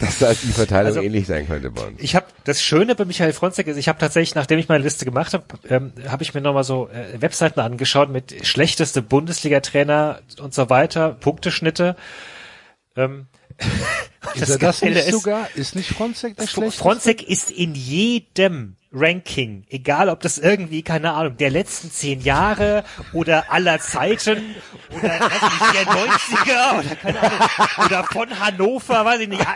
Dass 0.00 0.18
da 0.18 0.32
die 0.32 0.52
Verteilung 0.52 0.86
Also- 0.86 1.02
ähnlich 1.02 1.26
sein 1.26 1.46
könnte 1.46 1.70
bei 1.70 1.82
uns. 1.82 2.00
Ich 2.00 2.16
habe 2.16 2.26
das 2.44 2.62
Schöne 2.62 2.94
bei 2.94 3.04
Michael 3.04 3.32
Fronzek 3.32 3.66
ist, 3.66 3.76
ich 3.76 3.88
habe 3.88 3.98
tatsächlich, 3.98 4.34
nachdem 4.34 4.58
ich 4.58 4.68
meine 4.68 4.82
Liste 4.82 5.04
gemacht 5.04 5.34
habe, 5.34 5.44
ähm, 5.68 5.92
habe 6.08 6.22
ich 6.22 6.32
mir 6.34 6.40
nochmal 6.40 6.64
so 6.64 6.88
äh, 6.88 7.20
Webseiten 7.20 7.60
angeschaut 7.60 8.10
mit 8.10 8.46
schlechteste 8.46 9.02
Bundesliga-Trainer 9.02 10.20
und 10.40 10.54
so 10.54 10.70
weiter, 10.70 11.10
Punkteschnitte. 11.20 11.96
Ähm, 12.96 13.26
Ist 14.34 14.48
das 14.48 14.80
Geile 14.80 14.94
nicht 14.94 15.06
ist, 15.08 15.12
sogar? 15.12 15.48
Ist 15.54 15.76
nicht 15.76 15.90
Fronzek 15.90 16.36
der 16.36 16.46
schlechteste? 16.46 16.82
Fronzek 16.82 17.22
ist 17.22 17.50
in 17.50 17.74
jedem 17.74 18.76
Ranking, 18.92 19.64
egal 19.68 20.08
ob 20.08 20.20
das 20.20 20.36
irgendwie, 20.38 20.82
keine 20.82 21.12
Ahnung, 21.12 21.36
der 21.36 21.50
letzten 21.50 21.92
zehn 21.92 22.20
Jahre 22.20 22.82
oder 23.12 23.52
aller 23.52 23.78
Zeiten 23.78 24.56
oder 24.90 25.08
weiß 25.08 25.42
nicht, 25.42 25.74
der 25.74 25.86
90er 25.86 26.78
oder 26.80 26.96
keine 26.96 27.20
Ahnung, 27.20 27.86
oder 27.86 28.04
von 28.04 28.40
Hannover, 28.40 29.04
weiß 29.04 29.20
ich 29.20 29.28
nicht, 29.28 29.46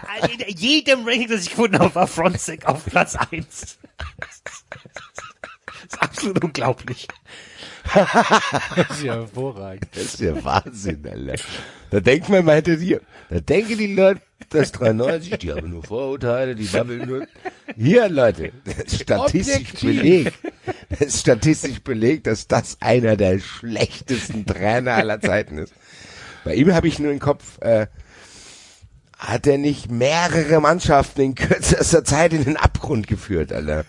in 0.47 0.57
jedem 0.57 1.05
Ranking, 1.05 1.29
das 1.29 1.43
ich 1.43 1.51
gefunden 1.51 1.81
habe, 1.81 1.95
war 1.95 2.07
Fronzek 2.07 2.67
auf 2.67 2.85
Platz 2.85 3.17
eins. 3.17 3.79
Das 3.99 4.41
ist 5.83 6.03
absolut 6.03 6.45
unglaublich. 6.45 7.09
Das 7.93 8.91
ist 8.91 9.03
ja 9.03 9.15
hervorragend. 9.15 9.89
Das 9.95 10.05
ist 10.05 10.21
ja 10.21 10.45
Wahnsinn, 10.45 11.07
Alter. 11.07 11.43
Da 11.95 12.01
denkt 12.01 12.29
man, 12.29 12.45
man 12.45 12.57
hätte 12.57 12.77
hier, 12.77 13.03
da 13.31 13.39
denken 13.39 13.79
die 13.79 13.95
Leute, 13.95 14.21
das 14.51 14.73
93, 14.73 15.39
die 15.39 15.53
haben 15.53 15.71
nur 15.71 15.85
Vorurteile, 15.85 16.57
die 16.57 16.65
babbeln 16.65 17.09
nur. 17.09 17.25
Hier, 17.77 18.09
Leute, 18.09 18.51
statistisch 18.89 19.55
Objektiv. 19.55 19.81
belegt. 19.81 20.33
Statistisch 21.09 21.81
belegt, 21.85 22.27
dass 22.27 22.49
das 22.49 22.79
einer 22.81 23.17
der 23.17 23.39
schlechtesten 23.39 24.45
Trainer 24.45 24.95
aller 24.95 25.21
Zeiten 25.21 25.59
ist. 25.59 25.73
Bei 26.45 26.57
ihm 26.57 26.75
habe 26.75 26.89
ich 26.89 26.99
nur 26.99 27.13
im 27.13 27.21
Kopf, 27.21 27.61
äh, 27.61 27.87
hat 29.17 29.47
er 29.47 29.59
nicht 29.59 29.89
mehrere 29.89 30.61
Mannschaften 30.61 31.21
in 31.21 31.35
kürzester 31.37 32.03
Zeit 32.03 32.33
in 32.33 32.43
den 32.43 32.57
Abgrund 32.57 33.07
geführt, 33.07 33.53
Alter. 33.53 33.85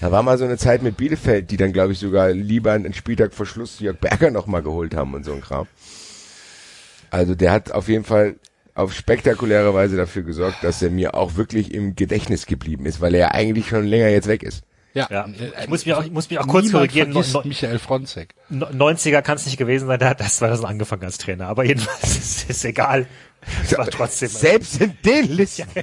Da 0.00 0.10
war 0.10 0.22
mal 0.22 0.38
so 0.38 0.44
eine 0.44 0.56
Zeit 0.56 0.82
mit 0.82 0.96
Bielefeld, 0.96 1.50
die 1.50 1.58
dann, 1.58 1.74
glaube 1.74 1.92
ich, 1.92 1.98
sogar 1.98 2.30
lieber 2.30 2.72
einen 2.72 2.94
Spieltag 2.94 3.34
vor 3.34 3.44
Schluss 3.44 3.78
Jörg 3.78 3.98
Berger 3.98 4.30
nochmal 4.30 4.62
geholt 4.62 4.96
haben 4.96 5.12
und 5.12 5.24
so 5.24 5.34
ein 5.34 5.42
Kram. 5.42 5.66
Also 7.12 7.34
der 7.36 7.52
hat 7.52 7.70
auf 7.72 7.88
jeden 7.88 8.04
Fall 8.04 8.36
auf 8.74 8.92
spektakuläre 8.94 9.74
Weise 9.74 9.96
dafür 9.96 10.22
gesorgt, 10.22 10.64
dass 10.64 10.80
er 10.82 10.90
mir 10.90 11.14
auch 11.14 11.36
wirklich 11.36 11.72
im 11.74 11.94
Gedächtnis 11.94 12.46
geblieben 12.46 12.86
ist, 12.86 13.00
weil 13.02 13.14
er 13.14 13.20
ja 13.20 13.30
eigentlich 13.32 13.68
schon 13.68 13.84
länger 13.84 14.08
jetzt 14.08 14.26
weg 14.28 14.42
ist. 14.42 14.62
Ja, 14.94 15.06
Ja, 15.10 15.24
äh, 15.26 15.62
ich 15.64 15.68
muss 15.68 15.86
mich 15.86 15.94
auch, 15.94 16.04
ich 16.04 16.10
muss 16.10 16.28
mich 16.28 16.38
auch 16.38 16.46
kurz 16.46 16.70
korrigieren. 16.70 17.12
Michael 17.44 17.78
Fronzek. 17.78 18.34
No- 18.50 18.66
90er 18.66 19.22
kann 19.22 19.36
es 19.36 19.46
nicht 19.46 19.56
gewesen 19.56 19.86
sein, 19.88 19.98
da 19.98 20.08
hat 20.10 20.20
das 20.20 20.36
2000 20.36 20.68
angefangen 20.68 21.04
als 21.04 21.16
Trainer. 21.18 21.46
Aber 21.48 21.64
jedenfalls 21.64 22.16
ist, 22.18 22.50
ist 22.50 22.64
egal. 22.64 23.06
Es 23.64 23.76
war 23.76 23.86
trotzdem. 23.88 24.28
Selbst 24.32 24.80
in 24.80 24.94
den 25.04 25.28
Listen. 25.36 25.66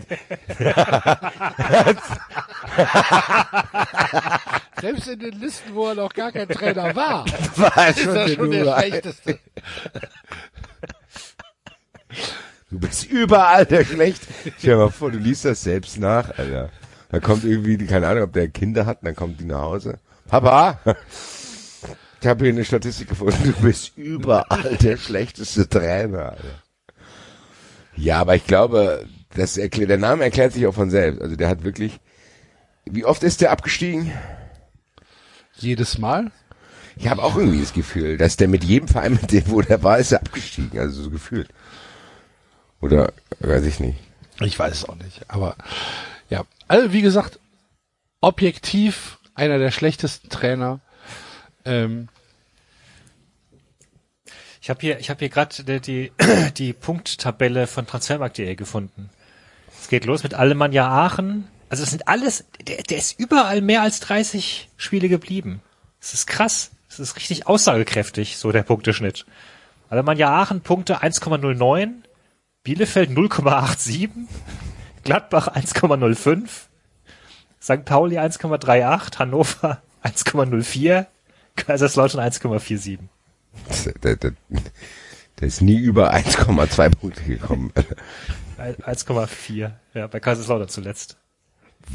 Selbst 4.81 5.07
in 5.09 5.19
den 5.19 5.39
Listen, 5.39 5.73
wo 5.75 5.87
er 5.89 5.95
noch 5.95 6.13
gar 6.13 6.31
kein 6.31 6.47
Trainer 6.47 6.95
war, 6.95 7.25
war 7.57 7.77
er 7.77 7.89
ist 7.89 7.99
schon, 8.01 8.15
er 8.15 8.25
der 8.27 8.35
schon 8.35 8.51
der 8.51 8.59
Nummer 8.61 8.75
eins. 8.75 8.87
schlechteste. 8.89 9.39
Du 12.71 12.79
bist 12.79 13.05
überall 13.05 13.65
der 13.65 13.83
schlecht. 13.83 14.21
Stell 14.59 14.75
dir 14.75 14.77
mal 14.77 14.91
vor, 14.91 15.11
du 15.11 15.17
liest 15.17 15.45
das 15.45 15.63
selbst 15.63 15.99
nach, 15.99 16.37
Alter. 16.37 16.69
Da 17.09 17.19
kommt 17.19 17.43
irgendwie, 17.43 17.77
keine 17.87 18.07
Ahnung, 18.07 18.23
ob 18.23 18.33
der 18.33 18.47
Kinder 18.49 18.85
hat, 18.85 19.01
und 19.01 19.07
dann 19.07 19.15
kommt 19.15 19.39
die 19.39 19.45
nach 19.45 19.61
Hause. 19.61 19.97
Papa, 20.27 20.79
ich 22.21 22.27
habe 22.27 22.45
hier 22.45 22.53
eine 22.53 22.65
Statistik 22.65 23.09
gefunden, 23.09 23.55
du 23.55 23.63
bist 23.63 23.97
überall 23.97 24.77
der 24.77 24.97
schlechteste 24.97 25.67
Trainer, 25.67 26.33
Alter. 26.33 26.63
Ja, 27.95 28.21
aber 28.21 28.35
ich 28.35 28.45
glaube, 28.45 29.07
das 29.35 29.57
erklärt, 29.57 29.89
der 29.89 29.97
Name 29.97 30.23
erklärt 30.23 30.53
sich 30.53 30.67
auch 30.67 30.73
von 30.73 30.89
selbst. 30.89 31.21
Also 31.21 31.35
der 31.35 31.49
hat 31.49 31.63
wirklich, 31.63 31.99
wie 32.85 33.05
oft 33.05 33.23
ist 33.23 33.41
der 33.41 33.51
abgestiegen? 33.51 34.11
Jedes 35.55 35.97
Mal? 35.97 36.31
Ich 36.95 37.07
habe 37.07 37.23
auch 37.23 37.35
irgendwie 37.35 37.61
das 37.61 37.73
Gefühl, 37.73 38.17
dass 38.17 38.37
der 38.37 38.47
mit 38.47 38.63
jedem 38.63 38.87
Verein, 38.87 39.13
mit 39.13 39.31
dem 39.31 39.49
wo 39.49 39.61
der 39.61 39.83
war, 39.83 39.97
ist 39.97 40.11
er 40.11 40.19
abgestiegen. 40.19 40.79
Also 40.79 41.03
so 41.03 41.09
gefühlt. 41.09 41.49
Oder 42.81 43.13
weiß 43.39 43.65
ich 43.65 43.79
nicht. 43.79 43.99
Ich 44.41 44.57
weiß 44.57 44.73
es 44.73 44.85
auch 44.85 44.95
nicht. 44.95 45.21
Aber 45.27 45.55
ja, 46.29 46.43
also 46.67 46.93
wie 46.93 47.01
gesagt, 47.01 47.39
objektiv 48.21 49.17
einer 49.35 49.57
der 49.57 49.71
schlechtesten 49.71 50.29
Trainer. 50.29 50.79
Ähm, 51.65 52.09
Ich 54.61 54.69
habe 54.69 54.81
hier, 54.81 54.99
ich 54.99 55.09
habe 55.09 55.17
hier 55.17 55.29
gerade 55.29 55.63
die, 55.63 55.79
die, 55.79 56.11
die 56.57 56.73
Punkttabelle 56.73 57.65
von 57.65 57.87
Transfermarkt.de 57.87 58.53
gefunden. 58.55 59.09
Es 59.81 59.87
geht 59.87 60.05
los 60.05 60.21
mit 60.21 60.35
Alemannia 60.35 60.87
Aachen. 60.87 61.47
Also 61.69 61.81
es 61.81 61.89
sind 61.89 62.07
alles, 62.07 62.45
der, 62.67 62.83
der 62.83 62.99
ist 62.99 63.19
überall 63.19 63.61
mehr 63.61 63.81
als 63.81 63.99
30 64.01 64.69
Spiele 64.77 65.09
geblieben. 65.09 65.61
Das 65.99 66.13
ist 66.13 66.27
krass. 66.27 66.71
Das 66.87 66.99
ist 66.99 67.15
richtig 67.15 67.47
aussagekräftig, 67.47 68.37
so 68.37 68.51
der 68.51 68.61
Punkteschnitt. 68.61 69.25
Alemannia 69.89 70.29
Aachen 70.29 70.61
Punkte 70.61 71.01
1,09, 71.01 72.03
Bielefeld 72.63 73.09
0,87, 73.11 74.09
Gladbach 75.03 75.47
1,05, 75.55 76.47
St. 77.61 77.85
Pauli 77.85 78.19
1,38, 78.19 79.17
Hannover 79.19 79.81
1,04, 80.03 81.05
Kaiserslautern 81.55 82.21
1,47. 82.21 82.99
Der, 84.03 84.15
der, 84.15 84.33
der 85.39 85.47
ist 85.47 85.61
nie 85.61 85.77
über 85.77 86.13
1,2 86.13 86.89
Punkte 86.95 87.23
gekommen. 87.23 87.71
1,4. 88.57 89.71
Ja, 89.93 90.07
bei 90.07 90.19
Kaiserslautern 90.19 90.69
zuletzt. 90.69 91.17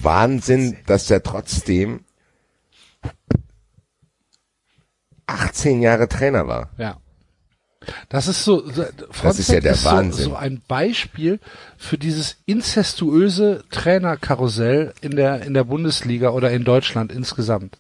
Wahnsinn, 0.03 0.79
dass 0.87 1.07
der 1.07 1.23
trotzdem 1.23 2.05
18 5.27 5.83
Jahre 5.83 6.09
Trainer 6.09 6.49
war. 6.49 6.71
ja. 6.79 6.99
Das 8.09 8.29
ist 8.29 8.45
so, 8.45 8.69
so 8.71 8.85
Das 9.23 9.39
ist 9.39 9.51
ja 9.51 9.61
der 9.61 9.75
so, 9.75 9.91
Wahnsinn. 9.91 10.25
so 10.25 10.35
ein 10.37 10.63
Beispiel 10.67 11.41
für 11.77 11.99
dieses 11.99 12.37
incestuöse 12.47 13.65
Trainerkarussell 13.71 14.95
in 15.01 15.17
der, 15.17 15.43
in 15.43 15.55
der 15.55 15.65
Bundesliga 15.65 16.31
oder 16.31 16.51
in 16.51 16.65
Deutschland 16.65 17.13
insgesamt. 17.13 17.79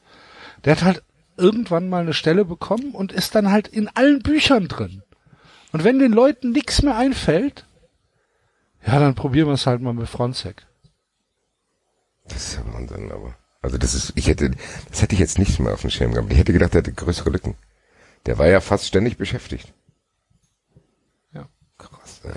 Der 0.64 0.76
hat 0.76 0.82
halt 0.84 1.02
irgendwann 1.36 1.88
mal 1.88 2.02
eine 2.02 2.14
Stelle 2.14 2.44
bekommen 2.44 2.92
und 2.92 3.12
ist 3.12 3.34
dann 3.34 3.50
halt 3.50 3.68
in 3.68 3.88
allen 3.88 4.22
Büchern 4.22 4.68
drin. 4.68 5.02
Und 5.72 5.84
wenn 5.84 5.98
den 5.98 6.12
Leuten 6.12 6.52
nichts 6.52 6.82
mehr 6.82 6.96
einfällt, 6.96 7.66
ja, 8.86 8.98
dann 9.00 9.14
probieren 9.14 9.48
wir 9.48 9.54
es 9.54 9.66
halt 9.66 9.80
mal 9.80 9.94
mit 9.94 10.08
Fronzek. 10.08 10.66
Das 12.28 12.48
ist 12.48 12.54
ja 12.56 12.72
Wahnsinn, 12.72 13.10
aber. 13.10 13.34
Also 13.60 13.78
das 13.78 13.94
ist, 13.94 14.12
ich 14.14 14.26
hätte, 14.28 14.50
das 14.90 15.00
hätte 15.00 15.14
ich 15.14 15.20
jetzt 15.20 15.38
nicht 15.38 15.58
mehr 15.58 15.72
auf 15.72 15.80
dem 15.80 15.90
Schirm 15.90 16.12
gehabt. 16.12 16.30
Ich 16.30 16.38
hätte 16.38 16.52
gedacht, 16.52 16.74
er 16.74 16.78
hätte 16.78 16.92
größere 16.92 17.30
Lücken. 17.30 17.56
Der 18.26 18.38
war 18.38 18.46
ja 18.46 18.60
fast 18.60 18.86
ständig 18.86 19.16
beschäftigt. 19.16 19.72
Ja. 22.24 22.30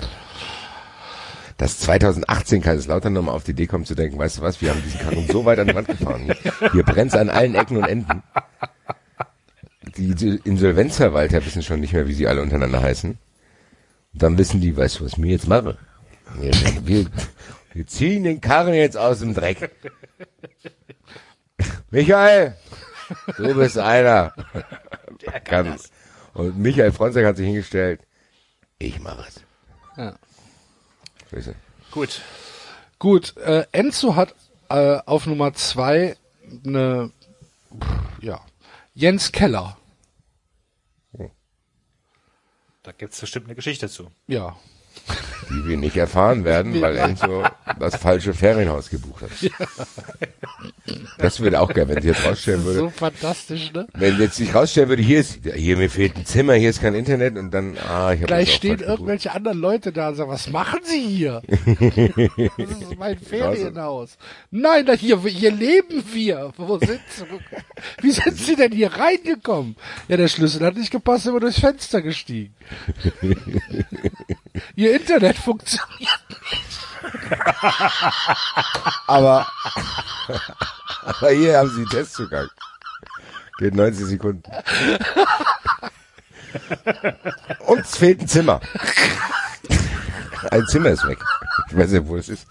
Dass 1.58 1.80
2018 1.80 2.62
Kaiserslautern 2.62 3.14
nochmal 3.14 3.34
auf 3.34 3.44
die 3.44 3.52
Idee 3.52 3.66
kommt 3.66 3.88
zu 3.88 3.96
denken, 3.96 4.20
weißt 4.20 4.38
du 4.38 4.42
was, 4.44 4.62
wir 4.62 4.70
haben 4.70 4.84
diesen 4.84 5.00
Karren 5.00 5.28
so 5.28 5.44
weit 5.44 5.58
an 5.58 5.68
die 5.68 5.76
Wand 5.76 5.88
gefahren. 5.88 6.24
Hier, 6.26 6.72
hier 6.72 6.84
brennt's 6.84 7.16
an 7.16 7.30
allen 7.30 7.56
Ecken 7.56 7.78
und 7.78 7.86
Enden. 7.86 8.22
Die 9.98 10.40
Insolvenzverwalter 10.44 11.44
wissen 11.44 11.64
schon 11.64 11.80
nicht 11.80 11.94
mehr, 11.94 12.08
wie 12.08 12.14
sie 12.14 12.28
alle 12.28 12.44
untereinander 12.44 12.84
heißen. 12.84 13.18
Und 14.14 14.24
dann 14.24 14.38
wissen 14.38 14.62
die, 14.62 14.78
weißt 14.78 15.00
du, 15.00 15.06
was 15.06 15.18
wir 15.18 15.32
jetzt 15.32 15.48
machen? 15.48 15.78
Wir, 16.40 16.52
wir, 16.84 17.06
wir 17.74 17.88
ziehen 17.88 18.24
den 18.24 18.40
Karren 18.40 18.76
jetzt 18.76 18.98
aus 18.98 19.20
dem 19.20 19.34
Dreck. 19.34 19.72
Michael, 21.90 22.56
du 23.38 23.56
bist 23.56 23.80
einer. 23.80 24.34
Der 25.26 25.40
kann 25.40 25.76
Und 26.34 26.60
Michael 26.60 26.92
Fronzek 26.92 27.26
hat 27.26 27.38
sich 27.38 27.48
hingestellt. 27.48 28.02
Ich 28.78 29.00
mache 29.00 29.26
es. 29.28 29.47
Ja. 29.98 30.16
Grüße. 31.30 31.56
Gut. 31.92 32.22
Gut, 33.00 33.36
äh, 33.38 33.66
Enzo 33.72 34.16
hat 34.16 34.34
äh, 34.70 35.00
auf 35.06 35.26
Nummer 35.28 35.54
zwei 35.54 36.16
eine, 36.66 37.12
ja, 38.22 38.42
Jens 38.94 39.32
Keller. 39.32 39.78
Da 42.88 42.94
gibt's 42.94 43.20
bestimmt 43.20 43.48
eine 43.48 43.56
Geschichte 43.56 43.90
zu. 43.90 44.10
Ja. 44.28 44.56
Die 45.50 45.68
wir 45.68 45.78
nicht 45.78 45.98
erfahren 45.98 46.44
werden, 46.44 46.82
weil 46.82 46.98
Enzo 46.98 47.44
das 47.80 47.96
falsche 47.96 48.34
Ferienhaus 48.34 48.90
gebucht 48.90 49.24
hat. 49.24 49.32
Das 51.18 51.40
würde 51.40 51.60
auch 51.60 51.74
geil, 51.74 51.88
wenn 51.88 52.02
sie 52.02 52.10
jetzt 52.10 52.26
rausstellen 52.26 52.64
würde. 52.64 52.80
So 52.80 52.90
fantastisch, 52.90 53.72
ne? 53.74 53.88
Wenn 53.94 54.20
jetzt 54.20 54.36
sich 54.36 54.54
rausstellen 54.54 54.90
würde, 54.90 55.02
hier 55.02 55.20
ist, 55.20 55.40
hier 55.56 55.78
mir 55.78 55.90
fehlt 55.90 56.16
ein 56.16 56.26
Zimmer, 56.26 56.54
hier 56.54 56.70
ist 56.70 56.82
kein 56.82 56.96
Internet 56.96 57.38
und 57.38 57.52
dann, 57.52 57.78
ah, 57.78 58.14
ich 58.14 58.20
habe 58.20 58.28
Gleich 58.28 58.54
stehen 58.54 58.80
irgendwelche 58.80 59.32
anderen 59.32 59.60
Leute 59.60 59.92
da 59.92 60.10
und 60.10 60.16
sagen, 60.16 60.30
was 60.30 60.50
machen 60.50 60.80
Sie 60.84 61.00
hier? 61.00 61.42
Das 62.58 62.72
ist 62.72 62.98
mein 62.98 63.18
Ferienhaus. 63.18 64.18
Nein, 64.52 64.86
da 64.86 64.94
hier, 64.94 65.20
hier 65.22 65.52
leben 65.52 66.04
wir. 66.14 66.52
Wo 66.58 66.78
sind 66.78 67.00
Sie? 67.10 67.24
Wie 68.02 68.12
sind 68.12 68.38
Sie 68.38 68.56
denn 68.56 68.72
hier 68.72 68.92
reingekommen? 68.94 69.76
Ja, 70.08 70.18
der 70.18 70.28
Schlüssel 70.28 70.66
hat 70.66 70.76
nicht 70.76 70.92
gepasst, 70.92 71.24
sind 71.24 71.34
wir 71.34 71.40
durchs 71.40 71.60
Fenster 71.60 72.02
gestiegen. 72.02 72.56
Ihr 74.76 74.96
Internet 74.96 75.38
funktioniert. 75.38 76.20
Aber, 79.08 79.48
aber 81.04 81.30
hier 81.32 81.58
haben 81.58 81.70
Sie 81.70 81.82
einen 81.82 81.90
Testzugang. 81.90 82.48
Geht 83.60 83.76
90 83.76 84.06
Sekunden. 84.06 84.44
Uns 87.66 87.98
fehlt 87.98 88.22
ein 88.22 88.28
Zimmer. 88.28 88.62
Ein 90.52 90.66
Zimmer 90.68 90.90
ist 90.90 91.08
weg. 91.08 91.20
Ich 91.70 91.78
weiß 91.78 91.92
nicht, 91.92 92.08
wo 92.08 92.18
es 92.18 92.30
ist. 92.30 92.48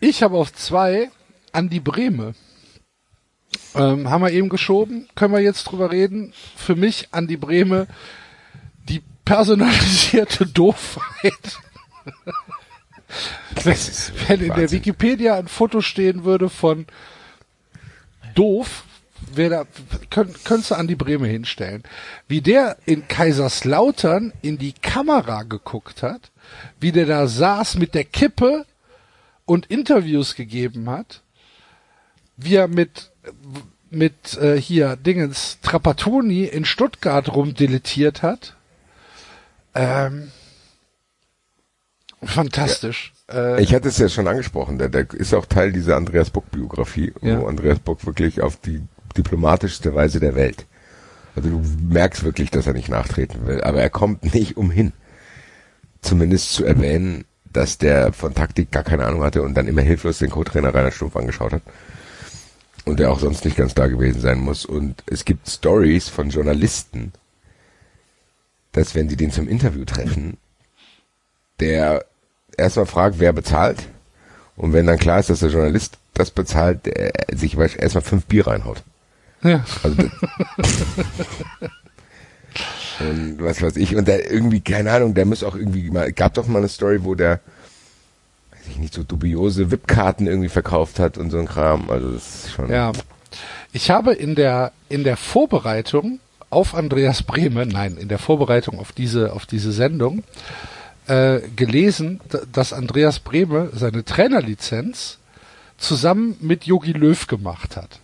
Ich 0.00 0.22
habe 0.22 0.36
auf 0.36 0.52
zwei 0.52 1.10
an 1.52 1.68
die 1.68 1.80
Breme. 1.80 2.34
Ähm, 3.74 4.08
haben 4.10 4.22
wir 4.22 4.30
eben 4.30 4.48
geschoben, 4.48 5.08
können 5.14 5.34
wir 5.34 5.40
jetzt 5.40 5.64
drüber 5.64 5.90
reden. 5.90 6.32
Für 6.56 6.76
mich 6.76 7.08
an 7.12 7.26
die 7.26 7.36
Breme 7.36 7.86
die 8.88 9.02
personalisierte 9.24 10.46
Doofheit. 10.54 11.58
Das 13.64 14.12
Wenn 14.28 14.42
in 14.42 14.54
der. 14.54 14.70
Wikipedia 14.70 15.36
ein 15.36 15.48
Foto 15.48 15.80
stehen 15.80 16.24
würde 16.24 16.50
von 16.50 16.86
doof, 18.34 18.84
wäre 19.34 19.50
da, 19.50 19.64
könnt, 20.10 20.44
könntest 20.44 20.70
du 20.70 20.74
an 20.74 20.86
die 20.86 20.94
Breme 20.94 21.26
hinstellen. 21.26 21.82
Wie 22.28 22.40
der 22.40 22.76
in 22.86 23.08
Kaiserslautern 23.08 24.32
in 24.42 24.58
die 24.58 24.72
Kamera 24.74 25.42
geguckt 25.42 26.02
hat, 26.02 26.30
wie 26.80 26.92
der 26.92 27.06
da 27.06 27.26
saß 27.26 27.76
mit 27.76 27.94
der 27.94 28.04
Kippe 28.04 28.66
und 29.44 29.66
Interviews 29.66 30.34
gegeben 30.34 30.88
hat, 30.90 31.22
wie 32.36 32.54
er 32.54 32.68
mit 32.68 33.10
mit 33.90 34.36
äh, 34.38 34.60
hier 34.60 34.96
Dingens 34.96 35.58
Trapattoni 35.62 36.44
in 36.44 36.64
Stuttgart 36.64 37.34
rumdilettiert 37.34 38.22
hat. 38.22 38.54
Ähm, 39.74 40.30
fantastisch. 42.22 43.12
Äh, 43.30 43.62
Ich 43.62 43.74
hatte 43.74 43.88
es 43.88 43.98
ja 43.98 44.08
schon 44.08 44.28
angesprochen, 44.28 44.78
der, 44.78 44.88
der 44.88 45.12
ist 45.14 45.34
auch 45.34 45.46
Teil 45.46 45.72
dieser 45.72 45.96
Andreas 45.96 46.30
Bock-Biografie, 46.30 47.12
Ja. 47.22 47.40
wo 47.40 47.46
Andreas 47.46 47.78
Bock 47.78 48.04
wirklich 48.06 48.40
auf 48.42 48.56
die 48.60 48.82
diplomatischste 49.16 49.94
Weise 49.94 50.20
der 50.20 50.34
Welt. 50.34 50.66
Also 51.36 51.50
du 51.50 51.62
merkst 51.88 52.24
wirklich, 52.24 52.50
dass 52.50 52.66
er 52.66 52.72
nicht 52.72 52.88
nachtreten 52.88 53.46
will, 53.46 53.62
aber 53.62 53.80
er 53.80 53.90
kommt 53.90 54.34
nicht 54.34 54.56
umhin, 54.56 54.92
zumindest 56.02 56.52
zu 56.52 56.64
erwähnen, 56.64 57.24
dass 57.52 57.78
der 57.78 58.12
von 58.12 58.34
Taktik 58.34 58.70
gar 58.70 58.84
keine 58.84 59.06
Ahnung 59.06 59.22
hatte 59.22 59.42
und 59.42 59.54
dann 59.54 59.68
immer 59.68 59.80
hilflos 59.82 60.18
den 60.18 60.30
Co-Trainer 60.30 60.74
Rainer 60.74 60.90
Stumpf 60.92 61.16
angeschaut 61.16 61.52
hat. 61.52 61.62
Und 62.88 62.98
der 63.00 63.12
auch 63.12 63.20
sonst 63.20 63.44
nicht 63.44 63.58
ganz 63.58 63.74
da 63.74 63.86
gewesen 63.86 64.22
sein 64.22 64.38
muss. 64.38 64.64
Und 64.64 65.02
es 65.04 65.26
gibt 65.26 65.46
Stories 65.46 66.08
von 66.08 66.30
Journalisten, 66.30 67.12
dass 68.72 68.94
wenn 68.94 69.10
sie 69.10 69.16
den 69.16 69.30
zum 69.30 69.46
Interview 69.46 69.84
treffen, 69.84 70.38
der 71.60 72.06
erstmal 72.56 72.86
fragt, 72.86 73.18
wer 73.18 73.34
bezahlt. 73.34 73.88
Und 74.56 74.72
wenn 74.72 74.86
dann 74.86 74.98
klar 74.98 75.20
ist, 75.20 75.28
dass 75.28 75.40
der 75.40 75.50
Journalist 75.50 75.98
das 76.14 76.30
bezahlt, 76.30 76.86
der 76.86 77.12
sich 77.34 77.58
erstmal 77.58 78.02
fünf 78.02 78.24
Bier 78.24 78.46
reinhaut. 78.46 78.82
ja. 79.42 79.66
Also 79.82 79.96
und 83.00 83.42
was 83.42 83.60
weiß 83.60 83.76
ich. 83.76 83.96
Und 83.96 84.08
der 84.08 84.30
irgendwie, 84.30 84.62
keine 84.62 84.92
Ahnung, 84.92 85.12
der 85.12 85.26
muss 85.26 85.44
auch 85.44 85.54
irgendwie 85.54 85.90
mal, 85.90 86.10
gab 86.12 86.32
doch 86.34 86.46
mal 86.46 86.60
eine 86.60 86.68
Story, 86.68 87.04
wo 87.04 87.14
der, 87.14 87.40
weiß 88.68 88.74
ich 88.74 88.80
nicht, 88.80 88.94
so 88.94 89.02
dubiose 89.02 89.70
VIP-Karten 89.70 90.26
irgendwie 90.26 90.48
verkauft 90.48 90.98
hat 90.98 91.18
und 91.18 91.30
so 91.30 91.38
ein 91.38 91.46
Kram. 91.46 91.90
Also 91.90 92.12
das 92.12 92.44
ist 92.44 92.52
schon. 92.52 92.70
Ja. 92.70 92.92
Ich 93.72 93.90
habe 93.90 94.14
in 94.14 94.34
der, 94.34 94.72
in 94.88 95.04
der 95.04 95.16
Vorbereitung 95.16 96.20
auf 96.50 96.74
Andreas 96.74 97.22
Brehme, 97.22 97.66
nein, 97.66 97.96
in 97.98 98.08
der 98.08 98.18
Vorbereitung 98.18 98.78
auf 98.78 98.92
diese, 98.92 99.32
auf 99.32 99.44
diese 99.44 99.72
Sendung, 99.72 100.24
äh, 101.06 101.40
gelesen, 101.56 102.20
dass 102.52 102.72
Andreas 102.72 103.18
Brehme 103.18 103.70
seine 103.74 104.04
Trainerlizenz 104.04 105.18
zusammen 105.76 106.36
mit 106.40 106.64
Yogi 106.64 106.92
Löw 106.92 107.26
gemacht 107.26 107.76
hat. 107.76 108.00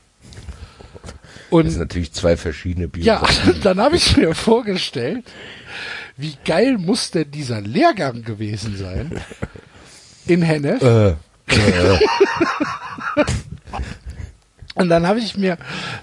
Das 1.50 1.60
sind 1.62 1.74
Und 1.74 1.78
natürlich 1.78 2.12
zwei 2.12 2.36
verschiedene 2.36 2.90
ja, 2.96 3.18
Biografien. 3.18 3.60
dann 3.62 3.80
habe 3.80 3.96
ich 3.96 4.16
mir 4.16 4.34
vorgestellt, 4.34 5.24
wie 6.16 6.36
geil 6.44 6.78
muss 6.78 7.10
denn 7.10 7.30
dieser 7.30 7.60
Lehrgang 7.60 8.22
gewesen 8.22 8.76
sein 8.76 9.20
in 10.26 10.42
Hennef? 10.42 10.82
Äh, 10.82 11.10
äh, 11.10 11.16
Und 14.74 14.88
dann 14.88 15.06
habe 15.06 15.20
ich 15.20 15.36
mir, 15.36 15.56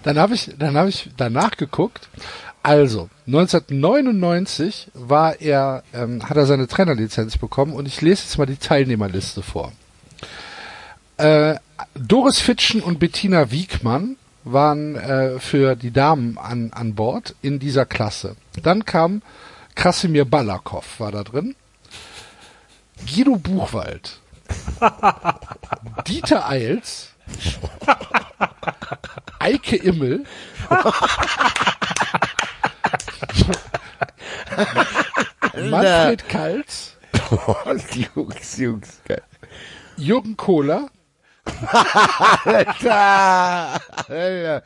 dann 0.04 0.18
habe 0.18 0.34
ich, 0.34 0.52
dann 0.58 0.78
habe 0.78 0.90
ich 0.90 1.10
danach 1.18 1.58
geguckt. 1.58 2.08
Also 2.64 3.10
1999 3.28 4.92
war 4.94 5.42
er, 5.42 5.84
ähm, 5.94 6.30
hat 6.30 6.38
er 6.38 6.46
seine 6.46 6.68
Trainerlizenz 6.68 7.38
bekommen 7.38 7.74
und 7.74 7.88
ich 7.88 8.02
lese 8.02 8.24
jetzt 8.24 8.38
mal 8.38 8.46
die 8.46 8.58
Teilnehmerliste 8.58 9.42
vor. 9.42 9.72
Äh, 11.18 11.56
Doris 11.96 12.40
Fitschen 12.40 12.82
und 12.82 13.00
Bettina 13.00 13.52
Wiegmann 13.52 14.16
waren 14.44 14.96
äh, 14.96 15.40
für 15.40 15.76
die 15.76 15.92
Damen 15.92 16.38
an, 16.38 16.72
an 16.74 16.94
Bord 16.96 17.36
in 17.42 17.60
dieser 17.60 17.86
Klasse. 17.86 18.36
Dann 18.62 18.86
kam 18.86 19.22
Krasimir 19.76 20.26
Balakov 20.26 21.00
war 21.00 21.12
da 21.12 21.24
drin. 21.24 21.56
Guido 23.08 23.36
Buchwald. 23.38 24.20
Dieter 26.08 26.48
Eils. 26.50 27.14
Eike 29.40 29.76
Immel. 29.78 30.26
Manfred 35.56 36.30
Kaltz. 36.30 36.98
Jungs, 38.16 38.58
Jungs, 38.58 39.02
geil. 39.08 39.24
Jürgen 39.98 40.38
Kohler. 40.38 40.90
Alter, 42.46 43.82
Alter. 44.08 44.64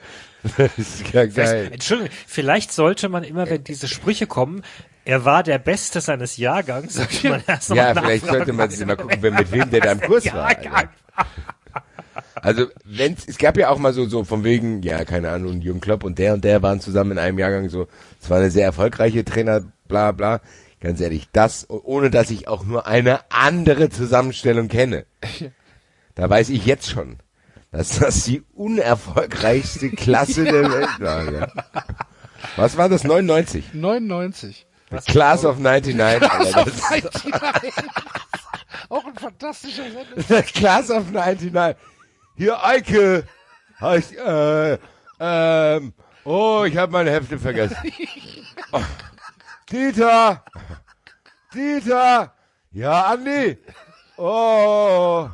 Das 0.57 0.77
ist 0.77 1.13
ja 1.13 1.25
geil. 1.25 1.31
Vielleicht, 1.31 1.73
Entschuldigung, 1.73 2.11
vielleicht 2.27 2.71
sollte 2.73 3.09
man 3.09 3.23
immer, 3.23 3.49
wenn 3.49 3.63
diese 3.63 3.87
Sprüche 3.87 4.27
kommen, 4.27 4.63
er 5.05 5.23
war 5.23 5.43
der 5.43 5.59
Beste 5.59 6.01
seines 6.01 6.37
Jahrgangs, 6.37 6.95
sollte 6.95 7.29
man 7.29 7.43
erst 7.47 7.69
noch 7.69 7.77
Ja, 7.77 7.93
mal 7.93 8.03
vielleicht 8.03 8.25
sollte 8.25 8.53
man 8.53 8.69
sich 8.69 8.85
mal 8.85 8.97
gucken, 8.97 9.17
wer 9.21 9.31
mit 9.31 9.51
wem 9.51 9.69
der 9.69 9.81
da 9.81 9.91
im 9.91 10.01
Kurs 10.01 10.25
war. 10.33 10.47
Alter. 10.47 10.89
Also, 12.35 12.67
wenn's, 12.83 13.25
es 13.27 13.37
gab 13.37 13.57
ja 13.57 13.69
auch 13.69 13.77
mal 13.77 13.93
so, 13.93 14.05
so 14.07 14.23
von 14.23 14.43
wegen, 14.43 14.81
ja, 14.83 15.03
keine 15.05 15.31
Ahnung, 15.31 15.61
Jürgen 15.61 15.79
Klopp 15.79 16.03
und 16.03 16.19
der 16.19 16.33
und 16.33 16.43
der 16.43 16.61
waren 16.61 16.79
zusammen 16.79 17.11
in 17.11 17.17
einem 17.19 17.39
Jahrgang 17.39 17.69
so, 17.69 17.87
es 18.21 18.29
war 18.29 18.37
eine 18.37 18.51
sehr 18.51 18.65
erfolgreiche 18.65 19.23
Trainer, 19.25 19.61
bla, 19.87 20.11
bla. 20.11 20.41
Ganz 20.81 21.01
ehrlich, 21.01 21.27
das, 21.31 21.67
ohne 21.69 22.11
dass 22.11 22.29
ich 22.29 22.47
auch 22.47 22.63
nur 22.63 22.85
eine 22.85 23.19
andere 23.31 23.89
Zusammenstellung 23.89 24.67
kenne. 24.67 25.05
Da 26.13 26.29
weiß 26.29 26.49
ich 26.49 26.65
jetzt 26.65 26.89
schon, 26.89 27.17
dass 27.71 27.99
das 27.99 28.23
die 28.25 28.43
unerfolgreichste 28.53 29.89
Klasse 29.89 30.43
der 30.43 30.71
Welt 30.71 30.99
war. 30.99 31.31
Ja. 31.31 31.47
Was 32.57 32.77
war 32.77 32.89
das? 32.89 33.03
99? 33.03 33.73
99. 33.73 34.67
Class 35.05 35.43
of 35.45 35.59
99. 35.59 36.01
Alter, 36.01 36.65
das, 36.65 36.89
99. 36.89 37.73
Auch 38.89 39.05
ein 39.05 39.15
fantastischer 39.15 39.83
Sender. 39.83 40.23
Das 40.27 40.45
Class 40.53 40.89
of 40.91 41.11
99. 41.11 41.75
Hier, 42.37 42.63
Eike. 42.63 43.23
Heißt, 43.81 44.15
äh, 44.15 44.77
ähm, 45.19 45.93
oh, 46.23 46.63
ich 46.65 46.77
habe 46.77 46.91
meine 46.91 47.11
Hefte 47.11 47.37
vergessen. 47.37 47.75
Oh, 48.71 48.81
Dieter. 49.71 50.43
Dieter. 51.53 52.33
Ja, 52.71 53.05
Andi. 53.05 53.57
Oh. 54.17 55.29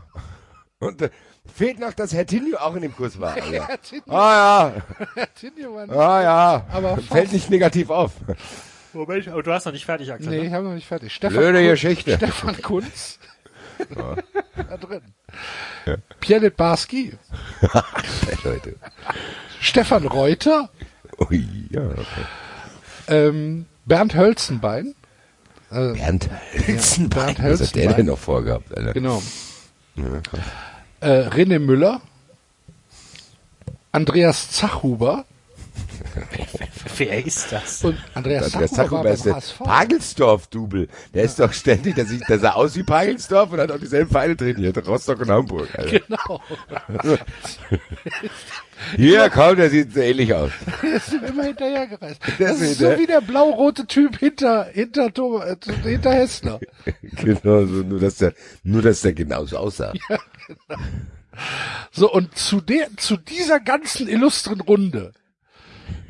Und 0.79 1.01
äh, 1.01 1.09
fehlt 1.53 1.79
noch, 1.79 1.93
dass 1.93 2.13
Herr 2.13 2.25
Tinio 2.25 2.57
auch 2.57 2.75
in 2.75 2.81
dem 2.81 2.95
Kurs 2.95 3.19
war. 3.19 3.33
Alter. 3.35 3.67
Herr 3.67 3.81
Tinio. 3.81 4.03
Ah 4.15 4.71
Herr 5.15 5.33
Tinio 5.33 5.75
war 5.75 5.85
nicht. 5.85 5.95
ja, 5.95 6.01
ah 6.01 6.21
ja. 6.21 6.65
Aber 6.71 6.97
Fällt 6.97 7.31
nicht 7.33 7.49
negativ 7.49 7.89
auf. 7.89 8.11
Moment, 8.93 9.27
aber 9.27 9.43
du 9.43 9.51
hast 9.53 9.65
noch 9.65 9.71
nicht 9.73 9.85
fertig, 9.85 10.11
Axel. 10.11 10.29
Nee, 10.29 10.39
ne? 10.41 10.47
ich 10.47 10.53
habe 10.53 10.65
noch 10.67 10.73
nicht 10.73 10.87
fertig. 10.87 11.13
Stefan 11.13 11.37
Blöde 11.37 11.59
Kunz, 11.59 11.69
Geschichte. 11.71 12.15
Stefan 12.17 12.61
Kunz. 12.61 13.19
da 13.89 14.77
drin. 14.77 15.01
Pierre 16.19 16.51
Barski. 16.51 17.13
Leute. 18.43 18.75
Stefan 19.59 20.05
Reuter, 20.07 20.69
Ui, 21.19 21.45
ja, 21.69 21.81
okay. 21.81 22.05
ähm, 23.07 23.65
Bernd 23.85 24.15
Hölzenbein, 24.15 24.95
äh, 25.71 25.93
Bernd 25.93 26.29
Hölzenbein. 26.67 27.35
Bernd 27.35 27.39
Was 27.39 27.67
hat 27.67 27.75
der 27.75 27.83
Hölzenbein. 27.83 27.95
denn 27.97 28.05
noch 28.07 28.17
vorgehabt, 28.19 28.75
Alter? 28.75 28.93
genau, 28.93 29.21
Ja, 29.95 30.03
äh, 31.01 31.27
René 31.29 31.59
Müller, 31.59 32.01
Andreas 33.91 34.51
Zachhuber 34.51 35.25
Wer 36.97 37.25
ist 37.25 37.51
das? 37.51 37.83
und 37.83 37.97
Andreas 38.13 38.53
war 38.53 39.03
beim 39.03 39.13
ist 39.13 39.25
der 39.25 39.35
HSV. 39.35 39.59
Pagelsdorf-Double. 39.59 40.87
Der 41.13 41.23
ist 41.23 41.39
doch 41.39 41.53
ständig, 41.53 41.95
der, 41.95 42.05
sieht, 42.05 42.27
der 42.27 42.39
sah 42.39 42.51
aus 42.51 42.75
wie 42.75 42.83
Pagelsdorf 42.83 43.51
und 43.51 43.59
hat 43.59 43.71
auch 43.71 43.79
dieselben 43.79 44.09
Vereine 44.09 44.35
trainiert. 44.37 44.85
Rostock 44.87 45.21
und 45.21 45.29
Hamburg. 45.31 45.67
Alter. 45.77 45.99
Genau, 45.99 46.41
Hier, 48.95 49.29
komm, 49.29 49.57
der 49.57 49.69
sieht 49.69 49.93
so 49.93 49.99
ähnlich 49.99 50.33
aus. 50.33 50.51
der 50.81 50.93
ist 50.95 51.13
immer 51.13 51.43
hinterhergereist. 51.43 52.19
Der 52.39 52.47
Das 52.49 52.61
ist 52.61 52.79
so 52.79 52.97
wie 52.97 53.05
der 53.05 53.21
blau-rote 53.21 53.85
Typ 53.85 54.17
hinter, 54.17 54.65
hinter, 54.65 55.07
Thoma- 55.13 55.45
äh, 55.45 55.55
hinter 55.83 56.13
Hessler. 56.13 56.59
Genau, 57.01 57.65
so, 57.65 57.83
nur 57.83 57.99
dass 57.99 58.15
der, 58.15 58.33
nur 58.63 58.81
dass 58.81 59.01
der 59.01 59.13
genauso 59.13 59.57
aussah. 59.57 59.93
So, 61.91 62.11
und 62.11 62.35
zu 62.37 62.59
der, 62.61 62.87
zu 62.97 63.17
dieser 63.17 63.59
ganzen 63.59 64.07
illustren 64.07 64.61
Runde 64.61 65.13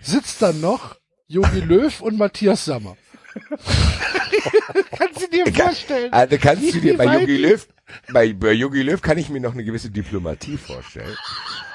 sitzt 0.01 0.41
dann 0.41 0.61
noch 0.61 0.97
Jogi 1.27 1.59
Löw 1.61 2.01
und 2.01 2.17
Matthias 2.17 2.65
Sammer. 2.65 2.97
Kannst 4.97 5.21
du 5.21 5.27
dir 5.27 5.53
vorstellen? 5.53 6.11
Also 6.11 6.37
kannst 6.37 6.73
du 6.73 6.81
dir 6.81 6.97
bei 6.97 7.05
Jogi 7.05 7.37
Löw, 7.37 7.67
bei, 8.11 8.33
bei 8.33 8.51
Jogi 8.51 8.81
Löw 8.81 9.01
kann 9.01 9.17
ich 9.17 9.29
mir 9.29 9.39
noch 9.39 9.53
eine 9.53 9.63
gewisse 9.63 9.89
Diplomatie 9.89 10.57
vorstellen. 10.57 11.15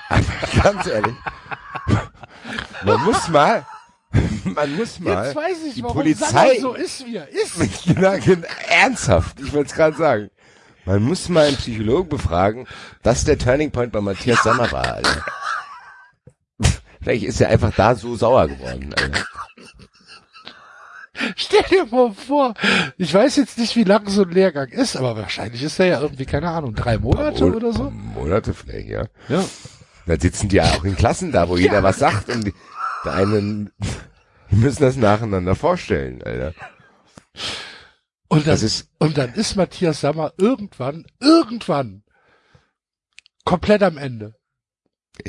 Aber 0.08 0.22
ganz 0.62 0.86
ehrlich, 0.86 1.14
man 2.84 3.02
muss 3.04 3.28
mal, 3.28 3.66
man 4.44 4.76
muss 4.76 5.00
mal 5.00 5.26
Jetzt 5.26 5.36
weiß 5.36 5.56
ich, 5.68 5.74
die 5.74 5.82
warum 5.82 5.96
Polizei, 5.96 6.58
so 6.60 6.74
ist, 6.74 7.06
wie 7.06 7.16
er 7.16 7.28
ist. 7.28 7.54
genau, 7.86 8.18
genau, 8.18 8.46
ernsthaft, 8.68 9.40
ich 9.40 9.52
wollte 9.52 9.70
es 9.70 9.74
gerade 9.74 9.96
sagen. 9.96 10.30
Man 10.84 11.02
muss 11.02 11.28
mal 11.28 11.48
einen 11.48 11.56
Psychologen 11.56 12.08
befragen, 12.08 12.66
dass 13.02 13.24
der 13.24 13.38
Turning 13.38 13.72
Point 13.72 13.90
bei 13.92 14.00
Matthias 14.00 14.42
Sammer 14.44 14.70
war, 14.70 14.94
Alter. 14.94 15.24
Vielleicht 17.06 17.22
ist 17.22 17.40
er 17.40 17.50
einfach 17.50 17.72
da 17.72 17.94
so 17.94 18.16
sauer 18.16 18.48
geworden, 18.48 18.92
Alter. 18.98 19.24
Stell 21.36 21.62
dir 21.70 21.86
mal 21.86 22.12
vor, 22.12 22.54
ich 22.98 23.14
weiß 23.14 23.36
jetzt 23.36 23.58
nicht, 23.58 23.76
wie 23.76 23.84
lang 23.84 24.08
so 24.08 24.22
ein 24.22 24.30
Lehrgang 24.32 24.70
ist, 24.70 24.96
aber 24.96 25.16
wahrscheinlich 25.16 25.62
ist 25.62 25.78
er 25.78 25.86
ja 25.86 26.00
irgendwie, 26.00 26.26
keine 26.26 26.50
Ahnung, 26.50 26.74
drei 26.74 26.98
Monate 26.98 27.44
Mon- 27.44 27.54
oder 27.54 27.72
so. 27.72 27.90
Monate 27.90 28.52
vielleicht, 28.54 28.88
ja. 28.88 29.04
Ja. 29.28 29.44
Da 30.06 30.18
sitzen 30.18 30.48
die 30.48 30.56
ja 30.56 30.64
auch 30.64 30.82
in 30.82 30.96
Klassen 30.96 31.30
da, 31.30 31.48
wo 31.48 31.56
jeder 31.56 31.84
was 31.84 32.00
sagt 32.00 32.28
und 32.28 32.44
die, 32.44 32.54
der 33.04 33.12
einen, 33.12 33.70
die 34.50 34.56
müssen 34.56 34.82
das 34.82 34.96
nacheinander 34.96 35.54
vorstellen, 35.54 36.24
Alter. 36.24 36.54
Und 38.26 38.48
dann, 38.48 38.54
Das 38.54 38.64
ist, 38.64 38.90
und 38.98 39.16
dann 39.16 39.32
ist 39.34 39.54
Matthias 39.54 40.00
Sammer 40.00 40.32
irgendwann, 40.38 41.06
irgendwann 41.20 42.02
komplett 43.44 43.84
am 43.84 43.96
Ende. 43.96 44.34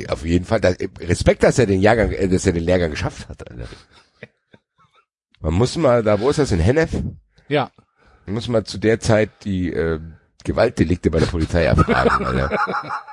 Auf 0.09 0.25
jeden 0.25 0.45
Fall, 0.45 0.61
da, 0.61 0.74
Respekt, 0.99 1.43
dass 1.43 1.59
er 1.59 1.66
den 1.66 1.82
Jahrgang, 1.82 2.11
äh, 2.11 2.27
dass 2.27 2.45
er 2.45 2.53
den 2.53 2.64
Lehrgang 2.64 2.91
geschafft 2.91 3.30
hat, 3.30 3.49
Alter. 3.49 3.67
Man 5.40 5.53
muss 5.53 5.75
mal, 5.77 6.03
da, 6.03 6.19
wo 6.19 6.30
ist 6.30 6.40
das, 6.40 6.51
in 6.51 6.59
Hennef? 6.59 6.91
Ja. 7.48 7.72
Man 8.25 8.35
muss 8.35 8.48
mal 8.48 8.64
zu 8.64 8.77
der 8.77 8.99
Zeit 8.99 9.30
die, 9.43 9.72
äh, 9.72 9.99
Gewaltdelikte 10.48 11.11
bei 11.11 11.19
der 11.19 11.25
Polizei 11.27 11.66
erfragen, 11.66 12.25
Alter. 12.25 12.57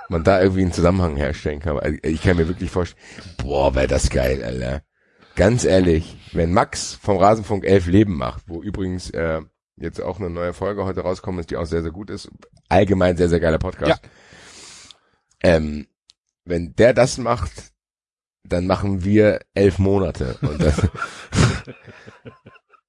Man 0.08 0.22
da 0.22 0.40
irgendwie 0.40 0.62
einen 0.62 0.72
Zusammenhang 0.72 1.16
herstellen 1.16 1.60
kann. 1.60 1.78
Also, 1.78 1.98
Ich 2.02 2.22
kann 2.22 2.36
mir 2.36 2.48
wirklich 2.48 2.70
vorstellen, 2.70 3.02
boah, 3.38 3.74
wäre 3.74 3.88
das 3.88 4.08
geil, 4.08 4.42
Alter. 4.44 4.82
Ganz 5.34 5.64
ehrlich, 5.64 6.16
wenn 6.32 6.52
Max 6.52 6.94
vom 6.94 7.18
Rasenfunk 7.18 7.64
11 7.64 7.86
Leben 7.88 8.16
macht, 8.16 8.44
wo 8.46 8.62
übrigens 8.62 9.10
äh, 9.10 9.40
jetzt 9.76 10.00
auch 10.00 10.20
eine 10.20 10.30
neue 10.30 10.52
Folge 10.52 10.84
heute 10.84 11.00
rauskommt, 11.00 11.40
ist, 11.40 11.50
die 11.50 11.56
auch 11.56 11.66
sehr, 11.66 11.82
sehr 11.82 11.90
gut 11.90 12.08
ist. 12.08 12.30
Allgemein 12.68 13.16
sehr, 13.16 13.28
sehr 13.28 13.40
geiler 13.40 13.58
Podcast. 13.58 14.00
Ähm, 15.42 15.88
wenn 16.44 16.74
der 16.74 16.92
das 16.94 17.18
macht, 17.18 17.72
dann 18.46 18.66
machen 18.66 19.04
wir 19.04 19.40
elf 19.54 19.78
Monate. 19.78 20.36
Und 20.42 20.62
das, 20.62 20.82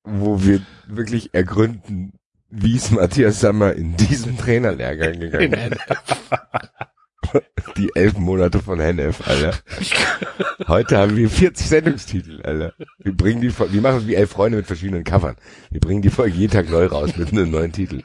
wo 0.03 0.43
wir 0.43 0.61
wirklich 0.87 1.33
ergründen, 1.33 2.13
wie 2.49 2.75
ist 2.75 2.91
Matthias 2.91 3.39
Sammer 3.39 3.73
in 3.73 3.95
diesen 3.97 4.37
Trainerlehrgang 4.37 5.19
gegangen 5.19 5.53
ist. 5.53 5.79
Die 7.77 7.89
elf 7.95 8.17
Monate 8.17 8.59
von 8.59 8.79
Hennef, 8.79 9.27
Alter. 9.27 9.57
Heute 10.67 10.97
haben 10.97 11.17
wir 11.17 11.29
40 11.29 11.67
Sendungstitel, 11.67 12.41
Alter. 12.43 12.73
Wir 12.99 13.17
bringen 13.17 13.41
die, 13.41 13.51
wir 13.57 13.81
machen 13.81 13.97
es 13.97 14.07
wie 14.07 14.15
elf 14.15 14.29
Freunde 14.29 14.57
mit 14.57 14.67
verschiedenen 14.67 15.03
Covern. 15.03 15.35
Wir 15.71 15.81
bringen 15.81 16.01
die 16.01 16.11
Folge 16.11 16.37
jeden 16.37 16.53
Tag 16.53 16.69
neu 16.69 16.85
raus 16.85 17.17
mit 17.17 17.31
einem 17.31 17.49
neuen 17.49 17.71
Titel. 17.71 18.03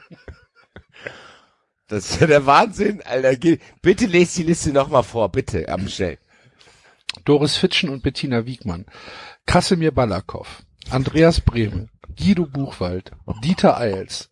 Das 1.91 2.09
ist 2.09 2.21
ja 2.21 2.27
der 2.27 2.45
Wahnsinn, 2.45 3.01
Alter. 3.01 3.57
Bitte 3.81 4.05
lest 4.05 4.37
die 4.37 4.43
Liste 4.43 4.71
nochmal 4.71 5.03
vor, 5.03 5.27
bitte, 5.29 5.67
am 5.67 5.89
schnell. 5.89 6.17
Doris 7.25 7.57
Fitschen 7.57 7.89
und 7.89 8.01
Bettina 8.01 8.45
Wiegmann, 8.45 8.85
Kasimir 9.45 9.91
Balakow, 9.91 10.47
Andreas 10.89 11.41
Brehme, 11.41 11.89
Guido 12.17 12.45
Buchwald, 12.45 13.11
Dieter 13.43 13.77
Eils, 13.77 14.29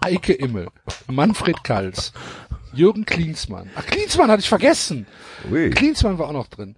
Eike 0.00 0.32
Immel, 0.32 0.66
Manfred 1.06 1.62
Kals, 1.62 2.12
Jürgen 2.72 3.06
Klinsmann. 3.06 3.70
Ach, 3.76 3.86
Klinsmann 3.86 4.28
hatte 4.28 4.40
ich 4.40 4.48
vergessen. 4.48 5.06
Ui. 5.48 5.70
Klinsmann 5.70 6.18
war 6.18 6.30
auch 6.30 6.32
noch 6.32 6.48
drin. 6.48 6.76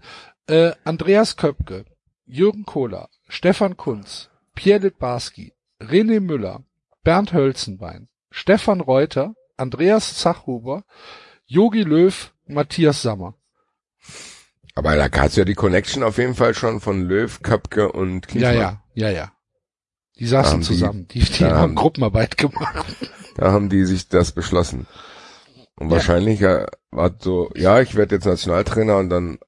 Äh, 0.48 0.72
Andreas 0.84 1.38
Köpke, 1.38 1.86
Jürgen 2.26 2.66
Kohler, 2.66 3.08
Stefan 3.26 3.78
Kunz, 3.78 4.28
Pierre 4.54 4.80
Litbarski, 4.80 5.54
René 5.80 6.20
Müller, 6.20 6.62
Bernd 7.04 7.32
Hölzenbein, 7.32 8.08
Stefan 8.30 8.82
Reuter, 8.82 9.34
Andreas 9.58 10.16
Zachhuber, 10.16 10.84
Jogi 11.46 11.82
Löw, 11.82 12.32
Matthias 12.46 13.02
Sammer. 13.02 13.34
Aber 14.74 14.94
da 14.96 15.08
hast 15.20 15.36
du 15.36 15.40
ja 15.40 15.44
die 15.44 15.54
Connection 15.54 16.02
auf 16.02 16.18
jeden 16.18 16.34
Fall 16.34 16.54
schon 16.54 16.80
von 16.80 17.02
Löw, 17.02 17.42
Köpke 17.42 17.90
und 17.92 18.26
Ja, 18.26 18.30
Klinsmann. 18.30 18.54
ja, 18.54 18.82
ja, 18.94 19.10
ja. 19.10 19.32
Die 20.18 20.26
saßen 20.26 20.60
die- 20.60 20.66
zusammen. 20.66 21.08
Die, 21.08 21.20
die 21.20 21.38
da 21.40 21.50
haben 21.50 21.56
haben- 21.58 21.74
Gruppenarbeit 21.74 22.36
gemacht. 22.38 22.84
Da 23.36 23.52
haben 23.52 23.68
die 23.68 23.84
sich 23.84 24.08
das 24.08 24.32
beschlossen. 24.32 24.86
Und 25.76 25.90
wahrscheinlich 25.90 26.40
ja, 26.40 26.66
war 26.90 27.14
so, 27.20 27.50
ja, 27.54 27.80
ich 27.80 27.94
werde 27.94 28.16
jetzt 28.16 28.24
Nationaltrainer 28.24 28.96
und 28.96 29.10
dann 29.10 29.38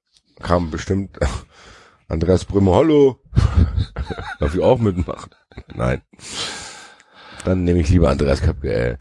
kam 0.40 0.70
bestimmt 0.70 1.18
Andreas 2.08 2.44
Brümmer, 2.44 2.74
hallo, 2.76 3.20
darf 4.40 4.54
ich 4.54 4.60
auch 4.60 4.78
mitmachen? 4.78 5.30
Nein. 5.74 6.02
Dann 7.44 7.64
nehme 7.64 7.80
ich 7.80 7.88
lieber 7.88 8.10
Andreas 8.10 8.40
Köpke. 8.42 8.72
Äh. 8.72 8.96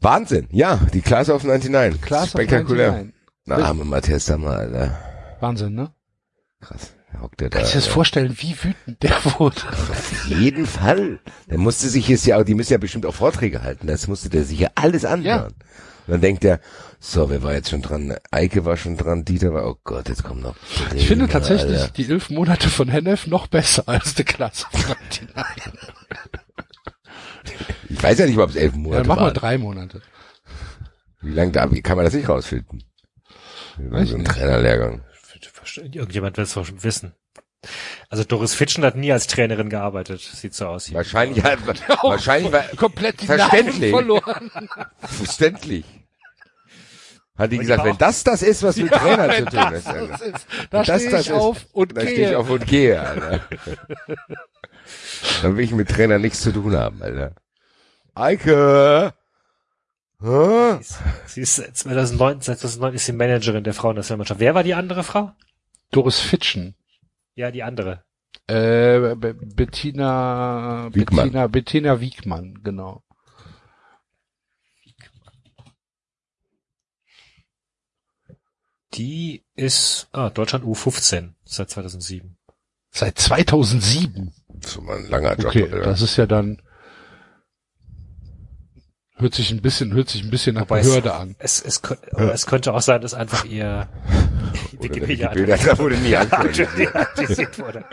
Wahnsinn, 0.00 0.48
ja, 0.50 0.80
die 0.92 1.00
Class 1.00 1.30
of 1.30 1.44
99. 1.44 2.00
Class 2.00 2.24
of 2.24 2.30
Spektakulär. 2.30 2.90
99. 2.90 3.14
Na, 3.46 3.56
arme 3.56 3.84
Matthias 3.84 4.26
Sammer, 4.26 4.50
Alter. 4.58 4.98
Wahnsinn, 5.40 5.74
ne? 5.74 5.92
Krass. 6.60 6.92
Hockt 7.20 7.40
der 7.40 7.48
da. 7.48 7.58
Kannst 7.58 7.72
du 7.72 7.78
dir 7.78 7.84
das 7.84 7.92
vorstellen, 7.92 8.36
wie 8.40 8.56
wütend 8.62 9.02
der 9.02 9.16
wurde? 9.38 9.62
Auf 9.70 10.26
jeden 10.26 10.66
Fall. 10.66 11.18
Der 11.48 11.58
musste 11.58 11.88
sich 11.88 12.08
jetzt 12.08 12.26
ja 12.26 12.38
auch, 12.38 12.44
die 12.44 12.54
müssen 12.54 12.72
ja 12.72 12.78
bestimmt 12.78 13.06
auch 13.06 13.14
Vorträge 13.14 13.62
halten. 13.62 13.86
Das 13.86 14.06
musste 14.06 14.28
der 14.28 14.44
sich 14.44 14.58
ja 14.58 14.68
alles 14.74 15.04
anhören. 15.04 15.54
Und 16.06 16.12
dann 16.12 16.20
denkt 16.20 16.44
er, 16.44 16.60
so, 17.00 17.30
wer 17.30 17.42
war 17.42 17.54
jetzt 17.54 17.70
schon 17.70 17.82
dran? 17.82 18.14
Eike 18.30 18.64
war 18.64 18.76
schon 18.76 18.96
dran, 18.96 19.24
Dieter 19.24 19.52
war, 19.52 19.66
oh 19.66 19.76
Gott, 19.82 20.08
jetzt 20.08 20.22
kommt 20.22 20.42
noch. 20.42 20.54
Ich 20.94 21.08
finde 21.08 21.26
tatsächlich 21.26 21.80
Alter. 21.80 21.92
die 21.92 22.08
elf 22.08 22.30
Monate 22.30 22.68
von 22.68 22.88
Hennef 22.88 23.26
noch 23.26 23.46
besser 23.48 23.84
als 23.86 24.14
die 24.14 24.24
Klasse 24.24 24.66
of 24.72 24.88
99. 24.88 25.28
Ich 27.96 28.02
weiß 28.02 28.18
ja 28.18 28.26
nicht, 28.26 28.38
ob 28.38 28.50
es 28.50 28.56
elf 28.56 28.72
Ja, 28.72 28.78
Monate 28.78 28.98
dann 29.02 29.08
mach 29.08 29.16
mal 29.16 29.22
waren. 29.26 29.34
drei 29.34 29.58
Monate. 29.58 30.02
Wie 31.22 31.32
lange 31.32 31.52
da, 31.52 31.70
wie 31.72 31.82
kann 31.82 31.96
man 31.96 32.04
das 32.04 32.14
nicht 32.14 32.28
rausfinden? 32.28 32.84
Weiß 33.78 34.08
so 34.10 34.16
ein. 34.16 34.24
Trainerlehrgang. 34.24 35.02
Irgendjemand 35.92 36.36
wird 36.36 36.46
es 36.48 36.54
doch 36.54 36.64
schon 36.64 36.82
wissen. 36.82 37.14
Also 38.08 38.22
Doris 38.24 38.54
Fitschen 38.54 38.84
hat 38.84 38.96
nie 38.96 39.12
als 39.12 39.26
Trainerin 39.26 39.68
gearbeitet, 39.70 40.20
sieht 40.20 40.54
so 40.54 40.66
aus. 40.66 40.86
Hier. 40.86 40.96
Wahrscheinlich, 40.96 41.42
hat, 41.42 41.58
wahrscheinlich 42.02 42.52
war, 42.52 42.62
Komplett 42.76 43.20
die 43.22 43.26
Verständlich. 43.26 43.90
Verloren. 43.90 44.50
verständlich. 45.00 45.84
Hat 47.36 47.50
die 47.52 47.56
Und 47.56 47.62
gesagt, 47.62 47.84
wenn 47.84 47.98
das 47.98 48.24
das 48.24 48.42
ist, 48.42 48.62
was 48.62 48.76
mit 48.76 48.90
Trainer 48.92 49.30
zu 49.34 49.44
tun 49.46 49.54
das 49.54 49.72
ist, 49.74 49.86
Alter. 49.88 50.24
ist, 50.24 50.46
da 50.70 50.82
Das 50.84 50.86
stehe 50.86 51.10
das 51.10 51.20
ich 51.22 51.26
ist, 51.28 51.32
auf 51.34 51.66
und 51.72 51.96
da 51.96 52.00
stehe 52.02 52.12
ich 52.12 52.16
gehe. 52.28 52.38
auf 52.38 52.48
und 52.50 52.66
gehe, 52.66 53.00
Alter. 53.00 53.40
Dann 55.42 55.56
will 55.56 55.64
ich 55.64 55.72
mit 55.72 55.88
Trainer 55.90 56.18
nichts 56.18 56.40
zu 56.40 56.52
tun 56.52 56.74
haben, 56.76 57.02
Alter. 57.02 57.32
Eike! 58.16 59.12
Hä? 60.22 60.78
Sie 61.26 61.42
ist 61.42 61.56
seit 61.56 61.76
2009, 61.76 62.40
seit 62.40 62.58
2009 62.58 62.94
ist 62.94 63.04
sie 63.04 63.12
Managerin 63.12 63.62
der 63.62 63.74
Frauennationalmannschaft. 63.74 64.40
Wer 64.40 64.54
war 64.54 64.62
die 64.62 64.72
andere 64.74 65.04
Frau? 65.04 65.32
Doris 65.90 66.18
Fitschen. 66.20 66.74
Ja, 67.34 67.50
die 67.50 67.62
andere. 67.62 68.04
Äh, 68.46 69.14
Be- 69.16 69.34
Bettina, 69.34 70.88
Wiegmann. 70.94 71.24
Bettina, 71.26 71.46
Bettina 71.48 72.00
Wiegmann, 72.00 72.60
genau. 72.64 73.02
Die 78.94 79.44
ist 79.54 80.08
ah, 80.12 80.30
Deutschland 80.30 80.64
U15 80.64 81.32
seit 81.44 81.68
2007. 81.70 82.38
Seit 82.90 83.18
2007. 83.18 84.32
Das 84.48 84.70
ist 84.70 84.80
mal 84.82 84.96
ein 84.98 85.08
langer 85.10 85.34
Job. 85.36 85.46
Okay, 85.48 85.64
oder? 85.64 85.80
das 85.80 86.00
ist 86.00 86.16
ja 86.16 86.26
dann 86.26 86.62
hört 89.16 89.34
sich 89.34 89.50
ein 89.50 89.62
bisschen 89.62 89.92
hört 89.94 90.08
sich 90.08 90.22
ein 90.22 90.30
bisschen 90.30 90.54
nach 90.54 90.62
Wobei 90.62 90.82
Behörde 90.82 91.14
an. 91.14 91.36
Es, 91.38 91.62
es, 91.62 91.82
aber 92.12 92.32
es 92.32 92.46
könnte 92.46 92.72
auch 92.74 92.80
sein, 92.80 93.00
dass 93.00 93.14
einfach 93.14 93.44
ihr 93.46 93.88
Wikipedia, 94.80 95.32
da 95.34 95.78
wurde 95.78 95.96
nie 95.96 96.16
aktualisiert 96.16 97.58
wurde. 97.58 97.84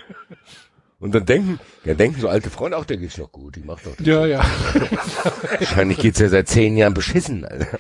Und 1.00 1.14
dann 1.14 1.26
denken, 1.26 1.60
ja, 1.84 1.96
denken 1.96 2.22
so 2.22 2.30
alte 2.30 2.50
Freunde 2.50 2.78
auch, 2.78 2.86
der 2.86 2.96
geht's 2.96 3.18
noch 3.18 3.32
gut, 3.32 3.58
die 3.58 3.62
macht 3.62 3.86
doch. 3.86 4.00
Ja, 4.00 4.26
ja. 4.26 4.42
Wahrscheinlich 5.60 5.98
geht's 5.98 6.20
ja 6.20 6.30
seit 6.30 6.48
zehn 6.48 6.78
Jahren 6.78 6.94
beschissen, 6.94 7.44
Alter. 7.44 7.78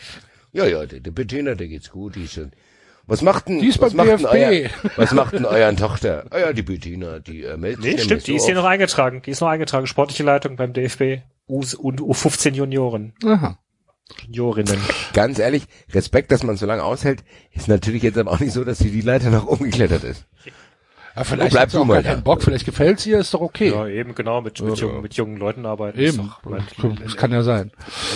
Ja, 0.52 0.66
ja, 0.66 0.86
der, 0.86 1.00
der 1.00 1.12
Bettina, 1.12 1.56
der 1.56 1.68
geht's 1.68 1.90
gut, 1.90 2.16
die 2.16 2.26
ist 2.26 2.34
schon. 2.34 2.52
Was 3.06 3.22
macht 3.22 3.48
denn, 3.48 3.60
Die 3.60 3.68
ist 3.68 3.82
was 3.82 3.94
macht 3.94 4.08
denn 4.10 4.26
euer, 4.26 4.70
was 4.96 5.12
macht 5.14 5.34
denn 5.34 5.46
euren 5.46 5.76
Tochter? 5.76 6.26
Ah 6.30 6.40
ja, 6.40 6.54
die 6.54 6.64
Bettina, 6.64 7.20
die 7.20 7.44
äh, 7.44 7.58
meldet 7.58 7.82
Nee, 7.82 7.92
sich 7.92 8.04
stimmt, 8.04 8.10
nämlich 8.10 8.24
die 8.26 8.36
ist 8.36 8.46
hier 8.46 8.56
noch 8.56 8.66
eingetragen. 8.66 9.22
Die 9.26 9.32
ist 9.32 9.42
noch 9.42 9.50
eingetragen. 9.50 9.88
Sportliche 9.88 10.24
Leitung 10.24 10.56
beim 10.56 10.74
DFB. 10.74 11.22
U 11.48 11.62
und 11.78 12.02
U15 12.02 12.52
Junioren. 12.54 13.14
Aha. 13.26 13.58
Juniorinnen. 14.28 14.80
Ganz 15.14 15.40
ehrlich, 15.40 15.64
Respekt, 15.92 16.32
dass 16.32 16.44
man 16.44 16.58
so 16.58 16.66
lange 16.66 16.84
aushält, 16.84 17.24
ist 17.52 17.68
natürlich 17.68 18.04
jetzt 18.04 18.18
aber 18.18 18.32
auch 18.32 18.40
nicht 18.40 18.54
so, 18.54 18.64
dass 18.64 18.80
sie 18.80 18.92
die 18.92 19.02
Leiter 19.02 19.30
nach 19.30 19.46
oben 19.46 19.66
geklettert 19.66 20.04
ist. 20.04 20.26
Ja, 21.16 21.24
vielleicht 21.24 21.52
bleib 21.52 21.64
hat 21.64 21.72
sie 21.72 21.78
du 21.78 21.84
auch 21.84 21.88
mal 21.88 22.02
keinen 22.02 22.24
Bock, 22.24 22.42
vielleicht 22.42 22.66
gefällt's 22.66 23.06
ihr, 23.06 23.20
ist 23.20 23.34
doch 23.34 23.42
okay. 23.42 23.70
Ja, 23.70 23.88
eben 23.88 24.16
genau, 24.16 24.42
mit, 24.42 24.60
mit, 24.60 24.80
jungen, 24.80 25.02
mit 25.02 25.14
jungen 25.14 25.38
Leuten 25.38 25.66
arbeiten. 25.66 26.00
Eben. 26.00 26.08
Ist 26.10 26.18
doch, 26.18 26.44
mein, 26.44 26.66
Das 27.04 27.16
kann 27.16 27.32
ja 27.32 27.44
sein. 27.44 27.72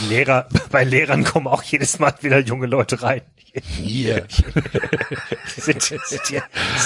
Lehrer, 0.09 0.47
bei 0.71 0.83
Lehrern 0.83 1.23
kommen 1.23 1.47
auch 1.47 1.61
jedes 1.63 1.99
Mal 1.99 2.13
wieder 2.21 2.39
junge 2.39 2.65
Leute 2.65 3.01
rein. 3.03 3.21
Hier. 3.53 4.25
Sind, 5.45 5.81
sind 5.81 6.21
hier, 6.27 6.43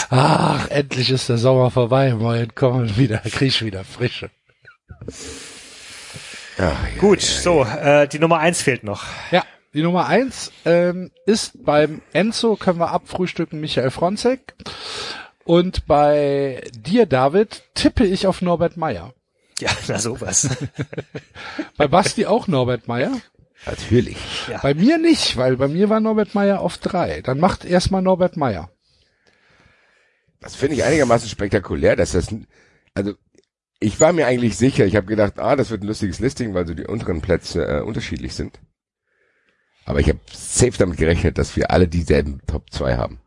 Ach, 0.09 0.69
endlich 0.69 1.09
ist 1.09 1.27
der 1.27 1.37
Sommer 1.37 1.69
vorbei. 1.69 2.13
Morgen 2.13 2.53
kommen 2.55 2.95
wieder, 2.95 3.17
krieg 3.17 3.49
ich 3.49 3.65
wieder 3.65 3.83
Frische. 3.83 4.29
Ja, 6.57 6.77
gut, 6.99 7.21
so, 7.21 7.63
äh, 7.63 8.07
die 8.07 8.19
Nummer 8.19 8.39
eins 8.39 8.61
fehlt 8.61 8.83
noch. 8.83 9.05
Ja, 9.31 9.43
die 9.73 9.81
Nummer 9.83 10.07
eins 10.07 10.51
ähm, 10.65 11.11
ist 11.25 11.63
beim 11.63 12.01
Enzo, 12.13 12.55
können 12.57 12.79
wir 12.79 12.91
abfrühstücken, 12.91 13.59
Michael 13.61 13.89
Fronzek. 13.91 14.53
Und 15.45 15.87
bei 15.87 16.61
dir, 16.73 17.05
David, 17.05 17.63
tippe 17.73 18.05
ich 18.05 18.27
auf 18.27 18.41
Norbert 18.41 18.77
Meyer. 18.77 19.13
Ja, 19.59 19.69
na 19.87 19.99
sowas. 19.99 20.49
Bei 21.77 21.87
Basti 21.87 22.25
auch 22.25 22.47
Norbert 22.47 22.87
Meyer. 22.87 23.11
natürlich. 23.65 24.17
Ja. 24.47 24.59
Bei 24.61 24.73
mir 24.73 24.97
nicht, 24.97 25.37
weil 25.37 25.55
bei 25.57 25.67
mir 25.67 25.89
war 25.89 25.99
Norbert 25.99 26.35
Meyer 26.35 26.59
auf 26.61 26.77
drei. 26.77 27.21
Dann 27.21 27.39
macht 27.39 27.63
erstmal 27.63 28.01
Norbert 28.01 28.37
Meyer. 28.37 28.69
Das 30.41 30.55
finde 30.55 30.75
ich 30.75 30.83
einigermaßen 30.83 31.29
spektakulär, 31.29 31.95
dass 31.95 32.13
das, 32.13 32.27
also 32.95 33.13
ich 33.81 33.99
war 33.99 34.13
mir 34.13 34.27
eigentlich 34.27 34.57
sicher, 34.57 34.85
ich 34.85 34.95
habe 34.95 35.07
gedacht, 35.07 35.39
ah, 35.39 35.55
das 35.55 35.71
wird 35.71 35.81
ein 35.83 35.87
lustiges 35.87 36.19
Listing, 36.19 36.53
weil 36.53 36.67
so 36.67 36.75
die 36.75 36.85
unteren 36.85 37.21
Plätze 37.21 37.65
äh, 37.65 37.81
unterschiedlich 37.81 38.35
sind. 38.35 38.59
Aber 39.85 39.99
ich 39.99 40.07
habe 40.07 40.19
safe 40.31 40.77
damit 40.77 40.97
gerechnet, 40.97 41.39
dass 41.39 41.55
wir 41.55 41.71
alle 41.71 41.87
dieselben 41.87 42.39
Top 42.45 42.71
2 42.71 42.95
haben. 42.95 43.19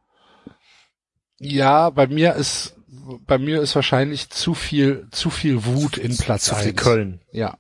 Ja, 1.39 1.91
bei 1.91 2.07
mir 2.07 2.35
ist 2.35 2.77
bei 3.27 3.39
mir 3.39 3.61
ist 3.61 3.75
wahrscheinlich 3.75 4.31
zu 4.31 4.55
viel 4.55 5.09
zu 5.11 5.29
viel 5.29 5.67
Wut 5.67 5.99
in 5.99 6.17
Platz 6.17 6.45
Zu 6.45 6.55
viel 6.55 6.69
eins. 6.69 6.83
Köln. 6.83 7.21
Ja. 7.33 7.59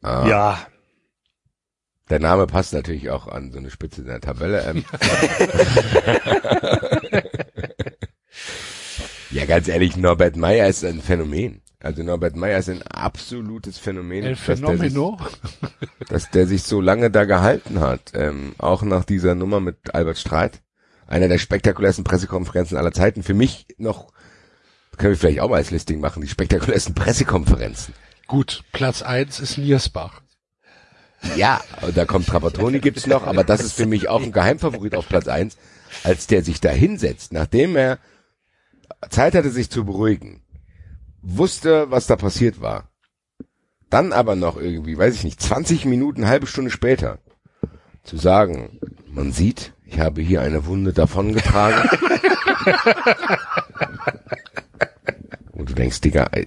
Ah, 0.00 0.26
Ja. 0.28 0.66
Der 2.10 2.20
Name 2.20 2.46
passt 2.46 2.74
natürlich 2.74 3.10
auch 3.10 3.26
an 3.26 3.50
so 3.50 3.58
eine 3.58 3.70
Spitze 3.70 4.02
in 4.02 4.06
der 4.06 4.20
Tabelle. 4.20 4.62
Ähm. 4.62 4.84
ja, 9.34 9.46
ganz 9.46 9.66
ehrlich, 9.68 9.96
Norbert 9.96 10.36
Meyer 10.36 10.68
ist 10.68 10.84
ein 10.84 11.00
Phänomen. 11.02 11.60
Also 11.80 12.02
Norbert 12.02 12.36
Meyer 12.36 12.58
ist 12.58 12.70
ein 12.70 12.82
absolutes 12.82 13.78
Phänomen, 13.78 14.24
El 14.24 14.36
dass 14.36 14.60
der, 14.60 14.78
sich, 14.78 14.94
dass 16.08 16.30
der 16.30 16.46
sich 16.46 16.62
so 16.62 16.80
lange 16.80 17.10
da 17.10 17.24
gehalten 17.24 17.80
hat. 17.80 18.12
Ähm, 18.14 18.54
auch 18.58 18.82
nach 18.82 19.04
dieser 19.04 19.34
Nummer 19.34 19.60
mit 19.60 19.94
Albert 19.94 20.18
Streit. 20.18 20.62
Einer 21.06 21.28
der 21.28 21.38
spektakulärsten 21.38 22.04
Pressekonferenzen 22.04 22.78
aller 22.78 22.92
Zeiten. 22.92 23.22
Für 23.22 23.34
mich 23.34 23.66
noch, 23.76 24.12
können 24.96 25.12
wir 25.12 25.18
vielleicht 25.18 25.40
auch 25.40 25.50
mal 25.50 25.56
als 25.56 25.72
Listing 25.72 26.00
machen, 26.00 26.22
die 26.22 26.28
spektakulärsten 26.28 26.94
Pressekonferenzen. 26.94 27.92
Gut, 28.28 28.62
Platz 28.72 29.02
eins 29.02 29.40
ist 29.40 29.58
Niersbach. 29.58 30.22
Ja, 31.36 31.60
da 31.94 32.04
kommt 32.04 32.28
Trapattoni 32.28 32.78
gibt's 32.78 33.06
noch, 33.06 33.26
aber 33.26 33.44
das 33.44 33.62
ist 33.62 33.74
für 33.74 33.86
mich 33.86 34.08
auch 34.08 34.22
ein 34.22 34.32
Geheimfavorit 34.32 34.94
auf 34.94 35.08
Platz 35.08 35.26
eins, 35.26 35.56
als 36.04 36.26
der 36.26 36.44
sich 36.44 36.60
da 36.60 36.70
hinsetzt, 36.70 37.32
nachdem 37.32 37.76
er 37.76 37.98
Zeit 39.10 39.34
hatte, 39.34 39.50
sich 39.50 39.70
zu 39.70 39.84
beruhigen, 39.84 40.42
wusste, 41.22 41.90
was 41.90 42.06
da 42.06 42.16
passiert 42.16 42.60
war. 42.60 42.90
Dann 43.90 44.12
aber 44.12 44.36
noch 44.36 44.56
irgendwie, 44.56 44.98
weiß 44.98 45.14
ich 45.14 45.24
nicht, 45.24 45.40
20 45.40 45.84
Minuten, 45.84 46.26
halbe 46.26 46.46
Stunde 46.46 46.70
später, 46.70 47.18
zu 48.02 48.16
sagen, 48.16 48.78
man 49.06 49.32
sieht, 49.32 49.72
ich 49.86 50.00
habe 50.00 50.20
hier 50.22 50.42
eine 50.42 50.66
Wunde 50.66 50.92
davongetragen. 50.92 51.88
Und 55.52 55.70
du 55.70 55.74
denkst, 55.74 56.00
Digga, 56.00 56.28
äh? 56.32 56.46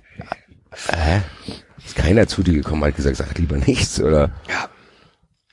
Ist 1.85 1.95
keiner 1.95 2.27
zu 2.27 2.43
dir 2.43 2.53
gekommen, 2.53 2.83
hat 2.83 2.95
gesagt, 2.95 3.15
sag 3.15 3.37
lieber 3.37 3.57
nichts, 3.57 4.01
oder? 4.01 4.31
Ja. 4.49 4.69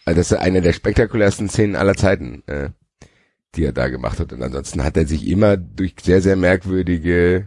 Also 0.04 0.18
das 0.18 0.32
ist 0.32 0.38
eine 0.38 0.60
der 0.60 0.72
spektakulärsten 0.72 1.48
Szenen 1.48 1.76
aller 1.76 1.94
Zeiten, 1.94 2.42
äh, 2.46 2.70
die 3.56 3.64
er 3.64 3.72
da 3.72 3.88
gemacht 3.88 4.18
hat. 4.20 4.32
Und 4.32 4.42
ansonsten 4.42 4.82
hat 4.84 4.96
er 4.96 5.06
sich 5.06 5.26
immer 5.26 5.56
durch 5.56 5.94
sehr, 6.02 6.20
sehr 6.22 6.36
merkwürdige 6.36 7.46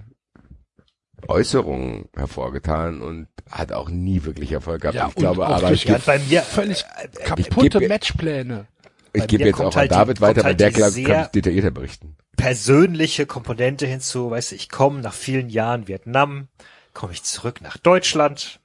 Äußerungen 1.27 2.09
hervorgetan 2.15 3.01
und 3.01 3.27
hat 3.49 3.71
auch 3.71 3.89
nie 3.89 4.23
wirklich 4.23 4.51
Erfolg 4.51 4.81
gehabt. 4.81 4.95
Ja, 4.95 5.07
ich 5.09 5.15
glaube 5.15 5.47
aber, 5.47 5.71
ich 5.71 5.83
Ja, 5.85 5.95
gebe 5.95 6.05
bei 6.05 6.19
mir, 6.19 6.41
Völlig 6.41 6.85
ich 7.17 7.25
kaputte 7.25 7.79
geb- 7.79 7.87
Matchpläne. 7.89 8.67
ich 9.13 9.27
geb 9.27 9.39
mir 9.41 9.47
jetzt 9.47 9.59
auch 9.59 9.71
an 9.71 9.75
halt 9.75 9.91
die- 9.91 9.95
David 9.95 10.21
weiter, 10.21 10.37
weil 10.41 10.43
halt 10.51 10.59
der 10.59 10.71
kann 10.71 10.93
ich 10.95 11.27
detaillierter 11.31 11.71
berichten. 11.71 12.15
persönliche 12.37 13.25
Komponente 13.25 13.87
hinzu. 13.87 14.29
Weißt 14.29 14.51
du, 14.51 14.55
ich 14.55 14.69
komme 14.69 15.01
nach 15.01 15.13
vielen 15.13 15.49
Jahren 15.49 15.87
Vietnam, 15.87 16.47
komme 16.93 17.13
ich 17.13 17.23
zurück 17.23 17.61
nach 17.61 17.77
Deutschland, 17.77 18.59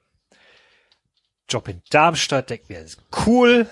Job 1.49 1.67
in 1.67 1.81
Darmstadt, 1.89 2.49
denk 2.51 2.69
mir, 2.69 2.81
das 2.81 2.91
ist 2.93 3.01
cool, 3.25 3.67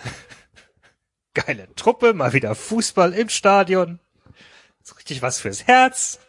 geile 1.34 1.74
Truppe, 1.76 2.14
mal 2.14 2.34
wieder 2.34 2.56
Fußball 2.56 3.14
im 3.14 3.30
Stadion, 3.30 4.00
ist 4.84 4.98
richtig 4.98 5.22
was 5.22 5.40
fürs 5.40 5.68
Herz. 5.68 6.20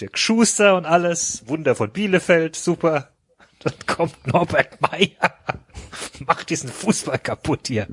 Dirk 0.00 0.18
Schuster 0.18 0.76
und 0.76 0.86
alles, 0.86 1.46
Wunder 1.48 1.74
von 1.74 1.90
Bielefeld, 1.90 2.56
super. 2.56 3.12
Dann 3.58 3.74
kommt 3.86 4.26
Norbert 4.26 4.80
Meyer, 4.80 5.38
macht 6.26 6.50
diesen 6.50 6.70
Fußball 6.70 7.18
kaputt 7.18 7.68
hier. 7.68 7.86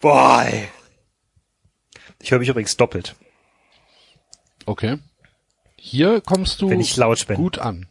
Boah, 0.00 0.44
ey. 0.46 0.68
Ich 2.20 2.30
höre 2.30 2.38
mich 2.40 2.48
übrigens 2.48 2.76
doppelt. 2.76 3.14
Okay. 4.66 4.98
Hier 5.76 6.20
kommst 6.20 6.60
du 6.60 6.70
Wenn 6.70 6.80
ich 6.80 6.96
laut 6.96 7.26
bin. 7.26 7.36
gut 7.36 7.58
an. 7.58 7.86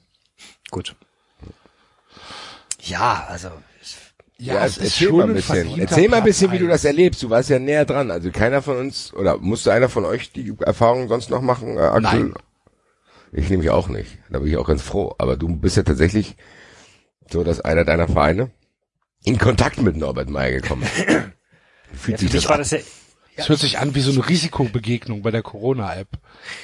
Gut. 0.70 0.96
Ja, 2.82 3.26
also 3.28 3.52
Ja, 4.44 4.66
es 4.66 4.78
ist 4.78 4.84
erzähl 4.84 5.08
schon 5.08 5.18
mal 5.18 5.28
ein 5.28 5.34
bisschen. 5.34 5.80
Erzähl 5.80 6.10
mal 6.10 6.18
ein 6.18 6.24
bisschen, 6.24 6.52
wie 6.52 6.60
du 6.60 6.68
das 6.68 6.84
erlebst. 6.84 7.24
Du 7.24 7.30
warst 7.30 7.50
ja 7.50 7.60
näher 7.60 7.86
dran. 7.86 8.12
Also 8.12 8.30
keiner 8.32 8.62
von 8.62 8.78
uns, 8.78 9.14
oder 9.14 9.38
musste 9.38 9.72
einer 9.72 9.90
von 9.90 10.06
euch 10.06 10.32
die 10.32 10.54
Erfahrung 10.60 11.08
sonst 11.08 11.30
noch 11.30 11.42
machen, 11.42 11.78
äh, 11.78 11.82
Axel? 11.82 12.02
Nein. 12.02 12.34
Ich 13.32 13.50
nämlich 13.50 13.70
auch 13.70 13.88
nicht. 13.88 14.18
Da 14.30 14.40
bin 14.40 14.50
ich 14.50 14.58
auch 14.58 14.68
ganz 14.68 14.82
froh. 14.82 15.16
Aber 15.18 15.38
du 15.38 15.48
bist 15.56 15.78
ja 15.78 15.84
tatsächlich 15.84 16.36
so, 17.32 17.44
dass 17.44 17.62
einer 17.62 17.86
deiner 17.86 18.08
Vereine 18.08 18.52
in 19.24 19.38
Kontakt 19.38 19.82
mit 19.82 19.96
Norbert 19.96 20.30
Meyer 20.30 20.52
gekommen 20.52 20.84
ist. 20.84 21.08
Wie 22.06 22.12
ja, 22.12 22.18
Fühlt 22.18 22.20
für 22.20 22.28
sich 22.28 22.34
mich 22.34 22.34
das 22.34 22.46
war 22.46 22.56
an? 22.56 22.60
das 22.60 22.72
ja, 22.72 22.80
Es 23.36 23.50
hört 23.50 23.60
sich 23.60 23.80
an 23.80 23.96
wie 23.96 24.02
so 24.02 24.12
eine 24.12 24.28
Risikobegegnung 24.28 25.22
bei 25.22 25.32
der 25.32 25.42
Corona-App. 25.42 26.08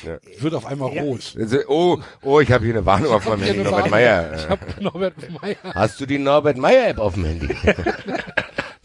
Ja. 0.06 0.18
Wird 0.40 0.54
auf 0.54 0.66
einmal 0.66 0.94
Ja, 0.94 1.02
rot. 1.02 1.36
Oh, 1.68 2.00
oh, 2.22 2.40
ich 2.40 2.52
habe 2.52 2.66
hier 2.66 2.76
eine 2.76 2.86
Warnung 2.86 3.12
auf 3.12 3.28
meinem 3.28 3.42
Handy. 3.42 3.64
Norbert. 3.64 3.90
Meyer. 3.90 4.34
Ich 4.36 4.44
äh, 4.44 4.50
hab 4.50 4.82
Norbert 4.82 5.16
Meyer. 5.42 5.56
Hast 5.64 6.00
du 6.00 6.06
die 6.06 6.20
Norbert 6.20 6.58
Meyer 6.58 6.90
App 6.90 7.00
auf 7.00 7.16
dem 7.16 7.26
Handy? 7.26 7.48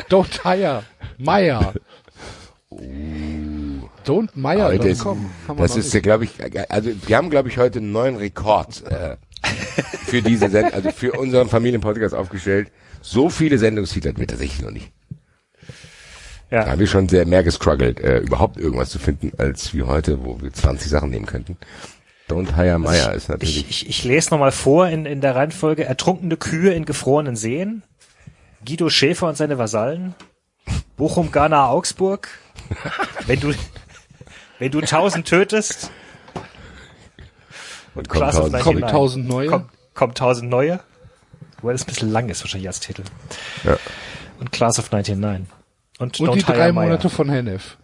Don't 0.09 0.43
hire. 0.43 0.85
Meyer. 1.19 1.75
Don't 4.05 4.31
Heute 4.35 4.89
ist, 4.89 5.05
das 5.57 5.77
ist 5.77 6.03
glaube 6.03 6.25
ich, 6.25 6.33
also 6.69 6.91
wir 7.07 7.17
haben, 7.17 7.31
glaube 7.31 7.49
ich, 7.49 7.59
heute 7.59 7.79
einen 7.79 7.93
neuen 7.93 8.17
Rekord 8.17 8.83
äh, 8.91 9.17
für 10.07 10.23
diese 10.23 10.51
Sendung, 10.51 10.75
also 10.75 10.91
für 10.91 11.13
unseren 11.13 11.49
Familienpodcast 11.49 12.15
aufgestellt. 12.15 12.71
So 13.01 13.31
viele 13.31 13.59
Sendungstitel 13.59 14.09
hatten 14.09 14.21
wir 14.21 14.27
tatsächlich 14.27 14.63
noch 14.63 14.71
nicht. 14.71 14.93
Da 16.51 16.57
ja, 16.57 16.67
haben 16.67 16.79
wir 16.79 16.87
schon 16.87 17.09
sehr 17.09 17.27
mehr 17.27 17.43
gestruggelt, 17.43 18.01
äh, 18.01 18.19
überhaupt 18.19 18.59
irgendwas 18.59 18.91
zu 18.91 18.99
finden, 18.99 19.33
als 19.39 19.75
wie 19.75 19.83
heute, 19.83 20.25
wo 20.25 20.41
wir 20.41 20.53
20 20.53 20.89
Sachen 20.91 21.11
nehmen 21.11 21.27
könnten. 21.27 21.57
Don't 22.29 22.57
Hire 22.57 22.79
Meyer 22.79 23.13
ist 23.13 23.29
natürlich. 23.29 23.59
ich, 23.59 23.71
ich, 23.71 23.89
ich 23.89 24.05
lese 24.05 24.31
nochmal 24.31 24.53
vor 24.53 24.89
in, 24.89 25.05
in 25.05 25.21
der 25.21 25.35
Reihenfolge. 25.35 25.85
Ertrunkene 25.85 26.37
Kühe 26.37 26.73
in 26.73 26.85
gefrorenen 26.85 27.37
Seen. 27.37 27.83
Guido 28.65 28.89
Schäfer 28.89 29.29
und 29.29 29.37
seine 29.37 29.59
Vasallen. 29.59 30.15
Bochum, 30.97 31.33
Ghana, 31.33 31.69
Augsburg. 31.69 32.29
Wenn 33.27 33.41
du, 33.41 33.53
wenn 34.59 34.71
du 34.71 34.79
1000 34.79 35.27
tötest. 35.27 35.91
Und 37.95 38.09
kommt 38.09 38.23
Class 38.23 38.37
of 38.39 38.45
1000 38.47 38.63
Kommt 38.63 38.81
99. 38.81 38.95
1000 38.95 39.29
neue? 39.29 39.49
Kommt, 39.49 39.71
kommt 39.95 40.21
1000 40.21 40.51
neue. 40.51 40.81
Wobei 41.61 41.73
das 41.73 41.83
ein 41.83 41.87
bisschen 41.87 42.13
lang 42.13 42.29
ist 42.29 42.43
wahrscheinlich 42.43 42.69
als 42.69 42.81
Titel. 42.81 43.03
Ja. 43.65 43.77
Und 44.39 44.53
Class 44.53 44.79
of 44.79 44.91
99. 44.91 45.47
Und, 45.99 46.19
Und 46.21 46.35
die 46.35 46.43
drei. 46.43 46.73
Monate 46.73 47.09
von 47.09 47.29
Hennef. 47.29 47.77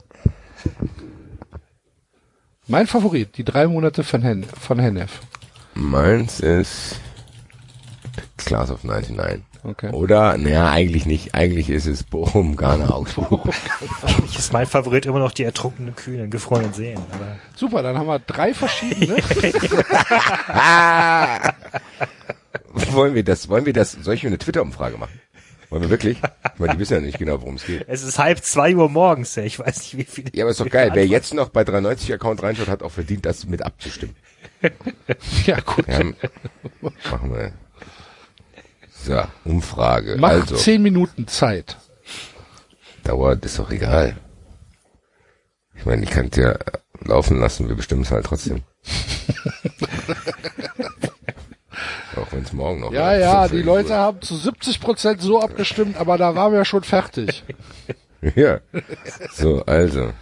Mein 2.67 2.87
Favorit, 2.87 3.37
die 3.37 3.45
drei 3.45 3.67
Monate 3.67 4.05
von, 4.05 4.23
Hen 4.23 4.45
von 4.45 4.79
Hennef. 4.79 5.21
Meins 5.75 6.41
ist 6.41 7.01
Class 8.37 8.71
of 8.71 8.85
99. 8.85 9.43
Okay. 9.63 9.91
Oder, 9.91 10.39
naja, 10.39 10.71
eigentlich 10.71 11.05
nicht. 11.05 11.35
Eigentlich 11.35 11.69
ist 11.69 11.87
es 11.87 12.03
Bochum, 12.11 12.57
Ghana, 12.57 12.91
Augsburg. 12.91 13.49
Eigentlich 14.03 14.39
ist 14.39 14.53
mein 14.53 14.67
Favorit 14.67 15.07
immer 15.07 15.19
noch 15.19 15.33
die 15.33 15.45
ertrunkenen 15.45 15.95
Kühe 15.95 16.25
in 16.25 16.31
gefrorenen 16.31 16.73
Seen. 16.73 16.97
Aber 17.13 17.37
Super, 17.55 17.83
dann 17.83 17.99
haben 17.99 18.07
wir 18.07 18.19
drei 18.21 18.55
verschiedene. 18.55 19.17
wollen 22.93 23.15
wir 23.15 23.25
das, 23.25 23.49
wollen 23.49 23.67
wir 23.67 23.73
das, 23.73 23.93
soll 23.93 24.15
ich 24.15 24.23
mir 24.23 24.29
eine 24.29 24.39
Twitter-Umfrage 24.39 24.97
machen? 24.97 25.21
Wollen 25.71 25.83
wir 25.83 25.91
wirklich? 25.91 26.19
Ich 26.19 26.59
meine, 26.59 26.75
die 26.75 26.79
wissen 26.81 26.95
ja 26.95 27.01
nicht 27.01 27.19
genau, 27.19 27.41
worum 27.41 27.55
es 27.55 27.65
geht. 27.65 27.85
es 27.87 28.03
ist 28.03 28.19
halb 28.19 28.43
zwei 28.43 28.75
Uhr 28.75 28.89
morgens, 28.89 29.37
ey. 29.37 29.47
ich 29.47 29.59
weiß 29.59 29.79
nicht, 29.79 29.97
wie 29.97 30.05
viele. 30.05 30.31
Ja, 30.35 30.45
aber 30.45 30.51
ist 30.51 30.61
doch 30.61 30.69
geil. 30.69 30.91
Wer 30.93 31.07
jetzt 31.07 31.33
noch 31.33 31.49
bei 31.49 31.65
390 31.65 32.13
Account 32.13 32.43
reinschaut, 32.43 32.69
hat 32.69 32.83
auch 32.83 32.91
verdient, 32.91 33.25
das 33.25 33.47
mit 33.47 33.63
abzustimmen. 33.63 34.17
ja, 35.47 35.61
gut. 35.61 35.87
Ja, 35.87 36.01
machen 37.11 37.33
wir. 37.33 37.53
So, 38.93 39.23
Umfrage. 39.45 40.17
Mach 40.19 40.31
also, 40.31 40.57
zehn 40.57 40.83
Minuten 40.83 41.29
Zeit. 41.29 41.79
dauert, 43.05 43.45
ist 43.45 43.59
doch 43.59 43.71
egal. 43.71 44.17
Ich 45.77 45.87
meine, 45.87 46.03
ich 46.03 46.11
kann 46.11 46.29
es 46.31 46.37
ja 46.37 46.59
laufen 47.05 47.39
lassen, 47.41 47.69
wir 47.69 47.77
bestimmen 47.77 48.03
es 48.03 48.11
halt 48.11 48.27
trotzdem. 48.27 48.63
auch 52.21 52.33
wenn 52.33 52.43
es 52.43 52.53
morgen 52.53 52.81
noch 52.81 52.93
Ja, 52.93 53.13
ist. 53.13 53.21
ja, 53.21 53.49
die 53.49 53.63
Leute 53.63 53.95
haben 53.95 54.21
zu 54.21 54.37
70 54.37 54.81
Prozent 54.81 55.21
so 55.23 55.41
abgestimmt, 55.41 55.97
aber 55.97 56.19
da 56.19 56.35
waren 56.35 56.53
wir 56.53 56.65
schon 56.65 56.83
fertig. 56.85 57.45
Ja. 58.37 58.61
So, 59.33 59.65
also. 59.65 60.13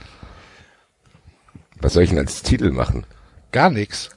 Was 1.80 1.94
soll 1.94 2.04
ich 2.04 2.10
denn 2.10 2.20
als 2.20 2.42
Titel 2.42 2.70
machen? 2.70 3.04
Gar 3.50 3.70
nichts. 3.70 4.10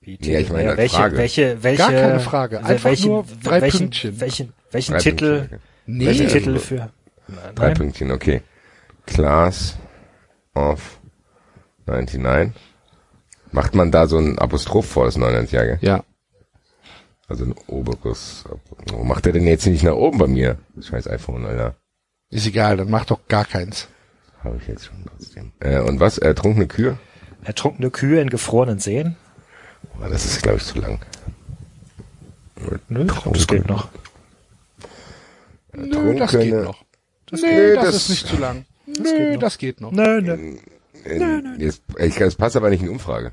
Ja, 0.00 0.38
ich 0.38 0.50
meine, 0.50 0.76
welche, 0.76 0.96
Frage. 0.96 1.16
welche, 1.16 1.62
welche, 1.64 1.78
Gar 1.82 1.90
keine 1.90 2.20
Frage. 2.20 2.64
Einfach 2.64 2.84
welchen, 2.84 3.08
nur 3.10 3.24
drei 3.42 3.60
welchen, 3.62 3.78
Pünktchen. 3.80 4.20
Welchen, 4.20 4.52
welchen 4.70 4.92
Drei 4.92 4.98
Titel, 5.00 5.38
Pünktchen. 5.38 5.60
Nee, 5.86 6.06
welchen 6.06 6.28
Titel 6.28 6.58
für, 6.60 6.90
Drei 7.56 7.66
Nein? 7.66 7.74
Pünktchen, 7.74 8.12
okay. 8.12 8.42
Class 9.06 9.76
of 10.54 11.00
99. 11.86 12.52
Macht 13.50 13.74
man 13.74 13.90
da 13.90 14.06
so 14.06 14.18
ein 14.18 14.38
Apostroph 14.38 14.86
vor 14.86 15.06
das 15.06 15.16
99 15.16 15.52
Jahre? 15.52 15.78
ja. 15.82 16.04
Also 17.28 17.44
ein 17.44 17.54
oberes. 17.66 18.44
Wo 18.92 19.02
macht 19.04 19.26
er 19.26 19.32
denn 19.32 19.46
jetzt 19.46 19.66
nicht 19.66 19.82
nach 19.82 19.94
oben 19.94 20.18
bei 20.18 20.26
mir? 20.28 20.58
Scheiß 20.80 21.08
iPhone, 21.08 21.44
Alter. 21.44 21.74
Ist 22.30 22.46
egal, 22.46 22.76
dann 22.76 22.90
mach 22.90 23.04
doch 23.04 23.26
gar 23.28 23.44
keins. 23.44 23.88
Habe 24.44 24.58
ich 24.60 24.68
jetzt 24.68 24.86
schon 24.86 25.04
trotzdem. 25.06 25.52
Äh, 25.60 25.80
und 25.80 25.98
was? 26.00 26.18
Ertrunkene 26.18 26.66
Kühe? 26.66 26.98
ertrunkene 27.42 27.90
Kühe 27.90 28.20
in 28.20 28.28
gefrorenen 28.28 28.80
Seen? 28.80 29.16
Oh, 30.00 30.08
das 30.08 30.24
ist, 30.24 30.42
glaube 30.42 30.58
ich, 30.58 30.64
zu 30.64 30.78
lang. 30.80 30.98
Nö, 32.88 33.04
das 33.32 33.46
geht 33.46 33.68
noch. 33.68 33.88
Nö, 35.72 36.16
das 36.18 36.32
geht 36.32 36.54
noch. 36.54 36.84
Das 37.26 37.42
Nö, 37.42 37.48
nee, 37.48 37.74
das, 37.74 37.84
das- 37.84 37.94
ist 37.96 38.08
nicht 38.10 38.26
zu 38.26 38.36
lang. 38.36 38.64
Nö, 38.86 39.36
das 39.38 39.58
geht 39.58 39.80
noch. 39.80 39.92
Nö, 39.92 40.20
nö. 40.22 40.56
Äh, 41.04 41.58
jetzt, 41.58 41.82
ich, 41.98 42.16
das 42.16 42.34
passt 42.34 42.56
aber 42.56 42.70
nicht 42.70 42.80
in 42.80 42.86
die 42.86 42.92
Umfrage. 42.92 43.32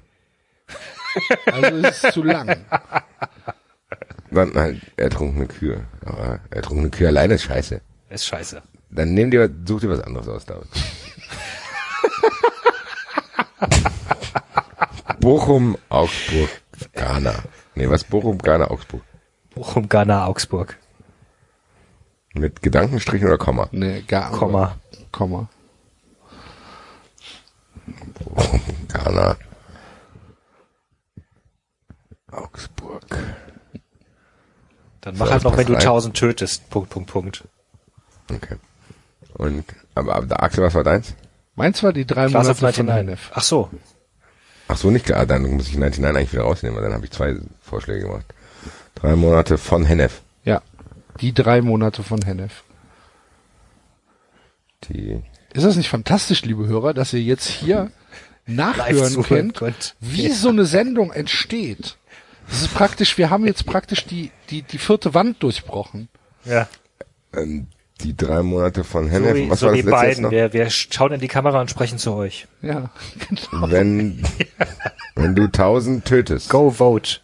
Also 1.45 1.77
es 1.77 2.03
ist 2.03 2.13
zu 2.13 2.23
lang. 2.23 2.65
Dann 4.33 4.53
halt 4.55 4.81
ertrunkene 4.97 5.47
Kühe. 5.47 5.85
Aber 6.05 6.39
ertrunkene 6.49 6.89
Kühe 6.89 7.07
alleine 7.07 7.35
ist 7.35 7.43
scheiße. 7.43 7.81
Ist 8.09 8.25
scheiße. 8.25 8.61
Dann 8.89 9.13
nimm 9.13 9.31
dir, 9.31 9.49
such 9.65 9.81
dir 9.81 9.89
was 9.89 10.01
anderes 10.01 10.27
aus, 10.27 10.45
David. 10.45 10.67
Bochum, 15.19 15.77
Augsburg, 15.89 16.49
Ghana. 16.93 17.33
Nee, 17.75 17.89
was? 17.89 18.03
Bochum, 18.03 18.37
Ghana, 18.37 18.69
Augsburg. 18.69 19.03
Bochum, 19.55 19.87
Ghana, 19.87 20.25
Augsburg. 20.27 20.77
Mit 22.33 22.61
Gedankenstrichen 22.61 23.27
oder 23.27 23.37
Komma? 23.37 23.69
Nee, 23.71 24.01
gar 24.01 24.31
Komma. 24.31 24.77
Komma. 25.11 25.47
Bochum, 28.19 28.61
Ghana, 28.91 29.37
Augsburg. 32.31 33.05
Dann 35.03 35.15
So, 35.15 35.19
mach 35.19 35.25
das 35.25 35.33
halt 35.33 35.43
noch, 35.43 35.57
wenn 35.57 35.67
du. 35.67 35.75
1000 35.75 36.15
tötest. 36.15 36.69
Punkt, 36.69 36.89
Punkt, 36.89 37.11
Punkt. 37.11 37.43
Okay. 38.31 38.55
Und, 39.33 39.65
aber, 39.95 40.15
aber 40.15 40.25
der 40.27 40.41
Axel, 40.41 40.63
was 40.63 40.73
war 40.73 40.83
deins? 40.83 41.13
Meins 41.55 41.83
war 41.83 41.91
die 41.91 42.05
drei 42.05 42.27
Class 42.27 42.45
Monate 42.47 42.55
von 42.55 42.85
99. 42.85 42.95
Hennef. 42.95 43.31
Ach 43.33 43.43
so. 43.43 43.69
Ach 44.69 44.77
so, 44.77 44.89
nicht 44.91 45.05
klar, 45.05 45.25
dann 45.25 45.41
muss 45.43 45.67
ich 45.67 45.75
99 45.77 46.05
eigentlich 46.05 46.33
wieder 46.33 46.43
rausnehmen, 46.43 46.77
weil 46.77 46.83
dann 46.83 46.93
habe 46.93 47.05
ich 47.05 47.11
zwei 47.11 47.35
Vorschläge 47.61 48.07
gemacht. 48.07 48.25
Drei 48.95 49.15
Monate 49.17 49.57
von 49.57 49.83
Hennef. 49.85 50.21
Ja. 50.45 50.61
Die 51.19 51.33
drei 51.33 51.61
Monate 51.61 52.01
von 52.01 52.21
Hennef. 52.21 52.63
Die, 54.85 55.21
Ist 55.53 55.65
das 55.65 55.75
nicht 55.75 55.89
fantastisch, 55.89 56.43
liebe 56.43 56.65
Hörer, 56.65 56.93
dass 56.93 57.11
ihr 57.13 57.21
jetzt 57.21 57.47
hier 57.47 57.91
nachhören 58.45 59.21
könnt, 59.23 59.55
könnt. 59.55 59.95
wie 59.99 60.29
so 60.29 60.49
eine 60.49 60.65
Sendung 60.65 61.11
entsteht? 61.11 61.97
Das 62.53 62.61
ist 62.61 62.73
praktisch, 62.75 63.17
wir 63.17 63.31
haben 63.31 63.47
jetzt 63.47 63.65
praktisch 63.65 64.05
die, 64.05 64.29
die, 64.51 64.61
die 64.61 64.77
vierte 64.77 65.15
Wand 65.15 65.41
durchbrochen. 65.41 66.07
Ja. 66.45 66.67
ähm, 67.35 67.65
die 68.01 68.15
drei 68.15 68.43
Monate 68.43 68.83
von 68.83 69.05
So 69.05 69.11
Hennef. 69.11 69.49
was 69.49 69.61
so 69.61 69.65
war 69.65 69.73
das 69.73 69.83
letzte 69.83 69.89
beiden. 69.91 70.23
noch? 70.25 70.29
Wir, 70.29 70.53
wir 70.53 70.69
schauen 70.69 71.13
in 71.13 71.19
die 71.19 71.27
Kamera 71.27 71.59
und 71.61 71.71
sprechen 71.71 71.97
zu 71.97 72.13
euch. 72.13 72.47
Ja, 72.61 72.91
genau. 73.27 73.71
Wenn, 73.71 74.23
wenn 75.15 75.33
du 75.33 75.47
tausend 75.47 76.05
tötest. 76.05 76.51
Go 76.51 76.69
vote. 76.69 77.21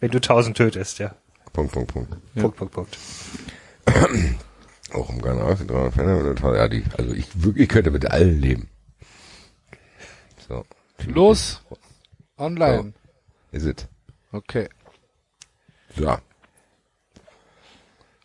Wenn 0.00 0.10
du 0.10 0.16
1000 0.16 0.56
tötest, 0.56 1.00
ja. 1.00 1.14
Punkt, 1.52 1.72
Punkt, 1.72 1.92
Punkt. 1.92 2.16
Punkt, 2.34 2.56
Punkt, 2.56 2.72
Punkt. 2.72 2.98
Auch 4.94 5.10
im 5.10 5.20
Ghana 5.20 5.42
aus, 5.42 5.58
ja, 5.60 6.68
die, 6.68 6.84
also 6.96 7.12
ich 7.12 7.26
wirklich 7.34 7.68
könnte 7.68 7.90
mit 7.90 8.10
allen 8.10 8.40
leben. 8.40 8.70
So. 10.48 10.64
Los, 11.06 11.60
online. 12.38 12.94
Is 13.50 13.66
it. 13.66 13.86
Okay. 14.32 14.68
So. 15.96 16.16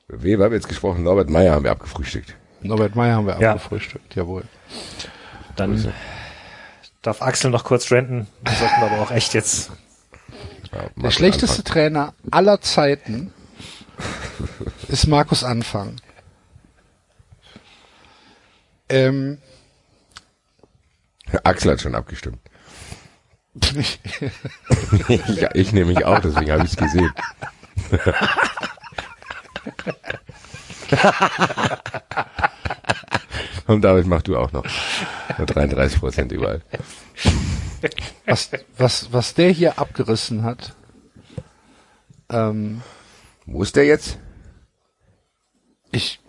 Weber 0.07 0.45
haben 0.45 0.51
wir 0.51 0.57
jetzt 0.57 0.69
gesprochen, 0.69 1.03
Norbert 1.03 1.29
Meyer 1.29 1.53
haben 1.53 1.65
wir 1.65 1.71
abgefrühstückt. 1.71 2.35
Norbert 2.61 2.95
Meyer 2.95 3.15
haben 3.17 3.27
wir 3.27 3.39
Ja. 3.39 3.51
abgefrühstückt, 3.51 4.15
jawohl. 4.15 4.43
Dann 5.57 5.93
darf 7.01 7.21
Axel 7.21 7.51
noch 7.51 7.65
kurz 7.65 7.91
renten. 7.91 8.27
Wir 8.43 8.53
sollten 8.55 8.81
aber 8.81 9.01
auch 9.01 9.11
echt 9.11 9.33
jetzt. 9.33 9.71
Ja, 10.73 10.89
Der 10.95 11.11
schlechteste 11.11 11.57
Anfang. 11.59 11.65
Trainer 11.73 12.13
aller 12.31 12.61
Zeiten 12.61 13.33
ist 14.87 15.07
Markus 15.07 15.43
Anfang. 15.43 15.97
Ähm, 18.89 19.39
Axel 21.43 21.71
hat 21.73 21.81
schon 21.81 21.95
abgestimmt. 21.95 22.39
ja, 25.07 25.49
ich 25.53 25.71
nämlich 25.73 26.05
auch, 26.05 26.19
deswegen 26.19 26.51
habe 26.51 26.63
ich 26.63 26.71
es 26.71 26.77
gesehen. 26.77 27.11
Und 33.67 33.81
damit 33.81 34.07
mach 34.07 34.21
du 34.21 34.37
auch 34.37 34.51
noch. 34.53 34.63
Nur 35.37 35.45
33 35.47 35.99
Prozent 35.99 36.31
überall. 36.31 36.61
was, 38.25 38.49
was, 38.77 39.11
was 39.11 39.33
der 39.33 39.51
hier 39.51 39.77
abgerissen 39.79 40.43
hat, 40.43 40.73
ähm, 42.29 42.81
Wo 43.45 43.61
ist 43.63 43.75
der 43.75 43.85
jetzt? 43.85 44.17
ich 45.91 46.19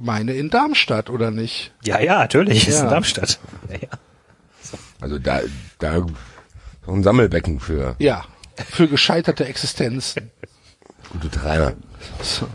meine 0.00 0.32
in 0.34 0.50
Darmstadt, 0.50 1.10
oder 1.10 1.30
nicht? 1.30 1.72
Ja, 1.82 2.00
ja, 2.00 2.18
natürlich. 2.18 2.68
Ist 2.68 2.78
Ja. 2.78 2.84
in 2.84 2.90
Darmstadt. 2.90 3.38
Ja, 3.68 3.76
ja. 3.76 3.88
Also 5.00 5.18
da, 5.18 5.40
da, 5.78 6.04
ein 6.94 7.02
Sammelbecken 7.02 7.60
für 7.60 7.96
Ja, 7.98 8.24
für 8.70 8.88
gescheiterte 8.88 9.44
Existenzen. 9.46 10.30
gute 11.10 11.30
Trainer. 11.30 11.74
So. 12.22 12.48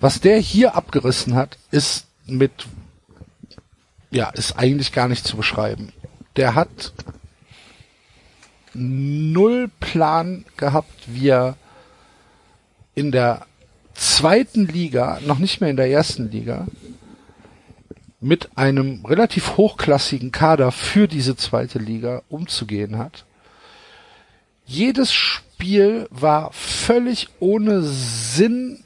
Was 0.00 0.20
der 0.20 0.38
hier 0.38 0.74
abgerissen 0.76 1.34
hat, 1.34 1.58
ist 1.70 2.06
mit, 2.26 2.66
ja, 4.10 4.30
ist 4.30 4.58
eigentlich 4.58 4.92
gar 4.92 5.08
nicht 5.08 5.26
zu 5.26 5.36
beschreiben. 5.36 5.92
Der 6.36 6.54
hat 6.54 6.92
null 8.74 9.70
Plan 9.80 10.44
gehabt, 10.56 11.04
wie 11.06 11.28
er 11.28 11.56
in 12.94 13.12
der 13.12 13.46
zweiten 13.94 14.66
Liga, 14.66 15.20
noch 15.24 15.38
nicht 15.38 15.60
mehr 15.60 15.70
in 15.70 15.76
der 15.76 15.90
ersten 15.90 16.30
Liga, 16.30 16.66
mit 18.24 18.56
einem 18.56 19.04
relativ 19.04 19.58
hochklassigen 19.58 20.32
Kader 20.32 20.72
für 20.72 21.06
diese 21.08 21.36
zweite 21.36 21.78
Liga 21.78 22.22
umzugehen 22.30 22.96
hat. 22.96 23.26
Jedes 24.64 25.12
Spiel 25.12 26.08
war 26.10 26.50
völlig 26.52 27.28
ohne 27.38 27.82
Sinn 27.82 28.82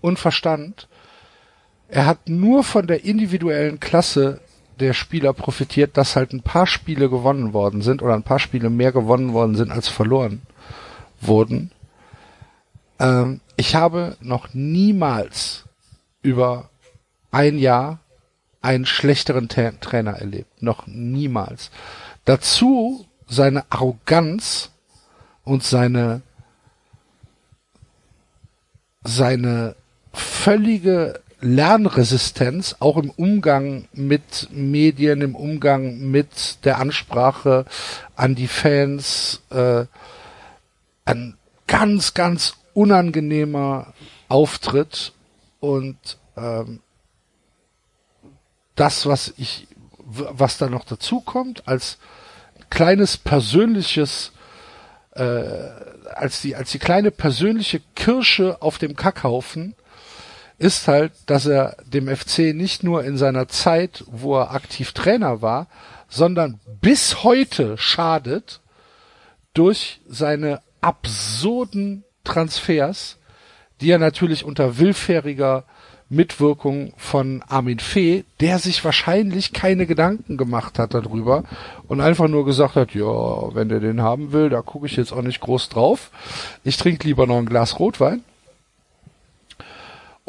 und 0.00 0.18
Verstand. 0.18 0.88
Er 1.86 2.06
hat 2.06 2.28
nur 2.28 2.64
von 2.64 2.88
der 2.88 3.04
individuellen 3.04 3.78
Klasse 3.78 4.40
der 4.80 4.94
Spieler 4.94 5.32
profitiert, 5.32 5.96
dass 5.96 6.16
halt 6.16 6.32
ein 6.32 6.42
paar 6.42 6.66
Spiele 6.66 7.08
gewonnen 7.08 7.52
worden 7.52 7.82
sind 7.82 8.02
oder 8.02 8.14
ein 8.14 8.24
paar 8.24 8.40
Spiele 8.40 8.68
mehr 8.68 8.90
gewonnen 8.90 9.32
worden 9.32 9.54
sind 9.54 9.70
als 9.70 9.86
verloren 9.86 10.42
wurden. 11.20 11.70
Ähm, 12.98 13.40
ich 13.56 13.76
habe 13.76 14.16
noch 14.20 14.54
niemals 14.54 15.66
über 16.20 16.68
ein 17.30 17.58
Jahr 17.58 18.00
einen 18.60 18.86
schlechteren 18.86 19.48
Tra 19.48 19.70
Trainer 19.80 20.12
erlebt. 20.12 20.62
Noch 20.62 20.86
niemals. 20.86 21.70
Dazu 22.24 23.06
seine 23.26 23.64
Arroganz 23.70 24.70
und 25.44 25.62
seine 25.62 26.22
seine 29.04 29.74
völlige 30.12 31.20
Lernresistenz, 31.40 32.76
auch 32.80 32.96
im 32.96 33.10
Umgang 33.10 33.88
mit 33.92 34.48
Medien, 34.50 35.22
im 35.22 35.36
Umgang 35.36 35.98
mit 36.10 36.64
der 36.64 36.78
Ansprache 36.78 37.64
an 38.16 38.34
die 38.34 38.48
Fans, 38.48 39.40
äh, 39.50 39.84
ein 41.04 41.36
ganz, 41.66 42.14
ganz 42.14 42.56
unangenehmer 42.74 43.94
Auftritt 44.28 45.12
und 45.60 45.96
ähm, 46.36 46.80
das, 48.78 49.06
was 49.06 49.34
ich, 49.36 49.68
was 49.98 50.58
da 50.58 50.68
noch 50.68 50.84
dazu 50.84 51.20
kommt, 51.20 51.66
als 51.66 51.98
kleines 52.70 53.16
persönliches, 53.16 54.32
äh, 55.12 55.22
als 56.14 56.40
die, 56.40 56.56
als 56.56 56.70
die 56.70 56.78
kleine 56.78 57.10
persönliche 57.10 57.80
Kirsche 57.94 58.62
auf 58.62 58.78
dem 58.78 58.96
Kackhaufen, 58.96 59.74
ist 60.58 60.88
halt, 60.88 61.12
dass 61.26 61.46
er 61.46 61.76
dem 61.84 62.14
FC 62.14 62.54
nicht 62.54 62.82
nur 62.82 63.04
in 63.04 63.16
seiner 63.16 63.48
Zeit, 63.48 64.04
wo 64.08 64.36
er 64.36 64.50
aktiv 64.50 64.92
Trainer 64.92 65.40
war, 65.40 65.68
sondern 66.08 66.60
bis 66.80 67.22
heute 67.22 67.78
schadet 67.78 68.60
durch 69.54 70.00
seine 70.08 70.60
absurden 70.80 72.04
Transfers, 72.24 73.18
die 73.80 73.90
er 73.90 73.98
natürlich 73.98 74.44
unter 74.44 74.78
willfähriger 74.78 75.64
Mitwirkung 76.10 76.92
von 76.96 77.42
Armin 77.48 77.78
Fee, 77.80 78.24
der 78.40 78.58
sich 78.58 78.84
wahrscheinlich 78.84 79.52
keine 79.52 79.86
Gedanken 79.86 80.36
gemacht 80.36 80.78
hat 80.78 80.94
darüber 80.94 81.44
und 81.86 82.00
einfach 82.00 82.28
nur 82.28 82.44
gesagt 82.44 82.76
hat, 82.76 82.94
ja, 82.94 83.54
wenn 83.54 83.68
der 83.68 83.80
den 83.80 84.00
haben 84.00 84.32
will, 84.32 84.48
da 84.48 84.62
gucke 84.62 84.86
ich 84.86 84.96
jetzt 84.96 85.12
auch 85.12 85.22
nicht 85.22 85.40
groß 85.40 85.68
drauf. 85.68 86.10
Ich 86.64 86.78
trinke 86.78 87.06
lieber 87.06 87.26
noch 87.26 87.38
ein 87.38 87.46
Glas 87.46 87.78
Rotwein 87.78 88.22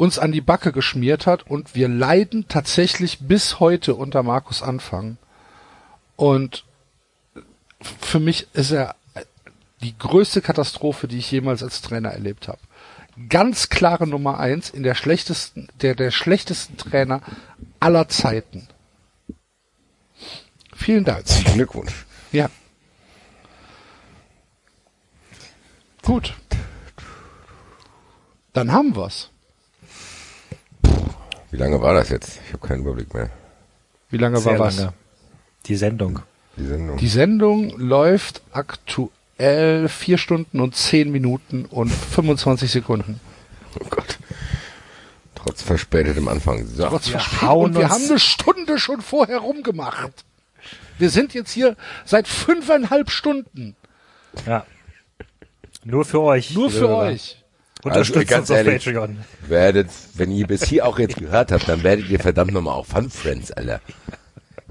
uns 0.00 0.18
an 0.18 0.32
die 0.32 0.40
Backe 0.40 0.72
geschmiert 0.72 1.26
hat 1.26 1.46
und 1.46 1.74
wir 1.74 1.86
leiden 1.86 2.46
tatsächlich 2.48 3.18
bis 3.20 3.60
heute 3.60 3.94
unter 3.94 4.22
Markus 4.22 4.62
Anfang. 4.62 5.18
Und 6.16 6.64
für 8.00 8.18
mich 8.18 8.48
ist 8.54 8.70
er 8.70 8.94
die 9.82 9.96
größte 9.98 10.40
Katastrophe, 10.40 11.06
die 11.06 11.18
ich 11.18 11.30
jemals 11.30 11.62
als 11.62 11.82
Trainer 11.82 12.12
erlebt 12.12 12.48
habe. 12.48 12.60
Ganz 13.28 13.68
klare 13.68 14.06
Nummer 14.06 14.38
eins 14.38 14.70
in 14.70 14.82
der 14.82 14.94
schlechtesten, 14.94 15.68
der, 15.82 15.94
der 15.94 16.10
schlechtesten 16.10 16.76
Trainer 16.76 17.20
aller 17.78 18.08
Zeiten. 18.08 18.68
Vielen 20.74 21.04
Dank. 21.04 21.26
Glückwunsch. 21.52 22.06
Ja. 22.32 22.48
Gut. 26.02 26.34
Dann 28.52 28.72
haben 28.72 28.96
wir's. 28.96 29.30
Wie 31.50 31.56
lange 31.56 31.80
war 31.82 31.94
das 31.94 32.08
jetzt? 32.08 32.40
Ich 32.46 32.52
habe 32.52 32.66
keinen 32.66 32.80
Überblick 32.80 33.12
mehr. 33.12 33.30
Wie 34.08 34.16
lange 34.16 34.38
Sehr 34.38 34.58
war 34.58 34.66
was? 34.66 34.78
lange. 34.78 34.92
Die 35.66 35.76
Sendung. 35.76 36.20
Die 36.56 36.66
Sendung. 36.66 36.96
Die 36.96 37.08
Sendung 37.08 37.78
läuft 37.78 38.42
aktuell 38.52 39.10
vier 39.88 40.18
Stunden 40.18 40.60
und 40.60 40.76
zehn 40.76 41.10
Minuten 41.10 41.64
und 41.64 41.90
25 41.90 42.70
Sekunden. 42.70 43.20
oh 43.80 43.86
Gott. 43.88 44.18
Trotz 45.34 45.62
verspätetem 45.62 46.28
Anfang. 46.28 46.66
So. 46.66 46.86
Trotz 46.86 47.10
hauen 47.40 47.70
Und 47.70 47.78
wir 47.78 47.88
haben 47.88 48.04
eine 48.04 48.18
Stunde 48.18 48.78
schon 48.78 49.00
vorher 49.00 49.38
rumgemacht. 49.38 50.24
Wir 50.98 51.08
sind 51.08 51.32
jetzt 51.32 51.52
hier 51.52 51.76
seit 52.04 52.28
fünfeinhalb 52.28 53.10
Stunden. 53.10 53.74
Ja. 54.46 54.66
Nur 55.84 56.04
für 56.04 56.20
euch. 56.20 56.52
Nur 56.54 56.70
für 56.70 56.88
Hörer. 56.88 56.98
euch. 56.98 57.42
Unterstützt 57.82 58.18
Also, 58.18 58.28
ganz 58.28 58.40
uns 58.42 58.50
auf 58.50 58.56
ehrlich. 58.58 58.84
Patreon. 58.84 59.18
werdet, 59.48 59.88
wenn 60.14 60.30
ihr 60.30 60.46
bis 60.46 60.64
hier 60.64 60.84
auch 60.84 60.98
jetzt 60.98 61.16
gehört 61.16 61.50
habt, 61.50 61.66
dann 61.66 61.82
werdet 61.82 62.10
ihr 62.10 62.20
verdammt 62.20 62.52
nochmal 62.52 62.74
auch 62.74 62.84
Fun 62.84 63.08
Friends, 63.08 63.50
Alter. 63.52 63.80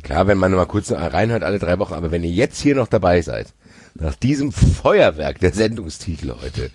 Klar, 0.04 0.28
wenn 0.28 0.38
man 0.38 0.52
mal 0.52 0.68
kurz 0.68 0.92
reinhört 0.92 1.44
alle 1.44 1.58
drei 1.58 1.80
Wochen, 1.80 1.96
aber 1.96 2.12
wenn 2.12 2.24
ihr 2.24 2.30
jetzt 2.30 2.62
hier 2.62 2.76
noch 2.76 2.88
dabei 2.88 3.22
seid, 3.24 3.48
nach 4.00 4.16
diesem 4.16 4.52
Feuerwerk 4.52 5.40
der 5.40 5.54
Sendungstitel 5.54 6.34
heute, 6.42 6.72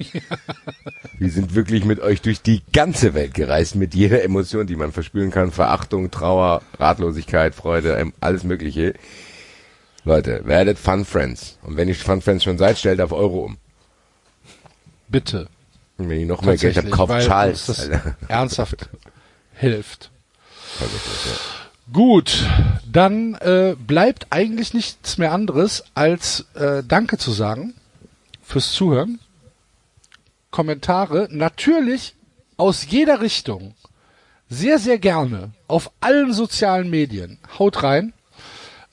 wir 1.19 1.31
sind 1.31 1.55
wirklich 1.55 1.85
mit 1.85 2.01
euch 2.01 2.21
durch 2.23 2.43
die 2.43 2.63
ganze 2.73 3.15
Welt 3.15 3.35
gereist, 3.35 3.77
mit 3.77 3.95
jeder 3.95 4.23
Emotion, 4.23 4.67
die 4.67 4.77
man 4.77 4.93
verspüren 4.93 5.31
kann, 5.31 5.51
Verachtung, 5.51 6.11
Trauer, 6.11 6.63
Ratlosigkeit, 6.79 7.55
Freude, 7.55 7.97
ähm, 7.97 8.13
alles 8.21 8.45
mögliche. 8.45 8.95
Leute, 10.05 10.43
werdet 10.45 10.79
Fun 10.79 11.05
Friends. 11.05 11.59
Und 11.63 11.77
wenn 11.77 11.89
ihr 11.89 11.95
Fun 11.95 12.21
Friends 12.21 12.45
schon 12.45 12.59
seid, 12.59 12.79
stellt 12.79 13.01
auf 13.01 13.13
Euro 13.13 13.47
um. 13.47 13.57
Bitte. 15.09 15.49
Und 15.97 16.11
wenn 16.11 16.21
ihr 16.21 16.27
noch 16.27 16.43
mehr 16.43 16.57
Geld 16.57 16.77
habt, 16.77 16.91
kauft 16.91 17.27
Charles. 17.27 17.91
ernsthaft 18.29 18.91
hilft. 19.55 20.11
Tatsächlich, 20.79 21.27
ja. 21.27 21.64
Gut, 21.93 22.47
dann 22.91 23.35
äh, 23.35 23.77
bleibt 23.79 24.29
eigentlich 24.31 24.73
nichts 24.73 25.19
mehr 25.19 25.33
anderes, 25.33 25.85
als 25.95 26.47
äh, 26.55 26.83
Danke 26.83 27.19
zu 27.19 27.31
sagen 27.31 27.75
fürs 28.43 28.73
Zuhören. 28.73 29.21
Kommentare 30.51 31.29
natürlich 31.31 32.15
aus 32.57 32.87
jeder 32.89 33.21
Richtung. 33.21 33.75
Sehr, 34.49 34.79
sehr 34.79 34.99
gerne. 34.99 35.51
Auf 35.69 35.91
allen 36.01 36.33
sozialen 36.33 36.89
Medien. 36.89 37.39
Haut 37.59 37.83
rein. 37.83 38.13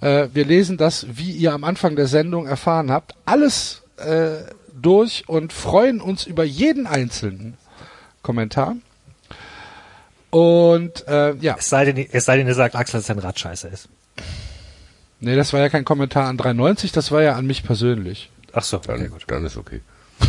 Äh, 0.01 0.27
wir 0.33 0.45
lesen 0.45 0.77
das, 0.77 1.05
wie 1.09 1.31
ihr 1.31 1.53
am 1.53 1.63
Anfang 1.63 1.95
der 1.95 2.07
Sendung 2.07 2.47
erfahren 2.47 2.91
habt, 2.91 3.15
alles 3.25 3.83
äh, 3.97 4.37
durch 4.73 5.29
und 5.29 5.53
freuen 5.53 6.01
uns 6.01 6.25
über 6.25 6.43
jeden 6.43 6.87
einzelnen 6.87 7.57
Kommentar. 8.21 8.75
Und 10.31 11.07
äh, 11.07 11.35
ja, 11.35 11.55
Es 11.59 11.69
sei 11.69 11.85
denn, 11.85 12.07
es 12.11 12.25
sei 12.25 12.37
denn, 12.37 12.47
ihr 12.47 12.55
sagt, 12.55 12.75
Axel, 12.75 12.99
dass 12.99 13.07
sein 13.07 13.19
Rad 13.19 13.37
scheiße 13.39 13.67
ist. 13.67 13.87
nee, 15.19 15.35
das 15.35 15.53
war 15.53 15.59
ja 15.59 15.69
kein 15.69 15.85
Kommentar 15.85 16.27
an 16.27 16.37
93, 16.37 16.91
das 16.91 17.11
war 17.11 17.21
ja 17.21 17.35
an 17.35 17.45
mich 17.45 17.63
persönlich. 17.63 18.29
Ach 18.53 18.63
so, 18.63 18.77
Dann, 18.77 18.95
okay, 19.01 19.07
gut. 19.09 19.23
dann 19.27 19.45
ist 19.45 19.57
okay. 19.57 19.81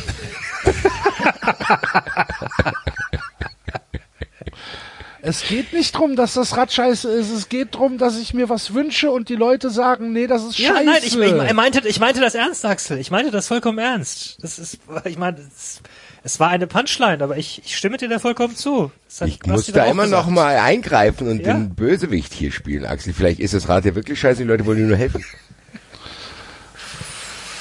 Es 5.24 5.44
geht 5.44 5.72
nicht 5.72 5.97
drum, 5.97 6.16
dass 6.16 6.34
das 6.34 6.56
Rad 6.56 6.72
scheiße 6.72 7.08
ist. 7.08 7.31
Es 7.31 7.48
geht 7.48 7.76
drum, 7.76 7.97
dass 7.97 8.18
ich 8.18 8.34
mir 8.34 8.48
was 8.48 8.74
wünsche 8.74 9.12
und 9.12 9.28
die 9.28 9.36
Leute 9.36 9.70
sagen, 9.70 10.12
nee, 10.12 10.26
das 10.26 10.42
ist 10.42 10.58
Ja, 10.58 10.70
scheiße. 10.74 10.84
nein, 10.84 10.98
ich, 11.05 11.16
ich, 11.16 11.55
meinte, 11.55 11.86
ich 11.86 12.00
meinte 12.00 12.20
das 12.20 12.34
ernst, 12.34 12.64
Axel. 12.64 12.98
Ich 12.98 13.12
meinte 13.12 13.31
das 13.31 13.47
vollkommen 13.47 13.78
ernst. 13.78 14.42
Das 14.42 14.58
ist, 14.58 14.78
ich 15.05 15.16
meine, 15.18 15.39
es, 15.39 15.81
es 16.25 16.39
war 16.41 16.49
eine 16.51 16.67
Punchline, 16.67 17.23
aber 17.23 17.36
ich, 17.36 17.62
ich 17.65 17.76
stimme 17.76 17.97
dir 17.97 18.09
da 18.09 18.18
vollkommen 18.18 18.55
zu. 18.57 18.92
Ich 19.25 19.44
muss 19.47 19.67
da 19.67 19.86
immer 19.86 20.05
gesagt. 20.05 20.26
noch 20.26 20.31
mal 20.33 20.57
eingreifen 20.57 21.28
und 21.28 21.44
Ja. 21.44 21.55
den 21.55 21.75
Bösewicht 21.75 22.33
hier 22.33 22.52
spielen, 22.52 22.84
Axel. 22.86 23.12
Vielleicht 23.12 23.41
ist 23.41 23.55
das 23.55 23.68
Rad 23.68 23.84
ja 23.84 23.94
wirklich 23.94 24.20
scheiße, 24.20 24.42
die 24.42 24.49
Leute 24.49 24.65
wollen 24.67 24.78
dir 24.78 24.86
nur 24.86 24.97
helfen. 24.97 25.25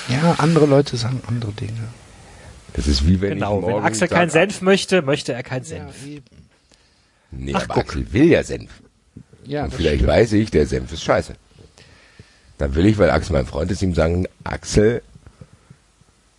ja, 0.07 0.35
andere 0.37 0.65
Leute 0.65 0.97
sagen 0.97 1.21
andere 1.27 1.51
Dinge. 1.53 1.87
Das 2.73 2.87
ist 2.87 3.05
wie 3.05 3.19
wenn 3.21 3.31
Genau, 3.35 3.59
ich 3.59 3.65
wenn 3.65 3.71
morgen 3.71 3.85
Axel 3.85 4.07
sag, 4.07 4.11
keinen 4.17 4.29
Senf 4.29 4.61
möchte, 4.61 5.01
möchte 5.01 5.33
er 5.33 5.43
keinen 5.43 5.63
Senf. 5.65 5.93
Nee, 7.31 7.53
Ach, 7.55 7.63
aber 7.63 7.73
guck. 7.75 7.83
Axel 7.87 8.13
will 8.13 8.25
ja 8.25 8.43
Senf. 8.43 8.71
Ja, 9.45 9.65
und 9.65 9.73
vielleicht 9.73 9.95
stimmt. 9.95 10.09
weiß 10.11 10.33
ich, 10.33 10.51
der 10.51 10.65
Senf 10.67 10.91
ist 10.91 11.03
scheiße. 11.03 11.33
Dann 12.57 12.75
will 12.75 12.85
ich, 12.85 12.97
weil 12.97 13.09
Axel 13.09 13.33
mein 13.33 13.45
Freund 13.45 13.71
ist, 13.71 13.81
ihm 13.81 13.95
sagen, 13.95 14.27
Axel, 14.43 15.01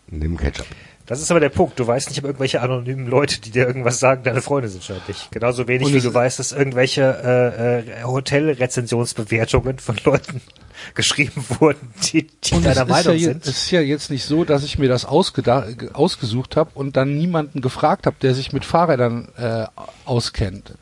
nimm 0.06 0.36
Ketchup. 0.36 0.66
Das 1.12 1.20
ist 1.20 1.30
aber 1.30 1.40
der 1.40 1.50
Punkt. 1.50 1.78
Du 1.78 1.86
weißt 1.86 2.08
nicht, 2.08 2.20
ob 2.20 2.24
irgendwelche 2.24 2.62
anonymen 2.62 3.06
Leute, 3.06 3.38
die 3.38 3.50
dir 3.50 3.66
irgendwas 3.66 4.00
sagen, 4.00 4.22
deine 4.22 4.40
Freunde 4.40 4.70
sind 4.70 4.82
dich. 5.06 5.28
Genauso 5.30 5.68
wenig 5.68 5.86
Und 5.86 5.92
wie 5.92 6.00
du 6.00 6.14
weißt, 6.14 6.38
dass 6.38 6.52
irgendwelche 6.52 7.02
äh, 7.02 8.00
äh, 8.00 8.04
Hotelrezensionsbewertungen 8.04 9.78
von 9.78 9.96
Leuten 10.04 10.40
geschrieben 10.94 11.44
wurden, 11.60 11.92
die, 12.02 12.28
die 12.42 12.54
Und 12.54 12.64
es 12.64 12.74
deiner 12.74 12.84
ist, 12.84 12.88
ja 12.88 12.94
Meinung 12.94 13.16
je, 13.16 13.24
sind. 13.26 13.42
es 13.42 13.64
ist 13.64 13.70
ja 13.70 13.82
jetzt 13.82 14.10
nicht 14.10 14.24
so, 14.24 14.44
dass 14.44 14.64
ich 14.64 14.78
mir 14.78 14.88
das 14.88 15.04
ausgesucht 15.04 16.56
habe 16.56 16.70
und 16.72 16.96
dann 16.96 17.18
niemanden 17.18 17.60
gefragt 17.60 18.06
habe, 18.06 18.16
der 18.22 18.32
sich 18.32 18.54
mit 18.54 18.64
Fahrrädern 18.64 19.28
äh, 19.36 19.66
auskennt. 20.06 20.72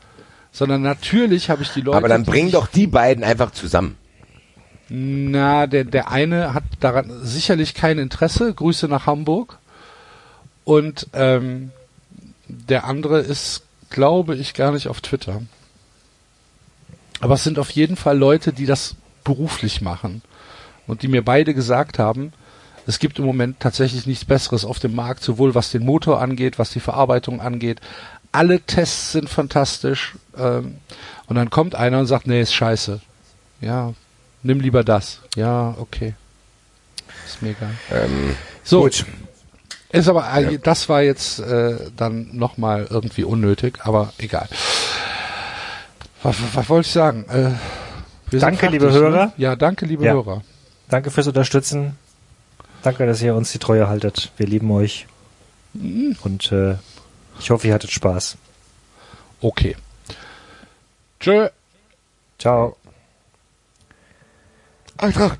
sondern 0.53 0.81
natürlich 0.81 1.49
habe 1.49 1.63
ich 1.63 1.71
die 1.71 1.81
Leute. 1.81 1.97
Aber 1.97 2.07
dann 2.07 2.23
bring 2.23 2.51
doch 2.51 2.67
die 2.67 2.87
beiden 2.87 3.25
einfach 3.25 3.51
zusammen. 3.51 3.97
Na, 4.87 5.67
der, 5.67 5.83
der 5.83 6.09
eine 6.09 6.53
hat 6.53 6.63
daran 6.79 7.11
sicherlich 7.21 7.73
kein 7.73 7.97
Interesse. 7.97 8.53
Grüße 8.53 8.87
nach 8.87 9.05
Hamburg. 9.05 9.59
Und 10.63 11.07
ähm, 11.13 11.71
der 12.47 12.85
andere 12.85 13.19
ist, 13.19 13.63
glaube 13.89 14.35
ich, 14.35 14.53
gar 14.53 14.71
nicht 14.71 14.87
auf 14.87 15.01
Twitter. 15.01 15.41
Aber 17.19 17.35
es 17.35 17.43
sind 17.43 17.59
auf 17.59 17.69
jeden 17.71 17.95
Fall 17.95 18.17
Leute, 18.17 18.53
die 18.53 18.65
das 18.65 18.95
beruflich 19.23 19.81
machen. 19.81 20.21
Und 20.87 21.03
die 21.03 21.07
mir 21.07 21.23
beide 21.23 21.53
gesagt 21.53 21.99
haben, 21.99 22.33
es 22.87 22.99
gibt 22.99 23.19
im 23.19 23.25
Moment 23.25 23.59
tatsächlich 23.59 24.07
nichts 24.07 24.25
Besseres 24.25 24.65
auf 24.65 24.79
dem 24.79 24.95
Markt, 24.95 25.23
sowohl 25.23 25.53
was 25.55 25.71
den 25.71 25.85
Motor 25.85 26.19
angeht, 26.19 26.57
was 26.57 26.71
die 26.71 26.79
Verarbeitung 26.79 27.39
angeht. 27.39 27.79
Alle 28.31 28.59
Tests 28.59 29.11
sind 29.11 29.29
fantastisch. 29.29 30.15
Ähm, 30.37 30.77
und 31.27 31.35
dann 31.35 31.49
kommt 31.49 31.75
einer 31.75 31.99
und 31.99 32.07
sagt, 32.07 32.27
nee, 32.27 32.41
ist 32.41 32.53
scheiße. 32.53 33.01
Ja, 33.61 33.93
nimm 34.41 34.59
lieber 34.59 34.83
das. 34.83 35.19
Ja, 35.35 35.75
okay. 35.77 36.15
Ist 37.27 37.41
mir 37.41 37.49
egal. 37.51 37.71
Ähm, 37.91 38.35
So, 38.63 38.81
Gut. 38.81 39.05
Ist 39.91 40.07
aber, 40.07 40.31
äh, 40.33 40.59
das 40.59 40.89
war 40.89 41.01
jetzt 41.01 41.39
äh, 41.39 41.75
dann 41.95 42.29
nochmal 42.35 42.87
irgendwie 42.89 43.23
unnötig, 43.23 43.79
aber 43.83 44.13
egal. 44.17 44.47
Was, 46.23 46.35
was, 46.53 46.69
wollte 46.69 46.87
ich 46.87 46.93
sagen? 46.93 47.25
Äh, 47.29 48.37
Danke, 48.37 48.67
liebe 48.67 48.85
ne? 48.85 48.93
Hörer. 48.93 49.33
Ja, 49.37 49.55
danke, 49.55 49.85
liebe 49.85 50.05
Ja. 50.05 50.13
Hörer. 50.13 50.41
Danke 50.87 51.11
fürs 51.11 51.27
Unterstützen. 51.27 51.97
Danke, 52.83 53.05
dass 53.05 53.21
ihr 53.21 53.35
uns 53.35 53.51
die 53.51 53.59
Treue 53.59 53.87
haltet. 53.87 54.31
Wir 54.37 54.47
lieben 54.47 54.71
euch. 54.71 55.07
Und 55.73 56.51
äh, 56.51 56.75
ich 57.39 57.49
hoffe, 57.49 57.67
ihr 57.67 57.73
hattet 57.73 57.91
Spaß. 57.91 58.37
Okay. 59.41 59.75
Tschö. 61.19 61.49
Ciao. 62.39 62.77
Eintracht. 64.97 65.39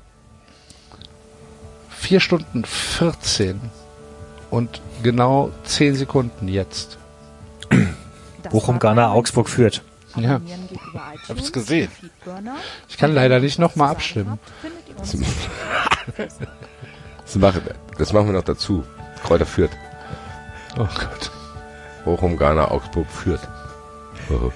Vier 1.90 2.20
Stunden 2.20 2.64
14 2.64 3.60
und 4.52 4.82
genau 5.02 5.50
10 5.64 5.94
Sekunden 5.94 6.46
jetzt. 6.46 6.98
Bochum, 8.50 8.78
Ghana, 8.78 9.10
Augsburg 9.10 9.48
führt. 9.48 9.82
Ja. 10.14 10.42
ITunes, 11.24 11.44
es 11.44 11.52
gesehen. 11.52 11.90
Ich 12.86 12.98
kann 12.98 13.14
leider 13.14 13.40
nicht 13.40 13.58
nochmal 13.58 13.90
abstimmen. 13.90 14.38
Das 17.24 17.36
machen, 17.36 17.62
das 17.96 18.12
machen 18.12 18.26
wir 18.26 18.32
noch 18.34 18.44
dazu. 18.44 18.84
Kräuter 19.22 19.46
führt. 19.46 19.70
Oh 20.76 20.80
Gott. 20.84 21.30
Bochum, 22.04 22.36
Ghana, 22.36 22.70
Augsburg 22.70 23.06
führt. 23.08 23.40
Oh. 24.28 24.50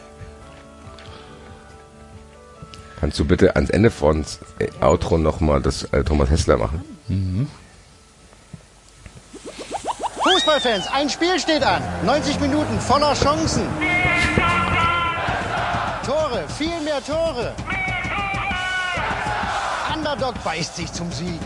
Kannst 3.00 3.18
du 3.18 3.24
bitte 3.24 3.56
ans 3.56 3.70
Ende 3.70 3.90
von 3.90 4.26
äh, 4.58 4.68
Outro 4.80 5.16
nochmal 5.16 5.62
das 5.62 5.84
äh, 5.84 6.04
Thomas 6.04 6.28
Hessler 6.28 6.58
machen? 6.58 6.82
Fußballfans, 10.46 10.86
ein 10.92 11.10
Spiel 11.10 11.40
steht 11.40 11.64
an. 11.64 11.82
90 12.04 12.38
Minuten 12.38 12.80
voller 12.80 13.14
Chancen. 13.14 13.66
Tore, 16.06 16.44
viel 16.56 16.80
mehr 16.82 17.04
Tore. 17.04 17.52
Underdog 19.92 20.34
beißt 20.44 20.76
sich 20.76 20.92
zum 20.92 21.10
Sieg. 21.10 21.40